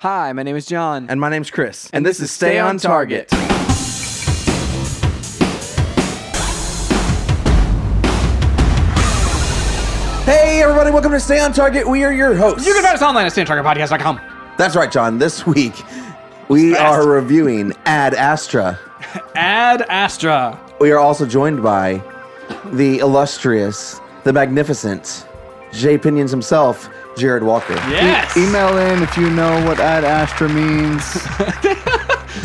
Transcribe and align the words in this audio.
Hi, 0.00 0.30
my 0.34 0.42
name 0.42 0.56
is 0.56 0.66
John. 0.66 1.06
And 1.08 1.18
my 1.18 1.30
name's 1.30 1.50
Chris. 1.50 1.88
And 1.90 2.04
this 2.04 2.20
is 2.20 2.30
Stay 2.30 2.58
on 2.58 2.76
Target. 2.76 3.30
Hey, 10.26 10.60
everybody, 10.60 10.90
welcome 10.90 11.12
to 11.12 11.20
Stay 11.20 11.38
on 11.38 11.52
Target. 11.52 11.88
We 11.88 12.02
are 12.02 12.12
your 12.12 12.34
hosts. 12.34 12.66
You 12.66 12.74
can 12.74 12.82
find 12.82 12.96
us 12.96 13.02
online 13.02 13.26
at 13.26 13.32
StayOnTargetPodcast.com. 13.32 14.20
That's 14.58 14.74
right, 14.74 14.90
John. 14.90 15.18
This 15.18 15.46
week, 15.46 15.72
we 16.48 16.72
Fast. 16.74 16.82
are 16.82 17.08
reviewing 17.08 17.72
Ad 17.84 18.12
Astra. 18.12 18.78
Ad 19.36 19.82
Astra. 19.82 20.58
We 20.80 20.90
are 20.90 20.98
also 20.98 21.26
joined 21.26 21.62
by 21.62 22.02
the 22.72 22.98
illustrious, 22.98 24.00
the 24.24 24.32
magnificent 24.32 25.28
Jay 25.72 25.96
Pinions 25.96 26.32
himself, 26.32 26.88
Jared 27.16 27.42
Walker. 27.42 27.74
Yes. 27.90 28.36
Email 28.36 28.76
in 28.78 29.02
if 29.02 29.16
you 29.16 29.30
know 29.30 29.64
what 29.66 29.80
Ad 29.80 30.04
Astra 30.04 30.48
means. 30.48 31.16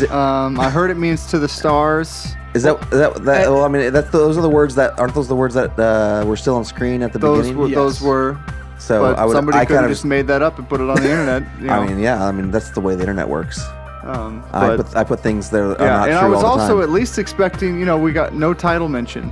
um, 0.10 0.58
I 0.58 0.70
heard 0.70 0.90
it 0.90 0.96
means 0.96 1.26
to 1.26 1.38
the 1.38 1.48
stars. 1.48 2.34
Is 2.54 2.62
that, 2.64 2.82
is 2.84 2.98
that, 2.98 3.14
that 3.24 3.48
well, 3.50 3.64
I 3.64 3.68
mean, 3.68 3.92
that's, 3.92 4.10
those 4.10 4.36
are 4.38 4.42
the 4.42 4.48
words 4.48 4.74
that, 4.76 4.98
aren't 4.98 5.14
those 5.14 5.28
the 5.28 5.36
words 5.36 5.54
that 5.54 5.78
uh, 5.78 6.24
were 6.26 6.36
still 6.36 6.56
on 6.56 6.64
screen 6.64 7.02
at 7.02 7.12
the 7.12 7.18
Those 7.18 7.48
beginning? 7.48 7.58
were, 7.60 7.68
Yes. 7.68 7.74
those 7.76 8.00
were. 8.02 8.38
so 8.78 9.00
But 9.02 9.18
I 9.18 9.24
would, 9.26 9.32
somebody 9.32 9.58
I 9.58 9.64
could 9.64 9.74
kind 9.74 9.82
have 9.84 9.90
of, 9.90 9.96
just 9.96 10.04
made 10.04 10.26
that 10.28 10.42
up 10.42 10.58
and 10.58 10.68
put 10.68 10.80
it 10.80 10.88
on 10.88 10.96
the 10.96 11.10
internet. 11.10 11.42
You 11.60 11.66
know? 11.66 11.72
I 11.74 11.86
mean, 11.86 11.98
yeah, 11.98 12.24
I 12.24 12.32
mean, 12.32 12.50
that's 12.50 12.70
the 12.70 12.80
way 12.80 12.94
the 12.94 13.00
internet 13.02 13.28
works. 13.28 13.62
um, 14.04 14.44
I 14.52 14.76
put, 14.76 14.96
I 14.96 15.04
put 15.04 15.20
things 15.20 15.48
there 15.50 15.68
that 15.68 15.80
are 15.80 15.84
yeah, 15.86 15.96
not 15.98 16.08
and 16.10 16.18
true 16.18 16.28
I 16.28 16.30
was 16.30 16.44
also 16.44 16.74
time. 16.74 16.82
at 16.82 16.90
least 16.90 17.18
expecting. 17.18 17.78
You 17.78 17.84
know, 17.86 17.96
we 17.98 18.12
got 18.12 18.34
no 18.34 18.52
title 18.52 18.88
mention 18.88 19.30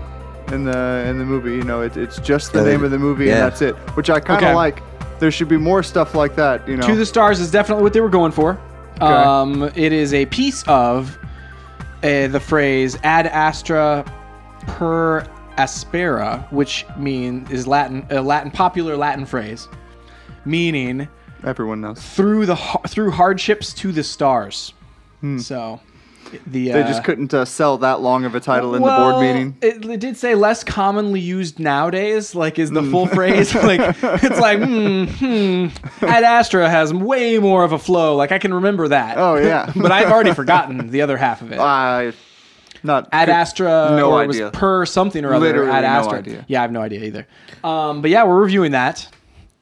in 0.52 0.64
the 0.64 1.04
in 1.06 1.18
the 1.18 1.24
movie. 1.24 1.52
You 1.56 1.64
know, 1.64 1.80
it, 1.82 1.96
it's 1.96 2.18
just 2.20 2.52
the 2.52 2.60
Yeah, 2.60 2.64
they- 2.64 2.70
name 2.72 2.84
of 2.84 2.90
the 2.90 2.98
movie 2.98 3.26
yeah. 3.26 3.32
and 3.34 3.42
that's 3.42 3.60
it. 3.62 3.74
Which 3.96 4.08
I 4.10 4.20
kind 4.20 4.38
of 4.42 4.48
Okay. 4.50 4.54
like. 4.54 4.82
There 5.20 5.30
should 5.30 5.48
be 5.48 5.56
more 5.58 5.82
stuff 5.82 6.14
like 6.14 6.34
that. 6.36 6.66
You 6.68 6.76
know. 6.76 6.86
To 6.86 6.96
the 6.96 7.06
Stars 7.06 7.38
is 7.40 7.50
definitely 7.50 7.84
what 7.84 7.92
they 7.92 8.00
were 8.00 8.08
going 8.08 8.32
for. 8.32 8.58
Um, 9.00 9.62
it 9.76 9.92
is 9.92 10.12
a 10.12 10.26
piece 10.26 10.62
of 10.64 11.16
uh, 12.02 12.26
the 12.28 12.40
phrase 12.40 12.98
ad 13.02 13.26
astra 13.26 14.04
per 14.66 15.26
aspera, 15.56 16.46
which 16.50 16.84
mean 16.98 17.46
is 17.50 17.66
Latin, 17.66 18.06
a 18.10 18.20
Latin 18.20 18.50
popular 18.50 18.96
Latin 18.96 19.24
phrase, 19.26 19.68
meaning 20.44 21.08
Everyone 21.44 21.80
knows. 21.80 22.00
through 22.02 22.46
the 22.46 22.54
har- 22.54 22.82
through 22.88 23.10
hardships 23.12 23.72
to 23.74 23.92
the 23.92 24.02
stars. 24.02 24.72
So, 25.38 25.80
the. 26.46 26.70
They 26.70 26.82
uh, 26.82 26.86
just 26.86 27.04
couldn't 27.04 27.32
uh, 27.32 27.44
sell 27.44 27.78
that 27.78 28.00
long 28.00 28.24
of 28.24 28.34
a 28.34 28.40
title 28.40 28.74
in 28.74 28.82
the 28.82 28.88
board 28.88 29.20
meeting. 29.20 29.56
It, 29.60 29.84
it 29.84 30.00
did 30.00 30.16
say 30.16 30.34
less 30.34 30.64
commonly 30.64 31.20
used 31.20 31.58
nowadays, 31.58 32.34
like 32.34 32.58
is 32.58 32.70
the 32.70 32.82
full 32.82 33.06
phrase. 33.06 33.54
Like 33.60 33.80
it's 34.02 34.40
like, 34.40 34.58
hmm, 34.58 35.04
hmm. 35.04 36.04
Ad 36.04 36.24
Astra 36.24 36.68
has 36.68 36.94
way 36.94 37.38
more 37.38 37.62
of 37.62 37.72
a 37.72 37.78
flow. 37.78 38.16
Like 38.16 38.32
I 38.32 38.38
can 38.38 38.54
remember 38.54 38.88
that. 38.88 39.18
Oh 39.18 39.36
yeah. 39.36 39.70
but 39.76 39.92
I've 39.92 40.10
already 40.10 40.32
forgotten 40.34 40.90
the 40.90 41.02
other 41.02 41.16
half 41.16 41.42
of 41.42 41.52
it. 41.52 41.58
I 41.60 42.12
not 42.82 43.08
Ad 43.12 43.28
Astra, 43.28 43.94
no 43.96 44.12
or 44.12 44.22
idea. 44.22 44.46
it 44.46 44.50
was 44.50 44.58
per 44.58 44.86
something 44.86 45.24
or 45.24 45.34
other. 45.34 45.46
Literally 45.46 45.70
Ad 45.70 45.82
no 45.82 45.88
Astra. 45.88 46.18
idea. 46.18 46.44
Yeah, 46.48 46.60
I 46.60 46.62
have 46.62 46.72
no 46.72 46.80
idea 46.80 47.04
either. 47.04 47.26
Um, 47.62 48.00
but 48.00 48.10
yeah, 48.10 48.24
we're 48.24 48.40
reviewing 48.40 48.72
that. 48.72 49.08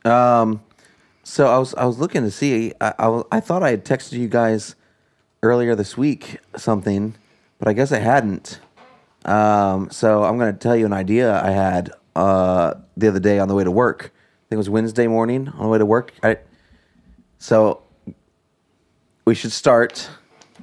Um, 0.05 0.63
so 1.25 1.47
I 1.47 1.59
was 1.59 1.75
I 1.75 1.85
was 1.85 1.99
looking 1.99 2.23
to 2.23 2.31
see. 2.31 2.73
I, 2.81 2.95
I 2.99 3.23
I 3.33 3.41
thought 3.41 3.63
I 3.63 3.71
had 3.71 3.85
texted 3.85 4.13
you 4.13 4.29
guys 4.29 4.75
earlier 5.43 5.75
this 5.75 5.97
week 5.97 6.39
something, 6.57 7.15
but 7.59 7.69
I 7.69 7.73
guess 7.73 7.93
I 7.93 7.99
hadn't. 7.99 8.61
Um, 9.25 9.91
so 9.91 10.25
I'm 10.25 10.39
going 10.39 10.53
to 10.53 10.59
tell 10.59 10.77
you 10.77 10.87
an 10.87 10.93
idea 10.93 11.43
I 11.43 11.51
had 11.51 11.93
uh, 12.17 12.75
the 12.97 13.09
other 13.09 13.21
day 13.21 13.39
on 13.39 13.49
the 13.49 13.55
way 13.55 13.65
to 13.65 13.71
work. 13.71 14.13
I 14.15 14.43
think 14.49 14.57
it 14.57 14.59
was 14.59 14.71
Wednesday 14.71 15.07
morning 15.07 15.49
on 15.49 15.63
the 15.63 15.69
way 15.69 15.79
to 15.79 15.87
work. 15.87 16.15
I, 16.23 16.39
so 17.39 17.83
we 19.25 19.35
should 19.35 19.53
start. 19.53 20.09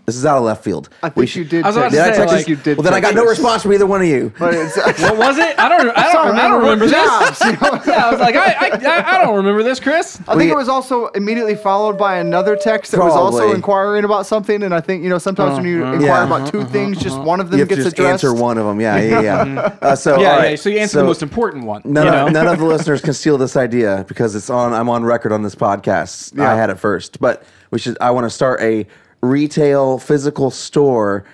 This 0.05 0.15
is 0.17 0.25
out 0.25 0.37
of 0.37 0.43
left 0.43 0.63
field. 0.63 0.89
I 1.01 1.07
we 1.15 1.25
think 1.25 1.35
you 1.35 1.45
did. 1.45 1.63
I 1.63 1.67
was 1.69 1.77
about 1.77 1.91
text- 1.91 1.95
to 1.95 1.97
Did 1.97 2.01
I 2.01 2.11
say, 2.13 2.17
text 2.19 2.35
like- 2.35 2.47
you? 2.47 2.55
you 2.57 2.61
did 2.61 2.77
Well, 2.77 2.83
then 2.83 2.93
I 2.93 2.99
got 2.99 3.07
text 3.13 3.15
no 3.15 3.23
us. 3.23 3.29
response 3.37 3.63
from 3.63 3.73
either 3.73 3.87
one 3.87 4.01
of 4.01 4.07
you. 4.07 4.31
But 4.37 4.53
it's, 4.53 4.77
What 5.01 5.17
was 5.17 5.37
it? 5.39 5.57
I 5.57 5.67
don't. 5.67 5.89
I 5.97 6.13
don't. 6.13 6.35
I 6.37 6.47
don't 6.47 6.61
remember 6.61 6.85
this. 6.85 6.93
jobs, 7.39 7.41
you 7.41 7.51
know? 7.53 7.81
Yeah, 7.87 8.05
I 8.05 8.11
was 8.11 8.19
like, 8.19 8.35
I, 8.35 8.53
I, 8.69 9.15
I 9.15 9.23
don't 9.23 9.35
remember 9.35 9.63
this, 9.63 9.79
Chris. 9.79 10.19
I 10.27 10.33
think 10.35 10.37
We- 10.37 10.51
it 10.51 10.55
was 10.55 10.69
also 10.69 11.07
immediately 11.07 11.55
followed 11.55 11.97
by 11.97 12.19
another 12.19 12.55
text 12.55 12.91
that 12.91 12.99
was 12.99 13.13
also 13.13 13.39
Probably. 13.39 13.55
inquiring 13.55 14.05
about 14.05 14.27
something. 14.27 14.61
And 14.61 14.75
I 14.75 14.79
think 14.79 15.03
you 15.03 15.09
know 15.09 15.17
sometimes 15.17 15.55
when 15.57 15.65
you 15.65 15.83
inquire 15.83 16.01
Yeah. 16.01 16.25
about 16.25 16.51
two 16.51 16.65
things, 16.65 16.99
just 16.99 17.19
one 17.19 17.39
of 17.39 17.49
them 17.49 17.57
You 17.57 17.61
have 17.63 17.69
to 17.69 17.75
gets 17.75 17.85
just 17.85 17.93
addressed. 17.97 18.23
answer 18.23 18.33
one 18.35 18.59
of 18.59 18.65
them. 18.67 18.79
Yeah, 18.79 18.97
yeah, 18.99 19.21
yeah. 19.21 19.77
Uh, 19.81 19.95
so 19.95 20.11
Yeah, 20.11 20.15
all 20.15 20.21
yeah. 20.21 20.37
right. 20.37 20.59
So 20.59 20.69
you 20.69 20.77
answer 20.77 20.99
the 20.99 21.03
most 21.03 21.23
important 21.23 21.65
one. 21.65 21.81
None, 21.83 22.05
you 22.05 22.11
know? 22.11 22.27
of, 22.27 22.31
none 22.33 22.47
of 22.47 22.59
the 22.59 22.65
listeners 22.65 23.01
can 23.01 23.13
steal 23.13 23.39
this 23.39 23.57
idea 23.57 24.05
because 24.07 24.35
it's 24.35 24.51
on. 24.51 24.71
I'm 24.71 24.87
on 24.87 25.03
record 25.03 25.31
on 25.31 25.41
this 25.41 25.55
podcast. 25.55 26.39
I 26.39 26.55
had 26.55 26.69
it 26.69 26.75
first, 26.75 27.19
but 27.19 27.43
we 27.71 27.79
should. 27.79 27.97
I 27.99 28.11
want 28.11 28.25
to 28.25 28.29
start 28.29 28.61
a 28.61 28.85
retail 29.25 29.97
physical 29.99 30.51
store 30.51 31.25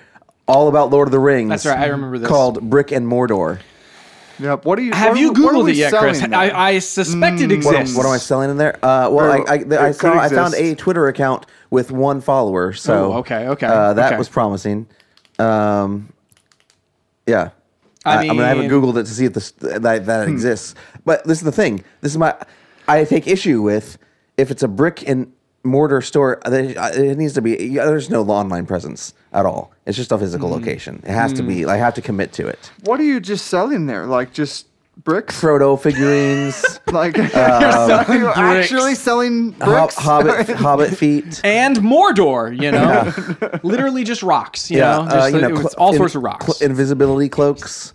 all 0.48 0.68
about 0.68 0.90
Lord 0.90 1.08
of 1.08 1.12
the 1.12 1.18
Rings. 1.20 1.50
That's 1.50 1.66
right, 1.66 1.78
I 1.78 1.86
remember 1.86 2.18
this. 2.18 2.28
Called 2.28 2.60
Brick 2.68 2.90
and 2.92 3.06
Mordor. 3.06 3.60
Yep. 4.38 4.64
What 4.64 4.76
do 4.76 4.82
you? 4.82 4.92
Have 4.92 5.10
what 5.12 5.20
you 5.20 5.28
are- 5.28 5.32
what 5.32 5.54
are 5.54 5.58
Googled 5.58 5.70
it 5.70 5.76
yet, 5.76 5.92
Chris? 5.92 6.20
there? 6.20 6.34
I, 6.34 6.50
I 6.50 6.78
suspect 6.80 7.40
it 7.40 7.52
exists. 7.52 7.96
what 7.96 8.06
am 8.06 8.12
I 8.12 8.16
selling 8.16 8.50
in 8.50 8.56
there? 8.56 8.74
Uh, 8.84 9.08
well, 9.10 9.26
Or 9.26 9.48
I, 9.48 9.54
I, 9.56 9.88
I 9.88 9.90
saw. 9.92 10.18
I 10.18 10.28
found 10.28 10.54
a. 10.54 10.74
Twitter 10.74 11.06
account 11.06 11.46
with 11.70 11.92
one 11.92 12.20
follower. 12.20 12.72
So 12.72 13.12
Oh, 13.12 13.16
okay, 13.18 13.46
okay, 13.48 13.66
uh, 13.66 13.92
that 13.94 14.12
okay. 14.12 14.18
was 14.18 14.28
promising. 14.28 14.86
Um, 15.38 16.12
yeah. 17.26 17.50
I 18.04 18.14
I, 18.14 18.18
I 18.18 18.28
mean, 18.30 18.40
I 18.40 18.48
haven't 18.48 18.68
Hmm. 18.68 18.72
Googled 18.74 18.96
it 18.96 19.04
to 19.04 19.10
see 19.12 19.26
if 19.26 19.34
this 19.34 19.52
that, 19.52 20.06
that 20.06 20.28
exists. 20.28 20.74
But 21.04 21.24
this 21.24 21.38
is 21.38 21.44
the 21.44 21.52
thing. 21.52 21.84
This 22.00 22.10
is 22.12 22.18
my. 22.18 22.34
I 22.88 23.04
take 23.04 23.28
issue 23.28 23.62
with 23.62 23.96
if 24.36 24.50
it's 24.50 24.64
a 24.64 24.68
brick 24.68 25.06
and 25.08 25.32
mortar 25.64 26.00
store. 26.00 26.40
It 26.46 27.18
needs 27.18 27.34
to 27.34 27.42
be. 27.42 27.74
There's 27.76 28.10
no 28.10 28.22
online 28.28 28.66
presence 28.66 29.14
at 29.32 29.46
all. 29.46 29.72
It's 29.86 29.96
just 29.96 30.12
a 30.12 30.18
physical 30.18 30.48
Hmm. 30.48 30.54
location. 30.54 31.02
It 31.04 31.10
has 31.12 31.32
to 31.34 31.42
be. 31.42 31.64
I 31.66 31.76
have 31.76 31.94
to 31.94 32.02
commit 32.02 32.32
to 32.34 32.46
it. 32.46 32.70
What 32.84 33.00
are 33.00 33.04
you 33.04 33.20
just 33.20 33.46
selling 33.46 33.86
there? 33.86 34.06
Like 34.06 34.32
just 34.32 34.66
bricks? 35.04 35.40
Frodo 35.40 35.80
figurines, 35.80 36.62
Like 36.92 37.16
selling 37.16 37.32
are 37.34 38.14
you 38.14 38.20
bricks. 38.24 38.38
actually 38.38 38.94
selling 38.94 39.52
hob- 39.54 39.64
bricks? 39.64 39.96
hobbit, 39.96 40.48
hobbit 40.56 40.96
feet. 40.96 41.40
and 41.44 41.76
Mordor, 41.78 42.52
you 42.60 42.70
know, 42.70 43.58
literally 43.62 44.04
just 44.04 44.22
rocks. 44.22 44.70
You 44.70 44.78
know, 44.80 45.02
uh, 45.02 45.10
just, 45.10 45.34
you 45.34 45.40
know, 45.40 45.48
it 45.48 45.52
was 45.54 45.74
clo- 45.74 45.84
all 45.86 45.92
in- 45.92 45.96
sorts 45.98 46.14
of 46.14 46.22
rocks. 46.22 46.44
clo- 46.44 46.54
invisibility 46.66 47.28
cloaks. 47.30 47.92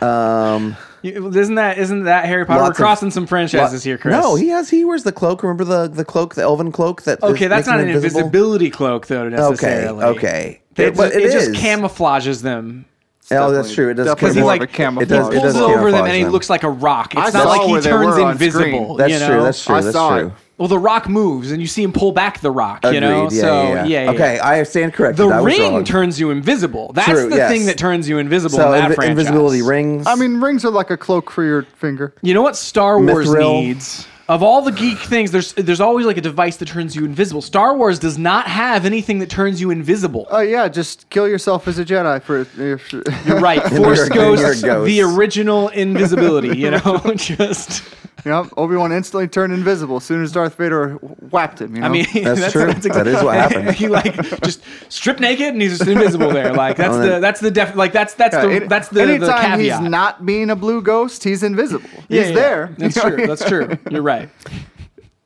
Um, 0.00 0.76
You- 1.02 1.28
isn't 1.28 1.54
that 1.56 1.78
isn't 1.78 2.04
that 2.04 2.24
Harry 2.26 2.44
Potter? 2.44 2.60
Lots 2.60 2.68
We're 2.68 2.72
of- 2.72 2.76
crossing 2.76 3.10
some 3.10 3.26
franchises 3.26 3.84
here, 3.84 3.98
Chris. 3.98 4.12
No, 4.12 4.34
he 4.34 4.48
has. 4.48 4.68
He 4.70 4.84
wears 4.84 5.04
the 5.04 5.12
cloak. 5.12 5.42
Remember 5.42 5.64
the 5.64 5.88
the 5.88 6.04
cloak, 6.04 6.34
the 6.34 6.42
elven 6.42 6.72
cloak 6.72 7.02
that. 7.02 7.22
Okay, 7.22 7.44
is- 7.44 7.48
that's 7.50 7.60
makes 7.60 7.66
not 7.68 7.80
him 7.80 7.88
an 7.88 7.94
invisible? 7.96 8.20
invisibility 8.26 8.70
cloak, 8.70 9.06
though. 9.06 9.22
Okay, 9.24 9.36
Necessarily. 9.36 10.04
okay, 10.04 10.60
It, 10.76 10.96
but 10.96 11.12
it, 11.12 11.24
it 11.24 11.32
just 11.32 11.52
camouflages 11.52 12.42
them. 12.42 12.84
Oh, 13.30 13.50
that's 13.50 13.74
true. 13.74 13.90
It 13.90 13.94
does. 13.94 14.06
Definitely 14.06 14.24
Because 14.28 14.34
he 14.36 14.42
like 14.42 14.60
of 14.62 14.68
a 14.70 14.72
camouflage. 14.72 15.02
It 15.02 15.08
does- 15.14 15.28
he 15.28 15.36
it 15.36 15.40
pulls 15.42 15.52
does 15.54 15.62
over 15.62 15.90
them 15.92 16.04
and 16.06 16.16
he 16.16 16.22
them. 16.22 16.32
looks 16.32 16.48
like 16.48 16.62
a 16.62 16.70
rock. 16.70 17.14
It's 17.14 17.34
I 17.34 17.38
not 17.38 17.46
like 17.48 17.60
he 17.68 17.80
turns 17.80 18.16
invisible. 18.16 18.96
That's 18.96 19.12
you 19.12 19.18
know? 19.18 19.28
true. 19.28 19.42
That's 19.42 19.64
true. 19.64 19.80
That's 19.82 19.96
true. 19.96 20.16
it. 20.28 20.32
Well, 20.58 20.68
the 20.68 20.78
rock 20.78 21.08
moves 21.08 21.52
and 21.52 21.60
you 21.60 21.66
see 21.68 21.82
him 21.84 21.92
pull 21.92 22.10
back 22.12 22.40
the 22.40 22.50
rock. 22.50 22.84
You 22.84 23.00
know, 23.00 23.30
Yeah, 23.30 23.40
so 23.40 23.62
yeah, 23.62 23.84
yeah. 23.84 24.04
yeah. 24.04 24.10
Okay, 24.10 24.38
I 24.40 24.62
stand 24.64 24.92
corrected. 24.92 25.24
The 25.24 25.32
I 25.32 25.40
was 25.40 25.44
ring 25.56 25.72
wrong. 25.72 25.84
turns 25.84 26.18
you 26.18 26.30
invisible. 26.30 26.92
That's 26.94 27.08
True, 27.08 27.30
the 27.30 27.36
yes. 27.36 27.50
thing 27.50 27.66
that 27.66 27.78
turns 27.78 28.08
you 28.08 28.18
invisible 28.18 28.58
So 28.58 28.72
in 28.72 28.80
that 28.80 28.90
invi- 28.90 28.94
franchise. 28.96 29.10
invisibility 29.18 29.62
rings. 29.62 30.06
I 30.06 30.16
mean, 30.16 30.40
rings 30.40 30.64
are 30.64 30.70
like 30.70 30.90
a 30.90 30.96
cloak 30.96 31.30
for 31.30 31.44
your 31.44 31.62
finger. 31.62 32.12
You 32.22 32.34
know 32.34 32.42
what 32.42 32.56
Star 32.56 33.00
Wars 33.00 33.28
Mithril. 33.28 33.60
needs? 33.62 34.06
Of 34.28 34.42
all 34.42 34.60
the 34.60 34.72
geek 34.72 34.98
things, 34.98 35.30
there's 35.30 35.54
there's 35.54 35.80
always 35.80 36.04
like 36.04 36.18
a 36.18 36.20
device 36.20 36.56
that 36.58 36.68
turns 36.68 36.94
you 36.94 37.06
invisible. 37.06 37.40
Star 37.40 37.74
Wars 37.74 37.98
does 37.98 38.18
not 38.18 38.46
have 38.46 38.84
anything 38.84 39.20
that 39.20 39.30
turns 39.30 39.58
you 39.58 39.70
invisible. 39.70 40.26
Oh 40.30 40.40
yeah, 40.40 40.68
just 40.68 41.08
kill 41.08 41.26
yourself 41.26 41.66
as 41.66 41.78
a 41.78 41.84
Jedi 41.84 42.20
for. 42.22 42.40
If, 42.58 42.92
You're 43.26 43.40
right. 43.40 43.62
Force 43.76 44.00
and 44.00 44.10
ghosts, 44.12 44.60
ghost. 44.60 44.84
the 44.86 45.00
original 45.00 45.68
invisibility. 45.70 46.58
You 46.58 46.72
know, 46.72 47.00
just. 47.16 47.82
Yep, 48.24 48.46
Obi 48.56 48.74
Wan 48.76 48.90
instantly 48.92 49.28
turned 49.28 49.52
invisible 49.52 49.96
as 49.98 50.04
soon 50.04 50.22
as 50.22 50.32
Darth 50.32 50.56
Vader 50.56 50.94
whacked 51.30 51.60
him. 51.60 51.74
You 51.76 51.82
know? 51.82 51.86
I 51.86 51.90
mean, 51.90 52.06
That's 52.14 52.52
true. 52.52 52.66
That 52.72 53.06
is 53.06 53.22
what 53.22 53.36
happened. 53.36 53.70
he 53.76 53.86
like 53.88 54.14
just 54.42 54.62
strip 54.88 55.20
naked 55.20 55.48
and 55.48 55.62
he's 55.62 55.78
just 55.78 55.88
invisible 55.88 56.30
there. 56.30 56.52
Like 56.52 56.76
that's 56.78 56.94
Oh, 56.94 57.00
the 57.00 57.20
that's 57.20 57.38
the 57.40 57.50
def 57.50 57.76
like 57.76 57.92
that's 57.92 58.14
that's 58.14 58.34
Yeah, 58.34 58.46
the 58.46 58.52
any- 58.56 58.66
that's 58.66 58.88
the, 58.88 58.94
the 58.96 59.02
anytime 59.14 59.58
caveat. 59.58 59.80
he's 59.80 59.88
not 59.90 60.26
being 60.26 60.50
a 60.50 60.56
blue 60.56 60.82
ghost, 60.82 61.22
he's 61.22 61.42
invisible. 61.44 61.88
Yeah, 62.08 62.22
he's 62.22 62.30
yeah, 62.30 62.34
there. 62.34 62.74
That's 62.76 62.96
You 62.96 63.02
know? 63.02 63.16
true. 63.16 63.26
That's 63.28 63.44
true. 63.48 63.78
You're 63.90 64.02
right. 64.02 64.28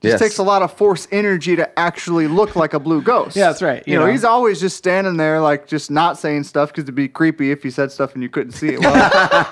yes. 0.03 0.21
takes 0.21 0.39
a 0.39 0.43
lot 0.43 0.61
of 0.63 0.73
force 0.73 1.09
energy 1.11 1.57
to 1.57 1.79
actually 1.79 2.27
look 2.29 2.57
like 2.57 2.75
a 2.75 2.81
blue 2.81 3.01
ghost. 3.01 3.37
Yeah, 3.37 3.47
that's 3.47 3.63
right, 3.63 3.83
You, 3.87 3.95
you 3.95 3.99
know, 4.01 4.07
know. 4.07 4.13
he's 4.13 4.25
always 4.25 4.61
just 4.61 4.77
standing 4.77 5.17
there, 5.17 5.41
like 5.41 5.67
just 5.67 5.91
not 5.91 6.19
saying 6.19 6.43
stuff 6.45 6.69
because 6.71 6.83
it'd 6.85 6.95
be 6.95 7.09
creepy 7.09 7.51
if 7.53 7.63
he 7.63 7.71
said 7.71 7.91
stuff 7.91 8.13
and 8.15 8.23
you 8.23 8.29
couldn't 8.29 8.53
see 8.53 8.71
it. 8.75 8.81
Well, 8.81 9.51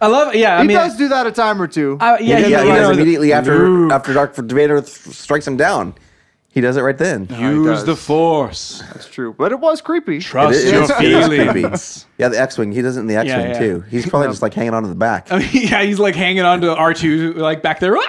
I 0.00 0.06
love. 0.06 0.34
Yeah, 0.34 0.58
I 0.58 0.62
he 0.62 0.68
mean, 0.68 0.76
does 0.76 0.96
do 0.96 1.08
that 1.08 1.26
a 1.26 1.32
time 1.32 1.60
or 1.60 1.66
two. 1.66 1.96
I, 2.00 2.18
yeah, 2.18 2.38
yeah, 2.38 2.44
he, 2.46 2.50
yeah, 2.52 2.62
he 2.64 2.68
does 2.70 2.88
know, 2.88 2.90
immediately 2.94 3.32
after 3.32 3.68
Luke, 3.68 3.92
after 3.92 4.12
Darth 4.14 4.36
Vader 4.36 4.80
th- 4.80 4.88
strikes 4.88 5.46
him 5.46 5.56
down. 5.56 5.94
He 6.48 6.60
does 6.60 6.76
it 6.76 6.82
right 6.82 6.96
then. 6.96 7.26
he 7.26 7.42
use 7.42 7.82
the 7.82 7.96
force. 7.96 8.80
That's 8.92 9.08
true, 9.08 9.34
but 9.36 9.50
it 9.50 9.58
was 9.58 9.80
creepy. 9.80 10.20
Trust 10.20 10.56
It 10.60 10.66
is- 10.66 10.72
your 10.72 10.82
it 10.84 11.04
is 11.04 11.26
feelings. 11.52 12.06
Yeah, 12.16 12.28
the 12.28 12.40
X-wing. 12.40 12.70
He 12.70 12.80
does 12.80 12.96
it 12.96 13.00
in 13.00 13.08
the 13.08 13.16
X-wing 13.16 13.48
yeah. 13.48 13.58
too. 13.58 13.80
He's 13.90 14.08
probably 14.08 14.28
just 14.28 14.40
like 14.40 14.54
hanging 14.54 14.72
on 14.72 14.84
to 14.84 14.88
the 14.88 14.94
back. 14.94 15.28
I 15.32 15.38
mean, 15.40 15.48
yeah, 15.52 15.82
he's 15.82 15.98
like 15.98 16.14
hanging 16.14 16.44
on 16.44 16.60
to 16.60 16.72
R 16.74 16.94
two, 16.94 17.32
like 17.34 17.62
back 17.62 17.80
there. 17.80 17.96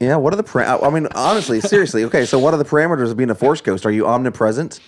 Yeah, 0.00 0.14
what 0.14 0.32
are 0.32 0.36
the 0.36 0.44
para- 0.44 0.80
I 0.80 0.90
mean, 0.90 1.08
honestly, 1.16 1.60
seriously. 1.60 2.04
Okay, 2.04 2.24
so 2.24 2.38
what 2.38 2.54
are 2.54 2.56
the 2.56 2.64
parameters 2.64 3.10
of 3.10 3.16
being 3.16 3.30
a 3.30 3.34
force 3.34 3.60
ghost? 3.60 3.84
Are 3.84 3.90
you 3.90 4.06
omnipresent? 4.06 4.78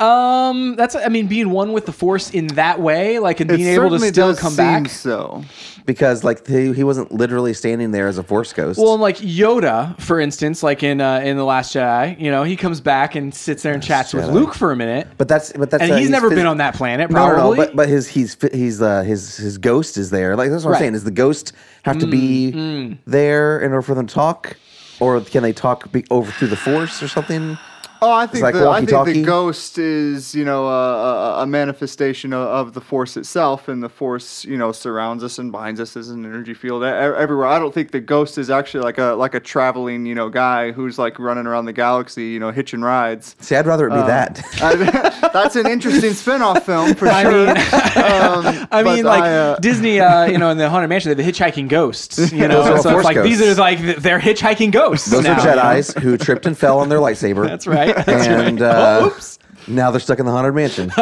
Um, 0.00 0.76
that's 0.76 0.94
I 0.94 1.08
mean, 1.08 1.26
being 1.26 1.50
one 1.50 1.72
with 1.72 1.86
the 1.86 1.92
force 1.92 2.30
in 2.30 2.46
that 2.48 2.80
way, 2.80 3.18
like 3.18 3.40
and 3.40 3.48
being 3.48 3.66
able 3.66 3.90
to 3.90 3.98
certainly 3.98 4.08
still 4.08 4.28
does 4.28 4.38
come 4.40 4.50
seem 4.52 4.56
back. 4.84 4.88
So 4.90 5.44
Because 5.86 6.22
like 6.22 6.46
he, 6.46 6.72
he 6.72 6.84
wasn't 6.84 7.10
literally 7.12 7.52
standing 7.52 7.90
there 7.90 8.06
as 8.06 8.16
a 8.16 8.22
force 8.22 8.52
ghost. 8.52 8.78
Well, 8.78 8.96
like 8.96 9.16
Yoda, 9.16 9.98
for 10.00 10.20
instance, 10.20 10.62
like 10.62 10.82
in 10.84 11.00
uh, 11.00 11.18
in 11.20 11.36
the 11.36 11.44
Last 11.44 11.74
Jedi, 11.74 12.20
you 12.20 12.30
know, 12.30 12.44
he 12.44 12.54
comes 12.56 12.80
back 12.80 13.16
and 13.16 13.34
sits 13.34 13.64
there 13.64 13.74
and 13.74 13.82
chats 13.82 14.14
with 14.14 14.24
Jedi. 14.26 14.32
Luke 14.34 14.54
for 14.54 14.70
a 14.70 14.76
minute, 14.76 15.08
but 15.18 15.26
that's 15.26 15.52
but 15.52 15.70
that's 15.70 15.82
and 15.82 15.92
uh, 15.92 15.96
he's, 15.98 16.10
never 16.10 16.30
phys- 16.30 16.36
been 16.36 16.46
on 16.46 16.58
that 16.58 16.74
planet. 16.74 17.10
No, 17.10 17.26
no, 17.26 17.34
Probably, 17.34 17.58
no, 17.58 17.64
but 17.66 17.74
but 17.76 17.88
his 17.88 18.06
he's 18.06 18.36
fi- 18.36 18.50
he's 18.54 18.80
uh, 18.80 19.02
his 19.02 19.36
his 19.36 19.58
ghost 19.58 19.96
is 19.96 20.10
there. 20.10 20.36
Like 20.36 20.50
that's 20.50 20.64
what 20.64 20.70
Right. 20.72 20.76
I'm 20.78 20.82
saying. 20.82 20.94
Is 20.94 21.04
the 21.04 21.10
ghost 21.10 21.52
have 21.82 21.98
to 21.98 22.06
Mm, 22.06 22.10
be 22.10 22.98
there 23.06 23.58
in 23.60 23.72
order 23.72 23.82
for 23.82 23.94
them 23.94 24.06
to 24.06 24.14
talk, 24.14 24.56
or 25.00 25.20
can 25.22 25.42
they 25.42 25.52
talk 25.52 25.90
be 25.90 26.04
over 26.10 26.30
through 26.30 26.48
the 26.48 26.56
force 26.56 27.02
or 27.02 27.08
something? 27.08 27.58
Oh, 28.00 28.12
I 28.12 28.26
think 28.26 28.42
like 28.42 28.54
the, 28.54 28.68
I 28.68 28.84
think 28.84 29.04
the 29.06 29.22
ghost 29.24 29.78
is 29.78 30.34
you 30.34 30.44
know 30.44 30.66
a, 30.68 31.38
a, 31.40 31.42
a 31.42 31.46
manifestation 31.46 32.32
of, 32.32 32.46
of 32.46 32.74
the 32.74 32.80
force 32.80 33.16
itself, 33.16 33.68
and 33.68 33.82
the 33.82 33.88
force 33.88 34.44
you 34.44 34.56
know 34.56 34.72
surrounds 34.72 35.24
us 35.24 35.38
and 35.38 35.50
binds 35.50 35.80
us 35.80 35.96
as 35.96 36.08
an 36.10 36.24
energy 36.24 36.54
field 36.54 36.84
everywhere. 36.84 37.46
I 37.46 37.58
don't 37.58 37.74
think 37.74 37.90
the 37.90 38.00
ghost 38.00 38.38
is 38.38 38.50
actually 38.50 38.84
like 38.84 38.98
a 38.98 39.14
like 39.14 39.34
a 39.34 39.40
traveling 39.40 40.06
you 40.06 40.14
know 40.14 40.28
guy 40.28 40.72
who's 40.72 40.98
like 40.98 41.18
running 41.18 41.46
around 41.46 41.64
the 41.64 41.72
galaxy 41.72 42.26
you 42.28 42.38
know 42.40 42.50
hitching 42.50 42.82
rides. 42.82 43.36
See, 43.40 43.56
I'd 43.56 43.66
rather 43.66 43.88
it 43.88 43.90
be 43.90 43.96
Uh, 43.96 44.06
that. 44.06 44.42
I- 44.62 45.28
that's 45.32 45.56
an 45.56 45.66
interesting 45.66 46.14
spin-off 46.14 46.64
film 46.64 46.94
for 46.94 47.06
I 47.08 47.22
sure. 47.22 47.46
mean, 47.46 47.48
Um, 47.48 48.68
I 48.72 48.82
mean, 48.82 49.04
like 49.04 49.22
I, 49.22 49.34
uh, 49.36 49.58
Disney, 49.58 50.00
uh, 50.00 50.24
you 50.26 50.38
know, 50.38 50.50
in 50.50 50.58
the 50.58 50.68
Haunted 50.70 50.88
Mansion, 50.88 51.14
they 51.16 51.22
have 51.22 51.34
the 51.34 51.38
hitchhiking 51.44 51.68
ghosts. 51.68 52.32
You 52.32 52.48
know, 52.48 52.76
so 52.80 52.96
it's 52.96 53.04
like 53.04 53.22
these 53.22 53.40
are 53.42 53.54
like 53.60 53.78
they're 53.96 54.20
hitchhiking 54.20 54.72
ghosts. 54.72 55.08
Those 55.10 55.24
now, 55.24 55.34
are 55.34 55.40
you 55.40 55.56
know? 55.56 55.62
Jedi's 55.62 55.94
who 56.02 56.16
tripped 56.16 56.46
and 56.46 56.56
fell 56.56 56.78
on 56.78 56.88
their 56.88 56.98
lightsaber. 56.98 57.46
That's 57.46 57.66
right. 57.66 57.87
And 58.06 58.62
uh, 58.62 59.02
oops. 59.06 59.38
now 59.66 59.90
they're 59.90 60.00
stuck 60.00 60.18
in 60.18 60.26
the 60.26 60.32
haunted 60.32 60.54
mansion. 60.54 60.88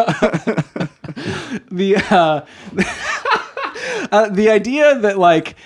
the 1.70 1.96
uh, 2.10 2.40
uh, 4.12 4.28
the 4.30 4.48
idea 4.50 4.98
that 5.00 5.18
like 5.18 5.56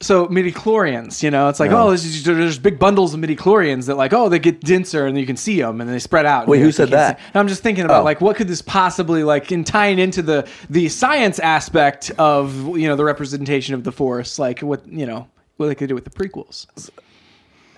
so 0.00 0.26
midichlorians, 0.26 1.22
you 1.22 1.30
know, 1.30 1.48
it's 1.48 1.58
like 1.58 1.70
Yeah. 1.70 1.82
oh, 1.82 1.88
there's, 1.88 2.22
there's 2.24 2.58
big 2.58 2.78
bundles 2.78 3.14
of 3.14 3.20
midichlorians 3.20 3.86
that 3.86 3.96
like 3.96 4.12
oh 4.12 4.28
they 4.28 4.38
get 4.38 4.60
denser 4.60 5.06
and 5.06 5.18
you 5.18 5.24
can 5.26 5.36
see 5.36 5.60
them 5.60 5.80
and 5.80 5.88
they 5.88 5.98
spread 5.98 6.26
out. 6.26 6.46
Wait, 6.48 6.58
You 6.58 6.64
who 6.66 6.72
said 6.72 6.88
can't 6.88 6.92
that? 6.92 7.18
see- 7.18 7.24
And 7.32 7.36
I'm 7.36 7.48
just 7.48 7.62
thinking 7.62 7.84
about 7.84 8.02
Oh. 8.02 8.04
like 8.04 8.20
what 8.20 8.36
could 8.36 8.48
this 8.48 8.60
possibly 8.62 9.24
like 9.24 9.50
in 9.52 9.64
tying 9.64 9.98
into 9.98 10.20
the 10.22 10.46
the 10.68 10.88
science 10.90 11.38
aspect 11.38 12.10
of 12.18 12.54
you 12.76 12.88
know 12.88 12.96
the 12.96 13.04
representation 13.04 13.74
of 13.74 13.84
the 13.84 13.92
force, 13.92 14.38
like 14.38 14.60
what 14.60 14.86
you 14.86 15.06
know 15.06 15.28
what 15.56 15.68
they 15.68 15.74
could 15.74 15.88
do 15.88 15.94
with 15.94 16.04
the 16.04 16.10
prequels. 16.10 16.66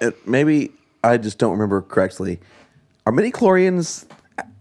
It- 0.01 0.27
maybe 0.27 0.73
I 1.03 1.17
just 1.17 1.39
don't 1.39 1.53
remember 1.53 1.83
correctly. 1.83 2.41
Are 3.07 3.13
midichlorians 3.13 4.07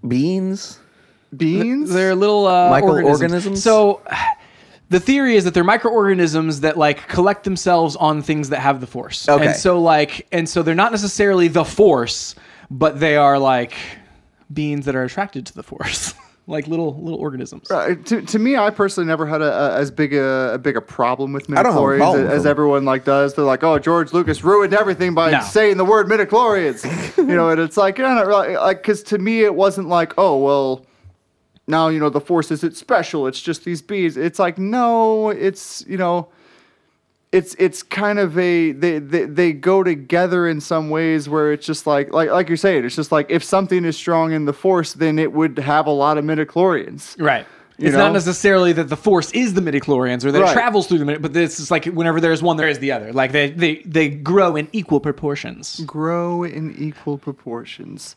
beings? 0.08 0.80
beans. 1.36 1.92
They're 1.92 2.16
little 2.16 2.46
uh, 2.48 2.70
Microorganisms? 2.70 3.64
So 3.64 4.02
the 4.90 5.00
theory 5.00 5.36
is 5.36 5.44
that 5.46 5.54
they're 5.54 5.64
microorganisms 5.64 6.62
that 6.62 6.78
like 6.78 7.08
collect 7.08 7.44
themselves 7.44 7.96
on 7.96 8.22
things 8.22 8.50
that 8.50 8.60
have 8.60 8.80
the 8.80 8.88
force. 8.88 9.28
Okay. 9.28 9.48
And 9.48 9.56
so 9.56 9.82
like 9.82 10.28
and 10.32 10.48
so 10.48 10.64
they're 10.64 10.76
not 10.76 10.92
necessarily 10.92 11.48
the 11.48 11.66
force, 11.66 12.36
but 12.70 13.00
they 13.00 13.18
are 13.18 13.38
like 13.40 13.74
beings 14.52 14.86
that 14.86 14.96
are 14.96 15.04
attracted 15.04 15.46
to 15.48 15.54
the 15.54 15.64
force. 15.64 16.14
like 16.50 16.66
little 16.68 16.96
little 17.02 17.20
organisms. 17.20 17.70
Uh, 17.70 17.96
to, 18.06 18.22
to 18.22 18.40
me, 18.40 18.56
I 18.56 18.70
personally 18.70 19.06
never 19.08 19.26
had 19.26 19.42
a, 19.42 19.52
a 19.52 19.78
as 19.78 19.92
big 19.92 20.14
a, 20.14 20.54
a 20.54 20.58
big 20.58 20.78
a 20.78 20.82
problem 20.82 21.34
with 21.34 21.52
I 21.52 21.62
don't 21.62 21.74
have 21.74 21.82
a 21.82 21.86
midichlorians 21.86 22.26
as, 22.26 22.32
as 22.40 22.46
everyone 22.46 22.86
like 22.86 23.04
does. 23.04 23.34
They're 23.36 23.44
like, 23.46 23.64
oh, 23.64 23.78
George 23.80 24.14
Lucas 24.14 24.44
ruined 24.44 24.74
everything 24.74 25.14
by 25.14 25.32
No. 25.32 25.42
saying 25.42 25.78
the 25.78 25.86
word 25.86 26.08
midichlorians. 26.08 27.18
you 27.18 27.24
know, 27.36 27.50
and 27.50 27.60
it's 27.60 27.76
like, 27.78 27.98
you're 27.98 28.08
not 28.08 28.26
really 28.26 28.56
like 28.56 28.78
because 28.78 29.04
to 29.04 29.18
me 29.18 29.44
it 29.44 29.54
wasn't 29.54 29.90
like, 29.90 30.14
oh 30.18 30.38
well, 30.38 30.86
now 31.68 31.90
you 31.90 32.00
know 32.00 32.10
the 32.10 32.22
force 32.22 32.50
isn't 32.52 32.76
special. 32.78 33.28
It's 33.28 33.42
just 33.42 33.66
these 33.66 33.82
bees. 33.82 34.16
It's 34.18 34.40
like 34.40 34.58
no, 34.58 35.30
it's 35.30 35.84
you 35.88 35.98
know. 35.98 36.30
It's 37.38 37.54
it's 37.60 37.84
kind 37.84 38.18
of 38.20 38.38
a 38.38 38.72
they, 38.72 39.00
they 39.00 39.26
they 39.26 39.54
go 39.54 39.84
together 39.84 40.48
in 40.48 40.60
some 40.62 40.90
ways 40.90 41.30
where 41.30 41.52
it's 41.54 41.66
just 41.66 41.86
like 41.86 42.12
like 42.14 42.30
like 42.32 42.48
you're 42.50 42.58
saying 42.58 42.86
it's 42.86 42.96
just 42.96 43.12
like 43.12 43.28
if 43.30 43.44
something 43.44 43.86
is 43.86 43.96
strong 43.96 44.32
in 44.34 44.46
the 44.46 44.54
force 44.54 44.94
then 44.94 45.20
it 45.20 45.32
would 45.34 45.58
have 45.60 45.86
a 45.88 45.92
lot 45.92 46.18
of 46.18 46.26
midichlorians 46.26 47.16
Right. 47.20 47.46
You 47.80 47.88
it's 47.88 47.94
know? 47.94 48.06
not 48.06 48.14
necessarily 48.14 48.74
that 48.74 48.86
the 48.90 48.98
force 48.98 49.30
is 49.34 49.54
the 49.54 49.62
midichlorians 49.62 50.26
or 50.26 50.32
that 50.32 50.42
it 50.42 50.54
travels 50.54 50.88
through 50.88 50.98
the 50.98 51.06
midi, 51.06 51.20
but 51.20 51.34
this 51.34 51.60
is 51.60 51.70
like 51.70 51.86
whenever 51.86 52.20
there's 52.20 52.42
one, 52.42 52.58
there 52.58 52.68
is 52.68 52.80
the 52.80 52.92
other. 52.92 53.14
Like 53.14 53.32
they, 53.34 53.52
they, 53.52 53.84
they 53.86 54.10
grow 54.10 54.56
in 54.56 54.68
equal 54.72 55.00
proportions. 55.00 55.82
grow 55.82 56.44
in 56.44 56.76
equal 56.76 57.20
proportions. 57.20 58.16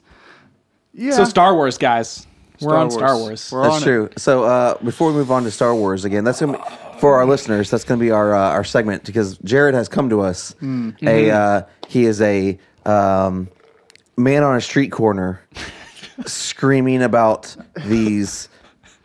Yeah. 0.94 1.12
So 1.12 1.24
Star 1.24 1.54
Wars 1.54 1.76
guys, 1.76 2.26
we're 2.62 2.70
Star 2.70 2.76
on 2.76 2.90
Star 2.90 3.16
Wars. 3.16 3.28
Wars. 3.28 3.52
We're 3.52 3.62
That's 3.64 3.74
on 3.74 3.82
it. 3.82 3.84
true. 3.84 4.08
So 4.16 4.44
uh, 4.44 4.78
before 4.82 5.08
we 5.08 5.14
move 5.14 5.30
on 5.30 5.44
to 5.44 5.50
Star 5.50 5.74
Wars 5.74 6.06
again, 6.06 6.24
that's 6.24 6.40
gonna 6.40 6.56
be, 6.56 6.64
for 7.00 7.16
our 7.16 7.26
listeners. 7.26 7.70
That's 7.70 7.84
going 7.84 7.98
to 7.98 8.04
be 8.04 8.10
our 8.10 8.34
uh, 8.34 8.50
our 8.50 8.64
segment 8.64 9.04
because 9.04 9.38
Jared 9.38 9.74
has 9.74 9.88
come 9.88 10.10
to 10.10 10.20
us. 10.20 10.54
A 11.02 11.30
uh, 11.30 11.62
he 11.88 12.04
is 12.04 12.20
a 12.20 12.58
um, 12.84 13.48
man 14.16 14.42
on 14.42 14.56
a 14.56 14.60
street 14.60 14.92
corner, 14.92 15.42
screaming 16.26 17.02
about 17.02 17.56
these 17.86 18.48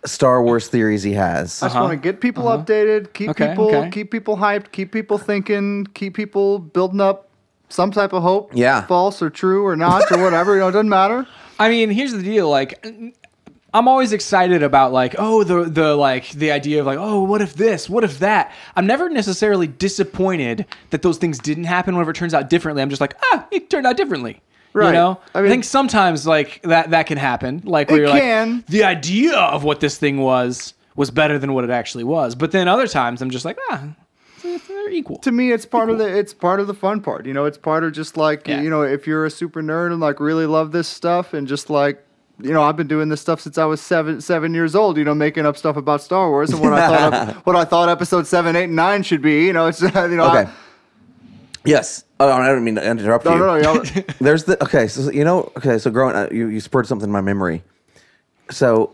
Star 0.05 0.43
Wars 0.43 0.67
theories 0.67 1.03
he 1.03 1.13
has. 1.13 1.61
I 1.63 1.67
just 1.67 1.75
want 1.75 1.91
to 1.91 1.97
get 1.97 2.21
people 2.21 2.45
updated, 2.45 3.13
keep 3.13 3.29
Uh-huh. 3.29 3.43
Okay, 3.43 3.49
people 3.49 3.75
okay. 3.75 3.89
keep 3.89 4.11
people 4.11 4.37
hyped, 4.37 4.71
keep 4.71 4.91
people 4.91 5.17
thinking, 5.17 5.87
keep 5.93 6.15
people 6.15 6.59
building 6.59 7.01
up 7.01 7.29
some 7.69 7.91
type 7.91 8.13
of 8.13 8.21
hope. 8.21 8.51
Yeah. 8.53 8.85
False 8.85 9.21
or 9.21 9.29
true 9.29 9.65
or 9.65 9.75
not 9.75 10.11
or 10.11 10.21
whatever, 10.23 10.53
you 10.53 10.59
know, 10.59 10.67
it 10.67 10.73
doesn't 10.73 10.89
matter. 10.89 11.27
I 11.59 11.69
mean, 11.69 11.89
here's 11.89 12.11
the 12.11 12.21
deal. 12.21 12.49
Like, 12.49 12.85
I'm 13.75 13.87
always 13.89 14.13
excited 14.13 14.63
about 14.63 14.93
like, 14.93 15.15
oh, 15.17 15.43
the 15.43 15.65
the 15.69 15.95
like 15.95 16.29
the 16.31 16.51
idea 16.51 16.79
of 16.79 16.85
like, 16.85 16.97
oh, 16.97 17.23
what 17.23 17.41
if 17.41 17.55
this? 17.55 17.89
What 17.89 18.03
if 18.05 18.19
that? 18.19 18.53
I'm 18.75 18.87
never 18.87 19.09
necessarily 19.09 19.67
disappointed 19.67 20.65
that 20.91 21.01
those 21.01 21.17
things 21.17 21.39
didn't 21.39 21.65
happen. 21.65 21.93
Whenever 21.95 22.11
it 22.11 22.15
turns 22.15 22.33
out 22.33 22.49
differently, 22.49 22.81
I'm 22.81 22.89
just 22.89 23.01
like, 23.01 23.15
ah, 23.33 23.47
it 23.51 23.69
turned 23.69 23.85
out 23.85 23.97
differently. 23.97 24.41
Right. 24.71 24.87
You 24.87 24.93
know, 24.93 25.19
I 25.33 25.39
I, 25.41 25.47
think 25.49 25.65
sometimes 25.65 26.25
like 26.25 26.61
that 26.63 26.91
that 26.91 27.05
can 27.07 27.17
happen. 27.17 27.61
Like 27.65 27.89
where 27.89 28.03
It 28.03 28.07
you're 28.07 28.17
can. 28.17 28.55
like, 28.57 28.67
the 28.67 28.83
idea 28.85 29.35
of 29.37 29.63
what 29.65 29.81
this 29.81 29.97
thing 29.97 30.19
was 30.19 30.73
was 30.95 31.11
better 31.11 31.37
than 31.37 31.53
what 31.53 31.65
it 31.65 31.69
actually 31.69 32.05
was. 32.05 32.33
But 32.35 32.51
then 32.51 32.69
other 32.69 32.87
times, 32.87 33.21
I'm 33.21 33.29
just 33.29 33.43
like, 33.43 33.57
ah, 33.71 33.89
they're 34.41 34.89
equal. 34.91 35.17
To 35.19 35.31
me 35.31 35.51
it's 35.51 35.65
part 35.65 35.89
of 35.89 35.97
the 35.97 36.05
it's 36.17 36.33
part 36.33 36.59
of 36.59 36.67
the 36.67 36.73
fun 36.73 37.01
part. 37.01 37.25
You 37.25 37.33
know, 37.33 37.45
it's 37.45 37.57
part 37.57 37.83
of 37.83 37.91
just 37.93 38.15
like 38.15 38.47
Yeah. 38.47 38.61
you 38.61 38.69
know, 38.69 38.83
if 38.83 39.07
you're 39.07 39.25
a 39.25 39.31
super 39.31 39.61
nerd 39.61 39.91
and 39.91 39.99
like 39.99 40.19
really 40.19 40.45
love 40.45 40.71
this 40.71 40.87
stuff 40.87 41.33
and 41.33 41.47
just 41.47 41.69
like 41.69 42.04
you 42.41 42.51
know, 42.53 42.61
I've 42.63 42.75
been 42.75 42.87
doing 42.87 43.09
this 43.09 43.21
stuff 43.21 43.39
since 43.41 43.57
I 43.57 43.65
was 43.65 43.79
seven 43.81 44.19
seven 44.21 44.53
years 44.53 44.75
old. 44.75 44.97
You 44.97 45.03
know, 45.03 45.15
making 45.15 45.45
up 45.45 45.55
stuff 45.57 45.77
about 45.77 46.01
Star 46.01 46.29
Wars 46.29 46.49
and 46.51 46.59
what 46.61 46.73
I 46.73 46.87
thought 46.87 47.13
of, 47.29 47.35
what 47.45 47.55
I 47.55 47.65
thought 47.65 47.89
episode 47.89 48.27
seven, 48.27 48.55
eight, 48.55 48.65
and 48.65 48.75
nine 48.75 49.03
should 49.03 49.21
be. 49.21 49.45
You 49.45 49.53
know, 49.53 49.67
it's 49.67 49.81
you 49.81 49.89
know, 49.91 50.25
I- 50.25 50.41
Okay. 50.41 50.51
Yes. 51.63 52.03
Oh, 52.19 52.31
I 52.31 52.47
don't 52.47 52.63
mean 52.63 52.75
to 52.75 52.87
interrupt 52.87 53.25
no, 53.25 53.33
you. 53.33 53.39
no, 53.39 53.45
no, 53.47 53.55
y'all- 53.57 54.03
There's 54.19 54.43
the 54.43 54.61
okay. 54.63 54.87
So 54.87 55.09
you 55.11 55.23
know, 55.23 55.51
okay. 55.57 55.77
So 55.79 55.89
growing, 55.89 56.15
uh, 56.15 56.27
you 56.31 56.47
you 56.47 56.59
spurred 56.59 56.87
something 56.87 57.07
in 57.07 57.11
my 57.11 57.21
memory. 57.21 57.63
So, 58.51 58.93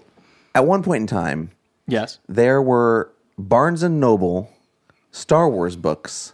at 0.55 0.65
one 0.65 0.81
point 0.81 1.01
in 1.01 1.07
time, 1.07 1.51
Yes. 1.87 2.19
there 2.29 2.61
were 2.61 3.11
Barnes 3.37 3.83
and 3.83 3.99
Noble 3.99 4.49
Star 5.11 5.49
Wars 5.49 5.75
books 5.75 6.33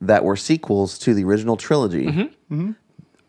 that 0.00 0.24
were 0.24 0.34
sequels 0.36 0.98
to 1.00 1.14
the 1.14 1.22
original 1.22 1.56
trilogy, 1.56 2.06
Mm-hmm. 2.06 2.72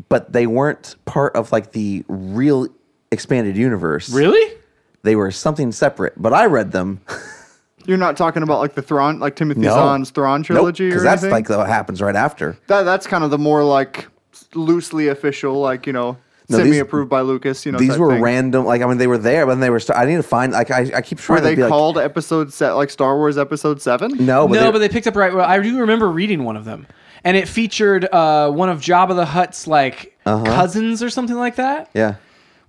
but 0.10 0.34
they 0.34 0.48
weren't 0.48 0.96
part 1.06 1.36
of 1.36 1.52
like 1.52 1.74
the 1.74 2.04
real 2.08 2.68
expanded 3.12 3.58
universe. 3.58 4.10
Really? 4.10 4.58
They 5.04 5.16
were 5.16 5.32
something 5.32 5.72
separate. 5.72 6.14
But 6.18 6.34
I 6.34 6.46
read 6.46 6.72
them. 6.72 7.02
You're 7.86 7.98
not 7.98 8.16
talking 8.16 8.44
about 8.44 8.60
like 8.60 8.76
the 8.76 8.82
Thrawn, 8.84 9.20
like 9.20 9.36
Timothy 9.36 9.62
No. 9.62 9.74
Zahn's 9.74 10.12
Thrawn 10.12 10.44
trilogy, 10.44 10.88
because 10.88 11.02
or 11.02 11.06
that's 11.06 11.24
anything? 11.24 11.46
like 11.46 11.50
what 11.58 11.68
happens 11.68 12.02
right 12.02 12.16
after. 12.16 12.56
that. 12.68 12.84
That's 12.84 13.08
kind 13.08 13.24
of 13.24 13.32
the 13.32 13.40
more 13.40 13.64
like 13.64 14.08
loosely 14.54 15.08
official, 15.08 15.60
like 15.60 15.88
you 15.88 15.94
know, 15.94 16.16
No, 16.48 16.58
these- 16.58 16.66
semi-approved 16.68 17.10
by 17.10 17.22
Lucas. 17.22 17.66
You 17.66 17.72
know, 17.72 17.80
These 17.80 17.92
type 17.92 18.00
were 18.00 18.12
thing. 18.12 18.22
rans 18.22 18.54
like 18.56 18.84
I 18.84 18.86
mean 18.86 19.00
they 19.00 19.08
were 19.08 19.18
there, 19.18 19.48
but 19.48 19.54
then 19.54 19.62
they 19.62 19.72
were. 19.72 19.80
St- 19.80 19.98
I 19.98 20.06
need 20.06 20.18
to 20.18 20.24
find 20.24 20.54
like 20.54 20.70
I, 20.70 20.92
I 20.98 21.02
keep 21.02 21.18
trying 21.18 21.38
Were 21.38 21.42
to 21.42 21.44
they 21.50 21.56
be 21.56 21.64
like, 21.64 21.70
called 21.70 21.98
episode 21.98 22.54
set 22.54 22.74
like 22.74 22.92
Star 22.92 23.18
Wars 23.18 23.40
Episode 23.40 23.82
Seven? 23.82 24.12
no, 24.24 24.48
but 24.48 24.54
no, 24.56 24.66
they- 24.66 24.72
but 24.74 24.78
they 24.80 24.90
picked 24.90 25.08
up 25.08 25.16
right. 25.16 25.34
Well, 25.34 25.50
I 25.50 25.60
do 25.60 25.80
remember 25.80 26.08
reading 26.08 26.44
one 26.44 26.56
of 26.58 26.66
them, 26.66 26.86
and 27.24 27.36
it 27.36 27.48
featured 27.48 28.06
uh, 28.14 28.52
one 28.52 28.70
of 28.70 28.80
Jabba 28.82 29.16
the 29.16 29.26
Hutt's 29.26 29.66
like 29.66 30.16
Uh-huh. 30.28 30.46
cousins 30.46 31.02
or 31.02 31.10
something 31.10 31.36
like 31.36 31.56
that, 31.56 31.90
yeah. 31.96 32.16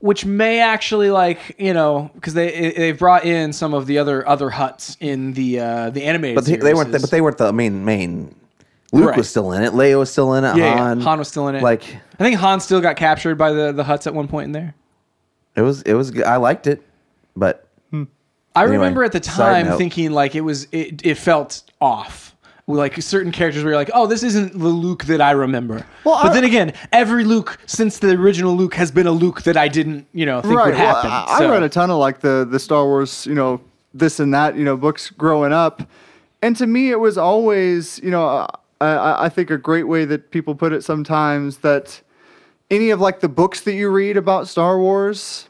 Which 0.03 0.25
may 0.27 0.59
actually 0.61 1.11
like 1.11 1.55
you 1.59 1.73
know 1.73 2.11
because 2.15 2.35
they 2.35 2.73
they've 2.77 2.99
brought 2.99 3.25
in 3.25 3.53
some 3.53 3.73
of 3.73 3.87
the 3.87 3.99
other 3.99 4.27
other 4.29 4.51
Hutts 4.51 4.97
in 5.01 5.33
the 5.33 5.61
uh, 5.61 5.91
the 5.91 6.03
animated. 6.03 6.35
But 6.35 6.45
they, 6.45 6.57
they 6.57 6.75
weren't. 6.75 6.91
The, 6.91 6.99
series. 6.99 7.03
but 7.03 7.11
they 7.13 7.21
weren't 7.21 7.39
the 7.39 7.53
main 7.53 7.85
main. 7.85 8.35
Luke 8.93 9.11
Right. 9.11 9.17
was 9.17 9.31
still 9.31 9.53
in 9.53 9.63
it. 9.63 9.73
Leia 9.73 9.99
was 9.99 10.11
still 10.11 10.35
in 10.35 10.45
it. 10.45 10.57
yeah, 10.57 10.77
Han, 10.77 10.99
yeah, 10.99 11.05
Han 11.05 11.19
was 11.19 11.29
still 11.29 11.49
in 11.49 11.55
it. 11.55 11.63
Like 11.63 11.83
I 12.19 12.23
think 12.25 12.37
Han 12.41 12.61
still 12.61 12.81
got 12.81 12.97
captured 12.97 13.37
by 13.39 13.53
the 13.53 13.73
the 13.73 13.85
Hutts 13.85 14.07
at 14.07 14.13
one 14.15 14.29
point 14.29 14.47
in 14.47 14.53
there. 14.53 14.75
it 15.57 15.63
was. 15.63 15.83
It 15.83 15.95
was. 15.95 16.21
I 16.21 16.37
liked 16.37 16.67
it, 16.67 16.83
but 17.37 17.67
I 17.93 17.97
Anyway, 18.65 18.77
remember 18.77 19.03
at 19.05 19.13
the 19.13 19.21
time 19.21 19.79
thinking 19.79 20.11
like 20.11 20.35
it 20.35 20.43
was 20.43 20.67
it, 20.73 21.07
it 21.07 21.15
felt 21.17 21.63
off. 21.81 22.22
Like 22.67 23.01
certain 23.03 23.33
characters 23.33 23.65
where 23.65 23.73
you're 23.73 23.81
like, 23.81 23.91
oh, 23.93 24.07
this 24.07 24.23
isn't 24.23 24.53
the 24.53 24.69
Luke 24.69 25.05
that 25.05 25.21
I 25.21 25.33
remember. 25.33 25.85
Well, 26.05 26.23
but 26.23 26.31
I- 26.31 26.35
then 26.35 26.45
again, 26.45 26.73
every 26.93 27.25
Luke 27.25 27.59
since 27.67 27.99
the 27.99 28.11
original 28.13 28.55
Luke 28.57 28.75
has 28.75 28.91
been 28.91 29.07
a 29.07 29.13
Luke 29.13 29.43
that 29.43 29.57
I 29.57 29.69
didn't, 29.69 30.07
you 30.13 30.27
know, 30.27 30.41
think 30.41 30.55
would 30.65 30.75
happen. 30.75 31.11
I, 31.11 31.25
I 31.29 31.39
So- 31.39 31.51
read 31.51 31.63
a 31.63 31.69
ton 31.69 31.91
of 31.91 31.99
like 31.99 32.21
the 32.21 32.47
the 32.49 32.59
Star 32.59 32.85
Wars, 32.85 33.27
you 33.27 33.35
know, 33.35 33.61
this 33.95 34.21
and 34.21 34.33
that, 34.33 34.57
you 34.57 34.65
know, 34.65 34.77
books 34.77 35.11
growing 35.11 35.53
up, 35.53 35.83
and 36.41 36.57
to 36.57 36.67
me, 36.67 36.91
it 36.91 36.99
was 37.01 37.19
always, 37.19 37.99
you 38.03 38.11
know, 38.11 38.27
uh, 38.27 38.47
I, 38.81 39.27
I 39.27 39.29
think 39.29 39.51
a 39.51 39.59
great 39.59 39.85
way 39.87 40.05
that 40.07 40.31
people 40.31 40.55
put 40.55 40.73
it 40.73 40.83
sometimes 40.83 41.59
that 41.59 42.01
any 42.71 42.91
of 42.91 43.01
like 43.01 43.21
the 43.21 43.29
books 43.29 43.61
that 43.63 43.75
you 43.75 43.91
read 43.91 44.17
about 44.17 44.49
Star 44.49 44.79
Wars. 44.79 45.49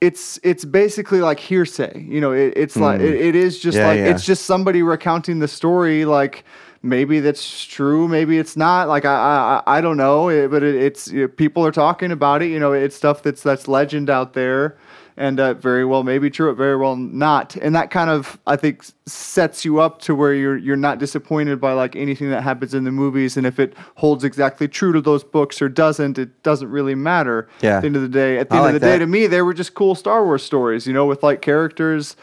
It's 0.00 0.38
it's 0.44 0.64
basically 0.64 1.20
like 1.20 1.40
hearsay, 1.40 2.06
you 2.08 2.20
know. 2.20 2.32
It, 2.32 2.52
it's 2.56 2.76
like 2.76 3.00
it, 3.00 3.14
it 3.14 3.34
is 3.34 3.58
just 3.58 3.76
Hmm. 3.76 3.82
Yeah, 3.82 3.88
like 3.88 3.98
yeah. 3.98 4.10
it's 4.10 4.24
just 4.24 4.44
somebody 4.46 4.82
recounting 4.82 5.40
the 5.40 5.48
story. 5.48 6.04
Like 6.04 6.44
maybe 6.82 7.18
that's 7.20 7.64
true, 7.64 8.06
maybe 8.06 8.38
it's 8.38 8.56
not. 8.56 8.88
Like 8.88 9.04
I 9.04 9.62
I, 9.66 9.78
I 9.78 9.80
don't 9.80 9.96
know, 9.96 10.28
it, 10.28 10.50
but 10.50 10.62
it, 10.62 10.76
it's 10.76 11.12
people 11.36 11.66
are 11.66 11.72
talking 11.72 12.12
about 12.12 12.42
it. 12.42 12.50
You 12.50 12.60
know, 12.60 12.72
it's 12.72 12.94
stuff 12.94 13.22
that's 13.22 13.42
that's 13.42 13.66
legend 13.66 14.08
out 14.08 14.34
there, 14.34 14.78
and 15.18 15.38
uh, 15.40 15.52
very 15.54 15.84
well 15.84 16.04
maybe 16.04 16.30
true, 16.30 16.50
but 16.50 16.56
very 16.56 16.76
well 16.76 16.96
not. 16.96 17.56
And 17.56 17.74
that 17.74 17.90
kind 17.90 18.08
of 18.08 18.38
I 18.46 18.56
think 18.56 18.84
sets 19.04 19.64
you 19.64 19.80
up 19.80 20.00
to 20.02 20.14
where 20.14 20.32
you're 20.32 20.56
you're 20.56 20.76
not 20.76 20.98
disappointed 20.98 21.60
by 21.60 21.72
like 21.72 21.96
anything 21.96 22.30
that 22.30 22.42
happens 22.42 22.72
in 22.72 22.84
the 22.84 22.90
movies. 22.92 23.36
And 23.36 23.46
if 23.46 23.58
it 23.58 23.74
holds 23.96 24.24
exactly 24.24 24.68
true 24.68 24.92
to 24.92 25.00
those 25.02 25.24
books 25.24 25.60
or 25.60 25.68
doesn't, 25.68 26.18
it 26.18 26.42
doesn't 26.42 26.70
really 26.70 26.94
matter. 26.94 27.48
Yeah. 27.60 27.76
At 27.76 27.80
the 27.80 27.86
end 27.88 27.96
of 27.96 28.02
the 28.02 28.08
day, 28.08 28.38
at 28.38 28.48
the 28.48 28.54
I 28.54 28.58
end 28.58 28.64
like 28.66 28.74
of 28.76 28.80
the 28.80 28.86
day, 28.86 28.98
to 28.98 29.06
me, 29.06 29.26
they 29.26 29.42
were 29.42 29.52
just 29.54 29.74
cool 29.74 29.94
Star 29.94 30.24
Wars 30.24 30.42
stories. 30.42 30.86
You 30.86 30.92
know, 30.94 31.04
with 31.04 31.22
like 31.22 31.42
characters. 31.42 32.16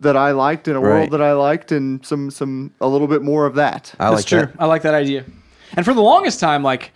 That 0.00 0.16
I 0.16 0.30
liked 0.30 0.68
in 0.68 0.76
a 0.76 0.80
Right. 0.80 0.90
world 1.00 1.10
that 1.10 1.20
I 1.20 1.32
liked, 1.32 1.72
and 1.72 2.06
some 2.06 2.30
some 2.30 2.70
a 2.80 2.86
little 2.86 3.08
bit 3.08 3.20
more 3.20 3.46
of 3.46 3.56
that. 3.56 3.92
I 3.98 4.10
That's 4.10 4.18
like 4.20 4.26
true. 4.26 4.38
that. 4.46 4.54
I 4.60 4.66
like 4.66 4.82
that 4.82 4.94
idea. 4.94 5.24
And 5.76 5.84
for 5.84 5.92
the 5.92 6.00
longest 6.02 6.38
time, 6.38 6.62
like 6.62 6.92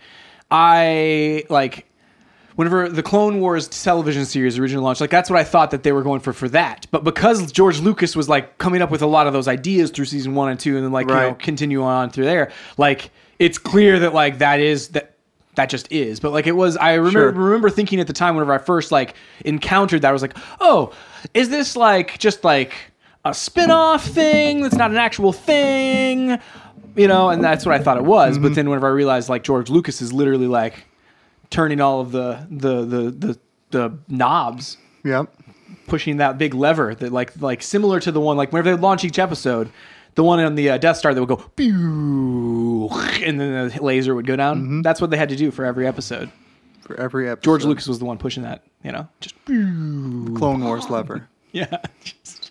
I 0.49 1.43
like 1.49 1.85
whenever 2.55 2.89
the 2.89 3.03
Clone 3.03 3.39
Wars 3.39 3.67
television 3.67 4.25
series 4.25 4.57
originally 4.57 4.83
launched, 4.83 5.01
like 5.01 5.09
that's 5.09 5.29
what 5.29 5.39
I 5.39 5.43
thought 5.43 5.71
that 5.71 5.83
they 5.83 5.91
were 5.91 6.03
going 6.03 6.19
for 6.19 6.33
for 6.33 6.47
that. 6.49 6.87
But 6.91 7.03
because 7.03 7.51
George 7.51 7.79
Lucas 7.79 8.15
was 8.15 8.29
like 8.29 8.57
coming 8.57 8.81
up 8.81 8.91
with 8.91 9.01
a 9.01 9.07
lot 9.07 9.27
of 9.27 9.33
those 9.33 9.47
ideas 9.47 9.91
through 9.91 10.05
season 10.05 10.35
one 10.35 10.49
and 10.49 10.59
two, 10.59 10.75
and 10.75 10.85
then 10.85 10.91
like 10.91 11.07
you 11.07 11.15
know 11.15 11.35
continue 11.35 11.83
on 11.83 12.09
through 12.09 12.25
there, 12.25 12.51
like 12.77 13.11
it's 13.39 13.57
clear 13.57 13.99
that 13.99 14.13
like 14.13 14.39
that 14.39 14.59
is 14.59 14.89
that 14.89 15.13
that 15.55 15.69
just 15.69 15.91
is. 15.91 16.19
But 16.19 16.31
like 16.31 16.47
it 16.47 16.53
was, 16.53 16.77
I 16.77 16.93
remember 16.93 17.11
Sure. 17.11 17.31
remember 17.31 17.69
thinking 17.69 17.99
at 17.99 18.07
the 18.07 18.13
time 18.13 18.35
whenever 18.35 18.53
I 18.53 18.57
first 18.57 18.91
like 18.91 19.15
encountered 19.45 20.01
that, 20.01 20.09
I 20.09 20.11
was 20.11 20.21
like, 20.21 20.37
oh, 20.59 20.93
is 21.33 21.49
this 21.49 21.75
like 21.75 22.17
just 22.19 22.43
like 22.43 22.73
a 23.25 23.33
spin-off 23.33 24.05
thing 24.05 24.61
that's 24.61 24.75
not 24.75 24.91
an 24.91 24.97
actual 24.97 25.33
thing? 25.33 26.39
You 26.95 27.07
know, 27.07 27.29
and 27.29 27.43
that's 27.43 27.65
what 27.65 27.73
I 27.73 27.79
thought 27.83 27.97
it 27.97 28.03
was. 28.03 28.37
But 28.37 28.47
mm-hmm. 28.47 28.53
then 28.55 28.69
whenever 28.69 28.87
I 28.87 28.91
realized 28.91 29.29
like 29.29 29.43
George 29.43 29.69
Lucas 29.69 30.01
is 30.01 30.13
literally 30.13 30.47
like 30.47 30.85
turning 31.53 31.79
all 31.79 32.01
of 32.01 32.11
the 32.11 32.45
the 32.49 32.83
the 32.83 33.11
the, 33.11 33.39
the 33.71 33.97
knobs 34.09 34.77
Yep. 35.05 35.33
pushing 35.87 36.17
that 36.17 36.37
big 36.37 36.53
lever 36.53 36.95
that 36.95 37.11
like 37.13 37.39
like 37.41 37.61
similar 37.61 37.99
to 37.99 38.11
the 38.11 38.19
one 38.19 38.35
like 38.37 38.51
whenever 38.51 38.75
they 38.75 38.81
launch 38.81 39.03
each 39.03 39.19
episode 39.19 39.69
the 40.15 40.23
one 40.23 40.39
on 40.39 40.55
the 40.55 40.69
uh, 40.71 40.77
Death 40.77 40.97
Star 40.97 41.13
that 41.13 41.19
would 41.21 41.27
go 41.29 41.37
pew 41.37 42.89
and 43.23 43.39
then 43.39 43.69
the 43.69 43.83
laser 43.83 44.15
would 44.15 44.25
go 44.27 44.35
down 44.35 44.81
that's 44.81 44.99
what 45.01 45.09
they 45.09 45.17
had 45.17 45.29
to 45.29 45.35
do 45.35 45.51
for 45.51 45.65
every 45.65 45.85
episode 45.87 46.31
For 46.81 46.99
every 46.99 47.29
episode. 47.29 47.43
George 47.43 47.65
Lucas 47.65 47.87
was 47.87 47.99
the 47.99 48.05
one 48.05 48.17
pushing 48.17 48.43
that 48.43 48.63
you 48.83 48.91
know 48.91 49.07
just 49.21 49.35
pew. 49.45 50.33
Clone 50.37 50.63
Wars 50.63 50.89
lever. 50.89 51.27
yeah 51.51 51.77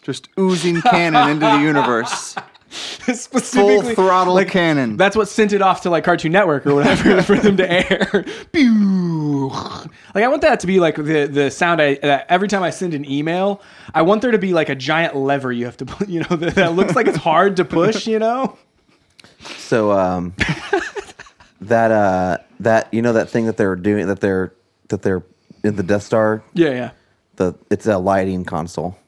Just 0.03 0.29
oozing 0.39 0.81
canon 0.83 1.31
into 1.31 1.47
the 1.47 1.59
universe. 1.61 2.35
specifically 3.15 3.95
throttle 3.95 4.35
like, 4.35 4.49
canon. 4.49 4.97
that's 4.97 5.15
what 5.15 5.29
sent 5.29 5.53
it 5.53 5.63
off 5.63 5.83
to 5.83 5.91
like 5.91 6.05
Cartoon 6.05 6.33
Network 6.33 6.67
or 6.67 6.75
whatever 6.75 7.23
for 7.23 7.37
them 7.37 7.57
to 7.59 7.71
air 7.71 8.25
like 10.15 10.25
I 10.25 10.29
want 10.29 10.43
that 10.43 10.61
to 10.61 10.67
be 10.67 10.81
like 10.81 10.97
the 10.97 11.27
the 11.27 11.51
sound 11.51 11.83
I 11.83 11.97
that 11.97 12.27
every 12.29 12.49
time 12.49 12.63
I 12.63 12.71
send 12.71 12.95
an 12.95 13.09
email 13.09 13.61
I 13.95 14.03
want 14.03 14.23
there 14.23 14.31
to 14.31 14.39
be 14.39 14.53
like 14.53 14.69
a 14.69 14.75
giant 14.75 15.17
lever 15.17 15.53
you 15.53 15.67
have 15.67 15.77
to 15.79 15.87
put 15.87 16.09
you 16.09 16.21
know 16.21 16.37
that, 16.37 16.55
that 16.55 16.75
looks 16.75 16.97
like 16.97 17.07
it's 17.07 17.19
hard 17.19 17.57
to 17.57 17.65
push 17.65 18.07
you 18.07 18.19
know 18.19 18.57
So 19.59 19.93
um, 19.93 20.35
that 21.61 21.91
uh, 21.91 22.39
that 22.61 22.93
you 22.93 23.03
know 23.03 23.13
that 23.13 23.31
thing 23.31 23.47
that 23.47 23.57
they're 23.57 23.77
doing 23.77 24.07
that 24.09 24.21
they're 24.21 24.53
that 24.89 25.03
they're 25.03 25.23
in 25.65 25.77
the 25.77 25.83
Death 25.83 26.03
Star. 26.03 26.43
Yeah, 26.55 26.71
yeah. 26.71 26.91
The 27.37 27.55
it's 27.71 27.87
a 27.87 27.99
lighting 27.99 28.45
console. 28.45 28.99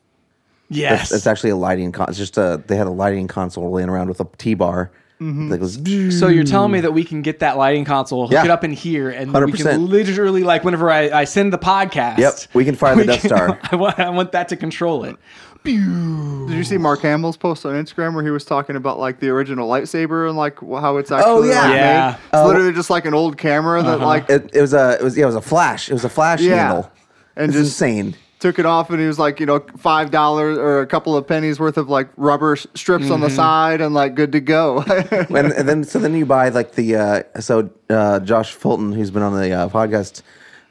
Yes. 0.69 1.05
It's, 1.05 1.13
it's 1.13 1.27
actually 1.27 1.51
a 1.51 1.57
lighting 1.57 1.93
con. 1.93 2.09
It's 2.09 2.19
just 2.19 2.39
a 2.39 2.63
they 2.67 2.77
had 2.77 2.87
a 2.87 2.91
lighting 2.91 3.29
console 3.29 3.71
laying 3.71 3.89
around 3.89 4.09
with 4.09 4.21
a 4.21 4.27
T 4.39 4.55
bar 4.55 4.91
mm-hmm. 5.21 5.49
that 5.51 5.59
goes. 5.59 6.19
so 6.19 6.29
you're 6.29 6.45
telling 6.45 6.73
me 6.73 6.81
that 6.81 6.93
we 6.93 7.05
can 7.05 7.23
get 7.23 7.41
that 7.41 7.57
lighting 7.57 7.85
console, 7.85 8.23
hook 8.27 8.33
Yeah. 8.33 8.45
it 8.45 8.51
up 8.51 8.65
in 8.65 8.73
here, 8.73 9.11
and 9.11 9.33
we 9.33 9.41
100%. 9.41 9.63
can 9.63 9.87
literally, 9.89 10.43
like, 10.43 10.65
whenever 10.65 10.91
I, 10.91 11.11
I 11.11 11.25
send 11.25 11.53
the 11.53 11.59
podcast, 11.59 12.19
Yep, 12.19 12.35
we 12.55 12.65
can 12.65 12.75
fire 12.75 12.95
the 12.97 13.03
we 13.03 13.07
Death 13.07 13.25
Star. 13.27 13.59
I 13.71 13.77
want, 13.77 13.99
I 13.99 14.11
want 14.11 14.33
that 14.33 14.49
to 14.49 14.57
control 14.57 15.05
it. 15.05 15.17
Did 15.65 15.77
you 15.77 16.63
see 16.65 16.77
Mark 16.77 17.01
Hamill's 17.01 17.39
post 17.39 17.65
on 17.65 17.73
Instagram 17.73 18.15
where 18.15 18.23
he 18.23 18.31
was 18.31 18.45
talking 18.45 18.77
about 18.77 18.99
like 18.99 19.19
the 19.19 19.31
original 19.31 19.67
lightsaber 19.67 20.29
and 20.29 20.37
like 20.37 20.61
how 20.61 20.99
it's 20.99 21.11
oh, 21.11 21.17
actually 21.17 21.33
Oh, 21.33 21.43
yeah. 21.45 21.61
like, 21.63 21.75
Yeah. 21.75 22.07
made? 22.11 22.15
It's 22.17 22.29
Oh. 22.35 22.47
literally 22.47 22.73
just 22.75 22.91
like 22.91 23.07
an 23.07 23.15
old 23.15 23.39
camera 23.39 23.83
that 23.83 23.97
uh-huh. 23.97 24.07
like 24.07 24.29
It, 24.29 24.51
it 24.55 24.61
was 24.61 24.75
a 24.75 24.99
it 25.01 25.03
was 25.03 25.17
yeah 25.17 25.23
it 25.23 25.27
was 25.27 25.37
a 25.37 25.41
flash. 25.41 25.89
It 25.89 25.95
was 25.95 26.05
a 26.05 26.11
flash 26.11 26.43
Yeah. 26.43 26.57
handle. 26.57 26.93
and 27.35 27.47
It's 27.51 27.55
just 27.59 27.81
insane. 27.81 28.15
Took 28.45 28.59
it 28.59 28.67
off 28.67 28.91
and 28.91 29.01
he 29.01 29.07
was 29.07 29.19
like 29.19 29.41
you 29.41 29.47
know 29.47 29.65
five 29.79 30.11
dollars 30.11 30.59
or 30.59 30.81
a 30.83 30.87
couple 30.87 31.17
of 31.17 31.27
pennies 31.27 31.59
worth 31.59 31.79
of 31.79 31.89
like 31.89 32.09
rubber 32.19 32.53
s- 32.53 32.67
strips 32.75 33.11
on 33.11 33.21
the 33.21 33.29
Mm-hmm. 33.29 33.37
side 33.37 33.81
and 33.81 33.95
like 33.95 34.15
good 34.15 34.33
to 34.33 34.41
go. 34.41 34.81
and, 35.11 35.51
and 35.53 35.67
then 35.69 35.83
so 35.83 35.99
then 35.99 36.15
you 36.15 36.27
buy 36.27 36.51
like 36.51 36.73
the 36.73 36.97
uh, 36.97 37.23
so 37.41 37.71
uh, 37.89 38.21
Josh 38.21 38.53
Fulton, 38.53 38.93
who's 38.93 39.11
been 39.11 39.23
on 39.23 39.33
the 39.41 39.51
uh, 39.53 39.69
podcast, 39.71 40.21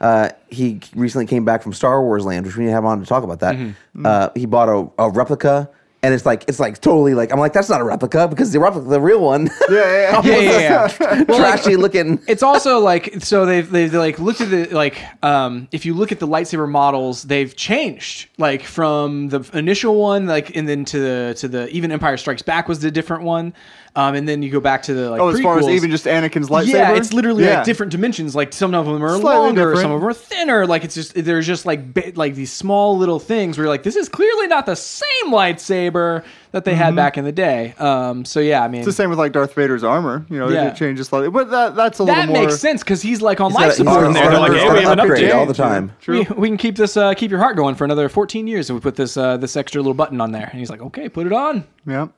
uh, 0.00 0.28
he 0.48 0.80
recently 0.94 1.26
came 1.26 1.44
back 1.44 1.62
from 1.64 1.72
Star 1.72 2.00
Wars 2.00 2.24
Land, 2.24 2.46
which 2.46 2.56
we 2.56 2.62
need 2.64 2.70
to 2.70 2.74
have 2.74 2.84
on 2.84 3.00
to 3.00 3.06
talk 3.06 3.24
about 3.24 3.40
that. 3.40 3.56
Mm-hmm. 3.56 4.06
Uh, 4.06 4.28
he 4.36 4.46
bought 4.46 4.68
a, 4.68 4.88
a 5.02 5.10
replica, 5.10 5.68
and 6.04 6.12
it's 6.12 6.26
like 6.26 6.44
it's 6.48 6.60
like 6.60 6.80
totally 6.82 7.14
like 7.14 7.32
I'm 7.32 7.38
like 7.38 7.54
that's 7.54 7.70
not 7.70 7.80
a 7.80 7.84
replica 7.84 8.28
because 8.28 8.52
the 8.52 8.60
replica, 8.60 8.88
the 8.88 9.00
real 9.00 9.22
one, 9.22 9.48
yeah, 9.70 10.20
yeah, 10.20 10.22
Yeah, 10.22 10.36
yeah, 10.40 10.94
yeah. 11.00 11.24
trashy 11.24 11.76
looking. 11.76 12.20
it's 12.28 12.42
also 12.42 12.78
like 12.78 13.14
so 13.20 13.46
they've 13.46 13.68
they've 13.70 13.92
like 13.92 14.18
looked 14.18 14.42
at 14.42 14.50
the 14.50 14.66
like 14.66 15.02
um 15.24 15.66
if 15.72 15.86
you 15.86 15.94
look 15.94 16.12
at 16.12 16.20
the 16.20 16.28
lightsaber 16.28 16.68
models 16.68 17.22
they've 17.22 17.56
changed 17.56 18.28
like 18.36 18.62
from 18.62 19.28
the 19.30 19.40
initial 19.54 19.94
one 19.94 20.26
like 20.26 20.54
and 20.54 20.68
then 20.68 20.84
to 20.84 20.98
the 20.98 21.34
to 21.38 21.48
the 21.48 21.68
even 21.70 21.90
Empire 21.90 22.18
Strikes 22.18 22.42
Back 22.42 22.68
was 22.68 22.80
the 22.80 22.90
different 22.90 23.22
one 23.22 23.54
um 23.96 24.14
and 24.14 24.28
then 24.28 24.42
you 24.42 24.50
go 24.50 24.60
back 24.60 24.82
to 24.82 24.94
the 24.94 25.10
like 25.10 25.20
Oh, 25.20 25.28
as 25.28 25.40
far 25.40 25.58
as 25.58 25.68
even 25.68 25.90
just 25.90 26.04
Anakin's 26.06 26.48
lightsaber. 26.48 26.72
Yeah, 26.72 26.96
it's 26.96 27.12
literally 27.12 27.44
Yeah. 27.44 27.56
like 27.58 27.64
different 27.64 27.92
dimensions. 27.92 28.34
Like 28.34 28.52
some 28.52 28.74
of 28.74 28.86
them 28.86 29.02
are 29.04 29.08
Slightly 29.18 29.22
longer, 29.46 29.60
different. 29.60 29.80
some 29.80 29.92
of 29.92 30.00
them 30.00 30.08
are 30.08 30.12
thinner. 30.14 30.66
Like 30.66 30.84
it's 30.84 30.94
just 30.94 31.14
there's 31.14 31.46
just 31.46 31.64
like 31.66 31.94
bi- 31.94 32.12
like 32.16 32.34
these 32.34 32.52
small 32.52 32.98
little 32.98 33.18
things 33.20 33.56
where 33.56 33.64
you're 33.66 33.72
like, 33.72 33.82
this 33.84 33.96
is 33.96 34.08
clearly 34.08 34.46
not 34.48 34.66
the 34.66 34.74
same 34.76 35.26
lightsaber 35.30 36.24
that 36.52 36.64
they 36.64 36.74
had 36.74 36.94
back 36.94 37.18
in 37.18 37.24
the 37.24 37.32
day. 37.32 37.74
Um, 37.78 38.24
so 38.24 38.38
yeah, 38.40 38.62
I 38.62 38.68
mean 38.68 38.80
It's 38.80 38.86
the 38.86 38.92
same 38.92 39.10
with 39.10 39.18
like 39.18 39.32
Darth 39.32 39.54
Vader's 39.54 39.82
armor. 39.84 40.24
You 40.30 40.38
know, 40.38 40.48
Yeah. 40.48 40.68
it 40.68 40.76
changes 40.76 41.08
slightly, 41.08 41.30
but 41.30 41.50
that 41.50 41.74
that's 41.76 41.98
a 42.00 42.04
that 42.04 42.16
little 42.28 42.34
more. 42.34 42.42
makes 42.46 42.58
sense 42.60 42.82
because 42.82 43.02
he's 43.02 43.20
like 43.22 43.40
on 43.40 43.50
He's 43.50 43.56
life 43.56 43.66
got 43.70 43.74
support 43.76 44.00
got 44.00 44.04
in 44.04 44.10
a- 44.10 44.14
there. 44.14 44.30
They're 44.30 44.40
like, 44.40 44.52
hey, 44.52 44.72
we 44.72 44.80
have 44.82 44.92
an 44.92 45.00
upgrade 45.00 45.30
all 45.30 45.46
the 45.46 45.54
time. 45.54 45.92
We, 46.06 46.22
we 46.36 46.48
can 46.48 46.56
keep 46.56 46.76
this 46.76 46.96
uh, 46.96 47.14
keep 47.14 47.30
your 47.30 47.40
heart 47.40 47.56
going 47.56 47.74
for 47.74 47.84
another 47.84 48.08
14 48.08 48.46
years, 48.46 48.70
and 48.70 48.76
we 48.76 48.80
put 48.80 48.96
this 48.96 49.16
uh, 49.16 49.36
this 49.36 49.56
extra 49.56 49.80
little 49.80 49.94
button 49.94 50.20
on 50.20 50.32
there. 50.32 50.48
And 50.50 50.58
he's 50.60 50.70
like, 50.70 50.80
okay, 50.80 51.08
put 51.08 51.26
it 51.26 51.32
on. 51.32 51.64
Yeah. 51.86 52.08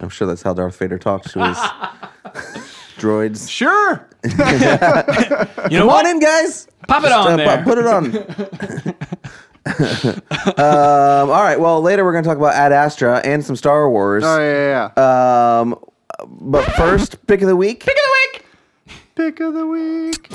I'm 0.00 0.08
sure 0.08 0.26
that's 0.26 0.42
how 0.42 0.54
Darth 0.54 0.76
Vader 0.78 0.98
talks 0.98 1.32
to 1.32 1.46
his 1.46 1.56
droids. 2.98 3.48
Sure. 3.48 4.08
You 5.70 5.78
know 5.78 5.84
Come 5.84 5.86
what? 5.86 6.04
on 6.06 6.10
in, 6.12 6.20
guys. 6.20 6.66
Pop 6.86 7.04
it 7.04 7.08
Just, 7.08 7.28
on 7.28 7.32
uh, 7.32 7.36
there. 7.36 7.64
Put 7.64 7.78
it 7.78 7.86
on. 7.86 8.04
um, 10.58 11.30
all 11.30 11.42
right. 11.42 11.58
Well, 11.58 11.80
later 11.80 12.04
we're 12.04 12.12
going 12.12 12.22
to 12.22 12.28
talk 12.28 12.36
about 12.36 12.52
Ad 12.54 12.70
Astra 12.72 13.22
and 13.24 13.42
some 13.42 13.56
Star 13.56 13.88
Wars. 13.88 14.22
Oh 14.24 14.38
yeah, 14.38 14.52
yeah. 14.52 14.90
yeah. 14.96 15.60
Um, 15.60 15.78
but 16.26 16.64
first, 16.72 17.26
pick 17.26 17.40
of 17.40 17.48
the 17.48 17.56
week. 17.56 17.82
Pick 17.84 17.96
of 17.96 18.04
the 18.04 18.12
week. 18.12 18.44
Pick 19.14 19.40
of 19.40 19.54
the 19.54 19.66
week. 19.66 20.28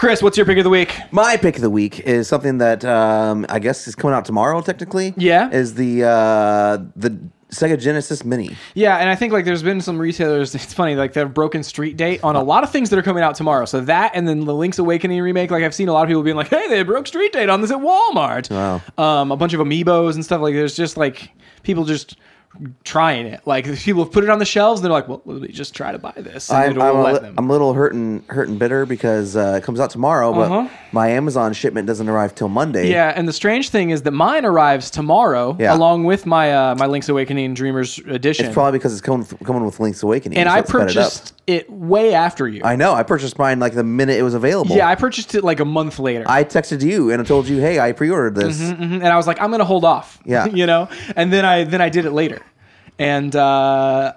Chris, 0.00 0.22
what's 0.22 0.38
your 0.38 0.46
pick 0.46 0.56
of 0.56 0.64
the 0.64 0.70
week? 0.70 0.96
My 1.10 1.36
pick 1.36 1.56
of 1.56 1.60
the 1.60 1.68
week 1.68 2.00
is 2.00 2.26
something 2.26 2.56
that 2.56 2.86
um, 2.86 3.44
I 3.50 3.58
guess 3.58 3.86
is 3.86 3.94
coming 3.94 4.14
out 4.14 4.24
tomorrow. 4.24 4.62
Technically, 4.62 5.12
Yeah. 5.18 5.50
is 5.50 5.74
the 5.74 6.04
uh, 6.04 6.78
the 6.96 7.18
Sega 7.50 7.78
Genesis 7.78 8.24
Mini. 8.24 8.56
Yeah, 8.72 8.96
and 8.96 9.10
I 9.10 9.14
think 9.14 9.34
like 9.34 9.44
there's 9.44 9.62
been 9.62 9.82
some 9.82 9.98
retailers. 9.98 10.54
It's 10.60 10.72
funny, 10.72 10.94
like 10.96 11.12
they've 11.12 11.28
broken 11.34 11.62
street 11.62 11.98
date 11.98 12.24
on 12.24 12.34
a 12.34 12.42
lot 12.42 12.64
of 12.64 12.70
things 12.70 12.88
that 12.88 12.98
are 12.98 13.02
coming 13.02 13.22
out 13.22 13.34
tomorrow. 13.34 13.66
So 13.66 13.82
that, 13.82 14.12
and 14.14 14.26
then 14.26 14.46
the 14.46 14.54
Link's 14.54 14.78
Awakening 14.78 15.20
remake. 15.20 15.50
Like 15.50 15.64
I've 15.64 15.74
seen 15.74 15.88
a 15.88 15.92
lot 15.92 16.04
of 16.04 16.08
people 16.08 16.22
being 16.22 16.34
like, 16.36 16.48
"Hey, 16.48 16.66
they 16.70 16.82
broke 16.82 17.06
street 17.06 17.34
date 17.34 17.50
on 17.50 17.60
this 17.60 17.70
at 17.70 17.76
Walmart." 17.76 18.50
Wow. 18.50 18.80
Um, 18.96 19.30
a 19.30 19.36
bunch 19.36 19.52
of 19.52 19.60
amiibos 19.60 20.14
and 20.14 20.24
stuff. 20.24 20.40
Like 20.40 20.54
there's 20.54 20.74
just 20.74 20.96
like 20.96 21.28
people 21.62 21.84
just 21.84 22.16
trying 22.84 23.26
it. 23.26 23.40
Like 23.46 23.64
people 23.78 24.04
have 24.04 24.12
put 24.12 24.24
it 24.24 24.30
on 24.30 24.38
the 24.38 24.44
shelves, 24.44 24.80
and 24.80 24.84
they're 24.84 24.92
like, 24.92 25.08
"Well, 25.08 25.22
let 25.24 25.40
me 25.42 25.48
just 25.48 25.74
try 25.74 25.92
to 25.92 25.98
buy 25.98 26.12
this." 26.16 26.50
And 26.50 26.80
I'm, 26.80 26.80
I'm, 26.82 26.96
a 26.96 27.02
let 27.02 27.14
li- 27.14 27.20
them. 27.20 27.34
I'm 27.38 27.48
a 27.48 27.52
little 27.52 27.72
hurting, 27.74 28.24
hurting 28.28 28.58
bitter 28.58 28.86
because 28.86 29.36
uh, 29.36 29.56
it 29.60 29.64
comes 29.64 29.80
out 29.80 29.90
tomorrow, 29.90 30.32
but 30.32 30.50
Uh-huh. 30.50 30.68
my 30.92 31.08
Amazon 31.08 31.52
shipment 31.52 31.86
doesn't 31.86 32.08
arrive 32.08 32.34
till 32.34 32.48
Monday. 32.48 32.90
Yeah, 32.90 33.12
and 33.14 33.26
the 33.28 33.32
strange 33.32 33.68
thing 33.70 33.90
is 33.90 34.02
that 34.02 34.10
mine 34.12 34.44
arrives 34.44 34.90
tomorrow, 34.90 35.56
Yeah. 35.58 35.74
along 35.74 36.04
with 36.04 36.26
my 36.26 36.52
uh, 36.52 36.74
my 36.76 36.86
Link's 36.86 37.08
Awakening 37.08 37.54
Dreamers 37.54 37.98
edition. 37.98 38.46
It's 38.46 38.54
probably 38.54 38.78
because 38.78 38.92
it's 38.92 39.00
coming, 39.02 39.26
coming 39.44 39.64
with 39.64 39.78
Link's 39.80 40.02
Awakening. 40.02 40.38
and 40.38 40.48
so 40.48 40.52
I 40.54 40.62
sped 40.62 40.66
it 40.66 40.70
purchased 40.86 41.34
it, 41.46 41.70
way 41.70 42.14
after 42.14 42.46
you. 42.48 42.62
I 42.64 42.76
know. 42.76 42.92
I 42.94 43.02
purchased 43.02 43.38
mine 43.38 43.58
like 43.60 43.74
the 43.74 43.84
minute 43.84 44.18
it 44.18 44.22
was 44.22 44.34
available. 44.34 44.76
yeah, 44.76 44.88
I 44.88 44.94
purchased 44.94 45.34
it 45.34 45.44
like 45.44 45.60
a 45.60 45.64
month 45.64 45.98
later. 45.98 46.24
I 46.26 46.44
texted 46.44 46.82
you 46.82 47.10
and 47.10 47.20
I 47.20 47.24
told 47.24 47.48
you, 47.48 47.58
"Hey, 47.60 47.80
I 47.80 47.92
pre-ordered 47.92 48.34
this." 48.34 48.60
Mhm, 48.60 48.80
and 48.94 49.06
I 49.06 49.16
was 49.16 49.26
like, 49.26 49.40
I'm 49.40 49.50
gonna 49.50 49.64
hold 49.64 49.84
off. 49.84 50.18
Yeah. 50.24 50.46
you 50.52 50.66
know. 50.66 50.88
And 51.16 51.32
then 51.32 51.44
I 51.44 51.64
then 51.64 51.80
I 51.80 51.88
did 51.88 52.04
it 52.04 52.12
later, 52.12 52.39
and 53.00 53.34
uh, 53.34 54.12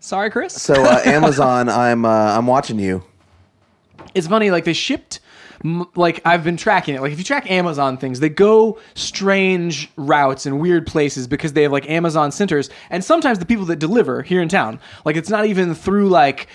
sorry, 0.00 0.30
Chris. 0.30 0.60
So 0.60 0.74
uh, 0.74 1.02
Amazon, 1.04 1.68
I'm 1.68 2.04
uh, 2.04 2.08
I'm 2.36 2.46
watching 2.46 2.78
you. 2.80 3.04
it's 4.14 4.26
funny 4.26 4.50
like 4.50 4.64
they 4.64 4.72
shipped 4.72 5.20
m- 5.64 5.86
like 5.94 6.20
i've 6.24 6.44
been 6.44 6.56
tracking 6.56 6.94
it 6.94 7.00
like 7.00 7.12
if 7.12 7.18
you 7.18 7.24
track 7.24 7.50
amazon 7.50 7.96
things 7.96 8.20
they 8.20 8.28
go 8.28 8.78
strange 8.94 9.90
routes 9.96 10.44
and 10.46 10.60
weird 10.60 10.86
places 10.86 11.26
because 11.26 11.52
they 11.54 11.62
have 11.62 11.72
like 11.72 11.88
amazon 11.88 12.30
centers 12.30 12.68
and 12.90 13.02
sometimes 13.04 13.38
the 13.38 13.46
people 13.46 13.64
that 13.64 13.78
deliver 13.78 14.22
here 14.22 14.40
in 14.42 14.48
town 14.48 14.78
like 15.06 15.16
it's 15.16 15.30
not 15.30 15.46
even 15.46 15.74
through 15.74 16.08
like 16.08 16.46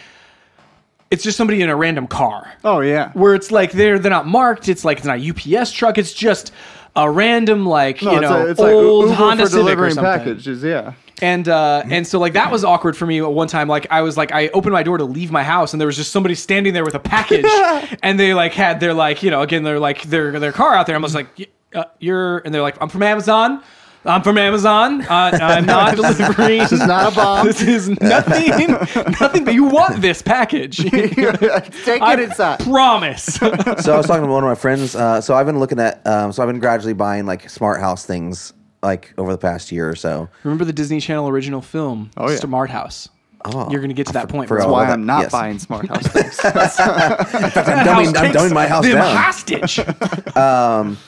it's 1.09 1.23
just 1.23 1.35
somebody 1.37 1.61
in 1.61 1.69
a 1.69 1.75
random 1.75 2.07
car 2.07 2.51
Oh 2.63 2.79
yeah. 2.81 3.11
where 3.13 3.33
it's 3.35 3.51
like 3.51 3.71
they're 3.71 3.97
they're 3.99 4.11
not 4.11 4.27
marked 4.27 4.69
it's 4.69 4.85
like 4.85 4.97
it's 4.99 5.07
not 5.07 5.19
a 5.19 5.57
ups 5.57 5.71
truck 5.71 5.97
it's 5.97 6.13
just 6.13 6.51
a 6.95 7.09
random 7.09 7.65
like 7.65 8.01
No, 8.01 8.11
you 8.11 8.17
it's, 8.19 8.29
know 8.29 8.45
a, 8.45 8.49
it's 8.51 8.59
like 8.59 8.71
old 8.71 9.05
Uber 9.05 9.15
honda 9.15 9.43
for 9.43 9.49
civic 9.49 9.61
or 9.61 9.65
delivering 9.65 9.93
something 9.93 10.19
packages. 10.19 10.63
Yeah. 10.63 10.93
And 11.21 11.47
uh, 11.47 11.83
and 11.89 12.05
so 12.05 12.19
like 12.19 12.33
that 12.33 12.51
was 12.51 12.63
awkward 12.63 12.97
for 12.97 13.05
me 13.05 13.19
at 13.19 13.31
one 13.31 13.47
time. 13.47 13.67
Like 13.67 13.87
I 13.91 14.01
was 14.01 14.17
like 14.17 14.31
I 14.31 14.49
opened 14.49 14.73
my 14.73 14.83
door 14.83 14.97
to 14.97 15.05
leave 15.05 15.31
my 15.31 15.43
house, 15.43 15.73
and 15.73 15.79
there 15.79 15.85
was 15.87 15.95
just 15.95 16.11
somebody 16.11 16.35
standing 16.35 16.73
there 16.73 16.83
with 16.83 16.95
a 16.95 16.99
package, 16.99 17.45
and 18.03 18.19
they 18.19 18.33
like 18.33 18.53
had 18.53 18.79
their 18.79 18.93
like 18.93 19.23
you 19.23 19.31
know 19.31 19.41
again 19.41 19.63
they're 19.63 19.79
like 19.79 20.03
their 20.03 20.37
their 20.39 20.51
car 20.51 20.73
out 20.75 20.87
there. 20.87 20.95
I'm 20.95 21.01
just 21.03 21.15
like 21.15 21.49
uh, 21.73 21.85
you're, 21.99 22.39
and 22.39 22.53
they're 22.53 22.61
like 22.61 22.77
I'm 22.81 22.89
from 22.89 23.03
Amazon. 23.03 23.63
I'm 24.03 24.23
from 24.23 24.39
Amazon. 24.39 25.03
Uh, 25.03 25.37
I'm 25.39 25.65
not 25.67 25.95
delivering. 25.95 26.57
This 26.57 26.71
is 26.71 26.79
not 26.79 27.13
a 27.13 27.15
bomb. 27.15 27.45
This 27.45 27.61
is 27.61 27.87
nothing. 28.01 28.71
nothing. 29.19 29.45
But 29.45 29.53
you 29.53 29.65
want 29.65 30.01
this 30.01 30.23
package. 30.23 30.77
Take 30.77 31.19
it 31.19 32.01
I 32.01 32.19
inside. 32.19 32.61
promise. 32.61 33.35
So 33.35 33.51
I 33.51 33.97
was 33.97 34.07
talking 34.07 34.25
to 34.25 34.31
one 34.31 34.43
of 34.43 34.49
my 34.49 34.55
friends. 34.55 34.95
Uh, 34.95 35.21
so 35.21 35.35
I've 35.35 35.45
been 35.45 35.59
looking 35.59 35.79
at. 35.79 36.05
Um, 36.07 36.31
so 36.31 36.41
I've 36.41 36.49
been 36.49 36.59
gradually 36.59 36.93
buying 36.93 37.27
like 37.27 37.47
smart 37.47 37.79
house 37.79 38.03
things 38.03 38.53
like 38.83 39.13
over 39.17 39.31
the 39.31 39.37
past 39.37 39.71
year 39.71 39.89
or 39.89 39.95
so. 39.95 40.29
Remember 40.43 40.65
the 40.65 40.73
Disney 40.73 40.99
Channel 40.99 41.27
original 41.29 41.61
film, 41.61 42.11
Oh, 42.17 42.29
yeah. 42.29 42.37
Smart 42.37 42.69
House. 42.69 43.09
Oh, 43.43 43.71
You're 43.71 43.81
gonna 43.81 43.93
get 43.95 44.05
to 44.07 44.13
that 44.13 44.29
point. 44.29 44.47
forgot 44.49 44.65
bro. 44.65 44.73
Why 44.73 44.85
that- 44.85 44.93
I'm 44.93 45.05
not 45.07 45.21
yes. 45.23 45.31
buying 45.31 45.57
smart 45.57 45.87
house 45.87 46.05
things. 46.07 46.39
I'm 46.43 46.53
That 46.53 47.87
dumbing, 47.87 48.05
house 48.05 48.15
I'm 48.15 48.31
dumbing 48.31 48.53
my 48.53 48.67
house 48.67 48.83
them 48.83 48.93
down. 48.93 49.15
hostage. 49.17 49.79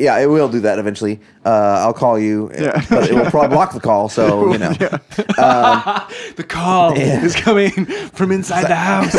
Yeah, 0.00 0.16
it 0.20 0.26
will 0.26 0.48
do 0.48 0.60
that 0.60 0.78
eventually. 0.78 1.18
Uh, 1.44 1.48
I'll 1.82 1.92
call 1.92 2.20
you, 2.20 2.52
Yeah. 2.56 2.84
but 2.88 3.10
it 3.10 3.14
will 3.14 3.28
probably 3.32 3.48
block 3.48 3.72
the 3.72 3.80
call. 3.80 4.08
So 4.08 4.52
you 4.52 4.58
know, 4.58 4.72
the 4.72 6.44
call 6.48 6.92
is 6.96 7.34
coming 7.34 7.70
from 8.12 8.30
inside 8.30 8.68
the 8.68 8.76
house. 8.76 9.16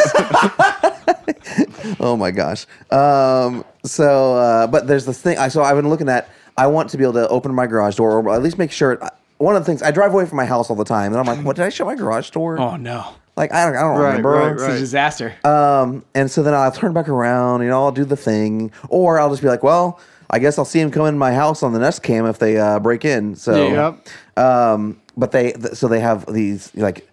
oh 2.00 2.16
my 2.18 2.32
gosh. 2.32 2.66
Um, 2.92 3.66
so, 3.84 4.36
uh, 4.36 4.68
but 4.68 4.88
there's 4.88 5.06
this 5.06 5.22
thing. 5.22 5.38
I 5.38 5.50
so 5.50 5.64
I've 5.64 5.76
been 5.76 5.90
looking 5.90 6.08
at. 6.10 6.30
I 6.60 6.68
want 6.68 6.90
to 6.92 6.98
be 6.98 7.04
able 7.04 7.14
to 7.14 7.28
open 7.30 7.54
my 7.56 7.68
garage 7.68 7.96
door, 7.96 8.12
or 8.20 8.34
at 8.36 8.44
least 8.44 8.58
make 8.58 8.72
sure. 8.72 9.00
One 9.38 9.56
of 9.56 9.62
the 9.62 9.66
things 9.66 9.82
I 9.82 9.92
drive 9.92 10.14
away 10.14 10.26
from 10.26 10.36
my 10.36 10.46
house 10.46 10.70
all 10.70 10.76
the 10.76 10.84
time, 10.84 11.14
and 11.14 11.18
I'm 11.20 11.26
like, 11.26 11.46
"What 11.46 11.56
did 11.56 11.64
I 11.64 11.70
shut 11.70 11.88
my 11.88 11.96
garage 11.96 12.30
door?" 12.32 12.60
Oh 12.60 12.76
no, 12.76 13.06
Like 13.38 13.54
I 13.54 13.64
don't, 13.66 13.76
I 13.78 13.82
don't 13.82 13.98
Right, 13.98 14.08
remember. 14.10 14.32
right, 14.32 14.52
it's 14.52 14.64
a 14.64 14.80
disaster. 14.80 15.34
Um, 15.46 16.04
and 16.14 16.30
so 16.30 16.44
then 16.44 16.54
I'll 16.54 16.72
turn 16.74 16.92
back 16.92 17.08
around, 17.08 17.62
you 17.62 17.70
know, 17.70 17.82
I'll 17.86 17.94
do 17.94 18.04
the 18.04 18.18
thing, 18.18 18.72
or 18.90 19.18
I'll 19.18 19.30
just 19.30 19.42
be 19.42 19.48
like, 19.48 19.64
well, 19.64 19.98
I 20.30 20.40
guess 20.40 20.58
I'll 20.58 20.66
see 20.66 20.82
him 20.82 20.92
come 20.92 21.06
in 21.06 21.18
my 21.18 21.34
house 21.34 21.64
on 21.64 21.72
the 21.72 21.80
Nest 21.80 22.04
Cam 22.04 22.26
if 22.26 22.38
they 22.40 22.58
uh, 22.58 22.80
break 22.80 23.06
in. 23.06 23.36
So, 23.38 23.72
Yep. 23.72 24.44
um, 24.46 25.00
but 25.16 25.32
they, 25.32 25.54
th- 25.54 25.74
so 25.76 25.88
they 25.88 26.02
have 26.02 26.26
these 26.32 26.76
like 26.76 27.10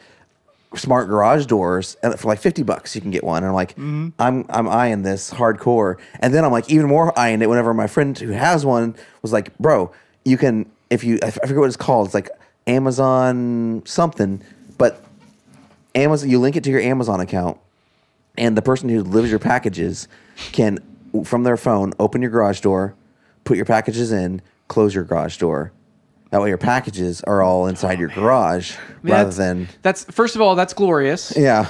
smart 0.79 1.09
garage 1.09 1.47
doors, 1.47 1.97
and 2.03 2.19
for 2.19 2.29
like 2.29 2.39
fifty 2.39 2.63
bucks 2.63 2.95
you 2.95 3.01
can 3.01 3.11
get 3.11 3.25
one. 3.25 3.39
And 3.39 3.47
I'm 3.47 3.55
like, 3.55 3.73
Mm-hmm. 3.73 4.09
I'm 4.19 4.45
I'm 4.49 4.69
eyeing 4.69 5.03
this 5.03 5.31
hardcore, 5.33 5.97
and 6.21 6.33
then 6.33 6.45
I'm 6.45 6.53
like 6.53 6.71
even 6.71 6.87
more 6.87 7.17
eyeing 7.19 7.43
it 7.43 7.49
whenever 7.49 7.75
my 7.75 7.87
friend 7.87 8.19
who 8.19 8.31
has 8.31 8.65
one 8.65 8.95
was 9.23 9.33
like, 9.33 9.57
bro, 9.59 9.93
you 10.25 10.37
can 10.37 10.71
if 10.91 11.05
you 11.05 11.19
I 11.23 11.31
forget 11.31 11.57
what 11.57 11.67
it's 11.67 11.77
called, 11.77 12.07
it's 12.07 12.15
like 12.15 12.31
Amazon 12.67 13.83
something, 13.85 14.43
but 14.79 15.03
Amazon 15.95 16.29
you 16.31 16.39
link 16.39 16.57
it 16.57 16.65
to 16.65 16.71
your 16.71 16.81
Amazon 16.81 17.21
account 17.21 17.59
and 18.39 18.57
the 18.57 18.63
person 18.63 18.89
who 18.89 19.03
delivers 19.03 19.31
your 19.31 19.39
packages 19.39 20.09
can 20.53 20.79
from 21.25 21.43
their 21.45 21.57
phone 21.57 21.93
open 21.99 22.21
your 22.21 22.31
garage 22.31 22.61
door 22.61 22.95
put 23.45 23.57
your 23.57 23.65
packages 23.65 24.13
in 24.13 24.43
close 24.69 24.95
your 24.95 25.05
garage 25.05 25.39
door 25.39 25.73
that 26.37 26.43
way 26.43 26.49
your 26.51 26.59
packages 26.59 27.23
are 27.23 27.41
all 27.43 27.67
inside 27.67 27.99
your 27.99 28.09
garage 28.09 28.73
I 28.77 28.79
mean, 29.03 29.13
rather 29.15 29.25
that's, 29.25 29.37
than 29.39 29.69
that's 29.81 30.05
first 30.05 30.35
of 30.37 30.43
all 30.43 30.55
that's 30.55 30.75
glorious. 30.75 31.33
yeah 31.37 31.67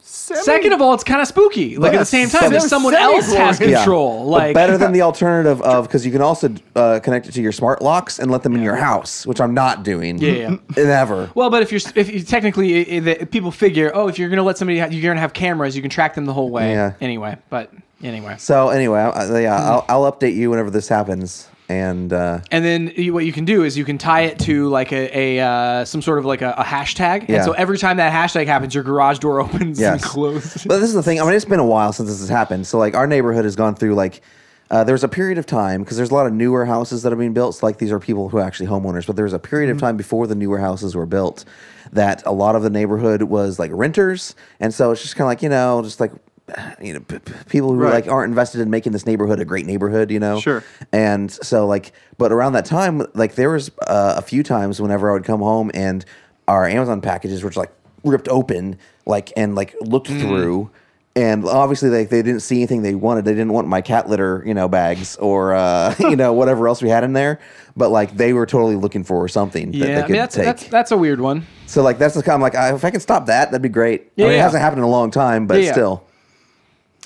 Second 0.00 0.72
of 0.72 0.80
all, 0.82 0.92
it's 0.94 1.04
kind 1.04 1.20
of 1.22 1.28
spooky. 1.28 1.76
Like 1.78 1.94
at 1.94 1.98
the 1.98 2.04
same 2.04 2.28
time, 2.28 2.52
if 2.52 2.60
Semi- 2.60 2.68
someone 2.68 2.94
else 2.94 3.32
has 3.32 3.58
Yeah. 3.60 3.76
control, 3.78 4.24
But 4.24 4.30
like 4.30 4.54
better 4.54 4.76
than 4.76 4.92
the 4.92 5.00
alternative 5.10 5.60
of 5.62 5.86
because 5.86 6.04
you 6.04 6.12
can 6.12 6.20
also 6.22 6.54
uh, 6.76 7.00
connect 7.02 7.28
it 7.28 7.32
to 7.32 7.42
your 7.42 7.52
smart 7.52 7.80
locks 7.82 8.18
and 8.18 8.30
let 8.30 8.42
them 8.42 8.54
in 8.54 8.62
your 8.62 8.76
house 8.76 9.26
which 9.26 9.40
i'm 9.40 9.54
not 9.54 9.84
doing 9.84 10.18
Yeah, 10.18 10.56
never 10.76 11.30
Well, 11.34 11.48
but 11.50 11.62
if 11.62 11.72
you're 11.72 11.80
if 11.94 12.12
you 12.12 12.22
technically 12.22 12.78
i- 12.78 12.96
i- 12.96 13.00
the- 13.00 13.26
people 13.26 13.50
figure, 13.50 13.90
oh, 13.94 14.08
if 14.08 14.18
you're 14.18 14.28
gonna 14.28 14.42
let 14.42 14.58
somebody, 14.58 14.78
ha- 14.78 14.88
you're 14.90 15.10
gonna 15.10 15.20
have 15.20 15.32
cameras, 15.32 15.74
you 15.74 15.80
can 15.82 15.90
track 15.90 16.14
them 16.14 16.24
the 16.26 16.34
whole 16.34 16.50
way. 16.50 16.72
Yeah. 16.72 16.92
Anyway, 17.00 17.36
but 17.50 17.72
anyway, 18.02 18.36
so 18.38 18.68
anyway 18.68 19.00
I, 19.00 19.08
I- 19.10 19.40
yeah 19.40 19.56
I'll, 19.70 19.84
I'll 20.04 20.12
update 20.12 20.34
you 20.34 20.50
whenever 20.50 20.70
this 20.70 20.88
happens 20.88 21.47
and 21.68 22.12
uh, 22.12 22.40
and 22.50 22.64
then 22.64 22.92
you, 22.96 23.12
what 23.12 23.26
you 23.26 23.32
can 23.32 23.44
do 23.44 23.64
is 23.64 23.76
you 23.76 23.84
can 23.84 23.98
tie 23.98 24.22
it 24.22 24.38
to 24.40 24.68
like 24.68 24.92
a, 24.92 25.18
a 25.38 25.40
uh, 25.44 25.84
some 25.84 26.00
sort 26.00 26.18
of 26.18 26.24
like 26.24 26.40
a, 26.42 26.52
a 26.56 26.64
hashtag, 26.64 27.28
Yeah. 27.28 27.36
and 27.36 27.44
so 27.44 27.52
every 27.52 27.76
time 27.78 27.98
that 27.98 28.12
hashtag 28.12 28.46
happens, 28.46 28.74
your 28.74 28.84
garage 28.84 29.18
door 29.18 29.40
opens 29.44 29.78
and 29.78 30.00
Yes. 30.00 30.04
closes. 30.04 30.64
But 30.64 30.78
this 30.78 30.88
is 30.88 30.94
the 30.94 31.02
thing. 31.02 31.20
I 31.20 31.24
mean, 31.24 31.34
it's 31.34 31.44
been 31.44 31.60
a 31.60 31.66
while 31.66 31.92
since 31.92 32.08
this 32.08 32.20
has 32.20 32.28
happened. 32.28 32.66
So, 32.66 32.78
like, 32.78 32.94
our 32.94 33.06
neighborhood 33.06 33.44
has 33.44 33.56
gone 33.56 33.74
through 33.74 33.94
like. 33.94 34.22
Uh, 34.70 34.84
there 34.84 34.92
was 34.92 35.02
a 35.02 35.08
period 35.08 35.38
of 35.38 35.46
time 35.46 35.82
because 35.82 35.96
there's 35.96 36.10
a 36.10 36.14
lot 36.14 36.26
of 36.26 36.32
newer 36.34 36.66
houses 36.66 37.02
that 37.02 37.10
are 37.10 37.16
being 37.16 37.32
built. 37.32 37.54
So, 37.54 37.64
like 37.64 37.78
these 37.78 37.90
are 37.90 37.98
people 37.98 38.28
who 38.28 38.36
are 38.36 38.42
actually 38.42 38.66
homeowners, 38.66 39.06
but 39.06 39.16
there 39.16 39.24
was 39.24 39.32
a 39.32 39.38
period 39.38 39.70
of 39.70 39.78
time 39.78 39.96
before 39.96 40.26
the 40.26 40.34
newer 40.34 40.58
houses 40.58 40.94
were 40.94 41.06
built 41.06 41.46
that 41.94 42.22
a 42.26 42.32
lot 42.32 42.54
of 42.54 42.62
the 42.62 42.68
neighborhood 42.68 43.22
was 43.22 43.58
like 43.58 43.70
renters, 43.72 44.34
and 44.60 44.74
so 44.74 44.90
it's 44.90 45.00
just 45.00 45.16
kind 45.16 45.24
of 45.24 45.28
like 45.28 45.42
you 45.42 45.48
know, 45.48 45.80
just 45.82 46.00
like 46.00 46.12
you 46.82 46.94
know, 46.94 47.00
p- 47.00 47.18
p- 47.18 47.32
people 47.48 47.72
who 47.72 47.78
Right. 47.80 47.92
like 47.94 48.08
aren't 48.08 48.30
invested 48.30 48.60
in 48.60 48.70
making 48.70 48.92
this 48.92 49.06
neighborhood 49.06 49.40
a 49.40 49.44
great 49.44 49.66
neighborhood, 49.66 50.10
you 50.10 50.20
know. 50.20 50.40
Sure. 50.40 50.62
And 50.92 51.30
so, 51.30 51.66
like, 51.66 51.92
but 52.18 52.32
around 52.32 52.52
that 52.54 52.64
time, 52.64 53.06
like, 53.14 53.34
there 53.34 53.50
was 53.50 53.70
uh, 53.86 54.14
a 54.16 54.22
few 54.22 54.42
times 54.42 54.80
whenever 54.80 55.10
I 55.10 55.14
would 55.14 55.24
come 55.24 55.40
home 55.40 55.70
and 55.74 56.04
our 56.46 56.66
Amazon 56.68 57.00
packages 57.00 57.42
were 57.42 57.50
just 57.50 57.58
like 57.58 57.72
ripped 58.04 58.28
open, 58.28 58.78
like, 59.06 59.32
and 59.36 59.54
like 59.54 59.74
looked 59.80 60.08
through. 60.08 60.70
And 61.16 61.44
obviously, 61.46 61.88
like 61.90 62.10
they 62.10 62.22
didn't 62.22 62.42
see 62.42 62.58
anything 62.58 62.82
they 62.82 62.94
wanted. 62.94 63.24
They 63.24 63.32
didn't 63.32 63.52
want 63.52 63.66
my 63.66 63.80
cat 63.80 64.08
litter, 64.08 64.40
you 64.46 64.54
know, 64.54 64.68
bags 64.68 65.16
or 65.16 65.52
uh, 65.52 65.92
you 65.98 66.14
know 66.14 66.32
whatever 66.32 66.68
else 66.68 66.80
we 66.80 66.88
had 66.90 67.02
in 67.02 67.12
there. 67.12 67.40
But 67.76 67.88
like 67.90 68.16
they 68.16 68.32
were 68.32 68.46
totally 68.46 68.76
looking 68.76 69.02
for 69.02 69.26
something 69.26 69.72
that 69.72 69.78
yeah, 69.78 69.86
they 69.86 69.98
I 69.98 70.02
could 70.02 70.10
mean 70.12 70.20
that's 70.20 70.34
take. 70.36 70.44
that's 70.44 70.68
that's 70.68 70.90
a 70.92 70.96
weird 70.96 71.20
one. 71.20 71.44
so 71.66 71.82
like 71.82 71.98
that's 71.98 72.14
the 72.14 72.22
kind 72.22 72.36
of 72.36 72.42
like 72.42 72.54
I, 72.54 72.72
if 72.72 72.84
I 72.84 72.90
can 72.92 73.00
stop 73.00 73.26
that, 73.26 73.50
that'd 73.50 73.62
be 73.62 73.68
great. 73.68 74.02
I 74.02 74.10
Yeah, 74.22 74.26
it 74.28 74.38
hasn't 74.40 74.62
happened 74.62 74.78
in 74.78 74.84
a 74.84 74.90
long 74.90 75.10
time, 75.10 75.48
but 75.48 75.58
Yeah, 75.58 75.64
yeah. 75.66 75.72
still, 75.72 76.04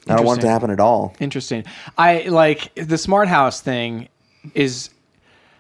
I 0.08 0.16
don't 0.16 0.26
want 0.26 0.40
it 0.40 0.42
to 0.42 0.48
happen 0.48 0.70
at 0.70 0.80
all. 0.80 1.14
Interesting. 1.20 1.64
I 1.96 2.22
like 2.22 2.74
the 2.74 2.98
smart 2.98 3.28
house 3.28 3.60
thing 3.60 4.08
is 4.54 4.90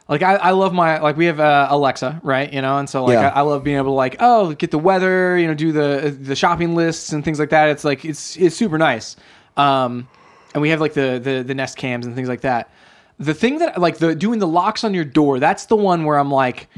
like 0.08 0.22
I, 0.22 0.34
I 0.34 0.50
love 0.50 0.74
my 0.74 0.98
like 0.98 1.16
we 1.16 1.26
have 1.26 1.40
uh, 1.40 1.68
Alexa 1.70 2.20
right? 2.22 2.52
You 2.52 2.60
know 2.60 2.78
and 2.78 2.88
so 2.88 3.04
like 3.04 3.14
Yeah. 3.14 3.28
I, 3.28 3.38
I 3.38 3.40
love 3.42 3.62
being 3.62 3.76
able 3.76 3.86
to 3.86 3.90
like 3.92 4.16
oh 4.20 4.52
get 4.54 4.70
the 4.70 4.78
weather 4.78 5.38
you 5.38 5.46
know 5.46 5.54
do 5.54 5.72
the 5.72 6.16
the 6.20 6.34
shopping 6.36 6.74
lists 6.74 7.12
and 7.12 7.24
things 7.24 7.38
like 7.38 7.50
that. 7.50 7.68
It's 7.68 7.84
like 7.84 8.04
it's 8.04 8.36
it's 8.36 8.56
super 8.56 8.78
nice. 8.78 9.16
Um 9.56 10.08
and 10.54 10.60
we 10.60 10.70
have 10.70 10.80
like 10.80 10.94
the 10.94 11.20
the 11.22 11.44
the 11.46 11.54
Nest 11.54 11.76
cams 11.76 12.04
and 12.04 12.14
things 12.14 12.28
like 12.28 12.40
that. 12.42 12.70
The 13.18 13.34
thing 13.34 13.58
that 13.58 13.80
like 13.80 13.98
the 13.98 14.14
doing 14.14 14.40
the 14.40 14.48
locks 14.48 14.82
on 14.82 14.92
your 14.92 15.04
door 15.04 15.38
that's 15.38 15.66
the 15.66 15.76
one 15.76 16.04
where 16.04 16.18
I'm 16.18 16.30
like 16.30 16.68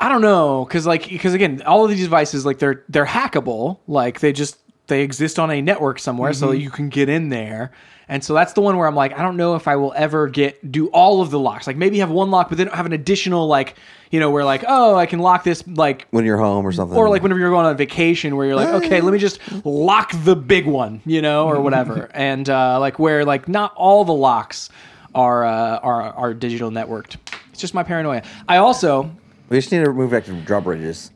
I 0.00 0.08
don't 0.08 0.22
know. 0.22 0.64
Because 0.64 0.86
like 0.86 1.08
because 1.08 1.34
again 1.34 1.62
all 1.66 1.84
of 1.84 1.90
these 1.90 2.02
devices 2.02 2.46
like 2.46 2.58
they're 2.58 2.82
they're 2.88 3.06
hackable. 3.06 3.78
Like 3.86 4.20
they 4.20 4.32
just 4.32 4.58
they 4.86 5.02
exist 5.02 5.38
on 5.38 5.50
a 5.50 5.60
network 5.62 5.98
somewhere 5.98 6.32
so 6.32 6.48
Mm-hmm. 6.48 6.60
you 6.60 6.70
can 6.70 6.88
get 6.88 7.08
in 7.08 7.28
there. 7.30 7.70
And 8.06 8.22
so 8.22 8.34
that's 8.34 8.52
the 8.52 8.60
one 8.60 8.76
where 8.76 8.86
I'm 8.86 8.94
like 8.94 9.18
I 9.18 9.22
don't 9.22 9.38
know 9.38 9.54
if 9.54 9.66
I 9.66 9.76
will 9.76 9.94
ever 9.96 10.28
get 10.28 10.70
do 10.70 10.88
all 10.88 11.22
of 11.22 11.30
the 11.30 11.38
locks. 11.38 11.66
Like 11.66 11.76
maybe 11.78 12.00
have 12.00 12.10
one 12.10 12.30
lock 12.30 12.50
but 12.50 12.58
then 12.58 12.66
have 12.66 12.84
an 12.84 12.92
additional 12.92 13.46
like 13.46 13.76
you 14.10 14.20
know 14.20 14.30
where 14.30 14.44
like 14.44 14.62
oh 14.68 14.94
I 14.94 15.06
can 15.06 15.20
lock 15.20 15.42
this 15.42 15.66
like 15.66 16.06
When 16.10 16.26
you're 16.26 16.36
home 16.36 16.66
or 16.66 16.72
something, 16.72 16.96
or 16.98 17.08
like 17.08 17.22
whenever 17.22 17.40
you're 17.40 17.48
going 17.50 17.64
on 17.64 17.74
vacation 17.78 18.36
where 18.36 18.46
you're 18.46 18.56
like 18.56 18.84
okay 18.84 19.00
let 19.00 19.12
me 19.14 19.18
just 19.18 19.40
lock 19.64 20.12
the 20.22 20.36
big 20.36 20.66
one 20.66 21.00
you 21.06 21.22
know 21.22 21.46
or 21.48 21.60
whatever. 21.62 22.10
And 22.12 22.46
uh, 22.50 22.78
like 22.78 22.98
where 22.98 23.24
like 23.24 23.48
not 23.48 23.72
all 23.74 24.04
the 24.04 24.12
locks 24.12 24.68
are 25.14 25.44
uh, 25.46 25.78
are 25.78 26.02
are 26.02 26.34
digital 26.34 26.70
networked. 26.70 27.16
It's 27.52 27.60
just 27.60 27.72
my 27.72 27.84
paranoia. 27.84 28.22
I 28.46 28.58
also 28.58 29.10
We 29.48 29.56
just 29.56 29.72
need 29.72 29.82
to 29.82 29.92
move 29.94 30.10
back 30.10 30.26
to 30.26 30.32
drawbridges. 30.42 31.10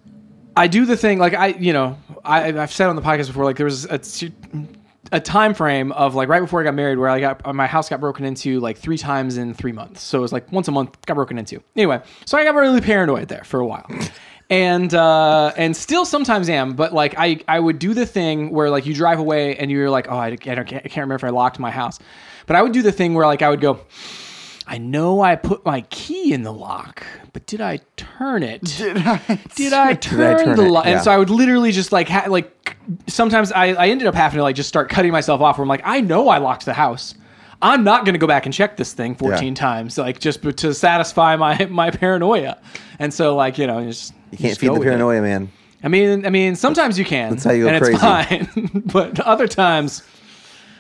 I 0.59 0.67
do 0.67 0.85
the 0.87 0.97
thing 0.97 1.21
like 1.21 1.35
I, 1.35 1.49
you 1.49 1.73
know, 1.73 1.97
I, 2.25 2.49
I've 2.49 2.73
said 2.73 2.89
on 2.89 2.97
the 2.97 3.03
podcast 3.03 3.29
before. 3.29 3.45
Like 3.45 3.57
there 3.57 3.67
was 3.67 3.85
a, 3.85 4.01
a 5.13 5.21
time 5.21 5.55
frame 5.55 5.93
of 5.93 6.17
like 6.17 6.29
right 6.29 6.41
before 6.41 6.61
I 6.61 6.65
got 6.65 6.75
married 6.75 6.99
where 6.99 7.09
I 7.09 7.21
got 7.21 7.55
my 7.55 7.69
house 7.69 7.89
got 7.89 8.01
broken 8.01 8.25
into 8.25 8.59
like 8.59 8.77
three 8.77 8.99
times 8.99 9.37
in 9.37 9.55
three 9.55 9.71
months. 9.71 10.03
So 10.03 10.19
it 10.19 10.23
was 10.23 10.33
like 10.33 10.51
once 10.51 10.67
a 10.67 10.73
month 10.73 11.07
got 11.07 11.15
broken 11.15 11.39
into. 11.39 11.63
Anyway, 11.77 12.03
so 12.27 12.37
I 12.37 12.43
got 12.43 12.57
really 12.57 12.81
paranoid 12.81 13.29
there 13.29 13.45
for 13.45 13.61
a 13.61 13.67
while. 13.67 13.87
And 14.51 14.95
uh, 14.95 15.53
and 15.59 15.77
still 15.77 16.07
sometimes 16.07 16.49
am, 16.49 16.73
but 16.73 16.95
like 16.95 17.15
I 17.19 17.41
I 17.47 17.61
would 17.61 17.79
do 17.79 17.93
the 17.93 18.07
thing 18.07 18.49
where 18.49 18.71
like 18.71 18.87
you 18.87 18.95
drive 18.95 19.19
away 19.19 19.55
and 19.57 19.71
you're 19.71 19.91
like 19.91 20.07
oh 20.09 20.17
I, 20.17 20.29
I, 20.29 20.37
don't, 20.37 20.61
I 20.61 20.65
can't 20.65 20.97
remember 20.97 21.17
if 21.17 21.25
I 21.25 21.29
locked 21.29 21.59
my 21.59 21.71
house, 21.71 21.99
but 22.47 22.57
I 22.57 22.63
would 22.63 22.73
do 22.73 22.81
the 22.81 22.91
thing 22.91 23.13
where 23.13 23.27
like 23.27 23.43
I 23.43 23.51
would 23.51 23.61
go, 23.61 23.81
I 24.71 24.77
know 24.77 25.23
I 25.23 25.35
put 25.35 25.65
my 25.65 25.81
key 25.89 26.33
in 26.35 26.43
the 26.43 26.53
lock, 26.53 27.03
but 27.33 27.47
did 27.47 27.63
I 27.63 27.81
turn 27.97 28.43
it? 28.43 28.63
Did 28.77 28.99
I? 28.99 29.17
did 29.55 29.73
I 29.73 29.95
turn, 29.95 30.45
turn 30.45 30.57
the 30.57 30.63
lock? 30.63 30.85
Yeah. 30.85 30.93
And 30.97 31.03
so 31.03 31.11
I 31.11 31.17
would 31.17 31.31
literally 31.31 31.73
just 31.73 31.91
like 31.91 32.07
ha- 32.09 32.27
like 32.29 32.77
sometimes 33.07 33.51
I, 33.51 33.69
I 33.69 33.89
ended 33.89 34.07
up 34.07 34.15
having 34.15 34.37
to 34.37 34.43
like 34.43 34.57
just 34.57 34.69
start 34.69 34.91
cutting 34.91 35.11
myself 35.11 35.41
off. 35.41 35.57
Where 35.57 35.63
I'm 35.63 35.69
like, 35.69 35.81
I 35.85 36.03
know 36.03 36.29
I 36.29 36.37
locked 36.37 36.67
the 36.67 36.75
house. 36.75 37.15
I'm 37.63 37.83
not 37.83 38.05
going 38.05 38.13
to 38.13 38.19
go 38.19 38.27
back 38.27 38.45
and 38.47 38.55
check 38.55 38.77
this 38.77 38.93
thing 38.93 39.15
14 39.17 39.49
Yeah. 39.49 39.55
times, 39.55 39.97
like 39.99 40.21
just 40.21 40.43
to 40.43 40.75
satisfy 40.75 41.35
my 41.37 41.65
my 41.71 41.91
paranoia. 41.91 42.59
And 42.99 43.13
so 43.15 43.35
like 43.37 43.57
you 43.57 43.67
know, 43.67 43.79
you 43.79 43.87
just 43.87 44.13
You 44.33 44.39
can't 44.39 44.59
feed 44.59 44.75
the 44.75 44.81
paranoia, 44.81 45.23
man. 45.23 45.51
I 45.83 45.89
mean, 45.89 46.27
I 46.27 46.31
mean, 46.31 46.57
sometimes 46.57 46.99
you 46.99 47.05
can. 47.07 47.31
That's 47.31 47.45
how 47.45 47.53
you 47.53 47.65
go 47.65 47.71
and 47.71 47.83
crazy. 47.83 47.95
it's 47.95 48.03
fine. 48.03 48.83
but 48.85 49.19
other 49.21 49.47
times, 49.49 50.03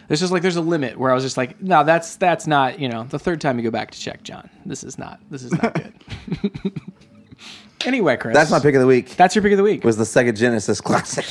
it's 0.09 0.21
just 0.21 0.33
like 0.33 0.42
there's 0.42 0.57
a 0.57 0.61
limit 0.61 0.99
where 0.99 1.11
I 1.11 1.14
was 1.14 1.23
just 1.25 1.37
like, 1.37 1.61
no, 1.61 1.85
that's 1.85 2.16
that's 2.16 2.47
not. 2.47 2.79
You 2.79 2.88
know, 2.88 3.05
the 3.05 3.18
third 3.18 3.40
time 3.40 3.59
you 3.59 3.64
go 3.64 3.71
back 3.71 3.90
to 3.90 3.99
check, 4.01 4.23
John, 4.23 4.49
this 4.66 4.85
is 4.85 4.99
not 4.99 5.21
this 5.31 5.42
is 5.42 5.53
not 5.53 5.75
good. 5.75 5.92
anyway, 7.85 8.16
Chris, 8.16 8.35
That's 8.35 8.51
my 8.51 8.61
pick 8.61 8.75
of 8.75 8.81
the 8.81 8.87
week. 8.87 9.16
That's 9.16 9.35
your 9.35 9.42
pick 9.42 9.53
of 9.53 9.59
the 9.59 9.64
week. 9.64 9.85
was 9.85 9.97
the 9.97 10.05
Sega 10.05 10.37
Genesis 10.37 10.81
classic. 10.81 11.27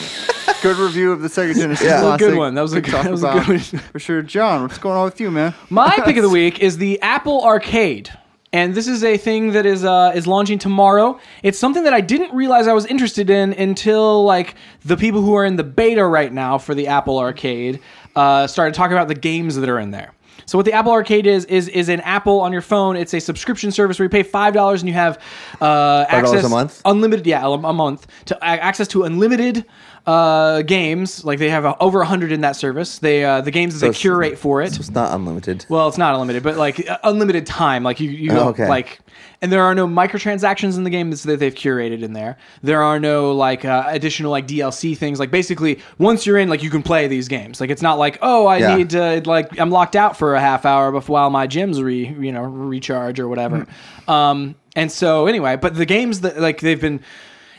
Good 0.63 0.77
review 0.77 1.11
of 1.11 1.21
the 1.21 1.27
Sega 1.27 1.53
Genesis. 1.55 1.85
Yeah. 1.85 2.01
That 2.01 2.13
was 2.13 2.21
a 2.21 2.25
good 2.25 2.37
one. 2.37 2.55
That 2.55 2.61
was 2.63 2.73
a 2.73 2.81
good- 2.81 2.93
that 2.95 3.11
was 3.11 3.23
a 3.23 3.31
good 3.31 3.47
one. 3.47 3.59
For 3.59 3.99
sure, 3.99 4.23
John. 4.23 4.63
What's 4.63 4.79
going 4.79 4.97
on 4.97 5.05
with 5.05 5.19
you, 5.21 5.29
man? 5.29 5.53
My 5.69 5.95
pick 6.03 6.17
of 6.17 6.23
the 6.23 6.29
week 6.29 6.59
is 6.61 6.79
the 6.79 6.99
Apple 7.01 7.43
Arcade. 7.43 8.09
And 8.53 8.73
this 8.73 8.87
is 8.87 9.03
a 9.03 9.17
thing 9.17 9.51
that 9.51 9.65
is 9.67 9.83
uh, 9.83 10.13
is 10.15 10.25
launching 10.25 10.57
tomorrow. 10.57 11.19
It's 11.43 11.59
something 11.59 11.83
that 11.83 11.93
I 11.93 12.01
didn't 12.01 12.33
realize 12.33 12.65
I 12.65 12.73
was 12.73 12.85
interested 12.87 13.29
in 13.29 13.53
until 13.53 14.23
like 14.23 14.55
the 14.83 14.97
people 14.97 15.21
who 15.21 15.35
are 15.35 15.45
in 15.45 15.57
the 15.57 15.63
beta 15.63 16.03
right 16.03 16.31
now 16.33 16.57
for 16.57 16.73
the 16.73 16.87
Apple 16.87 17.19
Arcade 17.19 17.79
uh, 18.17 18.47
started 18.47 18.73
talking 18.73 18.97
about 18.97 19.07
the 19.07 19.15
games 19.15 19.55
that 19.55 19.69
are 19.69 19.79
in 19.79 19.91
there. 19.91 20.11
So 20.45 20.57
what 20.57 20.65
the 20.65 20.73
Apple 20.73 20.91
Arcade 20.91 21.27
is 21.27 21.45
is 21.45 21.67
is 21.67 21.89
an 21.89 21.99
Apple 22.01 22.39
on 22.39 22.51
your 22.51 22.61
phone. 22.61 22.95
It's 22.95 23.13
a 23.13 23.19
subscription 23.19 23.71
service 23.71 23.99
where 23.99 24.05
you 24.05 24.09
pay 24.09 24.23
five 24.23 24.53
dollars 24.53 24.81
and 24.81 24.87
you 24.87 24.93
have 24.95 25.21
uh, 25.61 26.05
access 26.07 26.43
a 26.43 26.49
month? 26.49 26.81
unlimited 26.85 27.27
yeah 27.27 27.45
a, 27.45 27.49
a 27.49 27.73
month 27.73 28.07
to 28.25 28.43
access 28.43 28.87
to 28.89 29.03
unlimited 29.03 29.65
uh, 30.07 30.61
games. 30.63 31.23
Like 31.25 31.37
they 31.37 31.49
have 31.49 31.65
uh, 31.65 31.75
over 31.79 32.03
hundred 32.03 32.31
in 32.31 32.41
that 32.41 32.55
service. 32.55 32.99
They 32.99 33.23
uh, 33.25 33.41
the 33.41 33.51
games 33.51 33.73
that 33.75 33.79
they 33.81 33.87
it's- 33.89 34.01
curate 34.01 34.37
for 34.39 34.61
it. 34.61 34.75
it's 34.79 34.89
not 34.89 35.13
unlimited. 35.13 35.65
Well, 35.69 35.87
it's 35.89 35.97
not 35.97 36.13
unlimited, 36.13 36.41
but 36.43 36.55
like 36.57 36.89
uh, 36.89 36.97
unlimited 37.03 37.45
time. 37.45 37.83
Like 37.83 37.99
you, 37.99 38.09
you 38.09 38.31
Oh, 38.31 38.49
okay. 38.49 38.67
like, 38.69 38.99
and 39.41 39.51
there 39.51 39.61
are 39.63 39.75
no 39.75 39.85
microtransactions 39.85 40.77
in 40.77 40.83
the 40.85 40.89
game 40.89 41.11
that 41.11 41.39
they've 41.39 41.53
curated 41.53 42.01
in 42.03 42.13
there. 42.13 42.37
There 42.63 42.81
are 42.81 42.99
no 42.99 43.33
like 43.33 43.65
uh, 43.65 43.83
additional 43.87 44.31
like 44.31 44.47
DLC 44.47 44.97
things. 44.97 45.19
Like 45.19 45.29
basically, 45.29 45.79
once 45.99 46.25
you're 46.25 46.37
in, 46.37 46.47
like 46.49 46.63
you 46.63 46.69
can 46.69 46.81
play 46.83 47.07
these 47.07 47.27
games. 47.27 47.59
Like 47.59 47.69
it's 47.69 47.81
not 47.81 47.99
like 47.99 48.17
oh, 48.21 48.47
I 48.47 48.57
Yeah. 48.59 48.75
need 48.77 48.89
to 48.91 49.21
like 49.25 49.59
I'm 49.59 49.69
locked 49.71 49.97
out 49.97 50.17
for 50.17 50.35
a 50.35 50.39
half 50.39 50.65
hour 50.65 50.91
before 50.91 51.13
while 51.15 51.29
my 51.29 51.47
gyms 51.47 51.83
re 51.83 52.07
you 52.19 52.31
know 52.31 52.43
recharge 52.43 53.19
or 53.19 53.27
whatever. 53.27 53.67
Um, 54.07 54.55
and 54.75 54.89
so 54.91 55.27
anyway, 55.27 55.57
but 55.57 55.75
the 55.75 55.85
games 55.85 56.21
that 56.21 56.39
like 56.39 56.61
they've 56.61 56.79
been. 56.79 57.01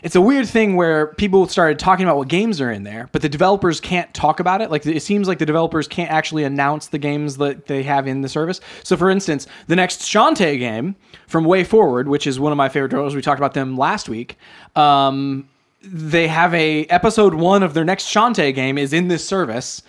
It's 0.02 0.14
a 0.14 0.20
weird 0.20 0.48
thing 0.48 0.76
where 0.76 1.08
people 1.14 1.46
started 1.48 1.78
talking 1.78 2.04
about 2.04 2.16
what 2.16 2.28
games 2.28 2.60
are 2.60 2.70
in 2.70 2.84
there, 2.84 3.08
but 3.12 3.22
the 3.22 3.28
developers 3.28 3.80
can't 3.80 4.12
talk 4.14 4.40
about 4.40 4.60
it. 4.60 4.70
Like 4.70 4.86
it 4.86 5.02
seems 5.02 5.28
like 5.28 5.38
the 5.38 5.46
developers 5.46 5.88
can't 5.88 6.10
actually 6.10 6.44
announce 6.44 6.88
the 6.88 6.98
games 6.98 7.36
that 7.38 7.66
they 7.66 7.82
have 7.82 8.06
in 8.06 8.22
the 8.22 8.28
service. 8.28 8.60
So, 8.84 8.96
for 8.96 9.10
instance, 9.10 9.46
the 9.66 9.76
next 9.76 10.02
Shantae 10.02 10.58
game 10.58 10.94
from 11.26 11.44
WayForward, 11.44 12.06
which 12.06 12.26
is 12.26 12.38
one 12.38 12.52
of 12.52 12.58
my 12.58 12.68
favorite 12.68 12.90
developers, 12.90 13.14
we 13.14 13.22
talked 13.22 13.40
about 13.40 13.54
them 13.54 13.76
last 13.76 14.08
week. 14.08 14.38
Um, 14.76 15.48
they 15.82 16.28
have 16.28 16.52
a 16.54 16.84
episode 16.86 17.34
one 17.34 17.62
of 17.62 17.74
their 17.74 17.84
next 17.84 18.06
Shantae 18.06 18.54
game 18.54 18.78
is 18.78 18.92
in 18.92 19.08
this 19.08 19.26
service, 19.26 19.82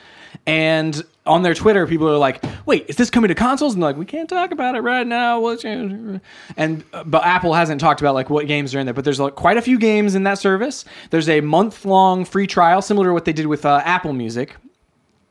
and 0.46 1.04
on 1.26 1.44
their 1.44 1.54
Twitter, 1.54 1.86
people 1.86 2.10
are 2.10 2.18
like, 2.18 2.44
"Wait, 2.66 2.86
is 2.88 2.96
this 2.96 3.10
coming 3.10 3.30
to 3.30 3.36
consoles?" 3.36 3.74
And 3.74 3.84
they're 3.84 3.90
like, 3.90 3.98
"We 3.98 4.06
can't 4.06 4.30
talk 4.30 4.52
about 4.52 4.76
it 4.76 4.82
right 4.82 5.06
now." 5.06 5.40
What's 5.40 5.64
and 5.64 6.22
uh, 6.58 7.04
but 7.06 7.24
Apple 7.24 7.54
hasn't 7.54 7.80
talked 7.80 8.02
about 8.02 8.16
like 8.16 8.30
what 8.30 8.48
games 8.48 8.74
are 8.74 8.80
in 8.80 8.86
there. 8.86 8.94
But 8.94 9.06
there's 9.06 9.20
like 9.20 9.36
quite 9.36 9.58
a 9.58 9.62
few 9.62 9.78
games 9.78 10.16
in 10.16 10.24
that 10.24 10.40
service. 10.40 10.86
There's 11.12 11.30
a 11.30 11.42
month 11.42 11.86
long 11.86 12.26
free 12.26 12.48
trial, 12.48 12.82
similar 12.82 13.08
to 13.08 13.14
what 13.14 13.26
they 13.26 13.34
did 13.34 13.48
with 13.48 13.66
uh, 13.66 13.82
Apple 13.86 14.14
Music. 14.14 14.56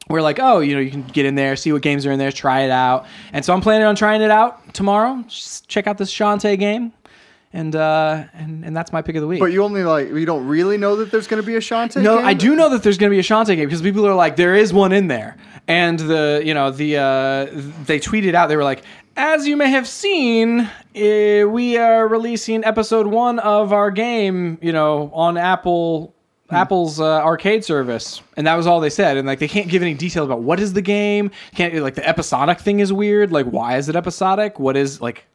We're 0.08 0.22
like, 0.22 0.38
oh, 0.40 0.60
you 0.60 0.74
know, 0.74 0.80
you 0.80 0.90
can 0.90 1.02
get 1.02 1.26
in 1.26 1.34
there, 1.34 1.54
see 1.54 1.70
what 1.70 1.82
games 1.82 2.06
are 2.06 2.12
in 2.12 2.18
there, 2.18 2.32
try 2.32 2.60
it 2.62 2.70
out. 2.70 3.04
And 3.34 3.44
so 3.44 3.52
I'm 3.52 3.60
planning 3.60 3.86
on 3.86 3.94
trying 3.94 4.22
it 4.22 4.30
out 4.30 4.72
tomorrow. 4.72 5.22
Just 5.28 5.68
check 5.68 5.86
out 5.86 5.98
this 5.98 6.10
Shantae 6.10 6.58
game, 6.58 6.94
and 7.58 7.74
uh, 7.74 8.24
and 8.34 8.64
and 8.64 8.76
that's 8.76 8.92
my 8.92 9.02
pick 9.02 9.16
of 9.16 9.20
the 9.20 9.26
week. 9.26 9.40
But 9.40 9.46
you 9.46 9.64
only 9.64 9.82
like 9.82 10.08
you 10.08 10.24
don't 10.24 10.46
really 10.46 10.78
know 10.78 10.96
that 10.96 11.10
there's 11.10 11.26
going 11.26 11.42
to 11.42 11.46
be 11.46 11.56
a 11.56 11.60
Shantae. 11.60 12.02
No, 12.02 12.18
game? 12.18 12.26
I 12.26 12.34
do 12.34 12.54
know 12.54 12.68
that 12.70 12.82
there's 12.84 12.98
going 12.98 13.10
to 13.10 13.14
be 13.14 13.18
a 13.18 13.22
Shantae 13.22 13.56
game 13.56 13.66
because 13.66 13.82
people 13.82 14.06
are 14.06 14.14
like, 14.14 14.36
there 14.36 14.54
is 14.54 14.72
one 14.72 14.92
in 14.92 15.08
there, 15.08 15.36
and 15.66 15.98
the 15.98 16.40
you 16.44 16.54
know 16.54 16.70
the 16.70 16.96
uh, 16.96 17.46
they 17.84 17.98
tweeted 17.98 18.34
out 18.34 18.46
they 18.46 18.56
were 18.56 18.64
like, 18.64 18.84
as 19.16 19.46
you 19.48 19.56
may 19.56 19.70
have 19.70 19.88
seen, 19.88 20.70
eh, 20.94 21.42
we 21.42 21.76
are 21.76 22.06
releasing 22.06 22.64
episode 22.64 23.08
one 23.08 23.40
of 23.40 23.72
our 23.72 23.90
game, 23.90 24.58
you 24.62 24.72
know, 24.72 25.10
on 25.12 25.36
Apple. 25.36 26.14
Apple's 26.50 26.98
uh, 26.98 27.22
arcade 27.22 27.62
service, 27.62 28.22
and 28.38 28.46
that 28.46 28.54
was 28.54 28.66
all 28.66 28.80
they 28.80 28.88
said. 28.88 29.18
And 29.18 29.28
like, 29.28 29.38
they 29.38 29.48
can't 29.48 29.68
give 29.68 29.82
any 29.82 29.92
details 29.92 30.24
about 30.24 30.40
what 30.40 30.58
is 30.58 30.72
the 30.72 30.80
game. 30.80 31.30
Can't 31.54 31.74
like 31.74 31.94
the 31.94 32.08
episodic 32.08 32.58
thing 32.58 32.80
is 32.80 32.90
weird. 32.90 33.30
Like, 33.32 33.44
why 33.44 33.76
is 33.76 33.90
it 33.90 33.96
episodic? 33.96 34.58
What 34.58 34.74
is 34.74 34.98
like, 34.98 35.26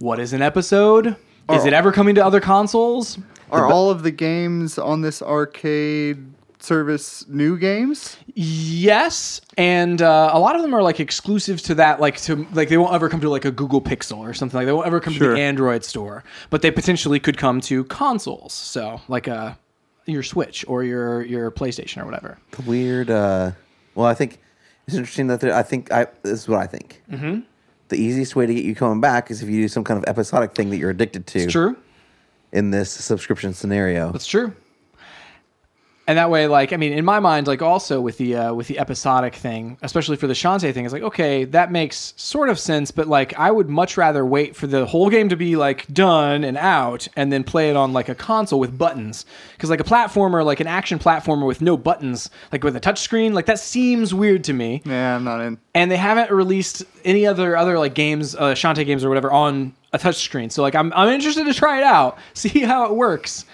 what 0.00 0.18
is 0.18 0.32
an 0.32 0.42
episode? 0.42 1.14
Is 1.50 1.64
it 1.64 1.72
ever 1.72 1.92
coming 1.92 2.14
to 2.16 2.24
other 2.24 2.40
consoles? 2.40 3.18
Are 3.50 3.66
all 3.66 3.90
of 3.90 4.02
the 4.02 4.10
games 4.10 4.78
on 4.78 5.00
this 5.00 5.22
arcade 5.22 6.22
service 6.60 7.26
new 7.28 7.56
games? 7.56 8.16
Yes, 8.34 9.40
and 9.56 10.02
uh, 10.02 10.30
a 10.32 10.38
lot 10.38 10.56
of 10.56 10.62
them 10.62 10.74
are 10.74 10.82
like 10.82 11.00
exclusive 11.00 11.62
to 11.62 11.74
that. 11.76 12.00
Like 12.00 12.18
to 12.22 12.46
like 12.52 12.68
they 12.68 12.76
won't 12.76 12.92
ever 12.94 13.08
come 13.08 13.20
to 13.22 13.30
like 13.30 13.44
a 13.46 13.50
Google 13.50 13.80
Pixel 13.80 14.18
or 14.18 14.34
something 14.34 14.58
like. 14.58 14.66
They 14.66 14.72
won't 14.72 14.86
ever 14.86 15.00
come 15.00 15.14
to 15.14 15.18
Sure. 15.18 15.34
the 15.34 15.40
Android 15.40 15.84
store, 15.84 16.24
but 16.50 16.60
they 16.62 16.70
potentially 16.70 17.18
could 17.20 17.38
come 17.38 17.60
to 17.62 17.84
consoles. 17.84 18.52
So 18.52 19.00
like 19.08 19.28
uh, 19.28 19.54
your 20.04 20.22
Switch 20.22 20.64
or 20.68 20.84
your 20.84 21.22
your 21.22 21.50
PlayStation 21.50 22.02
or 22.02 22.04
whatever. 22.04 22.38
The 22.50 22.62
weird. 22.62 23.10
Uh, 23.10 23.52
well, 23.94 24.06
I 24.06 24.14
think 24.14 24.38
it's 24.86 24.96
interesting 24.96 25.28
that 25.28 25.40
there, 25.40 25.54
I 25.54 25.62
think 25.62 25.90
I 25.90 26.06
this 26.22 26.40
is 26.40 26.48
what 26.48 26.58
I 26.58 26.66
think. 26.66 27.02
Mm-hmm. 27.10 27.40
The 27.88 27.96
easiest 27.96 28.36
way 28.36 28.46
to 28.46 28.54
get 28.54 28.64
you 28.64 28.74
coming 28.74 29.00
back 29.00 29.30
is 29.30 29.42
if 29.42 29.48
you 29.48 29.62
do 29.62 29.68
some 29.68 29.84
kind 29.84 29.98
of 29.98 30.04
episodic 30.08 30.54
thing 30.54 30.70
that 30.70 30.76
you're 30.76 30.90
addicted 30.90 31.26
to 31.28 31.38
It's 31.40 31.52
true. 31.52 31.76
in 32.52 32.70
this 32.70 32.90
subscription 32.90 33.54
scenario. 33.54 34.12
That's 34.12 34.26
true. 34.26 34.54
And 36.08 36.16
that 36.18 36.30
way, 36.30 36.46
like, 36.48 36.72
I 36.72 36.76
mean, 36.78 36.92
in 36.94 37.04
my 37.04 37.20
mind, 37.20 37.46
like, 37.46 37.60
also 37.62 38.00
with 38.00 38.16
the 38.18 38.34
uh, 38.34 38.54
with 38.54 38.66
the 38.66 38.78
episodic 38.80 39.34
thing, 39.36 39.76
especially 39.82 40.16
for 40.16 40.26
the 40.26 40.32
Shantae 40.32 40.72
thing, 40.72 40.84
it's 40.86 40.92
like, 40.94 41.02
okay, 41.02 41.44
that 41.44 41.70
makes 41.70 42.14
sort 42.16 42.48
of 42.48 42.58
sense, 42.58 42.90
but 42.90 43.06
like, 43.06 43.38
I 43.38 43.50
would 43.50 43.68
much 43.68 43.96
rather 43.98 44.24
wait 44.24 44.56
for 44.56 44.66
the 44.66 44.86
whole 44.86 45.10
game 45.10 45.28
to 45.28 45.36
be 45.36 45.54
like 45.54 45.86
done 45.92 46.44
and 46.44 46.56
out, 46.56 47.06
and 47.14 47.30
then 47.30 47.44
play 47.44 47.68
it 47.70 47.76
on 47.76 47.92
like 47.92 48.08
a 48.08 48.14
console 48.14 48.58
with 48.58 48.76
buttons, 48.78 49.26
because 49.52 49.68
like 49.68 49.80
a 49.80 49.84
platformer, 49.84 50.42
like 50.44 50.60
an 50.60 50.66
action 50.66 50.98
platformer 50.98 51.46
with 51.46 51.60
no 51.60 51.76
buttons, 51.76 52.30
like 52.52 52.64
with 52.64 52.74
a 52.74 52.80
touch 52.80 53.00
screen, 53.00 53.34
like 53.34 53.44
that 53.46 53.58
seems 53.60 54.14
weird 54.14 54.44
to 54.44 54.54
me 54.54 54.80
Yeah, 54.86 55.14
I'm 55.14 55.24
not 55.24 55.42
in. 55.42 55.58
and 55.74 55.90
they 55.90 55.98
haven't 55.98 56.30
released 56.30 56.84
any 57.04 57.26
other 57.26 57.54
other 57.54 57.78
like 57.78 57.92
games, 57.92 58.34
uh, 58.34 58.54
Shantae 58.54 58.86
games 58.86 59.04
or 59.04 59.10
whatever 59.10 59.30
on 59.30 59.74
a 59.92 59.98
touch 59.98 60.16
screen. 60.16 60.48
So 60.48 60.62
like 60.62 60.74
I'm 60.74 60.90
I'm 60.94 61.10
interested 61.10 61.44
to 61.44 61.52
try 61.52 61.76
it 61.78 61.84
out, 61.84 62.16
see 62.32 62.60
how 62.60 62.86
it 62.86 62.94
works. 62.94 63.44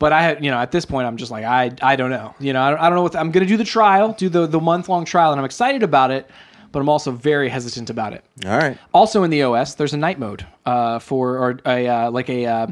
But 0.00 0.12
I 0.12 0.36
you 0.38 0.50
know 0.50 0.58
at 0.58 0.72
this 0.72 0.84
point 0.84 1.06
I'm 1.06 1.16
just 1.16 1.30
like 1.30 1.44
I 1.44 1.70
I 1.82 1.94
don't 1.94 2.10
know 2.10 2.34
you 2.40 2.52
know 2.52 2.60
I 2.62 2.70
don't, 2.70 2.80
I 2.80 2.88
don't 2.88 2.96
know 2.96 3.02
what 3.02 3.14
I'm 3.14 3.30
gonna 3.30 3.46
do 3.46 3.56
the 3.56 3.64
trial, 3.64 4.12
do 4.14 4.28
the 4.28 4.46
the 4.48 4.58
month 4.60 4.88
long 4.88 5.04
trial, 5.04 5.30
and 5.30 5.38
I'm 5.38 5.44
excited 5.44 5.82
about 5.84 6.10
it, 6.10 6.28
but 6.72 6.80
I'm 6.80 6.88
also 6.88 7.12
very 7.12 7.48
hesitant 7.48 7.90
about 7.90 8.12
it. 8.14 8.24
All 8.44 8.58
right. 8.58 8.76
Also 8.92 9.22
in 9.22 9.30
the 9.30 9.42
OS, 9.44 9.74
there's 9.76 9.92
a 9.94 9.98
night 9.98 10.18
mode 10.18 10.44
uh, 10.66 10.98
for 10.98 11.36
or 11.38 11.60
a 11.66 11.86
uh, 11.86 12.10
like 12.10 12.28
a 12.30 12.46
uh, 12.46 12.66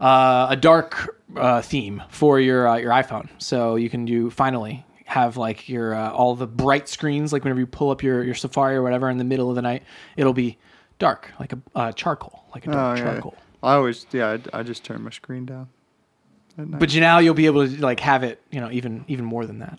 uh, 0.00 0.46
a 0.50 0.56
dark 0.56 1.20
uh, 1.36 1.60
theme 1.62 2.02
for 2.08 2.40
your 2.40 2.66
uh, 2.66 2.76
your 2.76 2.90
iPhone, 2.90 3.28
so 3.38 3.76
you 3.76 3.88
can 3.90 4.04
do 4.04 4.30
finally 4.30 4.84
have 5.04 5.36
like 5.36 5.68
your 5.68 5.94
uh, 5.94 6.10
all 6.10 6.34
the 6.34 6.46
bright 6.46 6.88
screens 6.88 7.34
like 7.34 7.44
whenever 7.44 7.60
you 7.60 7.66
pull 7.66 7.90
up 7.90 8.02
your 8.02 8.24
your 8.24 8.34
Safari 8.34 8.76
or 8.76 8.82
whatever 8.82 9.10
in 9.10 9.18
the 9.18 9.24
middle 9.24 9.50
of 9.50 9.56
the 9.56 9.62
night, 9.62 9.82
it'll 10.16 10.32
be 10.32 10.56
dark 10.98 11.30
like 11.38 11.52
a 11.52 11.58
uh, 11.74 11.92
charcoal, 11.92 12.44
like 12.54 12.66
a 12.66 12.70
Oh, 12.70 12.94
yeah. 12.94 13.02
charcoal. 13.02 13.34
I 13.62 13.74
always, 13.74 14.06
yeah, 14.10 14.38
I, 14.54 14.60
I 14.60 14.62
just 14.62 14.84
turn 14.84 15.02
my 15.02 15.10
screen 15.10 15.44
down. 15.46 15.68
But 16.56 16.92
you 16.94 17.00
now 17.00 17.18
you'll 17.18 17.34
be 17.34 17.46
able 17.46 17.66
to 17.66 17.76
like 17.80 18.00
have 18.00 18.22
it, 18.22 18.40
you 18.50 18.60
know, 18.60 18.70
even 18.70 19.04
even 19.08 19.24
more 19.24 19.46
than 19.46 19.58
that. 19.60 19.78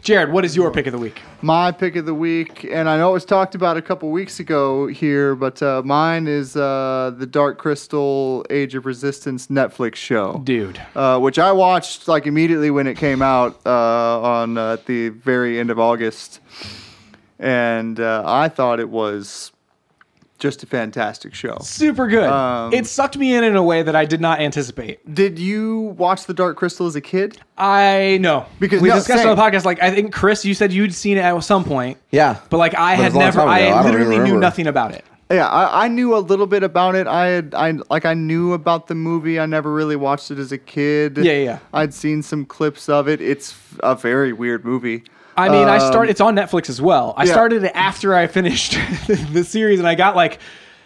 Jared, 0.00 0.32
what 0.32 0.44
is 0.46 0.56
your 0.56 0.70
pick 0.70 0.86
of 0.86 0.92
the 0.92 0.98
week? 0.98 1.20
My 1.42 1.70
pick 1.70 1.94
of 1.94 2.06
the 2.06 2.14
week, 2.14 2.64
and 2.64 2.88
I 2.88 2.96
know 2.96 3.10
it 3.10 3.12
was 3.12 3.24
talked 3.26 3.54
about 3.54 3.76
a 3.76 3.82
couple 3.82 4.10
weeks 4.10 4.40
ago 4.40 4.86
here, 4.86 5.34
but 5.36 5.62
uh, 5.62 5.82
mine 5.84 6.26
is 6.26 6.56
uh, 6.56 7.12
the 7.16 7.26
Dark 7.26 7.58
Crystal 7.58 8.44
Age 8.48 8.74
of 8.74 8.86
Resistance 8.86 9.48
Netflix 9.48 9.96
show. 9.96 10.40
Dude. 10.42 10.80
uh, 10.96 11.20
which 11.20 11.38
I 11.38 11.52
watched 11.52 12.08
like 12.08 12.26
immediately 12.26 12.70
when 12.70 12.86
it 12.86 12.96
came 12.96 13.20
out 13.22 13.60
uh, 13.66 14.20
on 14.22 14.56
uh, 14.58 14.72
at 14.72 14.86
the 14.86 15.10
very 15.10 15.60
end 15.60 15.70
of 15.70 15.78
August, 15.78 16.40
and 17.38 18.00
uh, 18.00 18.22
I 18.26 18.48
thought 18.48 18.80
it 18.80 18.88
was 18.88 19.52
just 20.38 20.62
a 20.62 20.66
fantastic 20.66 21.34
show. 21.34 21.56
Super 21.62 22.06
good. 22.08 22.28
Um, 22.28 22.72
it 22.72 22.86
sucked 22.86 23.16
me 23.16 23.34
in 23.34 23.44
in 23.44 23.56
a 23.56 23.62
way 23.62 23.82
that 23.82 23.94
I 23.96 24.04
did 24.04 24.20
not 24.20 24.40
anticipate. 24.40 25.14
Did 25.14 25.38
you 25.38 25.94
watch 25.96 26.24
The 26.26 26.34
Dark 26.34 26.56
Crystal 26.56 26.86
as 26.86 26.96
a 26.96 27.00
kid? 27.00 27.38
I 27.56 28.18
know 28.20 28.46
Because- 28.58 28.82
we 28.82 28.88
no, 28.88 28.96
discussed 28.96 29.20
same. 29.22 29.30
on 29.30 29.36
the 29.36 29.42
podcast. 29.42 29.64
Like 29.64 29.82
I 29.82 29.90
think 29.94 30.12
Chris, 30.12 30.44
you 30.44 30.54
said 30.54 30.72
you'd 30.72 30.94
seen 30.94 31.16
it 31.18 31.20
at 31.22 31.38
some 31.44 31.64
point, 31.64 31.98
Yeah. 32.10 32.38
but 32.50 32.58
like 32.58 32.74
I 32.76 32.96
But 32.96 33.02
had 33.02 33.06
it's 33.06 33.14
a 33.14 33.18
long 33.18 33.24
never. 33.26 33.40
I 33.42 33.60
I 33.68 33.84
literally 33.84 34.16
even 34.16 34.24
knew 34.28 34.38
nothing 34.38 34.66
about 34.66 34.92
it. 34.92 35.04
Yeah, 35.30 35.48
I, 35.48 35.86
I 35.86 35.88
knew 35.88 36.14
a 36.14 36.18
little 36.20 36.46
bit 36.46 36.62
about 36.62 36.94
it. 36.94 37.06
I 37.06 37.26
had, 37.28 37.54
I 37.54 37.72
like, 37.88 38.04
I 38.04 38.12
knew 38.12 38.52
about 38.52 38.88
the 38.88 38.94
movie. 38.94 39.40
I 39.40 39.46
never 39.46 39.72
really 39.72 39.96
watched 39.96 40.30
it 40.30 40.38
as 40.38 40.52
a 40.52 40.58
kid. 40.58 41.16
Yeah, 41.16 41.32
yeah. 41.32 41.58
I'd 41.72 41.94
seen 41.94 42.22
some 42.22 42.44
clips 42.44 42.90
of 42.90 43.08
it. 43.08 43.22
It's 43.22 43.54
a 43.80 43.94
very 43.96 44.34
weird 44.34 44.66
movie. 44.66 45.02
I 45.36 45.48
mean, 45.48 45.68
I 45.68 45.76
Um, 45.78 45.90
started. 45.92 46.10
It's 46.10 46.20
on 46.20 46.34
Netflix 46.36 46.68
as 46.68 46.80
well. 46.80 47.14
I 47.16 47.24
yeah. 47.24 47.32
started 47.32 47.64
it 47.64 47.72
after 47.74 48.14
I 48.14 48.26
finished 48.38 48.76
the 49.32 49.44
series, 49.44 49.78
and 49.78 49.88
I 49.88 49.94
got 49.94 50.14
like 50.16 50.38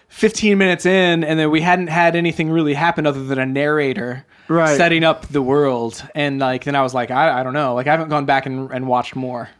15 0.09 0.57
minutes 0.59 0.87
in, 0.87 1.23
and 1.25 1.39
then 1.39 1.51
we 1.51 1.61
hadn't 1.61 1.89
had 1.89 2.17
anything 2.17 2.51
really 2.51 2.75
happen 2.75 3.07
other 3.07 3.25
than 3.25 3.39
a 3.39 3.47
narrator 3.47 4.25
Right. 4.49 4.79
setting 4.79 5.05
up 5.05 5.27
the 5.29 5.43
world, 5.43 6.03
and 6.15 6.39
like 6.39 6.65
then 6.65 6.75
I 6.75 6.81
was 6.83 6.95
like, 6.95 7.11
I, 7.11 7.41
I 7.41 7.43
don't 7.43 7.53
know, 7.53 7.75
like 7.75 7.87
I 7.87 7.91
haven't 7.91 8.09
gone 8.09 8.25
back 8.25 8.47
and, 8.47 8.71
and 8.71 8.87
watched 8.89 9.15
more. 9.15 9.51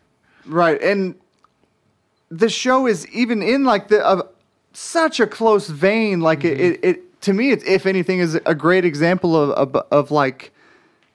Right, 0.47 0.81
and 0.83 1.15
the 2.31 2.49
show 2.49 2.87
is 2.87 3.07
even 3.09 3.43
in 3.43 3.65
like 3.65 3.89
the 3.89 4.03
uh, 4.07 4.23
such 4.73 5.21
a 5.21 5.27
close 5.27 5.69
vein. 5.69 6.21
Like 6.21 6.41
Mm-hmm. 6.41 6.61
it, 6.61 6.61
it, 6.61 6.85
it, 6.85 7.21
to 7.23 7.33
me, 7.35 7.51
it's 7.51 7.65
if 7.65 7.85
anything, 7.85 8.21
is 8.21 8.37
a 8.47 8.55
great 8.55 8.87
example 8.87 9.37
of 9.37 9.51
of, 9.51 9.77
of 9.91 10.11
like 10.11 10.53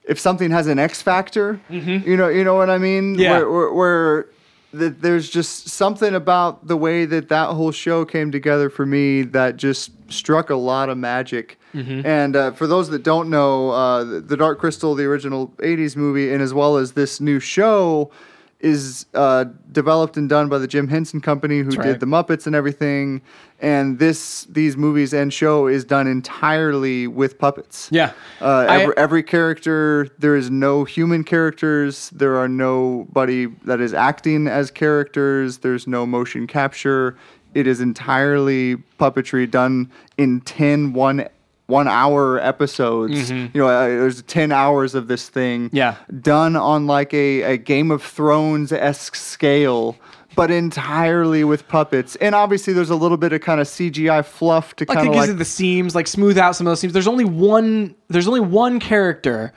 if 0.05 0.19
something 0.19 0.51
has 0.51 0.67
an 0.67 0.79
X 0.79 1.01
factor. 1.01 1.59
You 2.05 2.17
know, 2.17 2.27
you 2.27 2.43
know 2.43 2.55
what 2.55 2.69
I 2.69 2.77
mean? 2.77 3.13
Mm-hmm. 3.13 3.21
Yeah. 3.21 3.31
Where, 3.31 3.51
where, 3.51 3.73
where 3.73 4.25
that 4.73 5.01
there's 5.01 5.29
just 5.29 5.69
something 5.69 6.15
about 6.15 6.67
the 6.67 6.75
way 6.75 7.05
that 7.05 7.29
that 7.29 7.49
whole 7.49 7.71
show 7.71 8.05
came 8.05 8.31
together 8.31 8.69
for 8.69 8.85
me 8.85 9.21
that 9.21 9.55
just 9.55 9.91
struck 10.11 10.49
a 10.49 10.55
lot 10.55 10.89
of 10.89 10.97
magic. 10.97 11.59
Mm-hmm. 11.73 12.05
And 12.05 12.35
uh, 12.35 12.51
for 12.51 12.67
those 12.67 12.89
that 12.89 13.03
don't 13.03 13.29
know, 13.29 13.69
uh, 13.69 14.03
the, 14.03 14.19
the 14.19 14.37
Dark 14.37 14.59
Crystal, 14.59 14.95
the 14.95 15.05
original 15.05 15.49
'80s 15.57 15.95
movie, 15.95 16.33
and 16.33 16.41
as 16.41 16.53
well 16.53 16.77
as 16.77 16.93
this 16.93 17.21
new 17.21 17.39
show, 17.39 18.11
is 18.59 19.05
uh, 19.13 19.45
developed 19.71 20.17
and 20.17 20.27
done 20.27 20.49
by 20.49 20.57
the 20.57 20.67
Jim 20.67 20.87
Henson 20.87 21.21
Company, 21.21 21.59
who 21.59 21.71
right. 21.71 21.83
did 21.83 21.99
the 21.99 22.05
Muppets 22.05 22.47
and 22.47 22.55
everything. 22.55 23.21
And 23.63 23.97
this, 23.97 24.43
these 24.49 24.75
movies 24.75 25.13
and 25.13 25.33
show 25.33 25.67
is 25.67 25.85
done 25.85 26.05
entirely 26.05 27.07
with 27.07 27.39
puppets. 27.39 27.87
Yeah. 27.91 28.11
Uh, 28.41 28.65
I- 28.69 28.81
every, 28.81 28.97
every 28.97 29.23
character, 29.23 30.09
there 30.19 30.35
is 30.35 30.51
no 30.51 30.83
human 30.83 31.23
characters. 31.23 32.09
There 32.09 32.35
are 32.35 32.49
nobody 32.49 33.45
that 33.63 33.79
is 33.79 33.93
acting 33.93 34.47
as 34.47 34.69
characters. 34.69 35.59
There's 35.59 35.87
no 35.87 36.05
motion 36.05 36.45
capture. 36.45 37.15
It 37.53 37.65
is 37.65 37.79
entirely 37.79 38.75
puppetry 38.99 39.49
done 39.49 39.89
in 40.17 40.41
10 40.41 40.91
one, 40.91 41.25
one 41.67 41.87
hour 41.87 42.39
episodes. 42.39 43.31
You 43.31 43.49
know, 43.53 43.67
uh, 43.69 43.87
there's 43.87 44.23
10 44.23 44.51
hours 44.51 44.93
of 44.93 45.07
this 45.07 45.29
thing. 45.29 45.67
Mm-hmm. 45.67 45.75
Yeah. 45.77 45.95
Done 46.21 46.57
on 46.57 46.85
like 46.85 47.13
a, 47.13 47.43
a 47.43 47.57
Game 47.57 47.91
of 47.91 48.03
Thrones 48.03 48.73
esque 48.73 49.15
scale. 49.15 49.95
But 50.35 50.49
entirely 50.51 51.43
with 51.43 51.67
puppets, 51.67 52.15
and 52.17 52.33
obviously 52.33 52.73
there's 52.73 52.89
a 52.89 52.95
little 52.95 53.17
bit 53.17 53.33
of 53.33 53.41
kind 53.41 53.61
of 53.61 53.67
CGI 53.67 54.25
fluff 54.25 54.75
to 54.77 54.85
like 54.87 54.97
kind 54.97 55.09
of 55.09 55.15
like 55.15 55.37
the 55.37 55.45
seams, 55.45 55.93
like 55.95 56.07
smooth 56.07 56.37
out 56.37 56.55
some 56.55 56.65
of 56.67 56.71
those 56.71 56.79
seams. 56.79 56.93
There's 56.93 57.07
only 57.07 57.25
one. 57.25 57.95
There's 58.09 58.27
only 58.27 58.39
one 58.39 58.79
character 58.79 59.53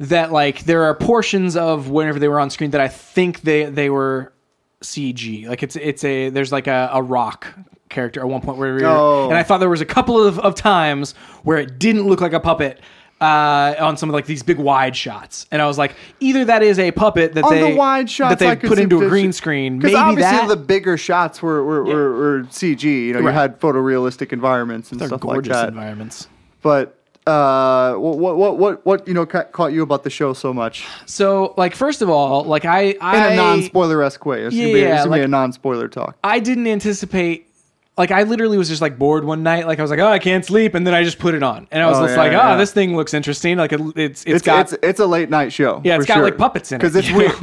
that 0.00 0.32
like 0.32 0.64
there 0.64 0.84
are 0.84 0.94
portions 0.94 1.56
of 1.56 1.88
whenever 1.88 2.18
they 2.18 2.28
were 2.28 2.40
on 2.40 2.50
screen 2.50 2.70
that 2.72 2.80
I 2.80 2.88
think 2.88 3.42
they 3.42 3.64
they 3.64 3.90
were 3.90 4.32
CG. 4.82 5.46
Like 5.48 5.62
it's 5.62 5.76
it's 5.76 6.04
a 6.04 6.30
there's 6.30 6.52
like 6.52 6.66
a, 6.66 6.90
a 6.92 7.02
rock 7.02 7.46
character 7.88 8.20
at 8.20 8.28
one 8.28 8.40
point 8.40 8.58
where 8.58 8.74
we 8.74 8.82
were, 8.82 8.88
Oh. 8.88 9.28
and 9.28 9.34
I 9.36 9.42
thought 9.42 9.58
there 9.58 9.70
was 9.70 9.80
a 9.80 9.86
couple 9.86 10.20
of, 10.22 10.38
of 10.40 10.54
times 10.54 11.12
where 11.44 11.58
it 11.58 11.78
didn't 11.78 12.06
look 12.06 12.20
like 12.20 12.32
a 12.32 12.40
puppet. 12.40 12.80
Uh, 13.24 13.74
on 13.78 13.96
some 13.96 14.10
of 14.10 14.12
like 14.12 14.26
these 14.26 14.42
big 14.42 14.58
wide 14.58 14.94
shots, 14.94 15.46
and 15.50 15.62
I 15.62 15.66
was 15.66 15.78
like, 15.78 15.94
either 16.20 16.44
that 16.44 16.62
is 16.62 16.78
a 16.78 16.90
puppet 16.90 17.32
that 17.34 17.44
on 17.44 17.50
they 17.54 17.70
the 17.70 17.76
wide 17.76 18.10
shots 18.10 18.38
that 18.38 18.60
they 18.60 18.68
put 18.68 18.78
into 18.78 19.02
a 19.02 19.08
green 19.08 19.32
screen. 19.32 19.78
Because 19.78 19.92
Maybe 19.94 20.02
obviously 20.02 20.36
that 20.36 20.48
the 20.48 20.56
bigger 20.56 20.98
shots 20.98 21.40
were 21.40 21.64
were, 21.64 21.84
were, 21.84 22.12
were 22.14 22.42
CG. 22.50 22.82
You 22.82 23.12
know, 23.14 23.20
you 23.20 23.26
Right. 23.26 23.34
had 23.34 23.58
photorealistic 23.60 24.32
environments 24.32 24.92
and 24.92 25.00
they're 25.00 25.08
stuff 25.08 25.24
like 25.24 25.34
gorgeous 25.36 25.56
that. 25.56 25.68
environments. 25.68 26.28
But 26.60 26.98
uh, 27.26 27.94
what 27.94 28.18
what 28.18 28.36
what 28.36 28.58
what 28.58 28.84
what 28.84 29.08
you 29.08 29.14
know 29.14 29.24
ca- 29.24 29.44
caught 29.44 29.72
you 29.72 29.82
about 29.82 30.04
the 30.04 30.10
show 30.10 30.34
so 30.34 30.52
much 30.52 30.84
So, 31.06 31.54
like, 31.56 31.74
first 31.74 32.02
of 32.02 32.10
all, 32.10 32.44
like 32.44 32.66
I, 32.66 32.94
I 33.00 33.28
in 33.28 33.32
a 33.32 33.36
non-spoiler 33.36 34.02
esque 34.02 34.26
way? 34.26 34.42
It's 34.42 34.54
gonna 34.54 34.72
be, 34.72 34.80
Yeah, 34.80 34.94
it's 34.96 35.00
gonna 35.04 35.10
like- 35.12 35.20
be 35.20 35.24
a 35.24 35.28
non-spoiler 35.28 35.88
talk. 35.88 36.16
I 36.22 36.40
didn't 36.40 36.66
anticipate. 36.66 37.48
Like 37.96 38.10
I 38.10 38.24
literally 38.24 38.58
was 38.58 38.68
just 38.68 38.82
like 38.82 38.98
bored 38.98 39.24
one 39.24 39.42
night. 39.44 39.66
Like 39.68 39.78
I 39.78 39.82
was 39.82 39.90
like, 39.90 40.00
oh, 40.00 40.08
I 40.08 40.18
can't 40.18 40.44
sleep, 40.44 40.74
and 40.74 40.84
then 40.86 40.94
I 40.94 41.04
just 41.04 41.18
put 41.20 41.34
it 41.34 41.42
on, 41.44 41.68
and 41.70 41.80
I 41.82 41.86
was 41.86 41.98
Oh, 41.98 42.02
just 42.02 42.16
yeah, 42.16 42.22
like, 42.22 42.32
oh, 42.32 42.36
yeah. 42.36 42.54
oh, 42.54 42.58
this 42.58 42.72
thing 42.72 42.96
looks 42.96 43.14
interesting. 43.14 43.56
Like 43.56 43.72
it, 43.72 43.80
it's, 43.96 44.22
it's 44.22 44.26
It's 44.26 44.42
got 44.42 44.72
it's 44.72 44.74
it's 44.82 45.00
a 45.00 45.06
late 45.06 45.30
night 45.30 45.52
show. 45.52 45.80
yeah, 45.84 45.96
it's 45.96 46.06
got 46.06 46.14
sure. 46.14 46.24
like 46.24 46.36
puppets 46.36 46.72
in 46.72 46.76
it 46.76 46.78
because 46.80 46.96
it's 46.96 47.10
weird. 47.12 47.34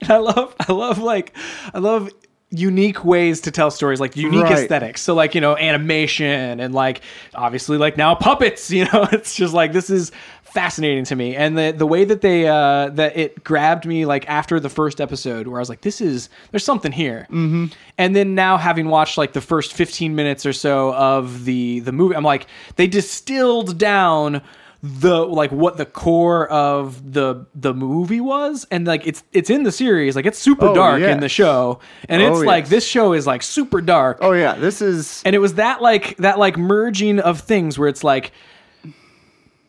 And 0.00 0.10
I 0.10 0.16
love 0.16 0.54
I 0.66 0.72
love 0.72 0.98
like 0.98 1.36
I 1.74 1.78
love 1.78 2.08
unique 2.50 3.04
ways 3.04 3.42
to 3.42 3.50
tell 3.50 3.70
stories, 3.70 4.00
like 4.00 4.16
unique 4.16 4.44
Right. 4.44 4.52
aesthetics. 4.52 5.02
So 5.02 5.14
like 5.14 5.34
you 5.34 5.42
know 5.42 5.54
animation 5.58 6.60
and 6.60 6.72
like 6.74 7.02
obviously 7.34 7.76
like 7.76 7.98
now 7.98 8.14
puppets. 8.14 8.70
You 8.78 8.84
know, 8.86 9.06
it's 9.12 9.34
just 9.34 9.52
like 9.52 9.72
this 9.74 9.90
is 9.90 10.10
fascinating 10.52 11.04
to 11.04 11.16
me, 11.16 11.36
and 11.36 11.56
the 11.56 11.72
the 11.76 11.86
way 11.86 12.04
that 12.04 12.20
they 12.20 12.46
uh 12.48 12.88
that 12.90 13.16
it 13.16 13.44
grabbed 13.44 13.86
me 13.86 14.04
like 14.06 14.28
after 14.28 14.58
the 14.60 14.68
first 14.68 15.00
episode 15.00 15.46
where 15.46 15.58
I 15.58 15.62
was 15.62 15.68
like, 15.68 15.82
this 15.82 16.00
is 16.00 16.28
there's 16.50 16.64
something 16.64 16.92
here. 16.92 17.26
Mm-hmm. 17.30 17.66
And 17.96 18.16
then 18.16 18.34
now 18.34 18.56
having 18.56 18.88
watched 18.88 19.18
like 19.18 19.32
the 19.32 19.40
first 19.40 19.72
15 19.72 20.14
minutes 20.14 20.44
or 20.46 20.52
so 20.52 20.94
of 20.94 21.44
the 21.44 21.80
the 21.80 21.92
movie, 21.92 22.14
I'm 22.16 22.24
like 22.24 22.46
they 22.76 22.86
distilled 22.86 23.78
down 23.78 24.42
the 24.80 25.26
like 25.26 25.50
what 25.50 25.76
the 25.76 25.84
core 25.84 26.46
of 26.48 27.12
the 27.12 27.44
the 27.54 27.74
movie 27.74 28.20
was. 28.20 28.64
And 28.70 28.86
like 28.86 29.06
it's 29.06 29.24
it's 29.32 29.50
in 29.50 29.64
the 29.64 29.72
series. 29.72 30.14
Like 30.14 30.24
it's 30.26 30.38
super 30.38 30.66
Oh, 30.68 30.74
dark 30.74 31.00
yeah. 31.00 31.10
in 31.12 31.20
the 31.20 31.28
show. 31.28 31.80
And 32.08 32.22
Oh, 32.22 32.32
it's 32.36 32.44
like 32.44 32.68
this 32.68 32.86
show 32.86 33.12
is 33.12 33.26
like 33.26 33.42
super 33.42 33.80
dark. 33.80 34.18
Oh 34.20 34.32
yeah, 34.32 34.54
this 34.54 34.80
is 34.80 35.20
and 35.26 35.34
it 35.34 35.40
was 35.40 35.54
that 35.54 35.82
like 35.82 36.16
that 36.18 36.38
like 36.38 36.56
merging 36.56 37.18
of 37.18 37.40
things 37.40 37.76
where 37.78 37.88
it's 37.88 38.04
like 38.04 38.30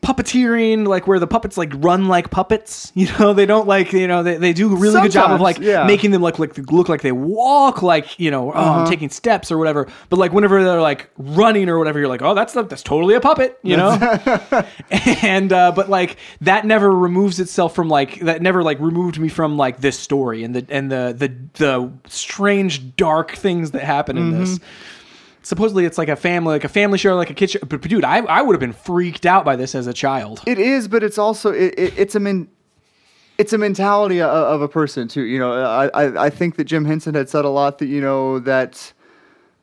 puppeteering 0.01 0.88
like 0.88 1.07
where 1.07 1.19
the 1.19 1.27
puppets 1.27 1.57
like 1.57 1.71
run 1.75 2.07
like 2.07 2.29
puppets 2.31 2.91
you 2.95 3.05
know 3.19 3.33
they 3.33 3.45
don't 3.45 3.67
like 3.67 3.91
you 3.91 4.07
know 4.07 4.23
they, 4.23 4.38
they 4.38 4.53
do 4.53 4.71
a 4.73 4.75
really 4.75 4.99
good 5.01 5.12
job 5.12 5.29
of 5.31 5.41
like 5.41 5.59
yeah. 5.59 5.85
making 5.85 6.12
them 6.12 6.21
look 6.21 6.39
like 6.39 6.57
look 6.71 6.88
like 6.88 7.01
they 7.01 7.12
walk 7.12 7.81
like 7.81 8.17
you 8.17 8.31
know 8.31 8.47
oh 8.53 8.55
Uh-huh. 8.55 8.79
i'm 8.81 8.88
taking 8.88 9.09
steps 9.09 9.51
or 9.51 9.57
whatever 9.57 9.88
but 10.09 10.17
like 10.17 10.31
whenever 10.31 10.63
they're 10.63 10.81
like 10.81 11.09
running 11.17 11.67
or 11.67 11.77
whatever 11.77 11.99
you're 11.99 12.07
like 12.07 12.21
oh 12.21 12.33
that's 12.33 12.53
that's 12.53 12.81
totally 12.81 13.13
a 13.13 13.19
puppet 13.19 13.59
you 13.62 13.75
know 13.75 13.91
and 15.21 15.51
uh 15.51 15.71
but 15.73 15.89
like 15.89 16.15
that 16.41 16.65
never 16.65 16.89
removes 16.91 17.39
itself 17.39 17.75
from 17.75 17.89
like 17.89 18.19
that 18.21 18.41
never 18.41 18.63
like 18.63 18.79
removed 18.79 19.19
me 19.19 19.27
from 19.27 19.57
like 19.57 19.81
this 19.81 19.99
story 19.99 20.43
and 20.43 20.55
the 20.55 20.65
and 20.69 20.89
the 20.91 21.13
the 21.17 21.33
the 21.63 21.91
strange 22.07 22.95
dark 22.95 23.31
things 23.31 23.71
that 23.71 23.83
happen 23.83 24.17
in 24.17 24.29
Mm-hmm. 24.31 24.39
this 24.41 24.59
supposedly 25.49 25.83
it's 25.83 25.97
like 25.97 26.09
a 26.09 26.15
family 26.15 26.51
like 26.51 26.63
a 26.63 26.69
family 26.69 26.99
show 26.99 27.15
like 27.15 27.31
a 27.31 27.33
kid 27.33 27.57
but, 27.67 27.81
dude 27.81 28.05
i, 28.05 28.19
I 28.19 28.43
would 28.43 28.53
have 28.53 28.59
been 28.59 28.71
freaked 28.71 29.25
out 29.25 29.43
by 29.43 29.55
this 29.55 29.73
as 29.73 29.88
a 29.88 29.93
child 29.93 30.43
It 30.45 30.59
is, 30.59 30.88
but 30.88 31.03
it's 31.03 31.17
also 31.17 31.51
it, 31.51 31.73
it, 31.75 31.93
it's 31.97 32.15
a 32.15 32.45
it's 33.39 33.53
a 33.53 33.57
mentality 33.57 34.21
of, 34.21 34.29
of 34.29 34.62
a 34.62 34.67
person 34.67 35.07
too. 35.07 35.23
You 35.23 35.39
know, 35.39 35.53
I, 35.53 35.88
I 35.88 36.25
I 36.25 36.29
think 36.29 36.57
that 36.57 36.65
Jim 36.65 36.85
Henson 36.85 37.15
had 37.15 37.29
said 37.29 37.45
a 37.45 37.49
lot 37.49 37.79
that 37.79 37.88
you 37.88 38.01
know 38.01 38.39
that 38.39 38.93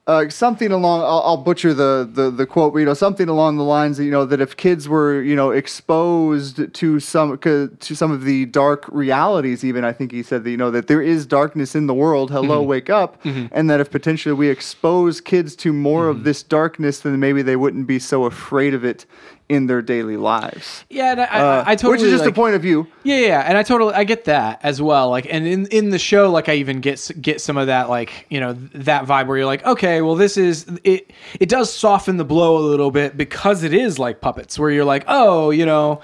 uh, 0.07 0.29
something 0.29 0.71
along 0.71 1.01
I'll, 1.01 1.23
I'll 1.25 1.37
butcher 1.37 1.75
the, 1.75 2.09
the 2.11 2.31
the 2.31 2.47
quote, 2.47 2.73
but 2.73 2.79
you 2.79 2.85
know 2.85 2.95
something 2.95 3.29
along 3.29 3.57
the 3.57 3.65
lines 3.65 3.97
that 3.97 4.05
you 4.05 4.13
know 4.13 4.25
that 4.25 4.41
if 4.41 4.57
kids 4.57 4.89
were 4.89 5.21
you 5.21 5.35
know 5.35 5.51
exposed 5.51 6.73
to 6.73 7.01
some 7.01 7.39
to 7.39 7.77
some 7.81 8.13
of 8.13 8.23
the 8.23 8.47
dark 8.47 8.85
realities, 8.89 9.65
even 9.65 9.85
I 9.85 9.93
think 9.93 10.13
he 10.13 10.23
said 10.23 10.45
that 10.45 10.51
you 10.51 10.57
know 10.57 10.71
that 10.71 10.87
there 10.87 11.03
is 11.03 11.27
darkness 11.27 11.75
in 11.75 11.89
the 11.89 11.95
world. 11.95 12.31
Hello, 12.31 12.61
mm-hmm. 12.61 12.69
wake 12.69 12.91
up, 12.91 13.21
mm-hmm. 13.25 13.47
and 13.51 13.69
that 13.69 13.81
if 13.81 13.91
potentially 13.91 14.33
we 14.33 14.49
expose 14.49 15.21
kids 15.21 15.57
to 15.57 15.73
more 15.73 16.09
of 16.09 16.17
mm-hmm. 16.17 16.25
this 16.25 16.45
darkness, 16.45 17.01
then 17.01 17.19
maybe 17.19 17.43
they 17.43 17.57
wouldn't 17.57 17.89
be 17.89 17.99
so 17.99 18.27
afraid 18.27 18.75
of 18.75 18.85
it 18.85 19.07
in 19.49 19.67
their 19.67 19.81
daily 19.81 20.17
lives. 20.17 20.85
yeah 20.91 21.13
and 21.13 21.21
I, 21.21 21.25
Uh, 21.25 21.65
I, 21.67 21.73
I 21.73 21.77
totally 21.77 21.93
which 21.93 22.03
is 22.03 22.11
just 22.11 22.25
like, 22.25 22.33
a 22.33 22.35
point 22.35 22.55
of 22.57 22.63
view. 22.63 22.87
Yeah, 23.05 23.19
yeah, 23.19 23.41
and 23.47 23.57
I 23.57 23.63
totally 23.63 23.95
I 23.95 24.05
get 24.05 24.25
that 24.25 24.61
as 24.63 24.83
well. 24.83 25.09
Like, 25.11 25.27
and 25.31 25.47
in 25.47 25.67
in 25.69 25.91
the 25.91 25.99
show, 25.99 26.31
like 26.31 26.49
I 26.49 26.55
even 26.55 26.81
get 26.81 27.11
get 27.21 27.41
some 27.41 27.57
of 27.57 27.69
that, 27.69 27.89
like 27.89 28.27
you 28.29 28.41
know, 28.41 28.55
that 28.75 29.07
vibe 29.07 29.27
where 29.29 29.37
you're 29.37 29.47
like, 29.47 29.65
okay, 29.65 30.03
well, 30.03 30.17
this 30.17 30.37
is 30.37 30.67
it. 30.83 31.13
It 31.39 31.49
does 31.49 31.73
soften 31.73 32.17
the 32.17 32.25
blow 32.25 32.59
a 32.59 32.65
little 32.67 32.91
bit 32.91 33.17
because 33.17 33.63
it 33.63 33.73
is 33.73 33.99
like 33.99 34.21
puppets, 34.21 34.59
where 34.59 34.71
you're 34.71 34.85
like, 34.85 35.05
oh, 35.07 35.51
you 35.51 35.65
know, 35.67 36.01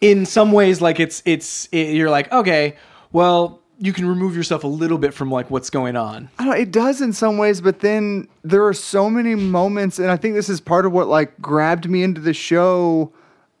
in 0.00 0.24
some 0.24 0.52
ways, 0.52 0.80
like 0.80 0.98
it's 0.98 1.22
it's 1.26 1.66
it, 1.72 1.94
you're 1.94 2.10
like, 2.10 2.32
okay, 2.32 2.76
well, 3.12 3.60
you 3.78 3.92
can 3.92 4.06
remove 4.06 4.36
yourself 4.36 4.64
a 4.64 4.68
little 4.68 4.98
bit 4.98 5.14
from 5.14 5.30
like 5.30 5.50
what's 5.50 5.70
going 5.70 5.96
on. 5.96 6.28
I 6.38 6.44
don't, 6.44 6.58
it 6.58 6.70
does 6.72 7.00
in 7.00 7.12
some 7.12 7.38
ways, 7.38 7.60
but 7.60 7.80
then 7.80 8.28
there 8.42 8.66
are 8.66 8.74
so 8.74 9.08
many 9.08 9.34
moments, 9.34 9.98
and 9.98 10.10
I 10.10 10.16
think 10.16 10.34
this 10.34 10.48
is 10.48 10.60
part 10.60 10.84
of 10.86 10.92
what 10.92 11.06
like 11.08 11.40
grabbed 11.40 11.88
me 11.88 12.02
into 12.02 12.20
the 12.20 12.34
show 12.34 13.12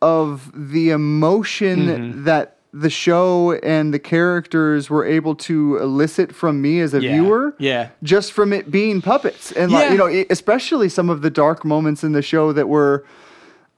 of 0.02 0.50
the 0.54 0.90
emotion 0.90 1.78
Mm-hmm. 1.86 2.24
that 2.24 2.54
the 2.72 2.90
show 2.90 3.52
and 3.62 3.94
the 3.94 3.98
characters 3.98 4.90
were 4.90 5.04
able 5.04 5.34
to 5.34 5.78
elicit 5.78 6.34
from 6.34 6.60
me 6.60 6.80
as 6.80 6.92
a 6.92 7.00
Yeah. 7.02 7.12
viewer. 7.14 7.54
Yeah. 7.58 7.88
Just 8.02 8.32
from 8.32 8.52
it 8.52 8.70
being 8.70 9.00
puppets. 9.00 9.52
And 9.52 9.72
like, 9.72 9.90
you 9.90 9.96
know, 9.96 10.24
especially 10.28 10.90
some 10.90 11.08
of 11.08 11.22
the 11.22 11.30
dark 11.30 11.64
moments 11.64 12.04
in 12.04 12.12
the 12.12 12.20
show 12.22 12.52
that 12.52 12.68
were 12.68 13.04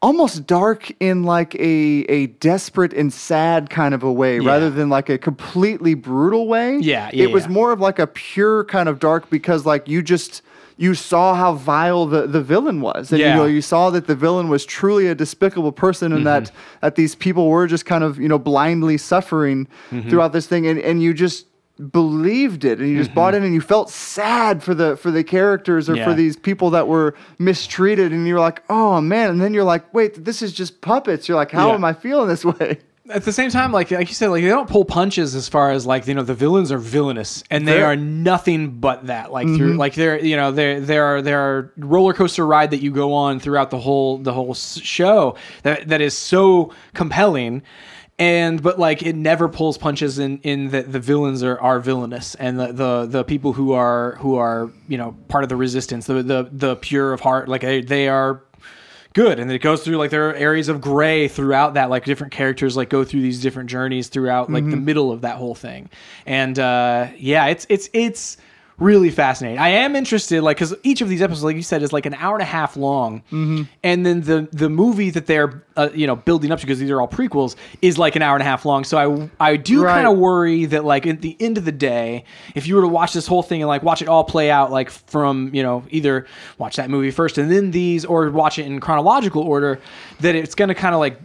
almost 0.02 0.46
dark 0.46 0.90
in 1.00 1.24
like 1.24 1.54
a 1.56 2.04
a 2.08 2.26
desperate 2.26 2.92
and 2.94 3.12
sad 3.12 3.68
kind 3.70 3.92
of 3.94 4.02
a 4.02 4.12
way 4.12 4.38
Yeah. 4.38 4.48
rather 4.48 4.70
than 4.70 4.88
like 4.88 5.08
a 5.08 5.18
completely 5.18 5.94
brutal 5.94 6.48
way. 6.48 6.78
Yeah, 6.78 7.10
yeah, 7.12 7.24
It 7.24 7.32
was 7.32 7.48
more 7.48 7.70
of 7.72 7.80
like 7.80 7.98
a 7.98 8.06
pure 8.06 8.64
kind 8.64 8.88
of 8.88 8.98
dark 8.98 9.28
because 9.30 9.66
like 9.66 9.88
you 9.88 10.02
just 10.02 10.42
you 10.78 10.94
saw 10.94 11.34
how 11.34 11.52
vile 11.52 12.06
the, 12.06 12.26
the 12.26 12.40
villain 12.40 12.80
was. 12.80 13.10
And 13.12 13.20
Yeah. 13.20 13.28
you 13.32 13.34
know, 13.36 13.44
you 13.44 13.60
saw 13.60 13.90
that 13.90 14.06
the 14.06 14.14
villain 14.14 14.48
was 14.48 14.64
truly 14.64 15.06
a 15.08 15.14
despicable 15.14 15.72
person 15.72 16.12
and 16.12 16.24
Mm-hmm. 16.24 16.44
that 16.44 16.52
that 16.80 16.94
these 16.94 17.14
people 17.14 17.48
were 17.48 17.66
just 17.66 17.84
kind 17.84 18.02
of, 18.02 18.18
you 18.18 18.28
know, 18.28 18.38
blindly 18.38 18.96
suffering 18.96 19.68
Mm-hmm. 19.90 20.08
throughout 20.08 20.32
this 20.32 20.46
thing 20.46 20.66
and, 20.66 20.78
and 20.80 21.02
you 21.02 21.12
just 21.12 21.44
believed 21.92 22.64
it 22.64 22.78
and 22.78 22.88
you 22.88 22.98
just 22.98 23.14
bought 23.14 23.34
in 23.34 23.42
and 23.42 23.54
you 23.54 23.60
felt 23.60 23.88
sad 23.90 24.62
for 24.62 24.74
the 24.74 24.96
for 24.96 25.10
the 25.10 25.24
characters 25.24 25.88
or 25.88 25.92
Mm-hmm. 25.92 25.98
Yeah. 25.98 26.04
for 26.04 26.14
these 26.14 26.36
people 26.36 26.70
that 26.70 26.86
were 26.88 27.14
mistreated 27.38 28.12
and 28.12 28.26
you're 28.26 28.38
like 28.40 28.62
oh 28.68 29.00
man 29.00 29.30
and 29.30 29.40
then 29.40 29.54
you're 29.54 29.64
like 29.64 29.92
wait 29.94 30.24
this 30.24 30.42
is 30.42 30.52
just 30.52 30.80
puppets 30.82 31.26
you're 31.28 31.36
like 31.36 31.50
how 31.50 31.68
Yeah. 31.68 31.74
am 31.74 31.84
i 31.84 31.92
feeling 31.92 32.28
this 32.28 32.44
way 32.44 32.78
At 33.10 33.24
the 33.24 33.32
same 33.32 33.50
time, 33.50 33.72
like 33.72 33.90
like 33.90 34.06
you 34.08 34.14
said, 34.14 34.28
like 34.28 34.44
they 34.44 34.48
don't 34.50 34.68
pull 34.68 34.84
punches 34.84 35.34
as 35.34 35.48
far 35.48 35.72
as 35.72 35.84
like 35.84 36.06
you 36.06 36.14
know 36.14 36.22
the 36.22 36.34
villains 36.34 36.70
are 36.70 36.78
villainous 36.78 37.42
and 37.50 37.66
they 37.66 37.82
are 37.82 37.96
nothing 37.96 38.78
but 38.78 39.06
that. 39.08 39.32
Like 39.32 39.48
Mm-hmm. 39.48 39.56
through 39.56 39.72
like 39.78 39.94
they're 39.94 40.20
you 40.24 40.36
know 40.36 40.52
there 40.52 40.80
there 40.80 41.04
are 41.06 41.20
there 41.20 41.40
are 41.40 41.72
roller 41.76 42.12
coaster 42.12 42.46
ride 42.46 42.70
that 42.70 42.80
you 42.82 42.92
go 42.92 43.12
on 43.12 43.40
throughout 43.40 43.70
the 43.70 43.80
whole 43.80 44.18
the 44.18 44.32
whole 44.32 44.54
show 44.54 45.34
that 45.64 45.88
that 45.88 46.00
is 46.00 46.16
so 46.16 46.72
compelling. 46.94 47.62
And 48.20 48.62
but 48.62 48.78
like 48.78 49.02
it 49.02 49.16
never 49.16 49.48
pulls 49.48 49.78
punches 49.78 50.18
in 50.18 50.38
in 50.42 50.70
that 50.70 50.92
the 50.92 51.00
villains 51.00 51.42
are, 51.42 51.58
are 51.58 51.80
villainous. 51.80 52.34
And 52.34 52.60
the, 52.60 52.66
the 52.66 53.06
the 53.06 53.24
people 53.24 53.54
who 53.54 53.72
are 53.72 54.16
who 54.16 54.36
are 54.36 54.70
you 54.88 54.98
know 54.98 55.16
part 55.28 55.42
of 55.42 55.48
the 55.48 55.56
resistance 55.56 56.06
the 56.06 56.22
the 56.22 56.48
the 56.52 56.76
pure 56.76 57.14
of 57.14 57.20
heart 57.20 57.48
like 57.48 57.62
they, 57.62 57.80
they 57.80 58.08
are 58.08 58.42
good. 59.14 59.40
And 59.40 59.50
it 59.50 59.60
goes 59.60 59.82
through 59.82 59.96
like 59.96 60.10
there 60.10 60.28
are 60.28 60.34
areas 60.34 60.68
of 60.68 60.82
gray 60.82 61.28
throughout 61.28 61.74
that 61.74 61.88
like 61.88 62.04
different 62.04 62.32
characters 62.32 62.76
like 62.76 62.90
go 62.90 63.04
through 63.04 63.22
these 63.22 63.40
different 63.40 63.70
journeys 63.70 64.08
throughout 64.08 64.52
like 64.52 64.68
the 64.68 64.76
middle 64.76 65.10
of 65.10 65.22
that 65.22 65.36
whole 65.36 65.54
thing. 65.54 65.88
And 66.26 66.58
uh 66.58 67.08
yeah 67.16 67.46
it's 67.46 67.66
it's 67.70 67.88
it's 67.94 68.36
really 68.80 69.10
fascinating. 69.10 69.58
I 69.58 69.68
am 69.68 69.94
interested 69.94 70.42
like 70.42 70.56
because 70.56 70.74
each 70.82 71.00
of 71.02 71.08
these 71.08 71.22
episodes 71.22 71.44
like 71.44 71.54
you 71.54 71.62
said 71.62 71.82
is 71.82 71.92
like 71.92 72.06
an 72.06 72.14
hour 72.14 72.34
and 72.34 72.42
a 72.42 72.46
half 72.46 72.76
long. 72.76 73.22
And 73.30 74.04
then 74.06 74.22
the 74.22 74.48
the 74.52 74.68
movie 74.68 75.10
that 75.10 75.26
they're 75.26 75.62
uh, 75.76 75.90
you 75.94 76.06
know 76.06 76.16
building 76.16 76.50
up 76.50 76.58
to 76.60 76.66
because 76.66 76.78
these 76.78 76.90
are 76.90 77.00
all 77.00 77.06
prequels 77.08 77.56
is 77.82 77.98
like 77.98 78.16
an 78.16 78.22
hour 78.22 78.34
and 78.34 78.42
a 78.42 78.46
half 78.46 78.64
long. 78.64 78.84
So 78.84 79.30
i 79.38 79.50
i 79.52 79.56
do 79.56 79.84
Right. 79.84 79.94
kind 79.94 80.08
of 80.08 80.16
worry 80.18 80.64
that 80.64 80.84
like 80.84 81.06
at 81.06 81.20
the 81.20 81.36
end 81.38 81.58
of 81.58 81.64
the 81.64 81.72
day 81.72 82.24
if 82.54 82.66
you 82.66 82.74
were 82.74 82.82
to 82.82 82.88
watch 82.88 83.12
this 83.12 83.26
whole 83.26 83.42
thing 83.42 83.60
and 83.62 83.68
like 83.68 83.82
watch 83.82 84.02
it 84.02 84.08
all 84.08 84.24
play 84.24 84.50
out 84.50 84.70
like 84.72 84.90
from 84.90 85.54
you 85.54 85.62
know 85.62 85.84
either 85.90 86.26
watch 86.58 86.76
that 86.76 86.88
movie 86.90 87.10
first 87.10 87.38
and 87.38 87.50
then 87.52 87.70
these 87.70 88.04
or 88.06 88.30
watch 88.30 88.58
it 88.58 88.64
in 88.66 88.80
chronological 88.80 89.42
order 89.42 89.78
that 90.20 90.34
it's 90.34 90.54
going 90.54 90.68
to 90.68 90.74
kind 90.74 90.94
of 90.94 91.00
like 91.00 91.18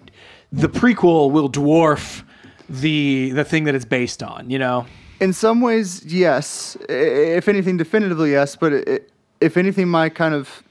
the 0.51 0.67
prequel 0.69 1.31
will 1.31 1.49
dwarf 1.49 2.23
the 2.69 3.31
the 3.31 3.43
thing 3.43 3.65
that 3.65 3.75
it's 3.75 3.85
based 3.85 4.23
on 4.23 4.49
you 4.49 4.59
know 4.59 4.85
in 5.19 5.31
some 5.33 5.61
ways 5.61 6.03
yes 6.05 6.77
if 6.89 7.47
anything 7.47 7.77
definitively 7.77 8.31
yes 8.31 8.55
but 8.55 8.73
it, 8.73 9.11
if 9.41 9.57
anything 9.57 9.87
my 9.87 10.09
kind 10.09 10.33
of 10.33 10.63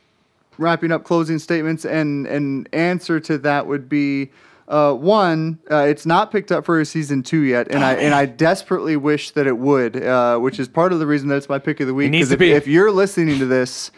wrapping 0.59 0.92
up 0.92 1.04
closing 1.04 1.38
statements 1.38 1.85
and 1.85 2.26
an 2.26 2.66
answer 2.72 3.18
to 3.20 3.38
that 3.38 3.66
would 3.66 3.88
be 3.88 4.30
uh, 4.66 4.94
one, 4.94 5.59
uh, 5.70 5.80
it's 5.80 6.07
not 6.07 6.30
picked 6.33 6.50
up 6.50 6.64
for 6.64 6.80
a 6.80 6.87
season 6.87 7.22
two 7.22 7.42
yet, 7.42 7.66
and 7.70 7.85
I 7.85 7.92
and 7.96 8.14
I 8.14 8.24
desperately 8.24 8.96
wish 8.96 9.33
that 9.33 9.46
it 9.46 9.59
would, 9.59 10.02
uh, 10.02 10.38
which 10.38 10.59
is 10.59 10.68
part 10.68 10.90
of 10.94 11.00
the 11.00 11.07
reason 11.07 11.28
that 11.28 11.37
it's 11.37 11.50
my 11.50 11.59
pick 11.59 11.80
of 11.80 11.87
the 11.87 11.92
week. 11.92 12.11
needs 12.11 12.28
'cause 12.28 12.28
to 12.30 12.35
if, 12.37 12.38
be. 12.40 12.52
if 12.52 12.66
you're 12.66 12.90
listening 12.90 13.38
to 13.40 13.44
this, 13.44 13.90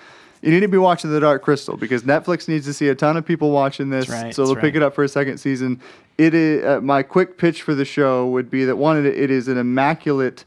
you 0.47 0.53
need 0.53 0.61
to 0.61 0.69
be 0.69 0.79
watching 0.79 1.11
The 1.11 1.21
Dark 1.21 1.43
Crystal 1.43 1.77
because 1.77 2.05
Netflix 2.05 2.49
needs 2.49 2.65
to 2.67 2.73
see 2.73 2.89
a 2.89 2.95
ton 2.95 3.17
of 3.17 3.27
people 3.27 3.51
watching 3.51 3.91
this, 3.91 4.09
right, 4.09 4.35
so 4.35 4.45
they'll 4.45 4.55
that's 4.55 4.65
pick 4.65 4.75
right. 4.75 4.83
it 4.83 4.87
up 4.87 4.95
for 4.95 5.05
a 5.05 5.09
second 5.09 5.39
season. 5.39 5.81
It 6.17 6.33
is 6.33 6.65
uh, 6.65 6.81
my 6.81 7.03
quick 7.03 7.37
pitch 7.37 7.61
for 7.63 7.75
the 7.75 7.85
show 7.85 8.27
would 8.29 8.49
be 8.51 8.65
that 8.65 8.77
one, 8.77 9.05
it, 9.05 9.31
is 9.31 9.49
an 9.49 9.59
immaculate 9.59 10.45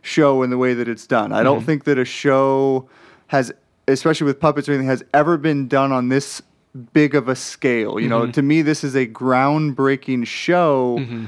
show 0.00 0.42
in 0.42 0.50
the 0.50 0.58
way 0.58 0.74
that 0.74 0.88
it's 0.88 1.06
done. 1.06 1.32
I 1.32 1.36
Mm-hmm. 1.36 1.44
don't 1.44 1.62
think 1.64 1.84
that 1.84 1.98
a 1.98 2.04
show 2.04 2.88
has, 3.28 3.52
especially 3.86 4.24
with 4.24 4.40
puppets 4.40 4.68
or 4.68 4.72
anything, 4.72 4.88
has 4.88 5.04
ever 5.14 5.36
been 5.36 5.68
done 5.68 5.92
on 5.92 6.08
this 6.08 6.42
big 6.92 7.14
of 7.14 7.28
a 7.28 7.36
scale. 7.36 8.00
You 8.00 8.08
know, 8.08 8.22
Mm-hmm. 8.22 8.30
to 8.32 8.42
me, 8.42 8.62
this 8.62 8.82
is 8.82 8.94
a 8.96 9.06
groundbreaking 9.06 10.26
show. 10.26 10.96
Mm-hmm. 10.98 11.26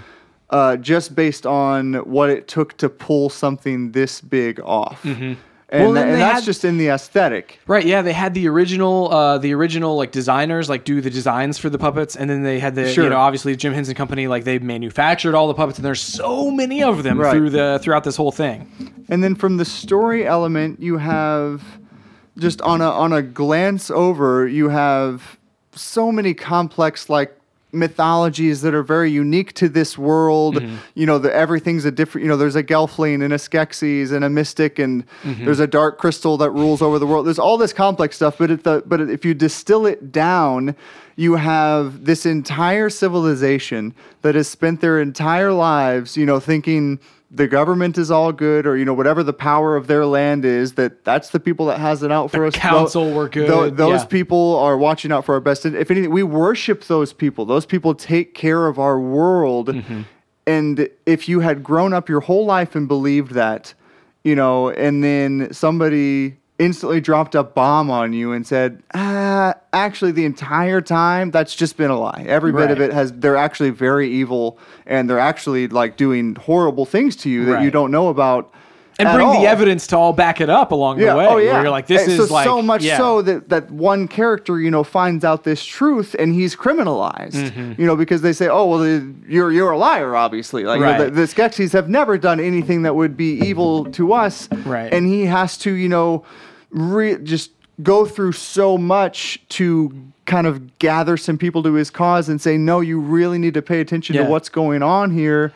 Uh, 0.51 0.77
just 0.77 1.15
based 1.17 1.47
on 1.47 1.95
what 2.05 2.31
it 2.31 2.47
took 2.47 2.77
to 2.77 2.89
pull 2.89 3.29
something 3.29 3.91
this 3.93 4.21
big 4.21 4.61
off, 4.61 5.05
and. 5.69 5.83
Well, 5.85 5.93
then 5.93 6.09
and 6.11 6.21
that's 6.21 6.41
had- 6.41 6.45
just 6.45 6.65
in 6.65 6.79
the 6.79 6.89
aesthetic. 6.89 7.59
Right, 7.67 7.85
yeah, 7.85 8.03
they 8.03 8.13
had 8.13 8.35
the 8.35 8.49
original, 8.49 9.13
uh, 9.13 9.39
the 9.39 9.53
original 9.55 9.97
like 9.97 10.13
designers 10.13 10.69
like 10.69 10.85
do 10.85 11.01
the 11.01 11.11
designs 11.11 11.59
for 11.59 11.71
the 11.71 11.79
puppets, 11.79 12.17
and 12.17 12.29
then 12.29 12.43
they 12.43 12.59
had 12.59 12.75
the, 12.75 12.91
Sure. 12.91 13.05
you 13.05 13.11
know, 13.11 13.17
obviously 13.19 13.55
Jim 13.57 13.73
Henson 13.73 13.95
Company 13.95 14.27
like 14.29 14.45
they 14.45 14.59
manufactured 14.59 15.35
all 15.35 15.49
the 15.49 15.55
puppets, 15.55 15.79
and 15.79 15.85
there's 15.85 16.01
so 16.01 16.51
many 16.51 16.83
of 16.83 17.03
them 17.03 17.21
Right. 17.21 17.33
through 17.33 17.51
the 17.51 17.79
throughout 17.83 18.05
this 18.05 18.17
whole 18.17 18.33
thing. 18.33 18.67
And 19.09 19.23
then 19.25 19.35
from 19.35 19.57
the 19.57 19.65
story 19.65 20.27
element, 20.27 20.81
you 20.81 20.99
have 20.99 21.63
just 22.39 22.61
on 22.63 22.81
a 22.81 22.91
on 22.91 23.13
a 23.13 23.23
glance 23.23 23.91
over, 23.91 24.47
you 24.49 24.69
have 24.71 25.39
so 25.77 26.13
many 26.13 26.35
complex 26.35 27.09
like 27.09 27.37
mythologies 27.75 28.63
that 28.63 28.75
are 28.75 28.83
very 28.83 29.11
unique 29.11 29.53
to 29.55 29.69
this 29.69 29.99
world. 29.99 30.57
Mm-hmm. 30.57 30.77
You 30.95 31.07
know, 31.07 31.19
the, 31.19 31.35
everything's 31.35 31.85
a 31.85 31.91
different. 31.91 32.25
You 32.25 32.31
know, 32.31 32.37
there's 32.37 32.57
a 32.57 32.63
Gelfling 32.63 33.25
and 33.25 33.33
a 33.33 33.37
Skeksis 33.37 34.13
and 34.13 34.25
a 34.25 34.31
Mystic, 34.31 34.79
and 34.79 35.07
mm-hmm. 35.23 35.45
there's 35.45 35.61
a 35.61 35.67
Dark 35.67 35.99
Crystal 35.99 36.37
that 36.39 36.51
rules 36.51 36.81
over 36.81 36.99
the 36.99 37.07
world. 37.07 37.27
There's 37.27 37.39
all 37.39 37.59
this 37.59 37.73
complex 37.73 38.17
stuff, 38.17 38.39
but 38.39 38.63
the, 38.65 38.83
but 38.87 39.01
if 39.01 39.25
you 39.25 39.35
distill 39.35 39.87
it 39.87 40.13
down, 40.13 40.77
you 41.17 41.37
have 41.37 42.05
this 42.05 42.27
entire 42.27 42.91
civilization 42.91 43.95
that 44.23 44.35
has 44.35 44.49
spent 44.49 44.81
their 44.81 45.01
entire 45.01 45.53
lives, 45.53 46.17
you 46.17 46.27
know, 46.27 46.41
thinking 46.41 46.99
the 47.31 47.49
government 47.49 47.99
is 47.99 48.11
all 48.11 48.33
good 48.33 48.67
or 48.67 48.77
you 48.77 48.85
know 48.85 48.95
whatever 48.95 49.23
the 49.23 49.33
power 49.33 49.77
of 49.77 49.87
their 49.87 50.07
land 50.07 50.45
is 50.45 50.75
that 50.75 51.05
that's 51.05 51.31
the 51.31 51.41
people 51.41 51.67
that 51.67 51.81
has 51.81 52.03
it 52.03 52.13
out 52.13 52.31
for 52.31 52.45
us 52.47 52.55
council 52.55 53.13
were 53.13 53.29
good, 53.29 53.49
tho- 53.49 53.71
those 53.71 54.03
yeah. 54.03 54.07
people 54.07 54.57
are 54.59 54.77
watching 54.77 55.11
out 55.11 55.25
for 55.25 55.35
our 55.35 55.41
best 55.41 55.65
if 55.67 55.91
anything 55.91 56.11
we 56.11 56.23
worship 56.23 56.85
those 56.85 57.13
people 57.13 57.45
those 57.45 57.67
people 57.67 57.95
take 57.95 58.35
care 58.35 58.67
of 58.67 58.79
our 58.79 59.01
world 59.01 59.69
Mm-hmm. 59.69 60.03
and 60.47 60.89
if 61.07 61.29
you 61.29 61.41
had 61.41 61.63
grown 61.65 61.93
up 61.93 62.09
your 62.09 62.21
whole 62.21 62.45
life 62.45 62.75
and 62.77 62.87
believed 62.87 63.33
that 63.33 63.75
you 64.23 64.35
know 64.37 64.71
and 64.71 65.03
then 65.03 65.53
somebody 65.53 66.37
instantly 66.59 67.01
dropped 67.01 67.35
a 67.35 67.43
bomb 67.43 67.91
on 67.91 68.13
you 68.13 68.33
and 68.33 68.47
said 68.47 68.83
ah, 68.95 69.55
actually 69.73 70.13
the 70.13 70.25
entire 70.25 70.81
time 70.81 71.31
that's 71.31 71.55
just 71.55 71.77
been 71.77 71.91
a 71.91 71.99
lie. 71.99 72.25
Every 72.29 72.53
bit 72.53 72.71
of 72.71 72.81
it 72.81 72.93
has 72.93 73.13
they're 73.13 73.37
actually 73.37 73.71
very 73.71 74.11
evil 74.11 74.59
and 74.87 75.11
they're 75.11 75.19
actually 75.19 75.67
like 75.69 75.97
doing 75.97 76.37
horrible 76.37 76.87
things 76.87 77.17
to 77.17 77.31
you 77.31 77.47
that 77.47 77.63
you 77.63 77.71
don't 77.71 77.91
know 77.91 78.09
about 78.09 78.53
And 78.99 79.09
bring 79.13 79.27
all. 79.27 79.41
the 79.41 79.49
evidence 79.49 79.87
to 79.89 79.97
all 79.97 80.13
back 80.13 80.41
it 80.41 80.49
up 80.49 80.71
along 80.71 81.01
yeah. 81.01 81.13
the 81.13 81.19
way. 81.19 81.27
Oh 81.27 81.37
yeah. 81.39 81.55
Where 81.55 81.63
you're 81.63 81.71
like, 81.71 81.87
this 81.87 82.03
And 82.03 82.13
is 82.13 82.29
so, 82.29 82.33
like 82.35 82.45
so 82.45 82.63
much 82.63 82.83
yeah. 82.83 82.97
so 82.97 83.23
that 83.23 83.49
that 83.49 83.71
one 83.71 84.07
character, 84.07 84.61
you 84.61 84.71
know, 84.71 84.85
finds 84.85 85.25
out 85.25 85.45
this 85.45 85.65
truth 85.65 86.15
and 86.19 86.33
he's 86.33 86.55
criminalized. 86.55 87.33
Mm-hmm. 87.33 87.81
You 87.81 87.87
know, 87.87 87.97
because 87.97 88.23
they 88.23 88.33
say, 88.33 88.49
"Oh, 88.49 88.67
well, 88.67 88.79
the, 88.79 89.15
you're 89.27 89.51
you're 89.51 89.73
a 89.73 89.79
liar, 89.79 90.15
obviously." 90.15 90.65
Like 90.65 90.79
you 90.79 90.87
know, 90.87 91.05
the, 91.07 91.11
the 91.11 91.23
Skeksis 91.23 91.73
have 91.73 91.89
never 91.89 92.17
done 92.19 92.39
anything 92.39 92.83
that 92.83 92.95
would 92.95 93.17
be 93.17 93.41
evil 93.41 93.85
to 93.93 94.13
us, 94.13 94.49
Right. 94.65 94.93
And 94.93 95.07
he 95.07 95.27
has 95.27 95.59
to, 95.59 95.73
you 95.73 95.89
know, 95.89 96.25
re- 96.71 97.19
just 97.23 97.51
go 97.83 98.07
through 98.07 98.33
so 98.33 98.79
much 98.79 99.43
to 99.49 99.93
kind 100.27 100.47
of 100.47 100.79
gather 100.79 101.17
some 101.17 101.37
people 101.37 101.63
to 101.65 101.75
his 101.75 101.91
cause 101.91 102.29
and 102.29 102.41
say, 102.41 102.57
"No, 102.57 102.81
you 102.81 103.01
really 103.01 103.39
need 103.39 103.55
to 103.55 103.63
pay 103.63 103.81
attention 103.81 104.15
Yeah. 104.15 104.25
to 104.25 104.31
what's 104.31 104.49
going 104.49 104.83
on 104.83 105.11
here." 105.11 105.53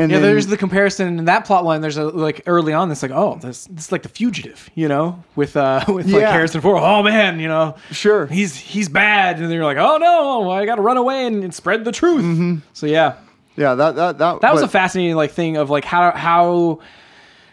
And 0.00 0.12
Yeah, 0.12 0.18
then, 0.20 0.28
there's 0.30 0.46
the 0.46 0.56
comparison 0.56 1.18
in 1.18 1.24
that 1.24 1.44
plot 1.44 1.64
line. 1.64 1.80
There's 1.80 1.96
a 1.96 2.04
like 2.04 2.42
early 2.46 2.72
on. 2.72 2.88
It's 2.92 3.02
like, 3.02 3.10
oh, 3.10 3.36
this 3.42 3.64
this 3.66 3.86
is 3.86 3.92
like 3.92 4.02
the 4.02 4.08
fugitive, 4.08 4.70
you 4.76 4.86
know, 4.86 5.24
with 5.34 5.56
uh 5.56 5.84
with 5.88 6.06
like 6.06 6.20
Yeah. 6.22 6.30
Harrison 6.32 6.60
Ford. 6.60 6.78
Oh 6.80 7.02
man, 7.02 7.40
you 7.40 7.48
know, 7.48 7.74
Sure. 7.90 8.26
he's 8.26 8.54
he's 8.56 8.88
bad, 8.88 9.36
and 9.36 9.46
then 9.46 9.52
you're 9.52 9.64
like, 9.64 9.76
oh 9.76 9.96
no, 9.98 10.50
I 10.52 10.66
got 10.66 10.76
to 10.76 10.82
run 10.82 10.98
away 10.98 11.26
and, 11.26 11.42
and 11.42 11.52
spread 11.52 11.84
the 11.84 11.90
truth. 11.92 12.22
Mm-hmm. 12.24 12.56
So 12.74 12.86
yeah, 12.86 13.16
yeah, 13.56 13.74
that 13.74 13.96
that 13.96 14.18
that 14.18 14.40
that 14.40 14.52
was 14.52 14.62
but- 14.62 14.68
a 14.68 14.70
fascinating 14.70 15.16
like 15.16 15.32
thing 15.32 15.56
of 15.56 15.68
like 15.68 15.84
how 15.84 16.12
how 16.12 16.78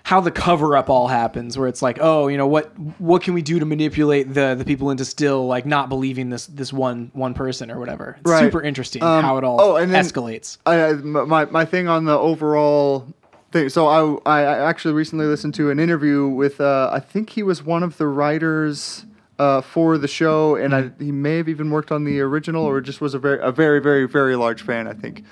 how 0.05 0.21
the 0.21 0.29
cover 0.29 0.77
up 0.77 0.87
all 0.87 1.07
happens 1.07 1.57
where 1.57 1.67
it's 1.67 1.81
like 1.81 1.97
oh 1.99 2.27
you 2.27 2.37
know 2.37 2.45
what 2.45 2.67
what 2.99 3.23
can 3.23 3.33
we 3.33 3.41
do 3.41 3.57
to 3.59 3.65
manipulate 3.65 4.31
the 4.33 4.53
the 4.55 4.63
people 4.63 4.91
into 4.91 5.03
still 5.03 5.47
like 5.47 5.65
not 5.65 5.89
believing 5.89 6.29
this 6.29 6.45
this 6.45 6.71
one 6.71 7.09
one 7.13 7.33
person 7.33 7.71
or 7.71 7.79
whatever 7.79 8.15
it's 8.21 8.29
Right. 8.29 8.41
super 8.43 8.61
interesting 8.61 9.01
Um, 9.01 9.23
how 9.23 9.37
it 9.37 9.43
all 9.43 9.59
oh, 9.59 9.75
and 9.77 9.91
escalates 9.91 10.59
I, 10.65 10.93
my 10.93 11.45
my 11.45 11.65
thing 11.65 11.87
on 11.87 12.05
the 12.05 12.17
overall 12.17 13.07
thing. 13.51 13.69
So 13.69 13.87
I 13.87 13.99
I 14.25 14.43
I 14.43 14.69
actually 14.69 14.93
recently 14.93 15.25
listened 15.25 15.55
to 15.55 15.71
an 15.71 15.79
interview 15.79 16.27
with 16.27 16.61
uh, 16.61 16.89
I 16.93 16.99
think 16.99 17.31
he 17.31 17.41
was 17.41 17.63
one 17.63 17.81
of 17.83 17.97
the 17.97 18.07
writers 18.07 19.05
uh, 19.39 19.61
for 19.61 19.97
the 19.97 20.07
show, 20.07 20.55
and 20.55 20.73
I, 20.75 20.91
he 20.99 21.11
may 21.11 21.37
have 21.37 21.49
even 21.49 21.69
worked 21.71 21.91
on 21.91 22.03
the 22.05 22.19
original, 22.21 22.63
or 22.63 22.79
just 22.79 23.01
was 23.01 23.13
a 23.13 23.19
very 23.19 23.39
a 23.41 23.51
very 23.51 23.79
very 23.81 24.07
very 24.07 24.35
large 24.35 24.61
fan. 24.61 24.87
I 24.87 24.93
think. 24.93 25.23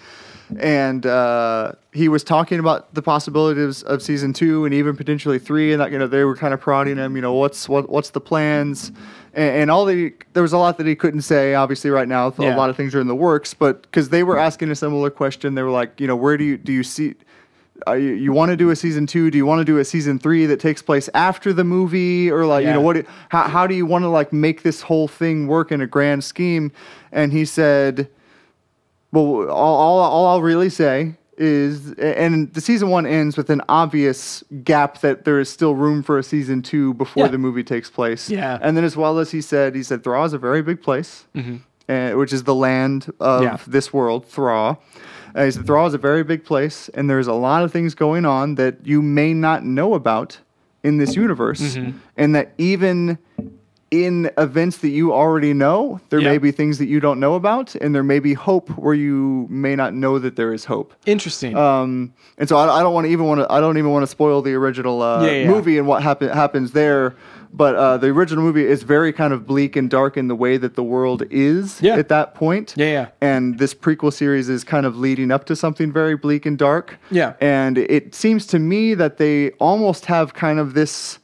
And 0.60 1.06
uh, 1.06 1.74
he 1.92 2.10
was 2.10 2.24
talking 2.24 2.60
about 2.60 2.94
the 2.94 3.02
possibilities 3.02 3.84
of 3.84 4.02
season 4.02 4.34
two 4.34 4.66
and 4.66 4.74
even 4.74 4.96
potentially 4.96 5.40
three, 5.40 5.72
and 5.72 5.82
that 5.82 5.92
you 5.92 6.00
know 6.00 6.08
they 6.08 6.24
were 6.24 6.36
kind 6.36 6.54
of 6.54 6.60
prodding 6.60 6.98
him. 6.98 7.16
You 7.16 7.22
know 7.22 7.34
what's 7.34 7.70
what 7.70 7.90
what's 7.90 8.12
the 8.12 8.22
plans, 8.22 8.92
and, 9.34 9.56
and 9.56 9.72
all 9.72 9.86
the 9.86 10.14
there 10.34 10.44
was 10.44 10.54
a 10.54 10.58
lot 10.58 10.78
that 10.78 10.88
he 10.88 10.96
couldn't 10.96 11.22
say. 11.22 11.56
Obviously, 11.56 11.90
right 11.90 12.08
now 12.08 12.34
a 12.38 12.56
lot 12.56 12.70
of 12.70 12.78
things 12.78 12.94
are 12.96 13.02
in 13.02 13.08
the 13.08 13.16
works, 13.16 13.54
but 13.54 13.84
because 13.84 14.10
they 14.10 14.24
were 14.24 14.38
asking 14.38 14.72
a 14.72 14.76
similar 14.76 15.10
question, 15.10 15.56
they 15.56 15.64
were 15.64 15.72
like, 15.72 16.00
you 16.00 16.08
know, 16.08 16.16
where 16.16 16.38
do 16.38 16.44
you 16.44 16.58
do 16.58 16.72
you 16.72 16.84
see? 16.84 17.16
Are 17.88 17.98
you, 17.98 18.14
you 18.14 18.32
want 18.32 18.50
to 18.50 18.56
do 18.56 18.70
a 18.70 18.76
season 18.76 19.08
two? 19.08 19.30
Do 19.30 19.38
you 19.38 19.46
want 19.46 19.60
to 19.60 19.66
do 19.66 19.78
a 19.78 19.84
season 19.84 20.18
three 20.18 20.46
that 20.46 20.60
takes 20.60 20.82
place 20.82 21.10
after 21.14 21.52
the 21.52 21.64
movie, 21.64 22.32
or 22.32 22.46
like 22.46 22.66
you 22.66 22.72
know 22.72 22.82
what? 22.82 23.06
How 23.30 23.48
how 23.48 23.68
do 23.68 23.76
you 23.76 23.86
want 23.86 24.04
to 24.04 24.10
like 24.10 24.32
make 24.32 24.64
this 24.64 24.82
whole 24.82 25.08
thing 25.08 25.48
work 25.48 25.72
in 25.72 25.82
a 25.82 25.88
grand 25.88 26.24
scheme? 26.24 26.72
And 27.12 27.32
he 27.32 27.46
said, 27.46 28.10
well, 29.14 29.50
all, 29.50 29.76
all, 29.78 30.00
all 30.00 30.28
I'll 30.28 30.42
really 30.42 30.70
say 30.70 31.16
is, 31.38 31.94
and 31.94 32.54
the 32.54 32.62
season 32.62 32.90
one 32.90 33.06
ends 33.06 33.38
with 33.38 33.50
an 33.50 33.62
obvious 33.70 34.44
gap 34.64 35.00
that 35.02 35.24
there 35.26 35.40
is 35.40 35.50
still 35.50 35.74
room 35.76 36.04
for 36.04 36.18
a 36.20 36.24
season 36.24 36.62
two 36.62 36.94
before 36.96 37.26
Yeah. 37.26 37.32
the 37.32 37.38
movie 37.38 37.64
takes 37.64 37.90
place. 37.90 38.30
Yeah. 38.30 38.60
And 38.62 38.76
then, 38.78 38.84
as 38.84 38.96
well 38.98 39.18
as 39.20 39.32
he 39.32 39.42
said, 39.42 39.74
he 39.76 39.84
said 39.84 40.04
Thra 40.04 40.24
is 40.26 40.34
a 40.34 40.38
very 40.38 40.62
big 40.62 40.82
place, 40.84 41.26
uh, 41.90 42.12
which 42.12 42.34
is 42.34 42.44
the 42.44 42.54
land 42.56 43.12
of 43.20 43.42
Mm-hmm. 43.42 43.44
Yeah. 43.46 43.58
this 43.68 43.94
world, 43.94 44.26
Thra. 44.28 44.78
Uh, 45.36 45.46
he 45.46 45.52
said 45.52 45.66
Thra 45.66 45.86
is 45.88 45.94
a 45.96 45.98
very 45.98 46.24
big 46.24 46.46
place, 46.46 46.90
and 46.94 47.10
there's 47.10 47.28
a 47.28 47.34
lot 47.34 47.64
of 47.64 47.72
things 47.72 47.96
going 47.96 48.26
on 48.26 48.56
that 48.56 48.86
you 48.86 49.02
may 49.02 49.34
not 49.34 49.64
know 49.66 49.96
about 49.96 50.38
in 50.84 50.98
this 51.00 51.16
universe, 51.16 51.62
Mm-hmm. 51.76 51.98
and 52.18 52.36
that 52.36 52.54
even 52.60 53.18
in 53.94 54.32
events 54.38 54.78
that 54.78 54.90
you 54.90 55.14
already 55.14 55.54
know, 55.54 56.00
there 56.10 56.20
Yeah. 56.20 56.32
may 56.32 56.38
be 56.40 56.52
things 56.52 56.78
that 56.80 56.88
you 56.88 57.00
don't 57.00 57.20
know 57.20 57.36
about, 57.36 57.76
and 57.76 57.94
there 57.94 58.04
may 58.04 58.20
be 58.20 58.34
hope 58.34 58.70
where 58.72 58.96
you 58.96 59.46
may 59.50 59.76
not 59.76 59.94
know 59.94 60.18
that 60.20 60.36
there 60.36 60.52
is 60.54 60.66
hope. 60.66 60.94
Interesting. 61.06 61.56
Um, 61.56 62.14
and 62.40 62.50
so 62.50 62.58
I, 62.58 62.80
I 62.80 62.82
don't 62.84 62.94
want 62.94 63.06
to 63.06 63.12
even 63.12 63.26
want 63.28 63.42
to. 63.42 63.52
I 63.52 63.60
don't 63.60 63.78
even 63.78 63.92
want 63.92 64.04
to 64.04 64.08
spoil 64.08 64.42
the 64.42 64.54
original 64.56 65.02
uh, 65.02 65.24
Yeah, 65.26 65.32
yeah. 65.32 65.48
movie 65.50 65.78
and 65.78 65.88
what 65.88 66.02
happen, 66.02 66.30
happens 66.30 66.72
there. 66.72 67.14
But 67.56 67.76
uh, 67.76 67.98
the 67.98 68.08
original 68.08 68.44
movie 68.44 68.66
is 68.66 68.82
very 68.82 69.14
kind 69.14 69.32
of 69.32 69.46
bleak 69.46 69.76
and 69.76 69.88
dark 69.88 70.18
in 70.18 70.28
the 70.28 70.34
way 70.36 70.58
that 70.58 70.74
the 70.76 70.82
world 70.84 71.22
is 71.30 71.80
Yeah. 71.84 71.98
at 71.98 72.10
that 72.10 72.34
point. 72.34 72.74
Yeah, 72.76 72.86
yeah. 72.88 73.08
And 73.22 73.60
this 73.60 73.76
prequel 73.76 74.12
series 74.12 74.50
is 74.50 74.64
kind 74.64 74.88
of 74.88 74.98
leading 74.98 75.30
up 75.30 75.46
to 75.46 75.56
something 75.56 75.92
very 75.92 76.16
bleak 76.18 76.48
and 76.48 76.58
dark. 76.58 76.98
Yeah. 77.12 77.34
And 77.40 77.78
it 77.78 78.16
seems 78.16 78.48
to 78.48 78.58
me 78.58 78.96
that 78.96 79.18
they 79.18 79.52
almost 79.60 80.08
have 80.08 80.34
kind 80.34 80.58
of 80.58 80.74
this 80.74 81.20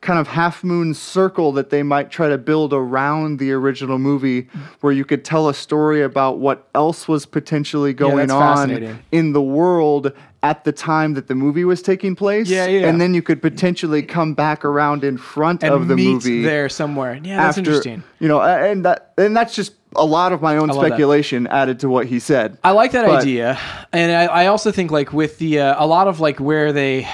kind 0.00 0.18
of 0.18 0.28
half 0.28 0.64
moon 0.64 0.94
circle 0.94 1.52
that 1.52 1.70
they 1.70 1.82
might 1.82 2.10
try 2.10 2.28
to 2.28 2.38
build 2.38 2.72
around 2.72 3.38
the 3.38 3.52
original 3.52 3.98
movie 3.98 4.48
where 4.80 4.92
you 4.92 5.04
could 5.04 5.24
tell 5.24 5.48
a 5.48 5.54
story 5.54 6.02
about 6.02 6.38
what 6.38 6.68
else 6.74 7.06
was 7.06 7.26
potentially 7.26 7.92
going 7.92 8.28
that's 8.28 8.32
on 8.32 8.98
in 9.12 9.32
the 9.32 9.42
world 9.42 10.12
at 10.42 10.64
the 10.64 10.72
time 10.72 11.12
that 11.14 11.28
the 11.28 11.34
movie 11.34 11.64
was 11.64 11.82
taking 11.82 12.16
place. 12.16 12.48
Yeah, 12.48 12.66
yeah. 12.66 12.88
And 12.88 12.98
then 12.98 13.12
you 13.12 13.20
could 13.20 13.42
potentially 13.42 14.02
come 14.02 14.32
back 14.32 14.64
around 14.64 15.04
in 15.04 15.18
front 15.18 15.62
and 15.62 15.74
of 15.74 15.88
the 15.88 15.96
movie 15.96 16.42
there 16.42 16.70
somewhere. 16.70 17.20
Yeah, 17.22 17.36
that's 17.36 17.58
after 17.58 17.70
interesting. 17.70 18.02
you 18.20 18.28
know, 18.28 18.40
and 18.40 18.84
that 18.86 19.12
and 19.18 19.36
that's 19.36 19.54
just 19.54 19.74
a 19.96 20.04
lot 20.04 20.32
of 20.32 20.40
my 20.40 20.56
own 20.56 20.68
love 20.68 20.80
that. 20.80 20.86
speculation 20.88 21.46
added 21.48 21.80
to 21.80 21.88
what 21.88 22.06
he 22.06 22.20
said. 22.20 22.56
I 22.62 22.70
like 22.70 22.92
that 22.92 23.06
But- 23.06 23.22
idea, 23.22 23.58
and 23.92 24.12
I, 24.12 24.24
I 24.26 24.46
also 24.46 24.70
think 24.70 24.90
like 24.92 25.12
with 25.12 25.38
the 25.38 25.58
uh, 25.60 25.84
a 25.84 25.86
lot 25.86 26.06
of 26.06 26.20
like 26.20 26.38
where 26.38 26.72
they, 26.72 27.08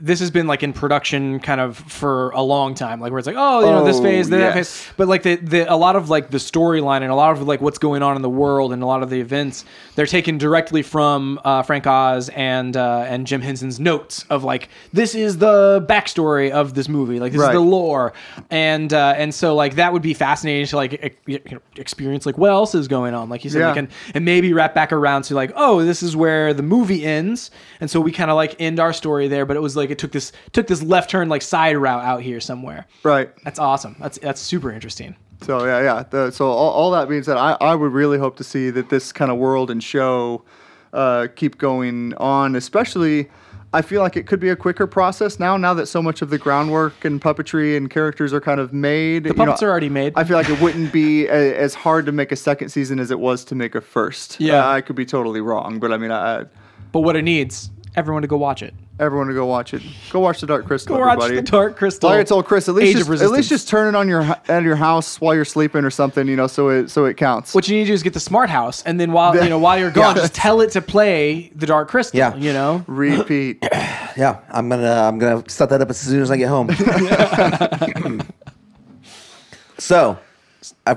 this 0.00 0.20
has 0.20 0.30
been 0.30 0.46
like 0.46 0.62
in 0.62 0.72
production 0.74 1.40
kind 1.40 1.60
of 1.62 1.78
for 1.78 2.30
a 2.30 2.42
long 2.42 2.74
time, 2.74 3.00
like 3.00 3.10
where 3.10 3.18
it's 3.18 3.26
like 3.26 3.36
oh 3.38 3.60
you 3.60 3.66
know 3.66 3.84
this 3.84 3.96
Oh, 3.98 4.02
phase, 4.02 4.28
then 4.28 4.40
that 4.40 4.52
phase, 4.54 4.86
but 4.98 5.08
like 5.08 5.22
the, 5.22 5.36
the 5.36 5.72
a 5.72 5.76
lot 5.76 5.96
of 5.96 6.10
like 6.10 6.30
the 6.30 6.36
storyline 6.38 7.00
and 7.02 7.10
a 7.10 7.14
lot 7.14 7.32
of 7.32 7.42
like 7.48 7.60
what's 7.62 7.78
going 7.78 8.02
on 8.02 8.16
in 8.16 8.22
the 8.22 8.28
world 8.30 8.72
and 8.72 8.82
a 8.82 8.86
lot 8.86 9.02
of 9.02 9.08
the 9.10 9.20
events 9.20 9.64
they're 9.94 10.06
taken 10.06 10.36
directly 10.36 10.82
from 10.82 11.40
uh, 11.44 11.62
Frank 11.62 11.86
Oz 11.86 12.28
and 12.30 12.76
uh, 12.76 13.04
and 13.08 13.26
Jim 13.26 13.40
Henson's 13.40 13.80
notes 13.80 14.24
of 14.28 14.44
like 14.44 14.68
this 14.92 15.14
is 15.14 15.38
the 15.38 15.84
backstory 15.88 16.50
of 16.50 16.74
this 16.74 16.88
movie, 16.88 17.18
like 17.18 17.32
this 17.32 17.40
Right. 17.40 17.48
is 17.50 17.54
the 17.54 17.60
lore, 17.60 18.12
and 18.50 18.92
uh, 18.92 19.14
and 19.16 19.34
so 19.34 19.54
like 19.54 19.76
that 19.76 19.92
would 19.94 20.02
be 20.02 20.12
fascinating 20.12 20.66
to 20.66 20.76
like 20.76 21.18
you 21.26 21.40
know, 21.50 21.58
experience 21.76 22.09
like 22.26 22.38
what 22.38 22.50
else 22.50 22.74
is 22.74 22.88
going 22.88 23.14
on, 23.14 23.28
like 23.28 23.44
you 23.44 23.50
said, 23.50 23.60
Yeah. 23.60 23.68
like 23.68 23.76
and 23.78 23.88
and 24.14 24.24
maybe 24.24 24.52
wrap 24.52 24.74
back 24.74 24.92
around 24.92 25.22
to 25.24 25.34
like, 25.34 25.52
oh, 25.56 25.84
this 25.84 26.02
is 26.02 26.14
where 26.16 26.52
the 26.54 26.62
movie 26.62 27.04
ends, 27.04 27.50
and 27.80 27.90
so 27.90 28.00
we 28.00 28.12
kind 28.12 28.30
of 28.30 28.36
like 28.36 28.56
end 28.60 28.78
our 28.80 28.92
story 28.92 29.28
there. 29.28 29.46
But 29.46 29.56
it 29.56 29.60
was 29.60 29.76
like 29.76 29.90
it 29.90 29.98
took 29.98 30.12
this 30.12 30.32
took 30.52 30.66
this 30.66 30.82
left 30.82 31.10
turn 31.10 31.28
like 31.28 31.42
side 31.42 31.76
route 31.76 32.04
out 32.04 32.22
here 32.22 32.40
somewhere. 32.40 32.86
Right. 33.02 33.30
That's 33.44 33.58
awesome. 33.58 33.96
That's 33.98 34.18
that's 34.18 34.40
super 34.40 34.70
interesting. 34.72 35.16
So 35.42 35.64
yeah, 35.64 35.80
yeah. 35.82 36.04
The, 36.08 36.30
so 36.30 36.46
all, 36.48 36.70
all 36.70 36.90
that 36.90 37.08
being 37.08 37.22
said, 37.22 37.38
I, 37.38 37.56
I 37.60 37.74
would 37.74 37.92
really 37.92 38.18
hope 38.18 38.36
to 38.36 38.44
see 38.44 38.68
that 38.70 38.90
this 38.90 39.10
kind 39.12 39.30
of 39.30 39.38
world 39.38 39.70
and 39.70 39.82
show 39.82 40.44
uh, 40.92 41.28
keep 41.34 41.56
going 41.56 42.12
on. 42.18 42.54
Especially, 42.56 43.30
I 43.72 43.82
feel 43.82 44.02
like 44.02 44.16
it 44.16 44.26
could 44.26 44.40
be 44.40 44.48
a 44.48 44.56
quicker 44.56 44.86
process 44.88 45.38
now. 45.38 45.56
Now 45.56 45.74
that 45.74 45.86
so 45.86 46.02
much 46.02 46.22
of 46.22 46.30
the 46.30 46.38
groundwork 46.38 47.04
and 47.04 47.20
puppetry 47.20 47.76
and 47.76 47.88
characters 47.88 48.32
are 48.32 48.40
kind 48.40 48.58
of 48.58 48.72
made, 48.72 49.24
The 49.24 49.34
puppets 49.34 49.62
are 49.62 49.70
already 49.70 49.88
made. 49.88 50.12
I 50.16 50.24
feel 50.24 50.36
like 50.36 50.48
it 50.48 50.60
wouldn't 50.60 50.92
be 50.92 51.26
a, 51.26 51.56
as 51.56 51.74
hard 51.74 52.06
to 52.06 52.12
make 52.12 52.32
a 52.32 52.36
second 52.36 52.70
season 52.70 52.98
as 52.98 53.12
it 53.12 53.20
was 53.20 53.44
to 53.44 53.54
make 53.54 53.76
a 53.76 53.80
first. 53.80 54.40
Yeah. 54.40 54.66
Uh, 54.66 54.72
I 54.72 54.80
could 54.80 54.96
be 54.96 55.06
totally 55.06 55.40
wrong, 55.40 55.78
but 55.78 55.92
I 55.92 55.98
mean, 55.98 56.10
I, 56.10 56.40
I, 56.40 56.44
But 56.90 57.02
what 57.02 57.14
it 57.14 57.22
needs, 57.22 57.70
everyone 57.94 58.22
to 58.22 58.28
go 58.28 58.36
watch 58.36 58.60
it. 58.62 58.74
Everyone 59.00 59.26
to 59.28 59.34
go 59.34 59.46
watch 59.46 59.74
it. 59.74 59.82
Go 60.10 60.20
watch 60.20 60.40
the 60.40 60.46
Dark 60.46 60.66
Crystal. 60.66 60.94
Go 60.96 61.00
watch 61.00 61.16
everybody. 61.16 61.36
the 61.36 61.42
Dark 61.42 61.76
Crystal. 61.76 62.10
Like 62.10 62.20
I 62.20 62.24
told 62.24 62.44
Chris, 62.46 62.68
at 62.68 62.74
least 62.74 62.98
just, 62.98 63.22
at 63.22 63.30
least 63.30 63.48
just 63.48 63.68
turn 63.68 63.88
it 63.92 63.96
on 63.98 64.08
your 64.08 64.22
hu- 64.22 64.52
at 64.52 64.62
your 64.62 64.76
house 64.76 65.20
while 65.20 65.34
you're 65.34 65.44
sleeping 65.44 65.84
or 65.84 65.90
something, 65.90 66.28
you 66.28 66.36
know, 66.36 66.46
so 66.46 66.68
it 66.68 66.90
so 66.90 67.06
it 67.06 67.16
counts. 67.16 67.54
What 67.54 67.66
you 67.68 67.76
need 67.76 67.84
to 67.84 67.88
do 67.88 67.94
is 67.94 68.02
get 68.02 68.12
the 68.12 68.20
smart 68.20 68.50
house, 68.50 68.82
and 68.84 69.00
then 69.00 69.12
while 69.12 69.34
you 69.42 69.48
know 69.48 69.58
while 69.58 69.78
you're 69.78 69.90
gone, 69.90 70.14
Yeah. 70.14 70.22
just 70.22 70.34
tell 70.34 70.60
it 70.60 70.70
to 70.72 70.82
play 70.82 71.50
the 71.56 71.66
Dark 71.66 71.88
Crystal. 71.88 72.18
Yeah. 72.18 72.36
you 72.36 72.52
know. 72.52 72.84
Repeat. 72.86 73.64
Yeah, 74.16 74.40
I'm 74.50 74.68
gonna 74.68 74.90
I'm 74.92 75.18
gonna 75.20 75.48
set 75.48 75.70
that 75.70 75.80
up 75.80 75.88
as 75.88 75.98
soon 76.00 76.20
as 76.20 76.32
I 76.32 76.36
get 76.36 76.48
home. 76.48 76.68
so, 79.78 80.18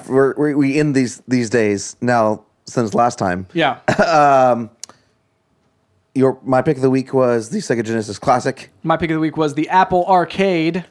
we're, 0.09 0.33
we 0.35 0.55
we 0.55 0.79
end 0.79 0.95
these 0.95 1.21
these 1.27 1.49
days 1.49 1.95
now 2.01 2.43
since 2.65 2.93
last 2.93 3.19
time. 3.19 3.47
Yeah. 3.53 3.79
Um, 4.03 4.69
Your 6.15 6.39
my 6.43 6.61
pick 6.61 6.75
of 6.77 6.83
the 6.83 6.91
week 6.91 7.11
was 7.11 7.49
the 7.49 7.57
Sega 7.57 7.83
Genesis 7.83 8.19
Classic. 8.19 8.69
My 8.83 8.97
pick 8.97 9.09
of 9.09 9.15
the 9.15 9.19
week 9.19 9.35
was 9.35 9.55
the 9.55 9.67
Apple 9.69 10.05
Arcade. 10.05 10.85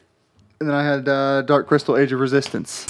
And 0.59 0.69
then 0.69 0.75
I 0.75 0.85
had 0.85 1.09
uh, 1.09 1.43
Dark 1.43 1.69
Crystal 1.69 1.97
Age 1.97 2.13
of 2.13 2.19
Resistance. 2.19 2.87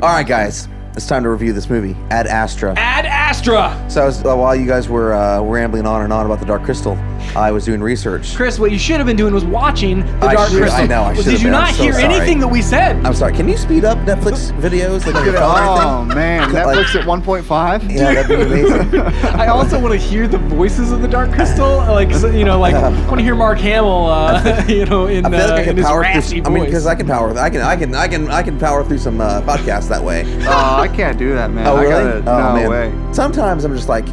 All 0.00 0.10
right, 0.10 0.26
guys, 0.26 0.68
it's 0.94 1.06
time 1.06 1.24
to 1.24 1.30
review 1.30 1.52
this 1.52 1.68
movie, 1.68 1.96
Ad 2.10 2.28
Astra. 2.28 2.74
Ad 2.76 3.06
Astra. 3.06 3.86
So 3.88 4.02
I 4.02 4.06
was, 4.06 4.24
uh, 4.24 4.36
while 4.36 4.54
you 4.54 4.66
guys 4.66 4.88
were 4.88 5.14
uh, 5.14 5.40
rambling 5.42 5.86
on 5.86 6.02
and 6.02 6.12
on 6.12 6.24
about 6.24 6.38
the 6.38 6.46
Dark 6.46 6.62
Crystal, 6.62 6.96
I 7.36 7.50
was 7.52 7.64
doing 7.64 7.80
research. 7.82 8.34
Chris, 8.36 8.58
what 8.58 8.70
you 8.72 8.78
should 8.78 8.96
have 8.96 9.06
been 9.06 9.16
doing 9.16 9.34
was 9.34 9.44
watching 9.44 10.00
the 10.20 10.26
I 10.26 10.34
Dark 10.34 10.48
should- 10.50 10.58
Crystal. 10.60 10.82
I 10.82 10.86
know, 10.86 11.02
I 11.02 11.14
should 11.14 11.24
Did 11.24 11.32
have 11.32 11.40
you 11.42 11.46
been. 11.48 11.54
I'm 11.54 11.60
not 11.64 11.74
so 11.74 11.82
hear 11.82 11.92
sorry. 11.94 12.04
anything 12.04 12.38
that 12.40 12.48
we 12.48 12.62
said? 12.62 12.96
I'm 13.04 13.14
sorry. 13.14 13.32
Can 13.34 13.48
you 13.48 13.56
speed 13.56 13.84
up 13.84 13.98
Netflix 13.98 14.50
videos 14.60 15.06
like 15.06 15.14
on 15.16 15.24
your 15.24 15.34
phone 15.34 15.42
or 15.42 15.80
Oh 15.80 15.98
anything? 16.00 16.16
man, 16.16 16.52
Like- 16.52 16.78
Netflix 16.78 16.94
at 17.00 17.06
1.5. 17.06 17.90
Yeah, 17.94 18.14
that'd 18.14 18.28
be 18.28 18.42
amazing. 18.62 19.00
I 19.00 19.46
also 19.48 19.78
want 19.80 19.92
to 19.92 19.98
hear 19.98 20.26
the 20.26 20.38
voices 20.38 20.90
of 20.92 21.02
the 21.02 21.08
Dark 21.08 21.32
Crystal, 21.32 21.78
like 21.78 22.12
so, 22.14 22.28
you 22.30 22.44
know, 22.44 22.58
like 22.58 22.74
I 22.74 22.88
want 23.06 23.18
to 23.18 23.22
hear 23.22 23.34
Mark 23.34 23.58
Hamill, 23.58 24.06
uh, 24.06 24.64
you 24.68 24.86
know, 24.86 25.06
in, 25.06 25.26
I 25.26 25.30
feel 25.30 25.38
like 25.40 25.50
uh, 25.50 25.54
I 25.54 25.58
in 25.60 25.64
can 25.66 25.76
his 25.76 25.86
power 25.86 26.00
raspy 26.00 26.40
through. 26.40 26.46
I 26.46 26.54
mean, 26.54 26.58
voice. 26.64 26.66
because 26.70 26.86
I 26.86 26.94
can 26.94 27.06
power. 27.06 27.36
I 27.38 27.50
can. 27.50 27.60
I 27.62 27.76
can. 27.76 27.94
I 27.94 28.08
can. 28.08 28.28
I 28.30 28.42
can 28.42 28.58
power 28.58 28.84
through 28.84 28.98
some 28.98 29.20
uh, 29.20 29.42
podcasts 29.42 29.88
that 29.88 30.02
way. 30.02 30.24
Oh, 30.46 30.76
I 30.80 30.88
can't 30.88 31.18
do 31.18 31.34
that, 31.34 31.50
man. 31.50 31.66
Oh 31.66 31.76
I 31.76 31.82
really? 31.82 32.20
gotta, 32.22 32.30
oh 32.30 32.54
no 32.62 32.70
man. 32.70 32.70
way. 33.06 33.12
Sometimes 33.12 33.64
I'm 33.64 33.74
just 33.74 33.88
like, 33.88 34.06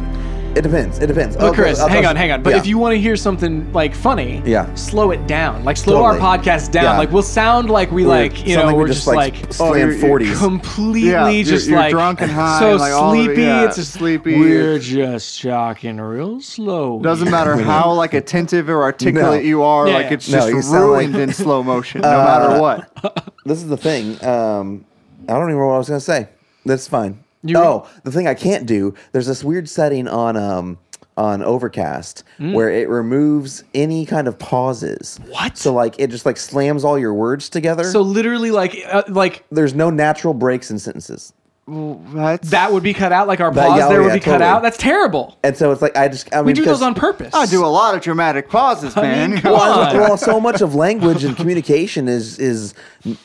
it 0.56 0.62
depends. 0.62 0.98
It 0.98 1.06
depends. 1.06 1.36
But 1.36 1.46
Okay, 1.50 1.62
Chris, 1.62 1.80
I'll- 1.80 1.88
hang 1.88 2.04
I'll- 2.04 2.10
on, 2.10 2.16
hang 2.16 2.32
on. 2.32 2.42
But 2.42 2.50
yeah. 2.54 2.56
if 2.58 2.66
you 2.66 2.78
want 2.78 2.94
to 2.94 2.98
hear 3.00 3.14
something 3.16 3.70
like 3.72 3.94
funny, 3.94 4.42
Yeah. 4.44 4.66
slow 4.74 5.10
it 5.10 5.26
down. 5.26 5.64
Like 5.64 5.76
slow 5.76 6.00
Totally. 6.02 6.20
our 6.20 6.38
podcast 6.38 6.70
down. 6.72 6.84
Yeah. 6.84 6.98
Like 6.98 7.12
we'll 7.12 7.22
sound 7.22 7.68
like 7.70 7.92
we 7.92 8.04
We're- 8.06 8.22
like 8.22 8.46
you 8.46 8.54
sound 8.54 8.62
know 8.62 8.66
like 8.68 8.76
we're 8.76 8.84
we 8.84 8.90
just, 8.90 9.06
like, 9.06 9.34
Oh, 9.48 9.52
slam 9.52 9.76
you're- 9.78 9.96
you're 9.98 10.08
40s. 10.08 10.38
completely 10.38 11.10
Yeah, 11.10 11.28
you're- 11.28 11.42
just 11.44 11.68
you're 11.68 11.78
like 11.78 11.90
drunk 11.90 12.20
and 12.22 12.30
high, 12.30 12.58
so 12.60 12.76
like 12.76 12.92
all 12.92 13.12
of 13.12 13.18
it, 13.18 13.24
sleepy. 13.26 13.42
yeah, 13.42 13.64
it's 13.64 13.76
just 13.76 13.92
sleepy. 13.92 14.38
We're 14.38 14.78
just 14.78 15.42
talking 15.42 15.98
real 16.00 16.40
slow. 16.40 17.00
Doesn't 17.02 17.30
matter 17.30 17.56
how 17.70 17.92
like 17.92 18.14
attentive 18.14 18.68
or 18.70 18.82
articulate 18.82 19.42
No. 19.42 19.48
you 19.48 19.62
are, 19.62 19.86
Yeah, 19.88 19.94
like 19.94 20.06
yeah. 20.06 20.12
it's 20.14 20.28
No, 20.30 20.38
just 20.38 20.48
you 20.48 20.62
sound 20.62 20.74
like- 20.92 21.06
ruined 21.08 21.16
in 21.16 21.32
slow 21.32 21.62
motion, 21.62 22.00
no 22.00 22.08
Uh, 22.20 22.24
matter 22.24 22.60
what. 22.60 23.30
this 23.44 23.58
is 23.58 23.68
the 23.68 23.76
thing. 23.76 24.12
Um, 24.24 24.84
I 25.28 25.32
don't 25.34 25.48
even 25.50 25.58
know 25.58 25.66
what 25.66 25.74
I 25.74 25.78
was 25.78 25.88
gonna 25.88 26.00
say. 26.00 26.28
That's 26.64 26.88
fine. 26.88 27.18
You- 27.48 27.58
oh, 27.58 27.86
the 28.04 28.12
thing 28.12 28.26
I 28.28 28.34
can't 28.34 28.66
do. 28.66 28.94
There's 29.12 29.26
this 29.26 29.42
weird 29.44 29.68
setting 29.68 30.08
on 30.08 30.36
um 30.36 30.78
on 31.18 31.42
Overcast 31.42 32.22
Mm. 32.38 32.52
where 32.52 32.68
it 32.68 32.90
removes 32.90 33.64
any 33.74 34.04
kind 34.04 34.28
of 34.28 34.38
pauses. 34.38 35.18
What? 35.30 35.56
So 35.56 35.72
like 35.72 35.94
it 35.98 36.10
just 36.10 36.26
like 36.26 36.36
slams 36.36 36.84
all 36.84 36.98
your 36.98 37.14
words 37.14 37.48
together. 37.48 37.84
So 37.84 38.02
literally, 38.02 38.50
like, 38.50 38.76
uh, 38.90 39.02
like 39.08 39.42
there's 39.50 39.72
no 39.74 39.88
natural 39.88 40.34
breaks 40.34 40.70
in 40.70 40.78
sentences. 40.78 41.32
Well, 41.68 42.00
that's 42.14 42.50
That 42.50 42.72
would 42.72 42.84
be 42.84 42.94
cut 42.94 43.10
out. 43.10 43.26
Like 43.26 43.40
our 43.40 43.50
That- 43.52 43.68
pause 43.68 43.78
yeah, 43.78 43.86
oh, 43.86 43.88
there 43.88 44.00
would 44.02 44.08
yeah, 44.08 44.14
be 44.14 44.20
cut 44.20 44.32
totally. 44.38 44.50
out. 44.50 44.62
That's 44.62 44.76
terrible. 44.76 45.36
And 45.42 45.56
so 45.56 45.72
it's 45.72 45.82
like 45.82 45.96
I 45.96 46.06
just 46.06 46.32
I 46.32 46.36
mean 46.38 46.46
We 46.46 46.52
do 46.52 46.60
because- 46.62 46.78
those 46.78 46.86
on 46.86 46.94
purpose. 46.94 47.34
I 47.34 47.46
do 47.46 47.64
a 47.64 47.66
lot 47.66 47.96
of 47.96 48.02
dramatic 48.02 48.48
pauses, 48.48 48.94
man. 48.94 49.30
mean, 49.30 49.36
you 49.38 49.42
come 49.42 49.54
on. 49.54 49.94
well, 49.96 50.16
so 50.16 50.38
much 50.40 50.60
of 50.60 50.76
language 50.76 51.24
and 51.24 51.36
communication 51.36 52.06
is 52.08 52.38
is 52.38 52.72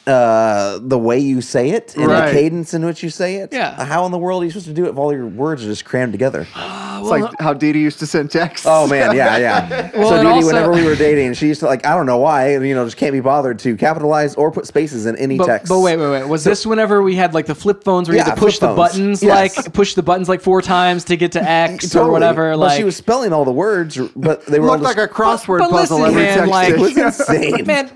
uh, 0.07 0.79
the 0.81 0.97
way 0.97 1.19
you 1.19 1.41
say 1.41 1.69
it 1.71 1.95
and 1.95 2.07
Right. 2.07 2.27
the 2.27 2.31
cadence 2.33 2.73
in 2.73 2.85
which 2.85 3.03
you 3.03 3.09
say 3.09 3.35
it. 3.37 3.49
Yeah. 3.51 3.83
How 3.83 4.05
in 4.05 4.11
the 4.11 4.17
world 4.17 4.41
are 4.41 4.45
you 4.45 4.51
supposed 4.51 4.67
to 4.67 4.73
do 4.73 4.85
it 4.85 4.89
if 4.89 4.97
all 4.97 5.11
your 5.13 5.27
words 5.27 5.63
are 5.63 5.67
just 5.67 5.85
crammed 5.85 6.11
together? 6.11 6.47
It's 7.01 7.09
like 7.09 7.33
how 7.39 7.53
Dee 7.53 7.73
Dee 7.73 7.79
used 7.79 7.97
to 7.97 8.05
send 8.05 8.29
texts. 8.29 8.67
Oh 8.69 8.85
man, 8.87 9.15
yeah, 9.15 9.35
yeah. 9.37 9.89
Well, 9.95 10.09
so 10.09 10.15
and 10.17 10.21
Judy, 10.21 10.35
also- 10.35 10.47
whenever 10.47 10.71
we 10.71 10.85
were 10.85 10.93
dating, 10.95 11.33
she 11.33 11.47
used 11.47 11.59
to 11.61 11.65
like 11.65 11.83
I 11.83 11.95
don't 11.95 12.05
know 12.05 12.19
why, 12.19 12.51
you 12.57 12.75
know, 12.75 12.85
just 12.85 12.95
can't 12.97 13.11
be 13.11 13.21
bothered 13.21 13.57
to 13.59 13.75
capitalize 13.75 14.35
or 14.35 14.51
put 14.51 14.67
spaces 14.67 15.07
in 15.07 15.15
any 15.15 15.37
But, 15.39 15.47
text. 15.47 15.67
but 15.69 15.79
wait, 15.79 15.97
wait, 15.97 16.11
wait. 16.11 16.27
Was 16.27 16.43
this 16.43 16.63
whenever 16.63 17.01
we 17.01 17.15
had 17.15 17.33
like 17.33 17.47
the 17.47 17.55
flip 17.55 17.83
phones 17.83 18.07
where 18.07 18.15
you 18.15 18.19
Yeah, 18.21 18.29
had 18.29 18.30
to 18.35 18.39
push 18.41 18.59
the 18.59 18.67
buttons, 18.73 19.21
Yes. 19.23 19.55
like 19.57 19.73
push 19.73 19.93
the 19.95 20.03
buttons 20.03 20.27
like 20.29 20.41
four 20.41 20.61
times 20.61 21.03
to 21.05 21.17
get 21.17 21.31
to 21.33 21.41
X 21.43 21.89
Totally. 21.89 22.09
or 22.09 22.11
whatever? 22.11 22.51
But 22.51 22.59
Like 22.59 22.77
she 22.77 22.83
was 22.83 22.95
spelling 22.95 23.33
all 23.33 23.45
the 23.45 23.51
words, 23.51 23.97
but 24.15 24.45
they 24.45 24.59
were 24.59 24.67
all 24.69 24.77
looked 24.77 24.83
just, 24.85 24.97
like 24.97 25.09
a 25.09 25.13
crossword 25.13 25.59
But 25.59 25.69
puzzle 25.71 25.99
listen, 25.99 26.15
every 26.15 26.21
man, 26.41 26.49
like- 26.49 26.69
it 26.69 26.79
was 26.79 26.97
insane. 27.19 27.65
Man, 27.65 27.91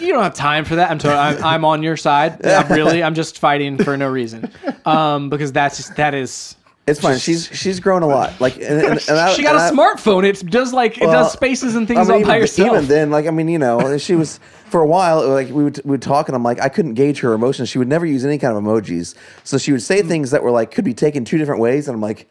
you 0.00 0.12
don't 0.12 0.22
have 0.22 0.34
time 0.34 0.64
for 0.64 0.76
that. 0.76 0.90
I'm, 0.90 0.98
to- 0.98 1.12
I'm 1.12 1.42
I'm 1.44 1.64
on 1.64 1.82
your 1.82 1.96
side. 1.96 2.38
Yeah, 2.44 2.72
really, 2.72 3.02
I'm 3.02 3.14
just 3.14 3.38
fighting 3.38 3.78
for 3.78 3.96
no 3.96 4.08
reason. 4.08 4.50
Um, 4.84 5.28
because 5.30 5.52
that's 5.52 5.76
just 5.78 5.96
that 5.96 6.14
is. 6.14 6.56
It's 6.86 7.00
fine. 7.00 7.18
She's 7.18 7.46
she's 7.46 7.80
grown 7.80 8.02
a 8.02 8.06
lot. 8.06 8.38
Like 8.40 8.56
and, 8.56 8.64
and, 8.64 9.08
and 9.08 9.34
She 9.34 9.42
got 9.42 9.56
a 9.56 9.58
I- 9.64 9.70
smartphone. 9.70 10.24
It 10.24 10.44
does 10.50 10.72
like 10.74 10.98
it 10.98 11.06
does 11.06 11.32
spaces 11.32 11.76
and 11.76 11.88
things 11.88 11.98
I 11.98 12.02
mean, 12.02 12.10
all 12.10 12.16
even, 12.20 12.28
by 12.28 12.38
herself. 12.40 12.70
Even 12.72 12.86
then, 12.86 13.10
like 13.10 13.26
I 13.26 13.30
mean, 13.30 13.48
you 13.48 13.58
know, 13.58 13.96
she 13.96 14.14
was 14.14 14.38
for 14.66 14.82
a 14.82 14.86
while. 14.86 15.26
Like 15.26 15.48
we 15.48 15.64
would 15.64 15.80
we 15.84 15.92
would 15.92 16.02
talk, 16.02 16.28
and 16.28 16.36
I'm 16.36 16.42
like, 16.42 16.60
I 16.60 16.68
couldn't 16.68 16.92
gauge 16.94 17.20
her 17.20 17.32
emotions. 17.32 17.70
She 17.70 17.78
would 17.78 17.88
never 17.88 18.04
use 18.04 18.24
any 18.24 18.36
kind 18.36 18.54
of 18.56 18.62
emojis, 18.62 19.14
so 19.44 19.56
she 19.56 19.72
would 19.72 19.82
say 19.82 20.02
Hmm. 20.02 20.08
things 20.08 20.30
that 20.32 20.42
were 20.42 20.50
like 20.50 20.72
could 20.72 20.84
be 20.84 20.92
taken 20.94 21.24
two 21.24 21.38
different 21.38 21.60
ways, 21.62 21.88
and 21.88 21.94
I'm 21.94 22.02
like, 22.02 22.28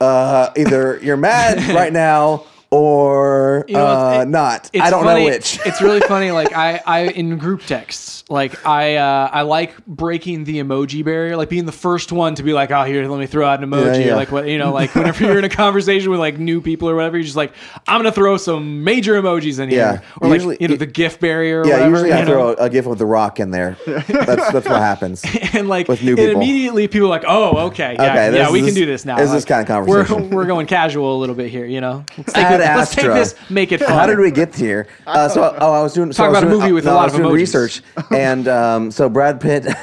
uh, 0.00 0.50
either 0.56 0.98
you're 1.00 1.16
mad 1.16 1.58
right 1.74 1.92
now 1.92 2.44
or 2.78 3.64
You 3.68 3.74
know, 3.74 3.86
uh, 3.86 4.20
it- 4.22 4.28
not. 4.28 4.70
I 4.74 4.90
don't 4.90 5.04
funny- 5.04 5.24
know 5.26 5.30
which. 5.30 5.58
it's 5.66 5.80
really 5.80 6.00
funny. 6.00 6.30
Like 6.30 6.52
I, 6.56 6.80
I 6.84 7.00
in 7.08 7.38
group 7.38 7.62
texts, 7.62 8.24
like 8.28 8.66
I, 8.66 8.96
uh, 8.96 9.30
I 9.32 9.42
like 9.42 9.84
breaking 9.86 10.44
the 10.44 10.58
emoji 10.60 11.04
barrier, 11.04 11.36
like 11.36 11.48
being 11.48 11.66
the 11.66 11.72
first 11.72 12.10
one 12.12 12.34
to 12.36 12.42
be 12.42 12.52
like, 12.52 12.70
oh, 12.70 12.82
here, 12.84 13.06
let 13.06 13.18
me 13.20 13.26
throw 13.26 13.46
out 13.46 13.62
an 13.62 13.70
emoji, 13.70 14.00
Yeah, 14.00 14.06
yeah. 14.08 14.14
like 14.16 14.32
what, 14.32 14.48
you 14.48 14.58
know, 14.58 14.72
like 14.72 14.94
whenever 14.94 15.24
you're 15.24 15.38
in 15.38 15.44
a 15.44 15.48
conversation 15.48 16.10
with 16.10 16.20
like 16.20 16.38
new 16.38 16.60
people 16.60 16.88
or 16.90 16.96
whatever, 16.96 17.16
you're 17.16 17.24
just 17.24 17.36
like, 17.36 17.52
I'm 17.86 17.98
gonna 18.00 18.12
throw 18.12 18.36
some 18.36 18.82
major 18.84 19.20
emojis 19.20 19.58
in 19.60 19.68
here, 19.68 19.78
Yeah. 19.78 20.00
or 20.20 20.28
like 20.28 20.36
Usually- 20.36 20.56
you 20.60 20.68
know 20.68 20.76
the 20.76 20.86
GIF 20.86 21.20
barrier. 21.20 21.60
Or 21.62 21.66
yeah, 21.66 21.74
whatever, 21.74 21.90
usually 21.90 22.12
I 22.12 22.20
you 22.20 22.26
throw 22.26 22.52
a, 22.54 22.70
gif 22.70 22.86
with 22.86 22.98
the 22.98 23.06
rock 23.06 23.38
in 23.40 23.50
there. 23.50 23.76
That's 23.86 24.52
that's 24.52 24.68
what 24.68 24.80
happens. 24.80 25.24
and 25.52 25.68
like 25.68 25.88
with 25.88 26.02
new 26.02 26.10
and 26.12 26.18
people. 26.18 26.34
immediately 26.42 26.88
people 26.88 27.06
are 27.06 27.10
like, 27.10 27.24
oh, 27.26 27.66
okay, 27.68 27.94
yeah, 27.98 28.10
Okay, 28.10 28.36
yeah, 28.36 28.50
we 28.50 28.60
is- 28.60 28.66
can 28.66 28.74
do 28.74 28.86
this 28.86 29.04
now. 29.04 29.16
this 29.16 29.26
is 29.26 29.30
Like, 29.30 29.36
this 29.36 29.44
kind 29.44 29.60
of 29.60 29.66
conversation. 29.68 30.30
We're 30.30 30.36
we're 30.36 30.46
going 30.46 30.66
casual 30.66 31.16
a 31.16 31.18
little 31.18 31.34
bit 31.34 31.50
here, 31.50 31.64
you 31.66 31.80
know. 31.80 32.04
Let's 32.16 32.32
take, 32.32 32.44
Ad 32.64 32.76
let's 32.78 32.94
take 32.94 33.06
this, 33.06 33.34
make 33.50 33.72
it 33.72 33.80
fun. 33.80 33.90
How 33.90 34.06
did 34.06 34.18
we 34.18 34.30
get 34.30 34.54
here? 34.54 34.86
Uh, 35.06 35.28
so, 35.28 35.56
oh, 35.60 35.72
I 35.72 35.82
was 35.82 35.92
doing. 35.94 36.12
So 36.12 36.22
Talk 36.22 36.26
I 36.26 36.28
was 36.30 36.38
about 36.38 36.46
a 36.46 36.50
doing, 36.50 36.60
movie 36.62 36.72
with 36.72 36.84
a 36.86 36.88
no, 36.88 36.94
lot 36.94 37.00
I 37.02 37.04
was 37.04 37.14
of 37.14 37.20
doing 37.20 37.30
emojis. 37.32 37.34
research, 37.36 37.82
and 38.10 38.48
um, 38.48 38.90
so 38.90 39.08
Brad 39.08 39.40
Pitt. 39.40 39.66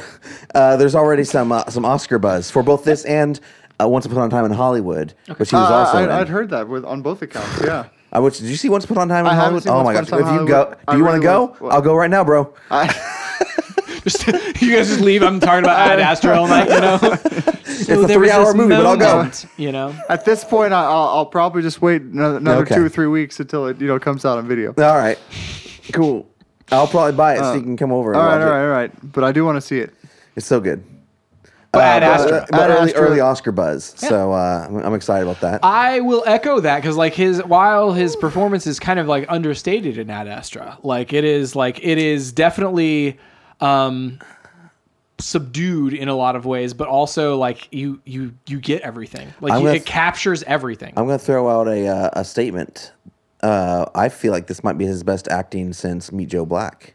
Uh, 0.54 0.76
there's 0.76 0.96
already 0.96 1.24
some 1.24 1.50
uh, 1.54 1.64
some 1.70 1.86
Oscar 1.86 2.20
buzz 2.20 2.52
for 2.52 2.62
both 2.62 2.84
this 2.84 3.06
and 3.06 3.40
uh, 3.82 3.88
Once 3.88 4.06
Upon 4.06 4.28
a 4.28 4.30
Time 4.30 4.44
in 4.44 4.52
Hollywood, 4.52 5.14
which 5.38 5.50
he 5.50 5.56
was 5.56 5.70
Uh, 5.72 5.74
also. 5.76 6.04
in. 6.04 6.10
I, 6.10 6.20
I'd 6.20 6.28
heard 6.28 6.50
that 6.50 6.68
with 6.68 6.84
on 6.84 7.02
both 7.02 7.22
accounts. 7.22 7.62
Yeah. 7.64 7.86
Uh, 8.12 8.22
which 8.22 8.38
did 8.40 8.48
you 8.50 8.58
see 8.58 8.68
Once 8.68 8.84
Upon 8.84 8.98
a 8.98 9.14
Time 9.14 9.26
in 9.26 9.32
I 9.32 9.36
haven't 9.36 9.44
Hollywood? 9.44 9.64
seen 9.64 9.72
Oh 9.72 9.84
Once 9.84 9.86
my 9.86 9.94
Upon 9.94 10.04
gosh! 10.04 10.08
a 10.08 10.12
Time 10.12 10.20
If 10.22 10.28
in 10.28 10.42
you 10.42 10.48
go, 10.50 10.56
Hollywood. 10.56 10.78
do 10.78 10.84
I 10.90 10.96
you 10.98 11.04
want 11.06 11.14
to 11.22 11.28
really 11.28 11.48
go? 11.48 11.58
would- 11.62 11.72
I'll 11.74 11.82
go 11.82 11.96
right 11.96 12.10
now, 12.10 12.24
bro. 12.26 12.54
I, 12.70 12.88
Just, 14.04 14.28
you 14.62 14.76
guys 14.76 14.88
just 14.89 15.02
leave. 15.02 15.22
I'm 15.24 15.39
talking 15.39 15.64
about 15.64 15.80
Ad 15.89 15.99
Astra 15.99 16.38
all 16.39 16.47
night, 16.47 16.70
you 16.70 16.80
know. 16.80 16.99
So 17.72 18.04
a 18.04 18.08
three-hour 18.08 18.45
this 18.45 18.56
movie, 18.56 18.76
but 18.76 18.86
I'll 18.86 18.97
go. 18.97 19.32
You 19.58 19.72
know, 19.72 19.95
at 20.10 20.24
this 20.24 20.43
point, 20.43 20.72
I, 20.72 20.84
I'll, 20.84 21.08
I'll 21.10 21.26
probably 21.26 21.62
just 21.64 21.82
wait 21.82 22.02
another, 22.04 22.38
another 22.38 22.62
Okay. 22.64 22.76
two 22.76 22.86
or 22.86 22.89
three 22.89 23.08
weeks 23.08 23.39
until 23.39 23.66
it 23.68 23.82
you 23.82 23.88
know 23.88 23.97
comes 23.97 24.24
out 24.24 24.38
on 24.38 24.47
video. 24.47 24.70
All 24.78 24.97
right, 24.97 25.18
cool. 25.93 26.30
I'll 26.72 26.88
probably 26.88 27.14
buy 27.14 27.36
it 27.36 27.39
so 27.39 27.54
you 27.56 27.62
can 27.62 27.78
come 27.78 27.91
over. 27.91 28.14
And 28.14 28.22
Uh, 28.22 28.24
All 28.24 28.28
right, 28.30 28.38
watch 28.38 28.41
all 28.43 28.47
it. 28.47 28.52
right, 28.52 28.64
all 28.66 28.72
right. 28.72 29.12
But 29.14 29.24
I 29.24 29.32
do 29.32 29.43
want 29.45 29.56
to 29.58 29.62
see 29.62 29.80
it. 29.80 29.93
It's 30.36 30.45
so 30.45 30.60
good. 30.60 30.84
But 31.72 31.84
Ad 31.84 32.04
Uh, 32.04 32.06
Astra. 32.08 32.32
but, 32.32 32.52
but 32.52 32.60
Ad 32.60 32.70
early, 32.72 32.89
Astra. 32.91 33.02
early 33.02 33.20
Oscar 33.20 33.52
buzz. 33.52 33.93
So 33.97 34.32
uh, 34.34 34.68
I'm, 34.70 34.78
I'm 34.78 34.93
excited 34.93 35.24
about 35.28 35.41
that. 35.41 35.62
I 35.64 36.02
will 36.02 36.24
echo 36.28 36.60
that 36.60 36.78
because 36.82 36.97
like 36.97 37.14
his 37.16 37.39
while 37.45 37.93
his 37.93 38.16
performance 38.16 38.68
is 38.68 38.80
kind 38.80 38.99
of 38.99 39.08
like 39.08 39.26
understated 39.28 39.97
in 39.97 40.10
Ad 40.12 40.28
Astra, 40.28 40.78
like 40.84 41.14
it 41.14 41.24
is 41.24 41.56
like 41.56 41.80
it 41.84 41.97
is 41.97 42.32
definitely 42.32 43.18
um 43.62 44.20
subdued 45.20 45.93
in 45.93 46.07
a 46.07 46.16
lot 46.16 46.36
of 46.36 46.45
ways, 46.45 46.74
but 46.74 46.88
also 46.88 47.38
like 47.38 47.68
you 47.72 48.01
you 48.05 48.34
you 48.47 48.59
get 48.59 48.82
everything. 48.82 49.34
Like 49.39 49.53
you, 49.53 49.59
gonna- 49.68 49.74
it 49.76 49.86
captures 49.86 50.43
everything. 50.43 50.93
I'm 50.97 51.05
going 51.07 51.20
to 51.20 51.24
throw 51.26 51.49
out 51.49 51.68
a 51.68 51.88
uh, 51.88 52.09
a 52.14 52.26
statement. 52.26 52.91
Uh, 53.41 53.86
I 53.95 54.09
feel 54.09 54.32
like 54.32 54.47
this 54.47 54.64
might 54.64 54.78
be 54.78 54.86
his 54.86 55.03
best 55.03 55.28
acting 55.28 55.74
since 55.74 56.12
Meet 56.12 56.30
Joe 56.30 56.45
Black. 56.45 56.93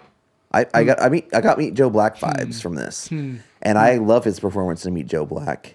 I, 0.52 0.64
I 0.74 0.84
got 0.84 1.00
I 1.02 1.08
meet 1.08 1.28
I 1.34 1.40
got 1.40 1.58
Meet 1.58 1.74
Joe 1.74 1.90
Black 1.90 2.16
vibes 2.18 2.62
from 2.62 2.76
this, 2.76 3.10
and 3.10 3.42
I 3.78 3.96
love 3.96 4.24
his 4.24 4.38
performance 4.40 4.86
in 4.86 4.94
Meet 4.94 5.08
Joe 5.08 5.26
Black. 5.26 5.74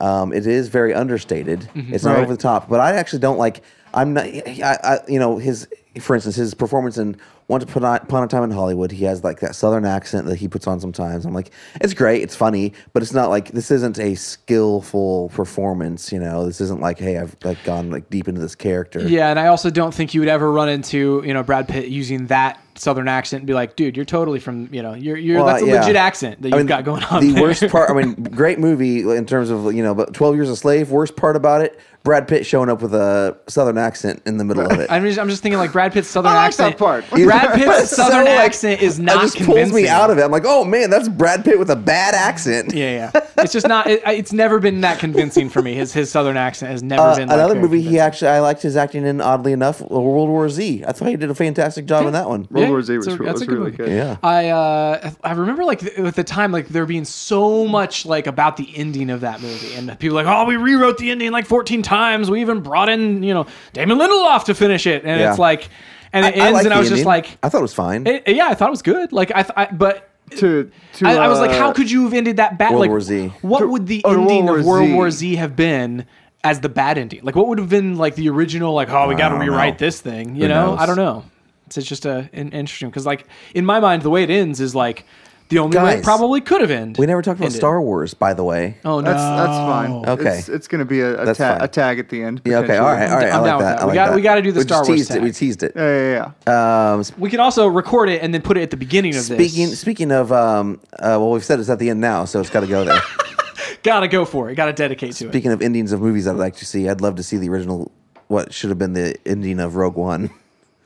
Um, 0.00 0.32
it 0.32 0.46
is 0.46 0.68
very 0.68 0.92
understated. 0.92 1.68
It's 1.76 2.02
not 2.04 2.14
Right. 2.16 2.22
over 2.24 2.32
the 2.34 2.42
top, 2.42 2.68
but 2.68 2.80
I 2.80 2.94
actually 2.96 3.20
don't 3.20 3.38
like. 3.38 3.62
I'm 3.94 4.12
not. 4.14 4.24
I, 4.26 4.78
I 4.82 4.98
you 5.06 5.20
know 5.20 5.38
his 5.38 5.68
for 6.00 6.14
instance 6.16 6.34
his 6.36 6.52
performance 6.54 6.98
in 6.98 7.16
Once 7.48 7.64
Upon 7.64 7.84
a- 8.24 8.28
Time 8.28 8.44
in 8.44 8.50
Hollywood. 8.50 8.92
He 8.92 9.04
has 9.04 9.22
like 9.24 9.40
that 9.40 9.54
southern 9.54 9.84
accent 9.84 10.26
that 10.26 10.36
he 10.36 10.48
puts 10.48 10.66
on 10.66 10.80
sometimes. 10.80 11.24
I'm 11.26 11.34
like, 11.34 11.50
it's 11.80 11.92
great, 11.94 12.22
it's 12.22 12.36
funny, 12.36 12.72
but 12.92 13.02
it's 13.02 13.12
not 13.12 13.28
like 13.28 13.50
this 13.52 13.70
isn't 13.70 13.98
a 13.98 14.14
skillful 14.14 15.28
performance. 15.30 16.12
You 16.12 16.18
know, 16.20 16.46
this 16.46 16.60
isn't 16.60 16.80
like 16.80 16.98
hey 16.98 17.18
I've 17.18 17.36
like 17.44 17.62
gone 17.64 17.90
like 17.90 18.08
deep 18.10 18.28
into 18.28 18.40
this 18.40 18.54
character. 18.54 19.00
Yeah, 19.06 19.30
and 19.30 19.38
I 19.38 19.48
also 19.48 19.70
don't 19.70 19.92
think 19.92 20.14
you 20.14 20.20
would 20.20 20.28
ever 20.28 20.50
run 20.50 20.68
into 20.68 21.22
you 21.24 21.34
know 21.34 21.42
Brad 21.42 21.68
Pitt 21.68 21.88
using 21.88 22.26
that 22.28 22.58
southern 22.74 23.06
accent 23.06 23.40
and 23.42 23.46
be 23.46 23.52
like, 23.52 23.76
dude, 23.76 23.96
you're 23.96 24.04
totally 24.06 24.40
from 24.40 24.68
you 24.72 24.82
know 24.82 24.94
you're 24.94 25.16
you're 25.16 25.36
Well, 25.38 25.46
that's 25.46 25.62
a 25.62 25.66
yeah. 25.66 25.80
legit 25.80 25.96
accent 25.96 26.42
that 26.42 26.48
you've 26.48 26.54
I 26.54 26.58
mean, 26.58 26.66
got 26.66 26.84
going 26.84 27.02
on. 27.04 27.20
The 27.22 27.32
there. 27.32 27.42
worst 27.42 27.68
part, 27.68 27.90
I 27.90 27.94
mean, 27.94 28.14
great 28.34 28.58
movie 28.58 29.00
in 29.00 29.26
terms 29.26 29.50
of 29.50 29.74
you 29.74 29.82
know, 29.82 29.94
but 29.94 30.14
Twelve 30.14 30.34
Years 30.36 30.48
a 30.48 30.56
Slave. 30.56 30.90
Worst 30.90 31.16
part 31.16 31.36
about 31.36 31.60
it, 31.62 31.78
Brad 32.04 32.26
Pitt 32.26 32.44
showing 32.44 32.68
up 32.68 32.82
with 32.82 32.94
a 32.94 33.36
southern 33.48 33.78
accent 33.78 34.22
in 34.26 34.36
the 34.36 34.44
middle 34.44 34.64
of 34.70 34.78
it. 34.80 34.90
I'm 34.90 35.04
just, 35.04 35.18
I'm 35.18 35.28
just 35.28 35.42
thinking 35.42 35.58
like 35.58 35.72
Brad 35.72 35.92
Pitt's 35.92 36.08
southern 36.08 36.32
I 36.32 36.46
like 36.46 36.56
that 36.56 36.72
accent. 36.74 36.78
part. 36.78 37.08
Brad 37.10 37.54
Pitt's 37.54 37.82
it's 37.82 37.90
southern 37.96 38.26
so, 38.26 38.32
like, 38.32 38.40
accent 38.46 38.82
is 38.82 38.98
It 38.98 39.02
not 39.02 39.20
just 39.22 39.36
convincing. 39.36 39.62
pulls 39.70 39.72
me 39.72 39.88
out 39.88 40.10
of 40.10 40.18
it. 40.18 40.22
I'm 40.22 40.30
like, 40.32 40.42
oh 40.46 40.64
man, 40.64 40.90
that's 40.90 41.08
Brad 41.08 41.44
Pitt 41.44 41.58
with 41.58 41.70
a 41.70 41.76
bad 41.76 42.14
accent. 42.14 42.74
Yeah, 42.74 43.10
yeah. 43.14 43.20
It's 43.38 43.52
just 43.52 43.68
not. 43.68 43.86
It, 43.88 44.02
it's 44.06 44.32
never 44.32 44.58
been 44.58 44.80
that 44.82 44.98
convincing 44.98 45.48
for 45.48 45.62
me. 45.62 45.74
His 45.74 45.92
his 45.92 46.10
southern 46.10 46.36
accent 46.36 46.72
has 46.72 46.82
never 46.82 47.02
Uh, 47.02 47.16
been. 47.16 47.28
like, 47.28 47.34
another 47.36 47.54
very 47.54 47.62
movie 47.62 47.76
he 47.78 47.84
convincing. 47.84 48.00
actually 48.06 48.28
I 48.28 48.40
liked 48.40 48.62
his 48.62 48.76
acting 48.76 49.06
in. 49.06 49.20
Oddly 49.20 49.52
enough, 49.52 49.80
World 49.80 50.28
War 50.28 50.48
Z. 50.48 50.84
I 50.86 50.92
thought 50.92 51.08
he 51.08 51.16
did 51.16 51.30
a 51.30 51.34
fantastic 51.34 51.86
job 51.86 52.06
in 52.06 52.12
that 52.14 52.28
one. 52.28 52.46
World 52.50 52.64
Yeah, 52.64 52.68
War 52.70 52.82
Z 52.82 52.94
it's 52.94 53.06
was, 53.06 53.14
a- 53.14 53.18
re- 53.18 53.26
that's 53.26 53.34
was 53.34 53.42
a 53.42 53.46
good 53.46 53.58
really 53.58 53.70
movie. 53.70 53.76
good. 53.84 53.88
Yeah. 53.90 54.16
I 54.22 54.48
uh, 54.48 55.10
I 55.22 55.32
remember 55.32 55.64
like 55.64 55.80
th- 55.80 55.98
at 55.98 56.14
the 56.16 56.24
time 56.24 56.50
like 56.52 56.68
there 56.68 56.84
being 56.86 57.04
so 57.04 57.66
much 57.66 58.04
like 58.06 58.26
about 58.26 58.56
the 58.56 58.70
ending 58.76 59.10
of 59.10 59.20
that 59.20 59.40
movie 59.40 59.74
and 59.74 59.96
people 59.98 60.14
like 60.16 60.26
oh 60.26 60.44
we 60.44 60.56
rewrote 60.56 60.98
the 60.98 61.10
ending 61.10 61.30
like 61.30 61.46
14 61.46 61.82
times 61.96 62.30
we 62.30 62.40
even 62.40 62.60
brought 62.60 62.88
in 62.88 63.22
you 63.22 63.34
know 63.34 63.46
Damon 63.72 63.98
Lindelof 63.98 64.44
to 64.44 64.54
finish 64.54 64.86
it 64.86 65.04
and 65.04 65.20
Yeah. 65.20 65.30
it's 65.30 65.38
like 65.38 65.68
and 66.12 66.24
it 66.26 66.34
I- 66.36 66.44
I 66.44 66.46
ends 66.46 66.54
liked 66.54 66.64
and 66.66 66.74
I 66.74 66.76
the 66.76 66.80
was 66.80 66.88
just 66.90 67.04
like 67.14 67.26
I 67.42 67.48
thought 67.48 67.58
it 67.58 67.68
was 67.70 67.74
fine. 67.74 68.06
it, 68.06 68.28
yeah 68.28 68.48
I 68.48 68.54
thought 68.54 68.68
it 68.68 68.76
was 68.78 68.82
good 68.82 69.12
like 69.12 69.30
I, 69.34 69.42
th- 69.42 69.54
I 69.56 69.64
but 69.84 70.08
To, 70.40 70.70
to 70.98 71.06
I, 71.06 71.16
I 71.26 71.28
was 71.28 71.40
like, 71.40 71.50
uh, 71.50 71.58
how 71.58 71.72
could 71.76 71.90
you 71.90 72.04
have 72.04 72.14
ended 72.14 72.36
that 72.38 72.56
bad? 72.56 72.70
World 72.70 72.80
like, 72.80 72.88
War 72.90 73.00
Z. 73.02 73.32
What 73.42 73.58
To- 73.60 73.66
would 73.72 73.86
the 73.86 74.00
oh, 74.04 74.10
World 74.16 74.30
ending 74.30 74.48
of 74.48 74.64
World 74.64 74.86
Z. 74.86 74.94
War 74.94 75.10
Z 75.10 75.36
have 75.36 75.54
been 75.56 76.06
as 76.42 76.60
the 76.60 76.70
bad 76.70 76.96
ending? 76.96 77.20
Like, 77.22 77.36
what 77.36 77.46
would 77.48 77.58
have 77.58 77.68
been 77.68 77.96
like 77.98 78.14
the 78.14 78.28
original? 78.30 78.72
Like, 78.72 78.88
oh, 78.88 79.08
we 79.08 79.14
got 79.14 79.28
to 79.28 79.36
rewrite 79.36 79.74
know. 79.74 79.86
this 79.86 80.00
thing. 80.00 80.34
You 80.34 80.42
Who 80.44 80.48
know, 80.48 80.66
knows? 80.70 80.78
I 80.80 80.86
don't 80.86 80.96
know. 80.96 81.24
It's, 81.66 81.76
it's 81.76 81.86
just 81.86 82.06
a 82.06 82.30
an 82.32 82.48
interesting 82.60 82.88
because, 82.88 83.04
like, 83.04 83.26
in 83.54 83.66
my 83.66 83.78
mind, 83.80 84.00
the 84.02 84.10
way 84.10 84.22
it 84.22 84.30
ends 84.30 84.58
is 84.58 84.74
like 84.74 85.04
the 85.52 85.58
only 85.60 85.78
way 85.78 85.98
it 85.98 86.02
probably 86.04 86.40
could 86.40 86.60
have 86.60 86.70
ended. 86.70 86.98
we 86.98 87.06
never 87.06 87.22
talked 87.22 87.38
about 87.38 87.46
ended. 87.46 87.58
Star 87.60 87.80
Wars, 87.80 88.14
by 88.14 88.34
the 88.34 88.42
way. 88.44 88.76
Oh 88.84 89.00
no, 89.00 89.02
That's 89.02 89.22
that's 89.22 89.48
fine. 89.58 89.90
Okay. 90.08 90.38
It's, 90.38 90.48
it's 90.48 90.68
going 90.68 90.78
to 90.80 90.84
be 90.84 91.00
a, 91.00 91.20
a, 91.22 91.24
That's 91.26 91.38
ta- 91.38 91.52
fine. 91.54 91.62
a 91.62 91.68
tag 91.68 91.98
at 91.98 92.08
the 92.08 92.22
end. 92.22 92.42
Yeah. 92.44 92.58
Okay. 92.58 92.76
All 92.78 92.86
right. 92.86 93.08
All 93.10 93.16
right. 93.18 93.32
I'm 93.32 93.42
I 93.42 93.46
down 93.46 93.46
like 93.46 93.56
with 93.58 93.66
that. 93.66 93.76
that. 93.76 93.82
I 93.82 93.84
We 93.84 93.88
like 93.88 93.94
got- 93.94 94.06
that. 94.08 94.16
we 94.16 94.22
gotta 94.22 94.42
do 94.42 94.52
the 94.52 94.58
We 94.60 94.64
Star 94.64 94.80
just 94.80 94.88
Wars 94.90 94.98
teased 95.00 95.10
it. 95.10 95.14
tag. 95.14 95.22
We 95.22 95.32
teased 95.32 95.62
it. 95.62 95.72
Yeah, 95.76 95.98
yeah, 96.14 96.32
yeah. 96.46 96.92
Um, 96.94 97.04
We 97.18 97.30
can 97.30 97.40
also 97.40 97.66
record 97.66 98.08
it 98.08 98.22
and 98.22 98.32
then 98.34 98.42
put 98.42 98.56
it 98.56 98.62
at 98.62 98.70
the 98.70 98.76
beginning 98.76 99.14
of 99.14 99.22
speaking 99.22 99.70
this. 99.70 99.80
speaking 99.80 100.10
of, 100.12 100.32
um, 100.32 100.80
uh, 100.94 101.16
well, 101.20 101.30
we've 101.30 101.44
said 101.44 101.60
it's 101.60 101.68
at 101.68 101.78
the 101.78 101.90
end 101.90 102.00
now, 102.00 102.24
so 102.24 102.40
it's 102.40 102.50
got 102.50 102.60
to 102.60 102.66
go 102.66 102.84
there. 102.84 103.00
Gotta 103.82 104.06
go 104.08 104.24
for 104.24 104.48
it. 104.50 104.54
Gotta 104.54 104.72
dedicate 104.72 105.12
to 105.16 105.26
it. 105.26 105.30
Speaking 105.30 105.50
of 105.52 105.60
endings 105.60 105.92
of 105.92 106.00
movies, 106.00 106.26
I'd 106.28 106.36
like 106.36 106.56
to 106.56 106.66
see. 106.66 106.88
I'd 106.88 107.00
love 107.00 107.16
to 107.16 107.22
see 107.22 107.36
the 107.36 107.48
original. 107.48 107.90
What 108.28 108.52
should 108.54 108.70
have 108.70 108.78
been 108.78 108.92
the 108.94 109.16
ending 109.26 109.58
of 109.60 109.74
Rogue 109.76 109.96
One? 109.96 110.30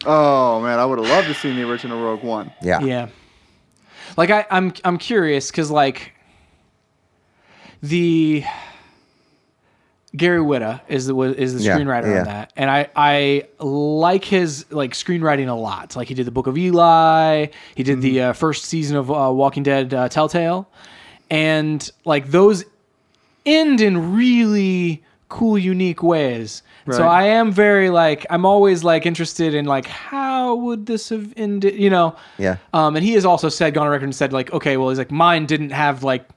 Oh 0.05 0.61
man, 0.61 0.79
I 0.79 0.85
would 0.87 0.99
have 0.99 1.09
loved 1.09 1.29
to 1.29 1.35
see 1.35 1.55
the 1.55 1.69
original 1.69 2.03
Rogue 2.03 2.23
One. 2.23 2.53
Yeah. 2.63 2.81
Yeah. 2.81 3.09
Like 4.17 4.31
I, 4.31 4.47
I'm 4.51 4.73
I'm 4.85 4.99
curious 4.99 5.51
because 5.51 5.71
like 5.71 6.13
the 7.83 8.45
Gary 10.17 10.41
Whitta 10.41 10.81
is 10.89 11.07
the 11.07 11.17
is 11.21 11.55
the 11.55 11.63
Yeah, 11.63 11.77
screenwriter 11.79 12.13
yeah. 12.13 12.19
on 12.21 12.25
that, 12.25 12.53
and 12.57 12.71
I 12.71 12.89
I 12.97 13.47
like 13.59 14.25
his 14.25 14.65
like 14.71 14.93
screenwriting 14.93 15.49
a 15.49 15.55
lot. 15.55 15.95
Like 15.97 16.09
he 16.09 16.15
did 16.15 16.27
the 16.27 16.31
Book 16.31 16.47
of 16.47 16.57
Eli, 16.57 17.47
he 17.75 17.83
did 17.83 18.01
the 18.01 18.23
uh, 18.23 18.33
first 18.33 18.65
season 18.65 18.97
of 18.97 19.11
uh, 19.11 19.31
Walking 19.33 19.63
Dead 19.63 19.93
uh, 19.93 20.09
Telltale, 20.09 20.69
and 21.31 21.91
like 22.05 22.29
those 22.31 22.65
end 23.45 23.81
in 23.81 24.15
really 24.15 25.03
cool, 25.29 25.59
unique 25.59 26.03
ways. 26.03 26.63
So 26.93 27.07
I 27.07 27.25
am 27.25 27.51
very 27.53 27.91
like 27.91 28.27
I'm 28.31 28.45
always 28.47 28.85
like 28.85 29.07
interested 29.07 29.55
in 29.55 29.65
like 29.65 29.87
how 29.87 30.55
would 30.55 30.87
this 30.87 31.09
have 31.09 31.33
ended, 31.37 31.75
you 31.75 31.91
know? 31.91 32.17
Yeah. 32.39 32.57
Um, 32.73 32.97
and 32.97 33.05
he 33.05 33.13
has 33.15 33.25
also 33.25 33.49
said, 33.49 33.75
gone 33.75 33.87
on 33.87 33.91
record 33.93 34.05
and 34.05 34.15
said 34.15 34.33
like, 34.33 34.53
okay, 34.53 34.77
well, 34.77 34.89
he's 34.91 34.99
like 34.99 35.11
mine 35.11 35.47
didn't 35.47 35.71
have 35.71 36.03
like 36.05 36.29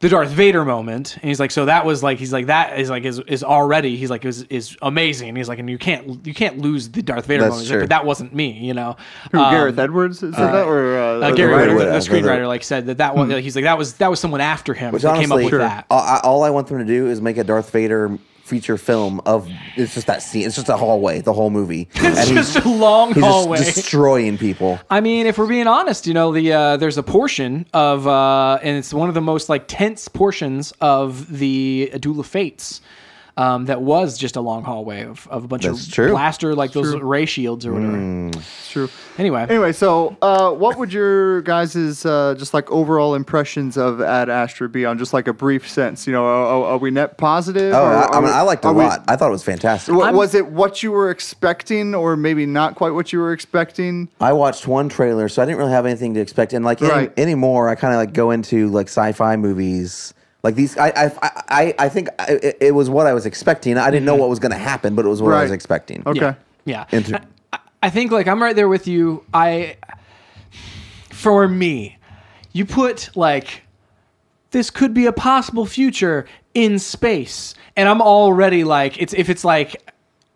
the 0.00 0.08
Darth 0.10 0.28
Vader 0.30 0.66
moment, 0.66 1.14
and 1.14 1.24
he's 1.24 1.40
like, 1.40 1.50
so 1.50 1.64
that 1.64 1.86
was 1.86 2.02
like, 2.02 2.18
he's 2.18 2.32
like 2.32 2.46
that 2.46 2.78
is 2.78 2.90
like 2.90 3.04
is 3.04 3.20
is 3.20 3.42
already 3.42 3.96
he's 3.96 4.10
like 4.10 4.24
is 4.26 4.42
is 4.50 4.76
amazing. 4.82 5.28
And 5.30 5.38
he's 5.38 5.48
like, 5.48 5.58
and 5.58 5.70
you 5.70 5.78
can't 5.78 6.26
you 6.26 6.34
can't 6.34 6.58
lose 6.58 6.90
the 6.90 7.00
Darth 7.00 7.24
Vader 7.26 7.42
That's 7.44 7.52
moment. 7.52 7.62
He's 7.68 7.70
like, 7.70 7.80
but 7.80 7.88
that 7.90 8.04
wasn't 8.04 8.34
me, 8.34 8.50
you 8.52 8.74
know. 8.74 8.96
Who, 9.32 9.38
Um, 9.38 9.54
Gareth 9.54 9.78
Edwards 9.78 10.18
said 10.18 10.32
that, 10.34 10.66
or 10.66 10.98
uh, 10.98 11.02
uh, 11.20 11.30
the 11.30 11.36
Gary 11.36 11.52
writer? 11.54 11.70
Whitta, 11.72 11.76
Whitta, 11.76 12.04
the, 12.04 12.10
the- 12.10 12.22
screenwriter, 12.28 12.46
like 12.46 12.64
said 12.64 12.86
that 12.86 12.98
that 12.98 13.14
was 13.16 13.30
he's 13.30 13.54
like 13.56 13.64
that 13.64 13.78
was 13.78 13.94
that 13.94 14.10
was 14.10 14.20
someone 14.20 14.42
after 14.42 14.74
him 14.74 14.92
Which 14.92 15.02
that 15.04 15.16
came 15.16 15.30
up 15.32 15.36
honestly, 15.36 15.52
with 15.52 15.60
that. 15.60 15.86
all, 15.88 16.20
all 16.22 16.42
I 16.42 16.50
want 16.50 16.66
them 16.66 16.78
to 16.78 16.84
do 16.84 17.06
is 17.06 17.22
make 17.22 17.38
a 17.38 17.44
Darth 17.44 17.70
Vader 17.70 18.18
feature 18.44 18.76
film 18.76 19.20
of 19.26 19.48
it's 19.76 19.94
just 19.94 20.06
that 20.06 20.22
scene. 20.22 20.46
It's 20.46 20.54
just 20.56 20.68
a 20.68 20.76
hallway, 20.76 21.20
the 21.22 21.32
whole 21.32 21.50
movie. 21.50 21.88
It's 21.94 22.28
And 22.28 22.36
just 22.36 22.56
a 22.56 22.68
long 22.68 23.12
hallway. 23.12 23.58
destroying 23.58 24.36
people. 24.38 24.78
I 24.90 25.00
mean, 25.00 25.26
if 25.26 25.38
we're 25.38 25.46
being 25.48 25.66
honest, 25.66 26.06
you 26.06 26.14
know, 26.14 26.32
the 26.32 26.52
uh, 26.52 26.76
there's 26.76 26.98
a 26.98 27.02
portion 27.02 27.66
of, 27.72 28.06
uh, 28.06 28.58
and 28.62 28.76
it's 28.76 28.92
one 28.92 29.08
of 29.08 29.14
the 29.14 29.20
most 29.22 29.48
like 29.48 29.64
tense 29.66 30.08
portions 30.08 30.72
of 30.80 31.38
the 31.38 31.92
Duel 31.98 32.20
of 32.20 32.26
Fates. 32.26 32.80
Um, 33.36 33.64
that 33.64 33.82
was 33.82 34.16
just 34.16 34.36
a 34.36 34.40
long 34.40 34.62
hallway 34.62 35.02
of, 35.02 35.26
of 35.28 35.42
a 35.42 35.48
bunch 35.48 35.64
That's 35.64 35.88
of 35.88 35.92
true. 35.92 36.10
blaster, 36.10 36.54
like 36.54 36.70
those 36.70 36.94
ray 36.94 37.26
shields 37.26 37.66
or 37.66 37.72
whatever. 37.72 38.28
It's 38.38 38.70
true. 38.70 38.88
Anyway, 39.18 39.44
Anyway, 39.48 39.72
so 39.72 40.16
uh, 40.22 40.52
what 40.52 40.78
would 40.78 40.92
your 40.92 41.42
guys' 41.42 42.06
uh, 42.06 42.36
just 42.38 42.54
like 42.54 42.70
overall 42.70 43.16
impressions 43.16 43.76
of 43.76 44.00
Ad 44.00 44.28
Astra 44.28 44.68
be 44.68 44.86
on 44.86 44.98
just 44.98 45.12
like 45.12 45.26
a 45.26 45.32
brief 45.32 45.68
sense? 45.68 46.06
You 46.06 46.12
know, 46.12 46.24
are, 46.24 46.64
are 46.74 46.78
we 46.78 46.92
net 46.92 47.18
positive? 47.18 47.74
Oh, 47.74 47.78
or 47.82 47.86
I, 47.86 48.02
I 48.02 48.06
are 48.06 48.20
mean, 48.20 48.24
we- 48.30 48.36
I 48.36 48.40
liked 48.42 48.64
it 48.64 48.68
a 48.68 48.70
are 48.70 48.74
we- 48.74 48.84
lot. 48.84 49.04
I 49.08 49.16
thought 49.16 49.28
it 49.28 49.32
was 49.32 49.42
fantastic. 49.42 49.92
wa- 49.96 50.04
I'm- 50.04 50.14
was 50.14 50.36
it 50.36 50.46
what 50.46 50.84
you 50.84 50.92
were 50.92 51.10
expecting, 51.10 51.92
or 51.92 52.16
maybe 52.16 52.46
not 52.46 52.76
quite 52.76 52.90
what 52.90 53.12
you 53.12 53.18
were 53.18 53.32
expecting? 53.32 54.08
I 54.20 54.32
watched 54.32 54.68
one 54.68 54.88
trailer, 54.88 55.28
so 55.28 55.42
I 55.42 55.44
didn't 55.44 55.58
really 55.58 55.72
have 55.72 55.86
anything 55.86 56.14
to 56.14 56.20
expect. 56.20 56.52
And 56.52 56.64
like 56.64 56.80
any, 56.80 56.90
Right. 56.90 57.12
anymore, 57.18 57.68
I 57.68 57.74
kind 57.74 57.92
of 57.94 57.98
like 57.98 58.12
go 58.12 58.30
into 58.30 58.68
like 58.68 58.86
sci-fi 58.86 59.34
movies. 59.34 60.14
Like 60.44 60.56
these, 60.56 60.76
I 60.76 60.88
I 60.94 61.10
I, 61.48 61.74
I 61.78 61.88
think 61.88 62.10
I, 62.18 62.32
it, 62.34 62.58
it 62.60 62.74
was 62.74 62.90
what 62.90 63.06
I 63.06 63.14
was 63.14 63.24
expecting. 63.24 63.78
I 63.78 63.90
didn't 63.90 64.04
know 64.04 64.12
mm-hmm. 64.12 64.20
what 64.20 64.28
was 64.28 64.38
going 64.38 64.52
to 64.52 64.58
happen, 64.58 64.94
but 64.94 65.06
it 65.06 65.08
was 65.08 65.22
what 65.22 65.32
I 65.32 65.40
was 65.40 65.50
Right. 65.50 65.54
expecting. 65.54 66.02
Okay. 66.06 66.20
yeah, 66.20 66.34
yeah. 66.66 66.84
Inter- 66.92 67.20
I, 67.54 67.58
I 67.84 67.90
think 67.90 68.12
like 68.12 68.28
I'm 68.28 68.42
right 68.42 68.54
there 68.54 68.68
with 68.68 68.86
you. 68.86 69.24
I, 69.32 69.78
for 71.08 71.48
me, 71.48 71.96
you 72.52 72.66
put 72.66 73.08
like 73.16 73.62
this 74.50 74.68
could 74.68 74.92
be 74.92 75.06
a 75.06 75.12
possible 75.12 75.64
future 75.64 76.26
in 76.52 76.78
space, 76.78 77.54
and 77.74 77.88
I'm 77.88 78.02
already 78.02 78.64
like 78.64 79.00
it's 79.00 79.14
if 79.14 79.30
it's 79.30 79.44
like 79.44 79.90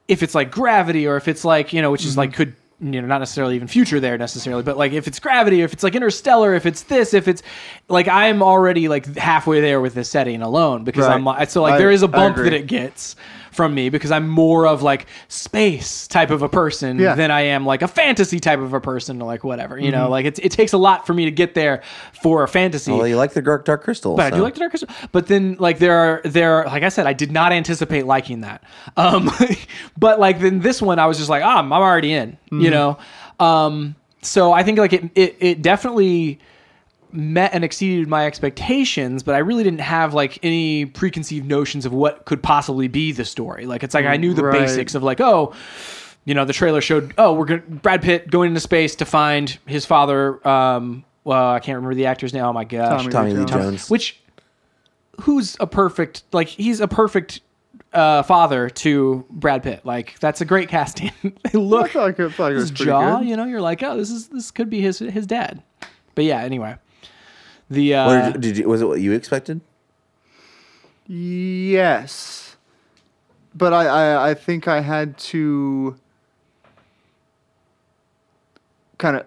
if 0.08 0.22
it's 0.22 0.34
like 0.34 0.50
gravity 0.50 1.06
or 1.06 1.18
if 1.18 1.28
it's 1.28 1.44
like 1.44 1.74
you 1.74 1.82
know 1.82 1.90
which 1.90 2.06
is 2.06 2.12
mm-hmm. 2.12 2.20
like 2.20 2.32
could 2.32 2.56
you 2.80 3.00
know 3.02 3.08
not 3.08 3.18
necessarily 3.18 3.56
even 3.56 3.66
future 3.66 3.98
there 3.98 4.16
necessarily 4.16 4.62
but 4.62 4.76
like 4.76 4.92
if 4.92 5.08
it's 5.08 5.18
gravity 5.18 5.62
if 5.62 5.72
it's 5.72 5.82
like 5.82 5.96
interstellar 5.96 6.54
if 6.54 6.64
it's 6.64 6.82
this 6.84 7.12
if 7.12 7.26
it's 7.26 7.42
like 7.88 8.06
i'm 8.06 8.40
already 8.42 8.86
like 8.88 9.04
halfway 9.16 9.60
there 9.60 9.80
with 9.80 9.94
this 9.94 10.08
setting 10.08 10.42
alone 10.42 10.84
because 10.84 11.04
Right. 11.06 11.20
i'm 11.20 11.46
so 11.48 11.62
like 11.62 11.74
I- 11.74 11.78
there 11.78 11.90
is 11.90 12.02
a 12.04 12.06
I 12.06 12.10
bump 12.10 12.36
agree. 12.36 12.50
that 12.50 12.56
it 12.56 12.66
gets 12.68 13.16
from 13.58 13.74
me 13.74 13.88
because 13.88 14.12
i'm 14.12 14.28
more 14.28 14.68
of 14.68 14.82
like 14.84 15.06
space 15.26 16.06
type 16.06 16.30
of 16.30 16.42
a 16.42 16.48
person 16.48 16.96
Yeah. 16.98 17.16
than 17.16 17.32
i 17.32 17.40
am 17.40 17.66
like 17.66 17.82
a 17.82 17.88
fantasy 17.88 18.38
type 18.38 18.60
of 18.60 18.72
a 18.72 18.80
person 18.80 19.20
or 19.20 19.26
like 19.26 19.42
whatever 19.42 19.76
you 19.76 19.90
Mm-hmm. 19.90 20.00
know 20.00 20.08
like 20.10 20.26
it's, 20.26 20.38
it 20.38 20.52
takes 20.52 20.72
a 20.72 20.78
lot 20.78 21.06
for 21.08 21.12
me 21.12 21.24
to 21.24 21.32
get 21.32 21.54
there 21.54 21.82
for 22.22 22.44
a 22.44 22.48
fantasy 22.48 22.92
Well, 22.92 23.06
you 23.08 23.16
like 23.16 23.32
the 23.32 23.42
dark, 23.42 23.64
dark 23.64 23.82
crystal, 23.82 24.14
but 24.16 24.32
I 24.32 24.36
do 24.36 24.42
like 24.42 24.54
the 24.54 24.60
Dark 24.60 24.70
Crystal. 24.70 24.88
But 25.10 25.26
then, 25.26 25.56
like 25.58 25.78
there 25.80 25.96
are 25.98 26.20
there, 26.24 26.52
are, 26.62 26.66
like 26.66 26.82
I 26.84 26.88
said, 26.88 27.06
I 27.06 27.12
did 27.14 27.30
not 27.32 27.52
anticipate 27.52 28.06
liking 28.06 28.42
that. 28.42 28.62
Um, 28.96 29.30
but 29.98 30.20
like 30.20 30.38
then 30.40 30.60
this 30.60 30.80
one, 30.80 30.98
I 30.98 31.06
was 31.06 31.16
just 31.18 31.28
like, 31.30 31.42
ah, 31.42 31.58
I'm 31.58 31.72
already 31.72 32.12
in. 32.12 32.32
Mm-hmm. 32.32 32.60
You 32.60 32.70
know. 32.70 32.98
Um, 33.40 33.94
so 34.22 34.52
I 34.52 34.62
think 34.62 34.78
like 34.78 34.92
it, 34.92 35.04
it 35.14 35.36
it 35.40 35.62
definitely 35.62 36.38
met 37.12 37.52
and 37.54 37.64
exceeded 37.64 38.08
my 38.08 38.26
expectations, 38.26 39.22
but 39.22 39.34
I 39.34 39.38
really 39.38 39.64
didn't 39.64 39.80
have 39.80 40.14
like 40.14 40.38
any 40.42 40.84
preconceived 40.86 41.46
notions 41.46 41.86
of 41.86 41.92
what 41.92 42.24
could 42.24 42.42
possibly 42.42 42.88
be 42.88 43.12
the 43.12 43.24
story. 43.24 43.66
Like 43.66 43.82
it's 43.82 43.94
like 43.94 44.06
I 44.06 44.16
knew 44.16 44.34
the 44.34 44.44
Right. 44.44 44.60
basics 44.60 44.94
of 44.94 45.02
like, 45.02 45.20
oh, 45.20 45.54
you 46.24 46.34
know, 46.34 46.44
the 46.44 46.52
trailer 46.52 46.80
showed, 46.80 47.14
oh, 47.18 47.32
we're 47.32 47.46
going 47.46 47.62
Brad 47.82 48.02
Pitt 48.02 48.30
going 48.30 48.48
into 48.48 48.60
space 48.60 48.94
to 48.96 49.04
find 49.04 49.58
his 49.66 49.86
father. 49.86 50.46
Um, 50.46 51.04
well, 51.24 51.52
I 51.52 51.60
can't 51.60 51.76
remember 51.76 51.94
the 51.94 52.06
actor's 52.06 52.32
name. 52.34 52.44
Oh 52.44 52.52
my 52.52 52.64
gosh, 52.64 53.00
Tommy 53.02 53.10
Tommy 53.12 53.32
Lee 53.32 53.38
Lee 53.40 53.44
Jones. 53.46 53.62
Jones. 53.64 53.90
which 53.90 54.20
who's 55.22 55.56
a 55.60 55.66
perfect 55.66 56.22
like 56.32 56.48
he's 56.48 56.80
a 56.80 56.88
perfect 56.88 57.40
uh, 57.92 58.22
father 58.22 58.68
to 58.70 59.24
Brad 59.30 59.62
Pitt. 59.62 59.84
Like 59.84 60.18
that's 60.20 60.40
a 60.40 60.44
great 60.44 60.68
casting. 60.68 61.10
they 61.22 61.30
I 61.54 61.56
look 61.58 61.90
feel 61.90 62.02
like, 62.02 62.20
I 62.20 62.28
feel 62.28 62.46
like 62.46 62.52
it 62.52 62.56
his 62.56 62.70
jaw, 62.70 63.18
good. 63.18 63.28
you 63.28 63.36
know, 63.36 63.44
you're 63.44 63.60
like, 63.60 63.82
oh, 63.82 63.96
this 63.96 64.10
is 64.10 64.28
this 64.28 64.50
could 64.50 64.68
be 64.70 64.80
his 64.80 64.98
his 64.98 65.26
dad. 65.26 65.62
But 66.14 66.24
yeah, 66.24 66.40
anyway, 66.42 66.76
the 67.70 67.94
uh, 67.94 68.06
What 68.06 68.14
did, 68.24 68.34
you, 68.34 68.40
did 68.52 68.58
you? 68.58 68.68
Was 68.68 68.82
it 68.82 68.86
what 68.86 69.00
you 69.00 69.12
expected? 69.12 69.60
Yes, 71.06 72.56
but 73.54 73.72
I, 73.72 73.86
I 73.86 74.30
I 74.30 74.34
think 74.34 74.68
I 74.68 74.80
had 74.80 75.16
to 75.32 75.96
kind 78.98 79.16
of 79.16 79.26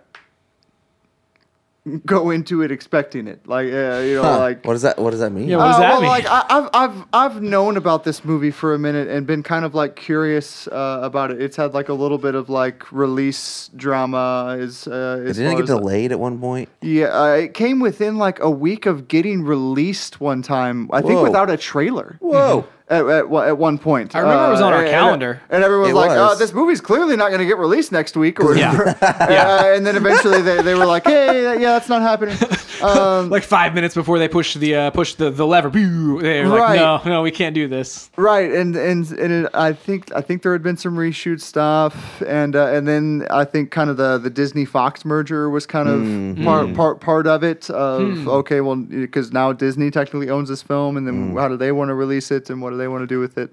go 2.06 2.30
into 2.30 2.62
it 2.62 2.72
expecting 2.72 3.28
it, 3.28 3.48
like 3.48 3.66
uh, 3.66 4.00
you 4.06 4.16
know, 4.16 4.22
Huh. 4.24 4.38
like 4.40 4.66
what 4.66 4.74
does 4.74 4.84
that? 4.84 5.00
What 5.00 5.12
does 5.12 5.20
that 5.20 5.32
mean? 5.32 5.48
Yeah, 5.50 5.58
what 5.58 5.66
does 5.68 5.76
Uh, 5.78 5.80
that 5.80 5.90
well, 5.94 6.02
mean? 6.02 6.10
like 6.10 6.26
I, 6.28 6.46
I've 6.50 6.70
I've 6.74 7.06
I've 7.14 7.42
known 7.42 7.76
about 7.76 8.04
this 8.04 8.24
movie 8.24 8.52
for 8.52 8.74
a 8.76 8.80
minute 8.80 9.08
and 9.08 9.26
been 9.26 9.42
kind 9.42 9.66
of 9.66 9.74
like 9.74 9.96
curious 9.96 10.68
uh, 10.68 11.00
about 11.02 11.32
it. 11.32 11.42
It's 11.42 11.56
had 11.58 11.74
like 11.74 11.90
a 11.90 11.94
little 11.94 12.20
bit 12.20 12.36
of 12.36 12.50
like 12.50 12.92
release 12.92 13.70
drama. 13.76 14.58
Is 14.60 14.88
uh, 14.88 15.24
as 15.28 15.38
Didn't 15.38 15.54
it 15.54 15.56
get 15.56 15.64
as, 15.64 15.70
delayed 15.70 16.12
at 16.12 16.20
one 16.20 16.40
point? 16.40 16.70
Yeah, 16.82 17.06
uh, 17.08 17.34
it 17.34 17.54
came 17.56 17.80
within 17.80 18.18
like 18.18 18.40
a 18.40 18.50
week 18.52 18.86
of 18.86 19.08
getting 19.08 19.44
released 19.44 20.22
one 20.22 20.42
time. 20.44 20.88
I 20.94 21.02
think 21.02 21.22
without 21.22 21.50
a 21.50 21.58
trailer. 21.58 22.18
Whoa! 22.20 22.68
At, 22.92 23.06
at, 23.08 23.30
one- 23.30 23.48
at 23.48 23.58
one 23.58 23.78
point, 23.78 24.14
I 24.16 24.20
remember 24.20 24.48
it 24.48 24.52
was 24.52 24.60
on 24.62 24.74
our 24.74 24.82
and- 24.82 24.90
calendar. 24.92 25.42
and 25.50 25.64
everyone 25.64 25.84
was 25.84 25.92
It 25.92 25.96
like, 25.96 26.10
was. 26.10 26.36
"Oh, 26.36 26.38
this 26.38 26.52
movie's 26.54 26.82
clearly 26.82 27.16
not 27.16 27.30
going 27.30 27.40
to 27.40 27.46
get 27.46 27.58
released 27.58 27.94
next 27.94 28.18
week." 28.18 28.40
Or 28.42 28.54
Yeah. 28.54 28.78
whatever. 28.78 28.98
Yeah. 29.32 29.60
Uh, 29.62 29.76
and 29.76 29.86
then 29.88 29.96
eventually 29.96 30.42
they, 30.42 30.62
they 30.62 30.76
were 30.76 30.86
like, 30.86 31.06
"Hey, 31.06 31.44
yeah, 31.62 31.72
that's 31.72 31.88
not 31.88 32.02
happening." 32.02 32.38
Um, 32.84 33.30
like 33.32 33.44
five 33.44 33.74
minutes 33.74 33.96
before 33.96 34.20
they 34.20 34.28
push 34.28 34.56
the 34.56 34.76
uh, 34.76 34.92
push 34.92 35.16
the, 35.16 35.30
the 35.30 35.46
lever, 35.46 35.70
pew, 35.70 36.22
they're 36.22 36.48
like, 36.48 36.76
no, 36.76 37.02
no, 37.06 37.22
we 37.22 37.32
can't 37.32 37.54
do 37.56 37.68
this. 37.68 38.10
Right, 38.18 38.52
and 38.52 38.76
and 38.76 39.10
and 39.12 39.46
it, 39.46 39.52
I 39.54 39.74
think 39.74 40.14
I 40.16 40.22
think 40.22 40.42
there 40.42 40.52
had 40.54 40.64
been 40.64 40.78
some 40.78 40.96
reshoot 40.96 41.42
stuff, 41.42 42.22
and 42.26 42.56
uh, 42.56 42.68
and 42.68 42.88
then 42.88 43.28
I 43.30 43.46
think 43.46 43.72
kind 43.72 43.90
of 43.90 43.98
the 43.98 44.18
the 44.18 44.30
Disney 44.30 44.66
Fox 44.66 45.06
merger 45.06 45.50
was 45.50 45.66
kind 45.66 45.88
of 45.88 46.02
Mm-hmm. 46.02 46.44
part 46.44 46.74
part 46.74 47.02
part 47.02 47.28
of 47.28 47.44
it. 47.44 47.70
Of 47.70 48.18
Hmm. 48.20 48.28
okay, 48.28 48.62
well, 48.62 48.76
because 48.76 49.32
now 49.32 49.54
Disney 49.54 49.92
technically 49.92 50.30
owns 50.30 50.50
this 50.50 50.62
film, 50.62 50.98
and 50.98 51.06
then 51.08 51.34
Mm. 51.34 51.40
how 51.40 51.48
do 51.48 51.58
they 51.58 51.72
want 51.72 51.90
to 51.90 51.94
release 51.96 52.32
it, 52.32 52.50
and 52.50 52.62
what 52.62 52.72
do 52.72 52.78
they 52.78 52.88
want 52.88 53.02
to 53.04 53.08
do 53.08 53.20
with 53.20 53.38
it? 53.38 53.52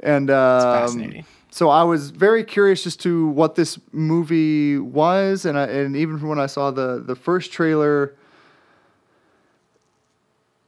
And 0.00 0.30
um. 0.30 1.12
So 1.48 1.70
I 1.70 1.84
was 1.84 2.10
very 2.10 2.44
curious 2.44 2.86
as 2.86 2.96
to 2.96 3.28
what 3.28 3.54
this 3.54 3.78
movie 3.90 4.76
was, 4.78 5.46
and 5.46 5.56
I, 5.56 5.64
and 5.64 5.96
even 5.96 6.18
from 6.18 6.28
when 6.28 6.38
I 6.38 6.46
saw 6.46 6.70
the 6.70 7.02
the 7.04 7.16
first 7.16 7.50
trailer 7.50 8.14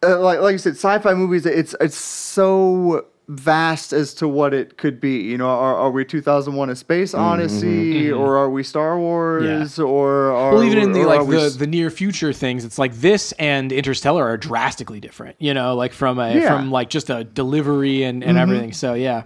uh, 0.03 0.19
like 0.21 0.41
like 0.41 0.55
I 0.55 0.57
said, 0.59 0.75
sci-fi 0.75 1.15
movies. 1.15 1.47
It's 1.47 1.75
it's 1.81 1.97
so 1.97 3.07
vast 3.31 3.93
as 3.93 4.15
to 4.15 4.27
what 4.27 4.55
it 4.55 4.79
could 4.79 5.01
be. 5.01 5.19
You 5.21 5.37
know, 5.37 5.49
are, 5.49 5.75
are 5.77 5.91
we 5.91 6.05
2001: 6.05 6.71
A 6.71 6.77
Space 6.77 7.15
Odyssey, 7.15 8.11
or 8.11 8.37
are 8.39 8.49
we 8.51 8.63
Star 8.63 8.99
Wars, 8.99 9.79
or 9.79 10.31
are 10.33 10.53
Mm-hmm. 10.53 10.55
Well, 10.55 10.65
even 10.65 10.79
in 10.79 10.93
the 10.93 11.05
like 11.05 11.27
the, 11.29 11.41
s- 11.41 11.57
the 11.57 11.67
near 11.67 11.91
future 11.91 12.33
things, 12.33 12.65
it's 12.65 12.79
like 12.79 12.95
this 12.95 13.33
and 13.33 13.71
Interstellar 13.73 14.25
are 14.27 14.37
drastically 14.37 15.01
different. 15.01 15.37
You 15.39 15.53
know, 15.55 15.75
like 15.75 15.93
from 15.93 16.19
a 16.19 16.29
Yeah. 16.33 16.41
Mm-hmm. 16.41 16.57
from 16.57 16.71
like 16.71 16.91
just 16.91 17.11
a 17.11 17.25
delivery 17.25 18.03
and, 18.05 18.23
and 18.25 18.39
everything. 18.39 18.73
So 18.73 18.95
yeah, 18.95 19.25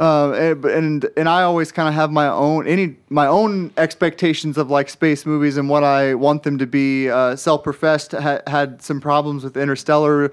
Um, 0.00 0.32
and, 0.64 1.06
and 1.14 1.28
I 1.28 1.42
always 1.42 1.70
kind 1.72 1.86
of 1.86 1.94
have 1.94 2.10
my 2.10 2.26
own 2.26 2.66
any 2.66 2.96
my 3.10 3.26
own 3.26 3.70
expectations 3.76 4.56
of 4.56 4.70
like 4.70 4.88
space 4.88 5.26
movies 5.26 5.58
and 5.58 5.68
what 5.68 5.84
I 5.84 6.14
want 6.14 6.42
them 6.42 6.56
to 6.56 6.66
be. 6.66 7.10
Uh, 7.10 7.36
self-professed 7.36 8.12
ha- 8.12 8.40
had 8.46 8.80
some 8.80 8.98
problems 8.98 9.44
with 9.44 9.58
Interstellar, 9.58 10.32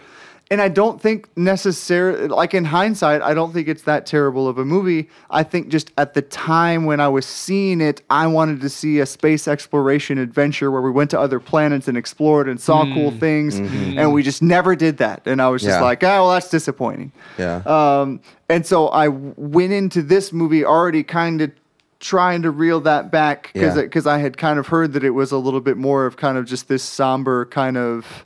and 0.49 0.61
I 0.61 0.69
don't 0.69 1.01
think 1.01 1.27
necessarily 1.37 2.27
like 2.29 2.53
in 2.53 2.65
hindsight, 2.65 3.21
I 3.21 3.33
don't 3.33 3.51
think 3.53 3.67
it's 3.67 3.81
that 3.83 4.05
terrible 4.05 4.47
of 4.47 4.57
a 4.57 4.63
movie. 4.63 5.09
I 5.29 5.43
think 5.43 5.67
just 5.67 5.91
at 5.97 6.13
the 6.13 6.21
time 6.21 6.85
when 6.85 6.99
I 6.99 7.09
was 7.09 7.25
seeing 7.25 7.81
it, 7.81 8.01
I 8.09 8.27
wanted 8.27 8.61
to 8.61 8.69
see 8.69 8.99
a 8.99 9.05
space 9.05 9.47
exploration 9.47 10.17
adventure 10.17 10.71
where 10.71 10.81
we 10.81 10.91
went 10.91 11.11
to 11.11 11.19
other 11.19 11.39
planets 11.39 11.87
and 11.87 11.97
explored 11.97 12.47
and 12.47 12.59
saw 12.61 12.85
cool 12.85 13.11
mm. 13.11 13.19
things, 13.19 13.59
mm-hmm. 13.59 13.99
and 13.99 14.13
we 14.13 14.23
just 14.23 14.41
never 14.41 14.75
did 14.75 14.97
that. 14.97 15.23
And 15.25 15.41
I 15.41 15.49
was 15.49 15.61
just 15.61 15.79
Yeah. 15.79 15.83
like, 15.83 16.03
oh, 16.03 16.07
well, 16.07 16.31
that's 16.31 16.49
disappointing. 16.49 17.11
Yeah. 17.37 17.61
Um, 17.65 18.21
and 18.47 18.65
so 18.65 18.87
I 18.87 19.09
went 19.09 19.73
into 19.73 20.01
this 20.01 20.31
movie 20.31 20.63
already 20.63 21.03
kind 21.03 21.41
of 21.41 21.51
trying 21.99 22.43
to 22.43 22.51
reel 22.51 22.79
that 22.81 23.11
back 23.11 23.49
because 23.53 23.75
Yeah. 23.75 23.81
because 23.81 24.07
I 24.07 24.19
had 24.19 24.37
kind 24.37 24.59
of 24.59 24.67
heard 24.67 24.93
that 24.93 25.03
it 25.03 25.09
was 25.09 25.31
a 25.31 25.37
little 25.37 25.61
bit 25.61 25.77
more 25.77 26.05
of 26.05 26.15
kind 26.15 26.37
of 26.37 26.45
just 26.45 26.67
this 26.67 26.83
somber 26.83 27.45
kind 27.45 27.75
of 27.75 28.23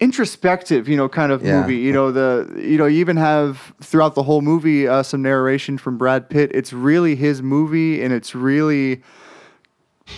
introspective, 0.00 0.88
you 0.88 0.96
know, 0.96 1.08
kind 1.08 1.32
of 1.32 1.42
Yeah. 1.42 1.60
movie. 1.60 1.76
You 1.76 1.92
know, 1.92 2.10
the 2.12 2.52
you 2.56 2.76
know, 2.78 2.86
you 2.86 2.98
even 3.00 3.16
have 3.16 3.72
throughout 3.80 4.14
the 4.14 4.22
whole 4.22 4.40
movie 4.42 4.86
uh, 4.88 5.02
some 5.02 5.22
narration 5.22 5.78
from 5.78 5.96
Brad 5.98 6.28
Pitt. 6.28 6.50
It's 6.54 6.72
really 6.72 7.14
his 7.16 7.42
movie, 7.42 8.02
and 8.02 8.12
it's 8.12 8.34
really 8.34 9.02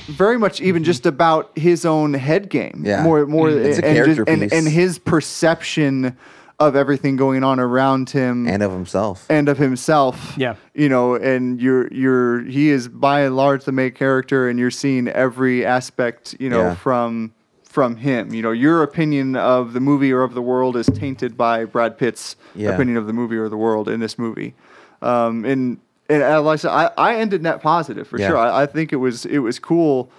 very 0.08 0.38
much 0.38 0.60
even 0.60 0.82
just 0.82 1.06
about 1.06 1.50
his 1.56 1.84
own 1.84 2.14
head 2.14 2.48
game. 2.48 2.72
Mm-hmm. 2.72 2.86
Yeah. 2.86 3.02
more 3.02 3.26
more 3.26 3.50
It's 3.50 3.78
a 3.78 3.84
and, 3.84 3.96
character 3.96 4.24
and, 4.26 4.42
piece. 4.42 4.52
and 4.52 4.66
his 4.68 4.98
perception 4.98 6.16
of 6.58 6.74
everything 6.74 7.16
going 7.16 7.44
on 7.44 7.60
around 7.60 8.08
him 8.08 8.48
and 8.48 8.62
of 8.62 8.72
himself. 8.72 9.26
and 9.28 9.46
of 9.48 9.58
himself. 9.58 10.34
Yeah. 10.38 10.54
You 10.74 10.88
know, 10.88 11.14
and 11.14 11.60
you're 11.60 11.92
you're 11.92 12.40
he 12.44 12.70
is 12.70 12.88
by 12.88 13.20
and 13.20 13.36
large 13.36 13.64
the 13.64 13.72
main 13.72 13.92
character 13.92 14.48
and 14.48 14.58
you're 14.58 14.70
seeing 14.70 15.06
every 15.06 15.66
aspect, 15.66 16.34
you 16.40 16.48
know, 16.48 16.62
Yeah. 16.62 16.74
from 16.76 17.32
from 17.76 17.96
him. 17.96 18.32
You 18.32 18.40
know, 18.40 18.52
your 18.52 18.82
opinion 18.82 19.36
of 19.36 19.74
the 19.74 19.80
movie 19.80 20.10
or 20.10 20.22
of 20.22 20.32
the 20.32 20.40
world 20.40 20.78
is 20.78 20.86
tainted 20.86 21.36
by 21.36 21.66
Brad 21.66 21.98
Pitt's 21.98 22.34
Yeah. 22.54 22.70
opinion 22.70 22.96
of 22.96 23.06
the 23.06 23.12
movie 23.12 23.36
or 23.36 23.50
the 23.50 23.56
world 23.58 23.86
in 23.86 24.00
this 24.00 24.18
movie. 24.18 24.54
Um 25.02 25.44
and 25.44 25.78
and 26.08 26.22
uh, 26.22 26.40
like 26.40 26.54
I 26.54 26.56
said, 26.56 26.70
I, 26.70 26.90
I 26.96 27.16
ended 27.16 27.42
net 27.42 27.60
positive 27.60 28.08
for 28.08 28.18
Yeah. 28.18 28.28
sure. 28.28 28.38
I, 28.38 28.62
I 28.62 28.66
think 28.66 28.94
it 28.94 28.96
was 28.96 29.26
it 29.26 29.40
was 29.40 29.58
cool. 29.58 30.10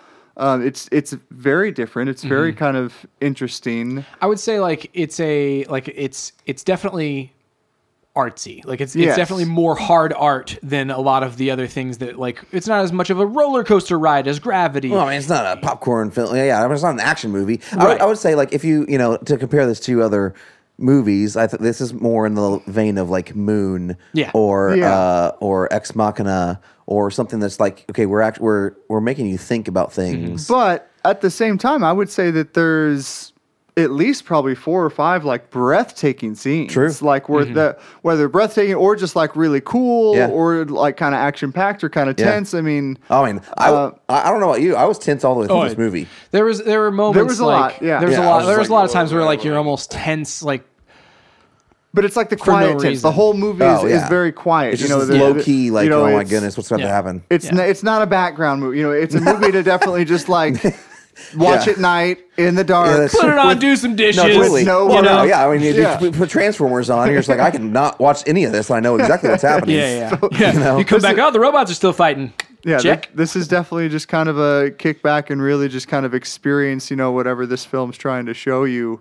Um, 0.46 0.64
it's 0.64 0.88
it's 0.92 1.14
very 1.32 1.72
different. 1.72 2.12
It's 2.12 2.24
very 2.24 2.52
Mm-hmm. 2.52 2.60
kind 2.60 2.78
of 2.78 3.08
interesting. 3.22 4.06
I 4.22 4.28
would 4.28 4.40
say 4.40 4.60
like 4.60 4.92
it's 4.94 5.20
a 5.20 5.64
like 5.66 5.88
it's 5.88 6.34
it's 6.46 6.64
definitely 6.64 7.34
artsy. 8.18 8.66
Like 8.66 8.82
it's 8.82 8.96
it's 8.96 9.16
definitely 9.16 9.46
more 9.46 9.76
hard 9.76 10.12
art 10.14 10.58
than 10.64 10.90
a 10.90 11.00
lot 11.00 11.22
of 11.24 11.38
the 11.38 11.52
other 11.52 11.68
things 11.68 12.00
that 12.00 12.18
like 12.18 12.44
it's 12.52 12.68
not 12.68 12.84
as 12.84 12.92
much 12.92 13.10
of 13.10 13.20
a 13.20 13.26
roller 13.26 13.64
coaster 13.64 13.98
ride 14.00 14.28
as 14.28 14.40
Gravity. 14.40 14.90
Well, 14.90 15.02
I 15.02 15.10
mean, 15.12 15.20
it's 15.20 15.30
not 15.30 15.58
a 15.58 15.62
popcorn 15.62 16.12
film. 16.12 16.36
Yeah, 16.36 16.46
yeah, 16.46 16.60
I 16.60 16.64
mean, 16.64 16.74
it's 16.74 16.84
not 16.84 16.94
an 16.96 17.00
action 17.00 17.32
movie. 17.32 17.62
I, 17.72 17.76
would, 17.78 17.84
Right. 17.86 18.02
I 18.02 18.06
would 18.06 18.18
say, 18.18 18.36
like, 18.36 18.52
if 18.54 18.64
you, 18.64 18.86
you 18.90 18.98
know, 18.98 19.18
to 19.18 19.38
compare 19.38 19.66
this 19.68 19.80
to 19.82 20.02
other 20.02 20.34
movies, 20.80 21.36
I 21.38 21.48
think 21.48 21.62
this 21.62 21.82
is 21.82 21.94
more 21.94 22.26
in 22.26 22.36
the 22.36 22.60
vein 22.68 22.98
of 22.98 23.10
like 23.10 23.36
Moon, 23.36 23.98
Yeah. 24.14 24.32
or 24.34 24.76
Yeah. 24.76 24.94
uh, 24.94 25.32
or 25.40 25.72
Ex 25.74 25.96
Machina, 25.96 26.60
or 26.86 27.12
something 27.12 27.40
that's 27.40 27.60
like, 27.60 27.86
okay, 27.90 28.06
we're 28.06 28.22
act- 28.22 28.40
we're 28.40 28.74
we're 28.90 29.02
making 29.02 29.28
you 29.28 29.38
think 29.38 29.68
about 29.68 29.92
things. 29.94 30.48
But 30.48 30.90
at 31.06 31.22
the 31.22 31.30
same 31.30 31.58
time, 31.58 31.84
I 31.84 31.92
would 31.94 32.10
say 32.10 32.32
that 32.32 32.54
there's 32.54 33.34
at 33.78 33.92
least 33.92 34.26
probably 34.26 34.56
four 34.56 34.84
or 34.84 34.90
five 34.90 35.24
like 35.24 35.52
breathtaking 35.52 36.34
scenes. 36.36 36.74
True. 36.74 36.92
Like 37.02 37.30
where 37.30 37.46
the 37.46 37.78
whether 38.02 38.28
breathtaking 38.28 38.74
or 38.76 38.96
just 38.96 39.16
like 39.16 39.36
really 39.36 39.62
cool 39.62 40.16
Yeah. 40.16 40.30
or 40.30 40.66
like 40.66 40.98
kind 40.98 41.14
of 41.14 41.20
action 41.20 41.52
packed 41.54 41.84
or 41.84 41.90
kind 41.90 42.10
of 42.10 42.20
Yeah. 42.20 42.32
tense. 42.32 42.54
I 42.56 42.62
mean, 42.62 42.98
I 43.10 43.26
mean, 43.26 43.42
I, 43.58 43.70
Uh, 43.70 43.92
I 44.10 44.28
I 44.28 44.32
don't 44.32 44.40
know 44.40 44.50
about 44.50 44.62
you. 44.62 44.76
I 44.76 44.86
was 44.86 44.98
tense 44.98 45.24
all 45.24 45.36
the 45.36 45.42
way 45.42 45.48
through 45.48 45.56
Oh, 45.58 45.70
this 45.70 45.78
movie. 45.78 46.08
There 46.32 46.44
was 46.44 46.64
there 46.64 46.80
were 46.80 46.92
moments 46.92 47.16
There 47.18 47.26
was 47.26 47.40
a 47.40 47.46
like 47.46 47.74
lot, 47.74 47.82
yeah. 47.84 48.00
there 48.00 48.10
was 48.10 48.18
Yeah, 48.18 48.24
a 48.24 48.28
I 48.28 48.30
lot 48.32 48.38
was 48.38 48.46
there 48.48 48.56
just 48.56 48.60
was 48.62 48.70
a 48.70 48.74
lot 48.74 48.86
of 48.86 48.92
times 48.92 49.14
where 49.14 49.24
like 49.24 49.44
you're 49.44 49.58
almost 49.58 49.92
tense 49.92 50.42
like 50.42 50.64
but 51.94 52.06
it's 52.06 52.16
like 52.16 52.30
the 52.30 52.36
no 52.46 52.78
tense. 52.80 53.02
The 53.02 53.12
whole 53.12 53.34
movie 53.34 53.64
Oh, 53.64 53.86
is, 53.86 53.92
yeah. 53.92 54.04
is 54.04 54.10
very 54.10 54.32
quiet. 54.32 54.74
It's 54.74 54.84
you 54.84 54.90
know, 54.90 55.04
the- 55.04 55.18
low 55.18 55.34
key. 55.42 55.72
like, 55.72 55.86
you 55.86 55.90
know, 55.90 56.06
oh 56.06 56.12
my 56.12 56.24
goodness, 56.24 56.56
what's 56.56 56.70
about 56.70 56.82
to 56.82 56.88
happen? 56.90 57.24
It's 57.32 57.46
Yeah. 57.46 57.54
n- 57.62 57.70
it's 57.70 57.82
not 57.82 58.02
a 58.04 58.06
background 58.06 58.62
movie. 58.62 58.78
You 58.80 58.84
know, 58.84 58.92
it's 58.92 59.16
a 59.16 59.22
movie 59.22 59.52
to 59.52 59.64
definitely 59.64 60.06
just 60.06 60.30
like 60.30 60.56
watch 61.36 61.68
Yeah. 61.68 61.74
at 61.74 61.80
night 61.80 62.20
in 62.38 62.56
the 62.56 62.64
dark. 62.64 63.12
Yeah, 63.14 63.20
put 63.22 63.30
it 63.30 63.38
on, 63.38 63.48
with- 63.50 63.60
do 63.60 63.76
some 63.76 63.96
dishes. 63.96 64.24
No, 64.24 64.28
totally. 64.30 64.64
no- 64.64 64.86
well, 64.86 64.96
you 64.98 65.02
no, 65.04 65.18
know? 65.18 65.24
yeah. 65.24 65.48
I 65.48 65.52
mean, 65.52 65.62
you, 65.62 65.74
Yeah. 65.82 66.00
you 66.00 66.12
put 66.12 66.30
Transformers 66.30 66.90
on, 66.90 67.08
you're 67.08 67.18
just 67.18 67.30
like, 67.30 67.40
I 67.40 67.52
can 67.52 67.72
not 67.72 68.00
watch 68.00 68.24
any 68.28 68.44
of 68.44 68.52
this. 68.52 68.70
I 68.72 68.80
know 68.80 68.96
exactly 68.96 69.30
what's 69.30 69.44
happening. 69.54 69.78
yeah, 69.78 70.10
yeah. 70.22 70.28
yeah. 70.40 70.54
You, 70.54 70.60
know? 70.60 70.84
come 70.84 71.02
back, 71.02 71.18
oh, 71.18 71.32
the 71.32 71.40
robots 71.40 71.72
are 71.72 71.76
still 71.76 71.94
fighting. 71.94 72.34
Yeah, 72.64 72.80
Check. 72.80 73.04
th- 73.06 73.16
this 73.16 73.36
is 73.36 73.48
definitely 73.48 73.88
just 73.88 74.08
kind 74.10 74.28
of 74.28 74.38
a 74.38 74.72
kickback 74.72 75.30
and 75.30 75.42
really 75.42 75.70
just 75.70 75.88
kind 75.88 76.06
of 76.06 76.14
experience, 76.14 76.90
you 76.92 76.98
know, 76.98 77.12
whatever 77.12 77.46
this 77.46 77.64
film's 77.64 77.98
trying 77.98 78.26
to 78.26 78.34
show 78.34 78.64
you. 78.66 79.00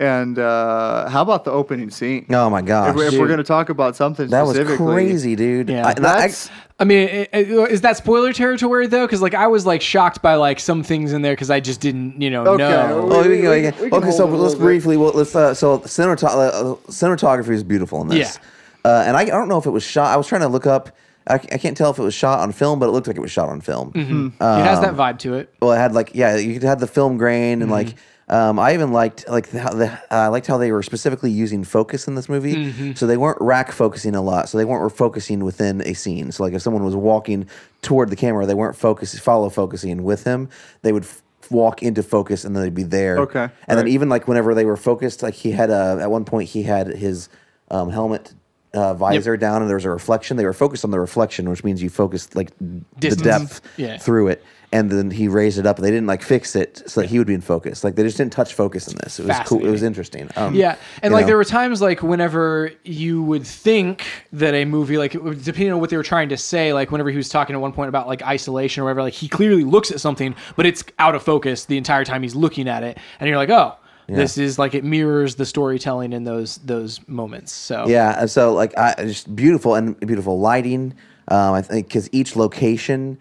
And 0.00 0.38
uh, 0.38 1.08
how 1.08 1.22
about 1.22 1.42
the 1.44 1.50
opening 1.50 1.90
scene? 1.90 2.26
Oh 2.30 2.48
my 2.48 2.62
gosh, 2.62 2.90
if, 2.90 2.94
we, 2.96 3.04
if 3.06 3.10
dude. 3.10 3.20
we're 3.20 3.26
going 3.26 3.38
to 3.38 3.44
talk 3.44 3.68
about 3.68 3.96
something 3.96 4.28
that 4.28 4.42
was 4.46 4.56
crazy, 4.76 5.34
dude. 5.34 5.68
Yeah. 5.68 5.86
I, 5.88 5.90
and 5.92 6.06
I- 6.06 6.20
That's 6.20 6.50
I 6.78 6.84
mean, 6.84 7.08
i- 7.08 7.28
i- 7.36 7.38
is 7.38 7.80
that 7.80 7.96
spoiler 7.96 8.32
territory 8.32 8.86
though? 8.86 9.04
Because 9.04 9.20
like 9.20 9.34
I 9.34 9.48
was 9.48 9.66
like 9.66 9.82
shocked 9.82 10.22
by 10.22 10.36
like 10.36 10.60
some 10.60 10.84
things 10.84 11.12
in 11.12 11.22
there 11.22 11.32
because 11.32 11.50
I 11.50 11.58
just 11.58 11.80
didn't, 11.80 12.22
you 12.22 12.30
know, 12.30 12.46
Okay, 12.46 12.62
know. 12.62 13.06
well, 13.06 13.12
Oh, 13.16 13.22
we 13.22 13.28
we- 13.30 13.34
can 13.36 13.42
go 13.44 13.50
we- 13.50 13.66
again. 13.66 13.92
Okay, 13.92 14.10
so 14.12 14.26
hold 14.28 14.34
it 14.34 14.38
a 14.38 14.42
let's 14.44 14.54
briefly. 14.54 14.96
Well, 14.96 15.10
let's. 15.14 15.34
Uh, 15.34 15.52
so 15.52 15.80
cinemat- 15.80 16.22
uh, 16.22 16.76
cinematography 16.92 17.50
is 17.50 17.64
beautiful 17.64 18.00
in 18.02 18.06
this. 18.08 18.38
Uh, 18.84 19.02
and 19.04 19.16
I, 19.16 19.22
I 19.22 19.24
don't 19.24 19.48
know 19.48 19.58
if 19.58 19.66
it 19.66 19.70
was 19.70 19.82
shot. 19.82 20.14
I 20.14 20.16
was 20.16 20.28
trying 20.28 20.42
to 20.42 20.48
look 20.48 20.66
up. 20.66 20.90
I, 21.26 21.34
I 21.34 21.38
can't 21.58 21.76
tell 21.76 21.90
if 21.90 21.98
it 21.98 22.02
was 22.02 22.14
shot 22.14 22.38
on 22.38 22.52
film, 22.52 22.78
but 22.78 22.86
it 22.88 22.92
looked 22.92 23.08
like 23.08 23.16
it 23.16 23.20
was 23.20 23.32
shot 23.32 23.48
on 23.48 23.60
film. 23.60 23.90
it 23.96 24.40
has 24.40 24.80
that 24.80 24.94
vibe 24.94 25.18
to 25.20 25.34
it. 25.34 25.52
Well, 25.60 25.72
it 25.72 25.78
had 25.78 25.92
like 25.92 26.12
yeah, 26.14 26.36
you 26.36 26.60
had 26.60 26.78
the 26.78 26.86
film 26.86 27.16
grain 27.18 27.62
and 27.62 27.70
like. 27.72 27.96
Um, 28.30 28.58
I 28.58 28.74
even 28.74 28.92
liked 28.92 29.26
like 29.28 29.50
how 29.50 29.72
the 29.72 29.90
uh, 29.90 29.98
I 30.10 30.26
liked 30.28 30.46
how 30.46 30.58
they 30.58 30.70
were 30.70 30.82
specifically 30.82 31.30
using 31.30 31.64
focus 31.64 32.06
in 32.06 32.14
this 32.14 32.28
movie. 32.28 32.94
So 32.94 33.06
they 33.06 33.16
weren't 33.16 33.40
rack 33.40 33.72
focusing 33.72 34.14
a 34.14 34.20
lot. 34.20 34.48
So 34.48 34.58
they 34.58 34.64
weren't 34.66 34.92
focusing 34.94 35.44
within 35.44 35.80
a 35.82 35.94
scene. 35.94 36.30
So 36.32 36.42
like 36.42 36.52
if 36.52 36.60
someone 36.62 36.84
was 36.84 36.94
walking 36.94 37.48
toward 37.82 38.10
the 38.10 38.16
camera, 38.16 38.44
they 38.44 38.54
weren't 38.54 38.76
focus 38.76 39.18
follow 39.18 39.48
focusing 39.48 40.02
with 40.04 40.24
him. 40.24 40.48
They 40.82 40.92
would 40.92 41.04
f- 41.04 41.22
walk 41.50 41.82
into 41.82 42.02
focus 42.02 42.44
and 42.44 42.54
then 42.54 42.62
they'd 42.64 42.74
be 42.74 42.82
there. 42.82 43.18
Okay, 43.20 43.48
And 43.66 43.78
then 43.78 43.88
even 43.88 44.10
like 44.10 44.28
whenever 44.28 44.54
they 44.54 44.66
were 44.66 44.76
focused, 44.76 45.22
like 45.22 45.32
he 45.34 45.52
had 45.52 45.70
a 45.70 45.98
at 46.02 46.10
one 46.10 46.26
point 46.26 46.50
he 46.50 46.62
had 46.64 46.88
his 46.88 47.28
um, 47.70 47.88
helmet. 47.90 48.34
Uh, 48.74 48.92
visor 48.92 49.34
down 49.38 49.62
and 49.62 49.68
there 49.70 49.76
was 49.76 49.86
a 49.86 49.90
reflection. 49.90 50.36
They 50.36 50.44
were 50.44 50.52
focused 50.52 50.84
on 50.84 50.90
the 50.90 51.00
reflection, 51.00 51.48
which 51.48 51.64
means 51.64 51.82
you 51.82 51.88
focused 51.88 52.36
like 52.36 52.50
Distance. 52.98 53.16
the 53.16 53.24
depth 53.24 53.60
Yeah. 53.78 53.96
through 53.96 54.28
it, 54.28 54.44
and 54.70 54.90
then 54.90 55.10
he 55.10 55.28
raised 55.28 55.58
it 55.58 55.66
up. 55.66 55.76
and 55.78 55.84
They 55.86 55.90
didn't 55.90 56.06
like 56.06 56.22
fix 56.22 56.54
it 56.54 56.82
so 56.86 57.00
that 57.00 57.08
he 57.08 57.16
would 57.18 57.26
be 57.26 57.34
in 57.34 57.40
focus. 57.40 57.82
Like 57.84 57.94
they 57.94 58.02
just 58.02 58.16
didn't 58.18 58.32
touch 58.32 58.52
focus 58.54 58.86
in 58.88 58.98
this. 59.02 59.18
It 59.18 59.26
was 59.26 59.38
cool. 59.46 59.64
It 59.64 59.70
was 59.70 59.82
interesting. 59.82 60.28
Um, 60.36 60.54
Yeah, 60.54 60.76
and 61.02 61.12
like 61.14 61.22
know. 61.22 61.28
there 61.28 61.36
were 61.38 61.44
times 61.44 61.80
like 61.80 62.02
whenever 62.02 62.70
you 62.84 63.22
would 63.22 63.46
think 63.46 64.04
that 64.32 64.54
a 64.54 64.64
movie, 64.66 64.98
like 64.98 65.14
it 65.14 65.22
would- 65.24 65.42
depending 65.42 65.72
on 65.72 65.80
what 65.80 65.88
they 65.90 65.96
were 65.96 66.02
trying 66.02 66.28
to 66.30 66.36
say, 66.36 66.72
like 66.72 66.90
whenever 66.90 67.10
he 67.10 67.16
was 67.16 67.28
talking 67.28 67.54
at 67.54 67.60
one 67.62 67.72
point 67.72 67.88
about 67.88 68.06
like 68.06 68.22
isolation 68.22 68.82
or 68.82 68.84
whatever, 68.84 69.02
like 69.02 69.14
he 69.14 69.28
clearly 69.28 69.64
looks 69.64 69.90
at 69.90 70.00
something, 70.00 70.34
but 70.56 70.66
it's 70.66 70.84
out 70.98 71.14
of 71.14 71.22
focus 71.22 71.64
the 71.64 71.78
entire 71.78 72.04
time 72.04 72.22
he's 72.22 72.34
looking 72.34 72.68
at 72.68 72.82
it, 72.82 72.98
and 73.20 73.28
you're 73.28 73.38
like, 73.38 73.50
oh, 73.50 73.74
this 74.10 74.38
is 74.38 74.58
like 74.58 74.74
it 74.74 74.84
mirrors 74.84 75.34
the 75.34 75.44
storytelling 75.44 76.12
in 76.14 76.24
those 76.24 76.56
those 76.58 77.00
moments. 77.08 77.52
So 77.52 77.86
Yeah, 77.88 78.18
and 78.20 78.30
so 78.30 78.54
like 78.54 78.76
I 78.78 78.94
just 79.04 79.34
beautiful 79.36 79.74
and 79.74 79.98
beautiful 80.00 80.40
lighting. 80.40 80.94
Um, 81.30 81.52
I 81.52 81.60
think 81.60 81.88
because 81.88 82.08
each 82.10 82.34
location, 82.34 83.18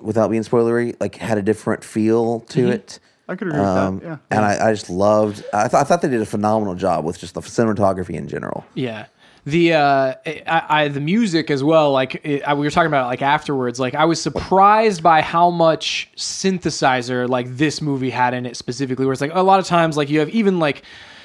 without 0.00 0.30
being 0.30 0.42
spoilery, 0.42 0.94
like 1.00 1.16
had 1.16 1.38
a 1.38 1.42
different 1.42 1.84
feel 1.84 2.40
to 2.40 2.68
it. 2.68 3.00
I 3.30 3.34
could 3.36 3.48
agree 3.48 3.60
with 3.60 3.68
that, 3.68 3.86
Um, 3.86 4.00
yeah. 4.02 4.16
and 4.30 4.44
I, 4.44 4.68
I 4.70 4.72
just 4.72 4.88
loved. 4.88 5.44
I, 5.52 5.62
th- 5.68 5.74
I 5.74 5.84
thought 5.84 6.00
they 6.00 6.08
did 6.08 6.22
a 6.22 6.26
phenomenal 6.26 6.74
job 6.74 7.04
with 7.04 7.18
just 7.18 7.34
the 7.34 7.40
cinematography 7.42 8.14
in 8.14 8.26
general. 8.26 8.64
Yeah. 8.74 9.06
The 9.44 9.74
uh, 9.74 10.14
I, 10.26 10.62
I 10.68 10.88
the 10.88 11.00
music 11.00 11.50
as 11.50 11.62
well. 11.62 11.92
Like 11.92 12.20
it, 12.24 12.42
I, 12.42 12.54
we 12.54 12.66
were 12.66 12.70
talking 12.70 12.88
about 12.88 13.04
it, 13.04 13.08
like 13.08 13.22
afterwards. 13.22 13.78
Like 13.80 13.94
I 13.94 14.04
was 14.04 14.20
surprised 14.20 15.02
by 15.02 15.20
how 15.22 15.48
much 15.50 16.10
synthesizer 16.16 17.28
like 17.28 17.46
this 17.56 17.80
movie 17.80 18.10
had 18.10 18.34
in 18.34 18.46
it 18.46 18.56
specifically. 18.56 19.04
Where 19.06 19.12
it's 19.12 19.20
like 19.22 19.34
a 19.34 19.42
lot 19.42 19.58
of 19.60 19.66
times 19.66 19.96
like 19.96 20.10
you 20.10 20.20
have 20.20 20.28
even 20.30 20.58
like 20.58 20.82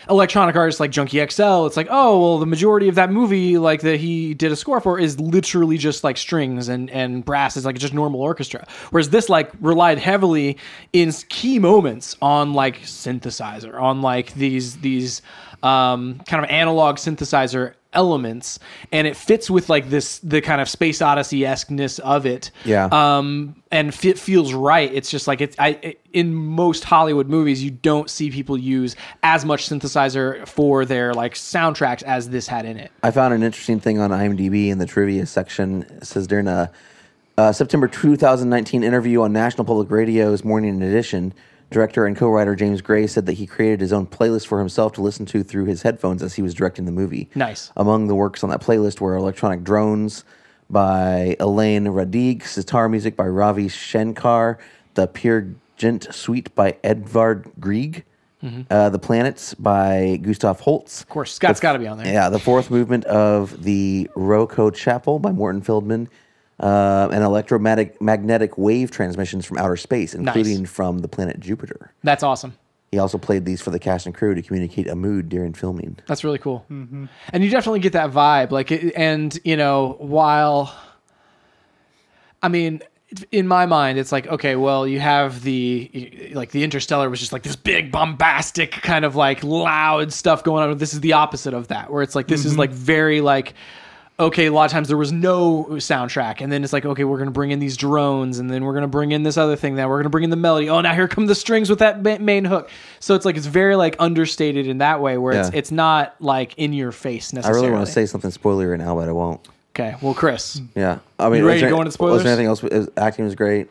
electronic 0.09 0.55
artists 0.55 0.79
like 0.79 0.91
Junkie 0.91 1.25
XL. 1.25 1.65
It's 1.65 1.77
like 1.77 1.87
oh 1.89 2.19
well 2.19 2.39
the 2.39 2.45
majority 2.45 2.87
of 2.87 2.95
that 2.95 3.11
movie 3.11 3.57
like 3.57 3.81
that 3.81 3.99
he 3.99 4.33
did 4.33 4.51
a 4.51 4.55
score 4.55 4.79
for 4.81 4.99
is 4.99 5.19
literally 5.19 5.77
just 5.77 6.03
like 6.03 6.17
strings 6.17 6.67
and 6.67 6.89
and 6.89 7.23
brass. 7.23 7.57
It's 7.57 7.65
like 7.65 7.77
just 7.77 7.93
normal 7.93 8.21
orchestra. 8.21 8.67
Whereas 8.91 9.09
this 9.09 9.29
like 9.29 9.51
relied 9.59 9.97
heavily 9.97 10.57
in 10.91 11.11
key 11.29 11.59
moments 11.59 12.15
on 12.21 12.53
like 12.53 12.81
synthesizer 12.81 13.79
on 13.79 14.01
like 14.01 14.33
these 14.33 14.77
these 14.77 15.21
um, 15.63 16.19
kind 16.27 16.43
of 16.43 16.49
analog 16.49 16.97
synthesizer 16.97 17.73
elements 17.93 18.59
and 18.91 19.07
it 19.07 19.15
fits 19.15 19.49
with 19.49 19.69
like 19.69 19.89
this 19.89 20.19
the 20.19 20.41
kind 20.41 20.61
of 20.61 20.67
space 20.69 21.01
odyssey 21.01 21.45
esqueness 21.45 21.99
of 21.99 22.25
it 22.25 22.51
Yeah. 22.65 22.89
um 22.91 23.55
and 23.71 23.89
it 24.03 24.19
feels 24.19 24.53
right 24.53 24.93
it's 24.93 25.09
just 25.09 25.27
like 25.27 25.41
it's 25.41 25.55
i 25.59 25.69
it, 25.81 26.01
in 26.13 26.33
most 26.33 26.83
hollywood 26.83 27.27
movies 27.29 27.63
you 27.63 27.71
don't 27.71 28.09
see 28.09 28.29
people 28.29 28.57
use 28.57 28.95
as 29.23 29.45
much 29.45 29.67
synthesizer 29.69 30.47
for 30.47 30.85
their 30.85 31.13
like 31.13 31.33
soundtracks 31.35 32.03
as 32.03 32.29
this 32.29 32.47
had 32.47 32.65
in 32.65 32.77
it 32.77 32.91
I 33.03 33.11
found 33.11 33.33
an 33.33 33.43
interesting 33.43 33.79
thing 33.79 33.99
on 33.99 34.11
IMDb 34.11 34.69
in 34.69 34.77
the 34.77 34.85
trivia 34.85 35.25
section. 35.25 35.83
It 35.83 36.05
says 36.05 36.27
during 36.27 36.47
a 36.47 36.71
uh, 37.37 37.51
September 37.51 37.87
2019 37.87 38.83
interview 38.83 39.21
on 39.23 39.33
National 39.33 39.65
Public 39.65 39.89
Radio's 39.91 40.43
Morning 40.43 40.81
Edition, 40.81 41.33
director 41.73 42.05
and 42.05 42.15
co-writer 42.15 42.55
James 42.55 42.81
Gray 42.81 43.07
said 43.07 43.25
that 43.25 43.33
he 43.33 43.45
created 43.45 43.81
his 43.81 43.91
own 43.91 44.05
playlist 44.07 44.47
for 44.47 44.59
himself 44.59 44.93
to 44.93 45.01
listen 45.01 45.25
to 45.27 45.43
through 45.43 45.65
his 45.65 45.81
headphones 45.81 46.23
as 46.23 46.35
he 46.35 46.41
was 46.41 46.53
directing 46.53 46.85
the 46.85 46.91
movie. 46.91 47.29
Nice. 47.35 47.71
Among 47.75 48.07
the 48.07 48.15
works 48.15 48.43
on 48.43 48.49
that 48.51 48.61
playlist 48.61 49.01
were 49.01 49.15
Electronic 49.15 49.63
Drones 49.63 50.23
by 50.69 51.35
Eliane 51.39 51.87
Radigue, 51.87 52.43
Sitar 52.43 52.87
Music 52.87 53.15
by 53.17 53.27
Ravi 53.27 53.67
Shankar, 53.67 54.57
The 54.93 55.07
Peer 55.07 55.55
Gynt 55.75 56.07
Suite 56.13 56.53
by 56.55 56.77
Edvard 56.83 57.51
Grieg, 57.59 58.05
uh, 58.69 58.89
The 58.89 58.99
Planets 58.99 59.53
by 59.53 60.19
Gustav 60.21 60.59
Holst. 60.59 61.01
of 61.01 61.09
course 61.09 61.33
scott's 61.33 61.59
got 61.61 61.73
to 61.73 61.79
be 61.79 61.87
on 61.87 61.97
there 61.97 62.11
Yeah, 62.11 62.29
the 62.29 62.39
fourth 62.39 62.69
movement 62.69 63.05
of 63.05 63.63
the 63.63 64.09
Rothko 64.15 64.73
Chapel 64.75 65.19
by 65.19 65.31
Morton 65.31 65.61
Feldman, 65.61 66.09
uh, 66.63 67.09
and 67.11 67.23
electromagnetic 67.23 68.01
magnetic 68.01 68.57
wave 68.57 68.89
transmissions 68.89 69.45
from 69.45 69.57
outer 69.57 69.77
space, 69.77 70.13
including 70.13 70.65
from 70.65 70.99
the 70.99 71.07
planet 71.07 71.39
Jupiter. 71.39 71.93
that's 72.03 72.23
awesome 72.23 72.55
he 72.91 72.99
also 72.99 73.17
played 73.17 73.43
these 73.43 73.59
for 73.59 73.71
the 73.71 73.79
cast 73.79 74.05
and 74.05 74.13
crew 74.13 74.35
to 74.35 74.41
communicate 74.43 74.87
a 74.87 74.95
mood 74.95 75.27
during 75.27 75.51
filming. 75.53 75.97
That's 76.05 76.23
really 76.23 76.37
cool. 76.37 76.63
And 76.69 77.43
you 77.43 77.49
definitely 77.49 77.79
get 77.79 77.93
that 77.93 78.11
vibe. 78.11 78.51
Like, 78.51 78.71
and 78.95 79.35
you 79.43 79.57
know, 79.57 79.95
while 79.97 80.71
I 82.43 82.49
mean, 82.49 82.83
in 83.31 83.47
my 83.47 83.65
mind, 83.65 83.97
it's 83.97 84.11
like, 84.11 84.27
okay, 84.27 84.55
well, 84.55 84.87
you 84.87 84.99
have 84.99 85.41
the 85.43 86.31
like 86.35 86.51
the 86.51 86.63
Interstellar 86.63 87.09
was 87.09 87.19
just 87.19 87.31
like 87.31 87.41
this 87.43 87.55
big 87.55 87.91
bombastic 87.91 88.71
kind 88.71 89.05
of 89.05 89.15
like 89.15 89.43
loud 89.43 90.11
stuff 90.11 90.43
going 90.43 90.69
on. 90.69 90.77
This 90.77 90.93
is 90.93 90.99
the 90.99 91.13
opposite 91.13 91.53
of 91.53 91.69
that, 91.69 91.91
where 91.91 92.03
it's 92.03 92.15
like 92.15 92.27
this 92.27 92.45
is 92.45 92.57
like 92.57 92.69
very 92.69 93.21
like. 93.21 93.53
Okay, 94.19 94.45
a 94.45 94.51
lot 94.53 94.65
of 94.65 94.71
times 94.71 94.87
there 94.89 94.97
was 94.97 95.11
no 95.11 95.65
soundtrack, 95.71 96.39
and 96.41 96.51
then 96.51 96.63
it's 96.63 96.71
like, 96.71 96.85
okay, 96.85 97.03
we're 97.03 97.17
gonna 97.17 97.31
bring 97.31 97.49
in 97.49 97.57
these 97.57 97.75
drones, 97.75 98.37
and 98.37 98.49
then 98.49 98.63
we're 98.63 98.75
gonna 98.75 98.87
bring 98.87 99.11
in 99.11 99.23
this 99.23 99.37
other 99.37 99.55
thing. 99.55 99.73
Then 99.75 99.89
we're 99.89 99.97
gonna 99.97 100.11
bring 100.11 100.23
in 100.23 100.29
the 100.29 100.35
melody. 100.35 100.69
Oh, 100.69 100.81
now 100.81 100.93
here 100.93 101.07
come 101.07 101.25
the 101.25 101.33
strings 101.33 101.67
with 101.69 101.79
that 101.79 102.01
main 102.21 102.45
hook. 102.45 102.69
So 102.99 103.15
it's 103.15 103.25
like 103.25 103.37
it's 103.37 103.47
very 103.47 103.75
like 103.75 103.95
understated 103.97 104.67
in 104.67 104.77
that 104.77 105.01
way, 105.01 105.17
where 105.17 105.33
it's 105.33 105.49
Yeah. 105.51 105.57
it's 105.57 105.71
not 105.71 106.13
like 106.19 106.53
in 106.57 106.73
your 106.73 106.91
face 106.91 107.33
necessarily. 107.33 107.35
I 107.35 107.39
necessarily. 107.39 107.67
really 107.69 107.75
want 107.77 107.87
to 107.87 107.91
say 107.93 108.05
something 108.05 108.29
spoilery 108.31 108.77
now, 108.77 108.93
but 108.95 109.09
I 109.09 109.11
won't. 109.13 109.41
Okay, 109.75 109.95
well, 110.03 110.13
Chris 110.13 110.61
Yeah, 110.75 110.99
I 111.17 111.29
mean, 111.29 111.43
ready 111.43 111.45
was 111.45 111.53
to 111.55 111.59
there- 111.61 111.69
go 111.71 111.77
into 111.77 111.85
Was 111.87 111.93
spoilers? 111.95 112.23
there 112.23 112.31
anything 112.33 112.45
else? 112.45 112.61
Was- 112.61 112.89
Acting 112.95 113.25
was 113.25 113.33
great. 113.33 113.67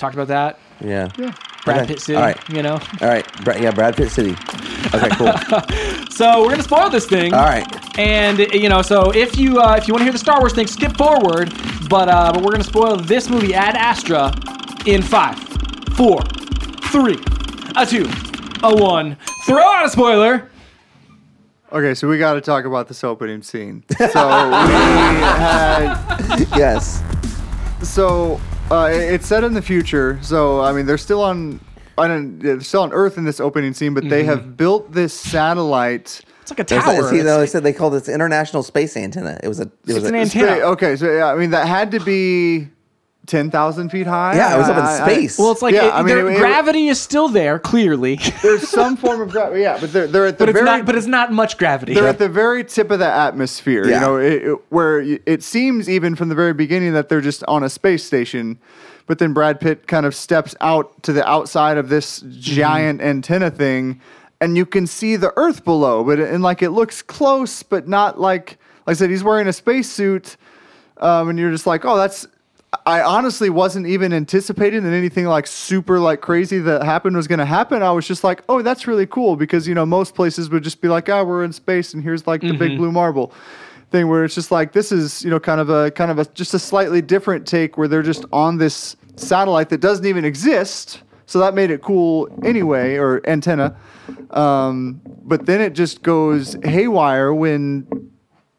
Talked 0.00 0.14
about 0.14 0.28
that. 0.28 0.58
Yeah. 0.84 1.08
Brad 1.64 1.80
Okay. 1.82 1.86
Pitt 1.88 2.00
City, 2.00 2.16
All 2.16 2.22
right. 2.22 2.48
you 2.48 2.62
know. 2.62 2.80
All 3.02 3.08
right. 3.08 3.26
Bra- 3.44 3.56
yeah, 3.56 3.70
Brad 3.70 3.94
Pitt 3.96 4.10
City. 4.10 4.34
Okay, 4.94 5.08
cool. 5.10 5.32
So 6.10 6.42
we're 6.42 6.50
gonna 6.50 6.62
spoil 6.62 6.90
this 6.90 7.06
thing. 7.06 7.32
All 7.32 7.44
right. 7.44 7.64
And 7.98 8.40
you 8.52 8.68
know, 8.68 8.82
so 8.82 9.10
if 9.14 9.38
you 9.38 9.58
uh, 9.58 9.76
if 9.78 9.88
you 9.88 9.94
want 9.94 10.00
to 10.00 10.04
hear 10.04 10.12
the 10.12 10.18
Star 10.18 10.38
Wars 10.38 10.52
thing, 10.52 10.66
skip 10.66 10.94
forward. 10.98 11.50
But 11.88 12.10
uh, 12.10 12.30
but 12.34 12.42
we're 12.42 12.50
gonna 12.52 12.62
spoil 12.64 12.96
this 12.96 13.30
movie 13.30 13.54
Ad 13.54 13.74
Astra 13.74 14.30
in 14.84 15.00
five, 15.00 15.38
four, 15.96 16.20
three, 16.92 17.16
a 17.76 17.86
two, 17.86 18.06
a 18.62 18.74
one. 18.76 19.16
Throw 19.46 19.62
out 19.62 19.86
a 19.86 19.88
spoiler. 19.88 20.50
Okay, 21.72 21.94
so 21.94 22.06
we 22.06 22.18
got 22.18 22.34
to 22.34 22.42
talk 22.42 22.66
about 22.66 22.86
this 22.88 23.02
opening 23.02 23.40
scene. 23.42 23.82
So 23.96 24.04
we 24.04 24.10
had 24.12 25.94
yes. 26.56 27.02
so 27.82 28.38
uh, 28.70 28.88
it- 28.92 29.14
it's 29.14 29.26
set 29.26 29.44
in 29.44 29.54
the 29.54 29.62
future. 29.62 30.18
So 30.22 30.60
I 30.60 30.72
mean, 30.72 30.86
they're 30.86 30.98
still 30.98 31.22
on. 31.22 31.60
I 31.98 32.08
don't. 32.08 32.38
They're 32.38 32.60
still 32.60 32.82
on 32.82 32.92
Earth 32.92 33.18
in 33.18 33.24
this 33.24 33.40
opening 33.40 33.74
scene, 33.74 33.92
but 33.94 34.08
they 34.08 34.24
have 34.24 34.56
built 34.56 34.92
this 34.92 35.12
satellite. 35.12 36.20
It's 36.42 36.50
like 36.50 36.60
a 36.60 36.64
There's- 36.64 36.84
tower. 36.84 37.08
see, 37.10 37.20
though, 37.20 37.38
they 37.40 37.46
said 37.46 37.62
they 37.62 37.72
called 37.72 37.94
it 37.94 38.04
the 38.04 38.14
International 38.14 38.62
Space 38.62 38.96
Antenna. 38.96 39.38
It 39.42 39.48
was 39.48 39.60
a. 39.60 39.64
It 39.64 39.70
was 39.94 39.96
It's 39.98 40.04
a, 40.06 40.08
an 40.08 40.14
antenna. 40.14 40.56
Spa- 40.60 40.66
Okay, 40.70 40.96
so 40.96 41.12
yeah, 41.12 41.26
I 41.26 41.34
mean 41.36 41.50
that 41.50 41.66
had 41.68 41.90
to 41.92 42.00
be 42.00 42.68
ten 43.26 43.50
thousand 43.50 43.90
feet 43.90 44.06
high. 44.06 44.34
Yeah, 44.34 44.54
it 44.54 44.58
was 44.58 44.68
up 44.68 44.76
in 44.78 44.84
I- 44.84 45.04
I- 45.04 45.12
space. 45.12 45.38
well, 45.38 45.52
it's 45.52 45.62
like 45.62 45.74
Yeah, 45.74 45.86
it- 45.88 45.94
I 45.94 46.02
mean, 46.02 46.16
it- 46.18 46.24
it- 46.26 46.38
gravity 46.38 46.88
is 46.88 47.00
still 47.00 47.28
there, 47.28 47.58
clearly, 47.58 48.18
there's 48.42 48.68
some 48.68 48.96
form 48.96 49.20
of 49.20 49.30
gravity. 49.30 49.60
Yeah, 49.62 49.78
but 49.80 49.92
they're 49.92 50.06
they're 50.06 50.26
at 50.26 50.38
the 50.38 50.42
but 50.46 50.48
it's 50.50 50.56
very 50.58 50.64
not. 50.78 50.86
But 50.86 50.96
it's 50.96 51.06
not 51.06 51.32
much 51.32 51.56
gravity. 51.58 51.94
they're 51.94 52.08
at 52.08 52.18
the 52.18 52.28
very 52.28 52.64
tip 52.64 52.90
of 52.90 52.98
the 52.98 53.06
atmosphere. 53.06 53.86
Yeah. 53.86 53.94
You 53.94 54.00
know, 54.00 54.16
it, 54.16 54.32
it- 54.44 54.58
where 54.70 55.00
it 55.00 55.42
seems 55.42 55.88
even 55.88 56.16
from 56.16 56.28
the 56.28 56.34
very 56.34 56.54
beginning 56.54 56.92
that 56.94 57.08
they're 57.08 57.20
just 57.20 57.44
on 57.46 57.62
a 57.62 57.68
space 57.68 58.02
station. 58.04 58.58
But 59.06 59.18
then 59.18 59.32
Brad 59.32 59.58
Pitt 59.60 59.86
kind 59.88 60.06
of 60.06 60.14
steps 60.14 60.54
out 60.60 61.02
to 61.02 61.12
the 61.12 61.28
outside 61.28 61.78
of 61.78 61.88
this 61.88 62.22
giant 62.30 63.00
antenna 63.00 63.50
thing, 63.50 64.00
and 64.40 64.56
you 64.56 64.64
can 64.64 64.86
see 64.86 65.16
the 65.16 65.32
Earth 65.36 65.64
below. 65.64 66.04
But 66.04 66.20
and 66.20 66.42
like 66.44 66.62
it 66.62 66.70
looks 66.70 67.02
close, 67.02 67.62
but 67.64 67.88
not 67.88 68.20
like 68.20 68.58
like 68.86 68.94
I 68.94 68.98
said, 68.98 69.10
he's 69.10 69.24
wearing 69.24 69.48
a 69.48 69.52
spacesuit, 69.52 70.36
um, 70.98 71.28
and 71.28 71.38
you're 71.38 71.50
just 71.50 71.66
like, 71.66 71.84
oh, 71.84 71.96
that's. 71.96 72.26
I 72.86 73.02
honestly 73.02 73.50
wasn't 73.50 73.86
even 73.88 74.12
anticipating 74.12 74.84
that 74.84 74.92
anything 74.92 75.26
like 75.26 75.46
super 75.46 75.98
like 75.98 76.20
crazy 76.20 76.58
that 76.60 76.84
happened 76.84 77.16
was 77.16 77.26
going 77.26 77.40
to 77.40 77.44
happen. 77.44 77.82
I 77.82 77.90
was 77.90 78.06
just 78.06 78.22
like, 78.22 78.42
oh, 78.48 78.62
that's 78.62 78.86
really 78.86 79.06
cool 79.06 79.34
because 79.36 79.66
you 79.66 79.74
know 79.74 79.84
most 79.84 80.14
places 80.14 80.50
would 80.50 80.62
just 80.62 80.80
be 80.80 80.88
like, 80.88 81.08
ah, 81.08 81.24
we're 81.24 81.42
in 81.44 81.52
space 81.52 81.94
and 81.94 82.02
here's 82.02 82.26
like 82.26 82.42
the 82.42 82.52
big 82.52 82.76
blue 82.76 82.92
marble 82.92 83.32
thing 83.90 84.08
where 84.08 84.24
it's 84.24 84.36
just 84.36 84.52
like 84.52 84.72
this 84.72 84.92
is 84.92 85.24
you 85.24 85.30
know 85.30 85.40
kind 85.40 85.60
of 85.60 85.68
a 85.68 85.90
kind 85.90 86.12
of 86.12 86.18
a 86.18 86.24
just 86.26 86.54
a 86.54 86.58
slightly 86.58 87.02
different 87.02 87.46
take 87.46 87.76
where 87.76 87.88
they're 87.88 88.02
just 88.02 88.24
on 88.32 88.58
this 88.58 88.96
satellite 89.16 89.68
that 89.70 89.80
doesn't 89.80 90.06
even 90.06 90.24
exist. 90.24 91.02
So 91.26 91.38
that 91.40 91.54
made 91.54 91.70
it 91.70 91.80
cool 91.82 92.28
anyway, 92.44 92.96
or 92.96 93.20
antenna. 93.28 93.76
Um, 94.30 95.00
but 95.22 95.46
then 95.46 95.60
it 95.60 95.74
just 95.74 96.02
goes 96.02 96.56
haywire 96.64 97.32
when 97.32 98.09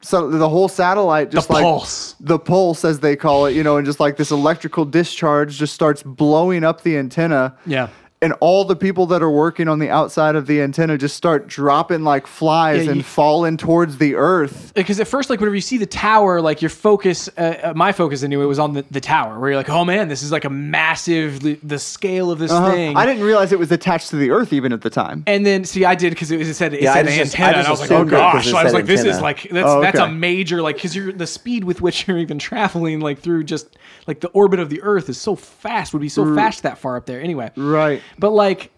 so 0.01 0.29
the 0.29 0.49
whole 0.49 0.67
satellite 0.67 1.31
just 1.31 1.47
The 1.47 1.53
like 1.53 1.63
pulse. 1.63 2.15
the 2.19 2.39
pulse 2.39 2.83
as 2.85 2.99
they 2.99 3.15
call 3.15 3.45
it, 3.45 3.55
you 3.55 3.63
know, 3.63 3.77
and 3.77 3.85
just 3.85 3.99
like 3.99 4.17
this 4.17 4.31
electrical 4.31 4.83
discharge 4.85 5.57
just 5.57 5.73
starts 5.73 6.01
blowing 6.03 6.63
up 6.63 6.81
the 6.81 6.97
antenna. 6.97 7.55
Yeah. 7.65 7.89
And 8.23 8.33
all 8.39 8.65
the 8.65 8.75
people 8.75 9.07
that 9.07 9.23
are 9.23 9.31
working 9.31 9.67
on 9.67 9.79
the 9.79 9.89
outside 9.89 10.35
of 10.35 10.45
the 10.45 10.61
antenna 10.61 10.95
just 10.95 11.17
start 11.17 11.47
dropping 11.47 12.03
like 12.03 12.27
flies 12.27 12.83
Yeah, 12.85 12.91
and 12.91 12.97
you- 12.97 13.03
falling 13.03 13.57
towards 13.57 13.97
the 13.97 14.13
earth. 14.13 14.73
because 14.75 14.99
at 14.99 15.07
first, 15.07 15.31
like 15.31 15.39
whenever 15.39 15.55
you 15.55 15.61
see 15.61 15.79
the 15.79 15.87
tower, 15.87 16.39
like 16.39 16.61
your 16.61 16.69
focus, 16.69 17.29
uh, 17.35 17.41
uh, 17.63 17.73
my 17.75 17.91
focus 17.91 18.21
anyway, 18.21 18.45
was 18.45 18.59
on 18.59 18.73
the, 18.73 18.85
the 18.91 19.01
tower, 19.01 19.39
where 19.39 19.49
you're 19.49 19.57
like, 19.57 19.71
oh 19.71 19.83
man, 19.83 20.07
this 20.07 20.21
is 20.21 20.31
like 20.31 20.45
a 20.45 20.51
massive, 20.51 21.39
the, 21.39 21.57
the 21.63 21.79
scale 21.79 22.29
of 22.29 22.37
this 22.37 22.51
Uh-huh. 22.51 22.69
thing. 22.71 22.95
I 22.95 23.07
didn't 23.07 23.23
realize 23.23 23.51
it 23.51 23.57
was 23.57 23.71
attached 23.71 24.09
to 24.11 24.17
the 24.17 24.29
earth 24.29 24.53
even 24.53 24.71
at 24.71 24.81
the 24.81 24.91
time. 24.91 25.23
and 25.25 25.43
then 25.43 25.63
see, 25.65 25.83
I 25.83 25.95
did 25.95 26.11
because 26.11 26.29
it, 26.29 26.37
was- 26.37 26.47
it 26.47 26.53
said 26.53 26.75
it 26.75 26.83
Yeah, 26.83 26.91
I 26.91 27.03
said 27.03 27.07
just- 27.07 27.33
antenna, 27.33 27.57
I 27.57 27.59
and 27.61 27.67
I 27.67 27.71
was 27.71 27.79
like, 27.81 27.89
oh 27.91 27.95
assumed 27.95 28.13
it 28.13 28.15
'cause 28.17 28.33
gosh, 28.33 28.47
it 28.47 28.53
I 28.55 28.63
was 28.63 28.71
said 28.71 28.77
like, 28.77 28.85
this 28.85 29.03
is 29.03 29.19
like 29.19 29.49
that's 29.49 29.67
Oh, 29.67 29.81
that's 29.81 29.97
a 29.97 30.07
major 30.09 30.61
like 30.61 30.75
because 30.75 30.95
you're 30.95 31.11
the 31.11 31.25
speed 31.25 31.63
with 31.63 31.81
which 31.81 32.07
you're 32.07 32.19
even 32.19 32.37
traveling 32.37 32.99
like 32.99 33.17
through 33.17 33.45
just 33.45 33.77
like 34.05 34.19
the 34.19 34.27
orbit 34.29 34.59
of 34.59 34.69
the 34.69 34.79
Earth 34.83 35.09
is 35.09 35.17
so 35.19 35.35
fast, 35.35 35.91
would 35.93 36.01
be 36.03 36.09
so 36.09 36.35
fast 36.35 36.61
that 36.63 36.77
far 36.77 36.97
up 36.97 37.07
there 37.07 37.19
anyway. 37.19 37.49
Right. 37.55 38.01
But 38.19 38.31
like 38.31 38.71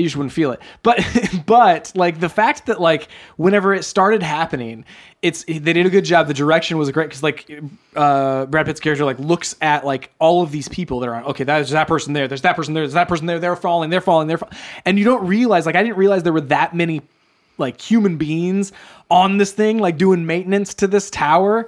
you 0.00 0.06
just 0.06 0.16
wouldn't 0.16 0.32
feel 0.32 0.52
it. 0.52 0.60
But 0.82 1.04
but 1.46 1.92
like 1.94 2.20
the 2.20 2.28
fact 2.28 2.66
that 2.66 2.80
like 2.80 3.08
whenever 3.36 3.74
it 3.74 3.84
started 3.84 4.22
happening, 4.22 4.84
it's 5.22 5.44
they 5.44 5.58
did 5.58 5.86
a 5.86 5.90
good 5.90 6.04
job. 6.04 6.26
The 6.26 6.34
direction 6.34 6.78
was 6.78 6.90
great 6.90 7.08
because 7.08 7.22
like 7.22 7.50
uh, 7.94 8.46
Brad 8.46 8.66
Pitt's 8.66 8.80
character 8.80 9.04
like 9.04 9.18
looks 9.18 9.54
at 9.60 9.84
like 9.84 10.10
all 10.18 10.42
of 10.42 10.50
these 10.50 10.68
people 10.68 11.00
that 11.00 11.08
are 11.08 11.14
on. 11.14 11.24
Okay, 11.24 11.44
there's 11.44 11.70
that 11.70 11.86
person 11.88 12.12
there. 12.12 12.26
There's 12.28 12.42
that 12.42 12.56
person 12.56 12.74
there. 12.74 12.84
There's 12.84 12.94
that 12.94 13.08
person 13.08 13.26
there. 13.26 13.38
They're 13.38 13.56
falling. 13.56 13.90
They're 13.90 14.00
falling. 14.00 14.26
They're 14.26 14.38
fall-. 14.38 14.50
and 14.84 14.98
you 14.98 15.04
don't 15.04 15.26
realize 15.26 15.66
like 15.66 15.76
I 15.76 15.82
didn't 15.82 15.98
realize 15.98 16.22
there 16.22 16.32
were 16.32 16.40
that 16.42 16.74
many 16.74 17.02
like 17.58 17.80
human 17.80 18.16
beings 18.16 18.72
on 19.10 19.36
this 19.36 19.52
thing 19.52 19.78
like 19.78 19.98
doing 19.98 20.26
maintenance 20.26 20.74
to 20.74 20.86
this 20.86 21.10
tower. 21.10 21.66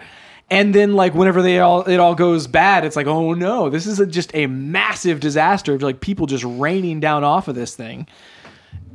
And 0.52 0.74
then, 0.74 0.92
like, 0.92 1.14
whenever 1.14 1.40
they 1.40 1.60
all 1.60 1.80
it 1.84 1.96
all 1.96 2.14
goes 2.14 2.46
bad, 2.46 2.84
it's 2.84 2.94
like, 2.94 3.06
oh 3.06 3.32
no, 3.32 3.70
this 3.70 3.86
is 3.86 3.98
a, 4.00 4.06
just 4.06 4.34
a 4.34 4.46
massive 4.46 5.18
disaster 5.18 5.74
of 5.74 5.82
like 5.82 6.00
people 6.00 6.26
just 6.26 6.44
raining 6.44 7.00
down 7.00 7.24
off 7.24 7.48
of 7.48 7.54
this 7.54 7.74
thing. 7.74 8.06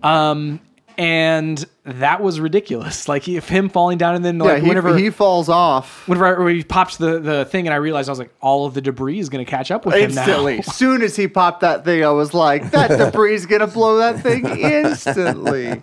Um, 0.04 0.60
and 1.00 1.66
that 1.84 2.22
was 2.22 2.40
ridiculous. 2.40 3.08
Like, 3.18 3.28
if 3.28 3.50
him 3.50 3.70
falling 3.70 3.98
down, 3.98 4.14
and 4.14 4.24
then 4.24 4.38
Yeah, 4.38 4.44
like 4.44 4.62
he, 4.62 4.70
whenever 4.70 4.96
he 4.96 5.10
falls 5.10 5.50
off 5.50 6.08
whenever 6.08 6.48
he 6.50 6.64
pops 6.64 6.98
the 6.98 7.20
the 7.20 7.46
thing, 7.46 7.66
and 7.66 7.74
I 7.74 7.78
realized 7.78 8.08
I 8.08 8.12
was 8.12 8.20
like, 8.20 8.34
all 8.40 8.68
of 8.68 8.76
the 8.76 8.82
debris 8.82 9.18
is 9.18 9.30
going 9.30 9.44
to 9.44 9.50
catch 9.50 9.72
up 9.72 9.84
with 9.84 9.96
him 9.96 10.12
instantly. 10.12 10.54
now. 10.56 10.60
As 10.60 10.76
soon 10.76 11.02
as 11.02 11.16
he 11.16 11.28
popped 11.28 11.62
that 11.62 11.86
thing, 11.86 12.04
I 12.06 12.10
was 12.12 12.36
like, 12.36 12.70
that 12.70 12.90
debris 13.00 13.34
is 13.34 13.48
gonna 13.48 13.66
blow 13.68 13.98
that 13.98 14.22
thing 14.22 14.46
instantly. 14.60 15.82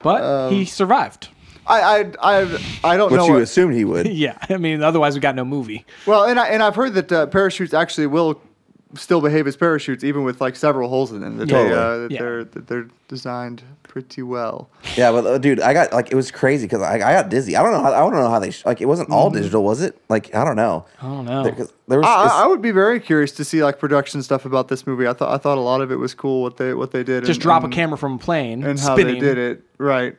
But 0.00 0.22
Um, 0.22 0.52
he 0.52 0.64
survived. 0.64 1.30
I 1.66 1.80
I 1.80 2.12
I, 2.22 2.58
I 2.84 2.96
don't 2.96 3.10
Which 3.12 3.18
know. 3.18 3.26
you 3.26 3.32
what- 3.34 3.42
assumed 3.42 3.74
he 3.74 3.84
would. 3.84 4.06
Yeah, 4.16 4.38
I 4.48 4.56
mean, 4.56 4.82
otherwise 4.82 5.14
we 5.14 5.20
got 5.20 5.34
no 5.34 5.44
movie. 5.44 5.84
Well, 6.06 6.24
and 6.24 6.38
I 6.38 6.46
and 6.48 6.62
I've 6.62 6.74
heard 6.76 6.94
that 6.94 7.12
uh, 7.12 7.26
parachutes 7.26 7.74
actually 7.74 8.06
will 8.06 8.40
still 8.94 9.20
behave 9.20 9.46
as 9.46 9.56
parachutes, 9.56 10.04
even 10.04 10.22
with 10.24 10.40
like 10.40 10.56
several 10.56 10.88
holes 10.88 11.12
in 11.12 11.20
them. 11.20 11.36
That, 11.38 11.46
they, 11.46 11.52
Totally. 11.52 11.74
uh, 11.74 11.96
that 11.98 12.10
Yeah. 12.10 12.20
they're 12.20 12.44
that 12.44 12.66
they're 12.68 12.88
designed 13.08 13.62
pretty 13.82 14.22
well. 14.22 14.68
Yeah, 14.96 15.10
but 15.10 15.26
uh, 15.26 15.38
dude, 15.38 15.60
I 15.60 15.72
got 15.72 15.92
like 15.92 16.10
it 16.12 16.14
was 16.14 16.30
crazy 16.30 16.66
because 16.66 16.82
I, 16.82 16.94
I 16.94 16.98
got 16.98 17.28
dizzy. 17.28 17.56
I 17.56 17.62
don't 17.62 17.72
know 17.72 17.82
how 17.82 17.92
I 17.92 17.98
don't 17.98 18.12
know 18.14 18.28
how 18.30 18.38
they 18.38 18.50
sh- 18.52 18.64
like 18.64 18.80
it 18.80 18.86
wasn't 18.86 19.10
all 19.10 19.28
digital, 19.30 19.64
was 19.64 19.82
it? 19.82 20.00
Like 20.08 20.34
I 20.34 20.44
don't 20.44 20.56
know. 20.56 20.86
I 21.02 21.06
don't 21.06 21.24
know. 21.24 21.42
There, 21.42 21.52
'cause 21.52 21.72
there 21.88 21.98
was. 21.98 22.06
I, 22.06 22.40
I 22.40 22.44
I 22.44 22.46
would 22.46 22.62
be 22.62 22.70
very 22.70 23.00
curious 23.00 23.32
to 23.32 23.44
see 23.44 23.62
like 23.64 23.78
production 23.78 24.22
stuff 24.22 24.44
about 24.46 24.68
this 24.68 24.86
movie. 24.86 25.06
I 25.08 25.12
thought 25.14 25.32
I 25.34 25.38
thought 25.38 25.58
a 25.58 25.60
lot 25.62 25.80
of 25.80 25.90
it 25.90 25.96
was 25.96 26.14
cool 26.14 26.42
what 26.42 26.56
they 26.56 26.72
what 26.74 26.92
they 26.92 27.02
did. 27.02 27.24
Just 27.24 27.38
and, 27.38 27.42
drop 27.42 27.64
and, 27.64 27.72
a 27.72 27.76
camera 27.76 27.98
from 27.98 28.14
a 28.14 28.18
plane 28.18 28.62
and 28.64 28.78
how 28.78 28.94
spinning. 28.94 29.14
they 29.14 29.20
did 29.20 29.38
it 29.38 29.62
right. 29.78 30.16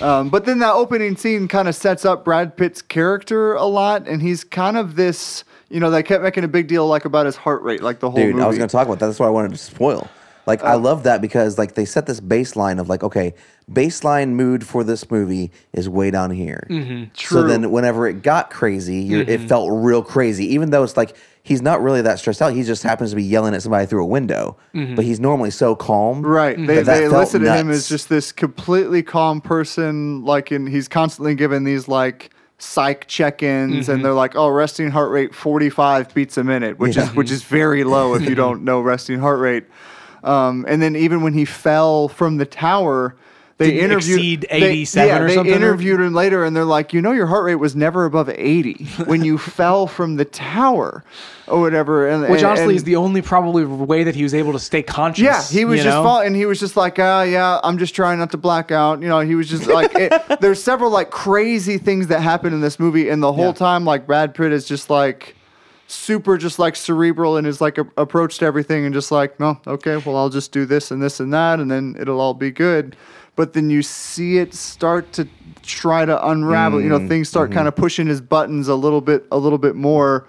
Um, 0.00 0.30
but 0.30 0.44
then 0.44 0.60
that 0.60 0.72
opening 0.72 1.16
scene 1.16 1.48
kind 1.48 1.68
of 1.68 1.74
sets 1.74 2.04
up 2.04 2.24
Brad 2.24 2.56
Pitt's 2.56 2.82
character 2.82 3.54
a 3.54 3.66
lot, 3.66 4.08
and 4.08 4.22
he's 4.22 4.44
kind 4.44 4.76
of 4.76 4.96
this. 4.96 5.44
You 5.68 5.78
know, 5.78 5.90
they 5.90 6.02
kept 6.02 6.22
making 6.22 6.42
a 6.42 6.48
big 6.48 6.66
deal 6.66 6.86
like 6.86 7.04
about 7.04 7.26
his 7.26 7.36
heart 7.36 7.62
rate, 7.62 7.82
like 7.82 8.00
the 8.00 8.10
whole 8.10 8.20
dude, 8.20 8.34
movie. 8.34 8.44
I 8.44 8.48
was 8.48 8.58
going 8.58 8.68
to 8.68 8.72
talk 8.72 8.86
about 8.86 8.98
that. 8.98 9.06
That's 9.06 9.20
what 9.20 9.26
I 9.26 9.30
wanted 9.30 9.52
to 9.52 9.56
spoil. 9.58 10.08
Like 10.46 10.62
Uh, 10.62 10.68
I 10.68 10.74
love 10.74 11.02
that 11.04 11.20
because 11.20 11.58
like 11.58 11.74
they 11.74 11.84
set 11.84 12.06
this 12.06 12.20
baseline 12.20 12.80
of 12.80 12.88
like 12.88 13.02
okay, 13.02 13.34
baseline 13.70 14.30
mood 14.30 14.66
for 14.66 14.82
this 14.84 15.10
movie 15.10 15.50
is 15.72 15.88
way 15.88 16.10
down 16.10 16.30
here. 16.30 16.66
So 16.68 16.74
Mm-hmm. 16.74 17.04
True. 17.14 17.40
Mm-hmm. 17.42 17.48
then 17.62 17.70
whenever 17.70 18.06
it 18.08 18.22
got 18.22 18.50
crazy, 18.50 18.96
you're, 19.00 19.22
it 19.22 19.42
felt 19.42 19.68
real 19.72 20.02
crazy. 20.02 20.46
Even 20.54 20.70
though 20.70 20.82
it's 20.82 20.96
like 20.96 21.16
he's 21.42 21.62
not 21.62 21.80
really 21.82 22.02
that 22.02 22.18
stressed 22.18 22.42
out. 22.42 22.52
He 22.52 22.62
just 22.62 22.82
happens 22.82 23.10
to 23.10 23.16
be 23.16 23.22
yelling 23.22 23.54
at 23.54 23.62
somebody 23.62 23.86
through 23.86 24.02
a 24.04 24.06
window, 24.06 24.56
but 24.74 25.04
he's 25.04 25.20
normally 25.20 25.50
so 25.50 25.74
calm. 25.74 26.18
Mm-hmm. 26.22 26.26
Right. 26.26 26.56
They, 26.58 26.76
that 26.76 26.84
that 26.86 26.94
they 27.00 27.08
felt 27.08 27.32
listed 27.32 27.42
him 27.42 27.70
as 27.70 27.88
just 27.88 28.08
this 28.08 28.30
completely 28.32 29.02
calm 29.02 29.40
person. 29.40 30.24
Like, 30.24 30.50
and 30.50 30.68
he's 30.68 30.86
constantly 30.88 31.34
given 31.34 31.64
these 31.64 31.88
like 31.88 32.30
psych 32.58 33.06
check-ins, 33.06 33.88
and 33.88 34.04
they're 34.04 34.12
like, 34.12 34.36
"Oh, 34.36 34.48
resting 34.50 34.90
heart 34.90 35.10
rate 35.10 35.34
45 35.34 36.12
beats 36.14 36.36
a 36.36 36.44
minute," 36.44 36.78
which 36.78 36.96
Yeah. 36.96 37.04
is 37.04 37.14
which 37.14 37.30
is 37.30 37.42
very 37.42 37.84
low 37.84 38.14
if 38.14 38.22
you 38.28 38.34
don't 38.44 38.62
know 38.64 38.80
resting 38.82 39.18
heart 39.18 39.38
rate. 39.40 39.64
Um, 40.24 40.64
and 40.68 40.80
then 40.82 40.96
even 40.96 41.22
when 41.22 41.32
he 41.34 41.44
fell 41.44 42.08
from 42.08 42.36
the 42.36 42.46
tower, 42.46 43.14
they 43.58 43.72
Didn't 43.72 43.90
interviewed 43.90 44.46
they- 44.50 44.56
87 44.70 45.08
yeah, 45.08 45.18
or 45.22 45.28
they 45.28 45.34
something? 45.34 45.54
interviewed 45.54 46.00
him 46.00 46.14
later, 46.14 46.44
and 46.44 46.56
they're 46.56 46.64
like, 46.64 46.94
you 46.94 47.02
know, 47.02 47.12
your 47.12 47.26
heart 47.26 47.44
rate 47.44 47.56
was 47.56 47.76
never 47.76 48.06
above 48.06 48.30
80 48.30 48.86
when 49.04 49.22
you 49.22 49.36
fell 49.56 49.86
from 49.86 50.16
the 50.16 50.24
tower, 50.24 51.04
or 51.46 51.60
whatever. 51.60 52.08
And, 52.08 52.22
Which 52.22 52.38
and- 52.40 52.44
honestly 52.46 52.64
and- 52.68 52.76
is 52.76 52.84
the 52.84 52.96
only 52.96 53.20
probably 53.20 53.66
way 53.66 54.02
that 54.04 54.14
he 54.14 54.22
was 54.22 54.32
able 54.32 54.52
to 54.54 54.58
stay 54.58 54.82
conscious. 54.82 55.24
yeah, 55.24 55.42
he 55.42 55.66
was 55.66 55.82
just 55.82 55.94
know? 55.94 56.02
fall, 56.02 56.20
and 56.22 56.34
he 56.34 56.46
was 56.46 56.58
just 56.58 56.74
like, 56.74 56.98
ah, 56.98 57.20
yeah, 57.22 57.60
I'm 57.62 57.76
just 57.76 57.94
trying 57.94 58.18
not 58.18 58.30
to 58.30 58.38
black 58.38 58.70
out. 58.70 59.02
You 59.02 59.08
know, 59.08 59.20
he 59.20 59.34
was 59.34 59.46
just 59.50 59.66
like, 59.66 59.94
it, 59.94 60.12
there's 60.40 60.62
several 60.62 60.90
like 60.90 61.10
crazy 61.10 61.76
things 61.76 62.06
that 62.06 62.20
happen 62.20 62.54
in 62.54 62.62
this 62.62 62.78
movie, 62.80 63.10
and 63.10 63.22
the 63.22 63.32
whole 63.32 63.46
Yeah. 63.48 63.52
time, 63.52 63.84
like 63.84 64.06
Brad 64.06 64.34
Pitt 64.34 64.52
is 64.52 64.64
just 64.64 64.88
like 64.88 65.36
super, 65.90 66.36
just 66.38 66.58
like 66.58 66.76
cerebral 66.76 67.36
in 67.36 67.44
his 67.44 67.60
like 67.60 67.78
a- 67.78 67.86
approach 67.96 68.38
to 68.38 68.44
everything, 68.46 68.84
and 68.84 68.94
just 68.94 69.10
like, 69.10 69.38
no, 69.40 69.60
okay, 69.66 69.96
well, 69.98 70.16
I'll 70.16 70.28
just 70.30 70.52
do 70.52 70.64
this 70.66 70.90
and 70.90 71.02
this 71.02 71.20
and 71.20 71.32
that, 71.32 71.60
and 71.60 71.70
then 71.70 71.96
it'll 71.98 72.20
all 72.20 72.34
be 72.34 72.50
good. 72.50 72.96
But 73.36 73.52
then 73.54 73.70
you 73.70 73.82
see 73.82 74.38
it 74.38 74.52
start 74.54 75.12
to 75.14 75.26
try 75.62 76.04
to 76.04 76.28
unravel. 76.28 76.80
You 76.82 76.88
know, 76.88 77.06
things 77.08 77.28
start 77.28 77.52
kind 77.52 77.68
of 77.68 77.74
pushing 77.76 78.06
his 78.06 78.20
buttons 78.20 78.68
a 78.68 78.74
little 78.74 79.00
bit, 79.00 79.24
a 79.32 79.38
little 79.38 79.58
bit 79.58 79.74
more, 79.76 80.26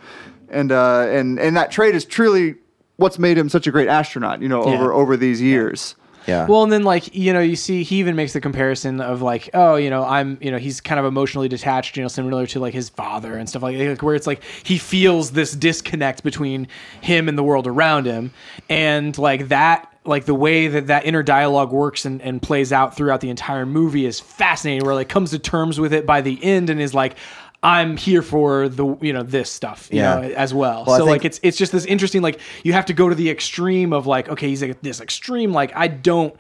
and 0.49 0.71
uh, 0.71 1.07
and 1.09 1.39
and 1.39 1.55
that 1.57 1.71
trait 1.71 1.95
is 1.95 2.05
truly 2.05 2.55
what's 2.97 3.17
made 3.19 3.37
him 3.37 3.49
such 3.49 3.67
a 3.67 3.71
great 3.71 3.87
astronaut. 3.87 4.41
You 4.41 4.47
know, 4.49 4.65
Yeah. 4.65 4.75
over 4.75 4.93
over 4.93 5.17
these 5.17 5.41
years. 5.41 5.95
Yeah. 5.97 6.00
Well, 6.47 6.63
and 6.63 6.71
then 6.71 6.83
like 6.83 7.15
you 7.15 7.33
know, 7.33 7.39
you 7.39 7.55
see 7.55 7.83
he 7.83 7.97
even 7.97 8.15
makes 8.15 8.33
the 8.33 8.41
comparison 8.41 9.01
of 9.01 9.21
like, 9.21 9.49
oh, 9.53 9.75
you 9.75 9.89
know, 9.89 10.03
I'm, 10.03 10.37
you 10.41 10.51
know, 10.51 10.57
he's 10.57 10.81
kind 10.81 10.99
of 10.99 11.05
emotionally 11.05 11.47
detached, 11.47 11.97
you 11.97 12.03
know, 12.03 12.07
similar 12.07 12.45
to 12.47 12.59
like 12.59 12.73
his 12.73 12.89
father 12.89 13.35
and 13.35 13.47
stuff 13.49 13.63
like, 13.63 13.77
like 13.77 14.01
where 14.01 14.15
it's 14.15 14.27
like 14.27 14.43
he 14.63 14.77
feels 14.77 15.31
this 15.31 15.53
disconnect 15.53 16.23
between 16.23 16.67
him 17.01 17.27
and 17.27 17.37
the 17.37 17.43
world 17.43 17.67
around 17.67 18.05
him, 18.05 18.33
and 18.69 19.17
like 19.17 19.47
that. 19.49 19.87
Like 20.03 20.25
the 20.25 20.33
way 20.33 20.67
that 20.67 20.87
that 20.87 21.05
inner 21.05 21.21
dialogue 21.21 21.71
works 21.71 22.05
and, 22.05 22.23
and 22.23 22.41
plays 22.41 22.73
out 22.73 22.95
throughout 22.95 23.21
the 23.21 23.29
entire 23.29 23.67
movie 23.67 24.07
is 24.07 24.19
fascinating. 24.19 24.83
Where 24.83 24.95
like 24.95 25.09
comes 25.09 25.29
to 25.29 25.37
terms 25.37 25.79
with 25.79 25.93
it 25.93 26.07
by 26.07 26.21
the 26.21 26.43
end 26.43 26.71
and 26.71 26.81
is 26.81 26.95
like, 26.95 27.17
I'm 27.63 27.95
here 27.97 28.21
for 28.23 28.69
the 28.69 28.97
you 29.01 29.13
know 29.13 29.23
this 29.23 29.49
stuff 29.51 29.87
you 29.91 29.99
Yeah. 29.99 30.15
know 30.15 30.21
as 30.33 30.53
well. 30.53 30.83
Well, 30.87 30.97
so 30.97 31.05
think- 31.05 31.09
like 31.17 31.25
it's 31.25 31.39
it's 31.43 31.57
just 31.57 31.71
this 31.71 31.85
interesting 31.85 32.21
like 32.21 32.39
you 32.63 32.73
have 32.73 32.85
to 32.87 32.93
go 32.93 33.07
to 33.09 33.15
the 33.15 33.29
extreme 33.29 33.93
of 33.93 34.07
like 34.07 34.29
okay 34.29 34.47
he's 34.49 34.61
like 34.63 34.81
this 34.81 34.99
extreme 35.01 35.51
like 35.51 35.71
I 35.75 35.87
don't 35.87 36.33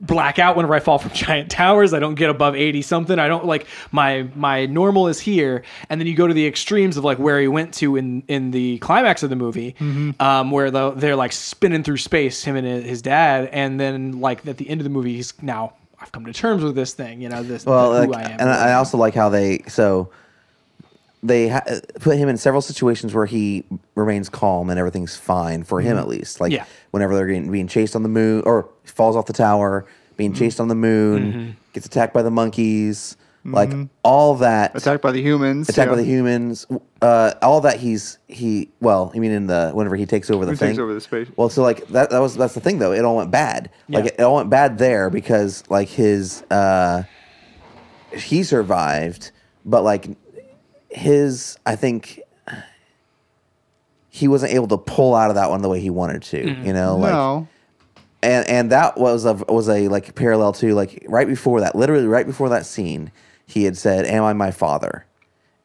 black 0.00 0.38
out 0.38 0.56
whenever 0.56 0.74
I 0.74 0.80
fall 0.80 0.98
from 0.98 1.10
giant 1.14 1.50
towers. 1.50 1.94
I 1.94 1.98
don't 1.98 2.14
get 2.16 2.28
above 2.30 2.54
80 2.54 2.82
something. 2.82 3.18
I 3.18 3.28
don't 3.28 3.46
like 3.46 3.66
my 3.92 4.28
my 4.34 4.66
normal 4.66 5.08
is 5.08 5.18
here. 5.20 5.62
And 5.88 6.00
then 6.00 6.06
you 6.06 6.14
go 6.14 6.26
to 6.26 6.34
the 6.34 6.46
extremes 6.46 6.96
of 6.96 7.04
like 7.04 7.18
where 7.18 7.40
he 7.40 7.48
went 7.48 7.72
to 7.74 7.96
in 7.96 8.22
in 8.28 8.50
the 8.50 8.78
climax 8.78 9.22
of 9.22 9.30
the 9.30 9.36
movie, 9.36 9.74
um, 10.20 10.50
where 10.50 10.70
the, 10.70 10.90
they're 10.90 11.16
like 11.16 11.32
spinning 11.32 11.82
through 11.82 11.96
space, 11.96 12.44
him 12.44 12.56
and 12.56 12.66
his 12.84 13.00
dad, 13.02 13.48
and 13.52 13.80
then 13.80 14.20
like 14.20 14.46
at 14.46 14.58
the 14.58 14.68
end 14.68 14.80
of 14.80 14.84
the 14.84 14.90
movie, 14.90 15.14
he's 15.16 15.32
now 15.42 15.72
I've 15.98 16.12
come 16.12 16.26
to 16.26 16.32
terms 16.32 16.62
with 16.62 16.74
this 16.74 16.92
thing, 16.92 17.22
you 17.22 17.30
know, 17.30 17.42
this 17.42 17.64
Well, 17.64 18.02
who 18.02 18.10
like, 18.10 18.26
I 18.26 18.30
am. 18.32 18.40
and 18.40 18.50
I 18.50 18.74
also 18.74 18.98
like 18.98 19.14
how 19.14 19.30
they 19.30 19.62
so 19.66 20.10
they 21.26 21.48
ha- 21.48 21.64
put 22.00 22.16
him 22.18 22.28
in 22.28 22.36
several 22.36 22.62
situations 22.62 23.14
where 23.14 23.26
he 23.26 23.64
remains 23.94 24.28
calm 24.28 24.70
and 24.70 24.78
everything's 24.78 25.16
fine 25.16 25.62
for 25.64 25.80
him 25.80 25.96
at 25.98 26.08
least. 26.08 26.40
Like 26.40 26.52
Yeah. 26.52 26.64
whenever 26.90 27.14
they're 27.14 27.26
getting, 27.26 27.50
being 27.50 27.68
chased 27.68 27.94
on 27.96 28.02
the 28.02 28.08
moon 28.08 28.42
or 28.46 28.68
falls 28.84 29.16
off 29.16 29.26
the 29.26 29.32
tower, 29.32 29.86
being 30.16 30.32
chased 30.32 30.60
on 30.60 30.68
the 30.68 30.74
moon, 30.74 31.56
gets 31.72 31.86
attacked 31.86 32.14
by 32.14 32.22
the 32.22 32.30
monkeys, 32.30 33.16
like 33.44 33.70
all 34.02 34.34
that 34.36 34.74
Attacked 34.74 35.02
by 35.02 35.12
the 35.12 35.22
humans. 35.22 35.68
attacked 35.68 35.86
yeah. 35.86 35.92
by 35.92 35.96
the 35.96 36.04
humans, 36.04 36.66
uh, 37.00 37.32
all 37.42 37.60
that 37.60 37.78
he's 37.78 38.18
he 38.26 38.70
well, 38.80 39.12
I 39.14 39.20
mean 39.20 39.30
in 39.30 39.46
the 39.46 39.70
whenever 39.72 39.94
he 39.94 40.04
takes 40.04 40.30
over 40.30 40.44
the 40.44 40.52
He 40.52 40.56
thing, 40.56 40.70
takes 40.70 40.78
over 40.80 40.92
the 40.92 41.00
space. 41.00 41.28
Well, 41.36 41.48
so 41.48 41.62
like 41.62 41.86
that 41.88 42.10
that 42.10 42.18
was 42.18 42.34
that's 42.36 42.54
the 42.54 42.60
thing 42.60 42.80
though. 42.80 42.90
It 42.92 43.04
all 43.04 43.16
went 43.16 43.30
bad. 43.30 43.70
Like 43.88 44.06
Yeah. 44.06 44.10
it, 44.18 44.20
all 44.22 44.34
went 44.36 44.50
bad 44.50 44.78
there 44.78 45.10
because 45.10 45.62
like 45.70 45.86
his 45.88 46.42
uh 46.50 47.04
he 48.12 48.42
survived, 48.42 49.30
but 49.64 49.82
like 49.84 50.08
his 50.96 51.58
I 51.66 51.76
think 51.76 52.20
he 54.08 54.28
wasn't 54.28 54.52
able 54.52 54.68
to 54.68 54.78
pull 54.78 55.14
out 55.14 55.30
of 55.30 55.36
that 55.36 55.50
one 55.50 55.62
the 55.62 55.68
way 55.68 55.80
he 55.80 55.90
wanted 55.90 56.22
to. 56.22 56.42
Mm-hmm. 56.42 56.66
You 56.66 56.72
know, 56.72 56.96
like 56.96 57.12
No. 57.12 57.48
and 58.22 58.48
and 58.48 58.72
that 58.72 58.96
was 58.98 59.24
a 59.24 59.34
was 59.48 59.68
a 59.68 59.88
like 59.88 60.14
parallel 60.14 60.52
to 60.54 60.74
like 60.74 61.04
right 61.08 61.26
before 61.28 61.60
that, 61.60 61.74
literally 61.76 62.06
right 62.06 62.26
before 62.26 62.48
that 62.48 62.66
scene, 62.66 63.12
he 63.46 63.64
had 63.64 63.76
said, 63.76 64.06
"Am 64.06 64.24
I 64.24 64.32
my 64.32 64.50
father?" 64.50 65.04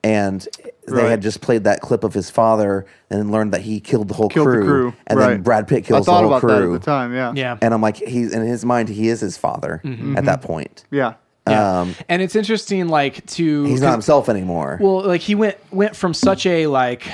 And 0.04 0.48
they 0.88 0.94
Right. 0.94 1.10
had 1.12 1.22
just 1.22 1.42
played 1.42 1.64
that 1.66 1.80
clip 1.80 2.04
of 2.04 2.14
his 2.16 2.32
father 2.32 2.88
and 3.12 3.32
learned 3.32 3.54
that 3.54 3.62
he 3.62 3.80
killed 3.80 4.08
the 4.08 4.16
whole 4.16 4.30
Killed 4.30 4.48
the 4.48 4.52
crew, 4.54 4.64
crew, 4.66 4.94
and 5.06 5.20
right. 5.20 5.28
then 5.30 5.42
Brad 5.44 5.68
Pitt 5.68 5.86
kills 5.86 6.08
I 6.08 6.12
thought 6.12 6.22
the 6.24 6.28
whole 6.28 6.38
about 6.38 6.48
that 6.48 6.58
crew. 6.58 6.74
at 6.74 6.82
the 6.82 6.86
time. 6.86 7.14
Yeah. 7.14 7.34
yeah. 7.36 7.58
And 7.62 7.72
I'm 7.72 7.82
like, 7.82 7.98
he's 7.98 8.34
in 8.34 8.42
his 8.42 8.66
mind, 8.66 8.90
he 8.90 9.10
is 9.10 9.20
his 9.22 9.38
father 9.38 9.80
Mm-hmm. 9.86 10.18
at 10.18 10.26
that 10.26 10.42
point. 10.42 10.86
Yeah. 10.90 11.14
Yeah. 11.48 11.82
Um, 11.82 11.96
and 12.08 12.22
it's 12.22 12.36
interesting 12.36 12.88
like 12.88 13.26
to 13.28 13.64
he's 13.64 13.82
not 13.82 13.94
himself 13.94 14.30
anymore. 14.30 14.78
Well, 14.80 15.02
like 15.04 15.22
he 15.22 15.36
went 15.36 15.58
went 15.72 15.96
from 15.96 16.14
such 16.14 16.46
a 16.46 16.68
like 16.68 17.08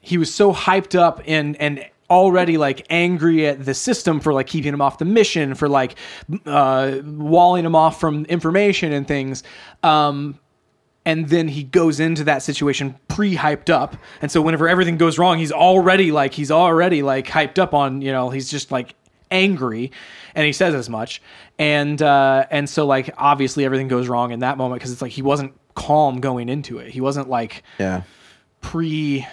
he 0.00 0.16
was 0.18 0.32
so 0.32 0.52
hyped 0.52 0.98
up 0.98 1.20
and 1.26 1.60
and 1.60 1.84
already 2.08 2.58
like 2.58 2.86
angry 2.90 3.46
at 3.46 3.64
the 3.64 3.74
system 3.74 4.18
for 4.18 4.32
like 4.32 4.46
keeping 4.46 4.72
him 4.74 4.80
off 4.80 4.98
the 4.98 5.04
mission 5.04 5.54
for 5.54 5.68
like 5.68 5.94
uh 6.44 6.98
walling 7.04 7.64
him 7.64 7.76
off 7.76 8.00
from 8.00 8.24
information 8.24 8.92
and 8.92 9.06
things 9.06 9.44
um 9.84 10.36
and 11.06 11.28
then 11.28 11.46
he 11.46 11.62
goes 11.62 12.00
into 12.00 12.24
that 12.24 12.42
situation 12.42 12.96
pre-hyped 13.06 13.70
up 13.70 13.96
and 14.20 14.30
so 14.30 14.42
whenever 14.42 14.68
everything 14.68 14.96
goes 14.96 15.18
wrong 15.20 15.38
he's 15.38 15.52
already 15.52 16.10
like 16.10 16.34
he's 16.34 16.50
already 16.50 17.00
like 17.00 17.28
hyped 17.28 17.60
up 17.60 17.74
on 17.74 18.02
you 18.02 18.10
know 18.10 18.28
he's 18.28 18.50
just 18.50 18.72
like 18.72 18.96
angry 19.30 19.92
and 20.34 20.46
he 20.46 20.52
says 20.52 20.74
as 20.74 20.88
much 20.88 21.22
and 21.58 22.02
uh 22.02 22.44
and 22.50 22.68
so 22.68 22.86
like 22.86 23.10
obviously 23.16 23.64
everything 23.64 23.88
goes 23.88 24.08
wrong 24.08 24.32
in 24.32 24.40
that 24.40 24.58
moment 24.58 24.80
because 24.80 24.92
it's 24.92 25.02
like 25.02 25.12
he 25.12 25.22
wasn't 25.22 25.52
calm 25.74 26.20
going 26.20 26.48
into 26.48 26.78
it 26.78 26.90
he 26.90 27.00
wasn't 27.00 27.28
like 27.28 27.62
yeah. 27.78 28.02
pre 28.60 29.26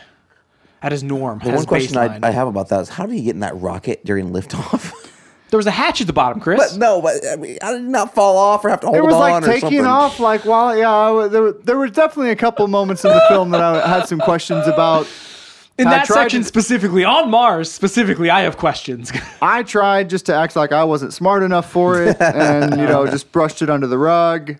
at 0.81 0.91
his 0.91 1.03
norm 1.03 1.39
The 1.39 1.51
his 1.51 1.59
one 1.59 1.65
question 1.65 1.97
I. 1.97 2.19
I 2.21 2.29
have 2.31 2.47
about 2.47 2.69
that 2.69 2.81
is 2.81 2.89
how 2.89 3.05
did 3.05 3.15
he 3.15 3.23
get 3.23 3.31
in 3.33 3.39
that 3.39 3.55
rocket 3.57 4.05
during 4.05 4.29
liftoff? 4.31 4.93
there 5.49 5.57
was 5.57 5.65
a 5.65 5.71
hatch 5.71 6.01
at 6.01 6.07
the 6.07 6.13
bottom 6.13 6.39
chris 6.39 6.73
but 6.73 6.77
no, 6.79 7.01
but 7.01 7.25
I 7.25 7.35
mean, 7.35 7.57
I 7.61 7.73
did 7.73 7.83
not 7.83 8.13
fall 8.13 8.37
off 8.37 8.63
or 8.63 8.69
have 8.69 8.81
to 8.81 8.87
hold 8.87 8.97
It 8.97 9.03
was 9.03 9.15
on 9.15 9.19
like 9.19 9.43
taking 9.43 9.85
off, 9.85 10.19
like 10.19 10.45
while 10.45 10.77
yeah, 10.77 10.91
I 10.91 11.07
w- 11.07 11.29
there, 11.29 11.51
there 11.53 11.77
were 11.77 11.87
definitely 11.87 12.31
a 12.31 12.35
couple 12.35 12.67
moments 12.67 13.03
in 13.03 13.11
the 13.11 13.23
film 13.29 13.49
that 13.51 13.61
I 13.61 13.87
had 13.87 14.07
some 14.07 14.19
questions 14.19 14.67
about. 14.67 15.07
In 15.77 15.87
I 15.87 15.91
that 15.91 16.05
tried 16.05 16.15
section 16.23 16.41
to- 16.41 16.47
specifically 16.47 17.03
on 17.03 17.29
mars 17.29 17.71
specifically 17.71 18.29
i 18.29 18.41
have 18.41 18.57
questions 18.57 19.11
I 19.41 19.63
tried 19.63 20.09
just 20.09 20.25
to 20.27 20.33
act 20.35 20.55
like 20.55 20.71
I 20.71 20.83
wasn't 20.83 21.13
smart 21.13 21.43
enough 21.43 21.69
for 21.71 22.01
it, 22.03 22.19
and 22.19 22.79
you 22.79 22.87
know, 22.87 23.05
just 23.15 23.31
brushed 23.31 23.61
it 23.61 23.69
under 23.69 23.85
the 23.87 23.97
rug. 23.97 24.55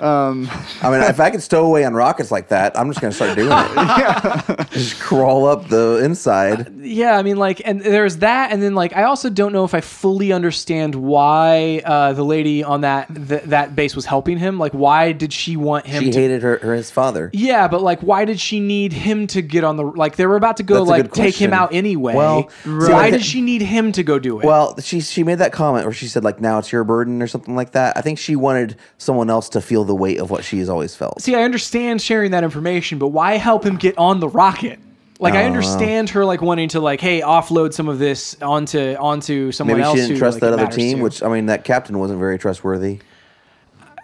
Um, 0.00 0.48
I 0.82 0.90
mean, 0.90 1.00
if 1.02 1.18
I 1.20 1.30
could 1.30 1.42
stow 1.42 1.64
away 1.66 1.84
on 1.84 1.94
rockets 1.94 2.30
like 2.30 2.48
that, 2.48 2.78
I'm 2.78 2.88
just 2.88 3.00
going 3.00 3.10
to 3.10 3.16
start 3.16 3.36
doing 3.36 3.48
it. 3.52 4.70
Just 4.72 5.00
crawl 5.00 5.46
up 5.46 5.68
the 5.68 6.00
inside. 6.02 6.72
yeah 6.80 7.16
i 7.18 7.22
mean 7.22 7.36
like 7.36 7.60
and 7.64 7.80
there's 7.82 8.18
that 8.18 8.52
and 8.52 8.62
then 8.62 8.74
like 8.74 8.96
i 8.96 9.02
also 9.04 9.28
don't 9.30 9.52
know 9.52 9.64
if 9.64 9.74
i 9.74 9.80
fully 9.80 10.32
understand 10.32 10.94
why 10.94 11.80
uh 11.84 12.12
the 12.12 12.24
lady 12.24 12.62
on 12.64 12.80
that 12.82 13.06
th- 13.14 13.42
that 13.44 13.74
base 13.76 13.94
was 13.94 14.04
helping 14.06 14.38
him 14.38 14.58
like 14.58 14.72
why 14.72 15.12
did 15.12 15.32
she 15.32 15.56
want 15.56 15.86
him 15.86 16.02
She 16.04 16.10
to 16.10 16.20
hated 16.20 16.42
her, 16.42 16.58
her 16.58 16.74
his 16.74 16.90
father. 16.90 17.30
yeah 17.32 17.68
but 17.68 17.82
like 17.82 18.00
why 18.00 18.24
did 18.24 18.40
she 18.40 18.60
need 18.60 18.92
him 18.92 19.26
to 19.28 19.42
get 19.42 19.62
on 19.64 19.76
the 19.76 19.84
like 19.84 20.16
they 20.16 20.26
were 20.26 20.36
about 20.36 20.56
to 20.58 20.62
go 20.62 20.84
That's 20.84 20.90
like 20.90 21.12
take 21.12 21.34
him 21.36 21.52
out 21.52 21.72
anyway 21.74 22.14
Well, 22.14 22.50
why 22.64 23.10
did 23.10 23.22
she 23.24 23.40
need 23.40 23.62
him 23.62 23.92
to 23.92 24.02
go 24.02 24.18
do 24.18 24.40
it 24.40 24.44
Well, 24.46 24.78
she 24.80 25.00
she 25.00 25.22
made 25.24 25.38
that 25.38 25.52
comment 25.52 25.86
where 25.86 25.92
she 25.94 26.08
said 26.08 26.24
like 26.24 26.40
now 26.40 26.58
it's 26.58 26.72
your 26.72 26.84
burden 26.84 27.22
or 27.22 27.26
something 27.26 27.54
like 27.56 27.72
that. 27.72 27.96
I 27.96 28.00
think 28.02 28.18
she 28.18 28.36
wanted 28.36 28.76
someone 28.98 29.30
else 29.30 29.48
to 29.50 29.60
feel 29.60 29.71
the 29.84 29.94
weight 29.94 30.20
of 30.20 30.30
what 30.30 30.44
she 30.44 30.58
has 30.58 30.68
always 30.68 30.94
felt. 30.94 31.20
see 31.20 31.34
i 31.34 31.42
understand 31.42 32.00
sharing 32.00 32.30
that 32.30 32.44
information 32.44 32.98
but 32.98 33.08
why 33.08 33.36
help 33.36 33.64
him 33.64 33.76
get 33.76 33.96
on 33.98 34.20
the 34.20 34.28
rocket 34.28 34.78
like 35.22 35.34
I 35.34 35.38
oh, 35.38 35.42
don't 35.44 35.52
know. 35.52 35.58
understand 35.58 36.10
her 36.10 36.24
like 36.24 36.42
wanting 36.42 36.68
to 36.70 36.80
like 36.80 37.00
hey 37.00 37.20
offload 37.20 37.72
some 37.72 37.88
of 37.88 37.98
this 37.98 38.40
onto 38.42 38.96
onto 38.98 39.52
someone 39.52 39.76
Maybe 39.76 39.84
else 39.84 39.94
she 39.94 40.00
didn't 40.02 40.12
who, 40.14 40.18
trust 40.18 40.42
like, 40.42 40.50
that 40.50 40.52
other 40.58 40.66
team, 40.66 40.98
to. 40.98 41.02
which 41.04 41.22
I 41.22 41.28
mean 41.32 41.46
that 41.46 41.64
captain 41.64 41.98
wasn't 41.98 42.18
very 42.18 42.38
trustworthy. 42.38 42.98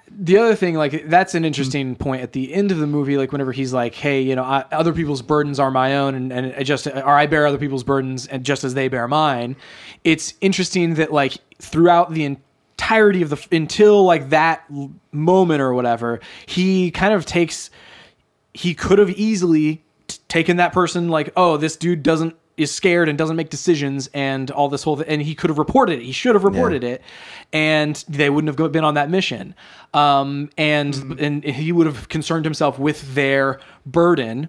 the 0.08 0.38
other 0.38 0.54
thing 0.54 0.76
like 0.76 1.08
that's 1.08 1.34
an 1.34 1.44
interesting 1.44 1.96
point 1.96 2.22
at 2.22 2.32
the 2.32 2.54
end 2.54 2.70
of 2.70 2.78
the 2.78 2.86
movie 2.86 3.16
like 3.16 3.32
whenever 3.32 3.50
he's 3.52 3.72
like 3.72 3.94
hey 3.94 4.20
you 4.22 4.36
know 4.36 4.44
I, 4.44 4.64
other 4.70 4.92
people's 4.92 5.22
burdens 5.22 5.58
are 5.58 5.72
my 5.72 5.96
own 5.96 6.14
and, 6.14 6.32
and 6.32 6.64
just 6.64 6.86
or 6.86 7.08
i 7.08 7.26
bear 7.26 7.46
other 7.46 7.58
people's 7.58 7.84
burdens 7.84 8.26
and 8.28 8.44
just 8.44 8.62
as 8.62 8.74
they 8.74 8.86
bear 8.88 9.08
mine 9.08 9.56
it's 10.04 10.34
interesting 10.40 10.94
that 10.94 11.12
like 11.12 11.34
throughout 11.58 12.12
the 12.12 12.24
entirety 12.78 13.22
of 13.22 13.30
the 13.30 13.46
until 13.50 14.04
like 14.04 14.30
that 14.30 14.64
moment 15.10 15.60
or 15.60 15.74
whatever 15.74 16.20
he 16.46 16.92
kind 16.92 17.12
of 17.12 17.26
takes 17.26 17.70
he 18.54 18.72
could 18.72 19.00
have 19.00 19.10
easily 19.10 19.84
t- 20.06 20.18
taken 20.28 20.58
that 20.58 20.72
person 20.72 21.08
like 21.08 21.30
oh 21.36 21.56
this 21.56 21.74
dude 21.74 22.04
doesn't 22.04 22.36
is 22.56 22.74
scared 22.74 23.08
and 23.08 23.16
doesn't 23.16 23.36
make 23.36 23.50
decisions 23.50 24.08
and 24.12 24.50
all 24.50 24.68
this 24.68 24.82
whole 24.82 24.96
thing 24.96 25.06
and 25.08 25.22
he 25.22 25.34
could 25.34 25.48
have 25.48 25.58
reported 25.58 26.00
it. 26.00 26.04
He 26.04 26.10
should 26.12 26.34
have 26.34 26.42
reported 26.42 26.82
it 26.82 27.02
and 27.52 28.04
they 28.08 28.28
wouldn't 28.28 28.48
have 28.48 28.56
go- 28.56 28.68
been 28.68 28.82
on 28.82 28.94
that 28.94 29.08
mission. 29.08 29.54
Um, 29.94 30.50
and 30.58 31.20
and 31.20 31.44
he 31.44 31.70
would 31.70 31.86
have 31.86 32.08
concerned 32.08 32.44
himself 32.44 32.76
with 32.78 33.14
their 33.14 33.60
burden 33.86 34.48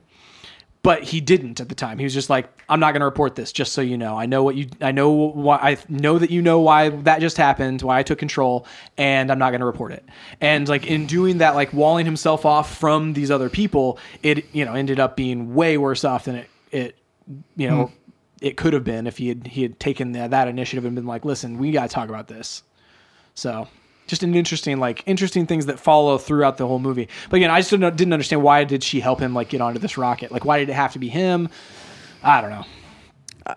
but 0.81 1.03
he 1.03 1.19
didn't 1.19 1.59
at 1.59 1.67
the 1.67 1.75
time. 1.75 1.97
He 1.97 2.05
was 2.05 2.13
just 2.13 2.29
like, 2.29 2.49
"I'm 2.69 2.79
not 2.79 2.91
going 2.93 3.01
to 3.01 3.05
report 3.05 3.35
this, 3.35 3.51
just 3.51 3.73
so 3.73 3.81
you 3.81 3.97
know. 3.97 4.17
I 4.17 4.25
know 4.25 4.43
what 4.43 4.55
you, 4.55 4.69
I 4.79 4.91
know 4.91 5.11
why, 5.11 5.57
I 5.57 5.77
know 5.89 6.17
that 6.17 6.31
you 6.31 6.41
know 6.41 6.59
why 6.61 6.89
that 6.89 7.19
just 7.19 7.37
happened, 7.37 7.81
why 7.81 7.99
I 7.99 8.03
took 8.03 8.19
control, 8.19 8.65
and 8.97 9.31
I'm 9.31 9.39
not 9.39 9.51
going 9.51 9.59
to 9.59 9.65
report 9.65 9.91
it." 9.91 10.05
And 10.39 10.67
like 10.69 10.87
in 10.87 11.05
doing 11.05 11.39
that, 11.39 11.55
like 11.55 11.73
walling 11.73 12.05
himself 12.05 12.45
off 12.45 12.77
from 12.77 13.13
these 13.13 13.29
other 13.29 13.49
people, 13.49 13.99
it 14.23 14.45
you 14.53 14.63
know 14.63 14.73
ended 14.73 14.99
up 14.99 15.17
being 15.17 15.53
way 15.53 15.77
worse 15.77 16.05
off 16.05 16.25
than 16.25 16.35
it 16.35 16.49
it 16.71 16.97
you 17.57 17.69
know 17.69 17.85
hmm. 17.87 17.93
it 18.41 18.55
could 18.55 18.73
have 18.73 18.85
been 18.85 19.05
if 19.05 19.17
he 19.17 19.27
had 19.27 19.47
he 19.47 19.63
had 19.63 19.79
taken 19.79 20.13
that, 20.13 20.31
that 20.31 20.47
initiative 20.47 20.85
and 20.85 20.95
been 20.95 21.07
like, 21.07 21.25
"Listen, 21.25 21.57
we 21.57 21.71
got 21.71 21.89
to 21.89 21.93
talk 21.93 22.07
about 22.07 22.29
this." 22.29 22.63
So 23.35 23.67
just 24.09 24.23
an 24.23 24.33
interesting 24.35 24.79
like 24.79 25.03
interesting 25.05 25.45
things 25.45 25.67
that 25.67 25.79
follow 25.79 26.17
throughout 26.17 26.57
the 26.57 26.67
whole 26.67 26.79
movie. 26.79 27.07
But 27.29 27.37
again, 27.37 27.51
I 27.51 27.59
just 27.59 27.69
didn't, 27.69 27.95
didn't 27.95 28.11
understand 28.11 28.41
why 28.41 28.63
did 28.63 28.83
she 28.83 28.99
help 28.99 29.19
him 29.19 29.33
like 29.33 29.49
get 29.49 29.61
onto 29.61 29.79
this 29.79 29.97
rocket? 29.97 30.31
Like 30.31 30.43
why 30.43 30.59
did 30.59 30.69
it 30.69 30.73
have 30.73 30.93
to 30.93 30.99
be 30.99 31.07
him? 31.07 31.47
I 32.23 32.41
don't 32.41 32.49
know. 32.49 32.65
Uh, 33.45 33.55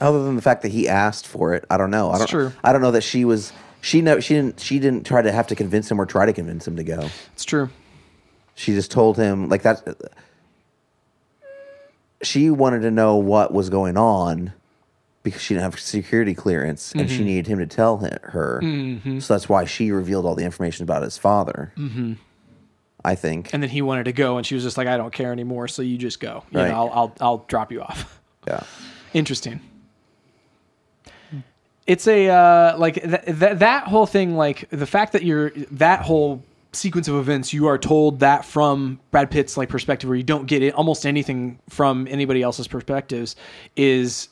other 0.00 0.24
than 0.24 0.36
the 0.36 0.42
fact 0.42 0.62
that 0.62 0.70
he 0.70 0.88
asked 0.88 1.26
for 1.26 1.54
it, 1.54 1.64
I 1.68 1.76
don't 1.76 1.90
know. 1.90 2.10
I 2.10 2.18
don't. 2.18 2.28
true. 2.28 2.52
I 2.62 2.72
don't 2.72 2.80
know 2.80 2.92
that 2.92 3.02
she 3.02 3.24
was. 3.24 3.52
She 3.80 4.00
know 4.00 4.20
she 4.20 4.34
didn't. 4.34 4.60
She 4.60 4.78
didn't 4.78 5.04
try 5.04 5.22
to 5.22 5.32
have 5.32 5.48
to 5.48 5.56
convince 5.56 5.90
him 5.90 6.00
or 6.00 6.06
try 6.06 6.24
to 6.24 6.32
convince 6.32 6.66
him 6.66 6.76
to 6.76 6.84
go. 6.84 7.10
It's 7.32 7.44
true. 7.44 7.68
She 8.54 8.72
just 8.72 8.90
told 8.90 9.16
him 9.16 9.48
like 9.48 9.62
that. 9.62 9.82
She 12.22 12.50
wanted 12.50 12.80
to 12.80 12.90
know 12.90 13.16
what 13.16 13.52
was 13.52 13.70
going 13.70 13.96
on 13.96 14.52
because 15.28 15.42
she 15.42 15.54
didn't 15.54 15.64
have 15.64 15.78
security 15.80 16.34
clearance, 16.34 16.92
and 16.92 17.02
Mm-hmm. 17.02 17.16
she 17.16 17.24
needed 17.24 17.46
him 17.46 17.58
to 17.58 17.66
tell 17.66 17.98
her. 17.98 18.60
So 19.20 19.34
that's 19.34 19.48
why 19.48 19.64
she 19.64 19.90
revealed 19.92 20.26
all 20.26 20.34
the 20.34 20.44
information 20.44 20.82
about 20.84 21.02
his 21.02 21.16
father. 21.18 21.72
Mm-hmm. 21.76 22.14
I 23.04 23.14
think. 23.14 23.54
And 23.54 23.62
then 23.62 23.70
he 23.70 23.80
wanted 23.80 24.04
to 24.04 24.12
go, 24.12 24.36
and 24.38 24.44
she 24.46 24.54
was 24.56 24.64
just 24.64 24.76
like, 24.76 24.88
"I 24.88 24.96
don't 24.96 25.12
care 25.12 25.30
anymore, 25.32 25.68
so 25.68 25.82
you 25.82 25.96
just 25.96 26.18
go. 26.20 26.42
You 26.50 26.58
Right. 26.58 26.68
know, 26.68 26.74
I'll, 26.74 26.90
I'll 26.92 27.16
I'll 27.20 27.38
drop 27.48 27.70
you 27.72 27.80
off." 27.82 28.20
yeah. 28.46 28.60
Interesting. 29.14 29.60
It's 31.86 32.06
a 32.06 32.28
uh, 32.28 32.76
like 32.78 32.94
th- 32.94 33.24
th- 33.24 33.58
that 33.58 33.84
whole 33.84 34.04
thing, 34.04 34.36
like 34.36 34.68
the 34.70 34.84
fact 34.86 35.12
that 35.14 35.22
you're 35.22 35.50
that 35.70 36.02
whole 36.02 36.42
sequence 36.72 37.08
of 37.08 37.14
events, 37.14 37.52
you 37.54 37.66
are 37.66 37.78
told 37.78 38.20
that 38.20 38.44
from 38.44 39.00
Brad 39.10 39.30
Pitt's 39.30 39.56
like 39.56 39.70
perspective, 39.70 40.08
where 40.08 40.16
you 40.16 40.22
don't 40.22 40.46
get 40.46 40.62
it 40.62 40.74
almost 40.74 41.06
anything 41.06 41.58
from 41.70 42.06
anybody 42.10 42.42
else's 42.42 42.68
perspectives, 42.68 43.36
is 43.74 44.28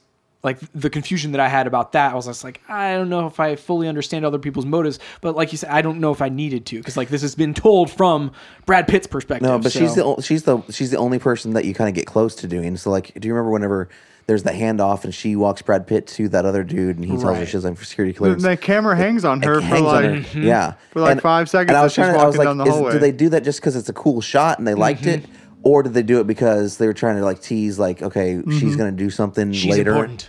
like 0.47 0.59
the 0.74 0.88
confusion 0.88 1.32
that 1.32 1.40
I 1.40 1.49
had 1.49 1.66
about 1.66 1.92
that. 1.92 2.12
I 2.12 2.14
was 2.14 2.24
just 2.24 2.42
like, 2.42 2.62
I 2.68 2.94
don't 2.94 3.11
know 3.11 3.26
if 3.26 3.38
I 3.38 3.57
fully 3.57 3.86
understand 3.88 4.24
other 4.24 4.38
people's 4.38 4.64
motives, 4.64 4.99
but 5.20 5.36
like 5.36 5.53
you 5.53 5.59
said, 5.59 5.68
I 5.70 5.82
don't 5.82 6.01
know 6.01 6.12
if 6.12 6.22
I 6.22 6.30
needed 6.30 6.64
to 6.66 6.78
because 6.78 6.97
like 6.97 7.11
this 7.11 7.20
has 7.20 7.34
been 7.34 7.53
told 7.53 7.90
from 7.90 8.32
Brad 8.64 8.88
Pitt's 8.88 9.07
perspective. 9.07 9.47
No, 9.47 9.59
but 9.59 9.72
she's 9.72 9.94
the 9.94 10.18
she's 10.22 10.44
the 10.44 10.62
she's 10.70 10.90
the 10.90 10.97
only 10.99 11.18
person 11.18 11.53
that 11.53 11.66
you 11.66 11.74
kind 11.74 11.88
of 11.88 11.94
get 11.94 12.07
close 12.07 12.34
to 12.36 12.49
doing. 12.49 12.78
So 12.78 12.88
like, 12.90 13.12
do 13.20 13.28
you 13.28 13.34
remember 13.34 13.51
whenever 13.51 13.88
there's 14.26 14.42
the 14.42 14.51
handoff 14.51 15.05
and 15.05 15.14
she 15.14 15.36
walks 15.36 15.62
Brad 15.62 15.86
Pitt 15.86 16.07
to 16.09 16.28
that 16.30 16.44
other 16.44 16.64
dude 16.64 16.97
and 16.97 17.05
he 17.05 17.12
tells 17.16 17.36
her 17.38 17.47
she's 17.47 17.64
like 17.64 17.76
for 17.76 17.84
security 17.84 18.12
The, 18.12 18.18
clearance. 18.18 18.42
the 18.42 18.57
camera 18.57 18.97
hangs 18.97 19.24
on 19.24 19.40
her 19.42 19.59
It 19.59 19.61
for 19.61 19.66
hangs 19.66 19.80
on 19.82 19.86
like 20.16 20.26
her. 20.28 20.40
yeah, 20.40 20.72
for 20.90 21.01
like 21.01 21.20
five 21.20 21.49
seconds 21.49 21.70
And 21.70 21.76
I 21.78 21.82
was 21.84 21.92
she's 21.92 22.05
trying 22.05 22.14
to, 22.14 22.20
I 22.20 22.26
was 22.26 22.36
walking 22.36 22.38
like, 22.38 22.47
down 22.49 22.57
the 22.59 22.64
is- 22.64 22.70
hallway. 22.74 22.92
do 22.92 22.99
they 22.99 23.12
do 23.12 23.28
that 23.28 23.44
just 23.44 23.61
because 23.61 23.76
it's 23.76 23.88
a 23.88 23.92
cool 23.92 24.20
shot 24.20 24.59
and 24.59 24.66
they 24.66 24.74
liked 24.74 25.03
Mm-hmm. 25.03 25.24
it, 25.24 25.30
or 25.62 25.82
did 25.84 25.94
they 25.94 26.03
do 26.03 26.18
it 26.20 26.26
because 26.26 26.76
they 26.78 26.86
were 26.88 26.92
trying 26.92 27.16
to 27.16 27.24
like 27.24 27.40
tease 27.40 27.78
like, 27.78 28.03
okay, 28.03 28.40
she's 28.51 28.74
gonna 28.76 28.90
do 28.92 29.11
something 29.11 29.53
she's 29.53 29.70
later? 29.76 29.92
important. 29.92 30.28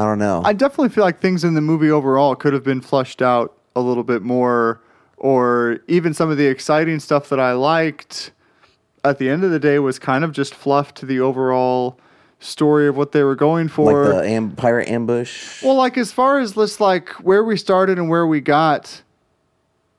I 0.00 0.04
don't 0.06 0.18
know. 0.18 0.40
I 0.46 0.54
definitely 0.54 0.88
feel 0.88 1.04
like 1.04 1.20
things 1.20 1.44
in 1.44 1.52
the 1.52 1.60
movie 1.60 1.90
overall 1.90 2.34
could 2.34 2.54
have 2.54 2.64
been 2.64 2.80
flushed 2.80 3.20
out 3.20 3.54
a 3.76 3.82
little 3.82 4.02
bit 4.02 4.22
more, 4.22 4.80
or 5.18 5.80
even 5.88 6.14
some 6.14 6.30
of 6.30 6.38
the 6.38 6.46
exciting 6.46 7.00
stuff 7.00 7.28
that 7.28 7.38
I 7.38 7.52
liked 7.52 8.32
at 9.04 9.18
the 9.18 9.28
end 9.28 9.44
of 9.44 9.50
the 9.50 9.58
day 9.58 9.78
was 9.78 9.98
kind 9.98 10.24
of 10.24 10.32
just 10.32 10.54
fluff 10.54 10.94
to 10.94 11.04
the 11.06 11.20
overall 11.20 11.98
story 12.38 12.88
of 12.88 12.96
what 12.96 13.12
they 13.12 13.22
were 13.22 13.34
going 13.34 13.68
for. 13.68 13.92
like 14.14 14.22
the 14.22 14.30
am- 14.30 14.52
pirate 14.52 14.88
ambush. 14.88 15.62
Well, 15.62 15.74
like 15.74 15.98
as 15.98 16.12
far 16.12 16.38
as 16.38 16.54
this, 16.54 16.80
like 16.80 17.10
where 17.22 17.44
we 17.44 17.58
started 17.58 17.98
and 17.98 18.08
where 18.08 18.26
we 18.26 18.40
got, 18.40 19.02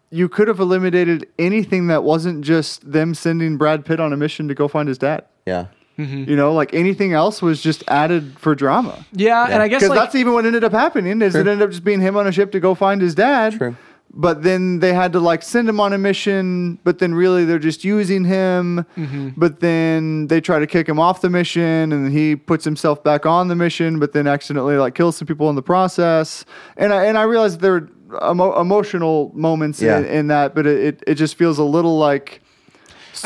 you 0.10 0.28
could 0.28 0.47
have 0.47 0.60
eliminated 0.60 1.28
anything 1.38 1.86
that 1.88 2.04
wasn't 2.04 2.43
just 2.43 2.91
them 2.91 3.14
sending 3.14 3.56
Brad 3.56 3.86
Pitt 3.86 3.99
on 3.99 4.12
a 4.14 4.18
mission 4.18 4.47
to 4.47 4.56
go 4.56 4.68
find 4.68 4.88
his 4.88 4.97
dad. 4.97 5.26
yeah, 5.45 5.68
You 5.98 6.36
know, 6.36 6.54
like 6.54 6.74
anything 6.74 7.14
else 7.14 7.42
was 7.44 7.62
just 7.62 7.84
added 7.88 8.36
for 8.39 8.56
drama. 8.56 9.06
Yeah, 9.12 9.46
and 9.50 9.62
I 9.62 9.68
guess 9.68 9.82
Because 9.82 9.89
like, 9.96 10.00
that's 10.00 10.16
even 10.16 10.34
what 10.34 10.46
ended 10.48 10.64
up 10.64 10.72
happening. 10.72 11.22
Is 11.22 11.36
it 11.36 11.39
ended 11.48 11.62
up 11.62 11.70
just 11.70 11.84
being 11.84 12.02
him 12.02 12.18
on 12.18 12.26
a 12.26 12.32
ship 12.32 12.52
to 12.54 12.60
go 12.60 12.74
find 12.74 13.02
his 13.02 13.14
dad? 13.14 13.54
True. 13.54 13.76
But 14.14 14.44
then 14.44 14.80
they 14.80 14.94
had 14.94 15.14
to 15.14 15.20
like 15.22 15.42
send 15.42 15.70
him 15.70 15.80
on 15.80 15.94
a 15.94 15.98
mission, 15.98 16.80
but 16.84 17.00
then 17.00 17.14
really 17.14 17.46
they're 17.46 17.60
just 17.60 17.84
using 17.86 18.26
him. 18.26 18.86
Mm-hmm. 18.98 19.30
But 19.38 19.62
then 19.62 20.28
they 20.28 20.42
try 20.42 20.60
to 20.60 20.68
kick 20.68 20.89
him 20.89 21.00
off 21.00 21.22
the 21.22 21.30
mission, 21.30 21.94
and 21.94 22.12
he 22.12 22.36
puts 22.36 22.66
himself 22.66 23.04
back 23.04 23.26
on 23.26 23.48
the 23.48 23.56
mission, 23.56 24.00
but 24.00 24.12
then 24.12 24.28
accidentally 24.28 24.76
like 24.78 24.96
kills 24.96 25.16
some 25.16 25.28
people 25.28 25.50
in 25.50 25.56
the 25.56 25.62
process. 25.62 26.46
And 26.78 26.92
I 26.94 27.06
and 27.06 27.18
I 27.18 27.24
realized 27.24 27.62
there 27.62 27.72
were 27.74 27.89
emo- 28.32 28.60
emotional 28.60 29.32
moments 29.34 29.82
Yeah. 29.82 30.00
in, 30.00 30.06
in 30.06 30.28
that, 30.28 30.56
but 30.56 30.66
it, 30.68 30.80
it 30.80 31.04
it 31.08 31.16
just 31.16 31.36
feels 31.38 31.58
a 31.58 31.64
little 31.64 31.98
like 31.98 32.42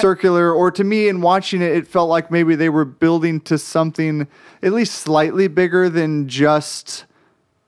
circular 0.01 0.51
or 0.51 0.71
to 0.71 0.83
me 0.83 1.07
in 1.07 1.21
watching 1.21 1.61
it 1.61 1.71
it 1.71 1.87
felt 1.87 2.09
like 2.09 2.29
maybe 2.31 2.55
they 2.55 2.69
were 2.69 2.85
building 2.85 3.39
to 3.41 3.57
something 3.57 4.27
at 4.61 4.73
least 4.73 4.95
slightly 4.95 5.47
bigger 5.47 5.89
than 5.89 6.27
just 6.27 7.05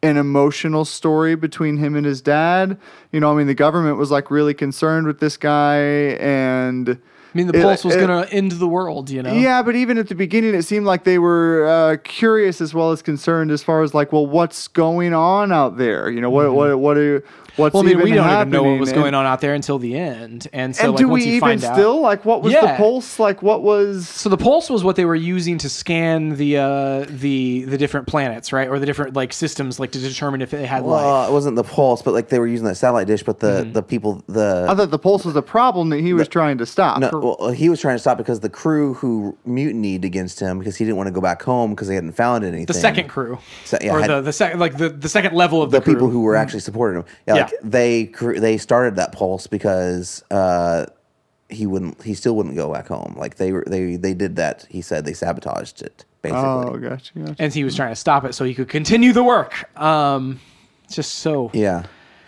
an 0.03 0.17
emotional 0.17 0.85
story 0.85 1.35
between 1.35 1.77
him 1.77 1.95
and 1.95 2.05
his 2.05 2.21
dad 2.21 2.77
you 3.11 3.19
know 3.19 3.31
i 3.31 3.35
mean 3.35 3.47
the 3.47 3.55
government 3.55 3.97
was 3.97 4.11
like 4.11 4.29
really 4.29 4.53
concerned 4.53 5.07
with 5.07 5.19
this 5.19 5.37
guy 5.37 5.77
and 6.19 6.99
I 7.33 7.37
mean, 7.37 7.47
the 7.47 7.59
it- 7.59 7.63
pulse 7.63 7.83
was 7.83 7.95
going 7.95 8.07
to 8.07 8.33
end 8.33 8.53
the 8.53 8.67
world, 8.67 9.09
you 9.09 9.21
know? 9.21 9.33
yeah, 9.33 9.61
but 9.61 9.75
even 9.75 9.97
at 9.97 10.07
the 10.07 10.15
beginning, 10.15 10.55
it 10.55 10.63
seemed 10.63 10.85
like 10.85 11.03
they 11.03 11.19
were 11.19 11.67
uh, 11.67 11.97
curious 12.03 12.61
as 12.61 12.73
well 12.73 12.91
as 12.91 13.01
concerned 13.01 13.51
as 13.51 13.61
far 13.61 13.83
as 13.83 13.93
like, 13.93 14.11
well, 14.11 14.25
what's 14.25 14.67
going 14.67 15.13
on 15.13 15.51
out 15.51 15.77
there? 15.77 16.09
You 16.09 16.21
know, 16.21 16.29
what 16.31 16.53
what 16.53 16.79
what 16.79 16.97
are 16.97 17.23
what's 17.57 17.75
Mm-hmm. 17.75 17.77
Well, 17.77 17.81
I 17.81 17.85
mean, 17.85 17.91
even 17.91 18.03
we 18.03 18.11
don't 18.15 18.23
happening? 18.23 18.53
even 18.53 18.63
know 18.65 18.71
what 18.71 18.79
was 18.79 18.93
going 18.93 19.13
on 19.13 19.25
out 19.25 19.41
there 19.41 19.53
until 19.53 19.77
the 19.79 19.97
end, 19.97 20.47
and 20.53 20.75
so 20.75 20.83
and 20.83 20.91
like 20.93 20.97
do 20.99 21.07
once 21.09 21.23
we 21.23 21.29
you 21.31 21.35
even 21.37 21.41
find 21.49 21.63
out, 21.63 21.75
still 21.75 21.99
like 22.01 22.23
what 22.25 22.41
was 22.41 22.53
the 22.53 22.73
pulse? 22.77 23.19
Like 23.19 23.41
what 23.41 23.61
was? 23.63 24.07
so 24.07 24.29
the 24.29 24.37
pulse 24.37 24.69
was 24.69 24.83
what 24.83 24.95
they 24.95 25.05
were 25.05 25.15
using 25.15 25.57
to 25.59 25.69
scan 25.69 26.35
the 26.35 26.57
uh, 26.57 27.05
the 27.09 27.65
the 27.65 27.77
different 27.77 28.07
planets, 28.07 28.53
right, 28.53 28.67
or 28.69 28.79
the 28.79 28.85
different 28.85 29.15
like 29.15 29.33
systems, 29.33 29.79
like 29.79 29.91
to 29.91 29.99
determine 29.99 30.41
if 30.41 30.51
they 30.51 30.65
had 30.65 30.83
life. 30.83 31.03
well, 31.03 31.27
it 31.29 31.33
wasn't 31.33 31.55
the 31.55 31.63
pulse, 31.63 32.01
but 32.01 32.13
like 32.13 32.29
they 32.29 32.39
were 32.39 32.47
using 32.47 32.65
that 32.67 32.75
satellite 32.75 33.07
dish. 33.07 33.23
But 33.23 33.39
the 33.39 33.47
Mm-hmm. 33.47 33.71
the 33.73 33.81
people 33.83 34.23
the 34.27 34.67
I 34.69 34.75
thought 34.75 34.91
the 34.91 34.99
pulse 34.99 35.25
was 35.25 35.33
the 35.33 35.41
problem 35.41 35.89
that 35.89 35.99
he 36.01 36.13
was 36.13 36.27
trying 36.27 36.57
to 36.59 36.65
stop. 36.65 36.99
No, 36.99 37.09
well, 37.39 37.49
he 37.51 37.69
was 37.69 37.81
trying 37.81 37.95
to 37.95 37.99
stop 37.99 38.17
because 38.17 38.41
the 38.41 38.49
crew 38.49 38.93
who 38.95 39.35
mutinied 39.45 40.05
against 40.05 40.39
him 40.39 40.59
because 40.59 40.75
he 40.75 40.85
didn't 40.85 40.97
want 40.97 41.07
to 41.07 41.11
go 41.13 41.21
back 41.21 41.41
home 41.41 41.71
because 41.71 41.87
they 41.87 41.95
hadn't 41.95 42.11
found 42.11 42.43
anything. 42.43 42.65
The 42.65 42.73
second 42.73 43.07
crew, 43.07 43.39
Se- 43.65 43.79
yeah, 43.81 43.93
or 43.93 44.01
had- 44.01 44.09
the 44.09 44.21
the 44.21 44.33
second 44.33 44.59
like 44.59 44.77
the, 44.77 44.89
the 44.89 45.09
second 45.09 45.33
level 45.33 45.61
of 45.63 45.71
the 45.71 45.79
the, 45.79 45.83
crew. 45.83 45.93
people 45.95 46.09
who 46.09 46.21
were 46.21 46.35
actually 46.35 46.59
supporting 46.59 47.01
him. 47.01 47.05
Yeah, 47.27 47.46
like 47.51 47.53
Yeah. 47.63 47.69
they 47.69 48.03
they 48.39 48.57
started 48.57 48.95
that 48.97 49.11
pulse 49.11 49.47
because 49.47 50.23
uh, 50.31 50.85
he 51.49 51.65
wouldn't 51.65 52.01
he 52.03 52.13
still 52.13 52.35
wouldn't 52.35 52.55
go 52.55 52.71
back 52.73 52.87
home. 52.87 53.15
Like 53.17 53.35
they 53.35 53.51
were 53.51 53.63
they 53.67 53.95
they 53.95 54.13
did 54.13 54.35
that. 54.37 54.65
He 54.69 54.81
said 54.81 55.05
they 55.05 55.13
sabotaged 55.13 55.81
it 55.81 56.05
basically. 56.21 56.43
oh, 56.43 56.77
gotcha. 56.77 57.17
gotcha. 57.19 57.35
and 57.39 57.53
he 57.53 57.63
was 57.63 57.75
trying 57.75 57.91
to 57.91 57.95
stop 57.95 58.25
it 58.25 58.33
so 58.33 58.43
he 58.45 58.53
could 58.53 58.69
continue 58.69 59.13
the 59.13 59.23
work. 59.23 59.69
Um, 59.79 60.39
it's 60.85 60.95
just 60.95 61.15
so 61.15 61.49
yeah. 61.53 61.83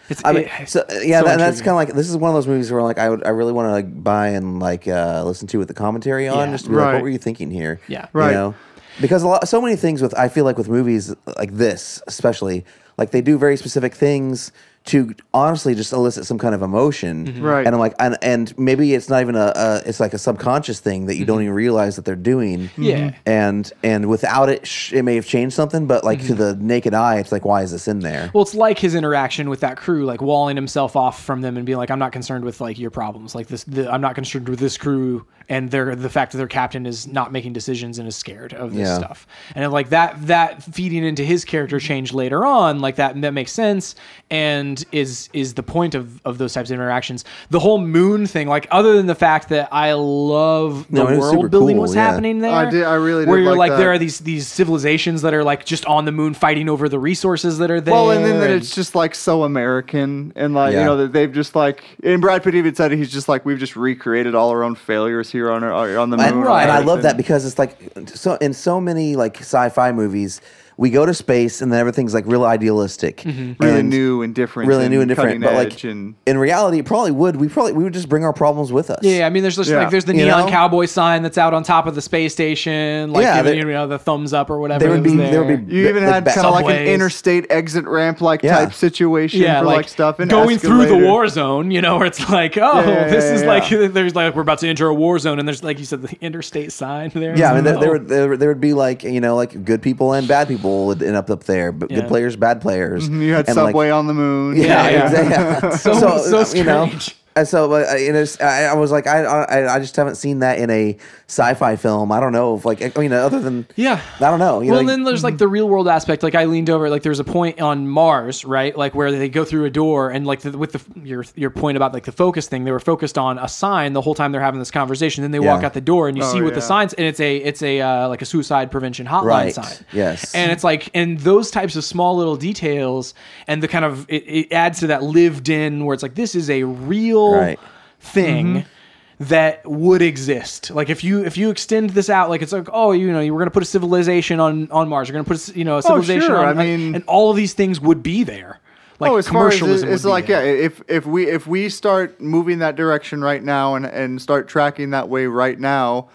It's, 0.10 0.24
I 0.26 0.32
mean, 0.34 0.44
it- 0.46 0.68
so 0.70 0.84
yeah, 1.04 1.20
so 1.20 1.26
that, 1.28 1.38
that's 1.38 1.60
kind 1.60 1.70
of 1.70 1.76
like 1.76 1.94
this 1.94 2.10
is 2.10 2.18
one 2.18 2.30
of 2.30 2.36
those 2.36 2.48
movies 2.48 2.72
where 2.72 2.82
like 2.82 2.98
I 2.98 3.10
would 3.10 3.24
I 3.26 3.30
really 3.30 3.54
want 3.54 3.68
to 3.68 3.72
like 3.72 4.04
buy 4.04 4.30
and 4.30 4.60
like 4.60 4.88
uh, 4.88 5.24
listen 5.24 5.48
to 5.50 5.60
with 5.60 5.68
the 5.68 5.74
commentary 5.76 6.28
on 6.28 6.48
Yeah. 6.48 6.54
just 6.54 6.64
to 6.66 6.72
be 6.72 6.78
like, 6.78 6.94
what 6.96 7.04
were 7.04 7.10
you 7.10 7.20
thinking 7.20 7.52
here? 7.52 7.80
Yeah. 7.88 8.04
you 8.14 8.20
Right. 8.20 8.32
know? 8.34 8.56
because 9.00 9.24
a 9.24 9.28
lot 9.28 9.48
so 9.48 9.62
many 9.62 9.76
things 9.78 10.02
with 10.02 10.18
I 10.18 10.28
feel 10.28 10.44
like 10.46 10.58
with 10.58 10.68
movies 10.68 11.16
like 11.38 11.54
this 11.54 12.02
especially 12.08 12.66
like 12.98 13.12
they 13.12 13.22
do 13.22 13.38
very 13.38 13.56
specific 13.56 13.94
things 13.94 14.52
to 14.86 15.14
honestly 15.36 15.76
just 15.76 15.94
elicit 15.94 16.26
some 16.26 16.40
kind 16.40 16.56
of 16.56 16.62
emotion, 16.64 17.28
Mm-hmm. 17.28 17.42
Right. 17.44 17.66
And 17.66 17.76
I'm 17.76 17.80
like, 17.80 17.94
and, 18.00 18.18
and 18.24 18.58
maybe 18.58 18.94
it's 18.96 19.08
not 19.10 19.22
even 19.22 19.36
a, 19.36 19.52
a 19.56 19.82
it's 19.86 20.00
like 20.00 20.14
a 20.14 20.18
subconscious 20.18 20.80
thing 20.80 21.06
that 21.06 21.16
you 21.16 21.22
Mm-hmm. 21.22 21.28
don't 21.28 21.42
even 21.44 21.54
realize 21.54 21.96
that 21.98 22.06
they're 22.06 22.16
doing. 22.16 22.70
Yeah. 22.78 23.12
and 23.26 23.72
and 23.84 24.10
without 24.10 24.50
it, 24.50 24.66
sh- 24.66 24.94
it 24.94 25.04
may 25.04 25.16
have 25.16 25.26
changed 25.28 25.56
something, 25.56 25.86
but 25.86 26.04
like 26.04 26.20
Mm-hmm. 26.20 26.28
to 26.28 26.34
the 26.36 26.56
naked 26.56 26.94
eye, 26.94 27.20
it's 27.20 27.32
like, 27.32 27.46
why 27.46 27.62
is 27.62 27.72
this 27.72 27.88
in 27.88 28.00
there? 28.00 28.32
Well, 28.34 28.42
it's 28.44 28.56
like 28.56 28.80
his 28.80 28.96
interaction 28.96 29.50
with 29.50 29.60
that 29.60 29.78
crew, 29.78 30.06
like 30.06 30.22
walling 30.22 30.56
himself 30.56 30.96
off 30.96 31.24
from 31.24 31.42
them 31.42 31.56
and 31.58 31.66
being 31.66 31.78
like, 31.78 31.92
"I'm 31.92 32.00
not 32.00 32.12
concerned 32.12 32.44
with 32.46 32.60
like 32.62 32.80
your 32.80 32.92
problems. 32.92 33.36
Like 33.36 33.48
this, 33.48 33.64
the, 33.66 33.92
I'm 33.92 34.02
not 34.02 34.16
concerned 34.16 34.50
with 34.50 34.60
this 34.60 34.78
crew 34.78 35.26
and 35.50 35.72
their 35.72 35.96
the 35.96 36.10
fact 36.10 36.32
that 36.32 36.38
their 36.38 36.48
captain 36.48 36.86
is 36.86 37.08
not 37.08 37.32
making 37.32 37.54
decisions 37.54 37.98
and 38.00 38.08
is 38.08 38.16
scared 38.16 38.54
of 38.54 38.74
this 38.74 38.88
Yeah. 38.88 38.98
stuff." 38.98 39.28
And 39.56 39.72
like 39.72 39.90
that, 39.90 40.16
that 40.28 40.64
feeding 40.64 41.04
into 41.04 41.24
his 41.24 41.46
character 41.46 41.80
change 41.80 42.12
later 42.14 42.46
on, 42.46 42.80
like 42.80 42.96
that, 42.96 43.20
that 43.22 43.34
makes 43.34 43.52
sense 43.52 43.96
and 44.32 44.69
is 44.92 45.30
is 45.34 45.54
the 45.56 45.64
point 45.64 45.96
of 45.96 46.22
of 46.26 46.38
those 46.38 46.54
types 46.54 46.70
of 46.70 46.76
interactions. 46.76 47.26
The 47.50 47.60
whole 47.60 47.80
moon 47.80 48.26
thing, 48.28 48.48
like 48.48 48.68
other 48.72 48.96
than 48.98 49.06
the 49.08 49.16
fact 49.16 49.50
that 49.50 49.70
I 49.72 49.94
love 49.94 50.86
the 50.90 50.96
No, 51.04 51.08
it 51.08 51.18
was 51.18 51.26
super 51.30 51.40
world 51.40 51.52
building 51.52 51.76
cool, 51.78 51.82
was 51.84 51.96
yeah. 51.96 52.06
happening 52.10 52.40
there. 52.40 52.52
I 52.52 52.70
did- 52.70 52.84
I 52.84 52.96
really 52.96 53.24
did 53.26 53.30
where 53.30 53.40
you're 53.40 53.56
like 53.56 53.72
like, 53.72 53.80
there 53.80 53.92
are 53.92 53.98
these 53.98 54.20
these 54.20 54.48
civilizations 54.48 55.22
that 55.24 55.34
are 55.34 55.44
like 55.44 55.66
just 55.66 55.86
on 55.86 56.06
the 56.06 56.12
moon 56.12 56.34
fighting 56.34 56.70
over 56.70 56.88
the 56.90 57.00
resources 57.00 57.58
that 57.60 57.70
are 57.72 57.82
there. 57.82 57.94
Well, 57.94 58.12
and 58.12 58.24
then 58.26 58.40
that 58.40 58.50
it's 58.50 58.74
just 58.76 58.96
like 58.96 59.14
so 59.16 59.44
American, 59.44 60.34
and 60.36 60.54
like 60.54 60.74
Yeah. 60.74 60.80
you 60.80 60.86
know 60.86 60.98
that 60.98 61.14
they've 61.14 61.32
just 61.32 61.56
like, 61.56 61.84
and 62.04 62.22
Brad 62.22 62.44
Pitt 62.44 62.56
even 62.56 62.74
said 62.76 62.92
it, 62.92 62.98
he's 62.98 63.12
just 63.12 63.28
like 63.30 63.46
we've 63.46 63.60
just 63.60 63.76
recreated 63.76 64.36
all 64.36 64.50
our 64.50 64.64
own 64.64 64.76
failures 64.76 65.30
here 65.32 65.52
on 65.52 65.64
our, 65.64 65.98
on 65.98 66.10
the 66.10 66.18
And, 66.18 66.36
moon. 66.38 66.46
Right. 66.46 66.64
and 66.64 66.72
I 66.72 66.80
love 66.80 67.02
that 67.04 67.18
because 67.18 67.46
it's 67.46 67.60
like 67.60 67.76
so 68.14 68.36
in 68.36 68.54
so 68.54 68.80
many 68.82 69.16
like 69.16 69.38
sci-fi 69.40 69.92
movies, 69.92 70.42
we 70.80 70.90
go 70.90 71.06
to 71.06 71.14
space 71.14 71.62
and 71.62 71.74
then 71.74 71.80
everything's 71.82 72.14
like 72.14 72.26
real 72.26 72.46
idealistic, 72.46 73.18
Mm-hmm. 73.18 73.62
really 73.62 73.84
new 73.84 74.22
and 74.22 74.34
different, 74.34 74.70
really 74.70 74.88
new 74.88 75.02
and 75.02 75.10
different. 75.10 75.42
But 75.44 75.54
like 75.54 75.84
and 75.84 76.16
in 76.26 76.38
reality, 76.38 76.80
it 76.80 76.86
probably 76.86 77.12
would. 77.12 77.36
We 77.36 77.50
probably 77.50 77.74
we 77.74 77.84
would 77.84 77.92
just 77.94 78.08
bring 78.08 78.24
our 78.24 78.32
problems 78.32 78.72
with 78.72 78.90
us. 78.90 79.00
Yeah, 79.04 79.28
I 79.28 79.30
mean, 79.30 79.42
there's 79.44 79.58
just 79.58 79.70
Yeah. 79.70 79.80
like 79.80 79.90
there's 79.90 80.06
the 80.06 80.16
You 80.16 80.24
neon 80.26 80.46
know? 80.46 80.52
cowboy 80.52 80.86
sign 80.86 81.22
that's 81.22 81.38
out 81.38 81.54
on 81.54 81.64
top 81.64 81.86
of 81.86 81.96
the 81.96 82.02
space 82.02 82.32
station, 82.32 83.12
like 83.12 83.24
Yeah, 83.24 83.38
giving 83.44 83.60
there- 83.60 83.68
you 83.68 83.74
know 83.74 83.88
the 83.88 84.00
thumbs 84.00 84.32
up 84.34 84.50
or 84.50 84.60
whatever. 84.60 84.80
there 84.80 84.92
would 84.92 85.04
be- 85.04 85.18
there 85.18 85.44
would 85.44 85.68
be- 85.68 85.76
you 85.76 85.90
even 85.90 86.06
like 86.06 86.14
had 86.26 86.34
kind 86.34 86.48
of 86.48 86.54
like 86.54 86.74
an 86.74 86.88
interstate 86.88 87.46
exit 87.50 87.86
ramp 87.86 88.22
like 88.22 88.42
Yeah. 88.42 88.60
type 88.60 88.74
situation 88.74 89.42
yeah, 89.42 89.60
for 89.60 89.66
like, 89.66 89.76
like, 89.78 89.90
stuff 89.90 90.20
and 90.20 90.32
going 90.32 90.58
through 90.60 90.86
the 90.86 90.98
war 90.98 91.28
zone, 91.28 91.72
you 91.72 91.82
know, 91.82 91.98
where 91.98 92.08
it's 92.08 92.30
like, 92.30 92.58
oh, 92.58 92.80
yeah, 92.80 93.08
this 93.10 93.26
yeah, 93.26 93.34
is 93.34 93.42
yeah. 93.42 93.48
like 93.50 93.70
there's 93.94 94.16
like 94.16 94.34
we're 94.34 94.44
about 94.44 94.60
to 94.60 94.68
enter 94.70 94.88
a 94.88 94.94
war 94.94 95.20
zone, 95.20 95.40
and 95.40 95.48
there's 95.48 95.62
like 95.64 95.78
you 95.78 95.84
said 95.86 96.02
the 96.02 96.16
interstate 96.22 96.72
sign 96.72 97.12
there. 97.14 97.38
Yeah, 97.38 97.52
I 97.52 97.56
mean, 97.56 97.66
there, 97.66 97.76
Oh. 97.76 97.80
there, 97.82 97.92
would, 97.92 98.08
there, 98.08 98.30
would- 98.30 98.40
there 98.40 98.50
would 98.50 98.62
be 98.62 98.74
like 98.74 99.04
you 99.04 99.20
know 99.20 99.36
like 99.36 99.66
good 99.66 99.82
people 99.82 100.14
and 100.14 100.26
bad 100.26 100.48
people 100.48 100.69
would 100.88 101.02
end 101.04 101.16
up 101.16 101.30
up 101.30 101.44
there, 101.46 101.72
but 101.72 101.90
Yeah. 101.92 102.00
good 102.02 102.08
players, 102.08 102.36
bad 102.36 102.62
players. 102.62 103.08
You 103.20 103.34
had 103.34 103.48
And, 103.48 103.58
like, 103.58 103.68
Subway 103.68 103.90
on 103.90 104.08
the 104.08 104.14
moon. 104.14 104.58
Yeah, 104.58 104.90
Yeah, 104.90 105.06
exactly. 105.10 105.72
So- 105.78 106.18
so 106.44 106.58
you 106.58 106.64
know, 106.64 106.86
strange. 106.88 107.16
And 107.36 107.48
so 107.48 107.72
uh, 107.74 107.94
you 107.96 108.12
know, 108.14 108.26
I, 108.42 108.66
I 108.66 108.74
was 108.74 108.92
like, 108.92 109.08
I, 109.08 109.24
I, 109.24 109.76
I 109.76 109.80
just 109.80 109.96
haven't 109.96 110.16
seen 110.16 110.40
that 110.40 110.60
in 110.60 110.70
a 110.70 110.98
sci-fi 111.28 111.76
film. 111.76 112.12
I 112.12 112.20
don't 112.20 112.32
know 112.34 112.56
if 112.56 112.66
like, 112.66 112.82
I 112.82 113.00
mean, 113.00 113.14
other 113.14 113.40
than 113.40 113.68
Yeah. 113.76 114.02
I 114.18 114.20
don't 114.32 114.40
know. 114.40 114.62
You 114.62 114.72
well, 114.72 114.82
know, 114.82 114.88
then 114.88 115.04
there's 115.04 115.24
like 115.24 115.38
the 115.38 115.48
real 115.48 115.70
world 115.70 115.88
aspect. 115.88 116.24
Like 116.24 116.36
I 116.36 116.46
leaned 116.46 116.70
over, 116.70 116.90
like 116.90 117.04
there's 117.04 117.20
a 117.20 117.24
point 117.24 117.62
on 117.62 117.88
Mars, 117.88 118.44
right? 118.46 118.76
Like 118.78 118.96
where 118.96 119.12
they 119.12 119.30
go 119.30 119.46
through 119.46 119.66
a 119.66 119.70
door, 119.70 120.10
and 120.10 120.26
like 120.26 120.42
the, 120.42 120.58
with 120.58 120.72
the 120.74 120.82
your 121.08 121.24
your 121.36 121.50
point 121.52 121.78
about 121.78 121.94
like 121.94 122.06
the 122.06 122.12
focus 122.12 122.48
thing, 122.48 122.64
they 122.64 122.72
were 122.72 122.80
focused 122.80 123.18
on 123.18 123.38
a 123.38 123.48
sign 123.48 123.94
the 123.94 124.02
whole 124.02 124.16
time 124.16 124.32
they're 124.32 124.42
having 124.42 124.60
this 124.60 124.72
conversation. 124.72 125.22
Then 125.22 125.32
they 125.32 125.40
walk 125.40 125.64
out 125.64 125.74
the 125.74 125.82
door, 125.82 126.08
and 126.08 126.18
you 126.18 126.24
Oh, 126.24 126.34
see 126.34 126.42
what 126.42 126.54
the 126.56 126.60
yeah. 126.60 126.66
signs, 126.66 126.94
and 126.94 127.06
it's 127.06 127.20
a 127.20 127.38
it's 127.38 127.62
a 127.62 127.80
uh, 127.82 128.08
like 128.10 128.22
a 128.22 128.26
suicide 128.26 128.72
prevention 128.72 129.06
hotline 129.06 129.24
Right. 129.26 129.54
sign. 129.54 129.86
Yes. 129.94 130.34
and 130.36 130.52
it's 130.52 130.64
like 130.64 130.90
and 130.96 131.20
those 131.20 131.52
types 131.52 131.76
of 131.76 131.84
small 131.84 132.18
little 132.18 132.36
details, 132.36 133.14
and 133.48 133.62
the 133.64 133.68
kind 133.68 133.86
of 133.86 134.06
it, 134.10 134.24
it 134.28 134.52
adds 134.52 134.80
to 134.80 134.88
that 134.88 135.04
lived 135.04 135.48
in 135.50 135.86
where 135.86 135.94
it's 135.94 136.04
like 136.04 136.16
this 136.16 136.34
is 136.36 136.50
a 136.50 136.64
real 136.64 137.29
Right. 137.36 137.60
thing 138.00 138.46
mm-hmm. 138.48 139.24
that 139.26 139.66
would 139.66 140.02
exist. 140.02 140.72
Like 140.72 140.90
if 140.90 141.04
you 141.04 141.24
if 141.26 141.38
you 141.38 141.50
extend 141.50 141.92
this 141.92 142.10
out, 142.10 142.30
like 142.30 142.42
it's 142.42 142.52
like 142.52 142.70
oh 142.72 142.92
you 142.92 143.12
know 143.12 143.20
you 143.20 143.34
were 143.34 143.40
going 143.40 143.48
to 143.48 143.54
put 143.54 143.64
a 143.64 143.68
civilization 143.68 144.40
on 144.40 144.72
on 144.72 144.90
Mars, 144.90 145.08
you're 145.08 145.14
going 145.14 145.26
to 145.26 145.30
put 145.30 145.50
a, 145.50 145.58
you 145.58 145.66
know 145.66 145.76
a 145.76 145.78
oh, 145.78 145.82
civilization 145.82 146.28
sure, 146.28 146.38
on, 146.38 146.46
I 146.46 146.52
like, 146.52 146.68
mean- 146.68 146.96
and 146.96 147.04
all 147.06 147.30
of 147.30 147.38
these 147.38 147.54
things 147.54 147.80
would 147.80 148.04
be 148.04 148.24
there. 148.24 148.60
Like 149.00 149.12
oh, 149.12 149.18
as 149.18 149.30
far 149.30 149.48
as 149.48 149.62
it- 149.62 149.90
it's 149.90 150.04
like 150.04 150.28
there. 150.28 150.46
yeah, 150.46 150.66
if 150.66 150.82
if 150.88 151.06
we 151.06 151.30
if 151.30 151.48
we 151.48 151.70
start 151.70 152.20
moving 152.20 152.60
that 152.60 152.76
direction 152.76 153.22
right 153.22 153.42
now 153.42 153.76
and 153.76 153.86
and 153.86 154.22
start 154.22 154.48
tracking 154.48 154.90
that 154.90 155.08
way 155.08 155.26
right 155.26 155.58
now, 155.58 156.10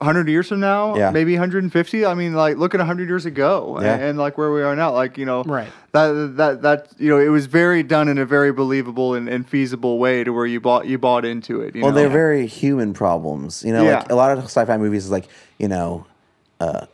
100 0.00 0.28
years 0.28 0.48
from 0.48 0.60
now, 0.60 0.96
Yeah. 0.96 1.10
maybe 1.10 1.32
150. 1.34 2.06
I 2.06 2.14
mean, 2.14 2.32
like 2.34 2.56
look 2.56 2.72
at 2.74 2.78
100 2.78 3.08
years 3.08 3.26
ago 3.26 3.78
Yeah. 3.80 3.94
and, 3.94 4.02
and 4.02 4.18
like 4.18 4.38
where 4.38 4.52
we 4.52 4.62
are 4.62 4.76
now. 4.76 4.92
Like 4.92 5.18
you 5.18 5.24
know, 5.26 5.42
Right. 5.42 5.68
That 5.92 6.36
that 6.36 6.62
that 6.62 6.88
you 6.98 7.08
know, 7.08 7.18
it 7.18 7.28
was 7.30 7.46
very 7.46 7.82
done 7.82 8.08
in 8.08 8.18
a 8.18 8.24
very 8.24 8.52
believable 8.52 9.14
and, 9.14 9.28
and 9.28 9.48
feasible 9.48 9.98
way 9.98 10.22
to 10.22 10.30
where 10.32 10.46
you 10.46 10.60
bought 10.60 10.86
you 10.86 10.98
bought 10.98 11.24
into 11.24 11.60
it. 11.62 11.74
You 11.74 11.82
well, 11.82 11.90
know? 11.90 11.96
they're 11.96 12.08
very 12.08 12.46
human 12.46 12.94
problems. 12.94 13.64
You 13.64 13.72
know, 13.72 13.84
like 13.84 14.10
a 14.10 14.14
lot 14.14 14.30
of 14.36 14.44
sci-fi 14.44 14.76
movies 14.76 15.04
is 15.06 15.10
like 15.10 15.26
you 15.58 15.66
know, 15.66 16.06
uh, 16.60 16.86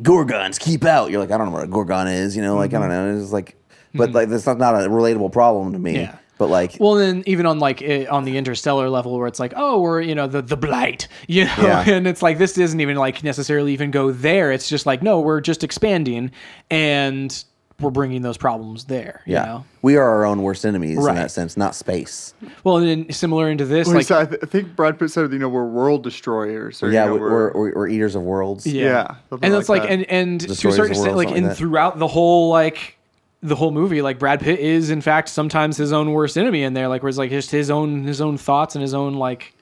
Gorgons 0.00 0.58
keep 0.58 0.84
out. 0.84 1.10
You're 1.10 1.20
like, 1.20 1.30
I 1.30 1.36
don't 1.36 1.48
know 1.48 1.52
what 1.52 1.64
a 1.64 1.68
Gorgon 1.68 2.08
is. 2.08 2.34
You 2.36 2.42
know, 2.42 2.56
like 2.56 2.72
I 2.72 2.78
don't 2.78 2.88
know. 2.88 3.20
It's 3.20 3.32
like, 3.32 3.56
but 3.92 4.12
like 4.12 4.28
that's 4.30 4.46
not 4.46 4.58
not 4.58 4.74
a 4.74 4.88
relatable 4.88 5.32
problem 5.32 5.72
to 5.72 5.78
me. 5.78 5.94
Mm-hmm. 5.94 6.00
Yeah. 6.02 6.18
But 6.38 6.48
like, 6.48 6.76
Well, 6.78 6.94
then 6.94 7.22
even 7.26 7.46
on 7.46 7.58
like 7.58 7.82
eh, 7.82 8.06
on 8.06 8.24
the 8.24 8.36
interstellar 8.36 8.88
level, 8.88 9.18
where 9.18 9.26
it's 9.26 9.40
like, 9.40 9.52
oh, 9.56 9.80
we're 9.80 10.00
you 10.00 10.14
know 10.14 10.26
the 10.26 10.40
the 10.42 10.56
blight, 10.56 11.08
you 11.26 11.44
know, 11.44 11.52
Yeah. 11.58 11.84
and 11.88 12.06
it's 12.06 12.22
like 12.22 12.38
this 12.38 12.54
doesn't 12.54 12.80
even 12.80 12.96
like 12.96 13.22
necessarily 13.24 13.72
even 13.72 13.90
go 13.90 14.12
there. 14.12 14.52
It's 14.52 14.68
just 14.68 14.86
like 14.86 15.02
no, 15.02 15.20
we're 15.20 15.40
just 15.40 15.64
expanding, 15.64 16.30
and 16.70 17.44
we're 17.80 17.90
bringing 17.90 18.22
those 18.22 18.36
problems 18.36 18.86
there. 18.86 19.22
You 19.24 19.34
yeah, 19.34 19.44
know? 19.44 19.64
we 19.82 19.96
are 19.96 20.02
our 20.02 20.24
own 20.24 20.42
worst 20.42 20.66
enemies 20.66 20.98
Right. 20.98 21.10
in 21.10 21.16
that 21.16 21.30
sense, 21.30 21.56
not 21.56 21.76
space. 21.76 22.34
Well, 22.64 22.78
and 22.78 22.88
then 22.88 23.12
similar 23.12 23.48
into 23.48 23.64
this, 23.64 23.86
Well, 23.86 23.96
like 23.98 24.06
said- 24.06 24.16
I, 24.18 24.24
th- 24.26 24.40
I 24.42 24.46
think 24.46 24.74
Brad 24.74 24.98
Pitt 24.98 25.12
said, 25.12 25.32
you 25.32 25.38
know, 25.38 25.48
we're 25.48 25.64
world 25.64 26.02
destroyers. 26.02 26.82
Or, 26.82 26.90
Yeah, 26.90 27.04
you 27.04 27.10
know, 27.14 27.20
we're, 27.20 27.52
we're, 27.52 27.74
we're 27.76 27.88
eaters 27.88 28.16
of 28.16 28.22
worlds. 28.22 28.66
Yeah. 28.66 28.82
Yeah, 28.84 29.06
something 29.30 29.44
and 29.46 29.52
like 29.54 29.60
it's 29.60 29.68
like, 29.68 29.82
that. 29.82 29.90
and 29.92 30.04
and 30.10 30.40
to 30.40 30.50
a 30.68 30.72
certain 30.72 30.90
extent, 30.90 31.14
like 31.16 31.30
in 31.30 31.46
like 31.46 31.56
throughout 31.56 32.00
the 32.00 32.08
whole 32.08 32.50
like 32.50 32.97
the 33.40 33.54
whole 33.54 33.70
movie, 33.70 34.02
like 34.02 34.18
Brad 34.18 34.40
Pitt 34.40 34.58
is 34.58 34.90
in 34.90 35.00
fact 35.00 35.28
sometimes 35.28 35.76
his 35.76 35.92
own 35.92 36.12
worst 36.12 36.36
enemy 36.36 36.62
in 36.64 36.72
there, 36.74 36.88
like 36.88 37.02
where 37.02 37.08
it's 37.08 37.18
like 37.18 37.30
just 37.30 37.50
his 37.50 37.70
own 37.70 38.04
his 38.04 38.20
own 38.20 38.36
thoughts 38.38 38.74
and 38.74 38.82
his 38.82 38.94
own 38.94 39.14
like 39.14 39.54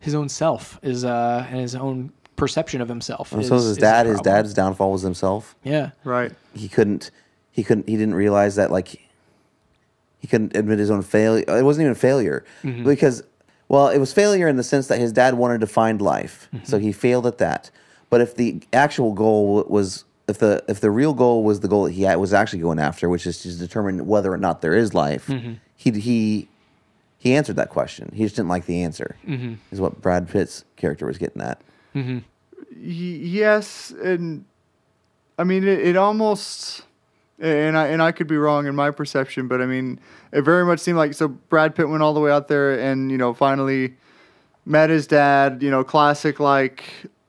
his 0.00 0.14
own 0.14 0.28
self 0.28 0.78
is 0.82 1.04
uh 1.04 1.46
and 1.48 1.60
his 1.60 1.74
own 1.74 2.12
perception 2.36 2.80
of 2.80 2.88
himself. 2.88 3.32
And 3.32 3.40
is- 3.42 3.48
so 3.48 3.54
his 3.54 3.76
a 3.76 3.80
dad, 3.80 4.06
his 4.06 4.16
problem. 4.16 4.34
dad's 4.36 4.54
downfall 4.54 4.92
was 4.92 5.02
himself. 5.02 5.54
yeah. 5.62 5.90
right. 6.04 6.32
He 6.54 6.68
couldn't, 6.68 7.10
he 7.52 7.62
couldn't, 7.62 7.88
he 7.88 7.96
didn't 7.96 8.14
realize 8.16 8.56
that 8.56 8.70
like 8.70 8.88
he 10.18 10.26
couldn't 10.28 10.56
admit 10.56 10.78
his 10.78 10.90
own 10.90 11.02
failure. 11.02 11.44
It 11.48 11.64
wasn't 11.64 11.84
even 11.84 11.94
failure 11.94 12.44
Mm-hmm. 12.62 12.84
because, 12.84 13.22
well, 13.68 13.88
it 13.88 13.98
was 13.98 14.12
failure 14.12 14.46
in 14.48 14.56
the 14.56 14.62
sense 14.62 14.86
that 14.88 14.98
his 14.98 15.12
dad 15.12 15.34
wanted 15.34 15.60
to 15.62 15.66
find 15.66 16.00
life, 16.02 16.48
Mm-hmm. 16.54 16.64
so 16.66 16.78
he 16.78 16.92
failed 16.92 17.26
at 17.26 17.38
that. 17.38 17.70
But 18.10 18.20
if 18.20 18.34
the 18.36 18.62
actual 18.72 19.14
goal 19.14 19.64
was, 19.68 20.04
if 20.32 20.38
the 20.38 20.64
if 20.68 20.80
the 20.80 20.90
real 20.90 21.14
goal 21.14 21.44
was 21.44 21.60
the 21.60 21.68
goal 21.68 21.84
that 21.84 21.92
he 21.92 22.02
had, 22.02 22.16
was 22.16 22.32
actually 22.32 22.60
going 22.60 22.78
after, 22.78 23.08
which 23.08 23.26
is 23.26 23.42
to 23.42 23.52
determine 23.56 24.06
whether 24.06 24.32
or 24.32 24.38
not 24.38 24.60
there 24.62 24.74
is 24.74 24.92
life, 24.94 25.26
Mm-hmm. 25.28 25.52
he 25.76 25.90
he 25.92 26.48
he 27.18 27.34
answered 27.34 27.56
that 27.56 27.68
question. 27.70 28.10
He 28.14 28.24
just 28.24 28.36
didn't 28.36 28.48
like 28.48 28.66
the 28.66 28.82
answer. 28.82 29.16
Mm-hmm. 29.26 29.54
Is 29.70 29.80
what 29.80 30.00
Brad 30.00 30.28
Pitt's 30.28 30.64
character 30.76 31.06
was 31.06 31.18
getting 31.18 31.40
at. 31.42 31.60
Y- 31.94 32.16
yes, 33.40 33.92
and 34.02 34.44
I 35.38 35.44
mean 35.44 35.62
it, 35.64 35.80
it 35.80 35.96
almost, 35.96 36.82
and 37.38 37.76
I 37.76 37.88
and 37.88 38.02
I 38.02 38.12
could 38.12 38.26
be 38.26 38.36
wrong 38.36 38.66
in 38.66 38.74
my 38.74 38.90
perception, 38.90 39.46
but 39.48 39.60
I 39.60 39.66
mean 39.66 40.00
it 40.32 40.42
very 40.42 40.64
much 40.64 40.80
seemed 40.80 40.98
like 40.98 41.14
so. 41.14 41.28
Brad 41.28 41.74
Pitt 41.74 41.88
went 41.88 42.02
all 42.02 42.14
the 42.14 42.20
way 42.20 42.30
out 42.32 42.48
there, 42.48 42.78
and 42.78 43.10
you 43.10 43.18
know 43.18 43.34
finally 43.34 43.94
met 44.64 44.90
his 44.90 45.06
dad. 45.06 45.62
You 45.62 45.70
know, 45.70 45.84
classic 45.84 46.40
like 46.40 46.84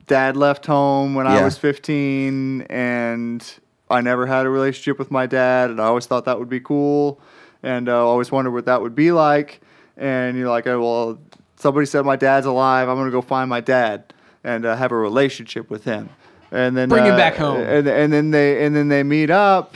dad 0.06 0.36
left 0.36 0.66
home 0.66 1.14
when 1.14 1.26
I 1.26 1.42
was 1.44 1.58
fifteen, 1.58 2.62
and 2.62 3.44
I 3.90 4.00
never 4.00 4.26
had 4.26 4.46
a 4.46 4.50
relationship 4.50 4.98
with 4.98 5.10
my 5.10 5.26
dad, 5.26 5.70
and 5.70 5.80
I 5.80 5.84
always 5.84 6.06
thought 6.06 6.24
that 6.24 6.38
would 6.38 6.48
be 6.48 6.60
cool, 6.60 7.20
and 7.62 7.88
uh, 7.88 8.06
always 8.06 8.32
wondered 8.32 8.52
what 8.52 8.66
that 8.66 8.82
would 8.82 8.94
be 8.94 9.12
like. 9.12 9.60
And 9.96 10.36
you're 10.36 10.48
like, 10.48 10.66
oh, 10.66 10.80
well, 10.80 11.18
somebody 11.56 11.86
said 11.86 12.04
my 12.04 12.16
dad's 12.16 12.46
alive. 12.46 12.88
I'm 12.88 12.96
gonna 12.96 13.10
go 13.10 13.22
find 13.22 13.48
my 13.48 13.60
dad 13.60 14.12
and 14.42 14.66
uh, 14.66 14.76
have 14.76 14.92
a 14.92 14.96
relationship 14.96 15.70
with 15.70 15.84
him. 15.84 16.08
And 16.50 16.76
then 16.76 16.88
Bring 16.88 17.04
him 17.04 17.14
uh, 17.14 17.16
back 17.16 17.36
home. 17.36 17.60
And, 17.60 17.86
and 17.86 18.12
then 18.12 18.30
they 18.30 18.64
and 18.64 18.76
then 18.76 18.88
they 18.88 19.02
meet 19.02 19.30
up, 19.30 19.74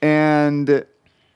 and 0.00 0.84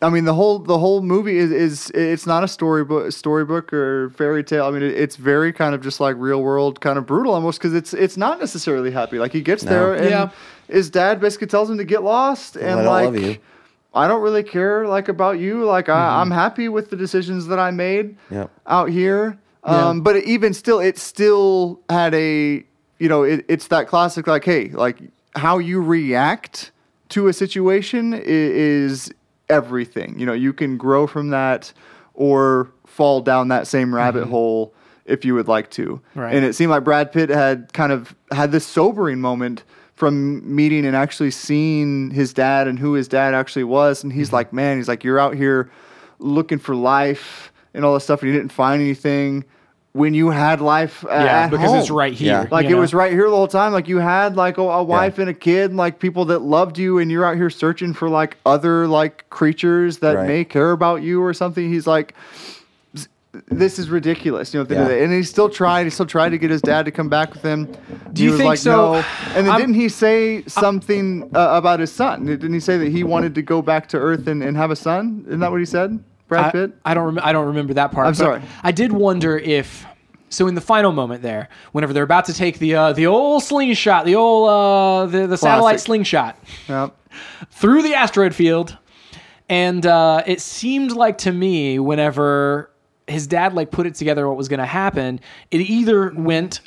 I 0.02 0.08
mean 0.08 0.24
the 0.24 0.32
whole 0.34 0.58
the 0.58 0.78
whole 0.78 1.02
movie 1.02 1.36
is, 1.36 1.50
is 1.50 1.90
it's 1.90 2.26
not 2.26 2.42
a 2.42 2.48
storybook 2.48 3.12
storybook 3.12 3.72
or 3.72 4.10
fairy 4.10 4.42
tale. 4.42 4.64
I 4.64 4.70
mean 4.70 4.82
it, 4.82 4.94
it's 4.96 5.16
very 5.16 5.52
kind 5.52 5.74
of 5.74 5.82
just 5.82 6.00
like 6.00 6.16
real 6.18 6.42
world 6.42 6.80
kind 6.80 6.96
of 6.98 7.04
brutal 7.06 7.34
almost 7.34 7.58
because 7.58 7.74
it's 7.74 7.92
it's 7.92 8.16
not 8.16 8.38
necessarily 8.40 8.90
happy. 8.90 9.18
Like 9.18 9.32
he 9.32 9.42
gets 9.42 9.62
No. 9.62 9.70
there 9.70 9.94
and 9.94 10.08
Yeah. 10.10 10.30
his 10.68 10.88
dad 10.88 11.20
basically 11.20 11.48
tells 11.48 11.68
him 11.68 11.76
to 11.78 11.84
get 11.84 12.02
lost 12.02 12.56
I 12.56 12.60
and 12.60 12.76
don't 12.78 12.86
like 12.86 13.04
love 13.06 13.16
you. 13.18 13.36
I 13.92 14.08
don't 14.08 14.22
really 14.22 14.42
care 14.44 14.86
like 14.86 15.08
about 15.08 15.38
you. 15.38 15.64
Like 15.64 15.88
I, 15.90 16.20
I'm 16.20 16.30
happy 16.30 16.68
with 16.70 16.88
the 16.90 16.96
decisions 16.96 17.46
that 17.48 17.58
I 17.58 17.70
made 17.70 18.16
Yep. 18.30 18.50
out 18.66 18.88
here. 18.88 19.38
Yeah. 19.66 19.88
Um, 19.88 20.00
But 20.00 20.16
even 20.24 20.54
still, 20.54 20.80
it 20.80 20.96
still 20.96 21.80
had 21.90 22.14
a 22.14 22.64
you 22.98 23.08
know 23.08 23.22
it, 23.24 23.44
it's 23.48 23.66
that 23.68 23.86
classic 23.88 24.26
like 24.26 24.44
hey 24.44 24.68
like 24.70 24.98
how 25.36 25.58
you 25.58 25.82
react 25.82 26.70
to 27.10 27.28
a 27.28 27.32
situation 27.34 28.14
i- 28.14 28.22
is 28.24 29.12
everything. 29.50 30.18
You 30.18 30.26
know 30.26 30.32
you 30.32 30.52
can 30.52 30.76
grow 30.76 31.06
from 31.06 31.30
that 31.30 31.72
or 32.14 32.70
fall 32.86 33.20
down 33.20 33.48
that 33.48 33.66
same 33.66 33.94
rabbit 33.94 34.22
mm-hmm. 34.22 34.30
hole 34.30 34.74
if 35.04 35.24
you 35.24 35.34
would 35.34 35.48
like 35.48 35.70
to. 35.70 36.00
Right. 36.14 36.34
And 36.34 36.44
it 36.44 36.54
seemed 36.54 36.70
like 36.70 36.84
Brad 36.84 37.12
Pitt 37.12 37.30
had 37.30 37.72
kind 37.72 37.92
of 37.92 38.14
had 38.30 38.52
this 38.52 38.66
sobering 38.66 39.20
moment 39.20 39.64
from 39.94 40.54
meeting 40.54 40.86
and 40.86 40.96
actually 40.96 41.30
seeing 41.30 42.10
his 42.10 42.32
dad 42.32 42.68
and 42.68 42.78
who 42.78 42.94
his 42.94 43.08
dad 43.08 43.34
actually 43.34 43.64
was. 43.64 44.02
And 44.02 44.12
he's 44.12 44.28
mm-hmm. 44.28 44.36
like, 44.36 44.52
man, 44.52 44.76
he's 44.76 44.88
like, 44.88 45.04
you're 45.04 45.18
out 45.18 45.34
here 45.34 45.70
looking 46.18 46.58
for 46.58 46.74
life 46.74 47.52
and 47.74 47.84
all 47.84 47.94
this 47.94 48.04
stuff, 48.04 48.22
and 48.22 48.32
you 48.32 48.36
didn't 48.36 48.52
find 48.52 48.80
anything 48.80 49.44
when 49.92 50.14
you 50.14 50.30
had 50.30 50.60
life 50.60 51.04
uh, 51.04 51.08
Yeah, 51.10 51.24
at 51.44 51.50
because 51.50 51.72
it's 51.74 51.90
right 51.90 52.12
here. 52.12 52.42
Yeah. 52.42 52.48
Like 52.50 52.66
it 52.66 52.70
know? 52.70 52.78
was 52.78 52.94
right 52.94 53.12
here 53.12 53.28
the 53.28 53.34
whole 53.34 53.48
time. 53.48 53.72
Like 53.72 53.88
you 53.88 53.98
had 53.98 54.36
like 54.36 54.56
a, 54.58 54.62
a 54.62 54.82
wife 54.82 55.18
and 55.18 55.28
a 55.28 55.34
kid, 55.34 55.70
and 55.70 55.76
like 55.76 55.98
people 55.98 56.26
that 56.26 56.40
loved 56.42 56.78
you, 56.78 56.98
and 56.98 57.10
you're 57.10 57.24
out 57.24 57.36
here 57.36 57.50
searching 57.50 57.92
for 57.92 58.08
like 58.08 58.36
other 58.46 58.86
like 58.86 59.28
creatures 59.30 59.98
that 59.98 60.14
Right. 60.16 60.28
may 60.28 60.44
care 60.44 60.70
about 60.72 61.02
you 61.02 61.22
or 61.22 61.34
something. 61.34 61.68
He's 61.68 61.86
like, 61.88 62.14
this 63.48 63.78
is 63.78 63.90
ridiculous. 63.90 64.52
You 64.52 64.58
know, 64.58 64.62
at 64.62 64.68
the 64.68 64.76
end 64.76 64.90
of 64.90 64.96
Yeah. 64.96 65.04
and 65.04 65.12
he 65.12 65.22
still 65.22 65.48
tried. 65.48 65.84
He 65.84 65.90
still 65.90 66.06
tried 66.06 66.30
to 66.30 66.38
get 66.38 66.50
his 66.50 66.62
dad 66.62 66.84
to 66.84 66.90
come 66.92 67.08
back 67.08 67.32
with 67.32 67.42
him. 67.42 67.66
Do 68.12 68.22
he 68.22 68.24
you 68.24 68.30
was 68.30 68.38
think 68.40 68.48
like, 68.48 68.58
so? 68.58 68.92
No. 68.94 69.04
And 69.34 69.46
then 69.46 69.50
I'm- 69.50 69.60
didn't 69.60 69.74
he 69.74 69.88
say 69.88 70.42
something 70.46 71.30
uh, 71.34 71.48
about 71.52 71.80
his 71.80 71.92
son? 71.92 72.26
Didn't 72.26 72.52
he 72.52 72.60
say 72.60 72.76
that 72.78 72.90
he 72.90 73.02
wanted 73.04 73.34
to 73.36 73.42
go 73.42 73.62
back 73.62 73.88
to 73.88 73.98
Earth 73.98 74.26
and, 74.26 74.42
and 74.42 74.56
have 74.56 74.70
a 74.70 74.76
son? 74.76 75.24
Isn't 75.26 75.40
that 75.40 75.50
what 75.50 75.60
he 75.60 75.66
said, 75.66 75.98
Brad 76.30 76.46
I, 76.46 76.50
Pitt? 76.52 76.72
I 76.86 76.94
don't. 76.94 77.04
Rem- 77.16 77.24
I 77.24 77.32
don't 77.32 77.46
remember 77.48 77.74
that 77.74 77.92
part. 77.92 78.06
I'm 78.06 78.14
sorry. 78.14 78.40
I 78.62 78.72
did 78.72 78.92
wonder 78.92 79.36
if 79.36 79.84
So 80.30 80.46
in 80.48 80.54
the 80.54 80.60
final 80.62 80.92
moment 80.92 81.20
there, 81.22 81.48
whenever 81.72 81.92
they're 81.92 82.04
about 82.04 82.24
to 82.26 82.32
take 82.32 82.58
the 82.58 82.74
uh, 82.74 82.92
the 82.94 83.06
old 83.06 83.42
slingshot, 83.42 84.06
the 84.06 84.14
old 84.14 84.48
uh, 84.48 85.06
the 85.06 85.26
the 85.26 85.36
satellite 85.36 85.80
slingshot 85.80 86.38
Yep. 86.68 86.96
through 87.50 87.82
the 87.82 87.94
asteroid 87.94 88.34
field, 88.34 88.78
and 89.48 89.84
uh, 89.84 90.22
it 90.26 90.40
seemed 90.40 90.92
like 90.92 91.18
to 91.18 91.32
me 91.32 91.78
whenever 91.78 92.70
his 93.06 93.26
dad 93.26 93.54
like 93.54 93.70
put 93.72 93.86
it 93.86 93.94
together 93.96 94.28
what 94.28 94.36
was 94.36 94.48
going 94.48 94.60
to 94.60 94.66
happen, 94.66 95.18
it 95.50 95.58
either 95.58 96.12
went, 96.16 96.60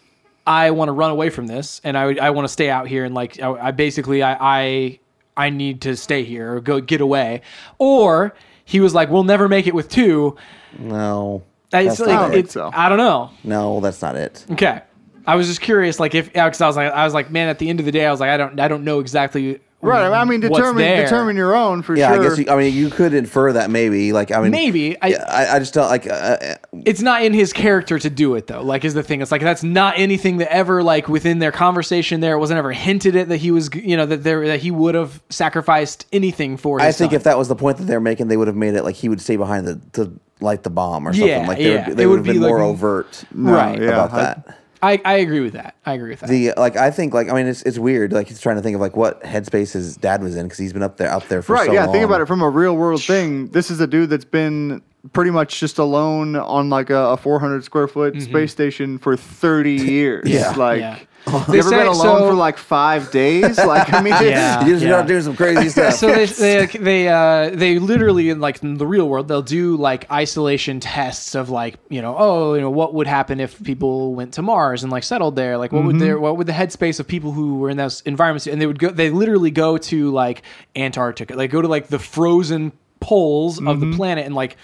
I 0.45 0.71
want 0.71 0.89
to 0.89 0.93
run 0.93 1.09
away 1.09 1.29
from 1.29 1.47
this, 1.47 1.79
and 1.85 1.97
I 1.97 2.15
I 2.15 2.29
want 2.31 2.43
to 2.45 2.51
stay 2.51 2.69
out 2.69 2.87
here, 2.87 3.05
and 3.05 3.15
like 3.15 3.39
I, 3.41 3.49
I 3.67 3.71
basically 3.71 4.21
I, 4.21 4.35
I 4.39 4.99
I 5.37 5.49
need 5.49 5.79
to 5.83 5.95
stay 5.95 6.23
here 6.25 6.55
or 6.55 6.59
go 6.59 6.81
get 6.81 6.99
away, 6.99 7.41
or 7.79 8.35
he 8.65 8.79
was 8.79 8.93
like, 8.93 9.09
we'll 9.09 9.23
never 9.23 9.47
make 9.49 9.67
it 9.67 9.75
with 9.75 9.89
two. 9.89 10.35
No, 10.79 11.43
It's 11.71 11.97
that's 11.97 11.99
like, 11.99 12.09
not 12.09 12.33
it. 12.33 12.39
it's, 12.45 12.53
so. 12.53 12.69
I 12.73 12.89
don't 12.89 12.97
know. 12.97 13.29
No, 13.43 13.79
that's 13.79 14.01
not 14.01 14.15
it. 14.15 14.45
Okay. 14.51 14.81
I 15.25 15.35
was 15.35 15.47
just 15.47 15.61
curious, 15.61 15.99
like 15.99 16.15
if 16.15 16.33
because 16.33 16.59
I 16.61 16.67
was 16.67 16.75
like 16.75 16.91
I 16.91 17.05
was 17.05 17.13
like, 17.13 17.31
man, 17.31 17.47
at 17.47 17.57
the 17.59 17.69
end 17.69 17.79
of 17.79 17.85
the 17.85 17.91
day, 17.93 18.05
I 18.05 18.11
was 18.11 18.19
like, 18.19 18.29
I 18.29 18.35
don't 18.37 18.59
I 18.59 18.67
don't 18.67 18.83
know 18.83 18.99
exactly. 18.99 19.61
Right. 19.83 20.11
I 20.11 20.23
mean, 20.23 20.41
what's 20.41 20.55
determine 20.55 20.77
there. 20.77 21.03
determine 21.03 21.35
your 21.35 21.55
own 21.55 21.81
for 21.81 21.95
sure. 21.95 21.97
Yeah, 21.97 22.13
sure. 22.13 22.21
I 22.23 22.27
guess. 22.29 22.37
You, 22.37 22.45
I 22.49 22.55
mean, 22.55 22.73
you 22.73 22.89
could 22.89 23.13
infer 23.13 23.51
that 23.53 23.69
maybe. 23.69 24.13
Like, 24.13 24.31
I 24.31 24.41
mean, 24.41 24.51
Maybe 24.51 24.99
I, 25.01 25.07
Yeah, 25.07 25.25
I, 25.27 25.55
I 25.55 25.59
just 25.59 25.73
don't 25.73 25.89
like. 25.89 26.07
Uh, 26.07 26.13
uh, 26.13 26.55
it's 26.85 27.01
not 27.01 27.23
in 27.23 27.33
his 27.33 27.51
character 27.51 27.99
to 27.99 28.09
do 28.09 28.35
it 28.35 28.47
though. 28.47 28.63
Like 28.63 28.85
is 28.85 28.93
the 28.93 29.03
thing. 29.03 29.21
It's 29.21 29.31
like 29.31 29.41
that's 29.41 29.63
not 29.63 29.95
anything 29.97 30.37
that 30.37 30.51
ever 30.53 30.81
like 30.81 31.09
within 31.09 31.39
their 31.39 31.51
conversation 31.51 32.21
there 32.21 32.35
it 32.35 32.39
wasn't 32.39 32.59
ever 32.59 32.71
hinted 32.71 33.15
at 33.15 33.29
that 33.29 33.37
he 33.37 33.51
was 33.51 33.69
you 33.75 33.97
know 33.97 34.05
that 34.05 34.23
there 34.23 34.47
that 34.47 34.61
he 34.61 34.71
would 34.71 34.95
have 34.95 35.21
sacrificed 35.29 36.05
anything 36.13 36.55
for. 36.55 36.79
His 36.79 36.87
I 36.87 36.97
think 36.97 37.11
son. 37.11 37.17
if 37.17 37.23
that 37.23 37.37
was 37.37 37.49
the 37.49 37.55
point 37.55 37.77
that 37.77 37.83
they're 37.85 37.99
making, 37.99 38.29
they 38.29 38.37
would 38.37 38.47
have 38.47 38.55
made 38.55 38.75
it 38.75 38.83
like 38.83 38.95
he 38.95 39.09
would 39.09 39.21
stay 39.21 39.35
behind 39.35 39.67
the 39.67 39.81
to 39.93 40.17
light 40.39 40.63
the 40.63 40.69
bomb 40.69 41.07
or 41.07 41.13
something. 41.13 41.29
Yeah, 41.29 41.47
like 41.47 41.57
they 41.57 41.73
yeah. 41.73 41.87
would, 41.89 41.97
they 41.97 42.05
would 42.05 42.11
would 42.11 42.27
have 42.27 42.35
been 42.35 42.41
be, 42.41 42.47
more 42.47 42.61
overt 42.61 43.23
right 43.33 43.81
yeah. 43.81 43.89
about 43.89 44.13
I- 44.13 44.17
that. 44.23 44.59
I 44.83 45.01
I 45.05 45.13
agree 45.15 45.39
with 45.39 45.53
that. 45.53 45.75
I 45.85 45.93
agree 45.93 46.09
with 46.09 46.19
that. 46.19 46.29
The 46.29 46.53
like 46.57 46.75
I 46.75 46.91
think 46.91 47.13
like 47.13 47.29
I 47.29 47.33
mean 47.33 47.47
it's 47.47 47.61
it's 47.63 47.79
weird 47.79 48.11
like 48.11 48.27
he's 48.27 48.41
trying 48.41 48.57
to 48.57 48.61
think 48.61 48.75
of 48.75 48.81
like 48.81 48.97
what 48.97 49.21
headspace 49.23 49.71
his 49.71 49.95
dad 49.95 50.21
was 50.21 50.35
in 50.35 50.45
because 50.45 50.59
he's 50.59 50.73
been 50.73 50.83
up 50.83 50.97
there 50.97 51.09
up 51.09 51.27
there 51.29 51.41
for 51.41 51.55
so 51.55 51.63
long. 51.63 51.67
right. 51.67 51.67
so 51.67 51.73
yeah. 51.73 51.85
long. 51.85 51.93
Think 51.93 52.05
about 52.05 52.21
it 52.21 52.27
from 52.27 52.41
a 52.41 52.49
real 52.49 52.75
world 52.75 53.01
thing. 53.01 53.47
This 53.47 53.71
is 53.71 53.79
a 53.79 53.87
dude 53.87 54.09
that's 54.09 54.25
been 54.25 54.81
pretty 55.11 55.31
much 55.31 55.59
just 55.59 55.77
alone 55.79 56.35
on 56.35 56.69
like 56.69 56.89
a, 56.89 57.09
a 57.11 57.17
400 57.17 57.63
square 57.63 57.87
foot 57.87 58.21
space 58.21 58.51
station 58.51 58.97
for 58.97 59.17
30 59.17 59.71
years. 59.91 60.29
Yeah. 60.29 60.51
Like. 60.51 60.79
Yeah. 60.79 60.99
You 61.25 61.39
They 61.47 61.59
ever 61.59 61.69
say- 61.69 61.77
been 61.77 61.87
alone 61.87 62.19
so- 62.19 62.27
for 62.29 62.33
like 62.33 62.57
five 62.57 63.09
days? 63.11 63.57
Like 63.65 63.93
I 63.93 64.01
mean, 64.01 64.13
Yeah. 64.21 64.65
You 64.65 64.73
just 64.73 64.83
yeah. 64.83 64.89
gotta 64.89 65.07
do 65.07 65.21
some 65.21 65.35
crazy 65.37 65.69
stuff. 65.69 65.93
so 65.93 66.07
they 66.07 66.25
they 66.25 66.65
they 66.65 67.07
uh 67.07 67.49
they 67.53 67.79
literally 67.79 68.29
in 68.29 68.41
like 68.41 68.61
in 68.61 68.77
the 68.77 68.85
real 68.85 69.07
world 69.07 69.29
they'll 69.29 69.41
do 69.41 69.77
like 69.77 70.09
isolation 70.11 70.81
tests 70.81 71.33
of 71.33 71.49
like 71.49 71.75
you 71.89 72.01
know 72.01 72.13
oh 72.17 72.55
you 72.55 72.59
know 72.61 72.69
what 72.69 72.93
would 72.93 73.07
happen 73.07 73.39
if 73.39 73.61
people 73.63 74.13
went 74.15 74.33
to 74.33 74.41
Mars 74.41 74.83
and 74.83 74.91
like 74.91 75.03
settled 75.03 75.37
there 75.37 75.57
like 75.57 75.71
what 75.71 75.85
would 75.85 75.97
their 75.99 76.19
what 76.19 76.35
would 76.35 76.47
the 76.47 76.51
headspace 76.53 76.99
of 76.99 77.07
people 77.07 77.31
who 77.31 77.55
were 77.59 77.69
in 77.69 77.77
those 77.77 78.01
environments 78.01 78.45
and 78.45 78.61
they 78.61 78.65
would 78.65 78.79
go 78.79 78.89
they 78.89 79.09
literally 79.09 79.51
go 79.51 79.77
to 79.77 80.11
like 80.11 80.41
Antarctica 80.75 81.35
like 81.35 81.51
go 81.51 81.61
to 81.61 81.69
like 81.69 81.87
the 81.87 81.99
frozen 81.99 82.73
poles 83.03 83.61
of 83.63 83.79
the 83.79 83.91
planet 83.95 84.25
and 84.25 84.33
like 84.35 84.57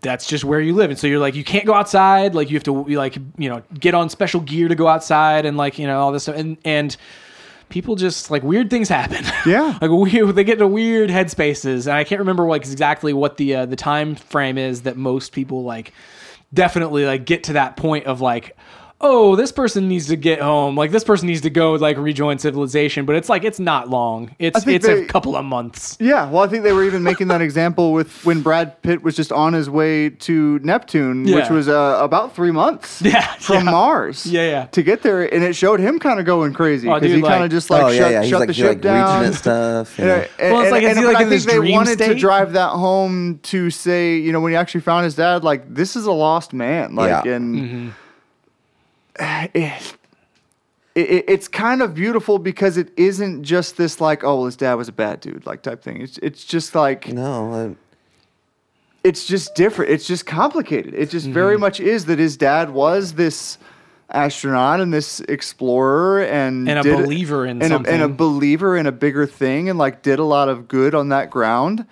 that's 0.00 0.26
just 0.26 0.44
where 0.44 0.60
you 0.60 0.74
live. 0.74 0.90
And 0.90 0.98
so 0.98 1.06
you're 1.06 1.18
like 1.18 1.34
you 1.34 1.44
can't 1.44 1.66
go 1.66 1.74
outside. 1.74 2.34
Like 2.34 2.50
you 2.50 2.56
have 2.56 2.64
to 2.64 2.84
you 2.88 2.98
like 2.98 3.16
you 3.36 3.48
know 3.48 3.62
get 3.78 3.94
on 3.94 4.08
special 4.08 4.40
gear 4.40 4.68
to 4.68 4.74
go 4.74 4.88
outside 4.88 5.44
and 5.44 5.56
like 5.56 5.78
you 5.78 5.86
know 5.86 6.00
all 6.00 6.12
this 6.12 6.24
stuff. 6.24 6.36
And 6.36 6.56
and 6.64 6.96
people 7.68 7.96
just 7.96 8.30
like 8.30 8.42
weird 8.42 8.70
things 8.70 8.88
happen. 8.88 9.24
Yeah. 9.46 9.78
like 9.80 9.90
weird 9.90 10.34
they 10.34 10.44
get 10.44 10.54
into 10.54 10.68
weird 10.68 11.10
headspaces. 11.10 11.86
And 11.86 11.94
i 11.94 12.04
can't 12.04 12.20
remember 12.20 12.46
like 12.46 12.62
exactly 12.62 13.12
what 13.12 13.36
the 13.36 13.54
uh, 13.56 13.66
the 13.66 13.76
time 13.76 14.14
frame 14.14 14.56
is 14.58 14.82
that 14.82 14.96
most 14.96 15.32
people 15.32 15.64
like 15.64 15.92
definitely 16.54 17.04
like 17.04 17.26
get 17.26 17.44
to 17.44 17.52
that 17.54 17.76
point 17.76 18.06
of 18.06 18.20
like 18.20 18.56
oh 19.00 19.36
this 19.36 19.52
person 19.52 19.86
needs 19.86 20.08
to 20.08 20.16
get 20.16 20.40
home 20.40 20.74
like 20.76 20.90
this 20.90 21.04
person 21.04 21.28
needs 21.28 21.40
to 21.42 21.50
go 21.50 21.74
like 21.74 21.96
rejoin 21.96 22.36
civilization 22.38 23.06
but 23.06 23.14
it's 23.14 23.28
like 23.28 23.44
it's 23.44 23.60
not 23.60 23.88
long 23.88 24.34
it's 24.40 24.66
it's 24.66 24.86
they- 24.86 25.02
a 25.02 25.06
couple 25.06 25.36
of 25.36 25.44
months 25.44 25.96
Yeah, 26.00 26.28
well, 26.30 26.42
I 26.42 26.48
think 26.48 26.64
they 26.64 26.72
were 26.72 26.82
even 26.84 27.02
making 27.04 27.28
that 27.28 27.40
example 27.40 27.92
with 27.92 28.24
when 28.24 28.42
Brad 28.42 28.80
Pitt 28.82 29.02
was 29.02 29.14
just 29.14 29.30
on 29.30 29.52
his 29.52 29.68
way 29.70 30.10
to 30.10 30.58
Neptune, 30.60 31.24
which 31.24 31.48
was 31.50 31.68
uh, 31.68 31.98
about 32.00 32.34
three 32.34 32.50
months 32.50 33.00
Yeah, 33.08 33.26
from 33.34 33.64
yeah. 33.66 33.70
Mars. 33.70 34.26
Yeah, 34.26 34.42
yeah. 34.50 34.64
To 34.66 34.82
get 34.82 35.02
there, 35.02 35.22
and 35.32 35.44
it 35.44 35.54
showed 35.54 35.80
him 35.80 35.98
kind 35.98 36.18
of 36.20 36.26
going 36.26 36.52
crazy 36.54 36.88
Oh, 36.88 36.94
because 36.94 37.08
dude, 37.08 37.16
he 37.16 37.22
kind 37.22 37.40
like- 37.40 37.44
of 37.46 37.50
just 37.50 37.70
like 37.70 37.82
oh 37.84 37.88
yeah, 37.88 37.98
shut, 37.98 38.10
yeah. 38.12 38.20
He's 38.22 38.30
shut 38.30 38.40
like, 38.40 38.46
the 38.48 38.52
he's, 38.52 38.56
ship 38.64 38.68
like 38.68 38.80
down. 38.80 39.20
reaching 39.20 39.32
at 39.34 39.38
stuff. 39.38 39.98
you 39.98 40.04
And, 40.04 40.28
and- 40.40 40.52
Well, 40.54 40.62
it's 40.62 40.72
like, 40.72 40.82
and- 40.82 40.92
is 40.92 40.98
he, 40.98 41.04
but 41.04 41.08
like, 41.12 41.16
I 41.16 41.22
in 41.22 41.28
think 41.28 41.42
this 41.42 41.44
they 41.52 41.58
dream 41.58 41.72
wanted 41.72 41.98
to 41.98 42.14
drive 42.14 42.52
that 42.54 42.70
home 42.70 43.38
to 43.44 43.70
say, 43.70 44.16
you 44.16 44.32
know, 44.32 44.40
when 44.40 44.52
he 44.52 44.56
actually 44.56 44.80
found 44.82 45.04
his 45.04 45.14
dad, 45.14 45.44
like 45.44 45.72
this 45.72 45.94
is 45.96 46.06
a 46.06 46.12
lost 46.12 46.52
man, 46.52 46.94
like, 46.94 47.24
Yeah. 47.24 47.32
and 47.34 47.56
Mm-hmm. 47.56 47.88
it, 49.54 49.96
it, 50.94 51.24
it's 51.28 51.48
kind 51.48 51.82
of 51.82 51.94
beautiful 51.94 52.38
because 52.38 52.76
it 52.76 52.90
isn't 52.96 53.44
just 53.44 53.76
this 53.76 54.00
like, 54.00 54.24
oh, 54.24 54.36
well, 54.36 54.44
his 54.46 54.56
dad 54.56 54.74
was 54.74 54.88
a 54.88 54.92
bad 54.92 55.20
dude, 55.20 55.46
like 55.46 55.62
type 55.62 55.82
thing. 55.82 56.00
It's 56.02 56.18
it's 56.18 56.44
just 56.44 56.74
like 56.74 57.08
no, 57.08 57.52
uh, 57.52 57.74
it's 59.04 59.26
just 59.26 59.54
different. 59.54 59.90
It's 59.92 60.06
just 60.06 60.26
complicated. 60.26 60.94
It 60.94 61.10
just 61.10 61.26
very 61.26 61.54
Mm-hmm. 61.54 61.60
much 61.60 61.80
is 61.80 62.06
that 62.06 62.18
his 62.18 62.36
dad 62.36 62.70
was 62.70 63.12
this 63.14 63.58
astronaut 64.10 64.80
and 64.80 64.92
this 64.92 65.20
explorer 65.20 66.22
and 66.22 66.68
And 66.68 66.78
a 66.78 66.82
did- 66.82 66.96
believer 67.04 67.44
in 67.46 67.62
and 67.62 67.86
a, 67.86 67.90
and 67.90 68.02
a 68.02 68.08
believer 68.08 68.76
in 68.76 68.86
a 68.86 68.92
bigger 68.92 69.26
thing 69.26 69.68
and 69.68 69.78
like 69.78 70.02
did 70.02 70.18
a 70.18 70.24
lot 70.24 70.48
of 70.48 70.66
good 70.66 70.94
on 70.94 71.10
that 71.10 71.30
ground, 71.30 71.84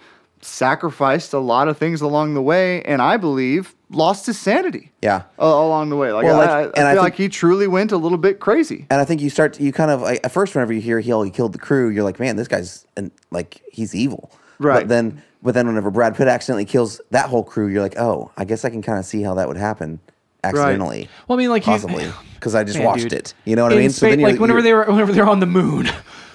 sacrificed 0.46 1.32
a 1.32 1.38
lot 1.38 1.68
of 1.68 1.76
things 1.76 2.00
along 2.00 2.34
the 2.34 2.42
way, 2.42 2.82
and 2.82 3.02
I 3.02 3.16
believe 3.16 3.74
lost 3.90 4.26
his 4.26 4.38
sanity 4.38 4.90
yeah. 5.02 5.22
a- 5.38 5.44
along 5.44 5.90
the 5.90 5.96
way. 5.96 6.12
Like, 6.12 6.24
Well, 6.24 6.38
like- 6.38 6.48
I, 6.48 6.60
I 6.60 6.62
and 6.64 6.74
feel 6.74 6.84
I 6.86 6.90
think- 6.92 7.02
like 7.02 7.14
he 7.16 7.28
truly 7.28 7.66
went 7.66 7.92
a 7.92 7.96
little 7.96 8.18
bit 8.18 8.40
crazy. 8.40 8.86
And 8.90 9.00
I 9.00 9.04
think 9.04 9.20
you 9.20 9.30
start 9.30 9.52
to, 9.54 9.62
you 9.62 9.72
kind 9.72 9.90
of 9.90 10.02
like, 10.02 10.20
at 10.24 10.32
first 10.32 10.54
whenever 10.54 10.72
you 10.72 10.80
hear 10.80 10.98
he 11.00 11.12
he 11.24 11.30
killed 11.30 11.52
the 11.52 11.58
crew, 11.58 11.88
you're 11.88 12.04
like, 12.04 12.18
man, 12.18 12.36
this 12.36 12.48
guy's 12.48 12.86
and 12.96 13.10
like 13.30 13.60
he's 13.70 13.94
evil. 13.94 14.30
Right. 14.58 14.80
But 14.80 14.88
then 14.88 15.22
but 15.42 15.54
then 15.54 15.66
whenever 15.68 15.90
Brad 15.90 16.16
Pitt 16.16 16.26
accidentally 16.26 16.64
kills 16.64 17.00
that 17.10 17.28
whole 17.28 17.44
crew, 17.44 17.68
you're 17.68 17.82
like, 17.82 17.96
oh, 17.98 18.32
I 18.36 18.44
guess 18.44 18.64
I 18.64 18.70
can 18.70 18.82
kind 18.82 18.98
of 18.98 19.04
see 19.04 19.22
how 19.22 19.34
that 19.34 19.46
would 19.46 19.56
happen 19.58 20.00
accidentally. 20.42 21.08
well 21.26 21.36
i 21.36 21.40
mean 21.40 21.50
like 21.50 21.64
Possibly 21.64 22.08
because 22.34 22.54
I 22.54 22.62
just 22.62 22.78
Man, 22.78 22.86
watched 22.86 23.02
dude. 23.04 23.12
it. 23.14 23.34
You 23.44 23.56
know 23.56 23.64
what 23.64 23.72
I 23.72 23.76
mean? 23.76 23.90
space- 23.90 24.10
then 24.12 24.20
you're- 24.20 24.32
like 24.32 24.40
whenever 24.40 24.60
you're- 24.60 24.68
they 24.70 24.74
were 24.74 24.84
whenever 24.92 25.12
they're 25.12 25.28
on 25.28 25.40
the 25.40 25.46
moon 25.46 25.88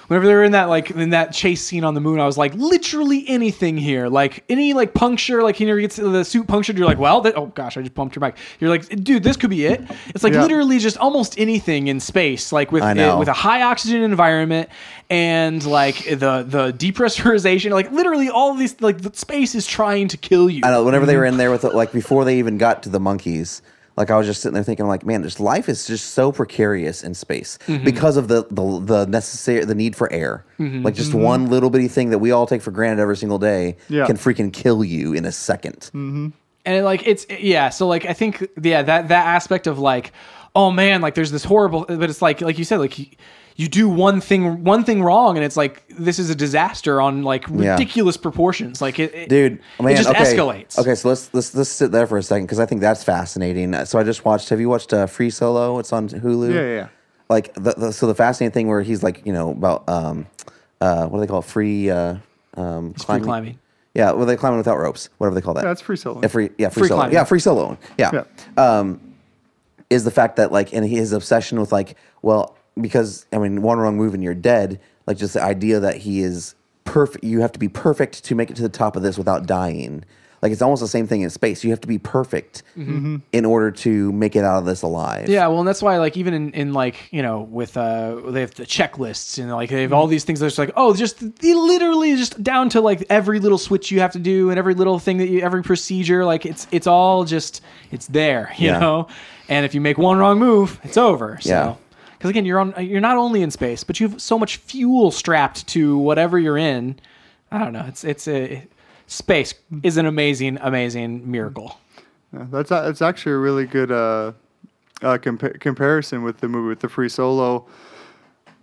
whenever 0.08 0.26
they 0.26 0.34
were 0.34 0.44
in 0.44 0.52
that 0.52 0.68
like 0.68 0.90
in 0.90 1.10
that 1.10 1.32
chase 1.32 1.62
scene 1.62 1.84
on 1.84 1.94
the 1.94 2.00
moon 2.00 2.20
i 2.20 2.26
was 2.26 2.36
like 2.38 2.54
literally 2.54 3.24
anything 3.28 3.76
here. 3.76 4.08
Like 4.08 4.44
any 4.48 4.72
like 4.72 4.94
puncture 4.94 5.42
like 5.42 5.56
he 5.56 5.64
never 5.64 5.80
gets 5.80 5.96
the 5.96 6.24
suit 6.24 6.46
punctured 6.46 6.76
you're 6.78 6.86
like 6.86 6.98
well 6.98 7.20
that, 7.22 7.36
oh 7.36 7.46
gosh 7.46 7.76
i 7.76 7.80
just 7.82 7.94
bumped 7.94 8.14
your 8.16 8.20
mic. 8.20 8.36
You're 8.60 8.70
like 8.70 8.88
dude 9.02 9.22
this 9.22 9.36
could 9.36 9.50
be 9.50 9.66
it. 9.66 9.82
It's 10.08 10.24
like 10.24 10.32
Yeah. 10.32 10.42
literally 10.42 10.78
just 10.78 10.96
almost 10.98 11.38
anything 11.38 11.88
in 11.88 12.00
space 12.00 12.52
like 12.52 12.72
with 12.72 12.82
I 12.82 12.92
know. 12.92 13.16
uh, 13.16 13.18
with 13.18 13.28
a 13.28 13.32
high 13.32 13.62
oxygen 13.62 14.02
environment 14.02 14.68
and 15.10 15.64
like 15.66 16.04
the 16.04 16.44
the 16.46 16.72
depressurization 16.72 17.70
like 17.70 17.90
literally 17.92 18.28
all 18.28 18.54
these 18.54 18.80
like 18.80 19.00
the 19.02 19.10
space 19.14 19.54
is 19.54 19.66
trying 19.66 20.08
to 20.08 20.16
kill 20.16 20.48
you. 20.50 20.62
I 20.64 20.70
know 20.70 20.84
whenever 20.84 21.06
they 21.06 21.16
were 21.16 21.24
in 21.24 21.36
there 21.36 21.50
with 21.50 21.64
it, 21.64 21.74
like 21.74 21.92
before 21.92 22.24
they 22.24 22.38
even 22.38 22.58
got 22.58 22.82
to 22.84 22.88
the 22.88 23.00
monkeys, 23.00 23.62
like 23.96 24.10
I 24.10 24.16
was 24.16 24.26
just 24.26 24.40
sitting 24.42 24.54
there 24.54 24.62
thinking, 24.64 24.86
like, 24.86 25.04
man, 25.04 25.22
this 25.22 25.38
life 25.38 25.68
is 25.68 25.86
just 25.86 26.10
so 26.14 26.32
precarious 26.32 27.02
in 27.02 27.14
space 27.14 27.58
Mm-hmm. 27.66 27.84
because 27.84 28.16
of 28.16 28.28
the 28.28 28.46
the 28.50 28.80
the 28.80 29.06
necessary 29.06 29.64
the 29.64 29.74
need 29.74 29.94
for 29.96 30.10
air. 30.12 30.44
Mm-hmm. 30.58 30.82
Like 30.82 30.94
just 30.94 31.12
one 31.14 31.50
little 31.50 31.70
bitty 31.70 31.88
thing 31.88 32.10
that 32.10 32.18
we 32.18 32.30
all 32.30 32.46
take 32.46 32.62
for 32.62 32.70
granted 32.70 33.02
every 33.02 33.16
single 33.16 33.38
day 33.38 33.76
Yeah. 33.88 34.06
can 34.06 34.16
freaking 34.16 34.52
kill 34.52 34.82
you 34.84 35.12
in 35.12 35.24
a 35.24 35.28
2nd 35.28 35.90
and 36.64 36.76
it, 36.76 36.84
like 36.84 37.06
it's 37.06 37.26
yeah 37.28 37.68
so 37.70 37.88
like 37.88 38.06
i 38.06 38.12
think 38.12 38.46
yeah 38.62 38.82
that 38.82 39.08
that 39.08 39.26
aspect 39.26 39.66
of 39.66 39.80
like 39.80 40.12
oh 40.54 40.70
man 40.70 41.00
like 41.00 41.14
there's 41.16 41.32
this 41.32 41.42
horrible 41.42 41.84
but 41.88 42.08
it's 42.08 42.22
like 42.22 42.40
like 42.40 42.56
you 42.56 42.64
said 42.64 42.78
like 42.78 42.96
you, 43.00 43.06
you 43.56 43.68
do 43.68 43.88
one 43.88 44.20
thing 44.20 44.64
one 44.64 44.84
thing 44.84 45.02
wrong 45.02 45.36
and 45.36 45.44
it's 45.44 45.56
like 45.56 45.84
this 45.88 46.18
is 46.18 46.30
a 46.30 46.34
disaster 46.34 47.00
on 47.00 47.22
like 47.22 47.46
Yeah. 47.48 47.72
ridiculous 47.72 48.16
proportions 48.16 48.80
like 48.80 48.98
it, 48.98 49.14
it 49.14 49.28
dude. 49.28 49.60
Man, 49.80 49.92
it 49.92 49.96
just 49.96 50.08
okay. 50.08 50.18
escalates 50.24 50.78
Okay, 50.78 50.94
so 50.94 51.08
let's 51.10 51.32
let's 51.34 51.54
let's 51.54 51.70
sit 51.70 51.92
there 51.92 52.06
for 52.06 52.18
a 52.18 52.22
second 52.22 52.46
because 52.46 52.58
I 52.60 52.66
think 52.66 52.80
that's 52.80 53.04
fascinating. 53.04 53.72
So 53.84 53.98
I 53.98 54.02
just 54.04 54.24
watched. 54.24 54.48
Have 54.48 54.60
you 54.60 54.68
watched 54.68 54.92
uh, 54.92 55.06
Free 55.06 55.30
Solo? 55.30 55.78
It's 55.78 55.92
on 55.92 56.08
Hulu. 56.08 56.48
Yeah, 56.54 56.60
yeah, 56.60 56.74
yeah. 56.74 56.88
Like 57.28 57.54
the, 57.54 57.74
the 57.76 57.92
so 57.92 58.06
the 58.06 58.14
fascinating 58.14 58.52
thing 58.52 58.68
where 58.68 58.82
he's 58.82 59.02
like 59.02 59.24
you 59.26 59.32
know 59.32 59.50
about 59.50 59.88
um 59.88 60.26
uh 60.80 61.06
what 61.06 61.18
do 61.18 61.20
they 61.20 61.26
call 61.28 61.40
it? 61.40 61.44
free 61.46 61.90
uh 61.90 62.16
um 62.56 62.94
free 62.94 63.20
climbing 63.20 63.58
Yeah, 63.94 64.12
well 64.12 64.26
they 64.26 64.36
climbing 64.36 64.58
without 64.58 64.78
ropes. 64.78 65.08
Whatever 65.18 65.34
they 65.34 65.40
call 65.40 65.54
that. 65.54 65.64
That's 65.64 65.80
free 65.80 65.96
solo. 65.96 66.20
Yeah, 66.22 66.28
free 66.28 66.50
yeah 66.58 66.68
free, 66.68 66.82
Free 66.82 66.88
solo. 66.88 67.00
climbing. 67.00 67.14
Yeah, 67.14 67.24
free 67.24 67.40
solo. 67.40 67.78
Yeah. 67.98 68.24
Um, 68.56 69.00
is 69.90 70.04
the 70.04 70.10
fact 70.10 70.36
that 70.36 70.50
like 70.52 70.72
and 70.72 70.86
his 70.86 71.12
obsession 71.12 71.60
with 71.60 71.70
like 71.72 71.96
well 72.22 72.56
because 72.80 73.26
I 73.32 73.38
mean 73.38 73.62
one 73.62 73.78
wrong 73.78 73.96
move 73.96 74.14
and 74.14 74.22
you're 74.22 74.34
dead. 74.34 74.80
Like 75.06 75.16
just 75.16 75.34
the 75.34 75.42
idea 75.42 75.80
that 75.80 75.96
he 75.98 76.22
is 76.22 76.54
perfect. 76.84 77.24
You 77.24 77.40
have 77.40 77.52
to 77.52 77.58
be 77.58 77.68
perfect 77.68 78.24
to 78.24 78.34
make 78.34 78.50
it 78.50 78.56
to 78.56 78.62
the 78.62 78.68
top 78.68 78.96
of 78.96 79.02
this 79.02 79.18
without 79.18 79.46
dying. 79.46 80.04
Like 80.40 80.50
it's 80.50 80.62
almost 80.62 80.80
the 80.82 80.88
same 80.88 81.06
thing 81.06 81.20
in 81.20 81.30
space. 81.30 81.62
You 81.62 81.70
have 81.70 81.80
to 81.82 81.86
be 81.88 81.98
perfect 81.98 82.64
in 82.74 83.44
order 83.44 83.70
to 83.70 84.10
make 84.10 84.34
it 84.34 84.42
out 84.42 84.58
of 84.58 84.64
this 84.64 84.82
alive. 84.82 85.28
Yeah, 85.28 85.46
well, 85.46 85.60
and 85.60 85.68
that's 85.68 85.80
why, 85.80 85.98
like, 85.98 86.16
even 86.16 86.34
in, 86.34 86.50
in 86.52 86.72
like, 86.72 86.96
you 87.12 87.22
know, 87.22 87.42
with 87.42 87.76
uh, 87.76 88.16
they 88.26 88.40
have 88.40 88.52
the 88.54 88.64
checklists 88.66 89.38
and 89.40 89.52
like 89.52 89.70
they 89.70 89.82
have 89.82 89.92
all 89.92 90.08
these 90.08 90.24
things. 90.24 90.40
That's 90.40 90.58
like, 90.58 90.72
oh, 90.74 90.94
just 90.94 91.22
literally 91.22 92.16
just 92.16 92.42
down 92.42 92.68
to 92.70 92.80
like 92.80 93.04
every 93.08 93.38
little 93.38 93.56
switch 93.58 93.92
you 93.92 94.00
have 94.00 94.10
to 94.14 94.18
do 94.18 94.50
and 94.50 94.58
every 94.58 94.74
little 94.74 94.98
thing 94.98 95.18
that 95.18 95.28
you, 95.28 95.42
every 95.42 95.62
procedure. 95.62 96.24
Like, 96.24 96.44
it's 96.44 96.66
it's 96.72 96.88
all 96.88 97.24
just 97.24 97.60
it's 97.92 98.08
there, 98.08 98.52
you 98.58 98.70
Yeah. 98.70 98.80
know. 98.80 99.06
And 99.48 99.64
if 99.64 99.76
you 99.76 99.80
make 99.80 99.96
one 99.96 100.18
wrong 100.18 100.40
move, 100.40 100.80
it's 100.82 100.96
over. 100.96 101.38
So. 101.40 101.48
Yeah. 101.50 101.74
Because 102.22 102.30
again, 102.30 102.44
you're 102.46 102.60
on. 102.60 102.72
You're 102.78 103.00
not 103.00 103.16
only 103.16 103.42
in 103.42 103.50
space, 103.50 103.82
but 103.82 103.98
you 103.98 104.08
have 104.08 104.22
so 104.22 104.38
much 104.38 104.58
fuel 104.58 105.10
strapped 105.10 105.66
to 105.68 105.98
whatever 105.98 106.38
you're 106.38 106.56
in. 106.56 107.00
I 107.50 107.58
don't 107.58 107.72
know. 107.72 107.84
It's 107.88 108.04
it's 108.04 108.28
a 108.28 108.64
space 109.08 109.54
is 109.82 109.96
an 109.96 110.06
amazing, 110.06 110.56
amazing 110.60 111.28
miracle. 111.28 111.80
Yeah, 112.32 112.46
that's 112.48 112.70
a- 112.70 112.82
that's 112.86 113.02
actually 113.02 113.32
a 113.32 113.38
really 113.38 113.66
good 113.66 113.90
uh, 113.90 114.32
uh, 115.02 115.18
compa- 115.18 115.58
comparison 115.58 116.22
with 116.22 116.38
the 116.38 116.46
movie 116.46 116.68
with 116.68 116.78
the 116.78 116.88
free 116.88 117.08
solo 117.08 117.66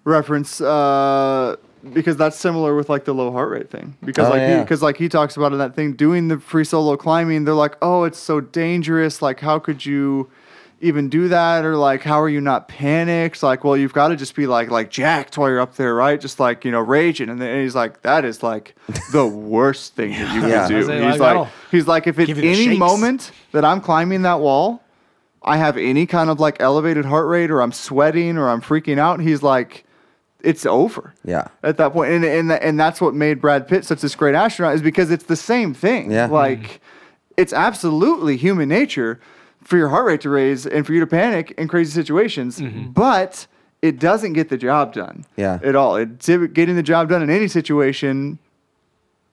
reference 0.06 0.62
uh, 0.62 1.58
because 1.94 2.16
that's 2.16 2.38
similar 2.38 2.76
with 2.78 2.88
like 2.88 3.04
the 3.04 3.14
low 3.14 3.30
heart 3.32 3.50
rate 3.50 3.70
thing 3.70 3.96
because 4.06 4.28
Oh, 4.28 4.32
like 4.32 4.40
yeah. 4.40 4.62
because 4.64 4.82
like 4.82 4.96
he 4.96 5.10
talks 5.10 5.36
about 5.38 5.52
in 5.52 5.58
that 5.60 5.76
thing 5.76 5.94
doing 5.94 6.30
the 6.30 6.40
free 6.40 6.64
solo 6.64 6.96
climbing 6.98 7.44
they're 7.46 7.54
like 7.54 7.76
oh 7.82 8.06
it's 8.06 8.18
so 8.18 8.40
dangerous 8.40 9.22
like 9.22 9.40
how 9.42 9.60
could 9.60 9.86
you 9.86 10.30
even 10.82 11.10
do 11.10 11.28
that 11.28 11.66
or 11.66 11.76
like 11.76 12.04
how 12.04 12.22
are 12.22 12.30
you 12.30 12.40
not 12.40 12.68
panicked 12.68 13.44
like 13.44 13.64
well 13.64 13.76
you've 13.76 13.94
got 13.94 14.08
to 14.10 14.16
just 14.16 14.34
be 14.36 14.48
like 14.48 14.70
like 14.70 14.90
jacked 14.90 15.38
while 15.38 15.50
you're 15.50 15.60
up 15.60 15.76
there 15.76 15.94
right 15.94 16.22
just 16.22 16.40
like 16.40 16.64
you 16.64 16.72
know 16.72 16.80
raging 16.80 17.30
and 17.30 17.42
then 17.42 17.62
he's 17.62 17.76
like 17.76 18.02
that 18.04 18.24
is 18.24 18.42
like 18.42 18.76
the 19.12 19.28
worst 19.54 19.96
thing 19.96 20.12
that 20.12 20.34
you 20.36 20.48
Yeah. 20.48 20.68
can 20.68 20.70
do 20.70 20.78
he's 20.78 21.20
like, 21.20 21.36
like 21.36 21.48
he's 21.72 21.88
like 21.88 22.08
if 22.08 22.18
at 22.20 22.28
give 22.28 22.38
you 22.38 22.44
the 22.44 22.48
any 22.50 22.66
shakes. 22.66 22.80
moment 22.80 23.32
that 23.52 23.66
I'm 23.66 23.82
climbing 23.82 24.22
that 24.22 24.40
wall, 24.40 24.82
I 25.44 25.58
have 25.58 25.78
any 25.78 26.06
kind 26.06 26.30
of 26.30 26.40
like 26.40 26.58
elevated 26.62 27.06
heart 27.06 27.28
rate 27.28 27.52
or 27.52 27.62
I'm 27.62 27.72
sweating 27.72 28.38
or 28.38 28.50
I'm 28.50 28.62
freaking 28.62 28.98
out, 29.00 29.20
he's 29.22 29.42
like, 29.42 29.86
it's 30.42 30.66
over. 30.66 31.14
Yeah. 31.26 31.48
At 31.64 31.78
that 31.78 31.94
point, 31.94 32.12
and 32.12 32.24
and 32.26 32.52
and 32.52 32.80
that's 32.80 33.02
what 33.02 33.14
made 33.16 33.42
Brad 33.42 33.68
Pitt 33.68 33.84
such 33.86 34.02
this 34.02 34.16
great 34.16 34.36
astronaut 34.36 34.76
is 34.76 34.82
because 34.82 35.12
it's 35.12 35.26
the 35.26 35.36
same 35.36 35.74
thing. 35.74 36.12
Yeah. 36.12 36.28
Like, 36.28 36.82
it's 37.38 37.54
absolutely 37.54 38.38
human 38.38 38.70
nature 38.70 39.20
for 39.62 39.78
your 39.78 39.90
heart 39.90 40.06
rate 40.06 40.22
to 40.22 40.30
raise 40.30 40.66
and 40.66 40.86
for 40.86 40.94
you 40.94 41.00
to 41.00 41.08
panic 41.08 41.52
in 41.52 41.68
crazy 41.68 41.92
situations, 41.92 42.60
mm-hmm. 42.60 42.92
but 42.92 43.48
it 43.82 44.00
doesn't 44.00 44.34
get 44.34 44.50
the 44.50 44.58
job 44.58 44.94
done. 44.94 45.26
Yeah. 45.36 45.60
At 45.64 45.76
all. 45.76 45.96
It, 45.96 46.20
getting 46.54 46.76
the 46.76 46.84
job 46.84 47.10
done 47.10 47.22
in 47.22 47.30
any 47.30 47.48
situation 47.48 48.40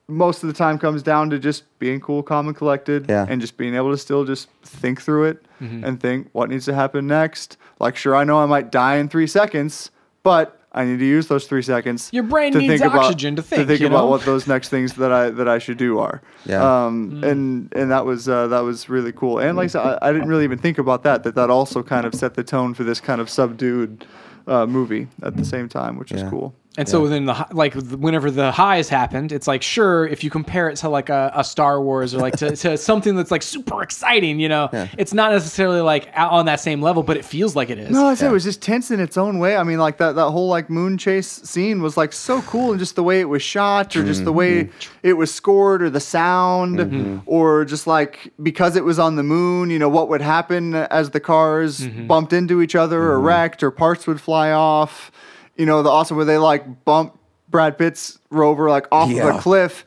most 0.09 0.43
of 0.43 0.47
the 0.47 0.53
time 0.53 0.79
comes 0.79 1.03
down 1.03 1.31
to 1.31 1.39
just 1.39 1.65
being 1.79 2.01
cool, 2.01 2.23
calm, 2.23 2.47
and 2.47 2.57
collected, 2.57 3.07
Yeah. 3.09 3.27
and 3.29 3.41
just 3.41 3.57
being 3.57 3.75
able 3.75 3.91
to 3.91 3.99
still 3.99 4.25
just 4.25 4.49
think 4.63 5.03
through 5.03 5.25
it 5.25 5.45
mm-hmm. 5.61 5.85
and 5.85 6.01
think 6.01 6.29
what 6.33 6.49
needs 6.49 6.65
to 6.67 6.75
happen 6.75 7.07
next. 7.07 7.57
Like, 7.81 7.97
sure, 7.97 8.15
I 8.15 8.25
know 8.25 8.39
I 8.39 8.47
might 8.47 8.71
die 8.71 8.97
in 8.97 9.09
three 9.09 9.27
seconds, 9.27 9.91
but 10.23 10.61
I 10.77 10.85
need 10.85 10.99
to 10.99 11.07
use 11.07 11.27
those 11.27 11.47
three 11.47 11.63
seconds. 11.63 12.11
Your 12.13 12.23
brain 12.23 12.53
to 12.53 12.59
needs 12.59 12.81
think 12.81 12.85
about, 12.85 13.07
oxygen 13.07 13.35
to 13.37 13.43
think, 13.43 13.67
think 13.67 13.81
you 13.81 13.87
about 13.87 14.01
know? 14.01 14.07
what 14.07 14.23
those 14.27 14.47
next 14.47 14.69
things 14.69 14.93
that 14.95 15.11
I 15.11 15.31
that 15.31 15.49
I 15.49 15.59
should 15.59 15.79
do 15.79 15.99
are. 15.99 16.21
Yeah. 16.45 16.85
Um, 16.87 17.25
and 17.25 17.73
and 17.75 17.91
that 17.91 18.05
was 18.05 18.29
uh, 18.29 18.47
that 18.49 18.61
was 18.61 18.89
really 18.91 19.13
cool. 19.13 19.39
And 19.39 19.57
like 19.57 19.65
I 19.65 19.69
said, 19.69 19.81
I, 19.81 19.99
I 20.03 20.13
didn't 20.13 20.29
really 20.29 20.45
even 20.45 20.59
think 20.59 20.77
about 20.77 21.03
that. 21.05 21.25
That 21.25 21.35
that 21.35 21.49
also 21.49 21.83
kind 21.83 22.07
of 22.07 22.15
set 22.15 22.35
the 22.35 22.45
tone 22.45 22.75
for 22.75 22.85
this 22.85 23.01
kind 23.01 23.23
of 23.23 23.31
subdued 23.31 24.07
uh, 24.47 24.67
movie 24.67 25.09
at 25.23 25.37
the 25.37 25.45
same 25.45 25.69
time, 25.69 25.97
which 25.97 26.13
is 26.13 26.23
cool. 26.25 26.55
And 26.77 26.89
so 26.89 27.07
then 27.09 27.27
the 27.27 27.47
like 27.53 27.75
whenever 27.75 28.31
the 28.31 28.53
highs 28.53 28.89
happened, 28.89 29.33
it's 29.33 29.47
like 29.47 29.63
sure 29.63 30.07
if 30.07 30.23
you 30.23 30.31
compare 30.31 30.69
it 30.69 30.77
to 30.77 30.89
like 30.89 31.09
a, 31.09 31.33
a 31.35 31.45
Star 31.45 31.81
Wars 31.81 32.15
or 32.15 32.19
like 32.19 32.37
to, 32.37 32.55
to 32.55 32.77
something 32.91 33.17
that's 33.17 33.31
like 33.31 33.43
super 33.43 33.83
exciting, 33.83 34.41
you 34.41 34.49
know, 34.49 34.69
it's 34.99 35.15
not 35.15 35.33
necessarily 35.33 35.81
like 35.81 36.09
out 36.13 36.33
on 36.33 36.47
that 36.47 36.61
same 36.61 36.83
level, 36.83 37.03
but 37.03 37.17
it 37.17 37.25
feels 37.25 37.57
like 37.57 37.71
it 37.71 37.79
is. 37.79 37.91
No, 37.91 38.07
I 38.07 38.15
said 38.15 38.31
it 38.31 38.33
was 38.33 38.45
just 38.45 38.63
tense 38.63 38.91
in 38.91 39.01
its 39.01 39.17
own 39.17 39.39
way. 39.39 39.57
I 39.57 39.63
mean, 39.63 39.79
like 39.79 39.99
that 39.99 40.17
that 40.17 40.31
whole 40.31 40.49
like 40.49 40.69
moon 40.69 40.99
chase 40.99 41.29
scene 41.29 41.83
was 41.83 41.97
like 41.97 42.13
so 42.13 42.43
cool, 42.43 42.71
and 42.71 42.79
just 42.79 42.97
the 42.97 43.03
way 43.03 43.21
it 43.21 43.29
was 43.29 43.43
shot, 43.43 43.97
or 43.97 44.05
just 44.05 44.25
the 44.25 44.31
mm-hmm. 44.31 44.39
way 44.39 44.65
mm-hmm. 44.65 44.99
it 45.03 45.15
was 45.15 45.33
scored, 45.33 45.83
or 45.83 45.91
the 45.91 46.01
sound, 46.01 46.79
mm-hmm. 46.79 47.19
or 47.27 47.65
just 47.65 47.87
like 47.87 48.33
because 48.43 48.77
it 48.77 48.85
was 48.85 48.99
on 48.99 49.17
the 49.17 49.23
moon, 49.23 49.71
you 49.71 49.79
know, 49.79 49.89
what 49.89 50.09
would 50.09 50.21
happen 50.21 50.75
as 50.75 51.11
the 51.11 51.21
cars 51.21 51.87
bumped 51.87 52.33
into 52.33 52.61
each 52.61 52.75
other, 52.75 53.01
or 53.03 53.21
wrecked, 53.21 53.63
or 53.63 53.71
parts 53.71 54.07
would 54.07 54.21
fly 54.21 54.51
off. 54.51 55.11
You 55.57 55.67
know, 55.67 55.83
the 55.83 55.91
awesome 55.91 56.17
where 56.17 56.27
they 56.27 56.39
like 56.39 56.85
bump 56.85 57.19
Brad 57.49 57.79
Pitt's 57.79 58.19
rover 58.31 58.69
like 58.69 58.87
off 58.93 59.09
of 59.11 59.17
Yeah. 59.17 59.39
a 59.39 59.41
cliff. 59.41 59.85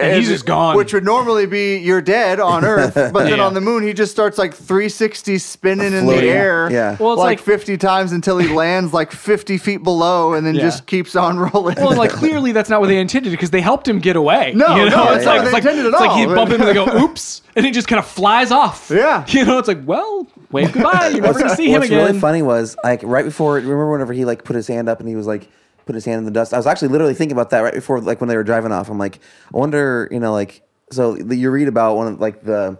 And 0.00 0.16
he's 0.16 0.28
just 0.28 0.46
gone. 0.46 0.76
Which 0.76 0.92
would 0.94 1.04
normally 1.04 1.46
be 1.46 1.76
you're 1.78 2.00
dead 2.02 2.40
on 2.40 2.64
Earth, 2.74 2.94
but 2.94 3.12
then 3.24 3.38
Yeah. 3.38 3.44
on 3.46 3.54
the 3.54 3.60
moon 3.60 3.82
he 3.82 3.92
just 3.92 4.12
starts 4.12 4.38
like 4.38 4.54
360 4.54 5.38
spinning 5.38 5.86
in 5.88 5.92
the 6.06 6.12
Floating. 6.12 6.28
air 6.30 6.68
Yeah. 6.70 6.96
Well, 6.98 7.12
it's 7.14 7.18
like, 7.18 7.38
like- 7.38 7.40
50 7.40 7.76
times 7.76 8.12
until 8.12 8.38
he 8.38 8.48
lands 8.48 8.92
like 8.92 9.12
50 9.12 9.58
feet 9.58 9.82
below 9.82 10.34
and 10.34 10.46
then 10.46 10.54
Yeah. 10.54 10.62
just 10.62 10.86
keeps 10.86 11.14
on 11.16 11.38
rolling. 11.38 11.76
Well, 11.76 11.96
like 11.96 12.10
clearly 12.10 12.52
that's 12.52 12.70
not 12.70 12.80
what 12.80 12.86
they 12.88 12.98
intended 12.98 13.30
because 13.30 13.50
they 13.50 13.60
helped 13.60 13.86
him 13.86 13.98
get 13.98 14.16
away. 14.16 14.52
No, 14.54 14.76
you 14.76 14.88
know? 14.90 15.04
no, 15.04 15.12
it's 15.12 15.24
that's 15.24 15.26
like 15.26 15.36
not 15.36 15.36
it's 15.36 15.44
what 15.44 15.52
like, 15.52 15.62
they 15.64 15.70
intended 15.70 15.86
at 15.86 15.92
it's 15.94 16.00
like 16.00 16.10
all, 16.10 16.18
you 16.20 16.26
but- 16.28 16.34
bump 16.34 16.50
him 16.52 16.60
and 16.60 16.68
they 16.68 16.74
go 16.74 17.02
oops, 17.04 17.42
and 17.56 17.64
he 17.66 17.72
just 17.72 17.88
kind 17.88 17.98
of 17.98 18.06
flies 18.06 18.50
off. 18.50 18.90
Yeah. 18.94 19.24
you 19.28 19.44
know, 19.44 19.58
it's 19.58 19.68
like 19.68 19.80
well, 19.84 20.26
wave 20.50 20.72
goodbye. 20.72 21.08
You're 21.08 21.22
never 21.22 21.38
gonna 21.38 21.54
see 21.56 21.66
him 21.66 21.80
What's 21.80 21.86
again. 21.86 22.06
really 22.06 22.18
funny 22.20 22.42
was 22.42 22.76
like 22.84 23.00
right 23.02 23.24
before. 23.24 23.54
Remember 23.54 23.90
whenever 23.90 24.12
he 24.12 24.24
like 24.24 24.44
put 24.44 24.56
his 24.56 24.66
hand 24.68 24.88
up 24.88 25.00
and 25.00 25.08
he 25.08 25.16
was 25.16 25.26
like 25.26 25.48
put 25.86 25.94
his 25.94 26.04
hand 26.04 26.18
in 26.18 26.24
the 26.24 26.30
dust. 26.30 26.52
I 26.52 26.56
was 26.56 26.66
actually 26.66 26.88
literally 26.88 27.14
thinking 27.14 27.36
about 27.36 27.50
that 27.50 27.60
right 27.60 27.74
before 27.74 28.00
like 28.00 28.20
when 28.20 28.28
they 28.28 28.36
were 28.36 28.44
driving 28.44 28.72
off. 28.72 28.90
I'm 28.90 28.98
like, 28.98 29.20
I 29.52 29.58
wonder, 29.58 30.08
you 30.10 30.20
know, 30.20 30.32
like 30.32 30.62
so 30.90 31.16
you 31.16 31.50
read 31.50 31.68
about 31.68 31.96
one 31.96 32.14
of 32.14 32.20
like 32.20 32.42
the 32.42 32.78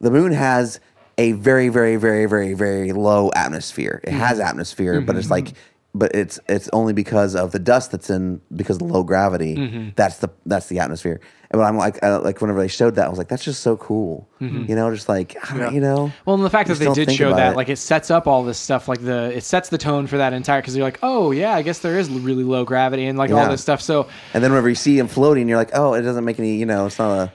the 0.00 0.10
moon 0.10 0.32
has 0.32 0.80
a 1.18 1.32
very 1.32 1.68
very 1.68 1.96
very 1.96 2.26
very 2.26 2.54
very 2.54 2.92
low 2.92 3.30
atmosphere. 3.34 4.00
It 4.04 4.10
mm-hmm. 4.10 4.18
has 4.18 4.40
atmosphere, 4.40 5.00
but 5.00 5.16
it's 5.16 5.26
mm-hmm. 5.26 5.32
like. 5.32 5.52
But 5.94 6.14
it's 6.14 6.38
it's 6.46 6.68
only 6.74 6.92
because 6.92 7.34
of 7.34 7.52
the 7.52 7.58
dust 7.58 7.90
that's 7.90 8.10
in 8.10 8.42
because 8.54 8.76
of 8.76 8.80
the 8.80 8.92
low 8.92 9.02
gravity. 9.02 9.56
Mm-hmm. 9.56 9.88
That's 9.96 10.18
the 10.18 10.28
that's 10.44 10.66
the 10.66 10.78
atmosphere. 10.78 11.22
And 11.50 11.62
I'm 11.62 11.76
like 11.76 12.02
I, 12.02 12.16
like 12.16 12.40
whenever 12.40 12.58
they 12.58 12.68
showed 12.68 12.96
that, 12.96 13.06
I 13.06 13.08
was 13.08 13.18
like, 13.18 13.28
that's 13.28 13.44
just 13.44 13.62
so 13.62 13.76
cool. 13.76 14.28
Mm-hmm. 14.40 14.64
You 14.68 14.74
know, 14.76 14.92
just 14.92 15.08
like 15.08 15.36
I 15.50 15.56
don't- 15.56 15.74
you 15.74 15.80
know. 15.80 16.12
Well, 16.24 16.34
and 16.36 16.44
the 16.44 16.50
fact 16.50 16.68
that 16.68 16.78
they 16.78 16.92
did 16.92 17.12
show 17.12 17.32
that, 17.34 17.52
it. 17.52 17.56
like, 17.56 17.68
it 17.68 17.76
sets 17.76 18.10
up 18.10 18.26
all 18.26 18.42
this 18.44 18.58
stuff. 18.58 18.88
Like 18.88 19.02
the, 19.02 19.30
it 19.36 19.44
sets 19.44 19.68
the 19.68 19.78
tone 19.78 20.06
for 20.06 20.16
that 20.18 20.32
entire. 20.32 20.60
Because 20.60 20.76
you're 20.76 20.84
like, 20.86 20.98
oh 21.02 21.30
yeah, 21.30 21.54
I 21.54 21.62
guess 21.62 21.78
there 21.78 21.98
is 21.98 22.10
really 22.10 22.44
low 22.44 22.64
gravity 22.64 23.06
and 23.06 23.16
like 23.16 23.30
all 23.30 23.48
this 23.48 23.62
stuff. 23.62 23.80
So 23.80 24.08
And 24.34 24.42
then 24.42 24.50
whenever 24.50 24.68
you 24.68 24.74
see 24.74 24.98
him 24.98 25.08
floating, 25.08 25.48
you're 25.48 25.58
like, 25.58 25.70
oh, 25.74 25.94
it 25.94 26.02
doesn't 26.02 26.24
make 26.24 26.38
any, 26.38 26.56
you 26.56 26.66
know, 26.66 26.86
it's 26.86 26.98
not 26.98 27.12
a. 27.28 27.32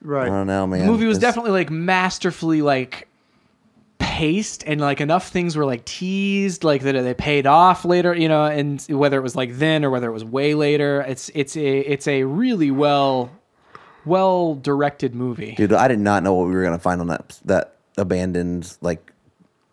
right. 0.00 0.26
I 0.26 0.30
don't 0.30 0.46
know, 0.48 0.66
man. 0.66 0.80
the 0.80 0.86
movie 0.86 1.06
was 1.06 1.18
It's- 1.18 1.30
definitely 1.30 1.52
like 1.52 1.70
masterfully 1.70 2.62
like 2.62 3.08
paced 3.98 4.64
and 4.66 4.80
like 4.80 5.00
enough 5.00 5.28
things 5.28 5.56
were 5.56 5.64
like 5.64 5.84
teased 5.84 6.64
like 6.64 6.82
that 6.82 6.92
they 6.92 7.14
paid 7.14 7.46
off 7.46 7.84
later 7.84 8.12
you 8.12 8.28
know 8.28 8.44
and 8.44 8.82
whether 8.88 9.16
it 9.16 9.22
was 9.22 9.36
like 9.36 9.56
then 9.58 9.84
or 9.84 9.90
whether 9.90 10.08
it 10.08 10.12
was 10.12 10.24
way 10.24 10.54
later 10.54 11.02
it's 11.02 11.30
it's 11.34 11.56
a 11.56 11.78
it's 11.78 12.08
a 12.08 12.24
really 12.24 12.70
well 12.72 13.30
well 14.04 14.54
directed 14.56 15.14
movie 15.14 15.54
dude. 15.56 15.72
I 15.72 15.88
did 15.88 15.98
not 16.00 16.22
know 16.22 16.34
what 16.34 16.48
we 16.48 16.54
were 16.54 16.62
gonna 16.64 16.78
find 16.78 17.00
on 17.00 17.06
that 17.08 17.38
that 17.44 17.76
abandoned 17.98 18.76
like 18.80 19.12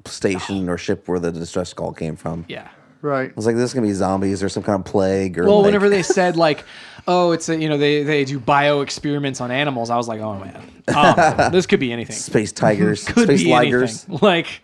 station 0.06 0.70
or 0.70 0.78
ship 0.78 1.08
where 1.08 1.20
the 1.20 1.32
distress 1.32 1.74
call 1.74 1.94
came 1.94 2.16
from. 2.16 2.46
yeah 2.48 2.68
Right. 3.02 3.30
I 3.30 3.34
was 3.34 3.46
like, 3.46 3.56
this 3.56 3.64
is 3.64 3.74
gonna 3.74 3.88
be 3.88 3.94
zombies 3.94 4.44
or 4.44 4.50
some 4.50 4.62
kind 4.62 4.78
of 4.78 4.86
plague 4.86 5.40
or. 5.40 5.46
well 5.46 5.58
like- 5.60 5.68
whenever 5.68 5.88
they 5.90 6.04
said 6.04 6.36
like 6.48 6.66
oh 7.08 7.32
it's 7.32 7.48
a 7.48 7.58
you 7.60 7.70
know 7.70 7.78
they 7.78 8.04
they 8.04 8.26
do 8.26 8.40
bio 8.40 8.82
experiments 8.82 9.40
on 9.40 9.52
animals 9.52 9.90
i 9.90 9.96
was 9.96 10.08
like 10.10 10.20
oh 10.20 10.38
man 10.38 10.70
oh, 10.90 11.10
um, 11.10 11.16
man, 11.38 11.52
this 11.54 11.66
could 11.66 11.80
be 11.80 11.94
anything 11.94 12.16
space 12.16 12.52
tigers, 12.52 13.06
could 13.08 13.24
space 13.24 13.44
be 13.44 13.50
ligers. 13.50 14.06
anything 14.10 14.20
like 14.22 14.62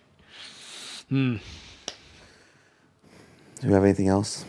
hmm. 1.08 1.36
Do 3.60 3.68
you 3.68 3.72
have 3.72 3.84
anything 3.84 4.08
else? 4.08 4.44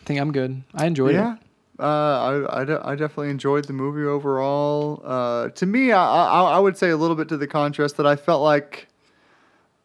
i 0.00 0.04
think 0.04 0.20
i'm 0.20 0.30
good 0.32 0.62
i 0.74 0.86
enjoyed 0.86 1.14
Yeah. 1.16 1.34
it 1.34 1.38
Uh, 1.82 2.46
I, 2.48 2.62
I, 2.62 2.92
I 2.92 2.94
definitely 2.94 3.30
enjoyed 3.30 3.64
the 3.64 3.72
movie 3.72 4.04
overall. 4.04 5.02
Uh, 5.04 5.48
to 5.48 5.66
me, 5.66 5.90
I, 5.90 6.04
I, 6.04 6.42
I 6.52 6.58
would 6.60 6.76
say 6.76 6.90
a 6.90 6.96
little 6.96 7.16
bit 7.16 7.28
to 7.30 7.36
the 7.36 7.48
contrast 7.48 7.96
that 7.96 8.06
I 8.06 8.14
felt 8.14 8.40
like 8.42 8.86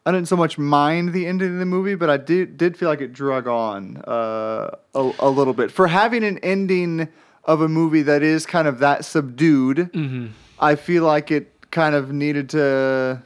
I 0.06 0.12
didn't 0.12 0.28
so 0.28 0.36
much 0.36 0.58
mind 0.58 1.12
the 1.12 1.26
ending 1.26 1.54
of 1.54 1.58
the 1.58 1.66
movie, 1.66 1.96
but 1.96 2.08
I 2.08 2.16
did 2.16 2.56
did 2.56 2.76
feel 2.76 2.88
like 2.88 3.00
it 3.00 3.12
drug 3.12 3.48
on 3.48 3.96
uh, 4.06 4.70
a, 4.94 5.12
a 5.18 5.28
little 5.28 5.52
bit 5.54 5.72
for 5.72 5.88
having 5.88 6.22
an 6.24 6.38
ending 6.38 7.08
of 7.44 7.60
a 7.62 7.68
movie 7.68 8.02
that 8.02 8.22
is 8.22 8.46
kind 8.46 8.68
of 8.68 8.78
that 8.78 9.04
subdued. 9.04 9.90
I 10.60 10.76
feel 10.76 11.04
like 11.04 11.30
it 11.30 11.52
kind 11.70 11.94
of 11.94 12.12
needed 12.12 12.48
to 12.50 13.22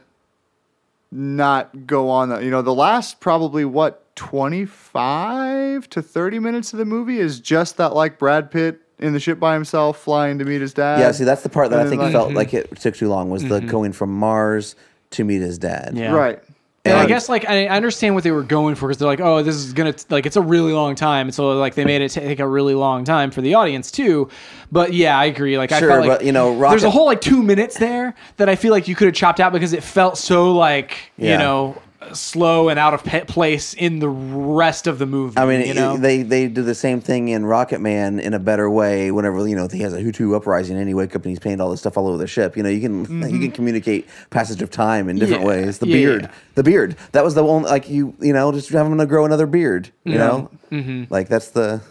not 1.11 1.85
go 1.85 2.09
on. 2.09 2.43
You 2.43 2.49
know, 2.49 2.61
the 2.61 2.73
last 2.73 3.19
probably 3.19 3.65
what 3.65 4.02
twenty 4.15 4.65
five 4.65 5.89
to 5.89 6.01
thirty 6.01 6.39
minutes 6.39 6.73
of 6.73 6.79
the 6.79 6.85
movie 6.85 7.19
is 7.19 7.39
just 7.39 7.77
that 7.77 7.93
like 7.93 8.19
Brad 8.19 8.51
Pitt 8.51 8.81
in 8.99 9.13
the 9.13 9.19
ship 9.19 9.39
by 9.39 9.53
himself 9.53 9.97
flying 9.99 10.39
to 10.39 10.45
meet 10.45 10.61
his 10.61 10.73
dad. 10.73 10.99
yeah, 10.99 11.11
see, 11.11 11.23
that's 11.23 11.43
the 11.43 11.49
part 11.49 11.69
that 11.71 11.79
and 11.79 11.87
I 11.87 11.89
think 11.89 12.01
like- 12.01 12.11
felt 12.11 12.29
mm-hmm. 12.29 12.37
like 12.37 12.53
it 12.53 12.79
took 12.79 12.95
too 12.95 13.09
long 13.09 13.29
was 13.29 13.43
the 13.43 13.59
mm-hmm. 13.59 13.67
going 13.67 13.91
from 13.91 14.13
Mars 14.13 14.75
to 15.11 15.23
meet 15.23 15.41
his 15.41 15.57
dad. 15.57 15.91
Yeah. 15.95 16.11
Right. 16.11 16.39
And 16.85 16.97
I 16.97 17.05
guess 17.05 17.29
like 17.29 17.47
I 17.47 17.67
I 17.67 17.77
understand 17.77 18.13
what 18.13 18.25
they 18.25 18.31
were 18.31 18.43
going 18.43 18.75
for 18.75 18.89
because 18.89 18.97
they're 18.97 19.07
like, 19.07 19.21
oh, 19.21 19.41
this 19.41 19.55
is 19.55 19.71
gonna 19.71 19.95
like 20.09 20.25
it's 20.25 20.35
a 20.35 20.41
really 20.41 20.73
long 20.73 20.95
time, 20.95 21.27
and 21.27 21.33
so 21.33 21.57
like 21.57 21.75
they 21.75 21.85
made 21.85 22.01
it 22.01 22.09
take 22.09 22.41
a 22.41 22.47
really 22.47 22.75
long 22.75 23.05
time 23.05 23.31
for 23.31 23.39
the 23.39 23.53
audience 23.53 23.89
too. 23.89 24.29
But 24.69 24.91
yeah, 24.91 25.17
I 25.17 25.25
agree. 25.25 25.57
Like 25.57 25.71
I 25.71 25.79
Sure, 25.79 25.89
felt 25.89 26.01
like 26.05 26.19
but, 26.19 26.25
you 26.25 26.33
know, 26.33 26.59
there's 26.59 26.83
a 26.83 26.89
whole 26.89 27.05
like 27.05 27.21
two 27.21 27.41
minutes 27.41 27.77
there 27.77 28.13
that 28.35 28.49
I 28.49 28.57
feel 28.57 28.71
like 28.71 28.89
you 28.89 28.95
could 28.95 29.05
have 29.05 29.15
chopped 29.15 29.39
out 29.39 29.53
because 29.53 29.71
it 29.71 29.81
felt 29.81 30.17
so 30.17 30.53
like 30.53 30.97
Yeah. 31.15 31.31
you 31.31 31.37
know 31.37 31.81
slow 32.13 32.69
and 32.69 32.77
out 32.77 32.93
of 32.93 33.03
place 33.27 33.73
in 33.73 33.99
the 33.99 34.09
rest 34.09 34.87
of 34.87 34.99
the 34.99 35.05
movie. 35.05 35.37
I 35.37 35.45
mean, 35.45 35.65
you 35.67 35.73
know, 35.73 35.97
they 35.97 36.21
they 36.23 36.47
do 36.47 36.61
the 36.63 36.75
same 36.75 36.99
thing 37.01 37.29
in 37.29 37.45
Rocket 37.45 37.79
Man 37.81 38.19
in 38.19 38.33
a 38.33 38.39
better 38.39 38.69
way. 38.69 39.11
Whenever 39.11 39.47
you 39.47 39.55
know 39.55 39.67
he 39.71 39.79
has 39.79 39.93
a 39.93 40.01
Hutu 40.01 40.35
uprising, 40.35 40.77
and 40.77 40.87
he 40.87 40.93
wake 40.93 41.15
up 41.15 41.23
and 41.23 41.29
he's 41.29 41.39
painted 41.39 41.61
all 41.61 41.69
this 41.71 41.79
stuff 41.79 41.97
all 41.97 42.07
over 42.07 42.17
the 42.17 42.27
ship. 42.27 42.55
You 42.57 42.63
know, 42.63 42.69
you 42.69 42.81
can 42.81 43.03
you 43.31 43.39
can 43.39 43.51
communicate 43.51 44.07
passage 44.29 44.61
of 44.61 44.69
time 44.71 45.09
in 45.09 45.17
different 45.17 45.43
Mm-hmm. 45.43 45.49
Yeah. 45.59 45.65
ways. 45.65 45.79
The 45.79 45.87
Yeah, 45.87 45.95
beard, 45.95 46.21
yeah. 46.23 46.31
the 46.55 46.63
beard. 46.63 46.95
That 47.13 47.23
was 47.23 47.33
the 47.35 47.43
one. 47.43 47.63
Like 47.63 47.89
you, 47.89 48.15
you 48.19 48.33
know, 48.33 48.51
just 48.51 48.69
having 48.69 48.97
to 48.97 49.05
grow 49.05 49.25
another 49.25 49.47
beard. 49.47 49.89
You 50.03 50.17
know, 50.17 50.49
Mm-hmm. 50.71 51.13
like 51.13 51.27
that's 51.29 51.49
the 51.51 51.81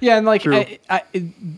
Yeah, 0.00 0.16
and 0.16 0.26
like, 0.26 0.46
I, 0.46 0.78
I, 0.88 1.02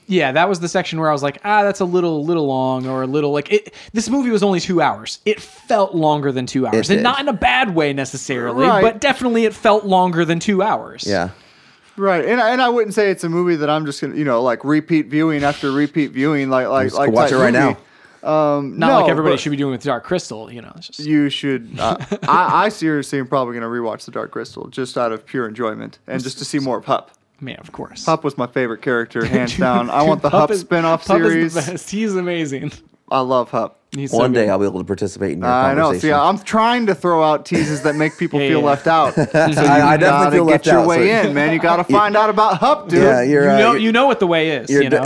yeah, 0.07 0.33
that 0.33 0.49
was 0.49 0.61
the 0.61 0.69
section 0.69 0.99
where 1.01 1.09
I 1.09 1.13
was 1.13 1.23
like, 1.23 1.39
ah, 1.45 1.63
that's 1.63 1.81
a 1.81 1.85
little, 1.85 2.25
little 2.25 2.47
long, 2.47 2.87
or 2.87 3.03
a 3.03 3.07
little 3.07 3.33
like 3.33 3.53
it. 3.53 3.75
This 3.93 4.09
movie 4.09 4.31
was 4.31 4.43
only 4.43 4.61
two 4.61 4.81
hours. 4.81 5.21
It 5.27 5.41
felt 5.41 5.95
longer 5.95 6.33
than 6.33 6.47
two 6.47 6.67
hours, 6.67 6.89
It 6.89 6.95
and 6.95 6.99
did. 6.99 7.03
not 7.03 7.21
in 7.21 7.29
a 7.29 7.33
bad 7.33 7.75
way 7.75 7.93
necessarily, 7.93 8.67
Right. 8.67 8.83
but 8.83 9.01
definitely 9.01 9.45
it 9.45 9.55
felt 9.55 9.85
longer 9.85 10.25
than 10.25 10.39
two 10.41 10.63
hours. 10.63 11.05
yeah. 11.07 11.31
Right, 11.97 12.25
and 12.25 12.41
I- 12.41 12.51
and 12.51 12.63
I 12.63 12.69
wouldn't 12.71 12.95
say 12.95 13.11
it's 13.11 13.25
a 13.25 13.29
movie 13.29 13.57
that 13.57 13.69
I'm 13.69 13.85
just 13.85 14.01
gonna 14.01 14.15
you 14.15 14.25
know 14.25 14.43
like 14.43 14.65
repeat 14.65 15.09
viewing 15.09 15.45
after 15.45 15.71
repeat 15.71 16.13
viewing 16.13 16.49
like 16.49 16.69
like 16.69 16.95
like 16.95 17.11
watch 17.13 17.31
it 17.33 17.37
right 17.37 17.53
movie. 17.53 17.75
now. 17.75 17.77
not 18.23 18.63
No, 18.63 19.01
like 19.01 19.11
everybody 19.11 19.37
should 19.37 19.51
be 19.51 19.57
doing 19.57 19.73
with 19.73 19.83
Dark 19.83 20.05
Crystal. 20.05 20.51
You 20.51 20.63
know, 20.63 20.73
it's 20.77 20.87
just 20.87 21.01
You 21.01 21.29
should. 21.29 21.79
Uh, 21.79 21.97
I, 22.29 22.67
I 22.67 22.69
seriously 22.71 23.19
am 23.19 23.27
probably 23.27 23.59
going 23.59 23.63
to 23.63 23.69
rewatch 23.69 24.05
The 24.07 24.13
Dark 24.13 24.31
Crystal 24.31 24.69
just 24.69 24.97
out 24.97 25.13
of 25.13 25.27
pure 25.27 25.47
enjoyment 25.49 25.99
and 26.07 26.23
just 26.23 26.39
to 26.39 26.45
see 26.45 26.59
more 26.59 26.79
of 26.79 26.87
Hup. 26.87 27.11
Man, 27.41 27.57
of 27.59 27.73
course. 27.73 28.05
Hup 28.07 28.25
was 28.25 28.37
my 28.39 28.47
favorite 28.47 28.83
character, 28.83 29.25
hands 29.27 29.57
down. 29.57 29.91
I 29.91 30.03
want 30.03 30.23
the 30.23 30.31
Hup, 30.31 30.51
is- 30.51 30.61
spin-off 30.61 31.07
Pup 31.07 31.21
is 31.21 31.27
series. 31.33 31.55
the 31.55 31.73
best. 31.73 31.91
He's 31.91 32.15
amazing. 32.15 32.73
I 33.11 33.21
love 33.21 33.51
Hup. 33.51 33.77
He's 33.93 34.13
so 34.13 34.19
One 34.19 34.33
day. 34.33 34.49
I'll 34.49 34.61
be 34.61 34.67
able 34.67 34.79
to 34.79 34.85
participate 34.85 35.33
in 35.33 35.41
your 35.41 35.49
I 35.49 35.75
know. 35.75 35.83
conversation. 35.87 36.11
See, 36.11 36.13
I'm 36.13 36.39
trying 36.39 36.87
to 36.87 36.95
throw 36.95 37.25
out 37.25 37.45
teases 37.45 37.83
that 37.83 37.97
make 37.97 38.17
people 38.17 38.39
Yeah, 38.41 38.49
feel 38.51 38.61
yeah. 38.61 38.67
left 38.67 38.87
out. 38.87 39.15
So 39.15 39.21
you 39.23 39.33
I, 39.33 39.51
I 39.51 39.97
gotta 39.97 39.99
definitely 39.99 40.37
feel 40.37 40.45
get 40.45 40.53
left 40.53 40.67
your 40.67 40.87
way 40.87 41.09
so- 41.23 41.29
in, 41.29 41.35
man. 41.35 41.53
You 41.53 41.59
got 41.59 41.77
to 41.79 41.85
find 41.85 42.17
out 42.17 42.31
about 42.31 42.59
Hup, 42.59 42.89
dude. 42.89 43.03
Yeah, 43.03 43.23
you're. 43.23 43.43
You 43.47 43.51
uh, 43.51 43.59
know, 43.59 43.73
you're- 43.73 43.83
you 43.83 43.91
know 43.91 44.07
what 44.07 44.21
the 44.21 44.29
way 44.29 44.51
is. 44.51 44.71
you're 44.71 44.85
You 44.85 44.91
know, 44.91 45.03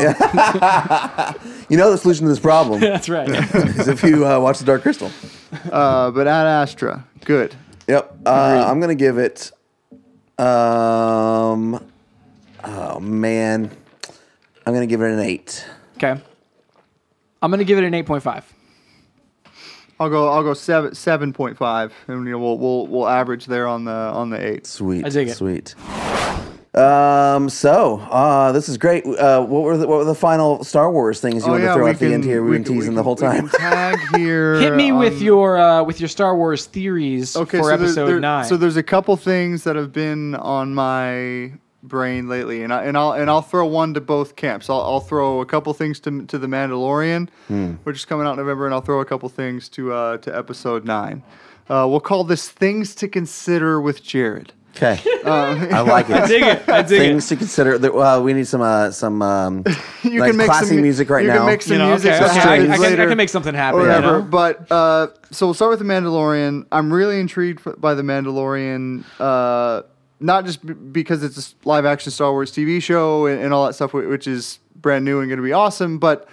you 1.70 1.77
know 1.78 1.90
the 1.90 1.97
solution 1.98 2.24
to 2.24 2.28
this 2.28 2.39
problem 2.40 2.81
that's 2.81 3.09
right. 3.09 3.27
is 3.31 3.89
if 3.89 4.02
you 4.02 4.27
uh, 4.27 4.39
watch 4.39 4.59
the 4.59 4.66
Dark 4.66 4.82
Crystal. 4.82 5.11
Uh, 5.73 6.11
but 6.11 6.27
Ad 6.28 6.47
Astra, 6.47 7.06
good. 7.24 7.55
Yep. 7.89 8.19
Uh, 8.27 8.65
I'm 8.69 8.81
gonna 8.81 8.94
give 8.94 9.16
it. 9.16 9.51
Um. 10.39 11.81
Oh 12.66 13.00
man, 13.00 13.70
I'm 14.66 14.72
gonna 14.74 14.86
give 14.86 15.00
it 15.02 15.10
an 15.12 15.20
eight. 15.20 15.64
okay, 15.96 16.20
I'm 17.42 17.50
gonna 17.50 17.64
give 17.64 17.78
it 17.78 17.84
an 17.84 17.94
eight 17.94 18.06
point 18.06 18.22
five. 18.22 18.50
I'll 20.00 20.10
go. 20.10 20.28
I'll 20.28 20.42
go 20.42 20.54
seven 20.54 20.94
seven 20.94 21.32
point 21.32 21.56
five, 21.56 21.92
and 22.08 22.24
you 22.24 22.32
know 22.32 22.38
we'll 22.38 22.58
we'll 22.58 22.86
we'll 22.88 23.08
average 23.08 23.46
there 23.46 23.66
on 23.68 23.84
the 23.84 23.92
on 23.92 24.30
the 24.30 24.44
eight. 24.44 24.66
Sweet. 24.66 25.04
I 25.04 25.08
dig 25.08 25.28
it. 25.28 25.34
Sweet. 25.34 25.74
Um. 26.74 27.48
So, 27.48 28.00
uh, 28.00 28.50
this 28.50 28.68
is 28.68 28.76
great. 28.78 29.06
Uh, 29.06 29.44
what 29.44 29.62
were 29.62 29.76
the, 29.76 29.86
what 29.86 29.98
were 29.98 30.04
the 30.04 30.14
final 30.14 30.64
Star 30.64 30.90
Wars 30.90 31.20
things 31.20 31.44
you 31.44 31.52
want 31.52 31.62
to 31.62 31.72
throw 31.72 31.86
at 31.86 32.00
the 32.00 32.12
end 32.12 32.24
here? 32.24 32.42
We've 32.42 32.64
been 32.64 32.64
teasing 32.74 32.90
we 32.92 32.96
the 32.96 33.02
whole 33.04 33.14
time. 33.14 33.48
Tag 33.48 33.96
here. 34.16 34.56
Hit 34.56 34.74
me 34.74 34.90
with 34.90 35.22
your 35.22 35.56
uh, 35.56 35.84
with 35.84 36.00
your 36.00 36.08
Star 36.08 36.36
Wars 36.36 36.66
theories 36.66 37.36
okay, 37.36 37.58
for 37.58 37.64
so 37.64 37.68
there's- 37.68 37.80
episode 37.82 38.06
there- 38.08 38.20
nine. 38.20 38.44
So 38.46 38.56
there's 38.56 38.76
a 38.76 38.82
couple 38.82 39.16
things 39.16 39.62
that 39.62 39.76
have 39.76 39.92
been 39.92 40.34
on 40.34 40.74
my 40.74 41.52
brain 41.89 42.28
lately, 42.28 42.62
and 42.62 42.73
I 42.73 42.85
and 42.85 42.97
I'll 42.97 43.12
and 43.12 43.31
I'll 43.31 43.43
throw 43.43 43.66
one 43.66 43.94
to 43.94 44.01
both 44.01 44.36
camps. 44.36 44.69
I'll, 44.70 44.81
I'll 44.81 45.01
throw 45.01 45.40
a 45.40 45.47
couple 45.47 45.73
things 45.74 46.01
to 46.01 46.24
to 46.27 46.39
the 46.39 46.47
Mandalorian, 46.47 47.28
Hmm. 47.48 47.73
which 47.85 47.97
is 47.97 48.05
coming 48.05 48.27
out 48.27 48.32
in 48.32 48.39
November, 48.39 48.65
and 48.66 48.74
I'll 48.74 48.81
throw 48.81 49.01
a 49.01 49.05
couple 49.05 49.28
things 49.28 49.69
to 49.70 49.93
uh, 49.93 50.16
to 50.19 50.36
episode 50.36 50.85
nine. 50.85 51.23
Uh, 51.69 51.86
we'll 51.89 52.01
call 52.01 52.24
this 52.24 52.48
things 52.48 52.94
to 52.97 53.09
consider 53.09 53.81
with 53.81 54.02
Jared. 54.02 54.52
Okay. 54.77 54.98
Uh, 55.24 55.55
I 55.73 55.81
like 55.82 56.11
it. 56.11 56.16
I 56.16 56.27
dig 56.27 56.43
it. 56.43 56.69
I 56.69 56.82
dig 56.82 56.98
Things 56.98 57.28
to 57.28 57.36
consider. 57.36 57.78
There- 57.78 57.93
Well, 57.93 58.24
we 58.24 58.32
need 58.32 58.48
some 58.48 58.61
uh, 58.61 58.90
some 58.90 59.23
um, 59.23 59.62
you 60.02 60.19
like 60.20 60.31
can 60.31 60.36
make 60.36 60.47
classy 60.48 60.74
some 60.74 60.82
music 60.82 61.09
right 61.11 61.23
you 61.23 61.28
now. 61.28 61.36
can 61.39 61.47
make 61.47 61.62
some 61.62 61.74
You 61.74 61.78
know, 61.78 61.89
music 61.90 62.11
okay, 62.12 62.24
that 62.24 62.31
okay. 62.39 62.40
I, 62.70 62.74
I 62.74 62.77
can, 62.77 63.01
I 63.01 63.06
can 63.06 63.16
make 63.16 63.28
something 63.28 63.55
happen. 63.55 63.78
or 63.81 63.82
you 63.85 63.89
whatever. 63.89 64.19
know? 64.19 64.23
But 64.23 64.73
uh, 64.73 65.06
so 65.31 65.47
we'll 65.47 65.55
start 65.55 65.70
with 65.70 65.78
the 65.78 65.85
Mandalorian. 65.85 66.66
I'm 66.73 66.93
really 66.93 67.20
intrigued 67.20 67.62
by 67.81 67.94
the 67.94 68.02
Mandalorian, 68.02 69.05
uh, 69.20 69.82
not 70.24 70.46
just 70.46 70.64
b- 70.64 70.72
because 70.72 71.22
it's 71.22 71.52
a 71.52 71.68
live 71.68 71.84
action 71.84 72.10
Star 72.10 72.32
Wars 72.32 72.51
TV 72.51 72.82
show 72.82 73.26
and, 73.26 73.40
and 73.42 73.52
all 73.52 73.66
that 73.66 73.74
stuff, 73.74 73.92
which 73.92 74.26
is 74.26 74.59
brand 74.76 75.05
new 75.05 75.20
and 75.20 75.28
going 75.28 75.38
to 75.38 75.42
be 75.44 75.52
awesome, 75.52 75.98
but. 75.98 76.28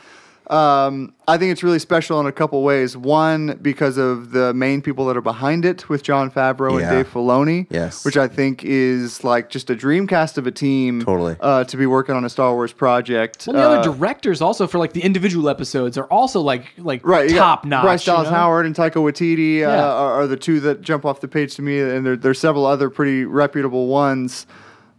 Um, 0.47 1.13
I 1.27 1.37
think 1.37 1.51
it's 1.53 1.63
really 1.63 1.79
special 1.79 2.19
in 2.19 2.25
a 2.25 2.31
couple 2.31 2.61
ways. 2.63 2.97
One, 2.97 3.57
because 3.61 3.97
of 3.97 4.31
the 4.31 4.53
main 4.53 4.81
people 4.81 5.05
that 5.05 5.15
are 5.15 5.21
behind 5.21 5.63
it, 5.63 5.87
with 5.87 6.03
Jon 6.03 6.29
Favreau 6.29 6.79
Yeah. 6.79 6.87
and 6.89 6.97
Dave 6.97 7.13
Filoni, 7.13 7.67
Yes. 7.69 8.03
which 8.03 8.17
I 8.17 8.27
think 8.27 8.63
is 8.65 9.23
like 9.23 9.49
just 9.49 9.69
a 9.69 9.75
dream 9.75 10.07
cast 10.07 10.37
of 10.37 10.47
a 10.47 10.51
team, 10.51 11.01
Totally. 11.03 11.37
uh, 11.39 11.63
to 11.65 11.77
be 11.77 11.85
working 11.85 12.15
on 12.15 12.25
a 12.25 12.29
Star 12.29 12.53
Wars 12.53 12.73
project. 12.73 13.45
Well, 13.47 13.55
the 13.55 13.61
Uh, 13.63 13.69
other 13.79 13.93
directors 13.93 14.41
also 14.41 14.67
for 14.67 14.77
like 14.77 14.91
the 14.93 15.01
individual 15.03 15.47
episodes 15.47 15.97
are 15.97 16.05
also 16.05 16.41
like 16.41 16.65
like 16.79 17.05
right 17.07 17.29
you 17.29 17.35
got 17.35 17.57
top 17.57 17.65
notch. 17.65 17.83
Bryce 17.83 18.03
Dallas 18.05 18.25
you 18.25 18.31
know? 18.31 18.37
Howard 18.37 18.65
and 18.65 18.75
Taika 18.75 18.95
Waititi 18.95 19.57
uh, 19.57 19.69
Yeah. 19.69 19.85
are, 19.85 20.13
are 20.23 20.27
the 20.27 20.37
two 20.37 20.59
that 20.61 20.81
jump 20.81 21.05
off 21.05 21.21
the 21.21 21.27
page 21.29 21.55
to 21.55 21.61
me, 21.61 21.79
and 21.79 22.05
there, 22.05 22.17
there's 22.17 22.39
several 22.39 22.65
other 22.65 22.89
pretty 22.89 23.23
reputable 23.25 23.87
ones. 23.87 24.45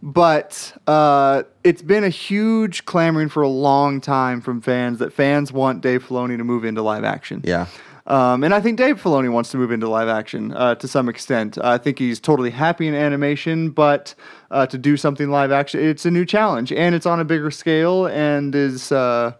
But 0.03 0.77
uh, 0.85 1.43
it's 1.63 1.81
been 1.81 2.03
a 2.03 2.09
huge 2.09 2.83
clamoring 2.83 3.29
for 3.29 3.41
a 3.41 3.47
long 3.47 4.01
time 4.01 4.41
from 4.41 4.59
fans 4.59 4.99
that 4.99 5.13
fans 5.13 5.53
want 5.53 5.79
Dave 5.79 6.05
Filoni 6.05 6.37
to 6.37 6.43
move 6.43 6.65
into 6.65 6.81
live 6.81 7.05
action. 7.05 7.39
Yeah. 7.45 7.67
Um, 8.05 8.43
and 8.43 8.53
I 8.53 8.59
think 8.59 8.77
Dave 8.77 9.01
Filoni 9.01 9.31
wants 9.31 9.49
to 9.51 9.57
move 9.57 9.71
into 9.71 9.87
live 9.87 10.09
action 10.09 10.51
uh, 10.51 10.75
to 10.75 10.89
some 10.89 11.07
extent. 11.07 11.57
I 11.63 11.77
think 11.77 11.99
he's 11.99 12.19
totally 12.19 12.49
happy 12.49 12.85
in 12.85 12.93
animation, 12.93 13.69
but 13.69 14.13
uh, 14.51 14.65
to 14.65 14.77
do 14.77 14.97
something 14.97 15.29
live 15.29 15.53
action, 15.53 15.79
it's 15.79 16.05
a 16.05 16.11
new 16.11 16.25
challenge, 16.25 16.73
and 16.73 16.93
it's 16.93 17.05
on 17.05 17.21
a 17.21 17.23
bigger 17.23 17.49
scale, 17.49 18.07
and 18.07 18.53
is 18.53 18.91
uh, 18.91 19.31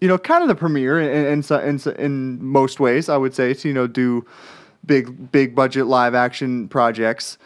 you 0.00 0.08
know 0.08 0.16
kind 0.16 0.40
of 0.40 0.48
the 0.48 0.54
premiere 0.54 0.98
in 0.98 1.42
in, 1.42 1.78
in, 1.78 1.94
in 1.98 2.42
most 2.42 2.80
ways. 2.80 3.10
I 3.10 3.18
would 3.18 3.34
say 3.34 3.52
to 3.52 3.68
you 3.68 3.74
know 3.74 3.86
do 3.86 4.24
big 4.86 5.30
big 5.30 5.54
budget 5.54 5.86
live 5.86 6.14
action 6.14 6.68
projects. 6.68 7.36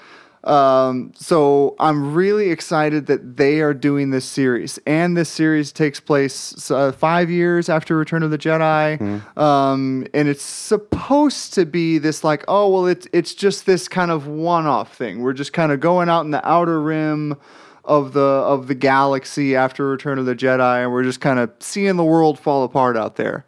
Um, 0.44 1.12
so 1.16 1.74
I'm 1.78 2.12
really 2.12 2.50
excited 2.50 3.06
that 3.06 3.38
they 3.38 3.60
are 3.60 3.72
doing 3.72 4.10
this 4.10 4.26
series, 4.26 4.78
and 4.86 5.16
this 5.16 5.30
series 5.30 5.72
takes 5.72 6.00
place 6.00 6.70
uh, 6.70 6.92
five 6.92 7.30
years 7.30 7.70
after 7.70 7.96
Return 7.96 8.22
of 8.22 8.30
the 8.30 8.36
Jedi, 8.36 9.00
um, 9.38 10.06
and 10.12 10.28
it's 10.28 10.42
supposed 10.42 11.54
to 11.54 11.64
be 11.64 11.96
this 11.96 12.22
like, 12.22 12.44
oh 12.46 12.68
well, 12.68 12.86
it's 12.86 13.08
it's 13.14 13.32
just 13.34 13.64
this 13.64 13.88
kind 13.88 14.10
of 14.10 14.26
one-off 14.26 14.94
thing. 14.94 15.22
We're 15.22 15.32
just 15.32 15.54
kind 15.54 15.72
of 15.72 15.80
going 15.80 16.10
out 16.10 16.26
in 16.26 16.30
the 16.30 16.46
outer 16.46 16.80
rim 16.80 17.36
of 17.84 18.12
the 18.12 18.20
of 18.20 18.66
the 18.66 18.74
galaxy 18.74 19.56
after 19.56 19.88
Return 19.88 20.18
of 20.18 20.26
the 20.26 20.34
Jedi, 20.34 20.82
and 20.82 20.92
we're 20.92 21.04
just 21.04 21.22
kind 21.22 21.38
of 21.38 21.50
seeing 21.60 21.96
the 21.96 22.04
world 22.04 22.38
fall 22.38 22.64
apart 22.64 22.98
out 22.98 23.16
there, 23.16 23.46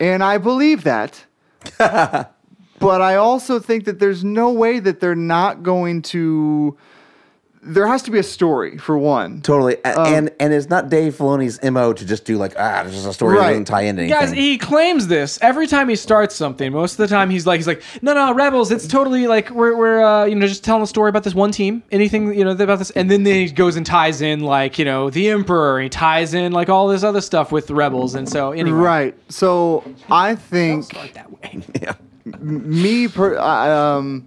and 0.00 0.24
I 0.24 0.38
believe 0.38 0.82
that. 0.82 1.24
but 2.78 3.00
I 3.02 3.16
also 3.16 3.58
think 3.58 3.84
that 3.84 3.98
there's 3.98 4.24
no 4.24 4.52
way 4.52 4.78
that 4.80 5.00
they're 5.00 5.14
not 5.14 5.62
going 5.62 6.02
to. 6.02 6.76
There 7.68 7.88
has 7.88 8.02
to 8.04 8.12
be 8.12 8.20
a 8.20 8.22
story 8.22 8.78
for 8.78 8.96
one. 8.96 9.40
Totally. 9.40 9.76
A- 9.84 10.00
Um, 10.00 10.06
and 10.14 10.30
and 10.38 10.52
it's 10.52 10.68
not 10.68 10.88
Dave 10.88 11.16
Filoni's 11.16 11.58
mo 11.68 11.92
to 11.92 12.04
just 12.06 12.24
do 12.24 12.36
like 12.36 12.52
ah, 12.56 12.82
there's 12.84 12.94
just 12.94 13.08
a 13.08 13.12
story 13.12 13.34
that 13.34 13.40
Right. 13.42 13.48
doesn't 13.48 13.64
tie 13.64 13.80
into 13.80 14.02
anything. 14.02 14.16
Guys, 14.20 14.30
he 14.30 14.56
claims 14.56 15.08
this 15.08 15.36
every 15.42 15.66
time 15.66 15.88
he 15.88 15.96
starts 15.96 16.36
something. 16.36 16.70
Most 16.72 16.92
of 16.92 16.98
the 16.98 17.08
time, 17.08 17.28
he's 17.28 17.44
like, 17.44 17.58
he's 17.58 17.66
like, 17.66 17.82
no, 18.02 18.14
no, 18.14 18.32
rebels. 18.32 18.70
It's 18.70 18.86
totally 18.86 19.26
like 19.26 19.50
we're 19.50 19.76
we're 19.76 20.00
uh, 20.04 20.26
you 20.26 20.36
know 20.36 20.46
just 20.46 20.62
telling 20.62 20.84
a 20.84 20.86
story 20.86 21.08
about 21.08 21.24
this 21.24 21.34
one 21.34 21.50
team. 21.50 21.82
Anything 21.90 22.32
you 22.38 22.44
know 22.44 22.52
about 22.52 22.78
this, 22.78 22.90
and 22.92 23.10
then, 23.10 23.24
then 23.24 23.34
he 23.34 23.50
goes 23.50 23.74
and 23.74 23.84
ties 23.84 24.20
in 24.20 24.40
like 24.40 24.78
you 24.78 24.84
know 24.84 25.10
the 25.10 25.28
emperor. 25.30 25.80
He 25.80 25.88
ties 25.88 26.34
in 26.34 26.52
like 26.52 26.68
all 26.68 26.86
this 26.86 27.02
other 27.02 27.20
stuff 27.20 27.50
with 27.50 27.66
the 27.66 27.74
rebels, 27.74 28.14
and 28.14 28.28
so 28.28 28.52
anyway, 28.52 28.70
Right. 28.78 29.14
So 29.28 29.82
I 30.08 30.36
think 30.36 30.84
Start 30.84 31.14
that 31.14 31.32
way. 31.32 31.62
yeah. 31.82 31.94
Me 32.40 33.08
per 33.08 33.38
um 33.38 34.26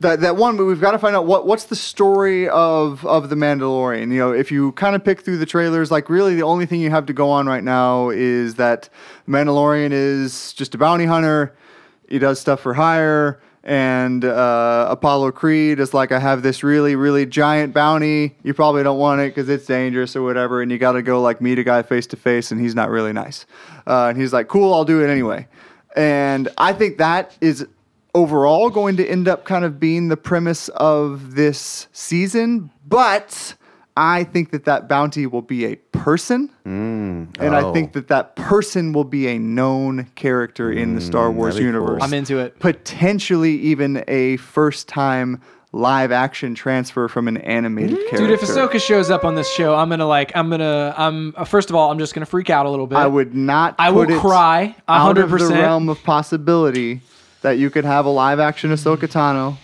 that 0.00 0.20
that 0.20 0.36
one 0.36 0.56
but 0.56 0.64
we've 0.64 0.80
got 0.80 0.92
to 0.92 0.98
find 0.98 1.16
out 1.16 1.26
what 1.26 1.46
what's 1.46 1.64
the 1.64 1.76
story 1.76 2.48
of 2.48 3.04
of 3.04 3.30
the 3.30 3.36
Mandalorian. 3.36 4.12
You 4.12 4.18
know, 4.18 4.32
if 4.32 4.52
you 4.52 4.72
kind 4.72 4.94
of 4.94 5.04
pick 5.04 5.22
through 5.22 5.38
the 5.38 5.46
trailers, 5.46 5.90
like 5.90 6.08
really 6.08 6.34
the 6.34 6.42
only 6.42 6.66
thing 6.66 6.80
you 6.80 6.90
have 6.90 7.06
to 7.06 7.12
go 7.12 7.30
on 7.30 7.46
right 7.46 7.64
now 7.64 8.10
is 8.10 8.54
that 8.56 8.88
Mandalorian 9.28 9.90
is 9.92 10.52
just 10.52 10.74
a 10.74 10.78
bounty 10.78 11.06
hunter. 11.06 11.56
He 12.08 12.18
does 12.18 12.40
stuff 12.40 12.60
for 12.60 12.74
hire. 12.74 13.40
And 13.66 14.26
uh, 14.26 14.88
Apollo 14.90 15.32
Creed 15.32 15.80
is 15.80 15.94
like, 15.94 16.12
I 16.12 16.18
have 16.18 16.42
this 16.42 16.62
really, 16.62 16.96
really 16.96 17.24
giant 17.24 17.72
bounty. 17.72 18.36
You 18.42 18.52
probably 18.52 18.82
don't 18.82 18.98
want 18.98 19.22
it 19.22 19.34
because 19.34 19.48
it's 19.48 19.64
dangerous 19.64 20.14
or 20.14 20.22
whatever. 20.22 20.60
And 20.60 20.70
you 20.70 20.76
got 20.76 20.92
to 20.92 21.02
go 21.02 21.22
like 21.22 21.40
meet 21.40 21.58
a 21.58 21.64
guy 21.64 21.82
face 21.82 22.06
to 22.08 22.16
face, 22.16 22.50
and 22.50 22.60
he's 22.60 22.74
not 22.74 22.90
really 22.90 23.14
nice. 23.14 23.46
Uh, 23.86 24.08
and 24.08 24.20
he's 24.20 24.34
like, 24.34 24.48
cool, 24.48 24.74
I'll 24.74 24.84
do 24.84 25.02
it 25.02 25.08
anyway. 25.08 25.48
And 25.94 26.48
I 26.58 26.72
think 26.72 26.98
that 26.98 27.36
is 27.40 27.66
overall 28.14 28.70
going 28.70 28.96
to 28.96 29.06
end 29.06 29.28
up 29.28 29.44
kind 29.44 29.64
of 29.64 29.78
being 29.80 30.08
the 30.08 30.16
premise 30.16 30.68
of 30.70 31.34
this 31.34 31.88
season, 31.92 32.70
but 32.86 33.54
I 33.96 34.24
think 34.24 34.50
that 34.50 34.64
that 34.64 34.88
bounty 34.88 35.26
will 35.26 35.42
be 35.42 35.66
a 35.66 35.76
person, 35.76 36.50
mm. 36.66 37.28
and 37.38 37.56
I 37.56 37.62
oh. 37.62 37.72
think 37.72 37.92
that 37.92 38.08
that 38.08 38.34
person 38.34 38.92
will 38.92 39.04
be 39.04 39.28
a 39.28 39.38
known 39.38 40.06
character 40.16 40.72
in 40.72 40.96
the 40.96 41.00
Star 41.00 41.28
mm, 41.28 41.34
Wars 41.34 41.54
that'd 41.54 41.64
cool. 41.64 41.80
universe. 41.80 42.02
I'm 42.02 42.12
into 42.12 42.38
it. 42.38 42.58
Potentially 42.58 43.52
even 43.58 44.02
a 44.08 44.36
first 44.38 44.88
time 44.88 45.40
live 45.74 46.12
action 46.12 46.54
transfer 46.54 47.08
from 47.08 47.26
an 47.28 47.36
animated 47.38 47.98
character. 48.08 48.18
Dude, 48.18 48.30
if 48.30 48.40
Ahsoka 48.40 48.80
shows 48.80 49.10
up 49.10 49.24
on 49.24 49.34
this 49.34 49.52
show, 49.52 49.74
I'm 49.74 49.90
gonna 49.90 50.06
like, 50.06 50.32
I'm 50.34 50.48
gonna, 50.48 50.94
I'm 50.96 51.34
uh, 51.36 51.44
first 51.44 51.68
of 51.68 51.76
all, 51.76 51.90
I'm 51.90 51.98
just 51.98 52.14
gonna 52.14 52.26
freak 52.26 52.48
out 52.48 52.64
a 52.64 52.70
little 52.70 52.86
bit. 52.86 52.96
I 52.96 53.06
would 53.06 53.34
not. 53.34 53.74
I 53.78 53.90
will 53.90 54.06
cry 54.20 54.76
a 54.88 54.92
out 54.92 55.00
hundred 55.02 55.24
of 55.24 55.38
the 55.38 55.48
realm 55.48 55.88
of 55.88 56.02
possibility 56.02 57.00
that 57.42 57.58
you 57.58 57.70
could 57.70 57.84
have 57.84 58.06
a 58.06 58.10
live 58.10 58.40
action 58.40 58.70
Ahsoka 58.70 59.08
Tano 59.08 59.56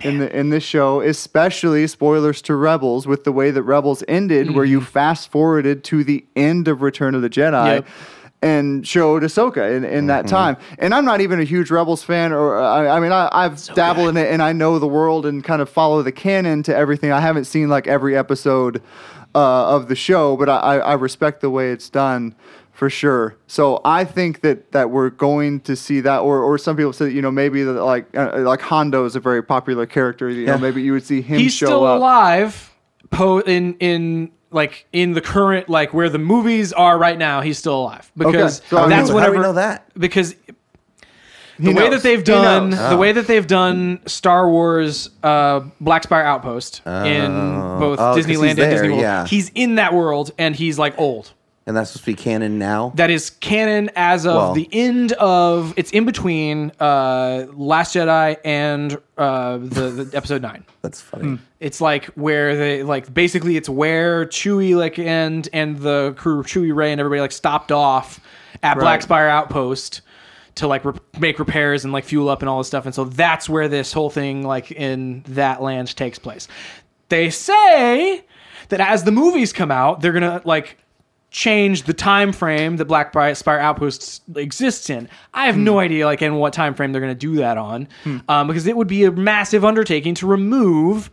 in 0.00 0.18
the 0.18 0.38
in 0.38 0.50
this 0.50 0.62
show, 0.62 1.00
especially 1.00 1.86
spoilers 1.86 2.40
to 2.42 2.54
Rebels 2.54 3.06
with 3.06 3.24
the 3.24 3.32
way 3.32 3.50
that 3.50 3.62
Rebels 3.62 4.04
ended, 4.06 4.54
where 4.54 4.64
you 4.64 4.80
fast 4.80 5.30
forwarded 5.30 5.82
to 5.84 6.04
the 6.04 6.24
end 6.36 6.68
of 6.68 6.82
Return 6.82 7.14
of 7.14 7.22
the 7.22 7.30
Jedi. 7.30 7.52
Mm-hmm. 7.52 7.66
Yep. 7.76 7.86
And 8.42 8.86
showed 8.86 9.22
Ahsoka 9.22 9.74
in, 9.76 9.82
in 9.84 10.06
that 10.08 10.26
time, 10.28 10.58
and 10.78 10.92
I'm 10.94 11.06
not 11.06 11.20
even 11.22 11.40
a 11.40 11.44
huge 11.44 11.70
Rebels 11.70 12.02
fan, 12.02 12.32
or 12.32 12.58
uh, 12.58 12.62
I, 12.62 12.96
I 12.96 13.00
mean, 13.00 13.10
I, 13.10 13.28
I've 13.32 13.64
dabbled 13.74 14.10
in 14.10 14.16
it, 14.18 14.30
and 14.30 14.42
I 14.42 14.52
know 14.52 14.78
the 14.78 14.86
world 14.86 15.24
and 15.24 15.42
kind 15.42 15.62
of 15.62 15.70
follow 15.70 16.02
the 16.02 16.12
canon 16.12 16.62
to 16.64 16.76
everything. 16.76 17.10
I 17.12 17.20
haven't 17.20 17.46
seen 17.46 17.68
like 17.70 17.86
every 17.86 18.16
episode 18.16 18.82
uh, 19.34 19.74
of 19.74 19.88
the 19.88 19.96
show, 19.96 20.36
but 20.36 20.48
I, 20.50 20.58
I 20.58 20.76
I 20.78 20.92
respect 20.94 21.40
the 21.40 21.48
way 21.50 21.72
it's 21.72 21.88
done 21.88 22.34
for 22.72 22.90
sure. 22.90 23.36
So 23.46 23.80
I 23.86 24.04
think 24.04 24.42
that 24.42 24.70
that 24.72 24.90
we're 24.90 25.10
going 25.10 25.60
to 25.60 25.74
see 25.74 26.00
that, 26.02 26.18
or 26.18 26.42
or 26.42 26.58
some 26.58 26.76
people 26.76 26.92
say, 26.92 27.08
you 27.10 27.22
know, 27.22 27.30
maybe 27.32 27.62
that 27.64 27.72
like 27.82 28.14
uh, 28.16 28.32
like 28.40 28.60
Hondo 28.60 29.06
is 29.06 29.16
a 29.16 29.20
very 29.20 29.42
popular 29.42 29.86
character. 29.86 30.28
You 30.28 30.44
know, 30.46 30.54
Yeah. 30.54 30.60
maybe 30.60 30.82
you 30.82 30.92
would 30.92 31.04
see 31.04 31.22
him 31.22 31.38
He's 31.40 31.54
show 31.54 31.66
still 31.66 31.86
up. 31.86 31.98
alive. 31.98 32.70
Po 33.10 33.38
in 33.40 33.74
in 33.80 34.30
like 34.56 34.86
in 34.92 35.12
the 35.12 35.20
current 35.20 35.68
like 35.68 35.94
where 35.94 36.08
the 36.08 36.18
movies 36.18 36.72
are 36.72 36.98
right 36.98 37.16
now. 37.18 37.40
He's 37.42 37.58
still 37.58 37.78
alive 37.82 38.10
because 38.16 38.60
So 38.68 38.78
how 38.78 38.84
do 38.84 38.90
that's 38.90 39.10
we- 39.10 39.20
how 39.20 39.26
do 39.26 39.32
whenever 39.32 39.36
we 39.36 39.42
know 39.42 39.52
that? 39.52 39.86
because 39.96 40.32
He 40.32 41.64
the 41.64 41.68
way 41.72 41.84
knows. 41.88 41.90
that 41.90 42.02
they've 42.02 42.24
done 42.24 42.70
knows. 42.70 42.90
the 42.90 42.96
way 42.96 43.12
that 43.12 43.26
they've 43.26 43.46
done 43.46 44.00
Star 44.06 44.50
Wars 44.50 45.10
uh, 45.22 45.60
Black 45.80 46.02
Spire 46.02 46.24
Outpost 46.24 46.82
in 46.86 47.30
both 47.78 47.98
Oh, 48.00 48.14
'cause 48.14 48.26
Disneyland 48.26 48.50
and 48.50 48.58
there, 48.58 48.70
Disney 48.72 48.88
World. 48.88 49.00
yeah. 49.00 49.26
He's 49.26 49.50
in 49.54 49.76
that 49.76 49.94
world 49.94 50.32
and 50.38 50.54
he's 50.56 50.78
like 50.78 50.98
old. 50.98 51.32
And 51.66 51.76
that's 51.76 51.90
supposed 51.90 52.04
to 52.04 52.10
be 52.12 52.14
canon 52.14 52.60
now. 52.60 52.92
That 52.94 53.10
is 53.10 53.30
canon 53.30 53.90
as 53.96 54.24
of 54.24 54.34
Well- 54.36 54.52
the 54.54 54.68
end 54.70 55.12
of 55.12 55.74
it's 55.76 55.90
in 55.90 56.04
between 56.04 56.70
uh, 56.78 57.46
Last 57.54 57.96
Jedi 57.96 58.36
and 58.44 58.96
uh, 59.18 59.58
the, 59.58 60.04
the 60.04 60.10
episode 60.16 60.42
nine. 60.42 60.64
That's 60.82 61.00
funny. 61.00 61.38
It's 61.58 61.80
like 61.80 62.04
where 62.14 62.54
they 62.56 62.82
like 62.84 63.12
basically 63.12 63.56
it's 63.56 63.68
where 63.68 64.26
Chewie 64.26 64.76
like 64.76 64.96
and 65.00 65.48
and 65.52 65.78
the 65.78 66.14
crew 66.16 66.44
Chewie 66.44 66.72
Rey 66.74 66.92
and 66.92 67.00
everybody 67.00 67.20
like 67.20 67.32
stopped 67.32 67.72
off 67.72 68.20
at 68.62 68.78
Black 68.78 69.02
Spire 69.02 69.28
Outpost 69.28 70.02
to 70.56 70.68
like 70.68 70.84
re- 70.84 70.94
make 71.18 71.38
repairs 71.40 71.82
and 71.82 71.92
like 71.92 72.04
fuel 72.04 72.28
up 72.28 72.42
and 72.42 72.48
all 72.48 72.58
this 72.58 72.68
stuff 72.68 72.86
and 72.86 72.94
so 72.94 73.04
that's 73.04 73.48
where 73.48 73.68
this 73.68 73.92
whole 73.92 74.08
thing 74.08 74.42
like 74.42 74.70
in 74.70 75.22
that 75.28 75.60
land 75.60 75.94
takes 75.96 76.18
place. 76.18 76.46
They 77.08 77.28
say 77.30 78.24
that 78.68 78.80
as 78.80 79.02
the 79.04 79.12
movies 79.12 79.52
come 79.52 79.70
out, 79.72 80.00
they're 80.00 80.12
gonna 80.12 80.40
like 80.44 80.78
change 81.30 81.82
the 81.82 81.92
time 81.92 82.32
frame 82.32 82.76
that 82.78 82.86
Black 82.86 83.12
Spire 83.36 83.58
Outpost 83.58 84.22
exists 84.36 84.88
in. 84.88 85.08
I 85.34 85.46
have 85.46 85.56
no 85.56 85.78
idea 85.78 86.06
like 86.06 86.22
in 86.22 86.36
what 86.36 86.52
time 86.52 86.74
frame 86.74 86.92
they're 86.92 87.00
going 87.00 87.12
to 87.12 87.18
do 87.18 87.36
that 87.36 87.58
on, 87.58 87.88
um, 88.28 88.46
because 88.46 88.66
it 88.66 88.76
would 88.76 88.88
be 88.88 89.04
a 89.04 89.12
massive 89.12 89.64
undertaking 89.64 90.14
to 90.16 90.26
remove 90.26 91.10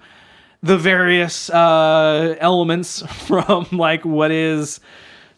the 0.61 0.77
various 0.77 1.49
uh, 1.49 2.35
elements 2.40 3.02
from 3.27 3.68
like 3.72 4.06
what 4.06 4.31
is 4.31 4.80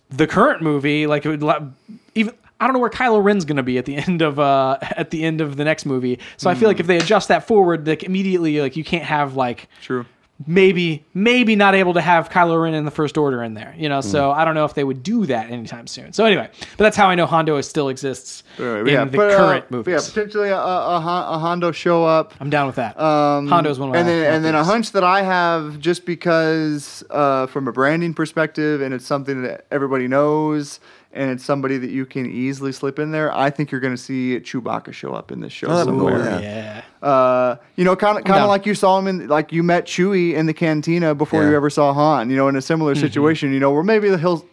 the 0.10 0.28
current 0.28 0.62
movie. 0.62 1.08
Like 1.08 1.26
it 1.26 1.42
would 1.42 1.74
even. 2.14 2.34
I 2.58 2.68
don't 2.68 2.74
know 2.74 2.80
where 2.80 2.90
Kylo 2.90 3.22
Ren's 3.22 3.44
going 3.44 3.58
to 3.58 3.64
be 3.64 3.78
at 3.78 3.84
the 3.84 3.96
end 4.08 4.22
of 4.22 4.40
uh, 4.40 4.78
at 4.82 5.10
the 5.10 5.24
end 5.24 5.42
of 5.42 5.58
the 5.58 5.66
next 5.66 5.86
movie. 5.86 6.20
So 6.38 6.50
I 6.50 6.56
feel 6.56 6.70
like 6.70 6.80
if 6.80 6.88
they 6.88 6.98
adjust 6.98 7.28
that 7.28 7.46
forward, 7.46 7.86
like 7.86 8.04
immediately, 8.04 8.62
like 8.62 8.78
you 8.78 8.84
can't 8.84 9.04
have 9.04 9.36
like 9.36 9.68
True. 9.82 10.06
Maybe 10.48 11.06
maybe 11.14 11.56
not 11.56 11.76
able 11.76 11.94
to 11.94 12.02
have 12.02 12.30
Kylo 12.30 12.62
Ren 12.62 12.74
in 12.74 12.86
the 12.86 12.92
First 12.92 13.18
Order 13.18 13.42
in 13.44 13.54
there, 13.54 13.74
you 13.78 13.88
know. 13.88 14.02
So 14.02 14.32
I 14.32 14.44
don't 14.46 14.54
know 14.56 14.66
if 14.66 14.74
they 14.74 14.84
would 14.84 15.02
do 15.04 15.26
that 15.28 15.50
anytime 15.50 15.88
soon. 15.88 16.14
So 16.14 16.26
anyway, 16.26 16.50
but 16.78 16.84
that's 16.84 16.98
how 16.98 17.08
I 17.08 17.16
know 17.16 17.26
Hondo 17.26 17.58
is 17.58 17.68
still 17.68 17.90
exists 17.90 18.44
Right, 18.58 18.80
in 18.88 19.12
the 19.12 19.18
but, 19.18 19.32
uh, 19.32 19.38
current 19.38 19.66
but 19.70 19.78
movies. 19.78 19.94
Yeah, 19.94 20.14
potentially 20.14 20.50
a, 20.50 20.58
a, 20.58 20.98
a, 20.98 21.00
Hondo 21.40 21.72
show 21.72 22.04
up. 22.04 22.34
I'm 22.40 22.50
down 22.50 22.68
with 22.68 22.76
that. 22.76 23.00
Um, 23.00 23.48
Hondo's 23.48 23.80
one 23.80 23.90
of 23.90 23.94
my 23.94 24.00
and 24.00 24.08
then 24.10 24.22
my 24.22 24.36
and 24.36 24.46
then 24.46 24.56
a 24.56 24.64
hunch 24.64 24.92
that 24.92 25.04
I 25.04 25.22
have 25.22 25.80
just 25.80 26.06
because 26.06 27.04
uh, 27.10 27.48
from 27.48 27.68
a 27.68 27.72
branding 27.72 28.14
perspective, 28.14 28.82
and 28.82 28.94
it's 28.94 29.06
something 29.06 29.42
that 29.44 29.66
everybody 29.72 30.08
knows, 30.08 30.80
and 31.14 31.32
it's 31.32 31.46
somebody 31.46 31.78
that 31.78 31.90
you 31.92 32.06
can 32.06 32.26
easily 32.30 32.72
slip 32.74 33.00
in 33.00 33.12
there. 33.12 33.32
I 33.34 33.50
think 33.50 33.72
you're 33.72 33.82
going 33.82 33.96
to 33.96 34.02
see 34.02 34.38
Chewbacca 34.40 34.92
show 34.94 35.14
up 35.14 35.32
in 35.32 35.40
this 35.40 35.54
show 35.54 35.68
Oh, 35.68 35.78
that'd 35.78 35.94
be 35.94 36.00
cool, 36.00 36.10
somewhere. 36.10 36.42
yeah. 36.42 36.42
yeah. 36.42 36.84
Uh, 37.06 37.58
you 37.76 37.84
know, 37.86 37.96
kind 37.96 38.18
of 38.18 38.24
kind 38.24 38.42
of 38.42 38.50
like 38.50 38.66
you 38.66 38.74
saw 38.74 38.98
him 38.98 39.08
in 39.08 39.28
like 39.28 39.52
you 39.52 39.62
met 39.62 39.86
Chewie 39.86 40.34
in 40.34 40.48
the 40.48 40.54
cantina 40.54 41.14
before 41.14 41.44
Yeah. 41.44 41.50
you 41.52 41.56
ever 41.56 41.70
saw 41.70 41.94
Han. 41.94 42.30
You 42.32 42.36
know, 42.36 42.48
in 42.48 42.56
a 42.56 42.62
similar 42.62 42.94
Mm-hmm. 42.94 43.02
situation. 43.06 43.54
You 43.54 43.60
know, 43.60 43.72
where 43.72 43.84
maybe 43.84 44.08
he'll 44.18 44.44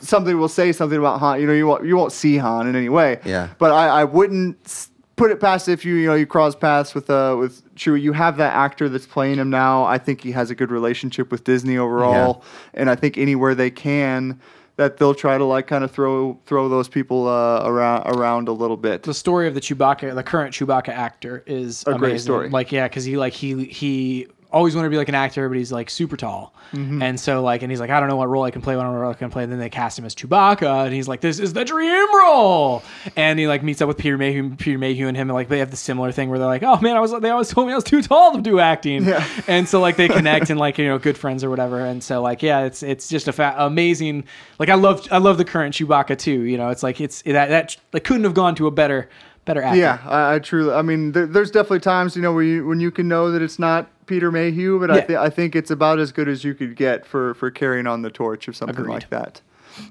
something 0.00 0.36
will 0.38 0.48
say 0.48 0.72
something 0.72 0.98
about 0.98 1.20
Han. 1.20 1.40
You 1.40 1.46
know, 1.46 1.52
you 1.52 1.66
won't 1.68 1.84
you 1.84 1.96
won't 1.96 2.12
see 2.12 2.36
Han 2.38 2.66
in 2.66 2.74
any 2.74 2.88
way. 2.88 3.20
Yeah. 3.24 3.48
But 3.58 3.70
I, 3.70 4.00
I 4.00 4.04
wouldn't 4.04 4.88
put 5.14 5.30
it 5.30 5.38
past 5.38 5.68
if 5.68 5.84
you 5.84 5.94
you 5.94 6.06
know 6.08 6.14
you 6.14 6.26
cross 6.26 6.56
paths 6.56 6.94
with 6.96 7.08
uh 7.10 7.36
with 7.38 7.62
Chewie. 7.76 8.02
You 8.02 8.12
have 8.12 8.38
that 8.38 8.54
actor 8.54 8.88
that's 8.88 9.06
playing 9.06 9.36
him 9.36 9.48
now. 9.50 9.84
I 9.84 9.98
think 9.98 10.20
he 10.22 10.32
has 10.32 10.50
a 10.50 10.54
good 10.56 10.70
relationship 10.72 11.30
with 11.30 11.44
Disney 11.44 11.78
overall, 11.78 12.42
and 12.74 12.90
I 12.90 12.96
think 12.96 13.18
anywhere 13.18 13.54
they 13.54 13.70
can. 13.70 14.40
That 14.80 14.96
they'll 14.96 15.14
try 15.14 15.36
to 15.36 15.44
like 15.44 15.66
kind 15.66 15.84
of 15.84 15.90
throw 15.90 16.40
throw 16.46 16.70
those 16.70 16.88
people 16.88 17.28
uh, 17.28 17.64
around 17.66 18.06
around 18.06 18.48
a 18.48 18.52
little 18.52 18.78
bit. 18.78 19.02
the 19.02 19.12
story 19.12 19.46
of 19.46 19.52
the 19.52 19.60
Chewbacca, 19.60 20.14
the 20.14 20.22
current 20.22 20.54
Chewbacca 20.54 20.88
actor, 20.88 21.42
is 21.46 21.84
A 21.86 21.98
great 21.98 22.18
story. 22.18 22.48
Like, 22.48 22.72
yeah, 22.72 22.88
because 22.88 23.04
he 23.04 23.18
like 23.18 23.34
he 23.34 23.66
he 23.66 24.26
always 24.52 24.74
wanted 24.74 24.86
to 24.88 24.90
be 24.90 24.96
like 24.96 25.08
an 25.08 25.14
actor, 25.14 25.48
but 25.48 25.56
he's 25.56 25.72
like 25.72 25.90
super 25.90 26.16
tall, 26.16 26.54
Mm-hmm. 26.72 27.02
and 27.02 27.18
so 27.18 27.42
like, 27.42 27.62
and 27.62 27.72
he's 27.72 27.80
like, 27.80 27.90
I 27.90 27.98
don't 27.98 28.08
know 28.08 28.14
what 28.14 28.28
role 28.28 28.44
I 28.44 28.52
can 28.52 28.62
play, 28.62 28.76
what 28.76 28.84
role 28.84 29.10
I 29.10 29.14
can 29.14 29.28
play. 29.28 29.42
And 29.42 29.50
then 29.50 29.58
they 29.58 29.68
cast 29.70 29.98
him 29.98 30.04
as 30.04 30.14
Chewbacca, 30.14 30.84
and 30.86 30.94
he's 30.94 31.08
like, 31.08 31.20
this 31.20 31.40
is 31.40 31.52
the 31.52 31.64
dream 31.64 32.16
role. 32.16 32.84
And 33.16 33.40
he 33.40 33.48
like 33.48 33.64
meets 33.64 33.82
up 33.82 33.88
with 33.88 33.98
Peter 33.98 34.16
Mayhew, 34.16 34.54
Peter 34.54 34.78
Mayhew 34.78 35.08
and 35.08 35.16
him, 35.16 35.28
and 35.30 35.34
like 35.34 35.48
they 35.48 35.58
have 35.58 35.72
the 35.72 35.76
similar 35.76 36.12
thing 36.12 36.28
where 36.30 36.38
they're 36.38 36.46
like, 36.46 36.62
oh 36.62 36.78
man, 36.80 36.96
I 36.96 37.00
was 37.00 37.12
they 37.20 37.30
always 37.30 37.48
told 37.48 37.66
me 37.66 37.72
I 37.72 37.76
was 37.76 37.82
too 37.84 38.02
tall 38.02 38.36
to 38.36 38.40
do 38.40 38.60
acting, 38.60 39.04
Yeah. 39.04 39.26
and 39.48 39.68
so 39.68 39.80
like 39.80 39.96
they 39.96 40.06
connect 40.20 40.48
and 40.50 40.60
like 40.60 40.78
you 40.78 40.84
know 40.86 40.98
good 40.98 41.18
friends 41.18 41.42
or 41.42 41.50
whatever, 41.50 41.80
and 41.84 42.02
so 42.04 42.22
like 42.22 42.40
yeah, 42.42 42.60
it's 42.60 42.82
it's 42.84 43.08
just 43.08 43.26
a 43.26 43.32
fa- 43.32 43.56
amazing. 43.58 44.22
Like 44.60 44.68
I 44.68 44.74
love 44.74 45.08
I 45.10 45.18
love 45.18 45.38
the 45.38 45.44
current 45.44 45.74
Chewbacca 45.74 46.16
too. 46.18 46.42
You 46.42 46.56
know, 46.56 46.68
it's 46.68 46.82
like 46.84 47.00
it's 47.00 47.22
that 47.22 47.48
that 47.48 47.76
like 47.92 48.04
couldn't 48.04 48.24
have 48.24 48.34
gone 48.34 48.54
to 48.56 48.66
a 48.68 48.70
better 48.70 49.08
better 49.44 49.62
actor. 49.62 49.78
Yeah, 49.78 49.98
I, 50.04 50.34
I 50.34 50.38
truly. 50.38 50.72
I 50.72 50.82
mean, 50.82 51.12
there, 51.12 51.26
there's 51.26 51.50
definitely 51.50 51.80
times 51.80 52.16
you 52.16 52.22
know 52.22 52.32
where 52.32 52.42
you, 52.42 52.66
when 52.66 52.80
you 52.80 52.90
can 52.90 53.08
know 53.08 53.30
that 53.30 53.42
it's 53.42 53.58
not 53.58 53.88
Peter 54.06 54.30
Mayhew, 54.30 54.78
but 54.78 54.90
I, 54.90 55.00
th- 55.00 55.18
I 55.18 55.30
think 55.30 55.54
it's 55.54 55.70
about 55.70 55.98
as 55.98 56.12
good 56.12 56.28
as 56.28 56.44
you 56.44 56.54
could 56.54 56.76
get 56.76 57.06
for 57.06 57.34
for 57.34 57.50
carrying 57.50 57.86
on 57.86 58.02
the 58.02 58.10
torch 58.10 58.48
of 58.48 58.56
something 58.56 58.76
Agreed. 58.76 58.92
like 58.92 59.10
that. 59.10 59.40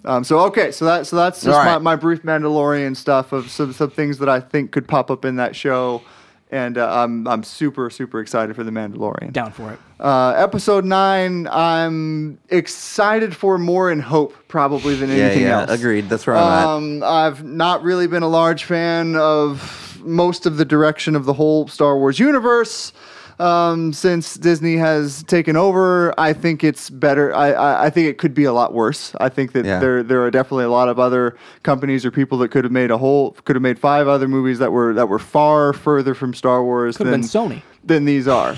Um, 0.06 0.24
so 0.24 0.40
okay, 0.42 0.72
so 0.72 0.86
that 0.86 1.08
so 1.08 1.16
that's 1.16 1.42
just 1.42 1.58
All 1.58 1.66
my, 1.66 1.78
my 1.78 1.96
brief 1.96 2.24
Mandalorian 2.24 2.96
stuff 2.96 3.32
of 3.32 3.50
some 3.50 3.74
some 3.74 3.90
things 3.90 4.18
that 4.20 4.30
I 4.30 4.40
think 4.40 4.72
could 4.72 4.88
pop 4.88 5.10
up 5.10 5.26
in 5.26 5.38
that 5.38 5.56
show, 5.56 6.02
and 6.50 6.78
uh, 6.78 7.04
I'm 7.04 7.28
I'm 7.28 7.44
super 7.44 7.90
super 7.90 8.20
excited 8.20 8.56
for 8.56 8.64
the 8.64 8.72
Mandalorian. 8.72 9.32
down 9.34 9.52
for 9.52 9.72
it. 9.74 9.80
Uh, 10.00 10.34
episode 10.38 10.86
nine, 10.86 11.48
I'm 11.48 12.40
excited 12.50 13.36
for 13.36 13.58
more 13.58 13.92
and 13.92 14.02
hope 14.02 14.34
probably 14.48 14.96
than 14.96 15.10
Yeah, 15.10 15.16
anything 15.26 15.44
yeah, 15.44 15.62
else. 15.62 15.72
agreed. 15.72 16.10
That's 16.10 16.26
where 16.26 16.36
I'm 16.38 16.68
Um, 16.68 17.04
I've 17.04 17.44
not 17.44 17.84
really 17.84 18.08
been 18.08 18.24
a 18.24 18.30
large 18.30 18.64
fan 18.64 19.16
of 19.16 20.00
most 20.04 20.46
of 20.46 20.56
the 20.58 20.64
direction 20.66 21.16
of 21.16 21.26
the 21.26 21.34
whole 21.34 21.68
Star 21.68 21.98
Wars 21.98 22.18
universe. 22.20 22.94
Um, 23.40 23.94
since 23.94 24.36
Disney 24.36 24.76
has 24.76 25.24
taken 25.24 25.56
over, 25.56 26.14
I 26.20 26.34
think 26.34 26.64
it's 26.64 26.90
better. 26.90 27.34
I, 27.34 27.52
I, 27.54 27.86
I 27.86 27.90
think 27.90 28.08
it 28.10 28.18
could 28.18 28.34
be 28.34 28.44
a 28.44 28.52
lot 28.52 28.74
worse. 28.74 29.16
I 29.20 29.30
think 29.30 29.54
that 29.54 29.66
Yeah. 29.66 29.80
there 29.80 30.04
there 30.04 30.22
are 30.26 30.30
definitely 30.32 30.66
a 30.66 30.70
lot 30.70 30.90
of 30.90 31.00
other 31.00 31.38
companies 31.64 32.06
or 32.06 32.12
people 32.12 32.38
that 32.40 32.50
could 32.50 32.66
have 32.66 32.74
made 32.74 32.92
a 32.92 32.98
whole 32.98 33.32
could 33.46 33.56
have 33.56 33.64
made 33.64 33.80
five 33.80 34.08
other 34.10 34.28
movies 34.28 34.60
that 34.60 34.72
were 34.74 34.94
that 34.94 35.08
were 35.08 35.20
far 35.20 35.72
further 35.72 36.14
from 36.14 36.34
Star 36.34 36.64
Wars 36.64 36.98
Could 36.98 37.08
have 37.08 37.12
than 37.14 37.22
been 37.22 37.30
Sony. 37.30 37.62
than 37.86 38.04
these 38.06 38.28
are. 38.28 38.56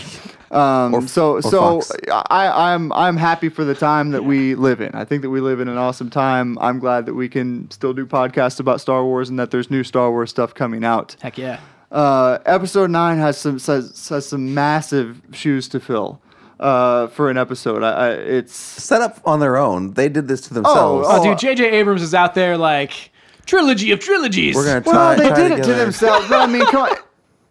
Um, 0.49 0.95
Or- 0.95 1.07
so 1.07 1.33
or 1.33 1.41
so 1.43 1.81
Fox. 1.81 1.91
I, 2.29 2.73
I'm 2.73 2.91
I'm 2.91 3.17
happy 3.17 3.49
for 3.49 3.63
the 3.63 3.75
time 3.75 4.09
that 4.11 4.25
we 4.25 4.55
live 4.55 4.81
in. 4.81 4.93
I 4.95 5.05
think 5.05 5.21
that 5.21 5.29
we 5.29 5.41
live 5.41 5.59
in 5.59 5.67
an 5.67 5.77
awesome 5.77 6.09
time. 6.09 6.57
I'm 6.59 6.79
glad 6.79 7.05
that 7.05 7.13
we 7.13 7.29
can 7.29 7.69
still 7.71 7.93
do 7.93 8.05
podcasts 8.05 8.59
about 8.59 8.81
Star 8.81 9.05
Wars 9.05 9.29
and 9.29 9.37
that 9.39 9.51
there's 9.51 9.69
new 9.69 9.83
Star 9.83 10.09
Wars 10.11 10.29
stuff 10.31 10.53
coming 10.55 10.83
out. 10.83 11.15
Heck 11.21 11.37
yeah. 11.37 11.59
Uh, 11.91 12.39
episode 12.45 12.89
nine 12.89 13.18
has 13.18 13.38
some 13.38 13.59
has, 13.59 14.07
has 14.09 14.26
some 14.26 14.53
massive 14.53 15.22
shoes 15.34 15.68
to 15.68 15.80
fill 15.80 16.22
uh, 16.59 17.07
for 17.07 17.30
an 17.30 17.38
episode. 17.38 17.84
I, 17.84 17.89
I, 17.91 18.09
it's 18.11 18.55
set 18.55 19.01
up 19.01 19.19
on 19.26 19.39
their 19.41 19.57
own. 19.57 19.93
They 19.93 20.07
did 20.07 20.27
this 20.27 20.41
to 20.41 20.53
themselves. 20.53 21.07
Oh, 21.09 21.19
Oh, 21.19 21.23
dude, 21.23 21.38
J.J. 21.39 21.69
Abrams 21.72 22.01
is 22.01 22.13
out 22.13 22.34
there 22.34 22.57
like 22.57 23.11
trilogy 23.45 23.91
of 23.91 23.99
trilogies. 23.99 24.55
We're 24.55 24.65
gonna 24.65 24.81
try. 24.81 24.93
well, 24.93 25.18
they 25.18 25.27
try 25.27 25.49
did 25.49 25.59
it 25.59 25.63
to 25.63 25.73
themselves. 25.73 26.30
but 26.30 26.39
I 26.39 26.45
mean, 26.51 26.65
come 26.68 26.84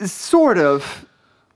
on. 0.00 0.06
sort 0.08 0.56
of. 0.58 1.06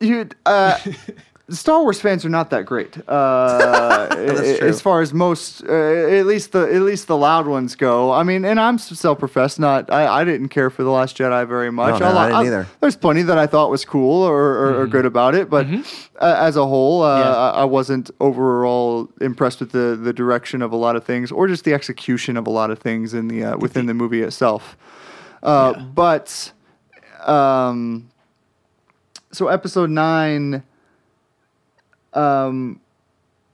You 0.00 0.28
uh, 0.44 0.78
Star 1.50 1.82
Wars 1.82 2.00
fans 2.00 2.24
are 2.24 2.30
not 2.30 2.48
that 2.50 2.64
great. 2.64 2.96
Uh, 3.06 4.06
That's 4.16 4.58
true. 4.58 4.66
As 4.68 4.80
far 4.80 5.02
as 5.02 5.12
most, 5.12 5.62
uh, 5.62 5.72
at 5.72 6.24
least 6.24 6.52
the 6.52 6.60
at 6.74 6.80
least 6.80 7.06
the 7.06 7.18
loud 7.18 7.46
ones 7.46 7.76
go. 7.76 8.12
I 8.12 8.22
mean, 8.22 8.46
and 8.46 8.58
I'm 8.58 8.78
self-professed. 8.78 9.60
Not 9.60 9.92
I, 9.92 10.06
I 10.20 10.24
didn't 10.24 10.48
care 10.48 10.70
for 10.70 10.82
the 10.82 10.88
Last 10.90 11.18
Jedi 11.18 11.46
very 11.46 11.70
much. 11.70 12.00
No, 12.00 12.10
no, 12.12 12.16
I 12.18 12.24
li- 12.24 12.30
didn't 12.32 12.46
either. 12.46 12.66
There's 12.80 12.96
plenty 12.96 13.20
that 13.24 13.36
I 13.36 13.46
thought 13.46 13.68
was 13.70 13.84
cool 13.84 14.22
or, 14.22 14.34
or, 14.42 14.80
or 14.80 14.86
good 14.86 15.04
about 15.04 15.34
it, 15.34 15.50
but 15.50 15.66
uh, 15.66 16.34
as 16.38 16.56
a 16.56 16.64
whole, 16.66 17.02
uh, 17.02 17.18
Yeah. 17.20 17.36
I, 17.36 17.48
I 17.60 17.64
wasn't 17.64 18.10
overall 18.20 19.10
impressed 19.20 19.60
with 19.60 19.72
the 19.72 19.96
the 20.02 20.14
direction 20.14 20.62
of 20.62 20.72
a 20.72 20.76
lot 20.76 20.96
of 20.96 21.04
things 21.04 21.30
or 21.30 21.46
just 21.46 21.64
the 21.64 21.74
execution 21.74 22.38
of 22.38 22.46
a 22.46 22.50
lot 22.50 22.70
of 22.70 22.78
things 22.78 23.12
in 23.12 23.28
the 23.28 23.44
uh, 23.44 23.56
within 23.58 23.84
the 23.84 23.92
movie 23.94 24.22
itself. 24.22 24.78
Uh, 25.42 25.74
But 25.78 26.52
um, 27.26 28.08
so 29.30 29.48
episode 29.48 29.90
nine, 29.90 30.62
um, 32.14 32.80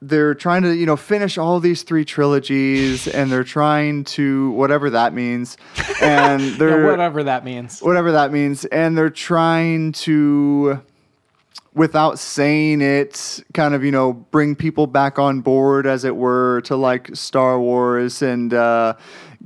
they're 0.02 0.34
trying 0.34 0.62
to 0.62 0.74
you 0.74 0.86
know 0.86 0.96
finish 0.96 1.36
all 1.38 1.60
these 1.60 1.82
three 1.82 2.04
trilogies, 2.04 3.06
and 3.06 3.30
they're 3.30 3.44
trying 3.44 4.04
to 4.04 4.50
whatever 4.52 4.90
that 4.90 5.12
means, 5.12 5.56
and 6.00 6.40
they're 6.58 6.86
whatever 6.86 7.22
that 7.24 7.44
means. 7.44 7.80
whatever 7.80 8.12
that 8.12 8.32
means, 8.32 8.64
and 8.66 8.96
they're 8.96 9.10
trying 9.10 9.92
to. 9.92 10.82
Without 11.72 12.18
saying 12.18 12.80
it, 12.80 13.44
kind 13.54 13.74
of 13.74 13.84
you 13.84 13.92
know 13.92 14.12
bring 14.12 14.56
people 14.56 14.88
back 14.88 15.20
on 15.20 15.40
board, 15.40 15.86
as 15.86 16.04
it 16.04 16.16
were, 16.16 16.62
to 16.62 16.74
like 16.74 17.14
Star 17.14 17.60
Wars 17.60 18.22
and 18.22 18.52
uh, 18.52 18.94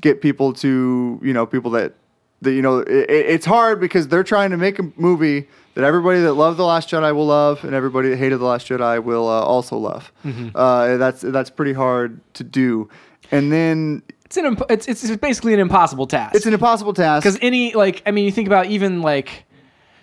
get 0.01 0.23
people 0.23 0.55
to 0.55 1.21
you 1.23 1.33
know 1.35 1.45
people 1.45 1.71
that 1.73 1.93
that 2.41 2.53
you 2.53 2.63
know 2.63 2.79
it, 2.79 3.11
it's 3.11 3.45
hard 3.45 3.79
because 3.79 4.09
they're 4.09 4.25
trying 4.25 4.51
to 4.51 4.57
make 4.57 4.79
a 4.79 4.91
movie 4.97 5.49
that 5.75 5.85
everybody 5.85 6.21
that 6.21 6.35
loved 6.35 6.57
the 6.59 6.65
Last 6.65 6.89
Jedi 6.91 7.15
will 7.15 7.27
love, 7.27 7.65
and 7.65 7.75
everybody 7.75 8.09
that 8.11 8.17
hated 8.17 8.39
the 8.39 8.45
Last 8.45 8.69
Jedi 8.69 9.03
will 9.03 9.29
uh, 9.29 9.41
also 9.41 9.77
love. 9.77 10.13
Uh, 10.55 10.97
that's 10.97 11.21
that's 11.21 11.51
pretty 11.51 11.73
hard 11.73 12.21
to 12.35 12.45
do, 12.45 12.89
and 13.31 13.51
then 13.53 14.03
It's 14.25 14.37
an 14.37 14.47
imp- 14.47 14.71
it's 14.71 14.87
it's 14.89 15.17
basically 15.17 15.53
an 15.55 15.61
impossible 15.61 16.07
task. 16.07 16.35
it's 16.35 16.47
an 16.47 16.55
impossible 16.55 16.93
task 16.95 17.23
because 17.25 17.39
any 17.43 17.75
like 17.75 18.03
I 18.07 18.11
mean 18.11 18.25
you 18.25 18.33
think 18.33 18.47
about 18.49 18.67
even 18.67 19.03
like 19.03 19.45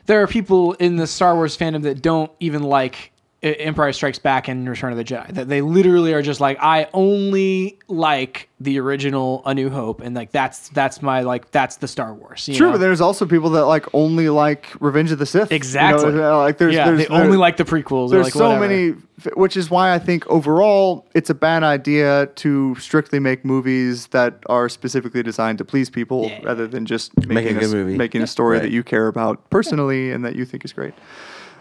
there 0.07 0.22
are 0.22 0.27
people 0.27 0.73
in 0.73 0.95
the 0.98 1.07
Star 1.07 1.35
Wars 1.35 1.57
fandom 1.57 1.84
that 1.84 2.02
don't 2.02 2.31
even 2.39 2.64
like 2.64 3.11
Empire 3.44 3.92
Strikes 3.92 4.20
Back 4.20 4.48
and 4.48 4.70
Return 4.70 4.92
of 4.92 4.98
the 5.00 5.04
Jedi. 5.04 5.34
That 5.34 5.48
they 5.50 5.62
literally 5.62 6.14
are 6.14 6.22
just 6.22 6.40
like 6.40 6.58
I 6.62 6.88
only 6.94 7.80
like 7.88 8.50
the 8.60 8.80
original 8.80 9.42
A 9.48 9.56
New 9.56 9.72
Hope 9.72 10.02
and 10.02 10.16
like 10.16 10.32
that's 10.32 10.70
that's 10.70 11.02
my 11.02 11.22
like 11.22 11.50
that's 11.50 11.78
the 11.78 11.88
Star 11.88 12.14
Wars. 12.14 12.48
you 12.48 12.54
True, 12.54 12.68
know? 12.68 12.74
but 12.74 12.78
there's 12.82 13.02
also 13.02 13.26
people 13.26 13.50
that 13.52 13.66
like 13.66 13.88
only 13.96 14.30
like 14.30 14.72
Revenge 14.80 15.12
of 15.12 15.18
the 15.18 15.26
Sith. 15.26 15.50
You 15.50 15.56
know, 15.56 15.56
Exactly. 15.56 16.22
uh, 16.22 16.38
like 16.38 16.60
there's, 16.60 16.76
yeah, 16.76 16.86
there's 16.86 17.00
they 17.00 17.06
there- 17.08 17.24
only 17.24 17.36
like 17.38 17.58
the 17.58 17.66
prequels. 17.66 18.08
or 18.08 18.10
there's 18.12 18.26
like 18.28 18.34
so 18.34 18.50
whatever. 18.60 18.68
many, 18.68 18.90
which 19.36 19.58
is 19.58 19.72
why 19.72 19.92
I 19.92 19.98
think 19.98 20.28
overall 20.28 21.08
it's 21.16 21.32
a 21.32 21.36
bad 21.36 21.64
idea 21.64 22.28
to 22.36 22.76
strictly 22.76 23.20
make 23.20 23.44
movies 23.44 24.06
that 24.08 24.36
are 24.46 24.70
specifically 24.70 25.24
designed 25.24 25.58
to 25.58 25.66
please 25.66 25.90
people, 25.90 26.28
Yeah. 26.28 26.42
rather 26.44 26.68
than 26.68 26.86
just 26.86 27.18
Making 27.18 27.34
making 27.34 27.58
a 27.58 27.60
good 27.62 27.66
s- 27.70 27.74
movie. 27.74 27.98
making 27.98 28.22
a 28.22 28.28
story 28.28 28.58
Right. 28.58 28.62
that 28.64 28.72
you 28.72 28.84
care 28.84 29.08
about 29.08 29.50
personally 29.50 30.12
and 30.12 30.24
that 30.26 30.36
you 30.36 30.46
think 30.46 30.64
is 30.64 30.74
great. 30.74 30.94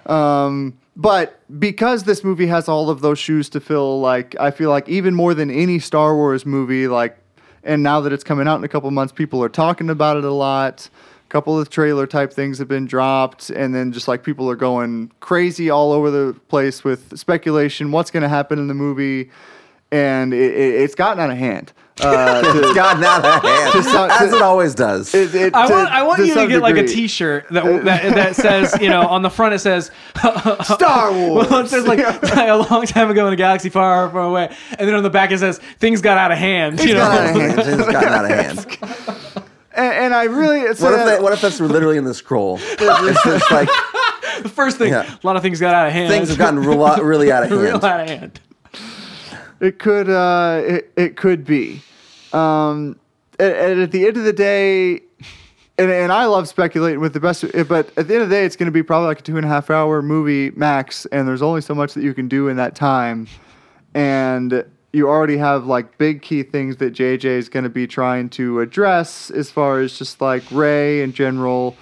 Um, 0.07 0.75
but 1.01 1.41
because 1.59 2.05
this 2.05 2.23
movie 2.23 2.47
has 2.49 2.69
all 2.69 2.91
of 2.91 3.01
those 3.01 3.19
shoes 3.19 3.49
to 3.51 3.61
fill, 3.61 4.03
like 4.03 4.37
I 4.39 4.51
feel 4.51 4.69
like 4.69 4.87
even 4.87 5.15
more 5.15 5.33
than 5.33 5.51
any 5.51 5.79
Star 5.79 6.15
Wars 6.15 6.45
movie, 6.45 6.89
like, 6.89 7.17
and 7.65 7.83
now 7.83 8.03
that 8.03 8.13
it's 8.13 8.23
coming 8.23 8.47
out 8.47 8.57
in 8.57 8.65
a 8.65 8.69
couple 8.69 8.91
months, 8.91 9.11
people 9.11 9.43
are 9.43 9.49
talking 9.49 9.89
about 9.89 10.19
it 10.19 10.25
a 10.25 10.31
lot. 10.31 10.91
A 11.25 11.29
couple 11.31 11.59
of 11.59 11.71
trailer 11.71 12.07
type 12.07 12.35
things 12.35 12.59
have 12.59 12.69
been 12.69 12.85
dropped, 12.85 13.49
and 13.49 13.75
then 13.75 13.93
just 13.93 14.09
like 14.09 14.23
people 14.23 14.51
are 14.51 14.57
going 14.57 15.11
crazy 15.21 15.71
all 15.71 15.91
over 15.93 16.11
the 16.11 16.39
place 16.49 16.85
with 16.85 17.17
speculation, 17.19 17.93
what's 17.93 18.11
going 18.11 18.23
to 18.23 18.29
happen 18.29 18.59
in 18.59 18.69
the 18.69 18.75
movie, 18.75 19.31
and 19.91 20.35
it, 20.35 20.97
gotten 20.97 21.19
out 21.19 21.31
of 21.31 21.39
hand. 21.39 21.73
Uh, 22.01 22.41
to- 22.41 22.59
It's 22.63 22.73
gotten 22.75 23.05
out 23.05 23.25
of 23.25 23.43
hand, 23.43 23.73
To 23.73 23.83
some- 23.83 24.11
as 24.11 24.31
to- 24.31 24.37
it 24.37 24.43
always 24.43 24.75
does. 24.75 25.15
it- 25.15 25.35
it- 25.35 25.55
I 25.55 25.67
to- 25.67 25.73
want 25.73 25.91
I 25.91 26.03
want 26.03 26.21
you 26.21 26.29
to 26.29 26.33
some 26.33 26.49
get 26.49 26.63
like 26.63 26.77
a 26.77 26.83
degree. 26.83 26.95
T-shirt 26.95 27.47
that 27.51 27.85
that, 27.85 28.15
that 28.15 28.37
says 28.37 28.75
you 28.81 28.89
know 28.89 29.03
on 29.03 29.21
the 29.23 29.29
front 29.29 29.53
it 29.55 29.59
says 29.59 29.91
Star 30.65 31.13
Wars. 31.13 31.51
Well, 31.51 31.61
it 31.65 31.69
says 31.69 31.87
like 31.87 31.99
a 32.37 32.57
long 32.71 32.87
time 32.87 33.11
ago 33.11 33.27
in 33.27 33.33
a 33.33 33.37
galaxy 33.37 33.69
far, 33.69 34.09
far 34.11 34.23
away, 34.23 34.55
and 34.79 34.89
then 34.89 34.95
on 34.95 35.03
the 35.03 35.11
back 35.11 35.31
it 35.31 35.39
says 35.41 35.59
things 35.79 36.01
got 36.01 36.17
out 36.17 36.33
of 36.33 36.39
hand. 36.39 36.81
You 36.81 36.95
know, 36.95 37.01
got 37.01 37.21
out 37.21 37.37
of 37.37 37.43
hand. 37.43 37.59
It's 37.81 37.93
gotten 37.93 38.09
out 38.13 38.25
of 38.25 38.31
hand. 38.31 39.45
and, 39.75 39.93
and 39.95 40.15
I 40.15 40.25
really 40.25 40.61
it's 40.61 40.81
What 40.81 40.95
if, 40.95 41.05
they, 41.07 41.21
what 41.23 41.33
if 41.35 41.41
that's 41.43 41.61
literally 41.61 41.99
in 41.99 42.05
the 42.05 42.15
scroll? 42.15 42.59
It's 42.63 43.23
just 43.25 43.51
like 43.51 43.69
the 44.43 44.49
first 44.49 44.79
thing 44.79 44.93
Yeah. 44.93 45.03
a 45.23 45.27
lot 45.27 45.37
of 45.37 45.43
things 45.43 45.61
got 45.61 45.75
out 45.75 45.87
of 45.87 45.93
hand. 45.93 46.09
things 46.11 46.29
have 46.31 46.39
gotten 46.39 46.61
real, 46.61 46.79
really 47.05 47.31
out 47.31 47.43
of 47.43 47.51
real 47.51 47.77
out 47.77 48.01
of 48.01 48.09
hand. 48.09 48.41
It 49.61 49.79
could 49.79 50.09
uh 50.09 50.63
it, 50.65 50.93
it 50.97 51.17
could 51.17 51.45
be. 51.45 51.83
Um 52.33 52.99
and, 53.39 53.53
and 53.55 53.81
at 53.81 53.93
the 53.93 54.07
end 54.07 54.17
of 54.17 54.25
the 54.25 54.33
day 54.33 55.03
and, 55.79 55.91
and 55.91 56.13
I 56.13 56.27
love 56.27 56.49
speculating 56.49 57.01
with 57.01 57.13
the 57.13 57.21
best 57.21 57.45
but 57.69 57.91
at 57.97 58.09
the 58.09 58.15
end 58.15 58.23
of 58.23 58.29
the 58.29 58.35
day 58.35 58.45
it's 58.45 58.57
gonna 58.57 58.71
be 58.71 58.83
probably 58.83 59.09
like 59.09 59.21
a 59.21 59.23
two 59.23 59.37
and 59.37 59.45
a 59.45 59.49
half 59.49 59.71
hour 59.71 60.03
movie 60.03 60.51
max 60.53 61.07
and 61.07 61.29
there's 61.29 61.43
only 61.43 61.61
so 61.61 61.75
much 61.75 61.95
that 61.95 62.03
you 62.03 62.15
can 62.15 62.29
do 62.29 62.49
in 62.49 62.57
that 62.57 62.75
time. 62.75 63.27
And 63.95 64.65
you 64.93 65.09
already 65.09 65.37
have 65.37 65.67
like 65.67 65.99
big 65.99 66.23
key 66.23 66.43
things 66.43 66.79
that 66.79 66.95
JJ 66.95 67.25
is 67.25 67.49
gonna 67.49 67.69
be 67.69 67.87
trying 67.87 68.29
to 68.31 68.61
address 68.61 69.31
as 69.31 69.51
far 69.51 69.81
as 69.81 69.97
just 69.99 70.21
like 70.21 70.43
Rey 70.51 71.03
in 71.03 71.13
general. 71.13 71.77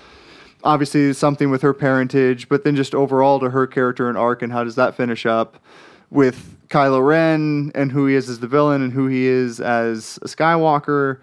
Obviously 0.64 1.12
something 1.12 1.50
with 1.50 1.62
her 1.62 1.72
parentage, 1.72 2.48
but 2.48 2.64
then 2.64 2.74
just 2.74 2.94
overall 2.94 3.38
to 3.38 3.50
her 3.50 3.66
character 3.66 4.08
and 4.08 4.18
arc 4.18 4.42
and 4.42 4.52
how 4.52 4.64
does 4.64 4.74
that 4.74 4.96
finish 4.96 5.24
up 5.24 5.62
with 6.10 6.57
Kylo 6.68 7.04
Ren 7.06 7.72
and 7.74 7.90
who 7.92 8.06
he 8.06 8.14
is 8.14 8.28
as 8.28 8.40
the 8.40 8.46
villain 8.48 8.82
and 8.82 8.92
who 8.92 9.06
he 9.06 9.26
is 9.26 9.60
as 9.60 10.18
a 10.22 10.26
Skywalker. 10.26 11.18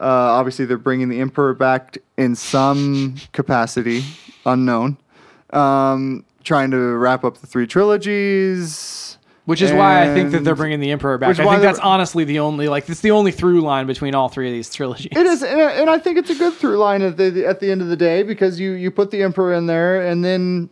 Uh, 0.00 0.04
obviously, 0.04 0.64
they're 0.64 0.76
bringing 0.76 1.08
the 1.08 1.20
Emperor 1.20 1.54
back 1.54 1.98
in 2.18 2.34
some 2.34 3.14
capacity, 3.32 4.04
unknown. 4.44 4.96
Um, 5.50 6.24
trying 6.42 6.70
to 6.72 6.78
wrap 6.78 7.24
up 7.24 7.38
the 7.38 7.46
three 7.46 7.66
trilogies. 7.66 9.18
Which 9.46 9.60
is 9.60 9.72
why 9.72 10.02
I 10.10 10.14
think 10.14 10.30
that 10.32 10.42
they're 10.42 10.54
bringing 10.54 10.80
the 10.80 10.90
Emperor 10.90 11.18
back. 11.18 11.38
I 11.38 11.44
think 11.44 11.60
that's 11.62 11.78
honestly 11.78 12.24
the 12.24 12.38
only 12.38 12.66
like 12.66 12.88
it's 12.88 13.02
the 13.02 13.10
only 13.10 13.30
through 13.30 13.60
line 13.60 13.86
between 13.86 14.14
all 14.14 14.30
three 14.30 14.48
of 14.48 14.54
these 14.54 14.72
trilogies. 14.72 15.08
It 15.12 15.26
is, 15.26 15.42
and 15.42 15.60
I- 15.60 15.72
and 15.72 15.90
I 15.90 15.98
think 15.98 16.16
it's 16.16 16.30
a 16.30 16.34
good 16.34 16.54
through 16.54 16.78
line 16.78 17.02
at 17.02 17.18
the 17.18 17.44
at 17.46 17.60
the 17.60 17.70
end 17.70 17.82
of 17.82 17.88
the 17.88 17.96
day 17.96 18.22
because 18.22 18.58
you 18.58 18.70
you 18.72 18.90
put 18.90 19.10
the 19.10 19.22
Emperor 19.22 19.52
in 19.52 19.66
there, 19.66 20.00
and 20.06 20.24
then 20.24 20.70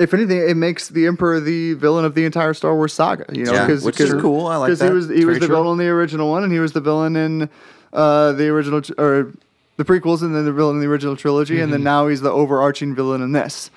if 0.00 0.12
anything, 0.14 0.38
it 0.48 0.56
makes 0.56 0.88
the 0.88 1.06
Emperor 1.06 1.40
the 1.40 1.74
villain 1.74 2.04
of 2.04 2.14
the 2.14 2.24
entire 2.24 2.54
Star 2.54 2.74
Wars 2.74 2.92
saga. 2.92 3.24
You 3.32 3.44
know, 3.44 3.52
Yeah, 3.52 3.66
cause, 3.66 3.84
which 3.84 4.00
is 4.00 4.12
'cause- 4.12 4.22
cool. 4.22 4.46
I 4.46 4.56
like 4.56 4.76
that. 4.76 4.84
he 4.88 4.92
was 4.94 5.08
he 5.08 5.24
was 5.24 5.38
the 5.38 5.46
true. 5.46 5.56
villain 5.56 5.72
in 5.80 5.86
the 5.86 5.90
original 5.92 6.30
one, 6.30 6.44
and 6.44 6.52
he 6.52 6.58
was 6.58 6.72
the 6.72 6.80
villain 6.80 7.16
in 7.16 7.48
uh, 7.92 8.32
the 8.32 8.48
original 8.48 8.80
or 8.98 9.32
the 9.76 9.84
prequels, 9.84 10.22
and 10.22 10.34
then 10.34 10.44
the 10.44 10.52
villain 10.52 10.76
in 10.76 10.80
the 10.82 10.88
original 10.88 11.16
trilogy, 11.16 11.54
and 11.60 11.64
Mm-hmm. 11.64 11.72
then 11.72 11.82
now 11.84 12.06
he's 12.08 12.20
the 12.20 12.30
overarching 12.30 12.94
villain 12.94 13.22
in 13.22 13.32
this. 13.32 13.70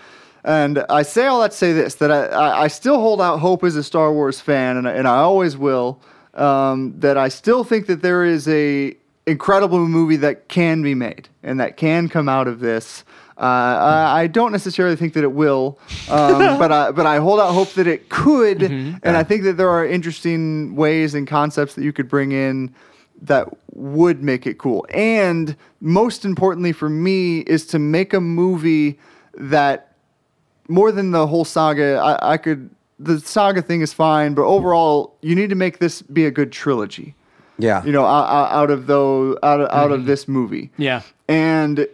And 0.43 0.85
I 0.89 1.01
say 1.01 1.25
all 1.25 1.41
that 1.41 1.51
to 1.51 1.57
say 1.57 1.73
this 1.73 1.95
that 1.95 2.11
I, 2.11 2.25
I, 2.27 2.61
I 2.63 2.67
still 2.67 2.99
hold 2.99 3.19
out 3.21 3.39
hope 3.39 3.63
as 3.63 3.75
a 3.75 3.83
Star 3.83 4.13
Wars 4.13 4.39
fan, 4.39 4.77
and 4.77 4.87
I, 4.87 4.91
and 4.91 5.07
I 5.07 5.17
always 5.17 5.57
will. 5.57 5.99
Um, 6.35 6.93
that 6.99 7.17
I 7.17 7.29
still 7.29 7.63
think 7.63 7.87
that 7.87 8.01
there 8.01 8.25
is 8.25 8.47
a 8.49 8.95
incredible 9.25 9.79
movie 9.87 10.17
that 10.17 10.49
can 10.49 10.81
be 10.83 10.93
made 10.93 11.29
and 11.43 11.59
that 11.61 11.77
can 11.77 12.09
come 12.09 12.27
out 12.29 12.47
of 12.47 12.59
this. 12.59 13.03
Uh, 13.37 13.41
I, 13.41 14.21
I 14.21 14.27
don't 14.27 14.51
necessarily 14.53 14.95
think 14.95 15.13
that 15.13 15.23
it 15.23 15.33
will, 15.33 15.77
um, 16.09 16.37
but 16.59 16.71
I, 16.71 16.91
but 16.91 17.05
I 17.05 17.17
hold 17.17 17.39
out 17.39 17.53
hope 17.53 17.73
that 17.73 17.85
it 17.87 18.09
could, 18.09 18.61
and 18.63 19.01
I 19.03 19.23
think 19.23 19.43
that 19.43 19.57
there 19.57 19.69
are 19.69 19.85
interesting 19.85 20.75
ways 20.75 21.13
and 21.13 21.27
concepts 21.27 21.75
that 21.75 21.83
you 21.83 21.91
could 21.91 22.07
bring 22.07 22.31
in 22.31 22.73
that 23.21 23.49
would 23.73 24.23
make 24.23 24.47
it 24.47 24.57
cool. 24.57 24.85
And 24.89 25.55
most 25.81 26.23
importantly 26.25 26.71
for 26.71 26.89
me 26.89 27.39
is 27.39 27.65
to 27.67 27.79
make 27.79 28.13
a 28.13 28.21
movie 28.21 28.99
that 29.33 29.93
more 30.67 30.91
than 30.91 31.11
the 31.11 31.27
whole 31.27 31.45
saga, 31.45 31.97
I, 31.97 32.33
I 32.33 32.37
could 32.37 32.69
the 32.99 33.19
saga 33.19 33.61
thing 33.61 33.81
is 33.81 33.93
fine, 33.93 34.33
but 34.33 34.43
overall, 34.43 35.15
you 35.21 35.35
need 35.35 35.49
to 35.49 35.55
make 35.55 35.79
this 35.79 36.01
be 36.01 36.25
a 36.25 36.31
good 36.31 36.51
trilogy. 36.51 37.15
Yeah. 37.57 37.83
You 37.83 37.91
know, 37.91 38.05
out, 38.05 38.51
out- 38.51 38.71
of 38.71 38.87
those, 38.87 39.37
out 39.43 39.61
of, 39.61 39.69
out 39.71 39.91
of 39.91 40.05
this 40.05 40.27
movie. 40.27 40.71
Yeah. 40.77 41.01
And 41.27 41.87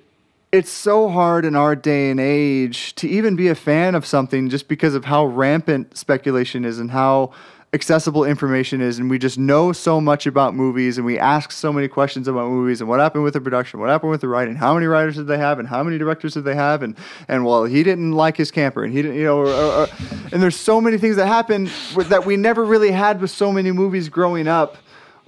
it's 0.51 0.69
so 0.69 1.07
hard 1.07 1.45
in 1.45 1.55
our 1.55 1.75
day 1.75 2.09
and 2.11 2.19
age 2.19 2.93
to 2.95 3.07
even 3.07 3.35
be 3.35 3.47
a 3.47 3.55
fan 3.55 3.95
of 3.95 4.05
something 4.05 4.49
just 4.49 4.67
because 4.67 4.95
of 4.95 5.05
how 5.05 5.25
rampant 5.25 5.97
speculation 5.97 6.65
is 6.65 6.77
and 6.77 6.91
how 6.91 7.31
accessible 7.73 8.25
information 8.25 8.81
is. 8.81 8.99
And 8.99 9.09
we 9.09 9.17
just 9.17 9.37
know 9.39 9.71
so 9.71 10.01
much 10.01 10.27
about 10.27 10.53
movies 10.53 10.97
and 10.97 11.05
we 11.05 11.17
ask 11.17 11.53
so 11.53 11.71
many 11.71 11.87
questions 11.87 12.27
about 12.27 12.49
movies 12.49 12.81
and 12.81 12.89
what 12.89 12.99
happened 12.99 13.23
with 13.23 13.33
the 13.33 13.39
production 13.39 13.79
what 13.79 13.87
happened 13.89 14.11
with 14.11 14.19
the 14.19 14.27
writing 14.27 14.55
how 14.55 14.73
many 14.73 14.87
writers 14.87 15.15
did 15.15 15.27
they 15.27 15.37
have 15.37 15.57
and 15.57 15.69
how 15.69 15.81
many 15.81 15.97
directors 15.97 16.33
did 16.33 16.43
they 16.43 16.55
have? 16.55 16.83
And 16.83 16.97
and 17.29 17.45
well 17.45 17.63
he 17.63 17.81
didn't 17.81 18.11
like 18.11 18.35
his 18.35 18.51
camper 18.51 18.83
and 18.83 18.91
he 18.91 19.01
didn't 19.01 19.15
you 19.15 19.23
know 19.23 19.37
or, 19.37 19.47
or, 19.47 19.71
or- 19.83 19.87
and 20.33 20.43
there's 20.43 20.57
so 20.57 20.81
many 20.81 20.97
things 20.97 21.15
that 21.15 21.27
happen 21.27 21.69
that 22.09 22.25
we 22.25 22.35
never 22.35 22.65
really 22.65 22.91
had 22.91 23.21
with 23.21 23.31
so 23.31 23.53
many 23.53 23.71
movies 23.71 24.09
growing 24.09 24.49
up 24.49 24.75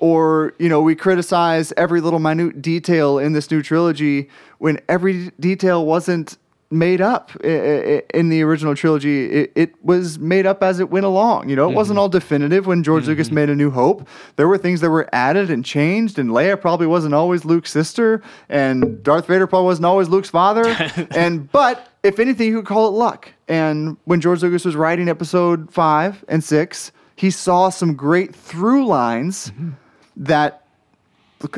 or 0.03 0.53
you 0.59 0.67
know 0.67 0.81
we 0.81 0.95
criticize 0.95 1.71
every 1.77 2.01
little 2.01 2.19
minute 2.19 2.61
detail 2.61 3.17
in 3.17 3.31
this 3.31 3.49
new 3.49 3.61
trilogy 3.61 4.29
when 4.57 4.77
every 4.89 5.31
detail 5.39 5.85
wasn't 5.85 6.37
made 6.69 6.99
up 6.99 7.33
in 7.41 8.27
the 8.27 8.41
original 8.41 8.75
trilogy. 8.75 9.31
It, 9.31 9.51
it 9.55 9.85
was 9.85 10.19
made 10.19 10.45
up 10.45 10.61
as 10.61 10.81
it 10.81 10.89
went 10.89 11.05
along. 11.05 11.47
You 11.47 11.55
know, 11.55 11.65
it 11.65 11.67
mm-hmm. 11.67 11.77
wasn't 11.77 11.99
all 11.99 12.09
definitive 12.09 12.65
when 12.65 12.83
George 12.83 13.07
Lucas 13.07 13.27
mm-hmm. 13.27 13.35
made 13.35 13.49
A 13.51 13.55
New 13.55 13.71
Hope. 13.71 14.05
There 14.35 14.47
were 14.47 14.57
things 14.57 14.81
that 14.81 14.89
were 14.89 15.07
added 15.13 15.49
and 15.49 15.63
changed, 15.63 16.19
and 16.19 16.31
Leia 16.31 16.59
probably 16.59 16.87
wasn't 16.87 17.13
always 17.13 17.45
Luke's 17.45 17.71
sister, 17.71 18.21
and 18.49 19.01
Darth 19.03 19.27
Vader 19.27 19.47
probably 19.47 19.67
wasn't 19.67 19.85
always 19.85 20.09
Luke's 20.09 20.29
father. 20.29 20.65
and 21.11 21.49
but 21.49 21.87
if 22.03 22.19
anything, 22.19 22.49
you 22.49 22.57
could 22.57 22.67
call 22.67 22.89
it 22.89 22.91
luck. 22.91 23.31
And 23.47 23.95
when 24.03 24.19
George 24.19 24.41
Lucas 24.41 24.65
was 24.65 24.75
writing 24.75 25.07
Episode 25.07 25.71
five 25.71 26.25
and 26.27 26.43
six, 26.43 26.91
he 27.15 27.29
saw 27.31 27.69
some 27.69 27.95
great 27.95 28.35
through 28.35 28.85
lines 28.85 29.51
mm-hmm. 29.51 29.69
That 30.15 30.63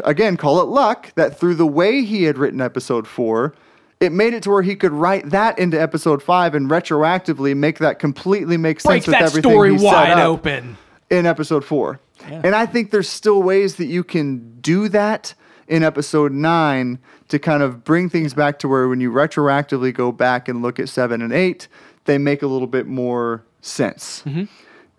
again, 0.04 0.38
call 0.38 0.62
it 0.62 0.68
luck 0.68 1.14
that 1.16 1.40
through 1.40 1.56
the 1.56 1.68
way 1.68 2.04
he 2.04 2.24
had 2.24 2.38
written 2.38 2.62
episode 2.62 3.08
four, 3.08 3.54
it 4.00 4.12
made 4.12 4.34
it 4.34 4.44
to 4.44 4.50
where 4.50 4.62
he 4.62 4.76
could 4.76 4.92
write 4.92 5.30
that 5.30 5.58
into 5.58 5.80
episode 5.80 6.22
five 6.22 6.56
and 6.56 6.70
retroactively 6.70 7.56
make 7.56 7.80
that 7.80 8.00
completely 8.00 8.58
make 8.58 8.80
sense 8.80 9.06
Break 9.06 9.08
with 9.08 9.14
that 9.14 9.22
everything 9.24 9.52
story 9.52 9.72
he 9.74 9.78
set 9.78 9.86
wide 9.86 10.12
up 10.12 10.28
open. 10.28 10.78
in 11.10 11.26
episode 11.26 11.64
four. 11.64 12.00
And 12.28 12.56
I 12.56 12.66
think 12.66 12.92
there's 12.92 13.10
still 13.10 13.44
ways 13.44 13.76
that 13.76 13.86
you 13.86 14.04
can 14.04 14.60
do 14.60 14.90
that 14.90 15.36
in 15.68 15.84
episode 15.84 16.32
nine 16.32 17.00
to 17.28 17.40
kind 17.40 17.62
of 17.62 17.84
bring 17.84 18.10
things 18.10 18.34
back 18.34 18.60
to 18.60 18.68
where 18.68 18.88
when 18.88 19.00
you 19.00 19.12
retroactively 19.12 19.94
go 19.94 20.12
back 20.12 20.48
and 20.48 20.62
look 20.62 20.80
at 20.80 20.90
seven 20.90 21.22
and 21.22 21.32
eight, 21.32 21.68
they 22.06 22.18
make 22.18 22.42
a 22.42 22.48
little 22.48 22.68
bit 22.68 22.88
more 22.88 23.44
sense. 23.62 24.24
Mm-hmm. 24.26 24.46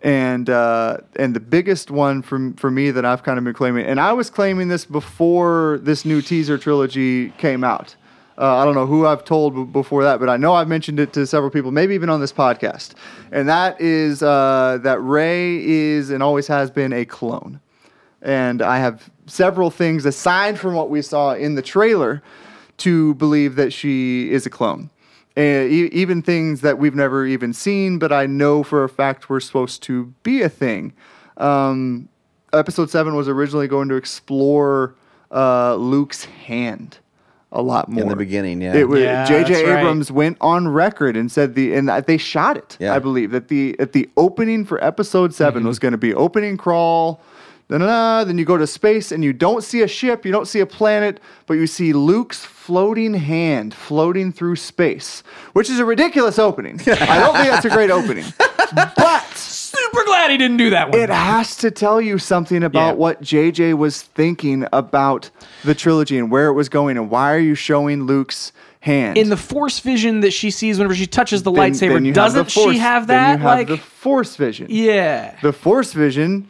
And 0.01 0.49
uh, 0.49 0.97
and 1.15 1.35
the 1.35 1.39
biggest 1.39 1.89
one 1.89 2.21
for 2.21 2.53
for 2.57 2.69
me 2.69 2.91
that 2.91 3.03
I've 3.03 3.23
kind 3.23 3.39
of 3.39 3.43
been 3.43 3.55
claiming, 3.55 3.85
and 3.85 3.99
I 3.99 4.13
was 4.13 4.29
claiming 4.29 4.67
this 4.67 4.85
before 4.85 5.79
this 5.81 6.05
new 6.05 6.21
teaser 6.21 6.57
trilogy 6.57 7.29
came 7.31 7.63
out. 7.63 7.95
Uh, 8.37 8.57
I 8.57 8.65
don't 8.65 8.75
know 8.75 8.85
who 8.85 9.07
I've 9.07 9.23
told 9.23 9.73
before 9.73 10.03
that, 10.03 10.19
but 10.19 10.29
I 10.29 10.37
know 10.37 10.53
I've 10.53 10.67
mentioned 10.67 10.99
it 10.99 11.11
to 11.13 11.25
several 11.25 11.49
people, 11.49 11.71
maybe 11.71 11.95
even 11.95 12.09
on 12.09 12.21
this 12.21 12.31
podcast. 12.31 12.93
And 13.31 13.49
that 13.49 13.81
is 13.81 14.21
uh, 14.21 14.77
that 14.83 15.01
Rey 15.01 15.65
is 15.65 16.11
and 16.11 16.21
always 16.21 16.45
has 16.45 16.69
been 16.69 16.93
a 16.93 17.03
clone. 17.03 17.59
And 18.21 18.61
I 18.61 18.77
have 18.77 19.09
several 19.25 19.71
things 19.71 20.05
aside 20.05 20.59
from 20.59 20.75
what 20.75 20.91
we 20.91 21.01
saw 21.01 21.33
in 21.33 21.55
the 21.55 21.63
trailer 21.63 22.21
to 22.77 23.15
believe 23.15 23.55
that 23.55 23.73
she 23.73 24.31
is 24.31 24.45
a 24.45 24.51
clone. 24.51 24.91
And 25.37 25.71
e- 25.71 25.89
even 25.93 26.21
things 26.21 26.61
that 26.61 26.79
we've 26.79 26.95
never 26.95 27.25
even 27.25 27.53
seen, 27.53 27.99
but 27.99 28.11
I 28.11 28.25
know 28.25 28.63
for 28.63 28.83
a 28.83 28.89
fact 28.89 29.29
we're 29.29 29.39
supposed 29.39 29.83
to 29.83 30.05
be 30.23 30.41
a 30.41 30.49
thing. 30.49 30.93
Um, 31.37 32.09
episode 32.53 32.89
7 32.89 33.15
was 33.15 33.27
originally 33.27 33.67
going 33.67 33.87
to 33.89 33.95
explore 33.95 34.95
uh, 35.31 35.75
Luke's 35.75 36.25
hand 36.25 36.97
a 37.51 37.61
lot 37.61 37.87
more 37.87 38.03
in 38.03 38.09
the 38.09 38.15
beginning, 38.15 38.61
yeah. 38.61 38.75
It 38.75 38.89
was 38.89 38.99
Yeah, 39.01 39.25
J.J. 39.25 39.63
right. 39.63 39.79
Abrams 39.79 40.11
went 40.11 40.37
on 40.41 40.67
record 40.67 41.15
and 41.15 41.31
said 41.31 41.55
the 41.55 41.73
and 41.75 41.87
that 41.87 42.05
they 42.05 42.17
shot 42.17 42.57
it. 42.57 42.75
Yeah. 42.79 42.93
I 42.93 42.99
believe 42.99 43.31
that 43.31 43.47
the 43.47 43.73
at 43.79 43.93
the 43.93 44.09
opening 44.17 44.65
for 44.65 44.83
episode 44.83 45.33
7 45.33 45.59
Mm-hmm. 45.61 45.67
was 45.69 45.79
going 45.79 45.93
to 45.93 45.97
be 45.97 46.13
opening 46.13 46.57
crawl. 46.57 47.21
Then 47.69 48.37
you 48.37 48.45
go 48.45 48.57
to 48.57 48.65
space 48.67 49.11
and 49.11 49.23
you 49.23 49.33
don't 49.33 49.63
see 49.63 49.81
a 49.81 49.87
ship, 49.87 50.25
you 50.25 50.31
don't 50.31 50.47
see 50.47 50.59
a 50.61 50.65
planet, 50.65 51.19
but 51.47 51.55
you 51.55 51.67
see 51.67 51.91
Luke's 51.93 52.43
floating 52.45 53.13
hand 53.13 53.73
floating 53.73 54.31
through 54.31 54.55
space, 54.57 55.21
which 55.53 55.69
is 55.69 55.79
a 55.79 55.85
ridiculous 55.85 56.39
opening. 56.39 56.79
I 56.81 57.19
don't 57.19 57.35
think 57.35 57.49
that's 57.49 57.65
a 57.65 57.69
great 57.69 57.91
opening, 57.91 58.25
but 58.95 59.23
Super 59.35 60.03
glad 60.05 60.31
he 60.31 60.37
didn't 60.37 60.57
do 60.57 60.69
that 60.71 60.89
one. 60.91 60.99
it 60.99 61.09
has 61.09 61.55
to 61.57 61.71
tell 61.71 61.99
you 62.01 62.17
something 62.17 62.63
about 62.63 62.91
Yeah. 62.91 62.93
what 62.93 63.21
JJ 63.21 63.73
was 63.77 64.01
thinking 64.01 64.65
about 64.73 65.29
the 65.63 65.75
trilogy 65.75 66.17
and 66.17 66.31
where 66.31 66.47
it 66.47 66.53
was 66.53 66.69
going, 66.69 66.97
and 66.97 67.09
why 67.09 67.33
are 67.33 67.39
you 67.39 67.55
showing 67.55 68.03
Luke's 68.03 68.51
hand 68.79 69.17
in 69.17 69.29
the 69.29 69.37
force 69.37 69.79
vision 69.79 70.21
that 70.21 70.31
she 70.31 70.51
sees 70.51 70.77
whenever 70.77 70.95
she 70.95 71.07
touches 71.07 71.43
the 71.43 71.51
Then- 71.51 71.71
lightsaber, 71.73 71.93
then 71.95 72.05
you 72.05 72.13
have 72.13 72.33
the 72.33 72.39
doesn't 72.39 72.51
she 72.51 72.63
Force- 72.63 72.77
have 72.79 73.07
then 73.07 73.17
that? 73.17 73.31
you 73.33 73.37
have 73.47 73.57
like, 73.57 73.67
the 73.67 73.77
Force 73.77 74.35
vision. 74.37 74.67
yeah. 74.69 75.35
The 75.41 75.51
Force 75.53 75.91
vision 75.93 76.47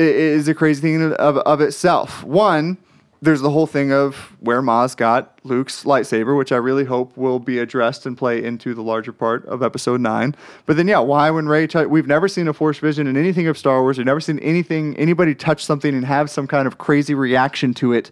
is 0.00 0.48
a 0.48 0.54
crazy 0.54 0.80
thing 0.80 1.12
of, 1.12 1.36
of 1.38 1.60
itself. 1.60 2.24
One, 2.24 2.78
there's 3.22 3.42
the 3.42 3.50
whole 3.50 3.66
thing 3.66 3.92
of 3.92 4.14
where 4.40 4.62
Maz 4.62 4.96
got 4.96 5.38
Luke's 5.44 5.84
lightsaber, 5.84 6.36
which 6.36 6.52
I 6.52 6.56
really 6.56 6.84
hope 6.84 7.14
will 7.16 7.38
be 7.38 7.58
addressed 7.58 8.06
and 8.06 8.16
play 8.16 8.42
into 8.42 8.74
the 8.74 8.82
larger 8.82 9.12
part 9.12 9.44
of 9.46 9.62
Episode 9.62 10.00
Nine. 10.00 10.34
But 10.64 10.78
then, 10.78 10.88
yeah, 10.88 11.00
why 11.00 11.30
when 11.30 11.46
Rey? 11.46 11.66
tou- 11.66 11.88
we've 11.88 12.06
never 12.06 12.28
seen 12.28 12.48
a 12.48 12.54
Force 12.54 12.78
vision 12.78 13.06
in 13.06 13.16
anything 13.18 13.46
of 13.46 13.58
Star 13.58 13.82
Wars. 13.82 13.98
We've 13.98 14.06
never 14.06 14.20
seen 14.20 14.38
anything 14.38 14.96
anybody 14.96 15.34
touch 15.34 15.64
something 15.64 15.94
and 15.94 16.04
have 16.06 16.30
some 16.30 16.46
kind 16.46 16.66
of 16.66 16.78
crazy 16.78 17.14
reaction 17.14 17.74
to 17.74 17.92
it 17.92 18.10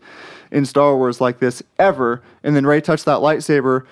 in 0.51 0.66
Star 0.66 0.94
Wars 0.94 1.20
like 1.20 1.39
this 1.39 1.62
ever. 1.78 2.23
And 2.43 2.55
then 2.55 2.66
Rey 2.66 2.82
touched 2.82 3.06
that 3.06 3.19
lightsaber. 3.19 3.86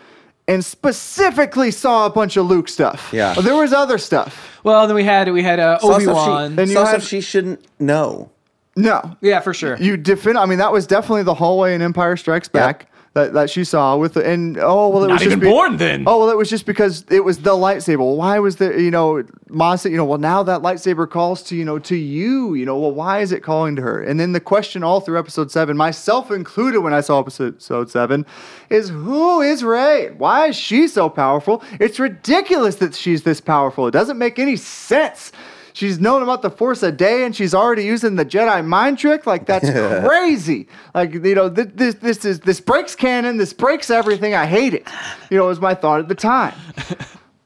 And 0.48 0.64
specifically 0.64 1.72
saw 1.72 2.06
a 2.06 2.10
bunch 2.10 2.36
of 2.36 2.46
Luke 2.46 2.68
stuff. 2.68 3.10
Yeah. 3.12 3.34
there 3.34 3.56
was 3.56 3.72
other 3.72 3.98
stuff. 3.98 4.60
Well, 4.62 4.86
then 4.86 4.94
we 4.94 5.02
had 5.02 5.32
we 5.32 5.42
had 5.42 5.58
uh, 5.58 5.78
Saw 5.80 5.94
Obi 5.94 6.04
she- 6.04 6.10
Wan. 6.10 6.54
Then 6.56 6.68
you 6.68 6.74
saw 6.74 6.84
had- 6.84 6.90
stuff 7.00 7.08
she 7.08 7.20
shouldn't 7.20 7.64
know. 7.80 8.30
No, 8.78 9.16
Yeah, 9.22 9.40
for 9.40 9.54
sure. 9.54 9.76
You 9.78 9.96
defin. 9.96 10.36
I 10.36 10.44
mean, 10.44 10.58
that 10.58 10.70
was 10.70 10.86
definitely 10.86 11.22
the 11.22 11.32
hallway 11.34 11.74
in 11.74 11.80
Empire 11.80 12.14
Strikes 12.16 12.48
Back 12.48 12.88
that, 13.16 13.32
that 13.32 13.48
she 13.48 13.64
saw 13.64 13.96
with 13.96 14.12
the 14.12 14.24
and 14.28 14.58
oh 14.58 14.88
well, 14.90 15.04
it 15.04 15.08
Not 15.08 15.14
was 15.14 15.22
just 15.22 15.26
even 15.28 15.40
be- 15.40 15.48
born 15.48 15.78
then. 15.78 16.04
Oh 16.06 16.18
well, 16.18 16.28
it 16.28 16.36
was 16.36 16.50
just 16.50 16.66
because 16.66 17.02
it 17.10 17.24
was 17.24 17.38
the 17.38 17.52
lightsaber. 17.52 17.98
Well, 18.00 18.14
why 18.16 18.38
was 18.38 18.56
there? 18.56 18.78
You 18.78 18.90
know, 18.90 19.24
Maz 19.48 19.80
said, 19.80 19.90
you 19.92 19.96
know, 19.96 20.04
well 20.04 20.18
now 20.18 20.42
that 20.42 20.60
lightsaber 20.60 21.08
calls 21.08 21.42
to 21.44 21.56
you 21.56 21.64
know 21.64 21.78
to 21.78 21.96
you. 21.96 22.52
You 22.52 22.66
know, 22.66 22.78
well 22.78 22.92
why 22.92 23.20
is 23.20 23.32
it 23.32 23.42
calling 23.42 23.74
to 23.76 23.82
her? 23.82 24.02
And 24.02 24.20
then 24.20 24.32
the 24.32 24.40
question 24.40 24.82
all 24.82 25.00
through 25.00 25.18
episode 25.18 25.50
seven, 25.50 25.78
myself 25.78 26.30
included, 26.30 26.82
when 26.82 26.92
I 26.92 27.00
saw 27.00 27.18
episode 27.18 27.90
seven, 27.90 28.26
is 28.68 28.90
who 28.90 29.40
is 29.40 29.64
Rey? 29.64 30.10
Why 30.10 30.48
is 30.48 30.56
she 30.56 30.86
so 30.86 31.08
powerful? 31.08 31.62
It's 31.80 31.98
ridiculous 31.98 32.76
that 32.76 32.94
she's 32.94 33.22
this 33.22 33.40
powerful. 33.40 33.86
It 33.86 33.92
doesn't 33.92 34.18
make 34.18 34.38
any 34.38 34.56
sense. 34.56 35.32
She's 35.76 36.00
known 36.00 36.22
about 36.22 36.40
the 36.40 36.48
Force 36.48 36.82
a 36.82 36.90
day, 36.90 37.26
and 37.26 37.36
she's 37.36 37.52
already 37.52 37.84
using 37.84 38.16
the 38.16 38.24
Jedi 38.24 38.64
mind 38.64 38.96
trick. 38.96 39.26
Like 39.26 39.44
that's 39.44 39.68
crazy. 40.06 40.68
Like 40.94 41.12
you 41.12 41.34
know, 41.34 41.50
this, 41.50 41.66
this 41.74 41.94
this 41.96 42.24
is 42.24 42.40
this 42.40 42.62
breaks 42.62 42.94
canon. 42.94 43.36
This 43.36 43.52
breaks 43.52 43.90
everything. 43.90 44.34
I 44.34 44.46
hate 44.46 44.72
it. 44.72 44.88
You 45.28 45.36
know, 45.36 45.44
it 45.44 45.48
was 45.48 45.60
my 45.60 45.74
thought 45.74 46.00
at 46.00 46.08
the 46.08 46.14
time. 46.14 46.54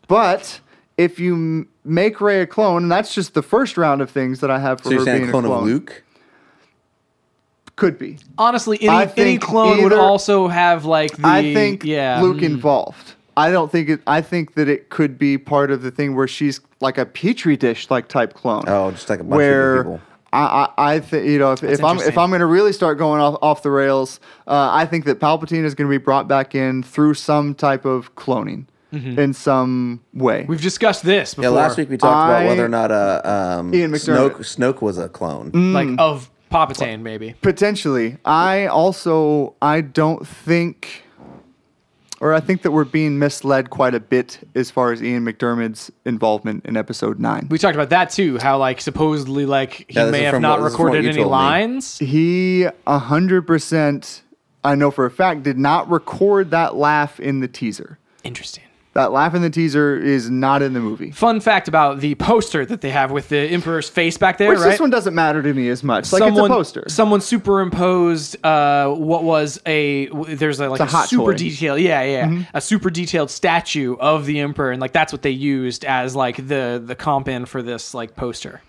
But 0.07 0.61
if 0.97 1.21
you 1.21 1.35
m- 1.35 1.69
make 1.85 2.21
Rey 2.21 2.41
a 2.41 2.47
clone, 2.47 2.83
and 2.83 2.91
that's 2.91 3.15
just 3.15 3.35
the 3.35 3.43
first 3.43 3.77
round 3.77 4.01
of 4.01 4.11
things 4.11 4.41
that 4.41 4.51
I 4.51 4.59
have 4.59 4.81
for 4.81 4.89
So 4.89 4.91
you're 4.91 4.99
her 5.01 5.05
being 5.05 5.29
a 5.29 5.31
clone, 5.31 5.45
a 5.45 5.49
clone. 5.49 5.59
of 5.59 5.65
Luke? 5.65 6.03
Could 7.77 7.97
be. 7.97 8.19
Honestly, 8.37 8.77
any, 8.83 8.91
any 8.91 9.07
think 9.07 9.43
clone 9.43 9.85
would 9.85 9.93
also 9.93 10.49
have 10.49 10.85
like 10.85 11.17
the. 11.17 11.29
I 11.29 11.55
think 11.55 11.85
yeah, 11.85 12.21
Luke 12.21 12.39
mm. 12.39 12.43
involved. 12.43 13.15
I 13.37 13.53
don't 13.53 13.71
think 13.71 13.89
it. 13.89 14.01
I 14.07 14.21
think 14.21 14.55
that 14.55 14.69
it 14.69 14.89
could 14.89 15.17
be 15.17 15.39
part 15.39 15.71
of 15.71 15.83
the 15.83 15.93
thing 15.93 16.17
where 16.17 16.27
she's 16.27 16.61
like 16.81 16.99
a 16.99 17.07
petri 17.07 17.57
dish 17.57 17.91
like 17.91 18.09
type 18.09 18.35
clone. 18.35 18.65
Oh, 18.67 18.91
just 18.91 19.09
like 19.09 19.21
a 19.21 19.23
bunch 19.25 19.33
of 19.33 19.37
where 19.37 19.77
different 19.79 20.01
people. 20.01 20.07
I, 20.33 20.39
I, 20.79 20.95
I 20.95 21.01
think 21.01 21.27
you 21.27 21.39
know 21.39 21.53
if, 21.53 21.63
if 21.65 21.83
I'm 21.83 21.99
if. 21.99 22.17
I'm 22.17 22.31
going 22.31 22.41
to 22.41 22.47
really 22.47 22.73
start 22.73 22.99
going 22.99 23.21
off, 23.21 23.37
off 23.43 23.63
the 23.63 23.71
rails, 23.71 24.21
uh, 24.47 24.69
I 24.73 24.87
think 24.87 25.05
that 25.07 25.19
Palpatine 25.19 25.65
is 25.65 25.75
going 25.75 25.89
to 25.91 25.93
be 25.93 26.03
brought 26.03 26.29
back 26.29 26.55
in 26.55 26.83
through 26.85 27.15
some 27.15 27.55
type 27.55 27.85
of 27.85 28.15
cloning 28.15 28.67
Mm-hmm. 28.93 29.21
in 29.21 29.33
some 29.35 30.01
way. 30.15 30.47
We've 30.49 30.61
discussed 30.61 31.05
this 31.05 31.35
before. 31.35 31.45
Yeah, 31.45 31.57
last 31.57 31.79
week 31.79 31.89
we 31.91 31.97
talked 31.97 32.13
I- 32.13 32.41
about 32.41 32.49
whether 32.49 32.65
or 32.65 32.69
not 32.69 32.91
uh, 32.91 33.21
um, 33.61 33.73
Ian 33.73 33.93
Snoke, 33.93 34.33
McDiarmid. 34.33 34.57
Snoke 34.75 34.83
was 34.83 34.99
a 34.99 35.09
clone. 35.09 35.53
like 35.73 35.89
of 36.01 36.29
Palpatine, 36.51 37.01
maybe. 37.03 37.37
Potentially. 37.41 38.17
I 38.25 38.67
also 38.67 39.55
I 39.63 39.81
don't 39.83 40.27
think 40.27 41.05
or 42.21 42.35
I 42.35 42.41
think 42.41 42.63
that 42.63 42.71
we're 42.71 42.85
being 42.85 43.19
misled 43.19 43.71
quite 43.71 43.95
a 43.95 44.01
bit 44.01 44.39
as 44.55 44.71
far 44.71 44.93
as 44.93 45.03
Ian 45.03 45.25
McDiarmid's 45.25 45.91
involvement 46.05 46.67
in 46.67 46.77
episode 46.77 47.19
9. 47.19 47.49
We 47.51 47.59
talked 47.59 47.75
about 47.75 47.91
that 47.91 48.11
too. 48.11 48.39
How 48.39 48.59
like 48.59 48.81
supposedly 48.81 49.47
like 49.47 49.87
he 49.89 49.99
Yeah, 49.99 50.11
may 50.11 50.23
have 50.25 50.41
not 50.41 50.61
what- 50.61 50.65
this 50.67 50.73
is 50.73 50.77
from 50.77 50.85
what 50.85 50.93
recorded 50.93 51.09
any 51.09 51.17
told 51.17 51.27
me. 51.27 51.31
lines. 51.33 51.99
He 51.99 52.67
100% 52.87 54.23
I 54.63 54.75
know 54.75 54.91
for 54.91 55.07
a 55.07 55.11
fact 55.11 55.43
did 55.43 55.59
not 55.59 55.91
record 55.91 56.51
that 56.51 56.77
laugh 56.77 57.19
in 57.19 57.41
the 57.41 57.49
teaser. 57.49 57.99
Interesting. 58.23 58.65
That 59.01 59.13
laugh 59.13 59.35
in 59.35 59.41
the 59.43 59.49
teaser 59.51 59.97
is 59.97 60.29
not 60.29 60.61
in 60.63 60.75
the 60.75 60.81
movie. 60.81 61.11
Fun 61.11 61.41
fact 61.41 61.69
about 61.69 62.01
the 62.01 62.15
poster 62.17 62.67
that 62.67 62.83
they 62.83 62.91
have 62.91 63.11
with 63.11 63.31
the 63.31 63.39
Emperor's 63.39 63.89
face 63.89 64.19
back 64.19 64.37
there, 64.39 64.51
Which 64.51 64.59
right? 64.59 64.71
this 64.71 64.81
one 64.81 64.91
doesn't 64.91 65.15
matter 65.15 65.43
to 65.43 65.55
me 65.55 65.69
as 65.71 65.83
much. 65.83 66.13
Like 66.13 66.21
someone, 66.21 66.45
it's 66.45 66.51
a 66.51 66.55
poster. 66.55 66.85
Someone 66.89 67.21
superimposed 67.21 68.45
uh, 68.45 68.89
what 68.91 69.25
was 69.25 69.61
a 69.67 70.07
there's 70.35 70.61
a, 70.61 70.69
like 70.69 70.81
It's 70.81 70.93
a, 70.93 70.97
a 70.97 70.99
hot 70.99 71.09
super 71.09 71.33
toy. 71.33 71.39
detailed 71.39 71.81
yeah 71.81 72.03
yeah 72.03 72.45
a 72.55 72.61
super 72.61 72.91
detailed 72.91 73.31
statue 73.31 73.97
of 73.99 74.27
the 74.27 74.41
emperor 74.41 74.71
and 74.71 74.81
like 74.81 74.93
that's 74.93 75.13
what 75.13 75.23
they 75.23 75.31
used 75.31 75.85
as 75.85 76.15
like 76.15 76.37
the 76.49 76.83
the 76.85 76.95
comp 76.95 77.29
in 77.29 77.47
for 77.47 77.63
this 77.63 77.95
like 77.95 78.17
poster. 78.17 78.61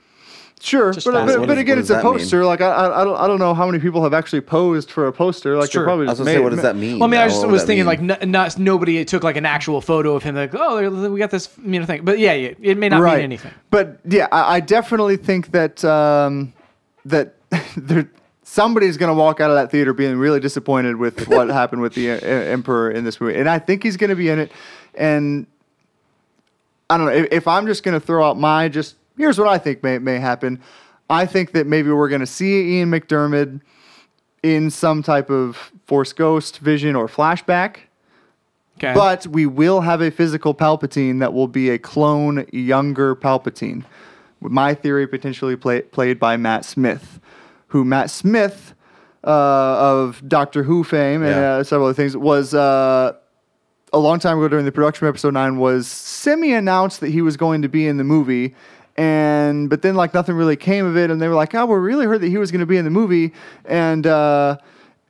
Sure, 0.63 0.93
Just 0.93 1.07
but, 1.07 1.25
but, 1.25 1.47
but 1.47 1.57
again, 1.57 1.79
it's 1.79 1.89
a 1.89 1.93
that 1.93 2.03
mean? 2.03 2.13
poster. 2.13 2.45
Like 2.45 2.61
I, 2.61 2.67
I, 2.69 3.01
I 3.01 3.03
don't, 3.03 3.17
I 3.17 3.25
don't 3.27 3.39
know 3.39 3.55
how 3.55 3.65
many 3.65 3.79
people 3.79 4.03
have 4.03 4.13
actually 4.13 4.41
posed 4.41 4.91
for 4.91 5.07
a 5.07 5.11
poster. 5.11 5.57
Like 5.57 5.71
Sure. 5.71 5.81
they're 5.81 5.87
probably 5.87 6.05
I 6.05 6.11
was 6.11 6.19
just 6.19 6.25
gonna 6.27 6.37
say, 6.37 6.43
what 6.43 6.49
does 6.51 6.61
that 6.61 6.75
mean? 6.75 6.99
Well, 6.99 7.09
I 7.09 7.11
mean, 7.11 7.19
I 7.19 7.23
What 7.23 7.29
just 7.31 7.47
was 7.47 7.63
thinking 7.63 7.85
mean? 7.87 8.07
like 8.09 8.21
n- 8.21 8.29
not, 8.31 8.59
nobody 8.59 9.03
took 9.03 9.23
like 9.23 9.37
an 9.37 9.45
actual 9.47 9.81
photo 9.81 10.15
of 10.15 10.21
him 10.21 10.35
like 10.35 10.53
oh 10.53 11.09
we 11.09 11.17
got 11.17 11.31
this 11.31 11.49
you 11.65 11.79
know 11.79 11.85
thing, 11.87 12.05
but 12.05 12.19
yeah, 12.19 12.33
yeah 12.33 12.53
it 12.61 12.77
may 12.77 12.89
not 12.89 13.01
right. 13.01 13.15
mean 13.15 13.23
anything. 13.23 13.51
But 13.71 13.99
yeah, 14.05 14.27
I, 14.31 14.57
I 14.57 14.59
definitely 14.59 15.17
think 15.17 15.51
that 15.51 15.83
um, 15.83 16.53
that 17.05 17.33
there 17.75 18.07
somebody's 18.43 18.97
going 18.97 19.07
to 19.09 19.13
walk 19.13 19.39
out 19.39 19.49
of 19.49 19.55
that 19.55 19.71
theater 19.71 19.93
being 19.93 20.17
really 20.17 20.39
disappointed 20.39 20.97
with 20.97 21.27
what 21.29 21.47
happened 21.49 21.81
with 21.81 21.95
the 21.95 22.11
uh, 22.11 22.15
emperor 22.19 22.91
in 22.91 23.03
this 23.03 23.19
movie, 23.19 23.39
and 23.39 23.49
I 23.49 23.57
think 23.59 23.81
he's 23.81 23.97
going 23.97 24.09
to 24.11 24.15
be 24.15 24.29
in 24.29 24.37
it. 24.39 24.51
and 24.93 25.47
I 26.89 26.97
don't 26.97 27.05
know 27.07 27.13
if, 27.13 27.27
if 27.31 27.47
I'm 27.47 27.65
just 27.67 27.83
going 27.83 27.99
to 27.99 28.05
throw 28.05 28.29
out 28.29 28.37
my 28.37 28.67
just 28.67 28.95
here's 29.17 29.37
what 29.37 29.47
I 29.47 29.57
think 29.57 29.83
may 29.83 29.97
may 29.99 30.19
happen. 30.19 30.61
I 31.09 31.25
think 31.25 31.51
that 31.51 31.67
maybe 31.67 31.91
we're 31.91 32.09
going 32.09 32.21
to 32.21 32.25
see 32.27 32.77
Ian 32.77 32.89
McDiarmid 32.91 33.61
in 34.43 34.69
some 34.69 35.03
type 35.03 35.29
of 35.29 35.71
Force 35.85 36.13
Ghost 36.13 36.59
vision 36.59 36.95
or 36.95 37.07
flashback. 37.07 37.77
Okay. 38.77 38.93
But 38.93 39.27
we 39.27 39.45
will 39.45 39.81
have 39.81 40.01
a 40.01 40.09
physical 40.09 40.55
Palpatine 40.55 41.19
that 41.19 41.33
will 41.33 41.47
be 41.49 41.69
a 41.69 41.77
clone, 41.77 42.47
younger 42.51 43.15
Palpatine. 43.15 43.83
My 44.39 44.73
theory, 44.73 45.05
potentially 45.05 45.55
play, 45.55 45.81
played 45.81 46.17
by 46.19 46.35
Matt 46.37 46.65
Smith, 46.65 47.19
who 47.67 47.85
Matt 47.85 48.09
Smith 48.09 48.73
uh, 49.23 49.27
of 49.29 50.27
Doctor 50.27 50.63
Who 50.63 50.83
fame 50.83 51.21
and 51.21 51.35
Yeah. 51.35 51.51
uh, 51.57 51.63
several 51.63 51.89
other 51.89 51.93
things 51.93 52.17
was 52.17 52.55
uh, 52.55 53.13
a 53.93 53.99
long 53.99 54.17
time 54.17 54.39
ago 54.39 54.47
during 54.47 54.65
the 54.65 54.71
production 54.71 55.05
of 55.05 55.13
episode 55.13 55.35
nine 55.35 55.57
was 55.57 55.87
semi 55.87 56.51
announced 56.53 57.01
that 57.01 57.09
he 57.09 57.21
was 57.21 57.37
going 57.37 57.61
to 57.61 57.69
be 57.69 57.85
in 57.85 57.97
the 57.97 58.03
movie. 58.03 58.55
And 58.97 59.69
but 59.69 59.81
then 59.81 59.95
like 59.95 60.13
nothing 60.13 60.35
really 60.35 60.55
came 60.57 60.85
of 60.85 60.97
it, 60.97 61.09
and 61.09 61.21
they 61.21 61.27
were 61.27 61.35
like, 61.35 61.55
"Oh, 61.55 61.65
we 61.65 61.75
really 61.75 62.05
heard 62.05 62.21
that 62.21 62.27
he 62.29 62.37
was 62.37 62.51
going 62.51 62.59
to 62.59 62.65
be 62.65 62.77
in 62.77 62.85
the 62.85 62.91
movie," 62.91 63.33
and 63.65 64.05
uh, 64.05 64.57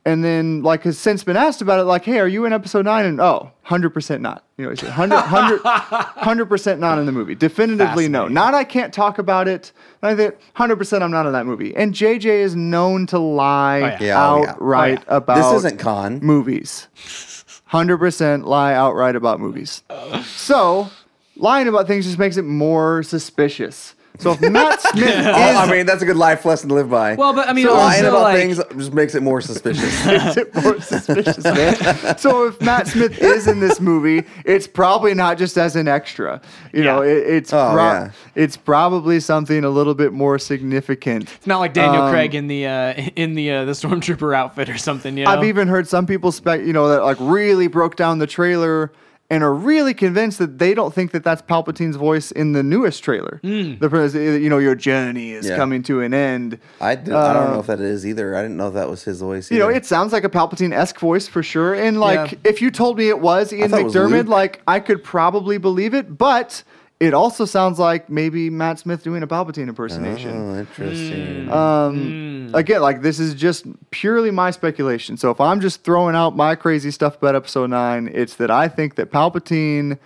and 0.04 0.22
then 0.24 0.62
like 0.62 0.82
has 0.84 0.98
since 0.98 1.24
been 1.24 1.36
asked 1.36 1.60
about 1.62 1.80
it, 1.80 1.84
like, 1.84 2.04
"Hey, 2.04 2.20
are 2.20 2.28
you 2.28 2.44
in 2.44 2.52
episode 2.52 2.84
9? 2.84 3.04
And 3.06 3.20
oh, 3.20 3.50
100 3.62 3.90
percent 3.90 4.22
not. 4.22 4.44
You 4.56 4.64
know, 4.66 4.70
he 4.70 4.76
said 4.76 4.88
100 4.96 6.46
percent 6.48 6.80
not 6.80 6.98
in 6.98 7.06
the 7.06 7.12
movie. 7.12 7.34
Definitively 7.34 8.08
no. 8.08 8.28
Not 8.28 8.54
I 8.54 8.62
can't 8.64 8.94
talk 8.94 9.18
about 9.18 9.48
it. 9.48 9.72
I 10.02 10.14
think 10.14 10.34
100 10.34 10.76
percent 10.76 11.02
I'm 11.02 11.10
not 11.10 11.26
in 11.26 11.32
that 11.32 11.46
movie. 11.46 11.74
And 11.74 11.92
JJ 11.92 12.24
is 12.26 12.54
known 12.54 13.06
to 13.08 13.18
lie 13.18 13.78
yeah. 13.80 13.98
Yeah, 14.00 14.30
oh, 14.30 14.42
yeah. 14.42 14.50
outright 14.50 14.98
Oh, 15.00 15.04
yeah. 15.10 15.16
about 15.16 15.52
This 15.52 15.64
isn't 15.64 15.78
con. 15.80 16.20
movies. 16.22 16.86
100% 17.72 18.44
lie 18.44 18.74
outright 18.74 19.16
about 19.16 19.40
movies. 19.40 19.82
So, 20.24 20.90
lying 21.42 21.68
about 21.68 21.86
things 21.86 22.06
just 22.06 22.18
makes 22.18 22.36
it 22.38 22.44
more 22.46 23.02
suspicious. 23.02 23.94
So, 24.18 24.32
if 24.32 24.42
Matt 24.42 24.78
Smith 24.92 25.08
is. 25.08 25.26
Oh, 25.26 25.32
I 25.32 25.70
mean, 25.70 25.86
that's 25.86 26.02
a 26.02 26.04
good 26.04 26.18
life 26.18 26.44
lesson 26.44 26.68
to 26.68 26.74
live 26.74 26.90
by. 26.90 27.14
well, 27.14 27.32
but 27.32 27.48
I 27.48 27.54
mean, 27.54 27.66
So 27.66 27.72
lying 27.74 28.04
about 28.04 28.20
like, 28.22 28.36
things 28.36 28.60
just 28.76 28.92
makes 28.92 29.14
it 29.14 29.22
more 29.22 29.40
suspicious. 29.40 30.04
makes 30.06 30.36
it 30.36 30.54
more 30.54 30.78
suspicious, 30.82 31.42
man. 31.42 32.18
So 32.18 32.46
if 32.46 32.60
Matt 32.60 32.88
Smith 32.88 33.18
is 33.22 33.46
in 33.48 33.58
this 33.60 33.80
movie, 33.80 34.24
it's 34.44 34.66
probably 34.66 35.14
not 35.14 35.38
just 35.38 35.56
as 35.56 35.76
an 35.76 35.88
extra. 35.88 36.42
You 36.74 36.84
know, 36.84 37.00
it, 37.02 37.16
it's 37.26 37.54
Oh, 37.54 37.70
pro- 37.72 37.82
yeah. 37.84 38.10
it's 38.34 38.56
probably 38.58 39.18
something 39.18 39.64
a 39.64 39.70
little 39.70 39.94
bit 39.94 40.12
more 40.12 40.38
significant. 40.38 41.32
It's 41.34 41.46
not 41.46 41.60
like 41.60 41.72
Daniel 41.72 42.02
Um, 42.02 42.12
Craig 42.12 42.34
in 42.34 42.48
the 42.48 42.66
uh, 42.66 42.92
in 43.16 43.34
the 43.34 43.50
uh, 43.50 43.64
the 43.64 43.72
stormtrooper 43.72 44.36
outfit 44.36 44.68
or 44.68 44.76
something. 44.76 45.16
You 45.16 45.24
know? 45.24 45.30
I've 45.30 45.44
even 45.44 45.68
heard 45.68 45.88
some 45.88 46.06
people 46.06 46.32
spec, 46.32 46.60
you 46.60 46.74
know, 46.74 46.88
that 46.90 47.02
like 47.02 47.16
really 47.18 47.66
broke 47.66 47.96
down 47.96 48.18
the 48.18 48.26
trailer 48.26 48.92
and 49.32 49.42
are 49.42 49.54
really 49.54 49.94
convinced 49.94 50.38
that 50.40 50.58
they 50.58 50.74
don't 50.74 50.92
think 50.92 51.10
that 51.12 51.24
that's 51.24 51.40
Palpatine's 51.40 51.96
voice 51.96 52.30
in 52.32 52.52
the 52.52 52.62
newest 52.62 53.02
trailer. 53.02 53.40
Hmm. 53.42 53.76
The 53.78 54.38
you 54.38 54.50
know, 54.50 54.58
your 54.58 54.74
journey 54.74 55.32
is 55.32 55.48
Yeah. 55.48 55.56
coming 55.56 55.82
to 55.84 56.02
an 56.02 56.12
end. 56.12 56.58
I, 56.82 56.96
did, 56.96 57.14
I 57.14 57.32
don't 57.32 57.54
know 57.54 57.60
if 57.60 57.66
that 57.66 57.80
is 57.80 58.06
either. 58.06 58.36
I 58.36 58.42
didn't 58.42 58.58
know 58.58 58.68
if 58.68 58.74
that 58.74 58.90
was 58.90 59.04
his 59.04 59.20
voice. 59.22 59.50
You 59.50 59.58
know, 59.58 59.70
it 59.70 59.86
sounds 59.86 60.12
like 60.12 60.24
a 60.24 60.28
Palpatine 60.28 60.74
esque 60.74 60.98
voice 60.98 61.26
for 61.28 61.42
sure. 61.42 61.72
And 61.72 61.98
like, 61.98 62.32
Yeah. 62.32 62.38
if 62.44 62.60
you 62.60 62.70
told 62.70 62.98
me 62.98 63.08
it 63.08 63.20
was 63.20 63.54
Ian 63.54 63.70
thought 63.70 63.80
it 63.80 63.84
was 63.84 64.28
like 64.28 64.60
I 64.66 64.80
could 64.80 65.02
probably 65.02 65.56
believe 65.56 65.94
it. 65.94 66.18
But 66.18 66.62
it 67.02 67.14
also 67.14 67.44
sounds 67.44 67.80
like 67.80 68.08
maybe 68.08 68.48
Matt 68.48 68.78
Smith 68.78 69.02
doing 69.02 69.24
a 69.24 69.26
Palpatine 69.26 69.66
impersonation. 69.66 70.30
Oh, 70.30 70.58
interesting. 70.60 71.50
Um, 71.50 72.50
Again, 72.54 72.80
like 72.80 73.02
this 73.02 73.18
is 73.18 73.34
just 73.34 73.66
purely 73.90 74.30
my 74.30 74.52
speculation. 74.52 75.16
So 75.16 75.30
if 75.32 75.40
I'm 75.40 75.60
just 75.60 75.82
throwing 75.82 76.14
out 76.14 76.36
my 76.36 76.54
crazy 76.54 76.92
stuff 76.92 77.16
about 77.16 77.34
Episode 77.34 77.70
Nine, 77.70 78.08
it's 78.12 78.36
that 78.36 78.52
I 78.52 78.68
think 78.68 78.94
that 78.94 79.10
Palpatine 79.10 79.98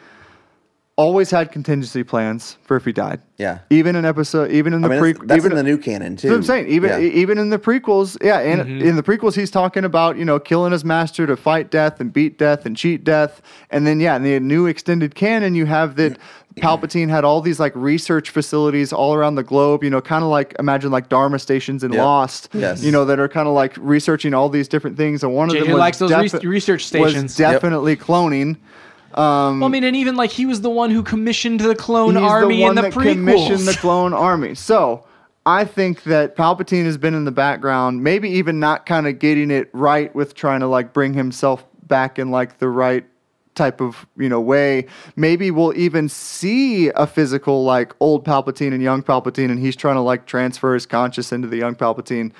always 0.96 1.30
had 1.30 1.52
contingency 1.52 2.02
plans 2.02 2.56
for 2.64 2.74
if 2.76 2.84
he 2.86 2.92
died. 2.92 3.20
Yeah. 3.36 3.58
Even 3.68 3.96
in 3.96 4.06
episode, 4.06 4.50
even 4.50 4.72
in 4.72 4.80
the 4.80 4.88
I 4.88 4.90
mean, 4.92 4.98
pre, 5.00 5.12
that's, 5.12 5.26
that's 5.26 5.38
even 5.44 5.52
in 5.52 5.56
the 5.58 5.62
new 5.62 5.76
canon 5.76 6.16
too. 6.16 6.28
what 6.30 6.36
I'm 6.36 6.42
saying. 6.42 6.68
Even 6.68 6.88
Yeah. 6.90 6.98
even 7.08 7.36
in 7.36 7.50
the 7.50 7.58
prequels, 7.58 8.16
yeah, 8.24 8.38
and 8.40 8.62
Mm-hmm. 8.62 8.88
in 8.88 8.96
the 8.96 9.02
prequels, 9.02 9.34
he's 9.34 9.50
talking 9.50 9.84
about 9.84 10.16
you 10.16 10.24
know 10.24 10.38
killing 10.38 10.72
his 10.72 10.84
master 10.86 11.26
to 11.26 11.36
fight 11.36 11.70
death 11.70 12.00
and 12.00 12.12
beat 12.12 12.38
death 12.38 12.64
and 12.64 12.76
cheat 12.76 13.04
death, 13.04 13.42
and 13.70 13.86
then 13.86 14.00
yeah, 14.00 14.16
in 14.16 14.22
the 14.22 14.40
new 14.40 14.66
extended 14.66 15.14
canon, 15.14 15.54
you 15.54 15.66
have 15.66 15.96
that 15.96 16.16
Palpatine 16.56 17.10
had 17.10 17.22
all 17.22 17.42
these 17.42 17.60
like 17.60 17.76
research 17.76 18.30
facilities 18.30 18.90
all 18.90 19.12
around 19.12 19.34
the 19.34 19.42
globe. 19.44 19.84
You 19.84 19.90
know, 19.90 20.00
kind 20.00 20.24
of 20.24 20.30
like 20.30 20.56
imagine 20.58 20.90
like 20.90 21.10
Dharma 21.10 21.38
stations 21.38 21.84
in 21.84 21.92
Yeah. 21.92 22.02
Lost. 22.04 22.48
Yes. 22.54 22.82
You 22.82 22.90
know 22.90 23.04
that 23.04 23.18
are 23.20 23.28
kind 23.28 23.46
of 23.46 23.52
like 23.52 23.74
researching 23.76 24.32
all 24.32 24.48
these 24.48 24.66
different 24.66 24.96
things, 24.96 25.22
and 25.22 25.34
one 25.34 25.50
of 25.50 25.56
JJ 25.56 25.60
them 25.64 25.72
was 25.72 25.78
likes 25.78 25.98
those 25.98 26.08
defi- 26.08 26.22
res- 26.38 26.44
research 26.44 26.80
was 26.80 26.86
stations. 27.12 27.36
definitely 27.36 27.96
cloning. 27.98 28.56
Um, 29.16 29.60
well, 29.60 29.68
I 29.68 29.72
mean, 29.72 29.84
and 29.84 29.96
even 29.96 30.16
like 30.16 30.30
he 30.30 30.44
was 30.44 30.60
the 30.60 30.70
one 30.70 30.90
who 30.90 31.02
commissioned 31.02 31.60
the 31.60 31.74
clone 31.74 32.16
army 32.16 32.58
the 32.58 32.64
in 32.64 32.74
the 32.74 32.82
that 32.82 32.92
prequels. 32.92 33.12
commissioned 33.12 33.60
the 33.60 33.74
clone 33.74 34.12
army. 34.12 34.54
So 34.54 35.06
I 35.46 35.64
think 35.64 36.02
that 36.02 36.36
Palpatine 36.36 36.84
has 36.84 36.98
been 36.98 37.14
in 37.14 37.24
the 37.24 37.30
background, 37.30 38.02
maybe 38.02 38.28
even 38.30 38.60
not 38.60 38.84
kind 38.84 39.06
of 39.06 39.18
getting 39.18 39.50
it 39.50 39.70
right 39.72 40.14
with 40.14 40.34
trying 40.34 40.60
to 40.60 40.66
like 40.66 40.92
bring 40.92 41.14
himself 41.14 41.64
back 41.86 42.18
in 42.18 42.30
like 42.30 42.58
the 42.58 42.68
right 42.68 43.06
type 43.54 43.80
of 43.80 44.06
you 44.18 44.28
know 44.28 44.40
way. 44.40 44.86
Maybe 45.16 45.50
we'll 45.50 45.76
even 45.76 46.08
see 46.08 46.88
a 46.90 47.06
physical 47.06 47.64
like 47.64 47.94
old 48.00 48.24
Palpatine 48.24 48.74
and 48.74 48.82
young 48.82 49.02
Palpatine, 49.02 49.50
and 49.50 49.58
he's 49.58 49.76
trying 49.76 49.96
to 49.96 50.02
like 50.02 50.26
transfer 50.26 50.74
his 50.74 50.84
conscious 50.84 51.32
into 51.32 51.48
the 51.48 51.56
young 51.56 51.74
Palpatine. 51.74 52.32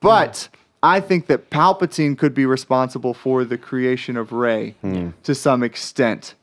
But 0.00 0.48
I 0.82 1.00
think 1.00 1.26
that 1.28 1.50
Palpatine 1.50 2.18
could 2.18 2.34
be 2.34 2.44
responsible 2.44 3.14
for 3.14 3.44
the 3.44 3.56
creation 3.56 4.16
of 4.16 4.32
Rey 4.32 4.74
hmm. 4.80 5.10
to 5.22 5.34
some 5.34 5.62
extent. 5.62 6.34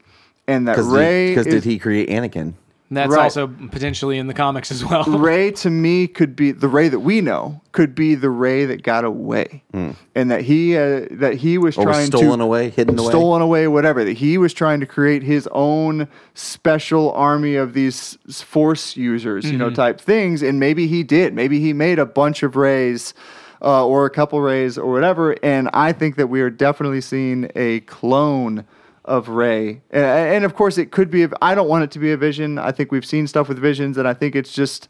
And 0.47 0.67
that 0.67 0.73
Because 0.77 0.87
Rey 0.87 1.29
because 1.29 1.45
did 1.45 1.63
he 1.63 1.77
create 1.77 2.09
Anakin? 2.09 2.53
That's 2.91 3.13
Right. 3.13 3.23
also 3.23 3.47
potentially 3.47 4.17
in 4.17 4.25
the 4.25 4.33
comics 4.33 4.71
as 4.71 4.83
well. 4.83 5.03
Rey 5.07 5.51
to 5.51 5.69
me 5.69 6.07
could 6.07 6.35
be 6.35 6.51
the 6.51 6.67
Rey 6.67 6.87
that 6.89 7.01
we 7.01 7.21
know 7.21 7.61
could 7.71 7.93
be 7.93 8.15
the 8.15 8.31
Rey 8.31 8.65
that 8.65 8.81
got 8.81 9.05
away, 9.05 9.61
hmm. 9.71 9.91
and 10.15 10.31
that 10.31 10.41
he 10.41 10.75
uh, 10.75 11.05
that 11.11 11.35
he 11.35 11.59
was 11.59 11.77
Or 11.77 11.85
was 11.85 11.95
trying 11.95 12.07
stolen 12.07 12.39
to 12.39 12.45
away, 12.45 12.69
hidden 12.69 12.97
away? 12.97 13.09
stolen 13.09 13.43
away, 13.43 13.67
whatever. 13.67 14.03
That 14.03 14.17
he 14.17 14.39
was 14.39 14.55
trying 14.55 14.79
to 14.79 14.87
create 14.87 15.21
his 15.21 15.47
own 15.51 16.07
special 16.33 17.11
army 17.11 17.55
of 17.55 17.73
these 17.73 18.17
Force 18.27 18.97
users, 18.97 19.45
you 19.45 19.57
know, 19.57 19.67
mm-hmm. 19.67 19.75
type 19.75 20.01
things, 20.01 20.41
and 20.41 20.59
maybe 20.59 20.87
he 20.87 21.03
did. 21.03 21.35
Maybe 21.35 21.59
he 21.59 21.73
made 21.73 21.99
a 21.99 22.07
bunch 22.07 22.41
of 22.41 22.55
Reys. 22.55 23.13
Uh, 23.61 23.85
or 23.85 24.05
a 24.05 24.09
couple 24.09 24.39
Reys 24.39 24.77
or 24.77 24.89
whatever, 24.89 25.35
and 25.43 25.69
I 25.73 25.91
think 25.91 26.15
that 26.15 26.27
we 26.27 26.39
are 26.39 26.49
definitely 26.49 27.01
seeing 27.01 27.51
a 27.55 27.81
clone 27.81 28.63
of 29.03 29.27
Rey, 29.27 29.81
and, 29.91 30.05
and 30.05 30.45
of 30.45 30.55
course 30.55 30.77
it 30.77 30.91
could 30.91 31.11
be. 31.11 31.23
a- 31.23 31.29
I 31.41 31.55
don't 31.55 31.67
want 31.67 31.83
it 31.83 31.91
to 31.91 31.99
be 31.99 32.11
a 32.13 32.17
vision. 32.17 32.57
I 32.57 32.71
think 32.71 32.91
we've 32.93 33.05
seen 33.05 33.27
stuff 33.27 33.49
with 33.49 33.59
visions, 33.59 33.97
and 33.97 34.07
I 34.07 34.13
think 34.13 34.35
it's 34.35 34.53
just. 34.53 34.87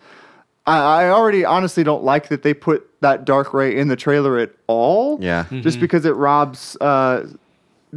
I, 0.68 1.06
I 1.06 1.10
already 1.10 1.46
honestly 1.46 1.84
don't 1.84 2.04
like 2.04 2.28
that 2.30 2.44
they 2.44 2.54
put 2.54 2.88
that 3.02 3.26
dark 3.26 3.56
Rey 3.56 3.76
in 3.76 3.88
the 3.88 3.96
trailer 3.96 4.38
at 4.38 4.52
all. 4.68 5.18
Yeah. 5.20 5.46
just 5.50 5.80
because 5.80 6.06
it 6.06 6.16
robs. 6.16 6.78
Uh, 6.80 7.28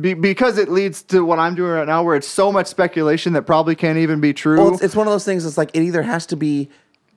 be, 0.01 0.15
because 0.15 0.57
it 0.57 0.71
leads 0.71 1.03
to 1.03 1.23
what 1.23 1.39
I'm 1.39 1.55
doing 1.55 1.71
right 1.73 1.87
now, 1.87 2.03
where 2.03 2.17
it's 2.17 2.27
so 2.29 2.51
much 2.51 2.67
speculation 2.67 3.35
that 3.35 3.43
probably 3.43 3.75
can't 3.75 3.99
even 3.99 4.21
be 4.23 4.33
true. 4.33 4.57
Well, 4.57 4.73
it's, 4.73 4.83
it's 4.83 4.97
one 4.97 5.07
of 5.07 5.13
those 5.13 5.25
things. 5.27 5.45
It's 5.45 5.59
like 5.59 5.71
it 5.75 5.83
either 5.83 6.01
has 6.03 6.25
to 6.27 6.37
be 6.37 6.71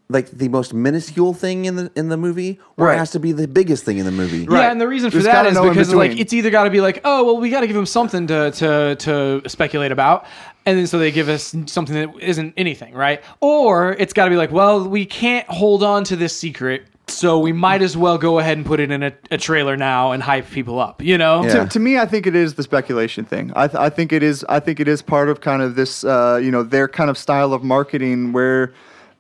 like 0.08 0.30
the 0.30 0.48
most 0.50 0.72
minuscule 0.74 1.34
thing 1.34 1.66
in 1.66 1.76
the 1.76 1.92
in 1.96 2.10
the 2.10 2.18
movie, 2.18 2.60
or 2.78 2.88
Right. 2.88 2.96
it 2.96 2.98
has 3.00 3.12
to 3.12 3.20
be 3.20 3.32
the 3.32 3.48
biggest 3.48 3.84
thing 3.86 3.98
in 3.98 4.06
the 4.06 4.12
movie. 4.12 4.46
Right. 4.48 4.62
Yeah, 4.62 4.72
and 4.72 4.80
the 4.80 4.88
reason 4.88 5.10
for 5.10 5.16
There's 5.18 5.26
that 5.26 5.46
kinda 5.46 5.50
is 5.50 5.56
no 5.56 5.64
in 5.64 5.70
because 5.70 5.94
like 5.94 6.20
it's 6.20 6.32
either 6.34 6.50
got 6.52 6.66
to 6.66 6.70
be 6.70 6.82
like, 6.82 7.02
oh 7.04 7.24
well, 7.26 7.38
we 7.38 7.50
got 7.50 7.62
to 7.62 7.68
give 7.68 7.76
him 7.76 7.86
something 7.88 8.28
to 8.28 8.52
to 8.52 8.96
to 8.98 9.42
speculate 9.50 9.92
about, 9.92 10.26
and 10.66 10.78
then 10.78 10.86
so 10.88 11.00
they 11.00 11.12
give 11.12 11.28
us 11.30 11.56
something 11.66 11.96
that 11.96 12.10
isn't 12.22 12.54
anything, 12.56 12.94
right? 12.94 13.24
Or 13.42 13.94
it's 13.94 14.14
got 14.14 14.26
to 14.26 14.30
be 14.32 14.38
like, 14.38 14.52
well, 14.52 14.88
we 14.88 15.06
can't 15.06 15.48
hold 15.50 15.82
on 15.82 16.04
to 16.04 16.16
this 16.16 16.38
secret, 16.38 16.84
so 17.08 17.40
we 17.40 17.52
might 17.52 17.82
as 17.82 17.98
well 17.98 18.20
go 18.20 18.38
ahead 18.38 18.58
and 18.58 18.66
put 18.66 18.80
it 18.80 18.92
in 18.92 19.02
a, 19.02 19.12
a 19.32 19.38
trailer 19.40 19.76
now 19.76 20.12
and 20.12 20.22
hype 20.22 20.50
people 20.52 20.80
up, 20.80 21.02
you 21.02 21.18
know? 21.18 21.44
Yeah. 21.44 21.64
to, 21.64 21.70
to 21.70 21.80
me, 21.80 21.98
I 21.98 22.06
think 22.06 22.26
it 22.28 22.36
is 22.36 22.56
the 22.56 22.64
speculation 22.64 23.26
thing. 23.26 23.52
I, 23.56 23.68
th- 23.68 23.80
I 23.80 23.90
think 23.90 24.12
it 24.14 24.22
is. 24.24 24.46
I 24.50 24.60
think 24.60 24.80
it 24.80 24.88
is 24.88 25.02
part 25.02 25.30
of 25.30 25.42
kind 25.42 25.62
of 25.64 25.76
this, 25.76 26.04
uh, 26.04 26.40
you 26.42 26.52
know, 26.52 26.62
their 26.64 26.88
kind 26.88 27.10
of 27.10 27.18
style 27.18 27.54
of 27.54 27.64
marketing 27.64 28.34
where 28.34 28.72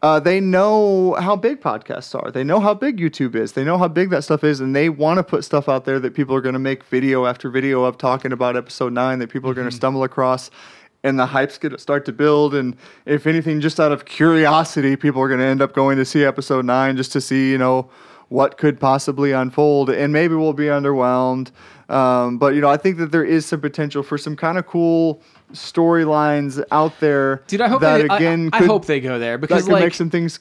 uh, 0.06 0.19
they 0.19 0.40
know 0.40 1.15
how 1.15 1.36
big 1.36 1.60
podcasts 1.60 2.14
are. 2.14 2.30
They 2.30 2.44
know 2.44 2.60
how 2.60 2.76
big 2.76 2.98
YouTube 2.98 3.34
is. 3.34 3.53
They 3.53 3.64
know 3.64 3.80
how 3.80 3.88
big 3.88 4.11
that 4.11 4.23
stuff 4.23 4.44
is, 4.44 4.60
and 4.60 4.76
they 4.76 4.88
want 4.88 5.18
to 5.18 5.23
put 5.23 5.44
stuff 5.44 5.68
out 5.68 5.86
there 5.86 5.99
that 5.99 6.14
people 6.14 6.36
are 6.36 6.41
going 6.41 6.53
to 6.53 6.60
make 6.60 6.84
video 6.84 7.26
after 7.26 7.49
video 7.49 7.84
of 7.86 7.98
talking 7.98 8.32
about 8.32 8.56
episode 8.56 8.94
nine 8.94 9.18
that 9.18 9.32
people 9.32 9.49
are 9.49 9.56
going 9.56 9.68
to 9.68 9.76
stumble 9.76 10.03
across. 10.03 10.52
And 11.03 11.18
the 11.18 11.26
hype's 11.26 11.57
going 11.57 11.72
to 11.72 11.80
start 11.80 12.06
to 12.06 12.11
build. 12.11 12.53
And 12.53 12.76
if 13.07 13.26
anything, 13.26 13.61
just 13.61 13.80
out 13.80 13.91
of 13.91 14.06
curiosity, 14.06 14.95
people 14.95 15.23
are 15.23 15.27
going 15.27 15.40
to 15.40 15.45
end 15.48 15.64
up 15.64 15.73
going 15.73 15.98
to 15.98 16.06
see 16.06 16.23
episode 16.23 16.65
nine 16.65 16.98
just 16.98 17.11
to 17.14 17.19
see, 17.19 17.49
you 17.49 17.57
know, 17.57 17.90
what 18.30 18.60
could 18.60 18.80
possibly 18.80 19.32
unfold. 19.32 19.90
And 19.90 20.14
maybe 20.14 20.36
we'll 20.36 20.53
be 20.53 20.65
underwhelmed. 20.65 21.49
Um, 21.90 22.38
but, 22.38 22.53
you 22.53 22.61
know, 22.61 22.69
I 22.69 22.77
think 22.77 22.98
that 22.98 23.11
there 23.11 23.26
is 23.26 23.48
some 23.48 23.60
potential 23.60 24.03
for 24.03 24.19
some 24.19 24.36
kind 24.36 24.60
of 24.60 24.68
cool 24.68 25.23
storylines 25.53 26.63
out 26.72 26.99
there. 26.99 27.41
Dude, 27.47 27.61
I 27.61 27.67
hope 27.67 27.81
that 27.81 27.97
they, 28.07 28.15
again 28.15 28.49
I, 28.53 28.59
could, 28.59 28.67
hope 28.67 28.85
they 28.85 28.99
go 28.99 29.19
there 29.19 29.38
that 29.38 29.41
because 29.41 29.63
could 29.65 29.73
like 29.73 29.84
make 29.84 29.93
some 29.93 30.09
things. 30.09 30.39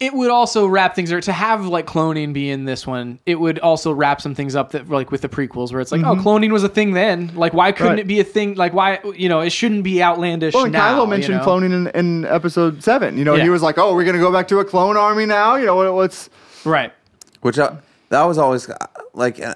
it 0.00 0.12
would 0.14 0.30
also 0.30 0.66
wrap 0.66 0.94
things 0.96 1.12
or 1.12 1.20
to 1.20 1.32
have 1.32 1.66
like 1.66 1.86
cloning 1.86 2.32
be 2.32 2.50
in 2.50 2.64
this 2.64 2.86
one 2.86 3.18
it 3.26 3.36
would 3.36 3.58
also 3.60 3.92
wrap 3.92 4.20
some 4.20 4.34
things 4.34 4.56
up 4.56 4.72
that 4.72 4.88
like 4.88 5.10
with 5.12 5.20
the 5.20 5.28
prequels 5.28 5.70
where 5.72 5.80
it's 5.80 5.92
like 5.92 6.02
oh 6.02 6.16
cloning 6.16 6.50
was 6.50 6.64
a 6.64 6.68
thing 6.68 6.92
then 6.92 7.30
like 7.34 7.52
why 7.52 7.70
couldn't 7.72 7.92
Right. 7.92 7.98
it 8.00 8.06
be 8.08 8.18
a 8.20 8.24
thing 8.24 8.54
like 8.54 8.72
why 8.72 8.98
you 9.16 9.28
know 9.28 9.40
it 9.40 9.50
shouldn't 9.50 9.84
be 9.84 10.02
outlandish 10.02 10.54
Well, 10.54 10.64
and 10.64 10.72
now, 10.72 10.98
Kylo 10.98 11.04
you 11.04 11.10
mentioned 11.10 11.36
know? 11.38 11.44
cloning 11.46 11.72
in, 11.72 11.86
in 11.88 12.24
episode 12.24 12.82
seven. 12.82 13.16
You 13.16 13.24
know, 13.24 13.34
Yeah. 13.36 13.44
he 13.44 13.50
was 13.50 13.62
like, 13.62 13.78
"Oh, 13.78 13.94
we're 13.94 14.04
gonna 14.04 14.18
go 14.18 14.32
back 14.32 14.48
to 14.48 14.58
a 14.58 14.64
clone 14.64 14.96
army 14.96 15.26
now." 15.26 15.54
You 15.56 15.66
know, 15.66 15.76
what, 15.76 15.94
what's 15.94 16.30
right 16.64 16.92
Which 17.42 17.58
I, 17.58 17.76
that 18.08 18.24
was 18.24 18.38
always 18.38 18.68
uh, 18.68 18.76
like, 19.14 19.40
uh, 19.40 19.54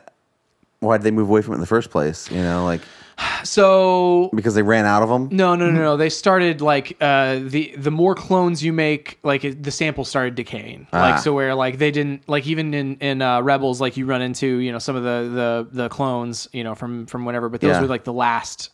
why 0.81 0.97
did 0.99 1.05
they 1.05 1.11
move 1.11 1.29
away 1.29 1.43
from 1.43 1.53
it 1.53 1.57
in 1.57 1.61
the 1.61 1.67
first 1.67 1.91
place? 1.91 2.31
You 2.31 2.43
know, 2.43 2.65
like 2.65 2.83
so 3.45 4.31
because 4.35 4.55
they 4.55 4.63
ran 4.63 4.85
out 4.85 5.03
of 5.03 5.09
them. 5.09 5.29
No, 5.33 5.55
no, 5.55 5.71
no, 5.71 5.81
no. 5.81 5.97
They 5.97 6.11
started 6.11 6.61
like 6.61 6.97
uh, 7.01 7.41
the 7.43 7.75
the 7.77 7.91
more 7.91 8.15
clones 8.15 8.63
you 8.63 8.73
make, 8.73 9.19
like 9.23 9.45
it, 9.45 9.63
the 9.63 9.71
sample 9.71 10.05
started 10.05 10.35
decaying. 10.35 10.87
Ah. 10.93 11.01
Like 11.11 11.21
so, 11.21 11.33
where 11.33 11.55
like 11.55 11.79
they 11.79 11.91
didn't 11.91 12.29
like 12.29 12.47
even 12.47 12.75
in 12.75 12.97
in 12.97 13.23
uh, 13.23 13.41
Rebels, 13.43 13.81
like 13.81 13.97
you 13.97 14.07
run 14.07 14.23
into 14.23 14.59
you 14.59 14.73
know 14.73 14.79
some 14.79 14.97
of 14.97 15.03
the 15.03 15.67
the 15.73 15.83
the 15.85 15.89
clones 15.89 16.49
you 16.53 16.65
know 16.65 16.75
from 16.75 17.07
from 17.07 17.25
whatever, 17.25 17.49
but 17.49 17.61
those 17.61 17.71
Yeah. 17.77 17.81
were 17.81 17.87
like 17.87 18.05
the 18.05 18.13
last 18.13 18.71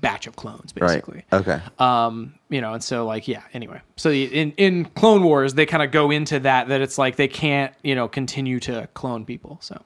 batch 0.00 0.26
of 0.26 0.34
clones 0.34 0.72
Right. 0.80 0.88
basically. 0.88 1.24
Okay. 1.30 1.60
Um, 1.78 2.34
you 2.48 2.62
know, 2.62 2.72
and 2.72 2.82
so 2.82 3.04
like 3.06 3.28
yeah. 3.28 3.42
Anyway, 3.52 3.80
so 3.96 4.10
in 4.10 4.52
in 4.52 4.86
Clone 4.86 5.22
Wars, 5.22 5.54
they 5.54 5.66
kind 5.66 5.82
of 5.82 5.90
go 5.90 6.10
into 6.10 6.40
that 6.40 6.68
that 6.68 6.80
it's 6.80 6.98
like 6.98 7.16
they 7.16 7.28
can't 7.28 7.72
you 7.82 7.94
know 7.94 8.08
continue 8.08 8.58
to 8.60 8.88
clone 8.94 9.24
people. 9.24 9.58
So 9.60 9.80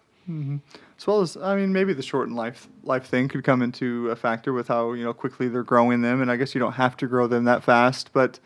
as 0.99 1.07
well 1.07 1.21
as 1.21 1.37
I 1.37 1.57
mean, 1.57 1.73
maybe 1.73 1.93
the 1.93 2.03
shortened 2.03 2.37
life 2.37 2.69
life 2.83 3.07
thing 3.07 3.29
could 3.29 3.45
come 3.45 3.63
into 3.63 4.11
a 4.11 4.17
factor 4.17 4.53
with 4.53 4.69
how 4.69 4.93
you 4.93 5.05
know 5.05 5.15
quickly 5.15 5.49
they're 5.49 5.63
growing 5.63 6.03
them, 6.03 6.21
and 6.21 6.31
I 6.31 6.37
guess 6.37 6.55
you 6.55 6.59
don't 6.59 6.73
have 6.73 6.97
to 6.99 7.07
grow 7.07 7.27
them 7.27 7.45
that 7.45 7.63
fast, 7.63 8.13
but 8.13 8.41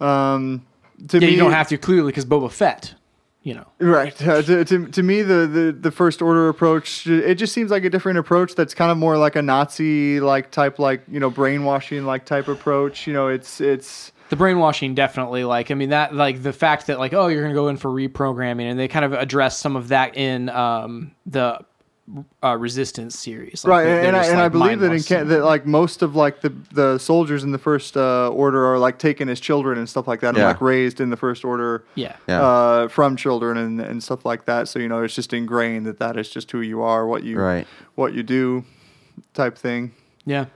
um, 0.00 0.66
to 1.08 1.18
yeah, 1.18 1.26
me, 1.26 1.32
you 1.32 1.38
don't 1.38 1.52
have 1.52 1.68
to 1.68 1.78
clearly 1.78 2.12
because 2.12 2.24
Boba 2.24 2.50
Fett, 2.50 2.94
you 3.42 3.54
know. 3.54 3.66
Right. 3.78 4.26
Uh, 4.26 4.42
to, 4.42 4.64
to, 4.64 4.86
to 4.86 5.02
me, 5.02 5.22
the, 5.22 5.46
the, 5.46 5.76
the 5.78 5.90
first 5.90 6.22
order 6.22 6.48
approach, 6.48 7.06
it 7.06 7.36
just 7.36 7.52
seems 7.52 7.70
like 7.70 7.84
a 7.84 7.90
different 7.90 8.18
approach 8.18 8.54
that's 8.54 8.74
kind 8.74 8.90
of 8.90 8.98
more 8.98 9.16
like 9.18 9.36
a 9.36 9.42
Nazi 9.42 10.20
like 10.20 10.50
type, 10.50 10.78
like, 10.78 11.02
you 11.08 11.20
know, 11.20 11.30
brainwashing 11.30 12.04
like 12.04 12.24
type 12.24 12.48
approach. 12.48 13.06
You 13.06 13.12
know, 13.12 13.28
it's, 13.28 13.60
it's, 13.60 14.12
the 14.30 14.36
brainwashing 14.36 14.94
definitely 14.94 15.42
like 15.42 15.72
i 15.72 15.74
mean 15.74 15.88
that 15.88 16.14
like 16.14 16.40
the 16.44 16.52
fact 16.52 16.86
that 16.86 17.00
like 17.00 17.12
oh 17.12 17.26
you're 17.26 17.42
gonna 17.42 17.52
go 17.52 17.66
in 17.66 17.76
for 17.76 17.90
reprogramming 17.90 18.70
and 18.70 18.78
they 18.78 18.86
kind 18.86 19.04
of 19.04 19.12
address 19.12 19.58
some 19.58 19.74
of 19.74 19.88
that 19.88 20.16
in 20.16 20.48
um 20.50 21.10
the 21.26 21.58
uh, 22.42 22.56
resistance 22.56 23.18
series 23.18 23.64
Like, 23.64 23.70
right. 23.70 23.84
they're- 23.84 23.96
And, 24.04 24.04
they're 24.06 24.14
I, 24.14 24.18
just, 24.20 24.30
and 24.32 24.40
I 24.40 24.48
believe 24.48 24.78
that 24.80 24.86
in 24.86 24.90
mindless 24.90 25.08
can, 25.08 25.28
that 25.28 25.44
like 25.44 25.66
most 25.66 26.02
of 26.02 26.16
like 26.16 26.40
the, 26.40 26.50
the 26.72 26.98
soldiers 26.98 27.44
in 27.44 27.52
the 27.52 27.58
first 27.58 27.96
uh, 27.96 28.28
order 28.30 28.66
are 28.66 28.78
like 28.78 28.98
taken 28.98 29.28
as 29.28 29.40
children 29.40 29.78
and 29.78 29.88
stuff 29.88 30.06
like 30.08 30.20
that, 30.20 30.34
and 30.34 30.44
like 30.44 30.60
raised 30.60 31.00
in 31.00 31.10
the 31.10 31.16
first 31.16 31.44
order. 31.44 31.84
yeah 31.94 32.16
Yeah. 32.28 32.42
Uh, 32.42 32.88
from 32.88 33.16
children 33.16 33.56
and, 33.56 33.80
and 33.80 34.02
stuff 34.02 34.24
like 34.24 34.44
that. 34.46 34.68
So, 34.68 34.78
you 34.78 34.88
know, 34.88 35.02
it's 35.02 35.14
just 35.14 35.32
ingrained 35.32 35.86
that 35.86 35.98
that 35.98 36.16
is 36.16 36.28
just 36.28 36.50
who 36.50 36.60
you 36.60 36.82
are, 36.82 37.06
what 37.06 37.22
you, 37.24 37.38
Right. 37.38 37.66
what 37.94 38.12
you 38.14 38.22
do 38.22 38.64
type 39.34 39.56
thing. 39.58 39.92
yeah 40.24 40.46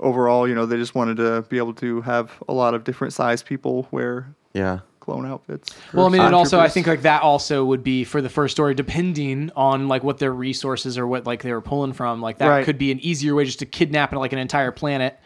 overall, 0.00 0.46
you 0.48 0.54
know, 0.54 0.64
they 0.64 0.76
just 0.76 0.94
wanted 0.94 1.16
to 1.16 1.42
be 1.48 1.58
able 1.58 1.74
to 1.74 2.00
have 2.02 2.30
a 2.48 2.52
lot 2.52 2.72
of 2.74 2.84
different 2.84 3.12
size 3.12 3.42
people 3.42 3.88
wear 3.90 4.32
Yeah. 4.54 4.78
Clone 5.08 5.24
outfits. 5.24 5.74
well 5.94 6.04
i 6.04 6.08
mean 6.10 6.20
and 6.20 6.34
also 6.34 6.60
i 6.60 6.68
think 6.68 6.86
like 6.86 7.00
that 7.00 7.22
also 7.22 7.64
would 7.64 7.82
be 7.82 8.04
for 8.04 8.20
the 8.20 8.28
first 8.28 8.52
story 8.54 8.74
depending 8.74 9.50
on 9.56 9.88
like 9.88 10.04
what 10.04 10.18
their 10.18 10.34
resources 10.34 10.98
or 10.98 11.06
what 11.06 11.24
like 11.26 11.42
they 11.42 11.50
were 11.50 11.62
pulling 11.62 11.94
from 11.94 12.20
like 12.20 12.36
that 12.38 12.48
Right. 12.48 12.64
could 12.64 12.76
be 12.76 12.92
an 12.92 13.00
easier 13.00 13.34
way 13.34 13.46
just 13.46 13.60
to 13.60 13.66
kidnap 13.66 14.12
like 14.12 14.34
an 14.34 14.38
entire 14.38 14.70
planet 14.70 15.18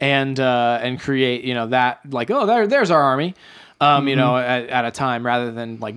and 0.00 0.40
uh 0.40 0.78
and 0.80 0.98
create 0.98 1.44
you 1.44 1.52
know 1.52 1.66
that 1.66 2.00
like 2.10 2.30
oh 2.30 2.46
there 2.46 2.66
there's 2.66 2.90
our 2.90 3.02
army 3.02 3.34
um 3.82 4.08
you 4.08 4.16
know 4.16 4.38
at, 4.38 4.70
at 4.70 4.84
a 4.86 4.90
time 4.90 5.26
rather 5.26 5.52
than 5.52 5.78
like 5.80 5.96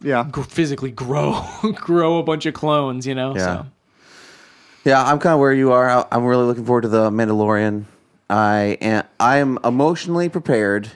yeah, 0.00 0.24
gr- 0.30 0.42
physically 0.42 0.92
grow 0.92 1.44
grow 1.74 2.18
a 2.18 2.22
bunch 2.22 2.46
of 2.46 2.54
clones 2.54 3.04
you 3.04 3.16
know 3.16 3.34
Yeah. 3.34 3.44
so 3.44 3.66
Yeah, 4.84 5.02
I'm 5.02 5.18
kind 5.18 5.34
of 5.34 5.40
where 5.40 5.52
you 5.52 5.72
are. 5.72 5.90
I- 5.90 6.06
I'm 6.12 6.24
really 6.24 6.44
looking 6.44 6.64
forward 6.64 6.82
to 6.82 6.88
the 6.88 7.10
Mandalorian. 7.10 7.84
I 8.30 8.78
am 8.80 9.02
I 9.18 9.38
am 9.38 9.58
emotionally 9.64 10.28
prepared 10.28 10.92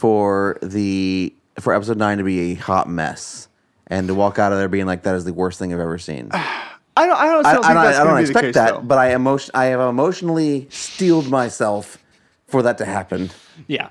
for 0.00 0.56
the 0.62 1.30
for 1.58 1.74
episode 1.74 1.98
nine 1.98 2.16
to 2.16 2.24
be 2.24 2.52
a 2.52 2.54
hot 2.54 2.88
mess 2.88 3.48
and 3.86 4.08
to 4.08 4.14
walk 4.14 4.38
out 4.38 4.50
of 4.50 4.56
there 4.56 4.66
being 4.66 4.86
like 4.86 5.02
that 5.02 5.14
is 5.14 5.26
the 5.26 5.32
worst 5.34 5.58
thing 5.58 5.74
I've 5.74 5.80
ever 5.80 5.98
seen. 5.98 6.28
I, 6.30 6.38
I 6.96 7.06
don't, 7.06 7.16
I 7.18 7.26
don't, 7.26 7.46
I, 7.46 7.70
I 7.70 7.74
that's 7.74 7.98
don't 7.98 8.18
expect 8.18 8.44
case, 8.46 8.54
that, 8.54 8.74
though. 8.76 8.80
but 8.80 8.96
I 8.96 9.12
emotion 9.12 9.50
I 9.52 9.66
have 9.66 9.80
emotionally 9.80 10.66
steeled 10.70 11.28
myself 11.28 11.98
for 12.46 12.62
that 12.62 12.78
to 12.78 12.86
happen. 12.86 13.30
Yeah. 13.66 13.90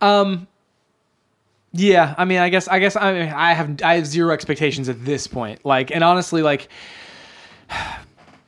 Um 0.00 0.46
yeah, 1.72 2.14
I 2.16 2.24
mean 2.24 2.38
I 2.38 2.48
guess 2.48 2.66
I 2.66 2.78
guess 2.78 2.96
I 2.96 3.30
I 3.30 3.52
have 3.52 3.82
I 3.82 3.96
have 3.96 4.06
zero 4.06 4.32
expectations 4.32 4.88
at 4.88 5.04
this 5.04 5.26
point. 5.26 5.62
Like 5.62 5.90
and 5.90 6.02
honestly 6.02 6.40
like 6.40 6.68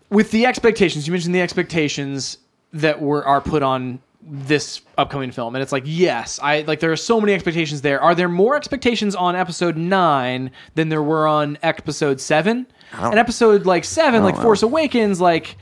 with 0.08 0.30
the 0.30 0.46
expectations, 0.46 1.06
you 1.06 1.12
mentioned 1.12 1.34
the 1.34 1.42
expectations 1.42 2.38
that 2.72 3.02
were 3.02 3.22
are 3.26 3.42
put 3.42 3.62
on 3.62 4.00
this 4.28 4.80
upcoming 4.98 5.30
film 5.30 5.54
and 5.54 5.62
it's 5.62 5.70
like 5.70 5.84
yes 5.86 6.40
i 6.42 6.62
like 6.62 6.80
there 6.80 6.90
are 6.90 6.96
so 6.96 7.20
many 7.20 7.32
expectations 7.32 7.80
there. 7.80 8.00
Are 8.00 8.14
there 8.14 8.28
more 8.28 8.56
expectations 8.56 9.14
on 9.14 9.36
episode 9.36 9.76
9 9.76 10.50
than 10.74 10.88
there 10.88 11.02
were 11.02 11.28
on 11.28 11.58
episode 11.62 12.20
7 12.20 12.66
and 12.92 13.18
episode 13.18 13.66
like 13.66 13.84
7 13.84 14.24
like 14.24 14.34
know. 14.34 14.42
force 14.42 14.62
awakens 14.64 15.20
like 15.20 15.56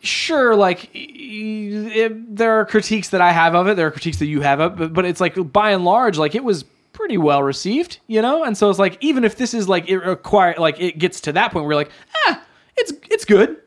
sure 0.00 0.56
like 0.56 0.90
it, 0.92 2.36
there 2.36 2.58
are 2.58 2.66
critiques 2.66 3.10
that 3.10 3.20
i 3.20 3.30
have 3.30 3.54
of 3.54 3.68
it 3.68 3.76
there 3.76 3.86
are 3.86 3.92
critiques 3.92 4.18
that 4.18 4.26
you 4.26 4.40
have 4.40 4.58
of 4.58 4.72
it 4.72 4.76
but, 4.76 4.92
but 4.92 5.04
it's 5.04 5.20
like 5.20 5.52
by 5.52 5.70
and 5.70 5.84
large 5.84 6.18
like 6.18 6.34
it 6.34 6.42
was 6.42 6.64
pretty 6.92 7.18
well 7.18 7.42
received 7.42 7.98
you 8.06 8.22
know? 8.22 8.44
And 8.44 8.56
so 8.56 8.70
it's 8.70 8.78
like 8.78 8.98
even 9.00 9.24
if 9.24 9.36
this 9.36 9.54
is 9.54 9.68
like 9.68 9.88
it 9.88 9.98
require 9.98 10.54
like 10.58 10.80
it 10.80 10.98
gets 10.98 11.20
to 11.22 11.32
that 11.32 11.52
point 11.52 11.64
where 11.64 11.72
you're 11.72 11.84
like 11.84 11.90
ah 12.26 12.42
it's 12.76 12.92
it's 13.10 13.24
good 13.24 13.60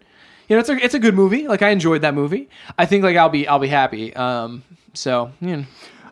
you 0.48 0.56
know 0.56 0.60
it's 0.60 0.70
a 0.70 0.78
it's 0.78 0.94
a 0.94 1.00
good 1.00 1.16
movie. 1.16 1.48
Like 1.48 1.62
i 1.62 1.70
enjoyed 1.70 2.02
that 2.02 2.14
movie. 2.14 2.50
I 2.78 2.86
think 2.86 3.04
like 3.04 3.16
i'll 3.18 3.30
be 3.30 3.48
i'll 3.48 3.60
be 3.60 3.68
happy. 3.68 4.16
Um 4.16 4.64
so 4.94 5.32
you 5.42 5.58
know. 5.58 5.66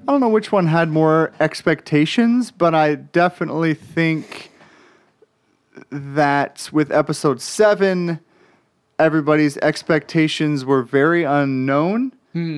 I 0.07 0.11
don't 0.11 0.21
know 0.21 0.29
which 0.29 0.51
one 0.51 0.67
had 0.67 0.89
more 0.89 1.31
expectations, 1.39 2.51
but 2.51 2.75
I 2.75 2.93
definitely 2.93 3.73
think 3.73 4.51
that 5.89 6.69
with 6.71 6.91
episode 6.91 7.41
seven, 7.41 8.19
everybody's 8.99 9.57
expectations 9.57 10.63
were 10.63 10.83
very 10.83 11.23
unknown 11.23 12.11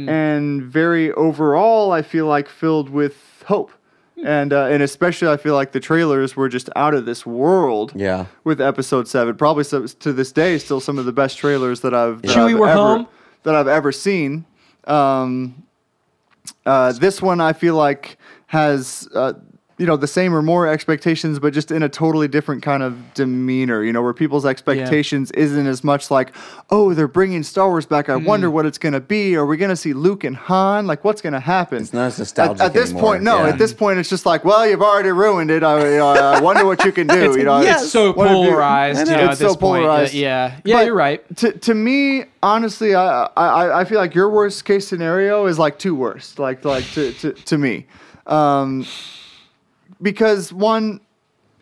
and 0.10 0.64
very 0.64 1.12
overall, 1.14 1.92
I 1.92 2.02
feel 2.02 2.26
like 2.26 2.50
filled 2.50 2.90
with 2.90 3.44
hope. 3.46 3.72
And 4.26 4.52
uh, 4.52 4.66
and 4.66 4.82
especially, 4.82 5.28
I 5.28 5.38
feel 5.38 5.54
like 5.54 5.74
the 5.74 5.80
trailers 5.80 6.36
were 6.36 6.50
just 6.50 6.72
out 6.76 6.96
of 6.96 7.06
this 7.06 7.24
world. 7.24 7.92
Yeah. 7.96 8.26
With 8.44 8.60
episode 8.60 9.08
seven, 9.08 9.36
probably 9.36 9.64
so, 9.64 9.86
to 9.86 10.12
this 10.12 10.32
day, 10.32 10.58
still 10.58 10.80
some 10.80 10.98
of 10.98 11.06
the 11.06 11.12
best 11.12 11.38
trailers 11.38 11.82
that 11.82 11.94
I've 11.94 12.24
that 12.24 12.32
Chewie, 12.32 12.54
I've 12.54 12.60
we're 12.60 12.68
ever, 12.68 12.78
home. 12.78 13.08
that 13.44 13.54
I've 13.54 13.68
ever 13.68 13.92
seen. 13.92 14.46
Um, 14.86 15.64
uh, 16.66 16.94
this 16.94 17.22
one 17.22 17.40
I 17.40 17.54
feel 17.54 17.76
like 17.76 18.18
has 18.48 19.08
uh, 19.14 19.34
you 19.78 19.86
know 19.86 19.96
the 19.96 20.08
same 20.08 20.34
or 20.34 20.42
more 20.42 20.66
expectations, 20.68 21.38
but 21.40 21.54
just 21.54 21.70
in 21.72 21.84
a 21.84 21.90
totally 21.90 22.28
different 22.28 22.64
kind 22.64 22.82
of 22.82 23.14
demeanor. 23.14 23.84
You 23.84 23.94
know, 23.94 24.02
where 24.02 24.14
people's 24.14 24.46
expectations 24.46 25.30
isn't 25.32 25.68
as 25.68 25.84
much 25.84 26.10
like, 26.10 26.32
oh, 26.72 26.94
they're 26.96 27.08
bringing 27.08 27.44
Star 27.44 27.70
Wars 27.70 27.86
back. 27.86 28.10
I 28.10 28.18
Hmm. 28.18 28.26
wonder 28.26 28.50
what 28.50 28.66
it's 28.66 28.80
going 28.80 28.94
to 28.94 29.00
be. 29.00 29.36
Are 29.36 29.46
we 29.46 29.56
going 29.56 29.70
to 29.70 29.76
see 29.76 29.94
Luke 29.94 30.24
and 30.24 30.36
Han? 30.36 30.88
Like, 30.88 31.04
what's 31.04 31.22
going 31.22 31.34
to 31.34 31.40
happen? 31.40 31.78
It's 31.84 31.94
not 31.94 32.08
as 32.08 32.16
At, 32.16 32.20
nostalgic 32.20 32.62
at 32.64 32.74
this 32.74 32.90
anymore. 32.90 33.04
point, 33.12 33.24
no. 33.24 33.38
Yeah. 33.44 33.50
At 33.50 33.58
this 33.60 33.72
point, 33.74 34.00
it's 34.00 34.10
just 34.10 34.26
like, 34.26 34.44
well, 34.44 34.68
you've 34.68 34.82
already 34.82 35.12
ruined 35.12 35.52
it. 35.52 35.62
I, 35.64 35.92
you 35.92 35.98
know, 35.98 36.08
I 36.08 36.42
wonder 36.42 36.66
what 36.66 36.84
you 36.84 36.92
can 36.92 37.06
do. 37.06 37.38
you 37.38 37.44
know, 37.44 37.62
it's 37.62 37.92
so 37.92 38.14
what 38.14 38.28
have 38.30 38.38
you- 38.38 38.44
polarized 38.46 39.00
you 39.00 39.06
know, 39.06 39.26
know, 39.26 39.32
it's 39.32 39.42
at 39.42 39.46
this 39.46 39.54
so 39.54 39.60
point 39.60 39.84
polarized. 39.84 40.14
Yeah 40.16 40.56
yeah 40.64 40.76
But 40.78 40.86
you're 40.88 40.96
right 40.96 41.38
To, 41.38 41.52
to 41.52 41.74
me, 41.76 42.24
honestly, 42.42 42.96
I, 42.96 43.26
I 43.38 43.82
I 43.82 43.86
feel 43.86 44.00
like 44.00 44.16
your 44.16 44.30
worst 44.32 44.66
case 44.66 44.88
scenario 44.88 45.46
is 45.46 45.60
like 45.60 45.78
two 45.78 45.94
worst, 45.94 46.40
like 46.40 46.66
like 46.66 46.86
to 46.94 47.12
to, 47.14 47.34
to 47.34 47.58
me, 47.60 47.86
um, 48.26 48.86
because 50.02 50.54
one, 50.54 51.02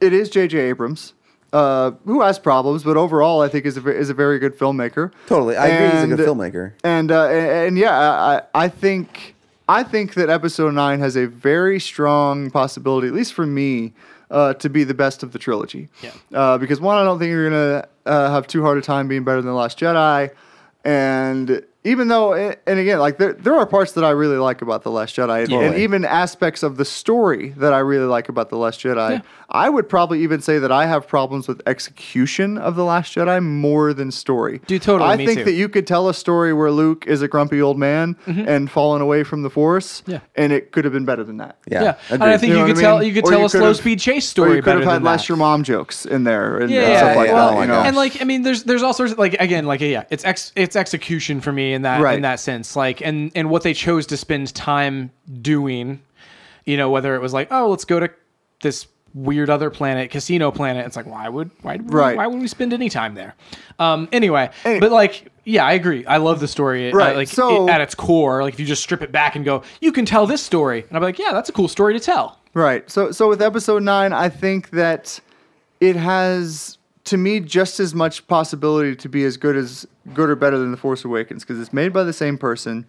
it 0.02 0.14
is 0.14 0.30
J.J. 0.30 0.58
Abrams. 0.58 1.14
Uh, 1.54 1.92
who 2.04 2.22
has 2.22 2.38
problems, 2.38 2.84
but 2.84 2.98
overall, 2.98 3.42
I 3.42 3.48
think 3.48 3.66
is 3.66 3.78
a, 3.78 3.88
is 3.90 4.10
a 4.10 4.14
very 4.14 4.40
good 4.40 4.58
filmmaker. 4.58 5.14
Totally. 5.28 5.56
I 5.56 5.68
agree 5.68 6.02
he's 6.02 6.12
a 6.12 6.16
good 6.18 6.28
filmmaker. 6.28 6.74
And 6.84 7.14
uh, 7.14 7.28
and, 7.28 7.50
and 7.50 7.78
yeah, 7.78 7.98
I, 7.98 8.42
I 8.54 8.68
think 8.68 9.36
I 9.70 9.84
think 9.84 10.16
that 10.16 10.30
episode 10.30 10.74
nine 10.74 11.00
has 11.00 11.16
a 11.16 11.28
very 11.28 11.80
strong 11.80 12.52
possibility, 12.52 13.08
at 13.08 13.14
least 13.14 13.34
for 13.34 13.46
me, 13.46 13.94
uh, 14.30 14.56
to 14.56 14.70
be 14.70 14.84
the 14.84 14.94
best 14.94 15.24
of 15.24 15.32
the 15.32 15.40
trilogy. 15.40 15.88
Yeah. 16.02 16.12
Uh, 16.34 16.58
because 16.58 16.82
one, 16.82 16.98
I 16.98 17.04
don't 17.04 17.20
think 17.20 17.30
you're 17.30 17.50
gonna 17.50 17.88
uh, 18.06 18.32
have 18.32 18.48
too 18.48 18.62
hard 18.62 18.78
a 18.78 18.82
time 18.82 19.08
being 19.08 19.24
better 19.24 19.42
than 19.42 19.50
the 19.52 19.58
Last 19.58 19.80
Jedi, 19.80 20.32
and 20.84 21.64
even 21.86 22.10
though, 22.10 22.34
and 22.34 22.80
again, 22.80 23.00
like 23.00 23.18
there, 23.18 23.32
there 23.34 23.56
are 23.56 23.66
parts 23.66 23.94
that 23.94 24.04
I 24.04 24.10
really 24.10 24.36
like 24.38 24.62
about 24.62 24.84
the 24.84 24.92
Last 24.92 25.16
Jedi, 25.16 25.50
and, 25.50 25.76
even 25.78 26.04
aspects 26.04 26.64
of 26.64 26.76
the 26.78 26.84
story 26.86 27.50
that 27.58 27.72
I 27.74 27.80
really 27.80 28.06
like 28.08 28.28
about 28.28 28.50
the 28.50 28.58
Last 28.58 28.82
Jedi. 28.82 29.12
Yeah. 29.12 29.22
I 29.48 29.70
would 29.70 29.88
probably 29.88 30.24
even 30.24 30.42
say 30.42 30.58
that 30.58 30.72
I 30.72 30.88
have 30.88 31.08
problems 31.08 31.48
with 31.48 31.62
execution 31.68 32.58
of 32.58 32.76
the 32.76 32.84
Last 32.84 33.16
Jedi 33.16 33.42
more 33.44 33.94
than 33.94 34.12
story. 34.12 34.60
Dude, 34.66 34.82
totally, 34.82 35.10
I 35.10 35.16
me 35.16 35.26
think 35.28 35.40
too. 35.40 35.44
that 35.46 35.54
you 35.54 35.70
could 35.70 35.86
tell 35.86 36.10
a 36.10 36.14
story 36.16 36.52
where 36.52 36.72
Luke 36.72 37.06
is 37.08 37.22
a 37.22 37.28
grumpy 37.28 37.62
old 37.62 37.78
man 37.78 38.16
and 38.26 38.70
fallen 38.70 39.02
away 39.02 39.24
from 39.24 39.44
the 39.44 39.50
Force, 39.50 40.02
Mm-hmm. 40.02 40.12
Yeah. 40.12 40.20
and 40.36 40.52
it 40.52 40.72
could 40.72 40.84
have 40.84 40.94
been 40.94 41.06
better 41.06 41.24
than 41.24 41.38
that. 41.38 41.58
Yeah, 41.70 41.84
Yeah, 41.84 41.96
and. 42.10 42.24
I 42.24 42.38
think 42.38 42.54
You 42.54 42.60
you, 42.60 42.66
could 42.66 42.76
what 42.76 42.80
I 42.80 42.82
tell 42.88 43.04
you 43.04 43.14
could 43.14 43.24
Or 43.26 43.30
tell 43.30 43.40
you 43.42 43.46
a 43.46 43.50
slow 43.50 43.68
have- 43.68 43.78
speed 43.78 44.00
chase 44.00 44.26
Or 44.26 44.30
story 44.30 44.50
you 44.50 44.56
could 44.58 44.66
better 44.66 44.80
have 44.80 44.88
had 44.90 44.96
than 44.98 45.04
less 45.04 45.22
that. 45.22 45.30
your 45.30 45.38
mom 45.38 45.64
jokes 45.64 46.06
in 46.08 46.24
there 46.24 46.58
and, 46.58 46.72
Yeah, 46.72 46.82
and 46.82 46.92
yeah, 46.92 46.98
stuff 47.00 47.16
like 47.16 47.30
well, 47.32 47.52
that. 47.56 47.62
You 47.62 47.68
know? 47.68 47.82
and 47.82 47.96
like 47.96 48.22
I 48.22 48.26
mean, 48.26 48.42
there's 48.42 48.64
there's 48.64 48.82
all 48.84 48.94
sorts 48.94 49.12
of 49.14 49.20
like 49.20 49.36
again, 49.40 49.66
like 49.68 49.82
yeah, 49.82 50.04
it's 50.10 50.26
ex 50.26 50.52
it's 50.56 50.76
execution 50.76 51.40
for 51.40 51.52
me 51.52 51.74
in 51.76 51.84
that 51.84 52.02
Right. 52.02 52.16
in 52.16 52.22
that 52.24 52.40
sense, 52.40 52.76
like 52.76 53.02
and 53.02 53.32
and 53.36 53.50
what 53.50 53.62
they 53.64 53.74
chose 53.74 54.08
to 54.08 54.18
spend 54.18 54.54
time 54.56 55.12
doing, 55.42 56.02
you 56.66 56.78
know, 56.78 56.90
whether 56.90 57.14
it 57.16 57.22
was 57.22 57.34
like 57.34 57.50
oh 57.52 57.70
let's 57.70 57.86
go 57.86 58.00
to 58.00 58.10
this 58.62 58.88
weird 59.14 59.50
other 59.50 59.70
planet, 59.70 60.12
casino 60.12 60.52
planet, 60.52 60.86
it's 60.86 60.96
like 60.98 61.06
why 61.06 61.30
would 61.30 61.50
why 61.62 61.78
Right. 61.84 62.18
why 62.18 62.28
would 62.28 62.42
we 62.42 62.48
spend 62.48 62.74
any 62.74 62.90
time 62.90 63.14
there? 63.16 63.34
Um, 63.80 64.10
anyway, 64.12 64.50
Any- 64.66 64.80
but 64.80 64.92
like 64.92 65.32
yeah, 65.46 65.64
I 65.66 65.74
agree. 65.74 66.06
I 66.08 66.18
love 66.18 66.40
the 66.40 66.48
story. 66.48 66.92
uh, 66.92 66.96
Right, 66.96 67.16
like 67.16 67.28
so- 67.28 67.68
it- 67.68 67.72
at 67.72 67.80
its 67.80 67.94
core, 67.96 68.42
like 68.42 68.56
if 68.56 68.60
you 68.60 68.66
just 68.66 68.82
strip 68.82 69.02
it 69.04 69.12
back 69.12 69.36
and 69.36 69.46
go, 69.46 69.62
you 69.80 69.92
can 69.92 70.04
tell 70.06 70.26
this 70.26 70.42
story, 70.42 70.84
and 70.90 70.98
I'm 70.98 71.04
like, 71.04 71.20
yeah, 71.20 71.32
that's 71.34 71.50
a 71.50 71.54
cool 71.54 71.68
story 71.68 71.94
to 71.94 72.00
tell. 72.00 72.40
Right. 72.56 72.90
So 72.90 73.12
so 73.12 73.30
with 73.30 73.42
episode 73.42 73.84
9, 73.84 74.12
I 74.12 74.28
think 74.30 74.72
that 74.72 75.20
it 75.80 75.96
has 75.96 76.78
to 77.06 77.18
me 77.18 77.40
just 77.40 77.80
as 77.80 77.94
much 77.96 78.28
possibility 78.28 78.96
to 78.96 79.08
be 79.10 79.24
as 79.24 79.38
good 79.38 79.56
as 79.56 79.88
good 80.14 80.30
or 80.30 80.36
better 80.36 80.58
than 80.58 80.72
The 80.72 80.78
Force 80.78 81.06
Awakens 81.06 81.44
because 81.44 81.60
it's 81.60 81.74
made 81.74 81.94
by 81.94 82.04
the 82.04 82.14
same 82.14 82.38
person. 82.38 82.86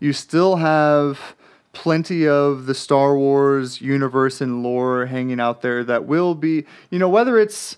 You 0.00 0.12
still 0.12 0.56
have 0.56 1.34
plenty 1.72 2.26
of 2.26 2.66
the 2.66 2.74
Star 2.74 3.16
Wars 3.16 3.80
universe 3.80 4.40
and 4.40 4.62
lore 4.62 5.06
hanging 5.06 5.40
out 5.40 5.62
there 5.62 5.84
that 5.84 6.06
will 6.06 6.34
be, 6.34 6.64
you 6.90 6.98
know, 6.98 7.08
whether 7.08 7.38
it's 7.38 7.76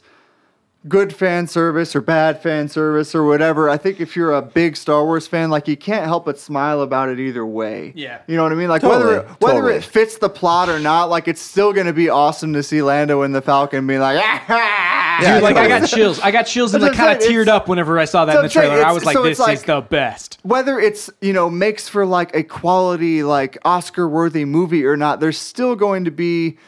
good 0.87 1.15
fan 1.15 1.47
service 1.47 1.97
or 1.97 2.01
bad 2.01 2.41
fan 2.41 2.69
service 2.69 3.15
or 3.15 3.25
whatever. 3.25 3.69
I 3.69 3.77
think 3.77 4.01
if 4.01 4.15
you're 4.15 4.33
a 4.33 4.43
big 4.43 4.77
Star 4.77 5.05
Wars 5.05 5.27
fan, 5.27 5.51
like 5.51 5.67
you 5.67 5.77
can't 5.77 6.05
help 6.05 6.25
but 6.27 6.39
smile 6.39 6.83
about 6.83 7.09
it 7.09 7.19
either 7.19 7.45
way. 7.45 7.93
Yeah. 7.97 8.21
You 8.27 8.37
know 8.37 8.45
what 8.45 8.53
I 8.53 8.55
mean? 8.55 8.69
Like 8.69 8.83
Totally, 8.83 9.17
whether 9.17 9.29
whether 9.41 9.61
totally. 9.61 9.75
it 9.77 9.85
fits 9.85 10.19
the 10.19 10.29
plot 10.29 10.69
or 10.69 10.79
not, 10.79 11.11
like 11.11 11.27
it's 11.27 11.41
still 11.41 11.73
gonna 11.73 11.93
be 11.93 12.09
awesome 12.09 12.53
to 12.53 12.63
see 12.63 12.83
Lando 12.83 13.23
and 13.23 13.35
the 13.35 13.43
Falcon 13.43 13.87
be 13.87 13.99
like, 13.99 14.19
ah, 14.23 14.98
Yeah, 15.21 15.35
Dude, 15.35 15.43
like 15.43 15.57
I 15.57 15.67
got 15.69 15.89
chills. 15.89 16.21
I 16.21 16.31
got 16.31 16.45
chills 16.45 16.75
and 16.75 16.83
like 16.83 16.93
I'm 16.93 16.97
kind 16.99 17.23
of 17.23 17.29
teared 17.29 17.49
up 17.49 17.69
whenever 17.69 17.99
I 17.99 18.05
saw 18.05 18.25
that 18.25 18.37
in 18.37 18.43
the 18.43 18.49
trailer. 18.49 18.83
I 18.85 18.93
was 18.93 19.05
like, 19.05 19.15
so 19.15 19.23
this 19.23 19.33
it's 19.33 19.41
like- 19.41 19.55
is 19.59 19.63
the 19.65 19.81
best. 19.81 20.39
whether 20.43 20.79
it's 20.79 21.11
you 21.21 21.33
know 21.33 21.51
makes 21.51 21.89
for 21.89 22.07
like 22.07 22.35
a 22.37 22.43
quality 22.43 23.23
like 23.23 23.59
Oscar 23.65 24.09
worthy 24.09 24.45
movie 24.45 24.85
or 24.85 24.97
not, 24.97 25.21
there's 25.21 25.39
still 25.39 25.75
going 25.77 26.05
to 26.05 26.11
be 26.11 26.59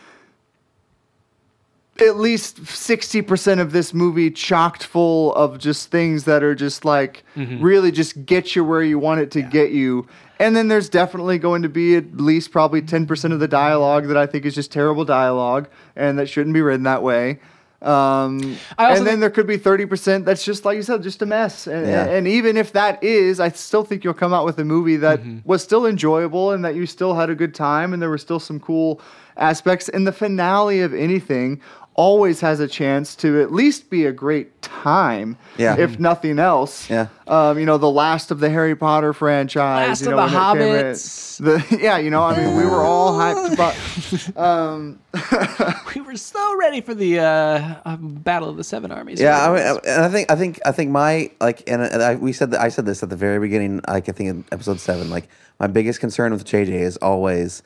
at 2.01 2.17
least 2.17 2.63
60% 2.65 3.61
of 3.61 3.73
this 3.73 3.93
movie 3.93 4.31
chocked 4.31 4.85
full 4.85 5.35
of 5.35 5.59
just 5.59 5.91
things 5.91 6.25
that 6.25 6.43
are 6.43 6.55
just 6.55 6.85
like 6.85 7.25
Mm-hmm. 7.37 7.63
really 7.63 7.91
just 7.93 8.25
get 8.25 8.57
you 8.57 8.65
where 8.65 8.83
you 8.83 8.99
want 8.99 9.21
it 9.21 9.31
to 9.33 9.43
get 9.43 9.71
you. 9.71 10.07
And 10.39 10.57
then 10.57 10.69
there's 10.69 10.89
definitely 10.89 11.39
going 11.39 11.61
to 11.63 11.69
be 11.69 11.97
at 11.97 12.17
least 12.17 12.51
probably 12.51 12.81
10% 12.81 13.33
of 13.33 13.41
the 13.41 13.49
dialogue 13.49 14.09
that 14.09 14.17
I 14.17 14.25
think 14.27 14.47
is 14.47 14.55
just 14.55 14.73
terrible 14.73 15.05
dialogue 15.05 15.69
and 15.95 16.19
that 16.19 16.29
shouldn't 16.31 16.55
be 16.55 16.63
written 16.63 16.85
that 16.85 17.03
way. 17.03 17.39
Um, 17.83 18.57
I 18.77 18.87
also 18.87 18.99
and 18.99 19.07
then 19.07 19.21
there 19.21 19.31
could 19.31 19.47
be 19.47 19.57
30% 19.59 20.25
that's 20.27 20.45
just 20.45 20.65
like 20.65 20.77
you 20.77 20.83
said, 20.83 21.03
just 21.03 21.23
a 21.23 21.27
mess. 21.27 21.67
And, 21.67 21.87
Yeah. 21.87 22.05
and 22.05 22.29
even 22.29 22.57
if 22.57 22.73
that 22.73 23.03
is, 23.03 23.41
I 23.41 23.49
still 23.51 23.85
think 23.85 24.05
you'll 24.05 24.13
come 24.15 24.35
out 24.35 24.45
with 24.45 24.59
a 24.59 24.65
movie 24.65 24.97
that 24.97 25.21
Mm-hmm. 25.21 25.39
was 25.45 25.63
still 25.63 25.87
enjoyable 25.87 26.51
and 26.53 26.65
that 26.65 26.75
you 26.75 26.87
still 26.87 27.15
had 27.15 27.31
a 27.31 27.35
good 27.35 27.55
time 27.55 27.93
and 27.93 28.03
there 28.03 28.11
were 28.11 28.19
still 28.19 28.39
some 28.41 28.61
cool 28.61 29.01
aspects. 29.37 29.89
And 29.89 30.07
the 30.07 30.13
finale 30.13 30.81
of 30.81 30.93
anything 30.93 31.61
always 32.01 32.41
has 32.41 32.61
a 32.61 32.67
chance 32.67 33.15
to 33.15 33.43
at 33.43 33.53
least 33.53 33.91
be 33.91 34.07
a 34.07 34.13
great 34.13 34.63
time, 34.63 35.37
Yeah. 35.59 35.77
if 35.79 35.99
nothing 36.01 36.39
else. 36.39 36.89
Yeah. 36.89 37.09
Um, 37.29 37.59
you 37.59 37.67
know, 37.67 37.77
the 37.77 37.91
last 37.91 38.31
of 38.31 38.41
the 38.41 38.49
Harry 38.49 38.75
Potter 38.75 39.13
franchise. 39.13 39.89
Last 39.89 40.03
you 40.03 40.11
of 40.11 40.17
the 40.33 40.39
when 40.39 40.63
in. 40.63 40.87
Hobbits. 40.95 41.39
The, 41.45 41.79
yeah, 41.87 41.99
you 41.99 42.09
know, 42.09 42.23
I 42.23 42.37
mean, 42.39 42.57
we 42.57 42.65
were 42.65 42.83
all 42.83 43.13
hyped 43.19 43.53
about. 44.35 44.37
Um, 44.47 44.99
We 45.95 46.01
were 46.03 46.17
so 46.17 46.57
ready 46.57 46.81
for 46.81 46.95
the 46.95 47.19
uh, 47.19 47.75
uh, 47.85 47.97
Battle 47.97 48.49
of 48.49 48.57
the 48.57 48.63
Seven 48.65 48.93
Armies. 48.93 49.21
Yeah, 49.21 49.51
I 49.51 49.55
mean, 49.55 49.67
I- 49.67 49.91
and 49.93 50.05
I 50.05 50.09
think 50.09 50.31
I 50.31 50.37
think 50.37 50.61
I 50.65 50.71
think 50.73 50.91
my 50.93 51.31
like, 51.41 51.69
and, 51.69 51.83
and 51.83 52.01
I, 52.03 52.15
we 52.15 52.33
said 52.33 52.53
that 52.53 52.61
I 52.61 52.69
said 52.69 52.87
this 52.87 53.03
at 53.03 53.11
the 53.11 53.17
very 53.17 53.41
beginning. 53.41 53.81
Like 53.89 54.09
I 54.09 54.13
think 54.13 54.31
in 54.31 54.45
episode 54.53 54.79
seven, 54.79 55.11
like 55.11 55.29
my 55.59 55.67
biggest 55.67 55.99
concern 56.01 56.33
with 56.33 56.45
JJ 56.45 56.69
is 56.71 56.97
always 56.99 57.63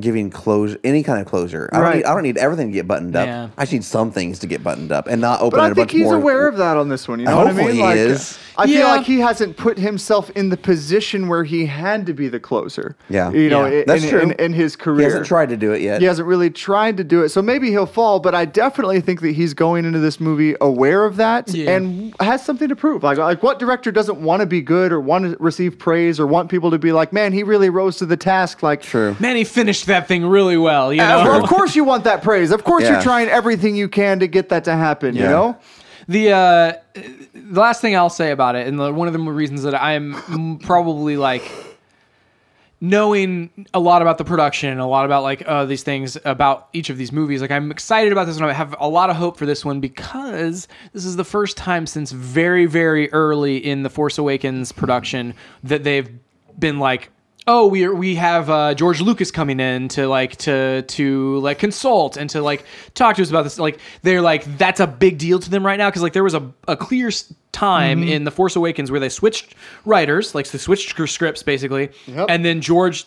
giving 0.00 0.30
closure, 0.30 0.78
any 0.84 1.02
kind 1.02 1.20
of 1.20 1.26
closure. 1.26 1.68
I 1.72 1.76
don't 1.76 1.84
Right. 1.84 1.96
need, 1.96 2.04
I 2.04 2.14
don't 2.14 2.22
need 2.22 2.38
everything 2.38 2.68
to 2.68 2.72
get 2.72 2.88
buttoned 2.88 3.14
up. 3.14 3.26
Yeah. 3.26 3.48
I 3.58 3.62
just 3.62 3.72
need 3.74 3.84
some 3.84 4.10
things 4.10 4.38
to 4.38 4.46
get 4.46 4.64
buttoned 4.64 4.90
up 4.90 5.06
and 5.06 5.20
not 5.20 5.42
open 5.42 5.58
but 5.58 5.64
it 5.64 5.66
I 5.66 5.66
a 5.66 5.74
think 5.74 5.76
bunch 5.88 5.92
he's 5.92 6.04
more. 6.04 6.14
aware 6.16 6.48
of 6.48 6.56
that 6.56 6.78
on 6.78 6.88
this 6.88 7.06
one. 7.06 7.18
You 7.20 7.26
know 7.26 7.36
what 7.36 7.46
I 7.48 7.50
Hopefully 7.50 7.66
mean? 7.72 7.76
he 7.76 7.82
Like, 7.82 7.96
is. 7.96 8.38
I 8.56 8.66
feel 8.66 8.74
Yeah. 8.80 8.86
like 8.92 9.04
he 9.04 9.20
hasn't 9.20 9.56
put 9.58 9.78
himself 9.78 10.30
in 10.30 10.48
the 10.48 10.56
position 10.56 11.28
where 11.28 11.44
he 11.44 11.66
had 11.66 12.06
to 12.06 12.14
be 12.14 12.28
the 12.28 12.40
closer. 12.40 12.96
Yeah. 13.10 13.30
you 13.32 13.50
know, 13.50 13.66
Yeah. 13.66 13.80
in, 13.80 13.84
That's 13.86 14.04
in, 14.04 14.08
true. 14.10 14.20
In, 14.20 14.32
in 14.32 14.52
his 14.54 14.76
career, 14.76 14.98
He 15.00 15.04
hasn't 15.04 15.26
tried 15.26 15.50
to 15.50 15.56
do 15.58 15.72
it 15.72 15.82
yet. 15.82 16.00
He 16.00 16.06
hasn't 16.06 16.26
really 16.26 16.48
tried 16.50 16.96
to 16.96 17.04
do 17.04 17.22
it, 17.22 17.28
so 17.28 17.42
maybe 17.42 17.68
he'll 17.70 17.84
fall. 17.86 18.18
But 18.18 18.34
I 18.34 18.46
definitely 18.46 19.00
think 19.02 19.20
that 19.20 19.32
he's 19.32 19.52
going 19.52 19.84
into 19.84 19.98
this 19.98 20.18
movie 20.20 20.54
aware 20.62 21.04
of 21.04 21.16
that 21.16 21.52
Yeah. 21.52 21.70
and 21.72 22.14
has 22.20 22.42
something 22.42 22.68
to 22.68 22.76
prove. 22.76 23.02
Like, 23.02 23.18
like 23.18 23.42
what 23.42 23.58
director 23.58 23.92
doesn't 23.92 24.22
want 24.22 24.40
to 24.40 24.46
be 24.46 24.62
good 24.62 24.90
or 24.90 25.00
want 25.00 25.30
to 25.30 25.36
receive 25.38 25.78
praise 25.78 26.18
or 26.18 26.26
want 26.26 26.48
people 26.48 26.70
to 26.70 26.78
be 26.78 26.92
like, 26.92 27.12
man, 27.12 27.32
he 27.34 27.42
really 27.42 27.68
rose 27.68 27.96
to 27.98 28.06
the 28.06 28.16
task. 28.16 28.62
Like, 28.62 28.80
True. 28.80 29.16
Man, 29.20 29.36
he 29.36 29.44
finished 29.44 29.81
that 29.86 30.08
thing 30.08 30.24
really 30.26 30.56
well. 30.56 30.92
You 30.92 31.02
Uh, 31.02 31.08
know, 31.08 31.30
well, 31.30 31.42
of 31.44 31.48
course 31.48 31.74
you 31.76 31.84
want 31.84 32.04
that 32.04 32.22
praise. 32.22 32.50
Of 32.50 32.64
course 32.64 32.84
Yeah. 32.84 32.92
you're 32.92 33.02
trying 33.02 33.28
everything 33.28 33.76
you 33.76 33.88
can 33.88 34.20
to 34.20 34.26
get 34.26 34.48
that 34.50 34.64
to 34.64 34.74
happen. 34.74 35.14
You 35.16 35.22
Yeah. 35.22 35.30
know. 35.30 35.56
the 36.08 36.32
uh, 36.32 36.72
the 37.34 37.60
last 37.60 37.80
thing 37.80 37.94
I'll 37.96 38.10
say 38.10 38.32
about 38.32 38.56
it, 38.56 38.66
and 38.66 38.78
the, 38.78 38.92
one 38.92 39.06
of 39.06 39.12
the 39.14 39.20
reasons 39.20 39.62
that 39.62 39.80
I'm 39.80 40.58
probably 40.62 41.16
like 41.16 41.42
knowing 42.80 43.48
a 43.72 43.78
lot 43.78 44.02
about 44.02 44.18
the 44.18 44.24
production, 44.24 44.78
a 44.80 44.88
lot 44.88 45.04
about 45.04 45.22
like 45.22 45.44
uh, 45.46 45.64
these 45.64 45.82
things 45.84 46.18
about 46.24 46.68
each 46.72 46.90
of 46.90 46.98
these 46.98 47.12
movies. 47.12 47.40
Like 47.40 47.52
I'm 47.52 47.70
excited 47.70 48.10
about 48.12 48.26
this 48.26 48.40
one. 48.40 48.50
I 48.50 48.52
have 48.52 48.74
a 48.80 48.88
lot 48.88 49.10
of 49.10 49.16
hope 49.16 49.36
for 49.36 49.46
this 49.46 49.64
one 49.64 49.80
because 49.80 50.66
this 50.92 51.04
is 51.04 51.14
the 51.16 51.24
first 51.24 51.56
time 51.56 51.86
since 51.86 52.10
very 52.10 52.66
very 52.66 53.12
early 53.12 53.58
in 53.58 53.82
the 53.84 53.90
Force 53.90 54.18
Awakens 54.18 54.72
production 54.72 55.34
that 55.62 55.84
they've 55.84 56.08
been 56.58 56.78
like. 56.78 57.10
Oh, 57.46 57.66
we 57.66 57.84
are, 57.84 57.92
we 57.94 58.14
have 58.14 58.48
uh, 58.48 58.72
George 58.74 59.00
Lucas 59.00 59.32
coming 59.32 59.58
in 59.58 59.88
to 59.88 60.06
like 60.06 60.36
to 60.36 60.82
to 60.82 61.38
like 61.38 61.58
consult 61.58 62.16
and 62.16 62.30
to 62.30 62.40
like 62.40 62.64
talk 62.94 63.16
to 63.16 63.22
us 63.22 63.30
about 63.30 63.42
this. 63.42 63.58
Like 63.58 63.80
they're 64.02 64.22
like 64.22 64.44
that's 64.58 64.78
a 64.78 64.86
big 64.86 65.18
deal 65.18 65.40
to 65.40 65.50
them 65.50 65.66
right 65.66 65.76
now 65.76 65.88
because 65.90 66.02
like 66.02 66.12
there 66.12 66.22
was 66.22 66.34
a, 66.34 66.52
a 66.68 66.76
clear 66.76 67.10
time 67.50 68.00
Mm-hmm. 68.00 68.08
in 68.08 68.24
the 68.24 68.30
Force 68.30 68.54
Awakens 68.56 68.90
where 68.92 69.00
they 69.00 69.08
switched 69.08 69.54
writers, 69.84 70.34
like 70.36 70.48
they 70.48 70.58
switched 70.58 70.96
scripts 71.10 71.42
basically, 71.42 71.90
Yep. 72.06 72.26
and 72.30 72.44
then 72.44 72.60
George 72.60 73.04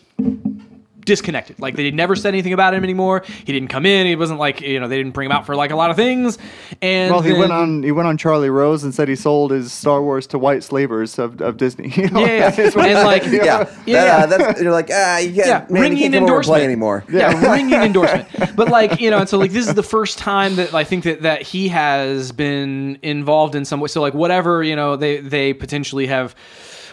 disconnected. 1.05 1.59
Like 1.59 1.75
they 1.75 1.91
never 1.91 2.15
said 2.15 2.29
anything 2.33 2.53
about 2.53 2.73
him 2.73 2.83
anymore. 2.83 3.23
He 3.45 3.53
didn't 3.53 3.69
come 3.69 3.85
in. 3.85 4.07
He 4.07 4.15
wasn't 4.15 4.39
like 4.39 4.61
you 4.61 4.79
know 4.79 4.87
they 4.87 4.97
didn't 4.97 5.13
bring 5.13 5.27
him 5.27 5.31
out 5.31 5.45
for 5.45 5.55
like 5.55 5.71
a 5.71 5.75
lot 5.75 5.89
of 5.91 5.95
things. 5.95 6.37
And 6.81 7.11
Well, 7.11 7.21
he 7.21 7.31
then- 7.31 7.39
went 7.39 7.51
on. 7.51 7.83
He 7.83 7.91
went 7.91 8.07
on 8.07 8.17
Charlie 8.17 8.49
Rose 8.49 8.83
and 8.83 8.93
said 8.93 9.07
he 9.07 9.15
sold 9.15 9.51
his 9.51 9.71
Star 9.71 10.01
Wars 10.01 10.27
to 10.27 10.39
white 10.39 10.63
slavers 10.63 11.17
of, 11.19 11.39
of 11.41 11.57
Disney. 11.57 11.89
You 11.95 12.09
know, 12.09 12.19
Yeah, 12.21 12.27
yeah. 12.27 12.49
that 12.51 12.59
is 12.59 12.75
what 12.75 12.85
And, 12.89 13.05
like- 13.05 13.23
said. 13.23 13.33
Yeah, 13.33 13.43
Yeah, 13.43 13.65
That, 13.65 13.85
yeah. 13.85 14.15
uh, 14.17 14.25
that's, 14.25 14.61
you're 14.61 14.71
like 14.71 14.89
ah, 14.91 15.17
you 15.19 15.33
can't, 15.33 15.47
yeah, 15.47 15.59
man, 15.59 15.67
you 15.69 15.81
ringing 15.81 15.97
can't 15.99 16.13
come 16.15 16.23
over 16.23 16.25
and 16.25 16.29
endorsement. 16.29 16.45
play 16.57 16.63
anymore. 16.65 17.03
Yeah, 17.09 17.51
ringing 17.53 17.73
endorsement. 17.89 18.55
But 18.55 18.69
like 18.69 18.99
you 18.99 19.11
know, 19.11 19.19
and 19.19 19.29
so 19.29 19.37
like 19.37 19.51
this 19.51 19.67
is 19.67 19.73
the 19.75 19.83
first 19.83 20.17
time 20.17 20.55
that 20.55 20.73
I 20.73 20.83
think 20.83 21.03
that 21.03 21.21
that 21.21 21.41
he 21.43 21.67
has 21.69 22.31
been 22.31 22.97
involved 23.03 23.55
in 23.55 23.63
some 23.65 23.79
way. 23.79 23.87
So 23.87 24.01
like 24.01 24.13
whatever 24.13 24.63
you 24.63 24.75
know, 24.75 24.95
they 24.95 25.19
they 25.19 25.53
potentially 25.53 26.07
have. 26.07 26.35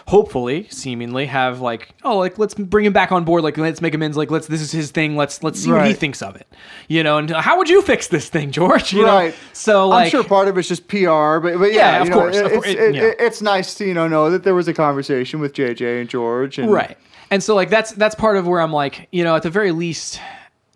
Hopefully, 0.07 0.67
seemingly 0.69 1.25
have 1.27 1.61
like 1.61 1.89
oh 2.03 2.17
like 2.17 2.37
let's 2.37 2.53
bring 2.53 2.85
him 2.85 2.91
back 2.93 3.11
on 3.13 3.23
board 3.23 3.41
like 3.43 3.57
let's 3.57 3.81
make 3.81 3.93
amends 3.93 4.17
like 4.17 4.29
let's 4.29 4.47
this 4.47 4.59
is 4.61 4.71
his 4.71 4.91
thing 4.91 5.15
let's 5.15 5.41
let's 5.43 5.59
see 5.59 5.71
what 5.71 5.87
he 5.87 5.93
thinks 5.93 6.21
of 6.21 6.35
it 6.35 6.45
you 6.89 7.01
know 7.03 7.17
and 7.19 7.29
how 7.31 7.57
would 7.57 7.69
you 7.69 7.81
fix 7.81 8.09
this 8.09 8.27
thing 8.27 8.51
George 8.59 8.91
you 8.91 9.01
know? 9.03 9.15
right. 9.15 9.35
so 9.53 9.87
like 9.87 10.05
I'm 10.05 10.09
sure 10.11 10.23
part 10.25 10.49
of 10.49 10.57
it's 10.57 10.67
just 10.67 10.87
PR, 10.89 11.39
but 11.39 11.57
but 11.57 11.71
Yeah, 11.71 11.93
yeah, 11.93 11.97
of 12.01 12.05
you 12.05 12.09
know, 12.11 12.17
course, 12.17 12.37
of 12.37 12.45
it's, 12.47 12.53
course, 12.53 12.67
it- 12.67 12.79
it- 12.79 12.95
yeah. 12.95 13.03
it- 13.03 13.15
it's 13.19 13.41
nice 13.41 13.75
to 13.75 13.85
you 13.87 13.93
know 13.93 14.07
know 14.09 14.29
that 14.29 14.43
there 14.43 14.55
was 14.55 14.67
a 14.67 14.73
conversation 14.73 15.39
with 15.39 15.53
JJ 15.53 16.01
and 16.01 16.09
George, 16.09 16.57
and 16.59 16.71
right 16.71 16.97
and 17.31 17.41
so 17.41 17.55
like 17.55 17.69
that's 17.69 17.93
that's 17.93 18.13
part 18.15 18.35
of 18.37 18.45
where 18.45 18.59
i'm 18.59 18.73
like 18.73 19.07
you 19.11 19.23
know 19.23 19.35
at 19.35 19.41
the 19.43 19.49
very 19.49 19.71
least 19.71 20.19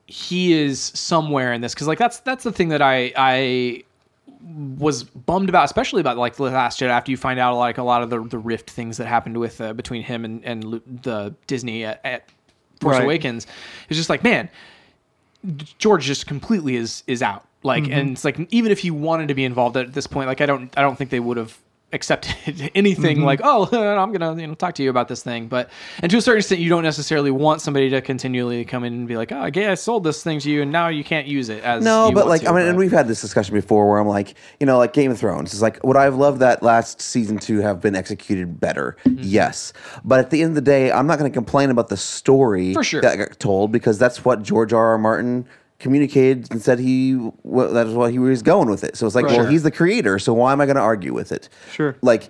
he 0.05 0.53
is 0.53 0.79
somewhere 0.95 1.51
in 1.51 1.59
this 1.61 1.73
because 1.73 1.85
like 1.87 1.99
that's 1.99 2.19
that's 2.21 2.45
the 2.45 2.51
thing 2.51 2.69
that 2.69 2.81
i 2.81 3.11
i 3.17 3.83
was 4.77 5.03
bummed 5.03 5.49
about 5.49 5.65
especially 5.65 5.99
about 5.99 6.17
like 6.17 6.35
the 6.37 6.43
last 6.43 6.79
jet 6.79 6.89
after 6.89 7.11
you 7.11 7.17
find 7.17 7.39
out 7.39 7.57
like 7.57 7.77
a 7.77 7.83
lot 7.83 8.01
of 8.01 8.09
the, 8.09 8.19
the 8.23 8.37
rift 8.37 8.69
things 8.69 8.95
that 8.97 9.05
happened 9.05 9.37
with 9.37 9.59
uh, 9.59 9.73
between 9.73 10.01
him 10.03 10.23
and 10.23 10.43
and 10.45 10.63
the 11.03 11.35
disney 11.47 11.83
at, 11.83 11.99
at 12.05 12.29
force 12.79 12.95
Right. 12.97 13.03
awakens 13.03 13.45
it's 13.89 13.97
just 13.97 14.09
like 14.09 14.23
man 14.23 14.49
george 15.77 16.05
just 16.05 16.27
completely 16.27 16.75
is 16.75 17.03
is 17.07 17.21
out 17.21 17.45
like 17.63 17.83
Mm-hmm. 17.83 17.93
and 17.93 18.09
it's 18.11 18.23
like 18.23 18.39
even 18.51 18.71
if 18.71 18.79
he 18.79 18.91
wanted 18.91 19.27
to 19.27 19.33
be 19.33 19.43
involved 19.43 19.75
at 19.77 19.93
this 19.93 20.07
point 20.07 20.27
like 20.27 20.41
i 20.41 20.45
don't 20.45 20.73
i 20.77 20.81
don't 20.81 20.95
think 20.97 21.09
they 21.09 21.19
would 21.19 21.37
have 21.37 21.57
accepted 21.93 22.69
anything 22.75 23.21
like 23.21 23.39
oh 23.43 23.63
i'm 23.97 24.11
gonna 24.11 24.39
you 24.39 24.47
know 24.47 24.53
talk 24.55 24.75
to 24.75 24.83
you 24.83 24.89
about 24.89 25.07
this 25.07 25.23
thing 25.23 25.47
but 25.47 25.69
and 26.01 26.11
to 26.11 26.17
a 26.17 26.21
certain 26.21 26.39
extent 26.39 26.59
you 26.59 26.69
don't 26.69 26.83
necessarily 26.83 27.31
want 27.31 27.61
somebody 27.61 27.89
to 27.89 28.01
continually 28.01 28.65
come 28.65 28.83
in 28.83 28.93
and 28.93 29.07
be 29.07 29.15
like 29.15 29.31
oh 29.31 29.45
okay 29.45 29.67
i 29.67 29.73
sold 29.73 30.03
this 30.03 30.21
thing 30.21 30.37
to 30.39 30.51
you 30.51 30.61
and 30.61 30.71
now 30.71 30.89
you 30.89 31.03
can't 31.03 31.27
use 31.27 31.47
it 31.47 31.63
as 31.63 31.83
No, 31.83 32.11
but 32.11 32.27
like 32.27 32.41
to, 32.41 32.49
I 32.49 32.53
mean, 32.53 32.67
and 32.67 32.77
we've 32.77 32.91
had 32.91 33.07
this 33.07 33.21
discussion 33.21 33.53
before, 33.53 33.89
where 33.89 33.99
I'm 33.99 34.07
like, 34.07 34.35
you 34.59 34.65
know, 34.65 34.77
like 34.77 34.93
Game 34.93 35.11
of 35.11 35.19
Thrones 35.19 35.53
is 35.53 35.61
like, 35.61 35.83
would 35.83 35.95
I 35.97 36.03
have 36.03 36.15
loved 36.15 36.39
that 36.39 36.63
last 36.63 37.01
season 37.01 37.37
to 37.39 37.59
have 37.59 37.81
been 37.81 37.95
executed 37.95 38.59
better? 38.59 38.97
Mm-hmm. 39.05 39.21
Yes, 39.23 39.73
but 40.03 40.19
at 40.19 40.29
the 40.29 40.41
end 40.41 40.51
of 40.51 40.55
the 40.55 40.61
day, 40.61 40.91
I'm 40.91 41.07
not 41.07 41.19
going 41.19 41.31
to 41.31 41.33
complain 41.35 41.69
about 41.69 41.89
the 41.89 41.97
story 41.97 42.73
For 42.73 42.83
sure. 42.83 43.01
that 43.01 43.17
got 43.17 43.39
told 43.39 43.71
because 43.71 43.97
that's 43.97 44.25
what 44.25 44.43
George 44.43 44.73
R. 44.73 44.87
R. 44.87 44.97
Martin 44.97 45.47
communicated 45.79 46.51
and 46.51 46.61
said 46.61 46.79
he 46.79 47.15
well, 47.43 47.71
that 47.73 47.87
is 47.87 47.93
what 47.93 48.11
he 48.11 48.19
was 48.19 48.41
going 48.41 48.69
with 48.69 48.83
it. 48.83 48.95
So 48.97 49.05
it's 49.05 49.15
like, 49.15 49.25
Right. 49.25 49.37
well, 49.37 49.45
he's 49.47 49.63
the 49.63 49.71
creator, 49.71 50.17
so 50.19 50.33
why 50.33 50.51
am 50.51 50.61
I 50.61 50.65
going 50.65 50.75
to 50.75 50.81
argue 50.81 51.13
with 51.13 51.31
it? 51.31 51.49
Sure. 51.71 51.95
Like. 52.01 52.29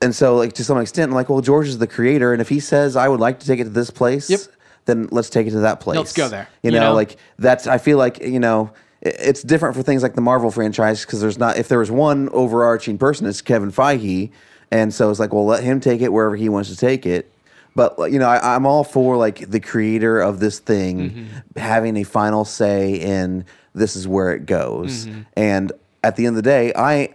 And 0.00 0.14
so, 0.14 0.36
like 0.36 0.52
to 0.54 0.64
some 0.64 0.76
extent, 0.78 1.10
I'm 1.10 1.14
like, 1.14 1.30
well, 1.30 1.40
George 1.40 1.66
is 1.66 1.78
the 1.78 1.86
creator, 1.86 2.32
and 2.34 2.42
if 2.42 2.50
he 2.50 2.60
says 2.60 2.94
I 2.94 3.08
would 3.08 3.20
like 3.20 3.38
to 3.40 3.46
take 3.46 3.58
it 3.60 3.64
to 3.64 3.70
this 3.70 3.88
place, 3.90 4.28
Yep. 4.28 4.40
then 4.84 5.08
let's 5.12 5.30
take 5.30 5.46
it 5.46 5.52
to 5.52 5.60
that 5.60 5.80
place. 5.80 5.96
Let's 5.96 6.12
go 6.12 6.28
there, 6.28 6.46
You 6.62 6.72
you 6.72 6.78
know, 6.78 6.88
know? 6.88 6.94
like 6.94 7.16
that's. 7.38 7.66
I 7.66 7.78
feel 7.78 7.96
like 7.96 8.20
you 8.20 8.38
know, 8.40 8.70
it's 9.00 9.42
different 9.42 9.74
for 9.76 9.82
things 9.82 10.02
like 10.02 10.14
the 10.14 10.20
Marvel 10.20 10.50
franchise 10.50 11.06
because 11.06 11.22
there's 11.22 11.38
not. 11.38 11.56
If 11.56 11.68
there 11.68 11.78
was 11.78 11.90
one 11.90 12.28
overarching 12.30 12.98
person, 12.98 13.26
it's 13.26 13.40
Kevin 13.40 13.72
Feige, 13.72 14.30
and 14.70 14.92
so 14.92 15.08
it's 15.08 15.20
like, 15.20 15.32
well, 15.32 15.46
let 15.46 15.62
him 15.64 15.80
take 15.80 16.02
it 16.02 16.12
wherever 16.12 16.36
he 16.36 16.50
wants 16.50 16.68
to 16.68 16.76
take 16.76 17.06
it. 17.06 17.30
But 17.74 18.12
you 18.12 18.18
know, 18.18 18.28
I, 18.28 18.54
I'm 18.54 18.66
all 18.66 18.84
for 18.84 19.16
like 19.16 19.50
the 19.50 19.60
creator 19.60 20.20
of 20.20 20.40
this 20.40 20.58
thing 20.60 21.10
Mm-hmm. 21.10 21.58
having 21.58 21.96
a 21.96 22.04
final 22.04 22.44
say 22.44 22.94
in 22.94 23.44
this 23.74 23.96
is 23.96 24.06
where 24.06 24.32
it 24.32 24.46
goes. 24.46 25.06
Mm-hmm. 25.06 25.20
And 25.36 25.72
at 26.04 26.16
the 26.16 26.26
end 26.26 26.36
of 26.36 26.42
the 26.44 26.48
day, 26.48 26.72
I 26.76 27.14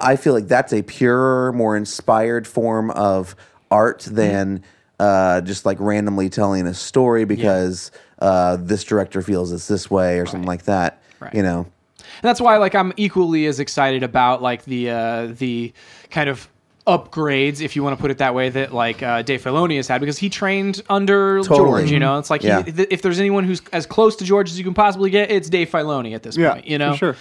I 0.00 0.16
feel 0.16 0.32
like 0.34 0.46
that's 0.48 0.72
a 0.72 0.82
purer, 0.82 1.52
more 1.52 1.76
inspired 1.76 2.46
form 2.46 2.90
of 2.92 3.34
art 3.70 4.00
Mm-hmm. 4.00 4.14
than 4.14 4.62
uh, 5.00 5.40
just 5.42 5.66
like 5.66 5.78
randomly 5.80 6.28
telling 6.30 6.66
a 6.66 6.72
story 6.74 7.24
because 7.24 7.90
uh, 8.20 8.56
this 8.60 8.82
director 8.84 9.20
feels 9.22 9.52
it's 9.52 9.68
this 9.68 9.90
way 9.90 10.18
or 10.18 10.24
something 10.26 10.46
like 10.46 10.62
that. 10.64 11.02
Right. 11.20 11.34
You 11.34 11.42
know, 11.42 11.66
And 11.98 12.22
that's 12.22 12.40
why 12.40 12.56
like 12.58 12.74
I'm 12.74 12.92
equally 12.96 13.46
as 13.46 13.58
excited 13.60 14.02
about 14.02 14.40
like 14.40 14.64
the 14.64 14.90
uh, 14.90 15.26
the 15.38 15.72
kind 16.10 16.30
of 16.30 16.48
upgrades, 16.86 17.60
if 17.60 17.74
you 17.76 17.82
want 17.82 17.96
to 17.96 18.00
put 18.00 18.10
it 18.10 18.18
that 18.18 18.34
way, 18.34 18.48
that 18.48 18.72
like 18.72 19.02
uh, 19.02 19.22
Dave 19.22 19.42
Filoni 19.42 19.76
has 19.76 19.88
had 19.88 20.00
because 20.00 20.18
he 20.18 20.28
trained 20.30 20.82
under 20.88 21.40
Totally. 21.42 21.82
George. 21.82 21.90
You 21.90 21.98
know, 21.98 22.18
it's 22.18 22.30
like 22.30 22.42
he- 22.42 22.48
th- 22.72 22.88
if 22.90 23.02
there's 23.02 23.18
anyone 23.18 23.44
who's 23.44 23.60
as 23.72 23.86
close 23.86 24.16
to 24.16 24.24
George 24.24 24.50
as 24.50 24.58
you 24.58 24.64
can 24.64 24.74
possibly 24.74 25.10
get, 25.10 25.30
it's 25.30 25.48
Dave 25.50 25.68
Filoni 25.70 26.14
at 26.14 26.22
this 26.22 26.36
Yeah, 26.36 26.52
point. 26.54 26.66
You 26.66 26.78
know, 26.78 26.92
for 26.92 26.98
sure. 26.98 27.16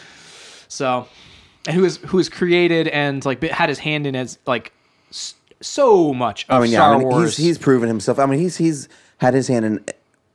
So, 0.67 1.07
and 1.67 1.75
who 1.75 1.83
is 1.85 1.97
who 1.97 2.17
has 2.17 2.29
created 2.29 2.87
and 2.89 3.25
like 3.25 3.41
had 3.43 3.69
his 3.69 3.79
hand 3.79 4.05
in 4.07 4.15
as 4.15 4.37
like 4.45 4.71
so 5.61 6.13
much 6.13 6.45
of 6.49 6.59
I 6.59 6.63
mean, 6.63 6.71
yeah, 6.71 6.79
Star 6.79 6.93
I 6.95 6.97
mean, 6.97 7.07
Wars. 7.07 7.37
he's 7.37 7.45
he's 7.45 7.57
proven 7.57 7.87
himself. 7.87 8.19
I 8.19 8.25
mean, 8.25 8.39
he's 8.39 8.57
he's 8.57 8.87
had 9.17 9.33
his 9.33 9.47
hand 9.47 9.65
in 9.65 9.83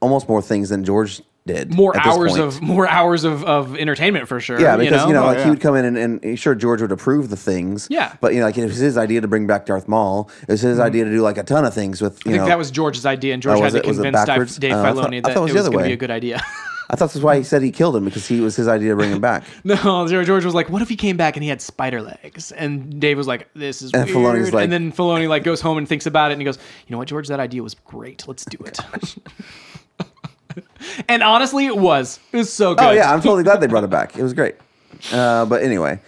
almost 0.00 0.28
more 0.28 0.42
things 0.42 0.70
than 0.70 0.84
George 0.84 1.20
did. 1.46 1.74
more 1.74 1.96
hours 1.96 2.36
of 2.36 2.60
more 2.62 2.86
hours 2.88 3.24
of, 3.24 3.44
of 3.44 3.76
entertainment 3.76 4.28
for 4.28 4.40
sure. 4.40 4.60
Yeah, 4.60 4.76
because 4.76 5.06
you 5.06 5.12
know, 5.12 5.22
Oh, 5.22 5.26
like 5.26 5.38
yeah. 5.38 5.44
he 5.44 5.50
would 5.50 5.60
come 5.60 5.74
in 5.76 5.84
and, 5.96 6.22
and 6.24 6.38
sure 6.38 6.54
George 6.54 6.80
would 6.82 6.92
approve 6.92 7.30
the 7.30 7.36
things. 7.36 7.86
Yeah. 7.90 8.14
but 8.20 8.34
you 8.34 8.40
know, 8.40 8.46
like 8.46 8.58
it 8.58 8.64
was 8.66 8.76
his 8.76 8.96
idea 8.96 9.20
to 9.20 9.28
bring 9.28 9.46
back 9.46 9.66
Darth 9.66 9.88
Maul. 9.88 10.30
It 10.42 10.48
was 10.48 10.60
his 10.60 10.78
mm-hmm. 10.78 10.86
idea 10.86 11.04
to 11.04 11.10
do 11.10 11.20
like 11.22 11.38
a 11.38 11.42
ton 11.42 11.64
of 11.64 11.74
things 11.74 12.00
with. 12.00 12.24
You 12.24 12.30
I 12.30 12.32
think 12.34 12.42
know, 12.42 12.46
that 12.48 12.58
was 12.58 12.70
George's 12.70 13.06
idea, 13.06 13.34
and 13.34 13.42
George 13.42 13.58
Oh, 13.58 13.62
had 13.62 13.72
was 13.72 13.74
to 13.74 13.78
it- 13.80 13.86
was 13.86 13.98
it 13.98 14.02
convince 14.02 14.20
Dave, 14.20 14.26
backwards? 14.26 14.56
Dave 14.56 14.72
Oh, 14.72 14.82
I 14.82 14.92
thought- 14.92 15.10
Filoni 15.10 15.16
I 15.16 15.20
that 15.20 15.34
thought 15.34 15.36
it 15.36 15.40
was 15.40 15.52
was 15.54 15.68
going 15.68 15.78
to 15.78 15.84
be 15.88 15.92
a 15.92 15.96
good 15.96 16.10
idea. 16.10 16.40
I 16.92 16.96
thought 16.96 17.12
that's 17.12 17.22
why 17.22 17.36
he 17.36 17.44
said 17.44 17.62
he 17.62 17.70
killed 17.70 17.94
him 17.94 18.04
because 18.04 18.26
he 18.26 18.40
was 18.40 18.56
his 18.56 18.66
idea 18.66 18.90
to 18.90 18.96
bring 18.96 19.12
him 19.12 19.20
back. 19.20 19.44
No, 19.64 20.08
George 20.08 20.44
was 20.44 20.54
like, 20.54 20.68
"What 20.68 20.82
if 20.82 20.88
he 20.88 20.96
came 20.96 21.16
back 21.16 21.36
and 21.36 21.42
he 21.44 21.48
had 21.48 21.60
spider 21.62 22.02
legs?" 22.02 22.50
And 22.50 23.00
Dave 23.00 23.16
was 23.16 23.28
like, 23.28 23.48
"This 23.54 23.80
is 23.80 23.92
And 23.92 24.06
weird." 24.06 24.16
Filoni's 24.42 24.52
like- 24.52 24.64
and 24.64 24.72
then 24.72 24.90
Filoni 24.90 25.28
like 25.28 25.44
goes 25.44 25.60
home 25.60 25.78
and 25.78 25.88
thinks 25.88 26.06
about 26.06 26.30
it, 26.30 26.34
and 26.34 26.40
he 26.40 26.44
goes, 26.44 26.58
"You 26.88 26.92
know 26.92 26.98
what, 26.98 27.06
George? 27.06 27.28
That 27.28 27.38
idea 27.38 27.62
was 27.62 27.74
great. 27.74 28.26
Let's 28.26 28.44
do 28.44 28.58
it." 28.64 28.80
and 31.08 31.22
honestly, 31.22 31.66
it 31.66 31.76
was. 31.76 32.18
It 32.32 32.36
was 32.38 32.52
so 32.52 32.74
good. 32.74 32.84
Oh 32.84 32.90
yeah, 32.92 33.12
I'm 33.12 33.20
totally 33.20 33.42
glad 33.44 33.60
they 33.60 33.66
brought 33.66 33.84
it 33.84 33.90
back. 33.90 34.16
It 34.16 34.22
was 34.22 34.32
great. 34.34 34.54
Uh, 35.14 35.46
but 35.46 35.62
anyway, 35.62 35.98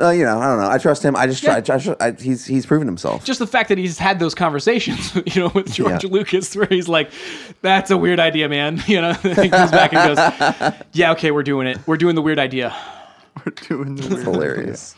uh, 0.00 0.10
you 0.10 0.24
know, 0.24 0.40
I 0.40 0.46
don't 0.46 0.60
know. 0.60 0.68
I 0.70 0.78
trust 0.78 1.04
him. 1.04 1.14
I 1.14 1.26
just 1.28 1.40
try. 1.44 1.58
Yeah. 1.64 1.74
I, 1.74 1.78
tr- 1.78 1.92
I, 2.00 2.10
he's 2.12 2.44
he's 2.44 2.66
proven 2.66 2.88
himself. 2.88 3.24
just 3.24 3.38
the 3.38 3.46
fact 3.46 3.68
that 3.68 3.78
he's 3.78 3.96
had 3.96 4.18
those 4.18 4.34
conversations, 4.34 5.14
you 5.26 5.42
know, 5.42 5.52
with 5.54 5.72
George 5.72 6.02
Yeah. 6.02 6.10
Lucas, 6.10 6.56
where 6.56 6.66
he's 6.66 6.88
like, 6.88 7.12
"That's 7.62 7.92
a 7.92 7.96
weird 7.96 8.18
idea, 8.18 8.48
man." 8.48 8.82
You 8.88 9.02
know, 9.02 9.12
he 9.12 9.48
comes 9.50 9.70
back 9.70 9.92
and 9.92 10.16
goes, 10.16 10.74
"Yeah, 10.94 11.12
okay, 11.12 11.30
we're 11.30 11.44
doing 11.44 11.68
it. 11.68 11.78
We're 11.86 11.96
doing 11.98 12.16
the 12.16 12.22
weird 12.22 12.40
idea." 12.40 12.74
We're 13.46 13.52
doing 13.68 13.94
the 13.94 14.08
weird 14.14 14.24
Hilarious. 14.26 14.96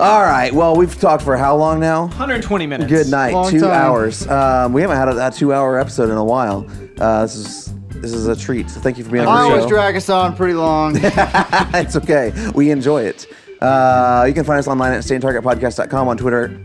All 0.00 0.22
right. 0.22 0.50
Well, 0.52 0.74
we've 0.76 0.98
talked 0.98 1.22
for 1.22 1.36
how 1.36 1.56
long 1.56 1.78
now? 1.78 2.02
120 2.06 2.66
minutes. 2.66 2.90
Good 2.90 3.08
night. 3.08 3.34
Long 3.34 3.50
Two 3.50 3.60
time. 3.60 3.70
hours. 3.70 4.26
Um, 4.26 4.72
we 4.72 4.80
haven't 4.80 4.96
had 4.96 5.08
a, 5.08 5.26
a 5.28 5.30
two-hour 5.30 5.78
episode 5.78 6.08
in 6.10 6.16
a 6.16 6.24
while. 6.24 6.66
Uh, 7.00 7.22
this 7.22 7.34
is 7.36 7.72
this 8.00 8.12
is 8.12 8.26
a 8.28 8.36
treat. 8.36 8.70
So 8.70 8.80
thank 8.80 8.98
you 8.98 9.04
for 9.04 9.10
being 9.10 9.24
I 9.24 9.28
on 9.28 9.48
the 9.50 9.54
always 9.56 9.66
drag 9.66 9.96
us 9.96 10.08
on 10.08 10.36
pretty 10.36 10.54
long. 10.54 10.94
it's 11.02 11.96
okay. 11.96 12.32
We 12.54 12.70
enjoy 12.70 13.02
it. 13.04 13.26
Uh, 13.60 14.24
you 14.26 14.32
can 14.34 14.44
find 14.44 14.58
us 14.58 14.66
online 14.68 14.92
at 14.92 15.02
StayOnTargetPodcast.com 15.02 16.08
on 16.08 16.16
Twitter. 16.16 16.60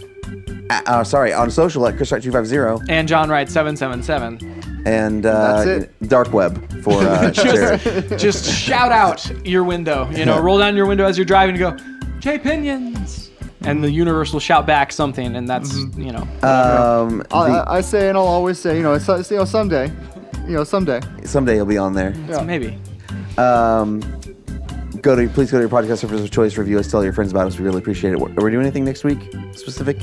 Uh, 0.69 0.81
uh, 0.87 1.03
sorry, 1.03 1.33
on 1.33 1.51
social 1.51 1.85
at 1.87 1.95
ChrisWright250 1.95 2.85
And 2.89 3.07
John 3.07 3.29
Wright 3.29 3.49
777. 3.49 4.83
and 4.85 5.25
uh, 5.25 5.63
That's 5.63 5.87
dark 6.07 6.31
web 6.33 6.81
for 6.83 6.93
uh, 7.03 7.31
Jared. 7.31 7.81
Just, 8.09 8.19
just 8.45 8.49
shout 8.51 8.91
out 8.91 9.29
your 9.45 9.63
window. 9.63 10.09
You 10.11 10.25
know, 10.25 10.39
roll 10.41 10.57
down 10.57 10.75
your 10.75 10.85
window 10.87 11.05
as 11.05 11.17
you're 11.17 11.25
driving 11.25 11.61
and 11.61 11.77
go, 11.79 12.17
Jay 12.19 12.39
Pinions. 12.39 13.29
And 13.61 13.83
the 13.83 13.89
universe 13.91 14.31
will 14.31 14.39
shout 14.39 14.67
back 14.67 14.91
something, 14.91 15.35
and 15.35 15.49
that's, 15.49 15.73
Mm-hmm. 15.73 16.01
you 16.01 16.11
know. 16.11 16.21
Um, 16.47 17.23
I, 17.31 17.49
the- 17.49 17.53
I 17.67 17.75
I 17.77 17.81
say, 17.81 18.09
and 18.09 18.17
I'll 18.17 18.23
always 18.27 18.59
say, 18.59 18.77
you 18.77 18.83
know, 18.83 18.97
so, 18.99 19.17
you 19.17 19.37
know, 19.37 19.45
someday, 19.45 19.91
you 20.47 20.53
know, 20.55 20.63
someday. 20.63 21.01
someday 21.23 21.55
you'll 21.55 21.65
be 21.65 21.77
on 21.77 21.93
there. 21.93 22.13
Yeah. 22.27 22.41
Maybe. 22.43 22.77
Um, 23.37 23.99
go 25.01 25.15
to 25.15 25.27
please 25.29 25.51
go 25.51 25.57
to 25.57 25.61
your 25.61 25.69
podcast 25.69 25.99
service 25.99 26.21
of 26.21 26.31
choice, 26.31 26.57
review 26.57 26.79
us, 26.79 26.89
tell 26.89 27.03
your 27.03 27.13
friends 27.13 27.31
about 27.31 27.47
us. 27.47 27.57
We 27.59 27.65
really 27.65 27.79
appreciate 27.79 28.13
it. 28.13 28.21
Are 28.21 28.43
we 28.43 28.51
doing 28.51 28.61
anything 28.65 28.85
next 28.85 29.03
week 29.03 29.19
specific? 29.53 29.97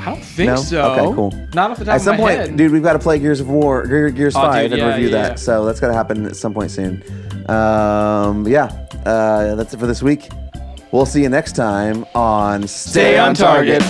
I 0.00 0.04
don't 0.06 0.22
think 0.22 0.48
No? 0.50 0.56
so. 0.56 0.92
Okay, 0.92 1.14
cool. 1.14 1.30
Not 1.52 1.70
off 1.72 1.78
the 1.78 1.84
top 1.84 1.94
At 1.96 2.00
some 2.00 2.16
my 2.16 2.22
point, 2.22 2.38
head. 2.38 2.56
dude, 2.56 2.72
we've 2.72 2.82
got 2.82 2.94
to 2.94 2.98
play 2.98 3.18
Gears 3.18 3.40
of 3.40 3.48
War, 3.50 3.84
Ge- 3.84 4.14
Gears 4.14 4.34
Oh, 4.34 4.40
Five, 4.40 4.70
dude, 4.70 4.78
and 4.80 4.88
review 4.94 5.08
yeah. 5.14 5.28
that. 5.28 5.38
So 5.38 5.64
that's 5.66 5.78
got 5.80 5.88
to 5.88 5.94
happen 5.94 6.24
at 6.26 6.36
some 6.36 6.54
point 6.54 6.70
soon. 6.70 7.02
Um, 7.50 8.46
yeah, 8.48 8.86
uh, 9.04 9.54
that's 9.56 9.74
it 9.74 9.78
for 9.80 9.86
this 9.86 10.02
week. 10.02 10.28
We'll 10.90 11.06
see 11.06 11.22
you 11.22 11.28
next 11.28 11.52
time 11.54 12.04
on 12.14 12.66
Stay 12.66 13.18
on 13.18 13.34
target. 13.34 13.82